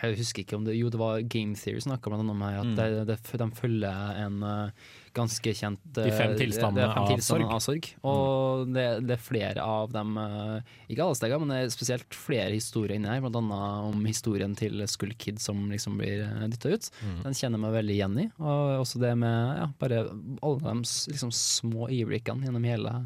Jeg 0.00 0.16
husker 0.20 0.44
ikke 0.44 0.56
om 0.56 0.64
det 0.64 0.76
Jo, 0.78 0.88
det 0.92 1.00
var 1.00 1.20
Game 1.26 1.56
Theory 1.58 1.80
snakka 1.82 2.10
blant 2.12 2.22
annet 2.22 2.36
om 2.36 2.42
her, 2.46 2.60
at 2.60 2.66
Mm. 2.70 2.76
det, 2.78 3.06
det, 3.08 3.38
de 3.40 3.48
følger 3.58 4.26
en 4.26 4.42
uh, 4.42 4.70
ganske 5.16 5.52
kjent 5.56 5.80
De 5.96 6.06
fem 6.14 6.34
tilstandene 6.38 6.82
det 6.82 6.86
er 6.86 6.94
fem 6.94 7.14
av 7.16 7.24
sorg. 7.26 7.44
av 7.46 7.62
sorg. 7.64 7.88
Og 8.06 8.70
det, 8.74 8.86
det 9.08 9.16
er 9.16 9.22
flere 9.24 9.64
av 9.64 9.90
dem, 9.94 10.14
uh, 10.20 10.60
ikke 10.86 11.06
alle 11.06 11.18
steder, 11.18 11.42
men 11.42 11.52
det 11.54 11.58
er 11.64 11.74
spesielt 11.74 12.16
flere 12.16 12.54
historier 12.54 12.96
inni 12.96 13.10
her. 13.10 13.22
Blant 13.24 13.40
annet 13.40 13.90
om 13.90 14.06
historien 14.08 14.56
til 14.58 14.82
Skull 14.90 15.16
Kid 15.20 15.42
som 15.42 15.66
liksom 15.72 15.98
blir 16.00 16.24
dytta 16.54 16.74
ut. 16.74 16.90
Mm. 17.02 17.20
Den 17.26 17.38
kjenner 17.38 17.58
jeg 17.58 17.66
meg 17.66 17.76
veldig 17.80 17.98
igjen 17.98 18.18
i. 18.24 18.30
Og 18.40 18.80
også 18.80 19.02
det 19.02 19.14
med 19.20 19.60
ja, 19.60 19.68
bare 19.82 20.02
alle 20.10 20.64
de 20.64 20.76
liksom, 21.14 21.34
små 21.34 21.90
øyeblikkene 21.90 22.48
gjennom 22.48 22.68
hele 22.70 22.98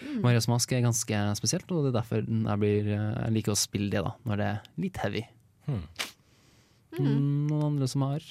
Mm. 0.00 0.22
Marias 0.24 0.48
mask 0.48 0.72
er 0.72 0.84
ganske 0.84 1.18
spesielt, 1.36 1.68
og 1.76 1.84
det 1.84 1.90
er 1.92 1.98
derfor 1.98 2.22
jeg, 2.24 2.60
blir, 2.62 2.86
jeg 2.88 3.34
liker 3.34 3.52
å 3.52 3.58
spille 3.60 3.92
det 3.92 4.00
da, 4.06 4.14
når 4.24 4.40
det 4.40 4.46
er 4.48 4.70
litt 4.80 5.00
heavy. 5.02 5.22
Hmm. 5.66 5.82
Mm, 6.96 7.50
Noen 7.50 7.66
andre 7.68 7.88
som 7.90 8.06
har 8.08 8.24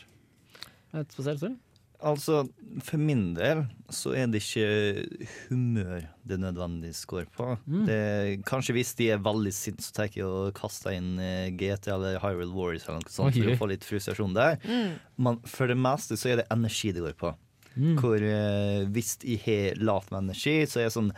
et 0.97 1.13
spesielt 1.13 1.41
spill? 1.41 1.57
Altså, 1.99 2.45
for 2.85 3.01
min 3.01 3.33
del 3.35 3.65
så 3.91 4.13
er 4.15 4.29
det 4.31 4.39
ikke 4.39 5.25
humør 5.49 6.05
det 6.27 6.37
nødvendigvis 6.39 7.01
går 7.09 7.25
på. 7.35 7.47
Mm. 7.65 7.81
Det, 7.89 7.97
kanskje 8.47 8.75
hvis 8.77 8.93
de 8.99 9.09
er 9.11 9.25
veldig 9.25 9.51
sinte, 9.55 9.83
så 9.83 9.97
tenker 9.97 10.21
jeg 10.21 10.29
å 10.29 10.53
kaste 10.55 10.93
inn 10.95 11.17
eh, 11.23 11.49
GT 11.59 11.89
eller 11.91 12.21
Hyrule 12.23 12.53
Warriors 12.55 12.87
eller 12.87 13.01
noe 13.03 13.11
sånt 13.11 13.33
okay. 13.33 13.43
for 13.43 13.55
å 13.55 13.59
få 13.63 13.69
litt 13.73 13.87
frustrasjon 13.87 14.37
der. 14.37 14.61
Mm. 14.63 14.95
Men 15.25 15.41
for 15.49 15.71
det 15.71 15.79
meste 15.79 16.15
så 16.19 16.31
er 16.31 16.41
det 16.41 16.47
energi 16.55 16.93
det 16.95 17.03
går 17.03 17.19
på. 17.19 17.33
Mm. 17.75 17.93
Hvor 17.99 18.23
eh, 18.29 18.87
hvis 18.95 19.17
jeg 19.19 19.43
har 19.43 19.83
lavt 19.83 20.13
med 20.13 20.29
energi, 20.29 20.55
så 20.69 20.79
er 20.79 20.87
jeg 20.87 20.95
sånn 20.95 21.13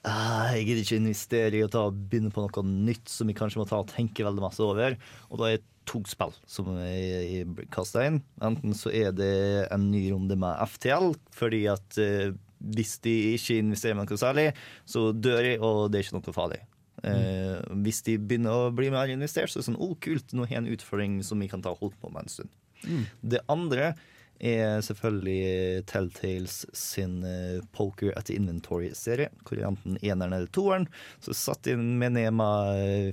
«Ah, 0.00 0.54
jeg 0.54 0.64
gidder 0.64 0.86
ikke 0.86 0.96
investere 1.02 1.58
i 1.58 1.64
å 1.66 1.68
ta, 1.68 1.82
begynne 1.92 2.30
på 2.32 2.40
noe 2.40 2.62
nytt 2.70 3.10
som 3.12 3.28
jeg 3.28 3.36
kanskje 3.36 3.60
må 3.60 3.66
ta 3.68 3.82
og 3.82 3.90
tenke 3.90 4.24
veldig 4.24 4.46
masse 4.46 4.62
over. 4.64 4.94
Og 5.28 5.42
da 5.42 5.50
er 5.50 5.58
det 5.58 5.69
to 5.90 6.02
spill 6.08 6.32
som 6.48 6.70
er 6.78 7.48
kasta 7.74 8.06
inn. 8.06 8.20
Enten 8.44 8.76
så 8.78 8.92
er 8.94 9.14
det 9.16 9.34
en 9.74 9.90
ny 9.90 10.06
runde 10.12 10.38
med 10.38 10.62
FTL, 10.70 11.12
fordi 11.34 11.64
at 11.72 11.98
eh, 12.00 12.32
hvis 12.60 12.98
de 13.04 13.14
ikke 13.34 13.58
investerer 13.62 13.96
med 13.98 14.10
noe 14.10 14.20
særlig, 14.20 14.50
så 14.88 15.10
dør 15.16 15.42
de, 15.46 15.54
og 15.58 15.88
det 15.90 16.00
er 16.00 16.06
ikke 16.06 16.20
noe 16.20 16.36
farlig. 16.36 16.60
Eh, 17.06 17.56
hvis 17.84 18.02
de 18.06 18.18
begynner 18.20 18.66
å 18.68 18.72
bli 18.76 18.90
mer 18.92 19.10
investert, 19.12 19.50
så 19.50 19.58
er 19.58 19.64
det 19.64 19.70
sånn, 19.70 19.80
oh 19.80 19.96
kult, 20.04 20.34
nå 20.36 20.46
har 20.46 20.58
jeg 20.58 20.64
en 20.64 20.72
utfordring 20.76 21.20
som 21.26 21.40
vi 21.40 21.48
kan 21.50 21.64
ta 21.64 21.72
holdt 21.76 21.96
på 22.00 22.12
med 22.12 22.26
en 22.26 22.34
stund. 22.34 22.52
Mm. 22.84 23.04
Det 23.34 23.44
andre 23.52 23.92
er 24.40 24.80
selvfølgelig 24.84 25.84
Telltales 25.90 26.62
sin 26.76 27.20
eh, 27.26 27.60
Poker 27.76 28.14
at 28.16 28.30
the 28.30 28.38
Inventory-serie, 28.40 29.30
hvor 29.44 29.60
enten 29.68 29.98
eneren 30.00 30.32
eller 30.36 30.50
toeren. 30.54 30.88
Så 31.20 31.36
satt 31.36 31.70
inn 31.70 31.98
med 32.00 32.16
Nema 32.16 32.50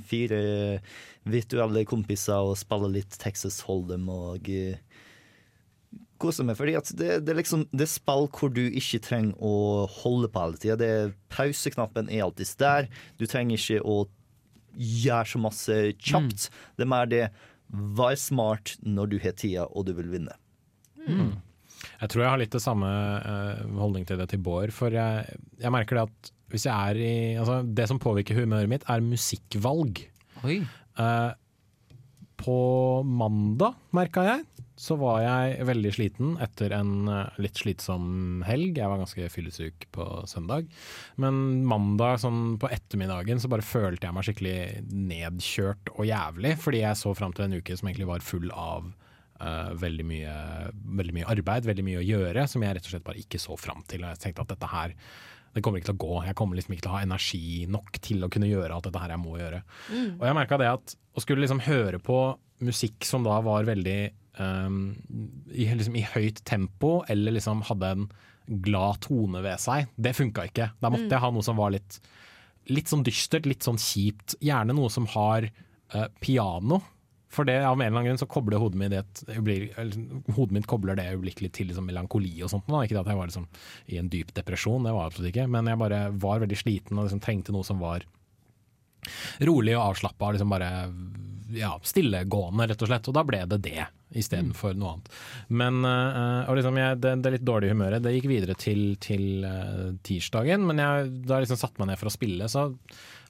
fire 0.07 0.41
virtuelle 1.27 1.83
kompiser 1.87 2.47
og 2.47 2.57
spiller 2.59 2.95
litt 2.99 3.19
Texas 3.19 3.59
Hold'em 3.67 4.07
og 4.11 4.47
koser 4.47 4.83
kose 6.21 6.45
meg. 6.45 6.57
Fordi 6.59 6.75
at 6.79 6.91
det, 6.97 7.11
det, 7.27 7.35
liksom, 7.37 7.67
det 7.71 7.87
er 7.87 7.91
spill 7.91 8.27
hvor 8.33 8.53
du 8.53 8.63
ikke 8.65 9.01
trenger 9.05 9.37
å 9.43 9.85
holde 9.99 10.29
på 10.33 10.45
hele 10.45 10.61
tida. 10.61 10.93
Pauseknappen 11.33 12.09
er 12.09 12.25
alltid 12.25 12.55
der. 12.61 12.89
Du 13.19 13.27
trenger 13.29 13.59
ikke 13.59 13.83
å 13.85 13.99
gjøre 14.77 15.31
så 15.31 15.41
masse 15.41 15.77
kjapt. 15.97 16.49
Det 16.77 16.87
er 16.87 16.91
mer 16.95 17.11
det 17.11 17.27
Vær 17.67 18.15
smart 18.15 18.77
når 18.79 19.09
du 19.11 19.17
har 19.19 19.33
tida 19.35 19.65
og 19.67 19.89
du 19.89 19.91
vil 19.97 20.07
vinne. 20.13 20.31
Mm. 21.07 21.35
Jeg 22.01 22.11
tror 22.11 22.23
jeg 22.23 22.31
har 22.33 22.41
litt 22.41 22.53
det 22.53 22.63
samme 22.63 22.89
eh, 22.89 23.63
holdning 23.79 24.05
til 24.07 24.19
det 24.19 24.29
til 24.31 24.41
Bård. 24.43 24.73
For 24.75 24.93
jeg, 24.93 25.39
jeg 25.61 25.73
merker 25.73 25.99
det 25.99 26.07
at 26.09 26.31
hvis 26.51 26.67
jeg 26.67 26.73
er 26.73 26.99
i 27.03 27.15
altså 27.35 27.59
Det 27.65 27.87
som 27.89 27.99
påvirker 27.99 28.37
humøret 28.39 28.71
mitt, 28.71 28.85
er 28.87 29.03
musikkvalg. 29.03 30.05
Oi. 30.47 30.61
Uh, 30.97 31.33
på 32.37 32.59
mandag, 33.03 33.75
merka 33.97 34.23
jeg, 34.23 34.45
så 34.77 34.93
var 35.01 35.23
jeg 35.23 35.65
veldig 35.65 35.91
sliten 35.95 36.35
etter 36.43 36.75
en 36.77 37.09
eh, 37.09 37.39
litt 37.41 37.57
slitsom 37.57 38.43
helg. 38.45 38.77
Jeg 38.77 38.91
var 38.91 39.01
ganske 39.01 39.29
fyllesyk 39.33 39.87
på 39.95 40.05
søndag. 40.29 40.67
Men 41.17 41.65
mandag 41.65 42.19
sånn 42.21 42.59
på 42.61 42.69
ettermiddagen 42.69 43.41
så 43.41 43.49
bare 43.49 43.65
følte 43.65 44.05
jeg 44.05 44.13
meg 44.13 44.27
skikkelig 44.27 44.59
nedkjørt 44.93 45.91
og 45.95 46.05
jævlig, 46.05 46.53
fordi 46.61 46.83
jeg 46.83 47.01
så 47.01 47.15
fram 47.17 47.33
til 47.33 47.47
en 47.47 47.57
uke 47.57 47.79
som 47.79 47.89
egentlig 47.89 48.11
var 48.11 48.27
full 48.27 48.53
av 48.53 48.91
eh, 49.39 49.71
veldig, 49.81 50.05
mye, 50.09 50.35
veldig 51.01 51.15
mye 51.17 51.29
arbeid, 51.33 51.65
veldig 51.69 51.85
mye 51.87 52.01
å 52.01 52.05
gjøre, 52.05 52.45
som 52.49 52.63
jeg 52.65 52.77
rett 52.77 52.85
og 52.89 52.93
slett 52.95 53.07
bare 53.07 53.21
ikke 53.23 53.39
så 53.41 53.57
fram 53.59 53.83
til. 53.87 54.03
Og 54.05 54.11
jeg 54.13 54.23
tenkte 54.27 54.45
at 54.45 54.53
dette 54.55 54.69
her 54.73 54.95
det 55.55 55.63
kommer 55.65 55.79
ikke 55.79 55.89
til 55.89 55.95
å 55.97 56.03
gå. 56.03 56.15
Jeg 56.27 56.35
kommer 56.37 56.57
liksom 56.59 56.73
ikke 56.75 56.83
til 56.85 56.91
å 56.91 56.97
ha 56.97 57.05
energi 57.07 57.65
nok 57.71 57.97
til 58.05 58.25
å 58.25 58.29
kunne 58.29 58.49
gjøre 58.49 58.75
alt 58.75 58.85
dette 58.85 58.99
her 59.01 59.13
jeg 59.15 59.21
må 59.23 59.37
gjøre. 59.39 59.61
Mm. 59.89 60.09
Og 60.19 60.25
jeg 60.27 60.37
merka 60.37 60.59
det 60.61 60.67
at 60.69 60.93
å 61.17 61.23
skulle 61.23 61.41
liksom 61.41 61.63
høre 61.65 61.97
på 62.03 62.17
musikk 62.67 63.05
som 63.07 63.25
da 63.25 63.39
var 63.45 63.65
veldig 63.65 63.99
um, 64.37 64.77
i, 65.49 65.65
liksom 65.71 65.95
i 65.97 66.03
høyt 66.13 66.43
tempo, 66.45 66.99
eller 67.09 67.33
liksom 67.39 67.63
hadde 67.71 67.89
en 67.95 68.05
glad 68.67 69.01
tone 69.07 69.41
ved 69.43 69.57
seg, 69.59 69.89
det 69.97 70.13
funka 70.19 70.45
ikke. 70.51 70.69
Da 70.79 70.91
måtte 70.93 71.07
Mm. 71.07 71.15
jeg 71.15 71.23
ha 71.25 71.31
noe 71.33 71.43
som 71.47 71.57
var 71.57 71.73
litt, 71.73 71.97
litt 72.69 72.87
sånn 72.91 73.03
dystert, 73.07 73.45
litt 73.49 73.65
sånn 73.65 73.79
kjipt. 73.81 74.37
Gjerne 74.43 74.75
noe 74.77 74.89
som 74.93 75.07
har 75.15 75.49
uh, 75.95 76.05
piano. 76.21 76.83
For 77.33 77.47
det 77.47 77.57
av 77.59 77.75
en 77.75 77.81
eller 77.81 77.91
annen 77.91 78.09
grunn 78.11 78.21
så 78.21 78.29
kobler 78.31 78.61
hodet 78.61 78.79
mitt, 78.79 79.23
hodet 80.35 80.55
mitt 80.55 80.67
kobler 80.69 80.97
det 80.97 81.09
øyeblikkelig 81.11 81.51
til 81.55 81.71
liksom 81.71 81.89
melankoli 81.89 82.31
og 82.41 82.51
sånt. 82.53 82.67
Da. 82.69 82.83
Ikke 82.85 83.01
at 83.01 83.11
jeg 83.11 83.19
var 83.19 83.31
liksom 83.31 83.47
i 83.91 83.99
en 83.99 84.11
dyp 84.13 84.31
depresjon, 84.37 84.87
det 84.87 84.95
var 84.95 85.05
jeg 85.07 85.13
absolutt 85.13 85.31
ikke. 85.33 85.47
Men 85.57 85.71
jeg 85.71 85.81
bare 85.81 86.01
var 86.15 86.43
veldig 86.45 86.59
sliten 86.59 86.99
og 86.99 87.09
liksom 87.09 87.23
trengte 87.23 87.55
noe 87.55 87.67
som 87.67 87.83
var 87.83 88.07
rolig 89.47 89.75
og 89.75 89.89
avslappa. 89.89 90.31
Liksom 90.35 90.55
bare 90.55 90.71
ja, 91.55 91.73
stillegående, 91.83 92.67
rett 92.71 92.81
og 92.83 92.91
slett. 92.91 93.11
Og 93.11 93.15
da 93.15 93.25
ble 93.27 93.43
det 93.51 93.59
det 93.65 93.85
istedenfor 94.17 94.75
noe 94.77 94.95
annet. 94.95 95.11
Men 95.59 95.83
eh, 95.87 96.47
og 96.47 96.57
liksom 96.59 96.79
jeg, 96.79 96.99
det, 97.03 97.13
det 97.23 97.33
litt 97.35 97.47
dårlige 97.47 97.75
humøret 97.75 98.03
det 98.03 98.15
gikk 98.15 98.29
videre 98.31 98.55
til, 98.59 98.83
til 99.03 99.43
eh, 99.47 99.85
tirsdagen. 100.07 100.63
Men 100.69 100.81
jeg, 100.83 101.13
da 101.27 101.37
jeg 101.37 101.47
liksom 101.47 101.59
satte 101.59 101.83
meg 101.83 101.91
ned 101.91 102.01
for 102.01 102.11
å 102.11 102.15
spille, 102.15 102.47
så 102.51 102.69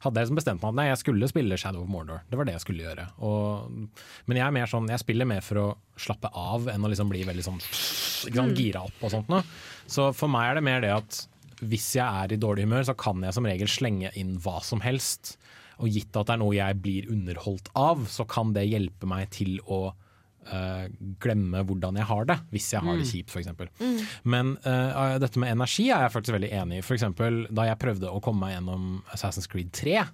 hadde 0.03 0.19
jeg 0.19 0.27
liksom 0.27 0.39
bestemt 0.39 0.61
meg 0.61 0.69
at 0.69 0.77
nei, 0.77 0.87
jeg 0.91 0.99
skulle 1.01 1.29
spille 1.31 1.57
Shadow 1.59 1.83
of 1.83 1.89
Mordor. 1.91 2.21
Det 2.29 2.37
var 2.39 2.47
det 2.47 2.57
jeg 2.57 2.65
skulle 2.65 2.85
gjøre. 2.85 3.07
Og, 3.25 3.71
men 4.27 4.39
jeg 4.39 4.45
er 4.45 4.55
mer 4.55 4.69
sånn, 4.69 4.89
jeg 4.91 5.01
spiller 5.01 5.29
mer 5.29 5.45
for 5.45 5.61
å 5.61 5.67
slappe 5.97 6.31
av 6.37 6.69
enn 6.73 6.85
å 6.85 6.91
liksom 6.91 7.09
bli 7.11 7.23
veldig 7.27 7.45
sånn 7.45 7.63
sånn 7.63 8.53
gira 8.57 8.83
opp 8.87 9.03
og 9.03 9.13
sånt 9.13 9.31
noe. 9.31 9.43
Så 9.89 10.11
for 10.17 10.31
meg 10.31 10.51
er 10.51 10.59
det 10.59 10.65
mer 10.67 10.83
det 10.83 10.93
at 10.95 11.21
hvis 11.65 11.89
jeg 11.97 12.05
er 12.05 12.33
i 12.33 12.39
dårlig 12.39 12.67
humør, 12.67 12.85
så 12.85 12.93
kan 12.97 13.23
jeg 13.25 13.33
som 13.33 13.47
regel 13.49 13.69
slenge 13.71 14.11
inn 14.19 14.35
hva 14.43 14.59
som 14.65 14.83
helst. 14.83 15.35
Og 15.81 15.93
gitt 15.93 16.13
at 16.17 16.29
det 16.29 16.35
er 16.35 16.41
noe 16.41 16.57
jeg 16.57 16.81
blir 16.83 17.09
underholdt 17.13 17.71
av, 17.77 18.05
så 18.09 18.25
kan 18.29 18.53
det 18.53 18.67
hjelpe 18.67 19.09
meg 19.09 19.31
til 19.33 19.57
å 19.65 19.87
eh, 20.51 20.87
glemme 21.23 21.63
hvordan 21.67 21.95
jeg 21.99 22.05
har 22.09 22.25
det, 22.29 22.37
hvis 22.53 22.69
jeg 22.73 22.81
har 22.85 22.97
det 22.97 23.05
Mm. 23.07 23.11
kjipt 23.11 23.29
f.eks. 23.33 23.47
Mm. 23.79 23.97
Men 24.23 24.53
uh, 24.65 25.17
dette 25.19 25.39
med 25.39 25.51
energi 25.51 25.89
er 25.91 26.05
jeg 26.07 26.13
faktisk 26.15 26.35
veldig 26.37 26.51
enig 26.61 26.79
i. 26.79 26.85
For 26.85 26.95
eksempel, 26.97 27.45
da 27.51 27.65
jeg 27.69 27.79
prøvde 27.79 28.09
å 28.11 28.21
komme 28.23 28.45
meg 28.47 28.55
gjennom 28.57 29.01
Assassin's 29.13 29.47
Creed 29.51 29.71
3, 29.71 30.05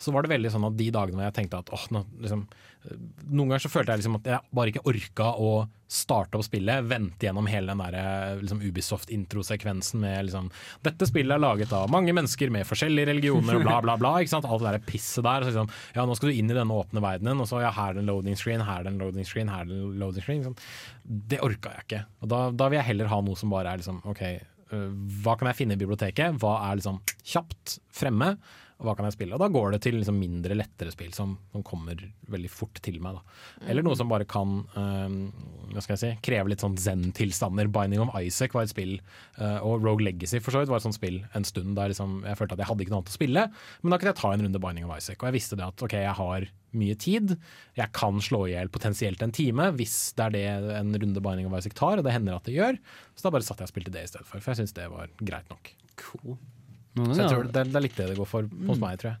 så 0.00 0.12
var 0.14 0.22
det 0.24 0.30
veldig 0.32 0.50
sånn 0.54 0.64
at 0.70 0.76
de 0.78 0.90
dagene 0.90 1.18
hvor 1.20 1.26
jeg 1.28 1.36
tenkte 1.36 1.58
at 1.60 1.70
åh, 1.76 1.86
nå, 1.92 2.04
liksom, 2.24 2.46
Noen 2.80 3.50
ganger 3.50 3.62
så 3.66 3.70
følte 3.72 3.92
jeg 3.92 4.00
liksom 4.00 4.16
at 4.16 4.28
jeg 4.30 4.56
bare 4.56 4.72
ikke 4.72 4.86
orka 4.88 5.34
å 5.36 5.50
starte 5.90 6.38
opp 6.38 6.46
spillet, 6.46 6.86
vente 6.86 7.26
gjennom 7.26 7.48
hele 7.50 7.72
den 7.72 7.80
der 7.82 7.96
eh, 7.98 8.40
liksom 8.40 8.60
Ubisoft-introsekvensen 8.62 10.00
med 10.00 10.28
liksom 10.28 10.46
Dette 10.86 11.08
spillet 11.08 11.34
er 11.34 11.42
laget 11.42 11.74
av 11.76 11.90
mange 11.92 12.14
mennesker 12.14 12.52
med 12.54 12.68
forskjellige 12.68 13.10
religioner 13.10 13.58
og 13.58 13.66
bla, 13.66 13.80
bla, 13.84 13.96
bla. 14.00 14.12
Ikke 14.22 14.32
sant? 14.36 14.46
Alt 14.46 14.62
det 14.64 14.76
der 14.76 14.86
pisset 14.86 15.26
der. 15.26 15.44
Så 15.44 15.50
liksom, 15.50 15.72
ja, 15.96 16.06
nå 16.06 16.16
skal 16.16 16.30
du 16.30 16.38
inn 16.38 16.52
i 16.52 16.56
denne 16.56 16.78
åpne 16.78 17.02
verdenen, 17.04 17.42
og 17.42 17.50
så 17.50 17.64
ja, 17.64 17.74
her 17.74 17.92
er 17.92 17.98
det 17.98 18.04
en 18.04 18.12
loading 18.12 18.38
screen, 18.38 18.64
her 18.64 18.80
er 18.80 18.86
det 18.86 18.94
en 18.94 19.02
loading 19.02 19.28
screen, 19.28 19.50
her 19.52 19.66
er 19.66 19.72
det 19.72 19.80
en 19.80 20.00
loading 20.04 20.26
screen. 20.26 20.44
Liksom. 20.44 20.56
Det 21.34 21.42
orka 21.44 21.74
jeg 21.74 21.88
ikke. 21.88 22.02
Og 22.22 22.32
da, 22.32 22.40
da 22.54 22.70
vil 22.70 22.80
jeg 22.80 22.90
heller 22.92 23.10
ha 23.10 23.20
noe 23.26 23.42
som 23.42 23.52
bare 23.52 23.74
er 23.74 23.82
liksom 23.82 24.00
OK, 24.14 24.24
øh, 24.70 24.88
hva 25.26 25.36
kan 25.40 25.50
jeg 25.50 25.60
finne 25.64 25.76
i 25.76 25.82
biblioteket? 25.82 26.38
Hva 26.40 26.56
er 26.70 26.80
liksom 26.80 27.02
kjapt 27.34 27.80
fremme? 28.00 28.36
Og 28.80 28.88
hva 28.88 28.94
kan 28.96 29.04
jeg 29.06 29.16
spille? 29.18 29.36
Og 29.36 29.42
da 29.42 29.50
går 29.52 29.74
det 29.74 29.82
til 29.84 29.98
liksom 29.98 30.16
mindre 30.16 30.56
lettere 30.56 30.92
spill 30.92 31.12
som, 31.12 31.34
som 31.52 31.64
kommer 31.66 32.00
veldig 32.32 32.50
fort 32.52 32.80
til 32.84 32.96
meg. 33.04 33.18
Da. 33.18 33.66
Eller 33.68 33.84
noe 33.84 33.96
som 33.98 34.08
bare 34.08 34.24
kan 34.28 34.62
um, 34.72 35.18
hva 35.70 35.84
skal 35.84 35.94
jeg 35.96 36.00
si, 36.02 36.12
kreve 36.24 36.48
litt 36.50 36.64
sånn 36.64 36.78
zen-tilstander. 36.80 37.68
Binding 37.72 38.00
of 38.02 38.14
Isaac 38.16 38.56
var 38.56 38.64
et 38.64 38.72
spill, 38.72 38.96
uh, 39.36 39.60
og 39.60 39.84
Rogue 39.84 40.06
Legacy 40.06 40.40
for 40.40 40.54
så 40.54 40.62
vidt 40.62 40.72
var 40.72 40.80
et 40.80 40.86
sånt 40.88 40.96
spill 40.96 41.20
en 41.36 41.46
stund 41.46 41.76
der 41.76 41.92
liksom, 41.92 42.22
jeg 42.24 42.40
følte 42.40 42.56
at 42.56 42.64
jeg 42.64 42.70
hadde 42.70 42.86
ikke 42.86 42.94
noe 42.94 43.02
annet 43.02 43.12
å 43.12 43.18
spille. 43.18 43.44
Men 43.82 43.92
da 43.92 44.00
kunne 44.00 44.14
jeg 44.14 44.20
ta 44.22 44.32
en 44.32 44.46
runde 44.46 44.62
Binding 44.64 44.88
of 44.88 44.94
Isaac, 44.96 45.20
og 45.20 45.28
jeg 45.28 45.36
visste 45.36 45.60
det 45.60 45.68
at 45.68 45.84
ok, 45.86 45.96
jeg 46.00 46.16
har 46.20 46.48
mye 46.80 46.96
tid. 47.02 47.34
Jeg 47.76 47.92
kan 47.96 48.22
slå 48.22 48.44
i 48.46 48.54
hjel 48.54 48.70
potensielt 48.72 49.20
en 49.26 49.34
time, 49.34 49.68
hvis 49.76 49.98
det 50.16 50.28
er 50.28 50.36
det 50.36 50.46
en 50.78 50.94
runde 50.94 51.24
Binding 51.24 51.50
of 51.50 51.58
Isaac 51.58 51.76
tar, 51.78 52.00
og 52.00 52.06
det 52.06 52.14
hender 52.16 52.38
at 52.38 52.48
det 52.48 52.56
gjør. 52.56 52.80
Så 53.12 53.26
da 53.26 53.34
bare 53.34 53.46
satt 53.46 53.60
jeg 53.60 53.68
og 53.68 53.74
spilte 53.74 53.92
det 53.94 54.06
i 54.06 54.12
stedet 54.14 54.28
for, 54.28 54.40
for 54.40 54.54
jeg 54.54 54.62
syns 54.62 54.76
det 54.78 54.88
var 54.92 55.12
greit 55.20 55.52
nok. 55.52 55.74
Cool. 56.00 56.40
Så 57.14 57.16
jeg 57.22 57.30
tror 57.30 57.44
det, 57.52 57.64
det 57.72 57.76
er 57.76 57.80
litt 57.86 57.96
det 57.96 58.08
det 58.08 58.16
går 58.18 58.26
for 58.26 58.42
hos 58.42 58.78
Mm. 58.78 58.80
meg, 58.80 58.98
tror 58.98 59.10
jeg. 59.10 59.18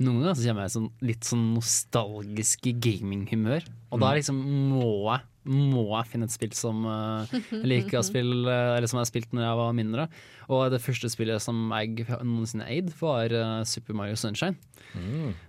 Noen 0.00 0.22
ganger 0.22 0.34
så 0.34 0.46
kommer 0.48 0.62
jeg 0.62 0.70
i 0.70 0.76
sånn, 0.78 0.90
litt 1.02 1.24
sånn 1.28 1.44
nostalgisk 1.54 2.60
gaminghumør. 2.80 3.62
Og 3.92 4.00
da 4.00 4.06
Mm. 4.12 4.16
liksom 4.18 4.36
må 4.70 5.12
jeg, 5.12 5.20
må 5.44 5.84
jeg 5.90 6.10
finne 6.12 6.26
et 6.28 6.34
spill 6.34 6.52
som 6.54 6.84
eh, 6.86 7.32
jeg 7.50 7.66
liker 7.66 7.98
å 7.98 8.04
spille, 8.10 8.58
eller 8.76 8.90
som 8.90 9.00
jeg 9.00 9.10
spilte 9.10 9.36
når 9.36 9.46
jeg 9.48 9.58
var 9.62 9.74
mindre. 9.78 10.06
Og 10.52 10.66
det 10.74 10.82
første 10.84 11.08
spillet 11.10 11.42
som 11.42 11.58
jeg 11.74 12.06
noensinne 12.22 12.66
eide, 12.70 12.92
var 13.00 13.32
eh, 13.34 13.62
Super 13.68 13.96
Mario 13.98 14.18
Sunshine. 14.18 14.58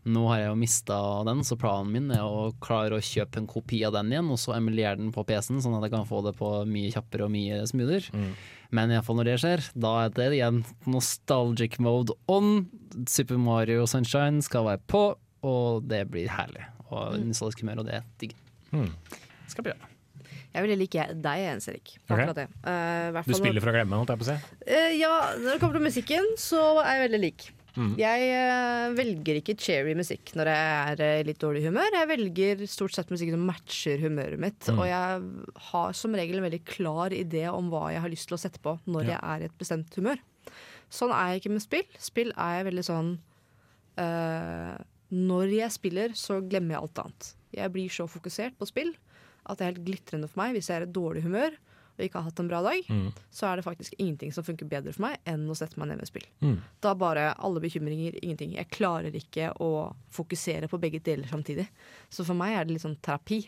Nå 0.07 0.21
har 0.29 0.39
jeg 0.39 0.49
jo 0.53 0.59
mista 0.61 0.97
den, 1.27 1.41
så 1.43 1.57
planen 1.59 1.91
min 1.91 2.11
er 2.15 2.23
å 2.23 2.53
klare 2.63 2.95
å 2.95 3.03
kjøpe 3.03 3.41
en 3.41 3.49
kopi 3.49 3.81
av 3.83 3.93
den 3.97 4.13
igjen, 4.13 4.29
og 4.31 4.39
så 4.39 4.55
emulere 4.55 4.95
den 5.01 5.11
på 5.15 5.25
PC-en, 5.27 5.59
sånn 5.65 5.75
at 5.79 5.83
jeg 5.87 5.93
kan 5.97 6.07
få 6.07 6.21
det 6.23 6.35
på 6.39 6.51
mye 6.69 6.93
kjappere 6.93 7.27
og 7.27 7.33
mye 7.33 7.59
smoother. 7.69 8.07
Men 8.73 8.89
i 8.89 8.95
hvert 8.95 9.05
fall 9.05 9.19
når 9.19 9.27
det 9.29 9.35
skjer, 9.43 9.65
da 9.83 9.91
er 10.05 10.13
det 10.15 10.29
igjen 10.37 10.61
nostalgic 10.89 11.75
mode 11.83 12.15
on. 12.31 12.63
Super 13.09 13.37
Mario 13.41 13.83
Sunshine 13.89 14.41
skal 14.45 14.65
være 14.71 14.81
på, 14.89 15.03
og 15.43 15.83
det 15.91 16.05
blir 16.13 16.31
herlig. 16.31 16.63
Og 16.93 17.19
nostalgisk 17.27 17.61
humør, 17.65 17.83
og 17.83 17.89
det 17.91 17.99
er 17.99 18.07
digg. 18.23 18.33
Skal 19.51 19.67
prøve. 19.71 19.93
Jeg 20.53 20.67
vil 20.67 20.77
like 20.77 21.07
deg, 21.23 21.41
Jens 21.47 21.67
Erik. 21.71 21.95
Ok. 22.03 22.13
Akkurat 22.13 22.37
det. 22.43 22.45
Eh, 22.69 23.09
i 23.09 23.25
Du 23.25 23.35
spiller 23.39 23.63
for 23.63 23.71
å 23.71 23.73
glemme, 23.73 23.97
holdt 23.97 24.13
jeg 24.13 24.21
på 24.21 24.25
å 24.27 24.29
si. 24.29 24.37
Uh, 24.69 24.91
ja, 24.99 25.11
når 25.41 25.55
det 25.55 25.59
kommer 25.63 25.79
til 25.79 25.85
musikken, 25.87 26.27
så 26.37 26.61
er 26.83 26.89
jeg 26.91 27.03
veldig 27.07 27.21
lik. 27.23 27.45
Mm. 27.73 27.93
Jeg 27.97 28.25
uh, 28.37 28.91
velger 28.93 29.39
ikke 29.39 29.55
cherry 29.57 29.95
musikk 29.97 30.35
når 30.37 30.51
jeg 30.51 30.91
er 30.91 31.01
i 31.07 31.23
litt 31.25 31.39
dårlig 31.41 31.63
humør. 31.65 31.89
Jeg 31.97 32.09
velger 32.11 32.61
stort 32.69 32.93
sett 32.93 33.09
musikk 33.09 33.31
som 33.33 33.47
matcher 33.49 34.03
humøret 34.03 34.43
mitt. 34.43 34.59
Mm. 34.69 34.77
Og 34.77 34.85
jeg 34.91 35.63
har 35.71 35.95
som 35.97 36.17
regel 36.19 36.37
en 36.37 36.45
veldig 36.45 36.61
klar 36.69 37.15
idé 37.17 37.47
om 37.49 37.71
hva 37.73 37.87
jeg 37.95 38.03
har 38.03 38.13
lyst 38.13 38.29
til 38.29 38.37
å 38.37 38.43
sette 38.43 38.61
på 38.61 38.75
når 38.85 39.09
Ja. 39.09 39.15
jeg 39.15 39.21
er 39.25 39.41
i 39.41 39.49
et 39.49 39.57
bestemt 39.57 39.97
humør. 39.97 40.21
Sånn 40.93 41.15
er 41.17 41.31
jeg 41.31 41.41
ikke 41.41 41.55
med 41.55 41.65
spill. 41.65 41.87
Spill 41.97 42.29
er 42.37 42.59
jeg 42.59 42.67
veldig 42.69 42.85
sånn 42.85 43.09
Når 45.13 45.49
jeg 45.53 45.73
spiller, 45.73 46.13
så 46.17 46.39
glemmer 46.45 46.75
jeg 46.75 46.83
alt 46.83 47.01
annet. 47.01 47.33
Jeg 47.53 47.73
blir 47.73 47.89
så 47.93 48.05
fokusert 48.09 48.53
på 48.57 48.69
spill 48.69 48.93
at 49.43 49.59
det 49.59 49.65
er 49.65 49.71
helt 49.73 49.85
glitrende 49.85 50.29
for 50.31 50.43
meg 50.43 50.57
hvis 50.57 50.71
jeg 50.71 50.81
er 50.81 50.87
i 50.87 50.95
dårlig 50.95 51.23
humør 51.27 51.59
og 51.93 52.01
ikke 52.01 52.17
har 52.17 52.25
hatt 52.25 52.39
en 52.41 52.49
bra 52.49 52.59
dag. 52.65 52.87
Mm. 52.89 53.09
Så 53.29 53.47
er 53.47 53.59
det 53.59 53.65
faktisk 53.67 53.95
ingenting 53.99 54.33
som 54.33 54.45
funker 54.45 54.69
bedre 54.69 54.93
for 54.95 55.05
meg 55.05 55.19
enn 55.29 55.45
å 55.49 55.57
sette 55.57 55.77
meg 55.77 55.91
ned 55.91 56.01
med 56.01 56.09
spill. 56.09 56.25
Mm. 56.41 56.55
Da 56.81 56.95
bare 56.97 57.29
alle 57.37 57.61
bekymringer, 57.61 58.17
ingenting. 58.23 58.55
Jeg 58.57 58.71
klarer 58.73 59.13
ikke 59.17 59.51
å 59.61 59.91
fokusere 60.13 60.69
på 60.71 60.79
begge 60.81 61.03
deler 61.05 61.29
samtidig. 61.29 61.67
Så 62.09 62.25
for 62.25 62.37
meg 62.37 62.57
er 62.57 62.65
det 62.65 62.75
litt 62.75 62.85
sånn 62.85 62.97
terapi. 63.05 63.43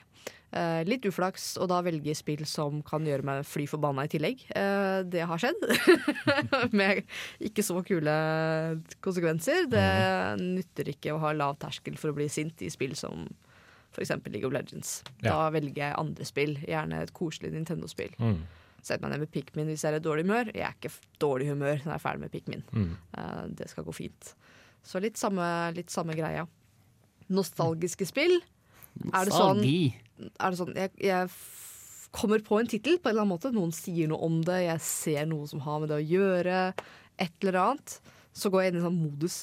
Eh, 0.55 0.83
litt 0.87 1.03
uflaks, 1.09 1.55
og 1.59 1.71
da 1.71 1.81
velge 1.83 2.13
spill 2.15 2.45
som 2.47 2.83
kan 2.85 3.05
gjøre 3.07 3.25
meg 3.25 3.41
fly 3.49 3.65
forbanna 3.67 4.05
i 4.05 4.13
tillegg. 4.13 4.45
Eh, 4.55 4.99
det 5.09 5.25
har 5.25 5.41
skjedd. 5.41 5.65
Med 6.77 7.01
ikke 7.49 7.65
så 7.65 7.81
kule 7.87 8.13
konsekvenser. 9.03 9.65
Det 9.73 9.89
nytter 10.43 10.93
ikke 10.93 11.17
å 11.17 11.21
ha 11.25 11.33
lav 11.33 11.57
terskel 11.65 11.97
for 11.97 12.13
å 12.13 12.19
bli 12.21 12.29
sint 12.31 12.61
i 12.61 12.69
spill 12.69 12.93
som 12.99 13.25
f.eks. 13.95 14.13
League 14.27 14.47
of 14.47 14.53
Legends. 14.53 14.99
Da 15.23 15.47
velger 15.55 15.81
jeg 15.87 15.97
andre 16.01 16.27
spill, 16.27 16.55
gjerne 16.67 17.01
et 17.05 17.13
koselig 17.15 17.53
Nintendo-spill. 17.55 18.15
Mm. 18.19 18.39
Sett 18.85 19.01
meg 19.01 19.15
ned 19.15 19.23
med 19.23 19.31
Pikmin 19.33 19.69
hvis 19.71 19.85
jeg 19.85 19.95
er 19.95 19.99
i 19.99 20.03
dårlig 20.03 20.27
humør. 20.27 20.51
Jeg 20.53 20.65
er 20.67 20.75
ikke 20.77 20.93
dårlig 21.23 21.49
humør 21.49 21.79
når 21.79 21.89
jeg 21.89 21.97
er 21.97 22.03
ferdig 22.03 22.25
med 22.25 22.33
Pikmin. 22.33 22.65
Mm. 22.75 22.91
Uh, 23.17 23.45
det 23.57 23.69
skal 23.71 23.87
gå 23.87 23.95
fint. 23.97 24.33
Så 24.85 25.01
litt 25.01 25.17
samme, 25.17 25.45
litt 25.73 25.93
samme 25.93 26.13
greia. 26.17 26.45
Nostalgiske 27.33 28.05
spill. 28.05 28.35
Er 29.09 29.27
det 29.27 29.33
sånn, 29.33 29.63
er 29.65 30.53
det 30.53 30.59
sånn 30.59 30.75
jeg, 30.77 30.91
jeg 31.01 31.31
kommer 32.15 32.39
på 32.45 32.59
en 32.61 32.69
tittel 32.69 32.99
på 32.99 33.09
en 33.09 33.15
eller 33.15 33.25
annen 33.25 33.33
måte. 33.33 33.51
Noen 33.55 33.73
sier 33.75 34.11
noe 34.11 34.21
om 34.27 34.37
det, 34.45 34.61
jeg 34.67 34.83
ser 34.85 35.25
noe 35.29 35.49
som 35.49 35.63
har 35.65 35.81
med 35.81 35.91
det 35.91 35.97
å 35.97 36.05
gjøre. 36.05 36.61
Et 37.21 37.35
eller 37.41 37.59
annet. 37.63 37.97
Så 38.35 38.51
går 38.51 38.63
jeg 38.63 38.71
inn 38.71 38.79
i 38.79 38.83
en 38.83 38.87
sånn 38.89 39.01
modus. 39.01 39.39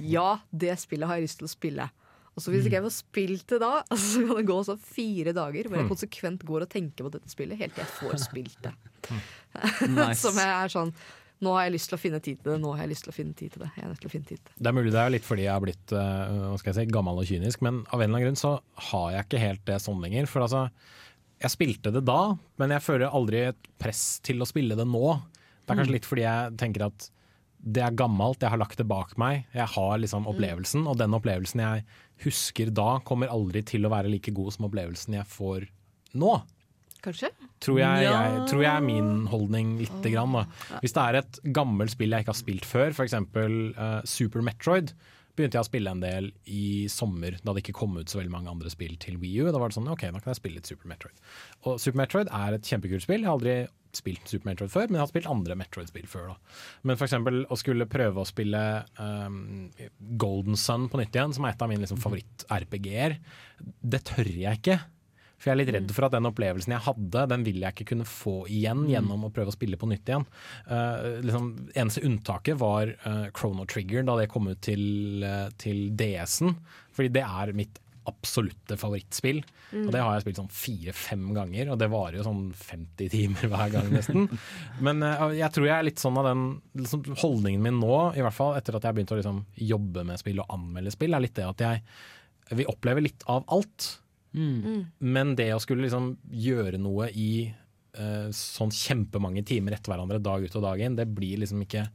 Ja, 0.00 0.28
det 0.50 0.78
spillet 0.82 1.08
har 1.08 1.18
jeg 1.18 1.28
lyst 1.28 1.40
til 1.42 1.48
å 1.48 1.52
spille. 1.52 1.90
Og 2.34 2.42
så 2.42 2.50
Hvis 2.50 2.66
ikke 2.66 2.80
jeg 2.80 2.86
får 2.88 2.94
spilt 2.96 3.46
det 3.54 3.60
da, 3.62 3.72
så 3.94 4.22
kan 4.26 4.36
det 4.40 4.46
gå 4.48 4.56
så 4.66 4.74
fire 4.80 5.32
dager 5.36 5.68
hvor 5.68 5.76
jeg 5.78 5.84
Hmm. 5.86 5.92
konsekvent 5.92 6.42
går 6.48 6.62
og 6.66 6.70
tenker 6.72 7.04
på 7.06 7.12
dette 7.14 7.30
spillet 7.30 7.58
helt 7.60 7.74
til 7.76 7.84
jeg 7.84 7.92
får 8.00 8.16
spilt 8.28 8.58
det. 8.66 8.72
Nice. 9.88 10.22
Som 10.24 10.38
jeg 10.40 10.48
er 10.50 10.72
sånn 10.72 10.90
Nå 11.44 11.50
har 11.52 11.64
jeg 11.66 11.74
lyst 11.74 11.90
til 11.90 11.96
å 11.98 12.00
finne 12.00 12.20
tid 12.24 12.38
til 12.40 12.52
det. 12.54 12.60
Nå 12.62 12.70
har 12.72 12.84
jeg 12.86 12.90
lyst 12.94 13.04
til 13.04 13.10
å 13.12 13.14
finne 13.16 13.34
tid 13.36 13.50
til 13.52 13.60
det. 13.64 13.68
Jeg 13.76 13.84
er 13.84 13.88
nødt 13.90 14.00
til 14.00 14.08
å 14.08 14.12
finne 14.14 14.28
tid 14.30 14.38
til 14.38 14.46
det. 14.48 14.54
Det 14.64 14.70
er 14.70 14.76
mulig 14.78 14.92
det 14.94 15.00
er 15.02 15.10
litt 15.12 15.26
fordi 15.26 15.42
jeg 15.44 15.52
har 15.52 15.60
blitt 15.64 15.92
eh, 15.92 16.36
hva 16.48 16.58
skal 16.62 16.70
jeg 16.70 16.76
si, 16.78 16.92
gammel 16.94 17.18
og 17.20 17.26
kynisk, 17.28 17.60
men 17.66 17.80
av 17.90 17.98
en 18.00 18.06
eller 18.06 18.14
annen 18.14 18.24
grunn 18.30 18.38
så 18.40 18.52
har 18.90 19.08
jeg 19.16 19.26
ikke 19.26 19.40
helt 19.42 19.64
det 19.68 19.76
sånn 19.82 20.00
lenger. 20.00 20.28
For 20.30 20.46
altså, 20.46 20.62
jeg 21.44 21.52
spilte 21.52 21.92
det 21.92 22.04
da, 22.08 22.20
men 22.62 22.72
jeg 22.72 22.84
føler 22.86 23.12
aldri 23.18 23.42
et 23.50 23.68
press 23.82 24.04
til 24.24 24.40
å 24.40 24.48
spille 24.48 24.78
det 24.78 24.86
nå. 24.88 25.02
Det 25.66 25.74
er 25.74 25.82
kanskje 25.82 25.90
Mm. 25.90 25.96
litt 25.98 26.08
fordi 26.08 26.24
jeg 26.24 26.56
tenker 26.64 26.86
at 26.86 27.10
det 27.64 27.82
er 27.82 27.98
gammelt, 27.98 28.40
jeg 28.40 28.50
har 28.54 28.60
lagt 28.62 28.76
det 28.80 28.86
bak 28.88 29.12
meg. 29.20 29.44
Jeg 29.52 29.68
har 29.74 29.98
liksom 30.00 30.26
opplevelsen, 30.30 30.86
og 30.88 30.96
den 31.02 31.12
opplevelsen 31.18 31.60
jeg 31.60 31.84
husker 32.22 32.70
da, 32.74 32.98
kommer 33.06 33.32
aldri 33.32 33.64
til 33.66 33.86
å 33.86 33.92
være 33.92 34.12
like 34.12 34.32
god 34.34 34.54
som 34.54 34.68
opplevelsen 34.68 35.18
jeg 35.18 35.28
får 35.30 35.66
nå. 36.20 36.36
Kanskje? 37.04 37.28
Tror 37.60 37.80
jeg, 37.82 38.04
jeg, 38.06 38.44
tror 38.48 38.62
jeg 38.64 38.70
er 38.70 38.84
min 38.84 39.26
holdning 39.28 39.74
lite 39.82 40.12
grann. 40.12 40.38
Da. 40.38 40.78
Hvis 40.80 40.94
det 40.96 41.02
er 41.02 41.18
et 41.20 41.40
gammelt 41.56 41.92
spill 41.92 42.14
jeg 42.14 42.24
ikke 42.24 42.32
har 42.32 42.38
spilt 42.38 42.68
før, 42.68 42.94
f.eks. 42.94 43.16
Uh, 43.34 44.00
Super 44.08 44.44
Metroid, 44.46 44.94
begynte 45.34 45.58
jeg 45.58 45.66
å 45.66 45.68
spille 45.68 45.92
en 45.92 46.02
del 46.02 46.30
i 46.46 46.86
sommer, 46.92 47.36
da 47.42 47.52
det 47.52 47.64
ikke 47.64 47.76
kom 47.76 47.96
ut 47.98 48.10
så 48.10 48.20
veldig 48.20 48.32
mange 48.32 48.52
andre 48.52 48.72
spill 48.72 48.94
til 49.02 49.18
Wii 49.20 49.44
U. 49.44 49.50
Da 49.50 49.60
var 49.60 49.72
det 49.72 49.76
sånn, 49.76 49.90
ok, 49.90 50.06
da 50.14 50.22
kan 50.22 50.32
jeg 50.32 50.40
spille 50.40 50.60
litt 50.60 50.70
Super 50.70 50.90
Metroid. 50.92 51.24
Og 51.66 51.80
Super 51.82 52.00
Metroid 52.00 52.30
er 52.32 52.56
et 52.56 52.70
kjempekult 52.70 53.04
spill. 53.04 53.24
Jeg 53.24 53.28
har 53.28 53.36
aldri 53.36 53.56
spilt 53.98 54.30
Super 54.30 54.50
Metroid 54.50 54.72
før, 54.72 54.88
men 54.88 54.98
jeg 54.98 55.04
har 55.04 55.12
spilt 55.12 55.30
andre 55.30 55.58
Metroid-spill 55.58 56.08
før. 56.10 56.32
da. 56.32 56.56
Men 56.86 56.98
f.eks. 56.98 57.16
å 57.20 57.60
skulle 57.60 57.90
prøve 57.90 58.22
å 58.22 58.28
spille 58.28 58.62
um, 58.98 59.68
Golden 60.20 60.58
Sun 60.60 60.88
på 60.92 61.00
nytt 61.00 61.14
igjen, 61.16 61.36
som 61.36 61.46
er 61.46 61.54
et 61.54 61.64
av 61.64 61.70
mine 61.70 61.84
liksom, 61.84 62.02
favoritt-RPG-er, 62.02 63.18
det 63.94 64.04
tør 64.10 64.30
jeg 64.30 64.62
ikke. 64.62 64.80
For 65.44 65.50
jeg 65.50 65.54
er 65.58 65.60
litt 65.60 65.72
redd 65.74 65.90
for 65.92 66.06
at 66.06 66.14
den 66.14 66.28
opplevelsen 66.28 66.72
jeg 66.72 66.84
hadde, 66.86 67.26
den 67.28 67.42
vil 67.44 67.58
jeg 67.60 67.76
ikke 67.76 67.90
kunne 67.90 68.06
få 68.08 68.36
igjen 68.48 68.86
gjennom 68.88 69.26
å 69.26 69.32
prøve 69.34 69.52
å 69.52 69.56
spille 69.56 69.76
på 69.76 69.90
nytt 69.90 70.08
igjen. 70.08 70.24
Uh, 70.70 71.20
liksom, 71.26 71.50
eneste 71.74 72.04
unntaket 72.08 72.56
var 72.62 72.94
uh, 73.04 73.26
Chrono 73.36 73.66
Trigger 73.68 74.06
da 74.08 74.16
det 74.22 74.30
kom 74.32 74.48
ut 74.48 74.62
til, 74.64 74.84
uh, 75.20 75.50
til 75.60 75.90
DS-en. 76.00 76.54
Fordi 76.96 77.12
det 77.18 77.26
er 77.26 77.52
mitt 77.58 77.83
absolutte 78.10 78.76
favorittspill. 78.80 79.40
Mm. 79.70 79.86
Og 79.86 79.90
det 79.94 80.02
har 80.02 80.14
jeg 80.14 80.24
spilt 80.24 80.40
sånn 80.40 80.52
fire-fem 80.54 81.24
ganger, 81.36 81.72
og 81.72 81.80
det 81.80 81.90
varer 81.92 82.18
jo 82.18 82.26
sånn 82.26 82.44
50 82.58 83.12
timer 83.12 83.50
hver 83.52 83.72
gang 83.74 83.90
nesten. 83.92 84.28
Men 84.86 85.02
uh, 85.04 85.28
jeg 85.34 85.50
tror 85.54 85.68
jeg 85.68 85.76
er 85.76 85.88
litt 85.88 86.02
sånn 86.02 86.20
av 86.20 86.28
den 86.30 86.46
liksom, 86.80 87.04
holdningen 87.22 87.64
min 87.64 87.80
nå, 87.82 87.96
i 88.18 88.24
hvert 88.24 88.36
fall 88.36 88.54
etter 88.58 88.76
at 88.76 88.84
jeg 88.84 88.92
har 88.92 88.98
begynt 88.98 89.14
å 89.16 89.20
liksom, 89.20 89.42
jobbe 89.74 90.06
med 90.08 90.22
spill 90.22 90.42
og 90.44 90.56
anmelde 90.56 90.94
spill, 90.94 91.16
er 91.16 91.24
litt 91.24 91.36
det 91.38 91.48
at 91.48 91.66
jeg 91.66 92.56
vil 92.60 92.70
oppleve 92.70 93.04
litt 93.04 93.24
av 93.30 93.46
alt. 93.54 93.90
Mm. 94.34 94.90
Men 94.98 95.36
det 95.38 95.52
å 95.54 95.62
skulle 95.62 95.86
liksom 95.86 96.16
gjøre 96.34 96.80
noe 96.82 97.08
i 97.14 97.46
eh, 97.46 98.28
sånn 98.34 98.72
kjempemange 98.74 99.44
timer 99.46 99.76
etter 99.76 99.92
hverandre 99.92 100.20
dag 100.22 100.44
ut 100.44 100.58
og 100.58 100.66
dag 100.66 100.82
inn. 100.82 100.98
Det 100.98 101.06
blir 101.10 101.40
liksom 101.42 101.62
ikke 101.64 101.86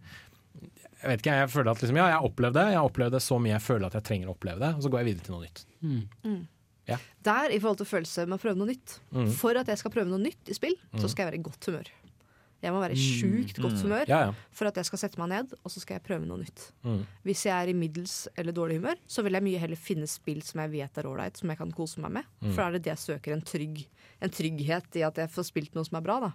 Jeg 1.02 1.08
vet 1.14 1.22
ikke, 1.24 1.36
jeg 1.40 1.50
føler 1.50 1.72
at 1.72 1.82
liksom, 1.84 1.96
ja, 1.98 2.06
jeg 2.12 2.18
har 2.20 2.28
opplevd 2.28 2.54
det. 2.60 2.66
Jeg 2.74 2.80
har 2.80 2.90
opplevd 2.90 3.12
det 3.16 3.22
så 3.24 3.38
mye 3.40 3.54
jeg 3.56 3.62
føler 3.64 3.86
at 3.88 3.94
jeg 3.94 4.04
trenger 4.04 4.28
å 4.28 4.36
oppleve 4.36 4.60
det, 4.60 4.72
og 4.76 4.82
så 4.84 4.90
går 4.92 5.00
jeg 5.00 5.10
videre 5.14 5.24
til 5.30 5.36
noe 5.38 5.46
nytt. 5.46 5.66
Mm. 6.26 6.48
Ja. 6.90 6.98
Der, 7.24 7.54
i 7.54 7.60
forhold 7.62 7.78
til 7.78 7.86
følelse 7.88 8.26
med 8.28 8.40
å 8.40 8.42
prøve 8.42 8.58
noe 8.60 8.68
nytt. 8.72 9.00
Mm. 9.14 9.32
For 9.38 9.56
at 9.62 9.68
jeg 9.70 9.78
skal 9.78 9.92
prøve 9.94 10.10
noe 10.10 10.20
nytt 10.20 10.50
i 10.50 10.54
spill, 10.58 10.76
så 10.98 11.06
Mm. 11.06 11.10
skal 11.10 11.24
jeg 11.26 11.32
være 11.32 11.40
i 11.40 11.44
godt 11.50 11.66
humør. 11.70 11.88
Jeg 12.62 12.74
må 12.74 12.82
være 12.82 12.92
i 12.92 13.00
Mm. 13.00 13.16
sjukt 13.16 13.56
godt 13.62 13.72
Mm. 13.78 13.82
humør 13.84 14.06
Ja, 14.10 14.20
ja. 14.26 14.32
for 14.52 14.66
at 14.68 14.76
jeg 14.76 14.86
skal 14.86 15.00
sette 15.00 15.18
meg 15.18 15.30
ned, 15.30 15.54
og 15.64 15.72
så 15.72 15.80
skal 15.80 15.94
jeg 15.96 16.04
prøve 16.04 16.26
noe 16.28 16.40
nytt. 16.40 16.72
Mm. 16.84 17.06
Hvis 17.24 17.44
jeg 17.46 17.54
er 17.56 17.70
i 17.70 17.74
middels 17.74 18.28
eller 18.36 18.52
dårlig 18.52 18.82
humør, 18.82 18.96
så 19.08 19.24
vil 19.24 19.32
jeg 19.32 19.44
mye 19.44 19.58
heller 19.60 19.78
finne 19.78 20.08
spill 20.08 20.42
som 20.42 20.60
jeg 20.60 20.72
vet 20.72 20.98
er 20.98 21.04
ålreit, 21.08 21.38
som 21.38 21.48
jeg 21.48 21.58
kan 21.58 21.72
kose 21.72 22.00
meg 22.02 22.12
med. 22.12 22.24
Mm. 22.42 22.52
For 22.54 22.58
da 22.62 22.68
er 22.68 22.72
det 22.74 22.84
det 22.84 22.98
jeg 22.98 23.22
søker, 23.22 23.32
en, 23.32 23.42
trygg, 23.42 23.86
en 24.22 24.30
trygghet 24.30 24.96
i 24.98 25.02
at 25.04 25.16
jeg 25.16 25.30
får 25.30 25.46
spilt 25.46 25.76
noe 25.76 25.86
som 25.86 25.96
er 25.98 26.02
bra. 26.02 26.20
Da. 26.20 26.32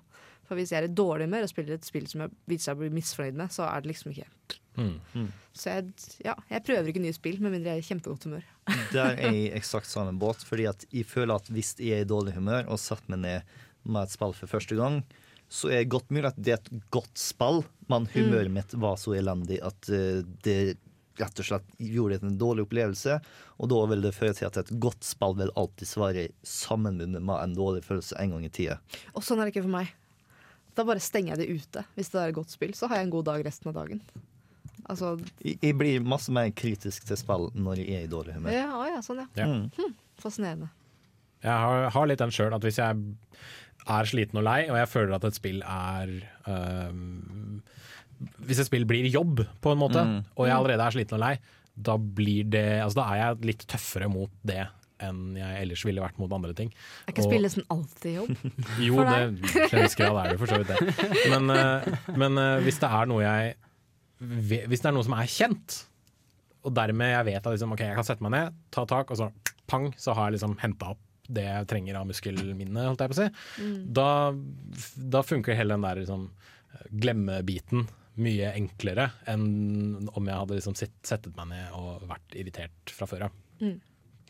For 0.49 0.59
hvis 0.59 0.75
jeg 0.75 0.83
er 0.83 0.89
i 0.89 0.97
dårlig 1.03 1.29
humør 1.29 1.47
og 1.47 1.53
spiller 1.53 1.79
et 1.79 1.89
spill 1.89 2.07
som 2.11 2.25
jeg 2.25 2.35
viser 2.51 2.71
seg 2.71 2.77
å 2.77 2.83
bli 2.83 2.93
misfornøyd 2.99 3.41
med, 3.41 3.55
så 3.55 3.67
er 3.69 3.85
det 3.85 3.93
liksom 3.93 4.13
ikke 4.15 4.29
Mm. 4.75 5.29
Så 5.55 5.71
jeg, 5.71 5.91
ja, 6.25 6.35
jeg 6.51 6.65
prøver 6.67 6.91
ikke 6.91 7.03
nye 7.05 7.15
spill, 7.15 7.37
med 7.43 7.55
mindre 7.55 7.75
jeg 7.75 7.83
er 7.83 7.85
i 7.85 7.89
kjempegodt 7.89 8.27
humør. 8.27 8.47
Der 8.95 9.13
er 9.13 9.21
jeg 9.29 9.43
i 9.45 9.53
eksakt 9.55 9.91
samme 9.91 10.17
båt. 10.19 10.43
Fordi 10.47 10.67
at 10.71 10.87
jeg 10.91 11.07
føler 11.07 11.39
at 11.39 11.51
hvis 11.55 11.77
jeg 11.79 12.01
er 12.01 12.07
i 12.07 12.11
dårlig 12.11 12.35
humør 12.39 12.67
og 12.67 12.81
setter 12.83 13.15
meg 13.15 13.23
ned 13.23 13.55
med 13.85 14.03
et 14.03 14.15
spill 14.15 14.35
for 14.37 14.51
første 14.51 14.79
gang, 14.79 15.03
så 15.53 15.71
er 15.71 15.85
det 15.85 15.93
godt 15.93 16.11
mulig 16.11 16.27
at 16.31 16.41
det 16.41 16.57
er 16.57 16.63
et 16.63 16.89
godt 16.95 17.21
spill, 17.21 17.63
men 17.93 18.09
humøret 18.15 18.51
mitt 18.51 18.73
var 18.81 18.97
så 18.99 19.13
elendig 19.15 19.61
at 19.63 19.91
eh, 19.93 20.25
det 20.43 20.77
rett 21.21 21.39
og 21.39 21.47
slett 21.47 21.67
gjorde 21.79 22.17
det 22.19 22.27
en 22.27 22.39
dårlig 22.41 22.65
opplevelse. 22.65 23.21
Og 23.63 23.71
da 23.71 23.83
vil 23.93 24.03
det 24.03 24.15
føre 24.17 24.35
til 24.35 24.49
at 24.49 24.59
et 24.65 24.73
godt 24.83 25.07
spill 25.07 25.37
vil 25.39 25.53
alltid 25.61 25.87
svare 25.87 26.25
sammenbundet 26.49 27.23
med 27.23 27.37
en 27.39 27.55
dårlig 27.55 27.85
følelse 27.87 28.19
en 28.19 28.35
gang 28.35 28.49
i 28.49 28.51
tida. 28.51 28.81
Og 29.15 29.23
sånn 29.23 29.39
er 29.39 29.47
det 29.47 29.55
ikke 29.55 29.69
for 29.69 29.77
meg. 29.77 29.93
Da 30.75 30.85
bare 30.85 31.01
stenger 31.03 31.37
jeg 31.37 31.39
det 31.45 31.49
ute. 31.63 31.85
Hvis 31.95 32.09
det 32.11 32.21
er 32.21 32.29
et 32.33 32.35
godt 32.35 32.51
spill, 32.51 32.73
så 32.75 32.89
har 32.91 32.97
jeg 32.99 33.07
en 33.09 33.13
god 33.15 33.25
dag 33.29 33.45
resten 33.47 33.69
av 33.71 33.75
dagen. 33.79 34.01
Altså, 34.91 35.15
Jeg, 35.45 35.59
jeg 35.63 35.77
blir 35.81 36.01
masse 36.05 36.33
mer 36.35 36.51
kritisk 36.53 37.07
til 37.09 37.17
spill 37.17 37.47
når 37.55 37.79
jeg 37.81 37.95
er 38.03 38.09
i 38.09 38.11
dårlig 38.11 38.35
humør. 38.37 38.53
ja, 38.53 38.67
å 38.77 38.83
ja, 38.91 38.99
sånn 39.07 39.23
ja. 39.23 39.29
Ja. 39.39 39.47
Mm. 39.47 39.69
Hm, 39.79 39.95
fascinerende. 40.21 40.69
Jeg 41.45 41.53
har, 41.53 41.91
har 41.95 42.07
litt 42.11 42.19
den 42.21 42.33
sjøl, 42.35 42.53
at 42.57 42.63
hvis 42.65 42.79
jeg 42.81 42.97
er 43.87 44.05
sliten 44.09 44.39
og 44.41 44.45
lei, 44.47 44.63
og 44.71 44.77
jeg 44.81 44.89
føler 44.89 45.15
at 45.17 45.25
et 45.29 45.37
spill 45.37 45.63
er 45.63 46.13
øh, 46.49 46.93
Hvis 48.49 48.61
et 48.63 48.69
spill 48.71 48.87
blir 48.89 49.05
jobb, 49.13 49.43
på 49.61 49.73
en 49.75 49.79
måte, 49.81 50.05
Mm. 50.05 50.23
og 50.37 50.47
jeg 50.49 50.57
allerede 50.57 50.81
er 50.87 50.95
sliten 50.97 51.19
og 51.19 51.21
lei, 51.25 51.35
da 51.77 51.97
blir 51.99 52.45
det 52.49 52.65
Altså 52.85 53.01
da 53.01 53.07
er 53.13 53.17
jeg 53.23 53.45
litt 53.51 53.65
tøffere 53.69 54.09
mot 54.09 54.31
det 54.47 54.67
enn 55.03 55.35
jeg 55.37 55.63
ellers 55.65 55.83
ville 55.87 56.03
vært 56.05 56.19
mot 56.23 56.33
andre 56.37 56.53
ting. 56.55 56.71
Er 57.07 57.13
ikke 57.15 57.25
Og- 57.25 57.31
spill 57.33 57.65
alltid 57.75 58.15
jobb? 58.15 58.35
Jo, 58.87 58.95
For 59.01 59.11
det, 59.11 59.49
til 59.57 59.79
en 59.79 59.85
viss 59.89 59.97
grad 59.99 60.21
er 60.23 60.31
det 60.33 60.39
for 60.39 60.53
så 60.53 60.61
vidt 60.63 60.71
det. 60.71 61.31
Men, 61.33 61.51
eh, 61.51 61.89
men 62.21 62.39
eh, 62.39 62.61
hvis 62.67 62.79
det 62.83 62.91
er 62.91 63.11
noe 63.11 63.25
jeg 63.25 63.57
Hvis 64.71 64.81
det 64.85 64.87
er 64.89 64.95
noe 64.95 65.05
som 65.05 65.17
er 65.19 65.27
kjent, 65.29 65.81
og 66.65 66.73
dermed 66.77 67.11
jeg 67.11 67.27
vet 67.27 67.43
at 67.43 67.51
liksom, 67.53 67.75
okay, 67.75 67.91
jeg 67.91 67.99
kan 67.99 68.07
sette 68.07 68.25
meg 68.25 68.33
ned, 68.33 68.55
ta 68.73 68.87
tak, 68.89 69.11
og 69.13 69.19
så 69.21 69.27
pang, 69.69 69.91
så 70.01 70.15
har 70.17 70.31
jeg 70.31 70.39
liksom 70.39 70.55
henta 70.63 70.95
opp 70.95 71.03
det 71.29 71.43
jeg 71.45 71.67
trenger 71.69 71.97
av 71.99 72.07
muskelminne, 72.09 72.87
holdt 72.87 73.01
jeg 73.01 73.11
på 73.11 73.17
å 73.17 73.19
si. 73.19 73.27
Mm. 73.65 73.77
Da, 73.97 74.09
da 75.17 75.23
funker 75.25 75.57
hele 75.59 75.75
den 75.77 75.85
der 75.85 76.01
liksom, 76.03 76.27
glemmebiten 76.93 77.87
mye 78.21 78.53
enklere 78.55 79.09
enn 79.31 80.07
om 80.15 80.29
jeg 80.31 80.37
hadde 80.39 80.59
liksom 80.59 80.77
sitt, 80.79 80.95
settet 81.07 81.35
meg 81.39 81.49
ned 81.51 81.73
og 81.77 82.05
vært 82.11 82.37
irritert 82.39 82.93
fra 82.95 83.09
før 83.11 83.27
av. 83.29 83.39
Mm. 83.61 83.77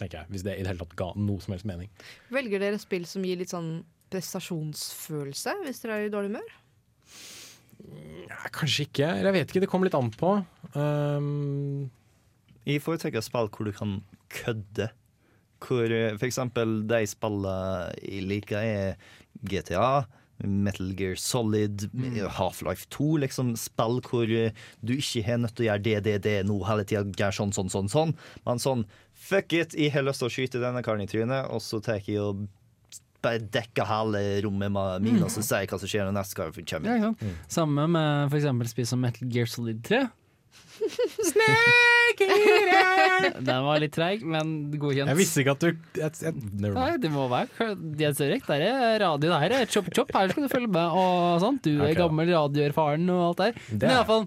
Tenker 0.01 0.23
jeg, 0.23 0.31
Hvis 0.33 0.43
det 0.47 0.57
i 0.59 0.63
det 0.65 0.73
hele 0.73 0.83
tatt 0.83 0.97
ga 0.99 1.13
noe 1.17 1.43
som 1.43 1.55
helst 1.55 1.69
mening. 1.69 1.91
Velger 2.35 2.63
dere 2.63 2.81
spill 2.83 3.07
som 3.07 3.25
gir 3.27 3.39
litt 3.41 3.53
sånn 3.55 3.77
prestasjonsfølelse, 4.15 5.55
hvis 5.65 5.83
dere 5.83 5.99
er 5.99 6.09
i 6.09 6.13
dårlig 6.13 6.33
humør? 6.33 6.53
Ja, 8.29 8.41
kanskje 8.55 8.87
ikke. 8.89 9.07
Eller 9.07 9.31
Jeg 9.33 9.39
vet 9.39 9.53
ikke, 9.53 9.63
det 9.65 9.71
kommer 9.71 9.89
litt 9.91 9.99
an 9.99 10.11
på. 10.15 10.35
Um, 10.75 11.91
Jeg 12.65 12.83
foretrekker 12.83 13.25
spill 13.25 13.51
hvor 13.53 13.69
du 13.69 13.73
kan 13.77 13.99
kødde. 14.33 14.91
Hvor 15.65 15.87
f.eks. 15.89 16.19
for 16.21 16.29
eksempel 16.29 16.77
de 16.89 17.01
spillene 17.09 17.57
jeg 18.03 18.27
liker, 18.29 18.59
er 18.61 18.97
GTA, 19.45 20.05
Metal 20.45 20.91
Gear 20.99 21.15
Solid, 21.21 21.87
Half-Life 22.39 22.89
2. 22.91 23.07
Liksom 23.23 23.55
spill 23.61 24.01
hvor 24.05 24.29
eh, 24.29 24.53
du 24.83 24.97
ikke 24.97 25.23
har 25.29 25.39
nødt 25.41 25.55
til 25.57 25.67
å 25.67 25.69
gjøre 25.71 25.85
det, 25.87 25.97
det, 26.05 26.17
det 26.27 26.35
nå 26.49 26.59
hele 26.69 26.85
tida. 26.89 27.31
Sånn, 27.33 27.53
sånn, 27.55 27.71
sånn, 27.73 27.89
sånn. 27.93 28.15
Men 28.45 28.61
sånn 28.63 28.85
fuck 29.15 29.53
it, 29.57 29.75
jeg 29.79 29.93
har 29.95 30.05
lyst 30.07 30.21
til 30.23 30.29
å 30.29 30.35
skyte 30.35 30.61
denne 30.63 30.83
karen 30.85 31.05
i 31.05 31.09
trynet, 31.11 31.49
og 31.55 31.63
så 31.65 31.81
tar 31.85 32.01
jeg 32.03 32.21
og 32.23 32.45
bare 33.25 33.41
dekker 33.41 33.87
hele 33.89 34.21
rommet 34.45 34.73
med 34.75 35.07
mine, 35.07 35.23
og 35.25 35.33
så 35.33 35.41
sier 35.41 35.63
jeg 35.65 35.71
hva 35.73 35.79
som 35.81 35.89
skjer 35.89 36.05
når 36.05 36.17
neste 36.19 36.37
Ja, 36.69 36.75
kommer. 36.75 36.99
Ja, 37.01 37.13
sant? 37.15 37.49
Samme 37.55 37.87
med 37.89 38.29
eksempel 38.37 38.69
spill 38.69 38.89
som 38.91 39.01
Metal 39.01 39.31
Gear 39.33 39.49
Solid 39.49 39.81
3. 39.87 40.03
Den 43.45 43.61
var 43.65 43.79
litt 43.83 43.95
treig, 43.95 44.23
men 44.27 44.71
godkjent. 44.81 45.11
jeg 45.11 45.19
visste 45.19 45.43
ikke 45.43 45.55
at 45.55 45.63
du 45.65 45.69
jeg, 46.01 46.11
jeg, 46.27 46.35
never 46.53 46.75
Nei, 46.77 46.89
mind. 46.91 47.03
det 47.05 47.11
må 47.15 47.27
være 47.31 47.69
Jens 48.01 48.21
Erik, 48.25 48.45
det 48.49 48.69
er 48.69 48.99
radio, 49.03 49.31
det 49.31 49.41
her 49.45 49.55
er 49.61 49.71
chop 49.71 49.89
chop, 49.95 50.13
her 50.15 50.31
skal 50.33 50.47
du 50.47 50.51
følge 50.53 50.71
med 50.75 50.99
og 50.99 51.41
sånt. 51.43 51.63
Du 51.65 51.73
er 51.79 51.89
okay, 51.89 51.99
gammel 52.03 52.31
radioerfaren 52.33 53.07
og 53.15 53.23
alt 53.31 53.43
der. 53.43 53.53
Det 53.71 53.83
Men 53.87 53.95
i 53.95 53.99
er 54.01 54.09
fall, 54.11 54.27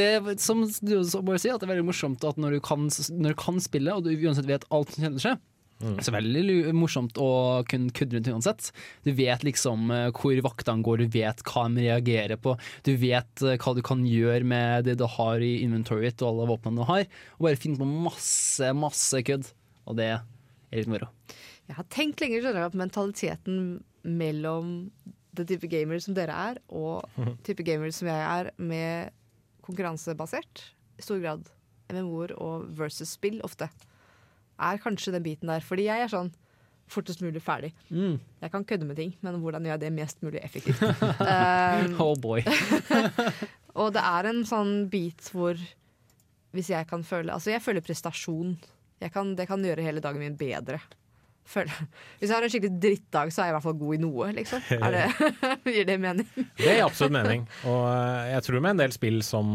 det 0.00 0.08
som 0.44 0.64
du 0.64 0.94
også 1.00 1.20
sier, 1.24 1.38
si, 1.46 1.52
at 1.52 1.60
det 1.60 1.68
er 1.68 1.74
veldig 1.74 1.88
morsomt 1.88 2.24
at 2.28 2.36
når 2.40 2.50
du 2.56 2.60
kan, 2.64 2.80
når 2.88 3.34
du 3.36 3.38
kan 3.46 3.56
spille, 3.64 3.96
og 3.96 4.06
du 4.06 4.12
uansett 4.14 4.48
vet 4.48 4.66
alt 4.72 4.94
som 4.94 5.06
kjenner 5.06 5.22
seg, 5.28 5.42
Mm. 5.76 5.98
så 6.00 6.08
er 6.08 6.14
veldig 6.16 6.72
morsomt 6.72 7.18
å 7.20 7.30
kunne 7.68 7.92
kødde 7.92 8.16
rundt 8.16 8.30
uansett. 8.32 8.70
Du 9.04 9.10
vet 9.16 9.42
liksom 9.44 9.90
eh, 9.92 10.06
hvor 10.16 10.38
vaktene 10.46 10.84
går, 10.86 11.02
du 11.02 11.18
vet 11.18 11.42
hva 11.44 11.66
de 11.68 11.84
reagerer 11.84 12.40
på. 12.40 12.54
Du 12.86 12.94
vet 13.00 13.44
eh, 13.44 13.58
hva 13.60 13.74
du 13.76 13.82
kan 13.84 14.06
gjøre 14.08 14.46
med 14.48 14.88
det 14.88 14.96
du 15.00 15.04
har 15.18 15.44
i 15.44 15.58
inventoryet 15.66 16.22
og 16.24 16.30
alle 16.30 16.48
våpnene 16.52 16.80
du 16.80 16.88
har. 16.88 17.04
Og 17.36 17.48
bare 17.48 17.60
finne 17.60 17.80
på 17.80 17.88
masse, 18.08 18.70
masse 18.76 19.20
kødd. 19.28 19.50
Og 19.86 19.98
det 20.00 20.08
er 20.16 20.24
litt 20.80 20.90
moro. 20.90 21.10
Jeg 21.66 21.76
har 21.76 21.88
tenkt 21.92 22.22
lenge 22.22 22.40
skjønner 22.40 22.64
jeg, 22.64 22.72
på 22.72 22.80
mentaliteten 22.80 23.60
mellom 24.06 24.72
det 25.36 25.44
type 25.50 25.68
gamer 25.68 26.00
som 26.00 26.16
dere 26.16 26.38
er, 26.52 26.62
og 26.72 27.04
type 27.46 27.66
gamer 27.66 27.92
som 27.92 28.08
jeg 28.08 28.22
er, 28.24 28.48
med 28.56 29.12
konkurransebasert. 29.66 30.70
I 30.96 31.04
stor 31.04 31.20
grad 31.20 31.50
MMO-er 31.92 32.32
og 32.40 32.64
versus 32.78 33.12
spill 33.18 33.42
ofte. 33.44 33.68
Er 34.56 34.82
kanskje 34.82 35.14
den 35.14 35.24
biten 35.26 35.52
der. 35.52 35.64
Fordi 35.64 35.88
jeg 35.88 36.06
er 36.06 36.12
sånn 36.12 36.32
fortest 36.90 37.22
mulig 37.24 37.42
ferdig. 37.42 37.72
Mm. 37.90 38.18
Jeg 38.42 38.52
kan 38.52 38.64
kødde 38.64 38.86
med 38.86 38.98
ting, 39.00 39.16
men 39.26 39.40
hvordan 39.42 39.64
gjør 39.66 39.74
jeg 39.74 39.82
det 39.82 39.92
mest 39.96 40.22
mulig 40.22 40.42
effektivt? 40.46 40.82
Um, 41.20 41.96
Oh 42.04 42.14
boy. 42.14 42.44
og 43.80 43.90
det 43.96 44.04
er 44.06 44.30
en 44.30 44.44
sånn 44.46 44.86
bit 44.92 45.32
hvor 45.34 45.58
hvis 46.56 46.70
jeg 46.72 46.88
kan 46.88 47.02
føle 47.04 47.34
Altså, 47.34 47.52
jeg 47.52 47.64
føler 47.64 47.84
prestasjon. 47.84 48.54
Jeg 49.02 49.12
kan, 49.12 49.34
det 49.36 49.48
kan 49.50 49.64
gjøre 49.64 49.84
hele 49.84 50.00
dagen 50.00 50.22
min 50.22 50.38
bedre. 50.38 50.78
Føler. 51.46 51.74
Hvis 52.18 52.30
jeg 52.30 52.34
har 52.34 52.46
en 52.46 52.50
skikkelig 52.50 52.78
drittdag, 52.82 53.30
så 53.30 53.42
er 53.42 53.50
jeg 53.50 53.52
i 53.52 53.56
hvert 53.58 53.66
fall 53.66 53.76
god 53.78 53.94
i 53.94 53.98
noe, 54.02 54.30
liksom. 54.34 54.62
Er 54.80 54.94
det, 54.96 55.02
gir 55.76 55.86
det 55.86 55.98
mening? 56.02 56.30
Det 56.58 56.72
gir 56.72 56.86
absolutt 56.86 57.14
mening. 57.14 57.44
Og 57.68 57.82
eh, 57.92 58.32
jeg 58.32 58.46
tror 58.48 58.64
med 58.64 58.72
en 58.72 58.80
del 58.80 58.94
spill 58.96 59.20
som 59.26 59.52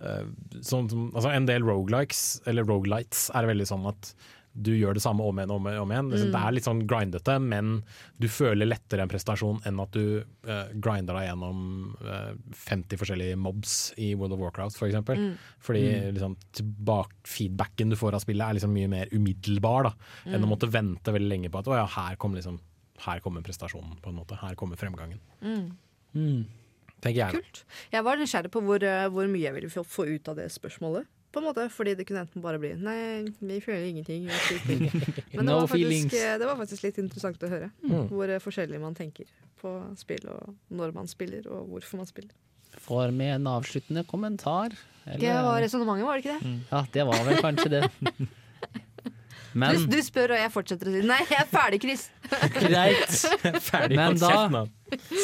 eh, 0.00 0.26
som, 0.62 0.88
altså 1.14 1.30
En 1.34 1.46
del 1.46 1.62
rogelikes, 1.62 2.40
eller 2.46 2.64
rogelights, 2.64 3.30
er 3.34 3.46
veldig 3.46 3.66
sånn 3.68 3.86
at 3.90 4.14
du 4.52 4.72
gjør 4.74 4.94
det 4.98 5.02
samme 5.04 5.22
om 5.22 5.38
igjen 5.38 5.50
og 5.54 5.60
om, 5.60 5.66
om 5.84 5.90
igjen. 5.94 6.08
Liksom, 6.10 6.26
Mm. 6.26 6.32
Det 6.34 6.40
er 6.42 6.52
litt 6.56 6.64
sånn 6.66 6.80
grindete, 6.90 7.36
men 7.40 7.84
du 8.18 8.26
føler 8.26 8.66
lettere 8.66 9.04
en 9.04 9.08
prestasjon 9.08 9.60
enn 9.64 9.78
at 9.80 9.92
du 9.94 10.24
uh, 10.48 10.66
grinder 10.74 11.14
deg 11.14 11.28
gjennom 11.28 11.60
uh, 12.02 12.32
50 12.58 12.98
forskjellige 12.98 13.36
mobs 13.38 13.76
i 13.96 14.08
World 14.18 14.34
of 14.34 14.40
Warcraft, 14.42 14.74
f.eks. 14.74 14.80
For 14.80 14.88
eksempel. 14.90 15.16
Mm. 15.22 15.36
Fordi 15.62 15.84
Mm. 15.94 16.14
liksom, 16.18 16.34
feedbacken 17.24 17.90
du 17.90 17.96
får 17.96 18.14
av 18.18 18.24
spillet, 18.24 18.42
er 18.42 18.58
liksom 18.58 18.74
mye 18.74 18.88
mer 18.90 19.06
umiddelbar 19.14 19.84
da, 19.84 19.94
enn 20.26 20.42
å 20.42 20.46
Mm. 20.46 20.50
måtte 20.50 20.70
vente 20.70 21.12
veldig 21.14 21.28
lenge 21.30 21.50
på 21.50 21.58
at 21.62 21.66
å 21.70 21.76
ja, 21.78 21.86
her 21.86 22.16
kommer 22.16 22.36
liksom 22.42 22.58
kom 23.22 23.42
prestasjonen, 23.42 23.96
på 24.02 24.10
en 24.10 24.16
måte. 24.16 24.36
Her 24.36 24.54
kommer 24.54 24.76
fremgangen. 24.76 25.20
Mm. 25.40 26.44
Tenker 27.00 27.20
jeg. 27.22 27.32
Kult. 27.40 27.64
Jeg 27.92 28.04
var 28.04 28.20
nysgjerrig 28.20 28.50
på 28.52 28.60
hvor, 28.66 28.82
eh, 28.84 29.06
hvor 29.12 29.28
mye 29.30 29.46
jeg 29.46 29.54
ville 29.56 29.70
få, 29.72 30.04
ut 30.06 30.28
av 30.28 30.36
det 30.36 30.50
spørsmålet. 30.52 31.06
På 31.30 31.38
en 31.38 31.46
måte, 31.46 31.68
Fordi 31.70 31.94
det 31.94 32.06
kunne 32.08 32.24
enten 32.26 32.42
bare 32.42 32.58
bli 32.58 32.72
Nei, 32.74 33.22
vi 33.38 33.60
føler 33.62 33.86
ingenting. 33.86 34.24
vi 34.26 34.32
føler 34.32 34.76
ingenting». 34.76 35.24
Men 35.36 35.46
det, 35.46 35.46
No 35.46 35.60
var 35.60 35.68
faktisk, 35.70 36.14
eh, 36.18 36.38
det 36.42 36.46
var 36.48 36.56
faktisk 36.58 36.82
litt 36.88 36.98
interessant 36.98 37.38
å 37.46 37.50
høre. 37.52 37.70
Mm. 37.86 38.08
Hvor 38.10 38.28
eh, 38.34 38.40
forskjellig 38.42 38.80
man 38.82 38.94
tenker 38.98 39.30
på 39.62 39.74
spill, 40.00 40.26
og 40.32 40.54
når 40.74 40.92
man 40.96 41.06
spiller, 41.08 41.46
og 41.48 41.68
hvorfor 41.70 42.00
man 42.02 42.06
spiller. 42.10 42.34
Får 42.80 43.10
med 43.14 43.34
en 43.36 43.46
avsluttende 43.50 44.04
kommentar. 44.06 44.74
eller- 45.06 45.18
Det 45.20 45.34
var 45.46 45.60
resonnementet, 45.62 46.04
var 46.06 46.18
det 46.18 46.24
ikke 46.24 46.40
det? 46.40 46.66
Ja, 46.70 46.84
det 46.92 47.06
var 47.06 47.24
vel 47.24 47.42
kanskje 47.42 47.70
det. 47.70 48.28
Men 49.52 49.74
Du, 49.74 49.86
du 49.96 49.98
spør, 50.06 50.30
og 50.30 50.38
jeg 50.38 50.50
fortsetter 50.54 50.86
å 50.90 50.92
si 50.94 51.00
nei, 51.06 51.18
jeg 51.26 51.40
er 51.40 51.48
ferdig, 51.50 51.80
Chris. 51.82 52.04
greit. 52.54 53.14
Ferdig, 53.70 53.96
Men 53.98 54.18
da. 54.20 54.66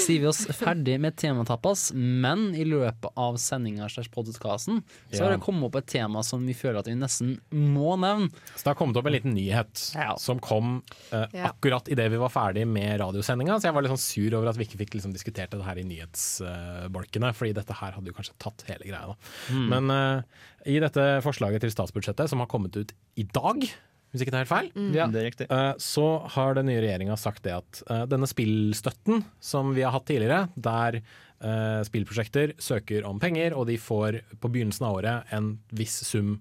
Sier 0.05 0.23
vi 0.23 0.29
oss 0.31 0.45
ferdig 0.57 0.97
med 1.03 1.17
tematapas, 1.19 1.91
men 1.95 2.49
i 2.57 2.65
løpet 2.69 3.11
av 3.19 3.39
sendinga 3.41 3.89
så 3.91 4.05
har 4.05 5.33
det 5.33 5.41
kommet 5.45 5.69
opp 5.69 5.79
et 5.81 5.89
tema 5.91 6.23
som 6.27 6.45
vi 6.47 6.55
føler 6.57 6.81
at 6.81 6.91
vi 6.91 6.97
nesten 6.99 7.37
må 7.51 7.97
nevne. 8.01 8.31
Så 8.55 8.65
det 8.65 8.73
har 8.73 8.79
kommet 8.79 8.99
opp 9.01 9.09
en 9.09 9.17
liten 9.17 9.37
nyhet 9.37 9.85
som 10.23 10.41
kom 10.43 10.81
eh, 11.11 11.27
Ja. 11.37 11.51
akkurat 11.51 11.89
idet 11.93 12.09
vi 12.13 12.21
var 12.21 12.33
ferdig 12.33 12.67
med 12.69 13.01
radiosendinga. 13.01 13.59
Så 13.61 13.69
jeg 13.69 13.77
var 13.77 13.85
litt 13.85 13.95
sånn 13.95 14.03
sur 14.03 14.39
over 14.39 14.51
at 14.51 14.59
vi 14.59 14.67
ikke 14.69 14.81
fikk 14.85 14.97
liksom, 14.99 15.15
diskutert 15.17 15.55
det 15.55 15.65
her 15.67 15.81
i 15.81 15.87
nyhetsbolkene, 15.87 17.33
fordi 17.37 17.55
dette 17.57 17.77
her 17.81 17.97
hadde 17.97 18.13
jo 18.13 18.17
kanskje 18.17 18.37
tatt 18.43 18.67
hele 18.71 18.87
greia. 18.89 19.13
Da. 19.13 19.17
Mm. 19.55 19.67
Men 19.73 19.93
uh, 19.93 20.47
i 20.67 20.79
dette 20.83 21.05
forslaget 21.25 21.63
til 21.65 21.75
statsbudsjettet, 21.75 22.31
som 22.31 22.43
har 22.43 22.51
kommet 22.51 22.77
ut 22.77 22.95
i 23.17 23.27
dag, 23.27 23.67
hvis 24.13 24.23
ikke 24.25 24.33
det 24.33 24.39
er 24.39 24.45
helt 24.45 24.53
feil, 24.55 24.69
Mm. 24.77 24.95
Ja. 24.95 25.07
Det 25.13 25.21
er 25.21 25.27
riktig. 25.31 25.47
eh, 25.51 25.75
så 25.79 26.07
har 26.37 26.55
den 26.55 26.67
nye 26.67 26.81
regjeringa 26.81 27.17
sagt 27.19 27.43
det 27.45 27.53
at 27.57 27.83
eh, 27.91 28.07
denne 28.07 28.27
spillstøtten 28.31 29.25
som 29.41 29.75
vi 29.75 29.83
har 29.83 29.93
hatt 29.93 30.07
tidligere, 30.09 30.49
der 30.57 31.01
eh, 31.03 31.83
spillprosjekter 31.85 32.55
søker 32.59 33.05
om 33.05 33.19
penger, 33.21 33.53
og 33.57 33.67
de 33.67 33.77
får 33.77 34.21
på 34.41 34.49
begynnelsen 34.51 34.87
av 34.89 34.97
året 35.03 35.25
en 35.37 35.59
viss 35.73 35.99
sum 36.07 36.39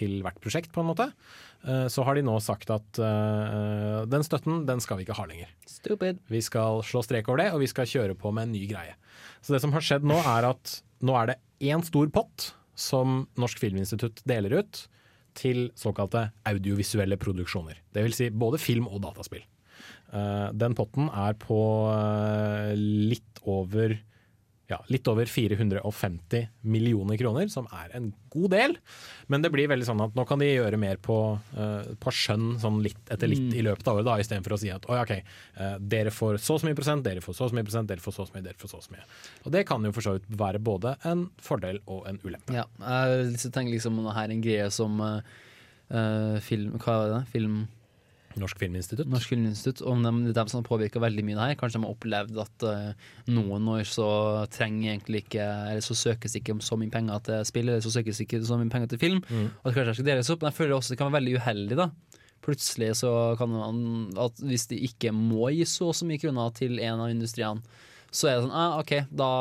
til 0.00 0.22
hvert 0.24 0.38
prosjekt, 0.40 0.70
på 0.72 0.80
en 0.80 0.88
måte. 0.94 1.10
Eh, 1.66 1.88
Så 1.92 2.04
har 2.06 2.14
de 2.16 2.22
nå 2.24 2.38
sagt 2.40 2.70
at 2.72 2.98
eh, 2.98 4.06
den 4.08 4.22
støtten, 4.24 4.62
den 4.66 4.80
skal 4.80 4.96
vi 4.96 5.04
ikke 5.04 5.18
ha 5.18 5.26
lenger. 5.28 5.50
Stupid. 5.68 6.20
Vi 6.30 6.40
skal 6.40 6.80
slå 6.86 7.02
strek 7.04 7.28
over 7.28 7.42
det, 7.42 7.50
og 7.52 7.60
vi 7.60 7.68
skal 7.68 7.84
kjøre 7.90 8.16
på 8.16 8.32
med 8.32 8.48
en 8.48 8.52
ny 8.56 8.64
greie. 8.70 8.94
Så 9.42 9.52
det 9.52 9.60
som 9.60 9.72
har 9.72 9.84
skjedd 9.84 10.04
nå, 10.08 10.16
er 10.24 10.48
at 10.54 10.78
nå 11.04 11.14
er 11.20 11.34
det 11.34 11.36
én 11.60 11.84
stor 11.84 12.08
pott 12.08 12.54
som 12.80 13.26
Norsk 13.36 13.58
Filminstitutt 13.60 14.22
deler 14.28 14.60
ut 14.62 14.86
til 15.38 15.70
såkalte 15.78 16.28
audiovisuelle 16.48 17.18
produksjoner. 17.20 17.78
Vil 17.96 18.14
si 18.16 18.30
både 18.30 18.60
film 18.62 18.88
og 18.90 19.02
dataspill. 19.04 19.42
Eh, 20.12 20.48
Den 20.52 20.74
potten 20.78 21.10
er 21.10 21.36
på 21.38 21.60
eh, 21.94 22.74
litt 22.76 23.42
over 23.46 23.96
ja, 24.70 24.78
litt 24.88 25.08
over 25.10 25.26
450 25.26 26.46
millioner 26.62 27.18
kroner, 27.18 27.48
som 27.50 27.66
er 27.74 27.90
en 27.98 28.12
god 28.30 28.52
del. 28.54 28.76
Men 29.26 29.42
det 29.42 29.50
blir 29.50 29.68
veldig 29.70 29.88
sånn 29.88 30.02
at 30.04 30.14
nå 30.14 30.24
kan 30.28 30.38
de 30.38 30.48
gjøre 30.48 30.78
mer 30.78 31.00
på, 31.02 31.16
uh, 31.56 31.88
på 32.00 32.12
skjønn 32.14 32.52
sånn 32.62 32.78
litt 32.84 33.10
etter 33.10 33.30
litt 33.30 33.40
Mm. 33.40 33.54
i 33.56 33.62
løpet 33.66 33.88
av 33.88 33.96
året, 33.98 34.06
da, 34.06 34.18
istedenfor 34.22 34.54
å 34.54 34.60
si 34.60 34.70
at 34.70 34.84
«Oi, 34.86 34.98
ok, 35.00 35.12
uh, 35.58 35.76
dere 35.80 36.12
får 36.14 36.38
så 36.38 36.54
og 36.54 36.62
så 36.62 36.68
mye 36.68 36.78
prosent, 36.78 37.02
dere 37.02 37.24
får 37.24 37.34
så 37.34 37.44
og 37.48 37.50
så 37.50 37.58
mye 37.58 37.66
prosent, 37.66 37.88
dere 37.90 38.04
får 38.04 38.14
så 38.14 38.22
og 38.22 38.28
så 38.30 38.36
mye, 38.36 38.46
dere 38.46 38.60
får 38.60 38.70
så 38.70 38.78
og 38.78 38.86
så 38.86 38.94
mye. 38.94 39.04
Og 39.44 39.52
det 39.56 39.66
kan 39.66 39.84
jo 39.84 39.92
for 39.96 40.06
så 40.06 40.14
vidt 40.18 40.30
være 40.44 40.62
både 40.62 40.94
en 41.10 41.26
fordel 41.40 41.80
og 41.86 42.06
en 42.10 42.20
ulempe. 42.22 42.54
Ja, 42.54 42.66
jeg 42.78 43.40
tenker 43.50 43.72
liksom 43.72 43.98
om 43.98 44.10
her 44.12 44.28
er 44.28 44.34
en 44.36 44.44
greie 44.44 44.70
som 44.70 45.00
eh, 45.02 46.38
film 46.46 46.78
Hva 46.78 46.96
er 47.04 47.12
det? 47.16 47.20
Film 47.32 47.62
Norsk 48.38 48.60
Filminstitutt. 48.62 49.08
Norsk 49.10 49.32
Filminstitutt 49.32 49.80
Om 49.86 50.04
de, 50.04 50.32
dem 50.36 50.50
som 50.50 50.60
har 50.60 50.68
påvirka 50.68 51.02
veldig 51.02 51.24
mye 51.26 51.38
det 51.38 51.48
her. 51.48 51.56
Kanskje 51.58 51.80
de 51.80 51.86
har 51.86 51.96
opplevd 51.96 52.38
at 52.44 52.66
uh, 52.66 53.08
noen 53.32 53.66
år 53.72 53.82
så 53.88 54.06
trenger 54.54 54.92
egentlig 54.92 55.24
ikke 55.24 55.42
Eller 55.72 55.84
så 55.84 55.96
søkes 55.98 56.36
ikke 56.38 56.54
om 56.54 56.62
så 56.64 56.78
mye 56.78 56.92
penger 56.92 57.24
til 57.26 57.44
spill, 57.48 57.68
eller 57.68 57.84
så 57.84 57.94
søkes 57.96 58.22
ikke 58.22 58.42
så 58.46 58.58
mye 58.60 58.70
penger 58.72 58.92
til 58.92 59.02
film. 59.02 59.20
Mm. 59.26 59.50
Og 59.50 59.70
at 59.70 59.74
kanskje 59.74 59.90
det 59.90 59.98
skal 59.98 60.10
deles 60.12 60.32
opp. 60.34 60.42
Men 60.42 60.52
jeg 60.52 60.60
føler 60.60 60.76
også 60.78 60.94
det 60.94 61.00
kan 61.00 61.10
være 61.10 61.18
veldig 61.20 61.36
uheldig, 61.40 61.78
da. 61.82 61.90
Plutselig 62.40 62.90
så 63.02 63.14
kan 63.36 63.50
man 63.52 63.80
at 64.20 64.38
Hvis 64.40 64.68
de 64.70 64.78
ikke 64.88 65.12
må 65.12 65.50
gi 65.52 65.66
så 65.68 65.90
og 65.90 65.96
så 65.98 66.08
mye 66.08 66.22
kroner 66.22 66.52
til 66.56 66.78
en 66.78 67.02
av 67.02 67.10
industriene, 67.12 67.80
så 68.10 68.28
er 68.28 68.36
det 68.36 68.46
sånn 68.46 68.54
ah, 68.58 68.78
OK, 68.80 68.94
da 69.14 69.32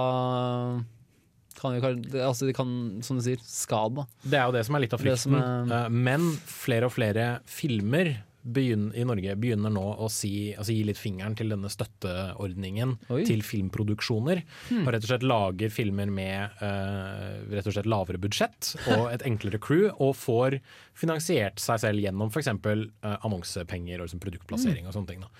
kan 1.60 1.76
vi, 1.76 2.20
altså 2.24 2.48
det 2.48 2.53
kan, 2.56 2.70
som 3.03 3.18
du 3.20 3.24
sier, 3.26 3.40
skade, 3.44 3.99
da. 3.99 4.06
Det 4.24 4.38
er 4.40 4.45
jo 4.48 4.56
det 4.56 4.61
som 4.68 4.78
er 4.78 4.84
litt 4.86 4.94
av 4.95 5.02
frykten. 5.02 5.36
Er, 5.36 5.90
Men 5.91 6.30
flere 6.40 6.88
og 6.88 6.94
flere 6.95 7.26
filmer 7.49 8.14
begynner, 8.41 8.95
i 8.95 9.03
Norge 9.07 9.36
begynner 9.40 9.72
nå 9.74 9.84
å 9.99 10.07
si, 10.11 10.52
altså 10.56 10.74
gi 10.74 10.84
litt 10.88 10.99
fingeren 10.99 11.36
til 11.38 11.52
denne 11.52 11.70
støtteordningen 11.72 12.95
Oi. 13.11 13.22
til 13.28 13.44
filmproduksjoner. 13.45 14.44
Hmm. 14.70 14.84
Og 14.86 14.91
rett 14.95 15.06
og 15.06 15.11
slett 15.11 15.26
lager 15.28 15.74
filmer 15.74 16.11
med 16.14 16.60
uh, 16.61 17.40
rett 17.52 17.68
og 17.68 17.76
slett 17.76 17.90
lavere 17.90 18.22
budsjett 18.22 18.74
og 18.95 19.10
et 19.11 19.26
enklere 19.28 19.61
crew, 19.64 19.90
og 19.98 20.16
får 20.18 20.60
finansiert 20.98 21.60
seg 21.61 21.84
selv 21.84 22.03
gjennom 22.03 22.32
f.eks. 22.32 22.52
Uh, 22.56 23.16
annonsepenger 23.18 23.99
og 23.99 24.07
liksom 24.07 24.24
produktplassering 24.24 24.88
og 24.88 24.95
sånne 24.95 25.14
ting. 25.14 25.26
Da. 25.26 25.32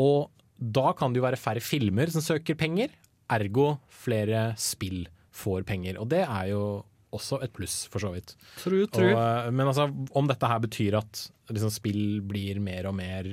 Og 0.00 0.30
da 0.60 0.90
kan 0.96 1.12
det 1.12 1.22
jo 1.22 1.26
være 1.26 1.40
færre 1.40 1.64
filmer 1.64 2.12
som 2.12 2.24
søker 2.24 2.58
penger, 2.58 2.92
ergo 3.30 3.74
flere 4.02 4.50
spill 4.60 5.06
får 5.34 5.64
penger. 5.68 5.98
Og 6.00 6.10
det 6.10 6.24
er 6.26 6.50
jo 6.52 6.62
også 7.14 7.40
et 7.44 7.52
pluss, 7.54 7.84
for 7.90 8.02
så 8.02 8.12
vidt. 8.14 8.36
True, 8.60 8.86
true. 8.90 9.10
Og, 9.10 9.18
eh, 9.18 9.50
men 9.50 9.66
altså, 9.66 9.88
om 10.14 10.30
dette 10.30 10.46
her 10.46 10.62
betyr 10.62 11.00
at 11.00 11.24
liksom, 11.52 11.70
spill 11.74 12.20
blir 12.26 12.60
mer 12.62 12.86
og 12.90 12.94
mer 12.98 13.28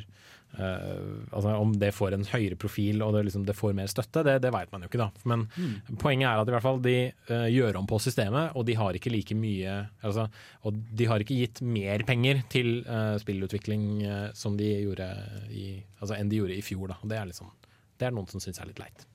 uh, 0.57 1.18
altså 1.31 1.53
Om 1.60 1.73
det 1.80 1.91
får 1.94 2.15
en 2.15 2.23
høyere 2.26 2.56
profil 2.60 3.02
og 3.06 3.14
det, 3.14 3.26
liksom, 3.27 3.44
det 3.45 3.56
får 3.57 3.76
mer 3.77 3.89
støtte, 3.91 4.23
det, 4.26 4.38
det 4.41 4.52
vet 4.56 4.72
man 4.73 4.81
jo 4.85 4.89
ikke. 4.91 5.02
da. 5.03 5.10
Men 5.30 5.48
Mm. 5.57 5.98
poenget 6.02 6.30
er 6.30 6.41
at 6.41 6.48
i 6.48 6.56
hvert 6.56 6.65
fall 6.65 6.81
de 6.81 6.95
uh, 7.30 7.48
gjør 7.52 7.77
om 7.81 7.88
på 7.89 7.99
systemet, 8.02 8.56
og 8.56 8.65
de 8.65 8.73
har 8.80 8.94
ikke 8.98 9.11
like 9.14 9.35
mye 9.38 9.76
altså, 10.03 10.27
Og 10.64 10.73
de 10.98 11.06
har 11.06 11.19
ikke 11.19 11.38
gitt 11.38 11.61
mer 11.61 12.03
penger 12.07 12.41
til 12.49 12.84
uh, 12.88 13.18
spillutvikling 13.22 14.02
som 14.34 14.57
de 14.57 14.72
gjorde 14.85 15.07
i, 15.52 15.84
altså, 16.02 16.15
enn 16.18 16.30
de 16.30 16.39
gjorde 16.41 16.57
i 16.57 16.61
fjor. 16.65 16.88
Da. 16.94 16.98
Det 17.03 17.18
er, 17.19 17.26
liksom, 17.30 17.52
det 17.99 18.07
er 18.07 18.11
noen 18.15 18.27
som 18.31 18.39
syns 18.44 18.60
er 18.61 18.68
litt 18.72 18.80
leit. 18.81 19.06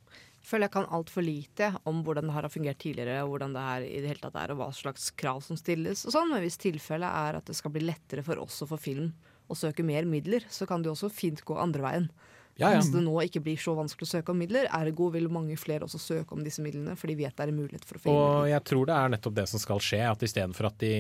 Føler 0.52 0.68
jeg 0.68 0.74
kan 0.76 0.90
altfor 0.92 1.24
lite 1.24 1.70
om 1.88 2.02
hvordan 2.04 2.28
det 2.28 2.36
her 2.36 2.46
har 2.46 2.52
fungert 2.52 2.80
tidligere, 2.82 3.22
og 3.24 3.32
hvordan 3.32 3.56
det 3.56 3.64
her 3.66 3.86
i 3.86 4.00
det 4.02 4.12
hele 4.12 4.22
tatt 4.22 4.36
er, 4.38 4.52
og 4.52 4.60
hva 4.60 4.68
slags 4.76 5.08
krav 5.18 5.40
som 5.44 5.58
stilles 5.58 6.04
og 6.06 6.14
sånn. 6.14 6.30
Men 6.34 6.44
hvis 6.44 6.60
tilfellet 6.60 7.08
er 7.08 7.40
at 7.40 7.48
det 7.48 7.56
skal 7.58 7.74
bli 7.74 7.86
lettere 7.86 8.24
for 8.26 8.42
oss 8.42 8.60
å 8.64 8.68
få 8.70 8.80
film 8.80 9.10
og 9.50 9.58
søke 9.58 9.84
mer 9.84 10.06
midler, 10.08 10.44
så 10.52 10.68
kan 10.68 10.84
det 10.84 10.90
jo 10.90 10.94
også 10.96 11.10
fint 11.12 11.42
gå 11.48 11.56
andre 11.60 11.84
veien. 11.84 12.12
Ja, 12.60 12.68
ja. 12.68 12.78
Hvis 12.78 12.92
det 12.92 13.00
nå 13.00 13.14
ikke 13.24 13.40
blir 13.44 13.60
så 13.60 13.72
vanskelig 13.76 14.06
å 14.06 14.12
søke 14.18 14.32
om 14.34 14.40
midler, 14.42 14.68
ergo 14.76 15.08
vil 15.14 15.30
mange 15.32 15.56
flere 15.60 15.86
også 15.86 16.00
søke 16.00 16.36
om 16.36 16.44
disse 16.44 16.62
midlene, 16.64 16.94
for 17.00 17.08
de 17.08 17.16
vet 17.16 17.32
det 17.32 17.46
er 17.46 17.52
en 17.52 17.60
mulighet 17.62 17.86
for 17.88 17.98
å 17.98 18.02
få 18.04 18.16
Og 18.16 18.48
jeg 18.50 18.64
tror 18.68 18.88
det 18.90 18.96
er 18.98 19.12
nettopp 19.14 19.36
det 19.40 19.46
som 19.50 19.62
skal 19.62 19.80
skje, 19.82 20.02
at 20.04 20.24
istedenfor 20.28 20.68
at 20.68 20.80
de 20.82 20.94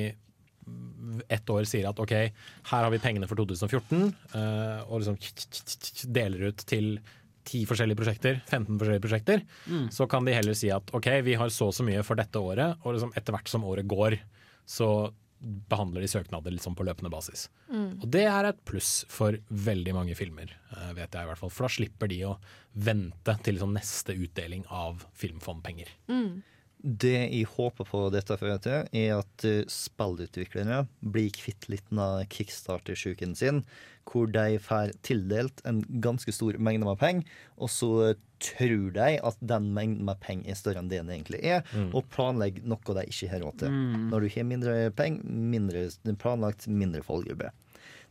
ett 1.32 1.50
år 1.50 1.66
sier 1.68 1.88
at 1.90 1.98
ok, 2.00 2.12
her 2.14 2.84
har 2.86 2.92
vi 2.92 3.00
pengene 3.02 3.28
for 3.28 3.40
2014, 3.40 4.12
eh, 4.38 4.80
og 4.86 5.02
liksom 5.02 6.12
deler 6.14 6.52
ut 6.52 6.64
til 6.68 6.94
10 7.44 7.64
forskjellige 7.70 7.98
prosjekter, 7.98 8.40
15 8.46 8.78
forskjellige 8.78 9.02
prosjekter, 9.06 9.42
Mm. 9.68 9.88
så 9.90 10.06
kan 10.08 10.24
de 10.24 10.32
heller 10.36 10.54
si 10.54 10.70
at 10.70 10.90
ok, 10.94 11.08
vi 11.22 11.34
har 11.34 11.48
så 11.50 11.66
og 11.68 11.74
så 11.74 11.84
mye 11.84 12.02
for 12.04 12.14
dette 12.16 12.38
året, 12.38 12.76
og 12.84 12.94
liksom 12.94 13.12
etter 13.16 13.32
hvert 13.34 13.48
som 13.48 13.64
året 13.64 13.86
går, 13.88 14.18
så 14.66 15.10
behandler 15.42 16.00
de 16.04 16.06
søknader 16.06 16.52
liksom 16.54 16.76
på 16.78 16.84
løpende 16.86 17.10
basis. 17.10 17.48
Mm. 17.68 17.98
Og 18.02 18.06
det 18.14 18.26
er 18.30 18.44
et 18.52 18.60
pluss 18.64 19.04
for 19.10 19.32
veldig 19.50 19.92
mange 19.96 20.14
filmer, 20.14 20.46
eh, 20.70 20.92
vet 20.94 21.10
jeg 21.10 21.24
i 21.24 21.26
hvert 21.26 21.38
fall. 21.40 21.50
For 21.50 21.66
da 21.66 21.72
slipper 21.74 22.08
de 22.08 22.20
å 22.28 22.36
vente 22.78 23.34
til 23.42 23.54
liksom 23.56 23.74
neste 23.74 24.14
utdeling 24.14 24.62
av 24.70 25.02
filmfondpenger. 25.18 25.88
Mm. 26.08 26.42
Det 26.82 27.14
jeg 27.14 27.46
håper 27.46 27.86
på 27.86 28.02
dette 28.10 28.34
fører 28.40 28.58
til, 28.64 28.88
er 28.90 29.20
at 29.20 29.44
eh, 29.46 29.62
spillutviklere 29.70 30.82
blir 31.14 31.30
kvitt 31.36 31.68
litt 31.70 31.92
av 31.94 32.24
kickstarter-sjuken 32.32 33.36
sin, 33.38 33.62
hvor 34.10 34.26
de 34.34 34.58
får 34.58 34.90
tildelt 35.06 35.62
en 35.68 35.78
ganske 36.02 36.34
stor 36.34 36.58
mengde 36.58 36.88
med 36.88 36.98
penger, 36.98 37.24
og 37.56 37.70
så 37.70 37.92
tror 38.42 38.90
de 38.96 39.08
at 39.22 39.38
den 39.38 39.70
mengden 39.76 40.04
med 40.08 40.18
penger 40.24 40.50
er 40.50 40.58
større 40.58 40.82
enn 40.82 40.90
det 40.90 40.98
den 41.04 41.14
egentlig 41.14 41.38
er, 41.46 41.62
Mm. 41.72 41.94
og 41.94 42.08
planlegger 42.10 42.66
noe 42.66 42.96
de 42.98 43.06
ikke 43.06 43.30
har 43.30 43.44
råd 43.46 43.58
til. 43.62 43.70
Mm. 43.70 44.08
Når 44.10 44.20
du 44.20 44.28
har 44.34 44.44
mindre 44.50 44.90
penger, 44.90 45.22
mindre 45.24 45.88
planlagt, 46.18 46.66
mindre 46.66 47.02
fallgruppe. 47.06 47.52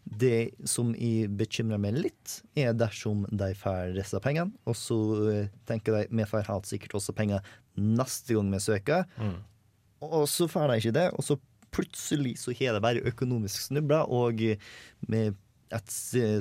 Det 0.02 0.54
som 0.66 0.96
jeg 0.98 1.28
bekymrer 1.38 1.78
meg 1.78 1.94
litt, 1.94 2.40
er 2.58 2.74
dersom 2.74 3.28
de 3.30 3.52
får 3.54 3.92
resten 3.94 4.18
av 4.18 4.24
pengene, 4.24 4.52
og 4.66 4.74
så 4.76 4.98
eh, 5.30 5.52
tenker 5.70 5.94
de 5.94 6.08
vi 6.10 6.26
får 6.26 6.48
helt 6.48 6.66
sikkert 6.66 6.96
også 6.98 7.14
penger 7.14 7.44
neste 7.78 8.34
gang 8.36 8.52
vi 8.52 8.60
søker, 8.60 9.06
Mm. 9.18 9.38
og 10.02 10.28
så 10.28 10.48
får 10.50 10.68
de 10.68 10.78
ikke 10.82 10.94
det, 10.94 11.08
og 11.14 11.24
så 11.24 11.38
plutselig 11.72 12.38
så 12.38 12.52
har 12.60 12.74
de 12.76 12.82
bare 12.84 13.06
økonomisk 13.08 13.62
snubla, 13.70 14.02
og 14.10 14.42
med 15.08 15.36
et 15.72 15.94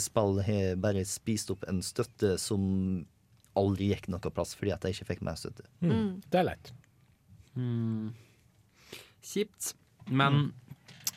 spill 0.03 0.41
har 0.43 0.75
bare 0.83 1.05
spist 1.07 1.51
opp 1.51 1.65
en 1.69 1.79
støtte 1.83 2.37
som 2.39 3.07
aldri 3.57 3.93
gikk 3.93 4.09
noe 4.09 4.31
plass 4.35 4.55
fordi 4.59 4.73
at 4.73 4.81
de 4.83 4.91
ikke 4.91 5.07
fikk 5.07 5.23
mer 5.23 5.35
støtte. 5.39 5.63
Mm. 5.83 6.21
Det 6.31 6.41
er 6.41 6.45
leit. 6.49 6.73
Mm. 7.55 8.11
Kjipt. 9.23 9.75
Men 10.11 10.53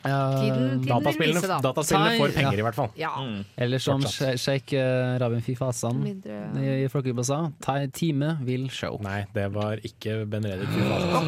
Tiden- 0.03 0.81
tiden 0.83 0.85
dataspillene, 0.87 1.39
vise, 1.39 1.47
da. 1.47 1.59
dataspillene 1.63 2.17
får 2.19 2.33
penger, 2.35 2.53
ja. 2.53 2.59
i 2.59 2.65
hvert 2.67 2.75
fall. 2.75 2.89
Ja. 2.99 3.11
Eller 3.57 3.79
som 3.79 4.01
sjeik 4.03 4.73
uh, 4.75 5.17
Rabin 5.21 5.41
Fifasan 5.45 5.99
Mindre, 6.03 6.39
ja. 6.59 6.75
i 6.83 6.89
Folkegruppa 6.91 7.23
sa, 7.23 7.39
time 7.93 8.37
vil 8.43 8.67
show. 8.73 8.99
Nei, 9.03 9.23
det 9.33 9.47
var 9.55 9.79
ikke 9.83 10.25
Ben 10.29 10.43
Reddik 10.43 10.69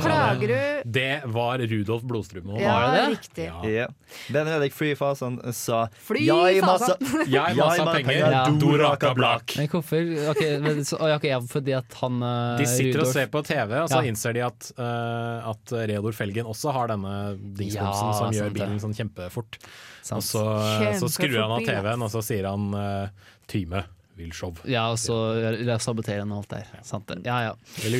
klager 0.04 0.48
det. 0.48 0.84
du. 0.86 0.92
Det 1.00 1.22
var 1.34 1.58
Rudolf 1.60 2.04
Blodstrøm 2.04 2.52
Ja, 2.60 2.74
Var 2.74 2.86
det 2.86 3.02
det? 3.02 3.10
riktig. 3.16 3.46
Ja. 3.46 3.70
Ja. 3.70 3.88
Ben 4.34 4.46
Reddik 4.52 4.74
Fifasan 4.76 5.40
sa 5.54 5.88
Fly 6.08 6.26
«Jeg 6.28 6.62
Fasan!» 6.64 6.98
massa- 7.00 7.26
Jeg 7.36 7.56
massa 7.58 7.86
penger, 7.94 8.32
Ja. 8.32 8.44
du 8.50 8.68
raka 8.78 9.14
blak. 9.18 9.56
Men 9.58 9.68
hvorfor? 9.72 10.30
Okay, 10.36 10.60
men, 10.60 10.84
så, 10.86 11.00
fordi 11.50 11.74
at 11.78 11.94
han 12.02 12.22
uh, 12.24 12.58
De 12.60 12.66
sitter 12.70 13.02
og 13.02 13.08
ser 13.12 13.28
på 13.32 13.42
TV, 13.46 13.72
og 13.82 13.90
så 13.90 14.02
Ja. 14.04 14.10
innser 14.12 14.34
de 14.34 14.44
at, 14.46 14.72
uh, 14.78 15.50
at 15.52 15.72
Reodor 15.90 16.12
Felgen 16.16 16.46
også 16.46 16.72
har 16.76 16.88
denne 16.92 17.16
dingsbomsen 17.56 18.12
Ja, 18.12 18.14
som 18.20 18.32
gjør 18.36 18.54
det. 18.54 18.65
Bilen 18.66 18.82
sånn 18.84 18.96
kjempefort. 18.98 19.60
Sant. 20.02 20.20
Og 20.20 20.28
så, 20.28 20.46
så 21.02 21.12
skrur 21.14 21.40
han 21.42 21.56
av. 21.58 21.66
TV-en, 21.66 22.06
og 22.06 22.12
så 22.14 22.24
sier 22.26 22.50
han 22.52 22.72
uh, 22.76 23.32
Tyme 23.50 23.86
vil 24.16 24.32
show. 24.32 24.54
Ja, 24.70 24.86
og 24.94 24.98
så 25.02 25.16
sabotere 25.84 26.24
og 26.24 26.38
alt 26.42 26.50
der. 26.54 26.68
Sant 26.88 27.08
det. 27.08 27.18
Ja, 27.26 27.40
ja. 27.50 27.54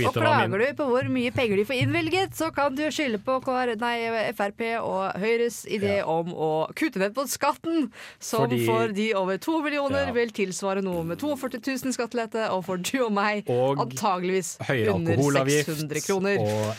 Og 0.08 0.14
klager 0.16 0.62
du 0.62 0.66
på 0.80 0.88
hvor 0.90 1.10
mye 1.12 1.32
penger 1.36 1.58
de 1.60 1.66
får 1.68 1.80
innvilget, 1.84 2.36
så 2.38 2.52
kan 2.56 2.76
du 2.78 2.84
skylde 2.94 3.20
på 3.26 3.38
KR, 3.44 3.74
nei, 3.82 3.96
Frp 4.38 4.62
og 4.80 5.18
Høyres 5.20 5.66
idé 5.68 5.98
om 6.06 6.32
å 6.32 6.52
kutte 6.76 7.02
ned 7.02 7.14
på 7.18 7.26
skatten, 7.28 7.90
som 8.20 8.46
Fordi- 8.46 8.66
for 8.66 8.88
de 8.96 9.14
over 9.16 9.38
to 9.38 9.62
millioner 9.62 10.06
Ja. 10.08 10.12
vil 10.14 10.30
tilsvare 10.32 10.82
noe 10.84 11.04
med 11.04 11.18
42 11.20 11.60
000 11.84 11.94
skattelette, 11.96 12.50
og 12.52 12.64
for 12.66 12.78
du 12.78 13.04
og 13.06 13.12
meg 13.12 13.50
Og 13.50 13.78
antageligvis 13.80 14.58
under 14.94 15.16
600 15.18 16.02
kroner. 16.06 16.38
og 16.40 16.76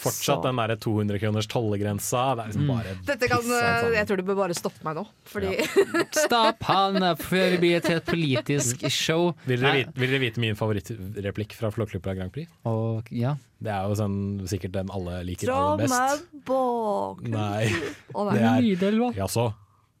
fortsatt 0.00 0.42
den 0.46 0.56
der 0.56 0.76
200 0.76 1.18
kroners 1.20 1.46
tollegrensa. 1.46 2.34
Det 2.36 2.44
er 2.44 2.52
liksom 2.52 2.66
bare 2.68 2.96
Dette 3.04 3.28
kan, 3.28 3.38
piss 3.42 3.94
jeg 3.96 4.06
tror 4.08 4.16
du 4.16 4.22
bør 4.22 4.36
bare 4.46 4.54
stoppe 4.54 4.84
meg 4.84 4.96
nå, 4.96 5.06
fordi 5.26 5.56
Stopp 6.24 6.62
han 6.62 6.94
før 7.16 7.50
vi 7.50 7.58
blir 7.64 7.80
til 7.84 7.96
et 7.98 8.06
politisk 8.06 8.69
show. 8.92 9.30
Vil 9.48 9.62
dere, 9.62 9.80
vite, 9.80 9.94
vil 10.00 10.12
dere 10.12 10.22
vite 10.22 10.42
min 10.42 10.58
favorittreplikk 10.58 11.56
fra 11.58 11.70
Flåklypa 11.74 12.14
Grand 12.18 12.32
Prix? 12.34 12.50
Og, 12.68 13.08
ja. 13.14 13.36
Det 13.60 13.72
er 13.74 13.88
jo 13.88 13.96
sånn, 13.98 14.18
sikkert 14.50 14.74
den 14.78 14.92
alle 14.94 15.20
liker 15.28 15.52
aller 15.52 15.82
best. 15.82 15.96
meg 15.96 16.44
bak 16.48 17.24
Nei. 17.28 17.66
Det 18.30 18.44
er 18.44 19.18
Jaså, 19.18 19.50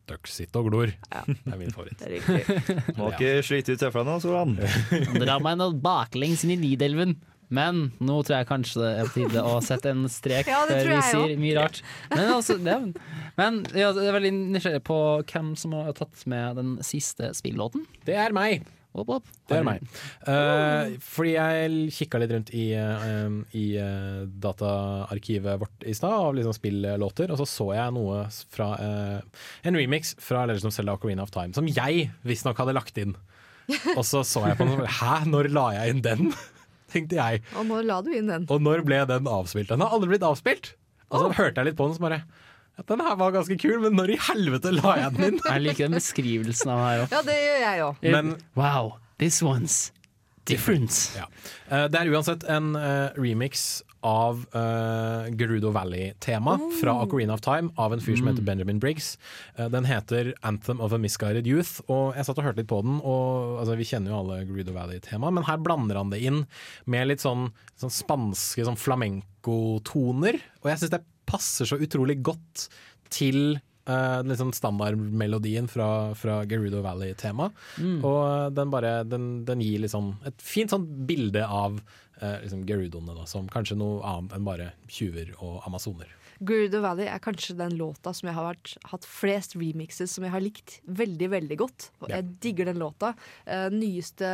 dere 0.08 0.32
sitter 0.32 0.62
og 0.62 0.70
glor. 0.70 0.92
Det 0.92 1.36
er 1.52 1.58
min 1.60 1.74
favoritt. 1.74 2.00
Det 2.00 2.22
er. 2.24 2.80
Må 2.98 3.10
ikke 3.12 3.34
slite 3.46 3.76
ut 3.76 3.82
tøflene 3.82 4.20
Solan. 4.22 4.56
Dra 5.22 5.40
meg 5.42 5.60
noe 5.60 5.76
baklengs 5.76 6.46
inn 6.46 6.56
i 6.56 6.60
Nidelven. 6.64 7.18
Men 7.50 7.88
nå 7.98 8.20
tror 8.22 8.36
jeg 8.38 8.46
kanskje 8.46 8.78
det 8.78 8.90
er 8.94 9.08
på 9.08 9.14
tide 9.16 9.42
å 9.42 9.56
sette 9.64 9.90
en 9.90 10.04
strek 10.10 10.46
Ja, 10.46 10.60
før 10.70 10.86
vi 10.86 10.98
sier 11.08 11.32
mye 11.42 11.56
rart. 11.58 11.80
Men, 12.12 12.28
altså, 12.36 12.54
det, 12.62 12.76
men 13.40 13.62
ja, 13.72 13.88
jeg 13.96 14.10
er 14.10 14.18
veldig 14.18 14.34
nysgjerrig 14.56 14.82
på 14.86 14.98
hvem 15.24 15.54
som 15.58 15.78
har 15.78 15.96
tatt 15.96 16.26
med 16.30 16.60
den 16.60 16.76
siste 16.84 17.32
spillåten. 17.36 17.86
Det 18.04 18.18
er 18.20 18.36
meg. 18.36 18.66
Opp, 18.90 19.10
opp. 19.20 19.26
Det 19.46 19.54
er 19.54 19.66
meg. 19.66 19.84
Uh, 20.26 20.96
fordi 21.04 21.36
jeg 21.36 21.90
kikka 21.94 22.18
litt 22.18 22.32
rundt 22.34 22.50
i, 22.58 22.64
uh, 22.74 23.36
i 23.54 23.66
uh, 23.78 24.26
dataarkivet 24.42 25.60
vårt 25.62 25.86
i 25.86 25.94
stad, 25.94 26.10
av 26.10 26.34
liksom 26.34 26.56
spillåter, 26.56 27.30
og 27.30 27.38
så 27.38 27.46
så 27.46 27.68
jeg 27.76 27.94
noe 27.94 28.24
fra 28.50 28.72
en 28.80 29.78
remix 29.78 30.16
fra 30.20 30.42
Legends 30.48 30.66
of 30.66 30.74
Zelda 30.74 30.96
Ocarina 30.98 31.22
of 31.22 31.30
Time, 31.34 31.54
som 31.54 31.70
jeg 31.70 32.08
visstnok 32.26 32.58
hadde 32.58 32.74
lagt 32.74 32.98
inn. 32.98 33.14
Og 33.94 34.02
så 34.02 34.24
så 34.26 34.42
jeg 34.48 34.58
på 34.58 34.66
den 34.66 34.82
Hæ, 34.82 35.20
når 35.30 35.52
la 35.54 35.68
jeg 35.76 35.94
inn 35.94 36.02
den? 36.02 36.32
Tenkte 36.90 37.20
jeg. 37.20 37.44
Og 37.54 37.68
når 37.68 37.86
la 37.86 38.00
du 38.02 38.10
inn 38.10 38.30
den. 38.32 38.50
Og 38.50 38.58
når 38.62 38.82
ble 38.82 39.04
den 39.06 39.30
avspilt? 39.30 39.70
Den 39.70 39.84
har 39.84 39.94
aldri 39.94 40.16
blitt 40.16 40.26
avspilt! 40.26 40.74
Og 41.10 41.22
så 41.22 41.28
hørte 41.38 41.62
jeg 41.62 41.70
litt 41.70 41.78
på 41.78 41.86
den, 41.86 41.94
så 41.94 42.02
bare 42.02 42.24
Den 42.88 43.00
her 43.04 43.16
var 43.20 43.34
ganske 43.34 43.56
kul, 43.60 43.78
men 43.84 43.96
når 43.98 44.14
i 44.14 44.18
helvete 44.30 44.72
la 44.76 44.96
jeg 45.02 45.14
den 45.16 45.28
inn? 45.34 45.40
Jeg 45.50 45.64
liker 45.66 45.88
den 45.88 45.98
beskrivelsen 45.98 46.72
av 46.72 46.80
den 46.80 46.88
her 46.88 47.04
òg. 47.04 47.14
Ja, 47.14 47.22
det 47.26 47.38
gjør 47.40 47.60
jeg 47.66 47.84
òg. 47.86 48.34
Wow, 48.56 48.92
this 49.18 49.42
one's 49.42 49.78
different. 50.48 51.12
Ja. 51.16 51.28
Eh, 51.68 51.86
Det 51.92 52.00
er 52.00 52.10
uansett 52.14 52.46
en 52.50 52.74
eh, 52.78 53.10
remix 53.20 53.82
av 54.00 54.46
uh, 54.56 55.26
Gerudo 55.36 55.68
Valley-tema 55.74 56.54
fra 56.80 56.94
Ocarina 57.02 57.34
of 57.36 57.42
Time 57.44 57.68
av 57.76 57.92
en 57.92 58.00
fyr 58.00 58.16
som 58.16 58.30
heter 58.30 58.44
Benjamin 58.46 58.78
Briggs. 58.80 59.18
Uh, 59.58 59.66
den 59.68 59.84
heter 59.84 60.30
Anthem 60.40 60.80
of 60.80 60.94
a 60.96 60.98
Misguided 60.98 61.44
Youth, 61.46 61.82
og 61.84 62.16
jeg 62.16 62.24
satt 62.24 62.40
og 62.40 62.46
hørte 62.48 62.62
litt 62.62 62.70
på 62.70 62.80
den. 62.86 62.96
Og 63.04 63.60
altså, 63.60 63.76
Vi 63.76 63.84
kjenner 63.90 64.14
jo 64.14 64.22
alle 64.22 64.38
Gerudo 64.48 64.72
Valley-temaet, 64.72 65.36
men 65.36 65.44
her 65.44 65.60
blander 65.60 66.00
han 66.00 66.12
det 66.14 66.22
inn 66.24 66.46
med 66.88 67.10
litt 67.12 67.20
sånn, 67.20 67.50
sånn 67.80 67.92
spanske 67.92 68.64
sånn 68.64 68.80
flamenco-toner. 68.80 70.40
Og 70.62 70.72
jeg 70.72 70.80
syns 70.80 70.94
det 70.96 71.04
passer 71.30 71.68
så 71.68 71.80
utrolig 71.80 72.20
godt 72.26 72.68
til 73.12 73.60
Uh, 73.88 74.20
liksom 74.22 74.52
standardmelodien 74.54 75.64
fra, 75.66 76.12
fra 76.14 76.34
Gerudo 76.46 76.82
Valley-temaet. 76.84 77.56
Mm. 77.80 77.96
Og 78.04 78.52
den 78.54 78.70
bare 78.70 78.90
den, 79.08 79.24
den 79.48 79.62
gir 79.64 79.80
liksom 79.82 80.12
et 80.28 80.44
fint 80.44 80.70
sånn 80.70 80.84
bilde 81.08 81.42
av 81.42 81.80
uh, 82.20 82.36
liksom 82.44 82.66
Gerudoene, 82.68 83.16
da, 83.16 83.24
som 83.26 83.48
kanskje 83.50 83.78
noe 83.80 84.04
annet 84.06 84.36
enn 84.36 84.46
bare 84.46 84.68
tjuver 84.86 85.32
og 85.40 85.64
amazoner. 85.66 86.12
Gerudo 86.40 86.80
Valley 86.80 87.08
er 87.10 87.20
kanskje 87.22 87.56
den 87.58 87.74
låta 87.76 88.14
som 88.16 88.30
jeg 88.30 88.36
har 88.36 88.46
vært, 88.48 88.72
hatt 88.88 89.06
flest 89.08 89.56
remixes 89.60 90.14
som 90.16 90.24
jeg 90.24 90.32
har 90.32 90.44
likt 90.44 90.78
veldig, 90.88 91.28
veldig 91.34 91.58
godt. 91.60 91.90
Og 92.00 92.14
jeg 92.14 92.28
digger 92.44 92.70
den 92.70 92.80
låta. 92.80 93.12
Uh, 93.44 93.68
nyeste 93.74 94.30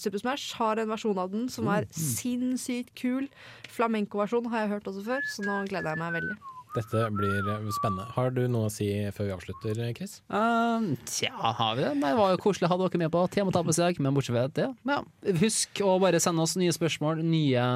Super 0.00 0.20
Smash 0.20 0.58
har 0.60 0.80
en 0.82 0.92
versjon 0.92 1.20
av 1.20 1.32
den 1.32 1.48
som 1.52 1.70
er 1.72 1.88
sinnssykt 1.94 2.92
kul. 2.98 3.30
Flamenco-versjon 3.72 4.50
har 4.52 4.66
jeg 4.66 4.74
hørt 4.76 4.92
også 4.92 5.06
før, 5.08 5.26
så 5.32 5.46
nå 5.46 5.62
gleder 5.70 5.94
jeg 5.94 6.02
meg 6.04 6.16
veldig. 6.20 6.38
Dette 6.78 7.04
blir 7.14 7.48
uh, 7.48 7.68
spennende. 7.74 8.06
Har 8.14 8.32
du 8.34 8.44
noe 8.50 8.68
å 8.68 8.72
si 8.72 8.88
før 9.16 9.30
vi 9.30 9.34
avslutter, 9.34 9.80
Chris? 9.96 10.18
Um, 10.30 10.92
tja, 11.08 11.32
har 11.34 11.78
vi 11.78 11.84
det? 11.84 11.92
Det 12.02 12.12
var 12.18 12.34
jo 12.34 12.40
koselig 12.42 12.68
å 12.68 12.72
ha 12.72 12.78
dere 12.84 13.02
med 13.02 13.12
på 13.14 13.24
Tematapet 13.34 13.80
i 13.82 14.04
men 14.04 14.14
bortsett 14.14 14.36
fra 14.36 14.46
det, 14.54 14.68
ja. 14.88 15.00
Husk 15.42 15.82
å 15.84 15.96
bare 16.02 16.20
sende 16.22 16.44
oss 16.44 16.56
nye 16.60 16.74
spørsmål, 16.74 17.22
nye 17.26 17.66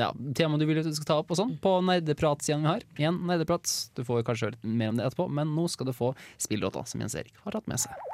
ja, 0.00 0.10
tema 0.38 0.60
du 0.60 0.66
vil 0.68 0.80
at 0.82 0.88
vi 0.88 0.94
skal 0.98 1.10
ta 1.10 1.18
opp 1.22 1.32
og 1.34 1.40
sånn, 1.40 1.56
på 1.62 1.76
nerdeprat-siden 1.88 2.64
vi 2.64 2.70
har. 2.70 2.86
Igjen, 3.00 3.22
nerdeprat. 3.28 3.70
Du 3.96 4.04
får 4.06 4.24
kanskje 4.26 4.50
høre 4.50 4.58
litt 4.58 4.76
mer 4.82 4.92
om 4.92 5.00
det 5.00 5.08
etterpå, 5.08 5.28
men 5.32 5.54
nå 5.56 5.66
skal 5.72 5.90
du 5.90 5.96
få 5.96 6.12
spillåta 6.42 6.86
som 6.86 7.02
Jens 7.02 7.18
Erik 7.18 7.34
har 7.44 7.56
tatt 7.56 7.70
med 7.70 7.82
seg. 7.82 8.06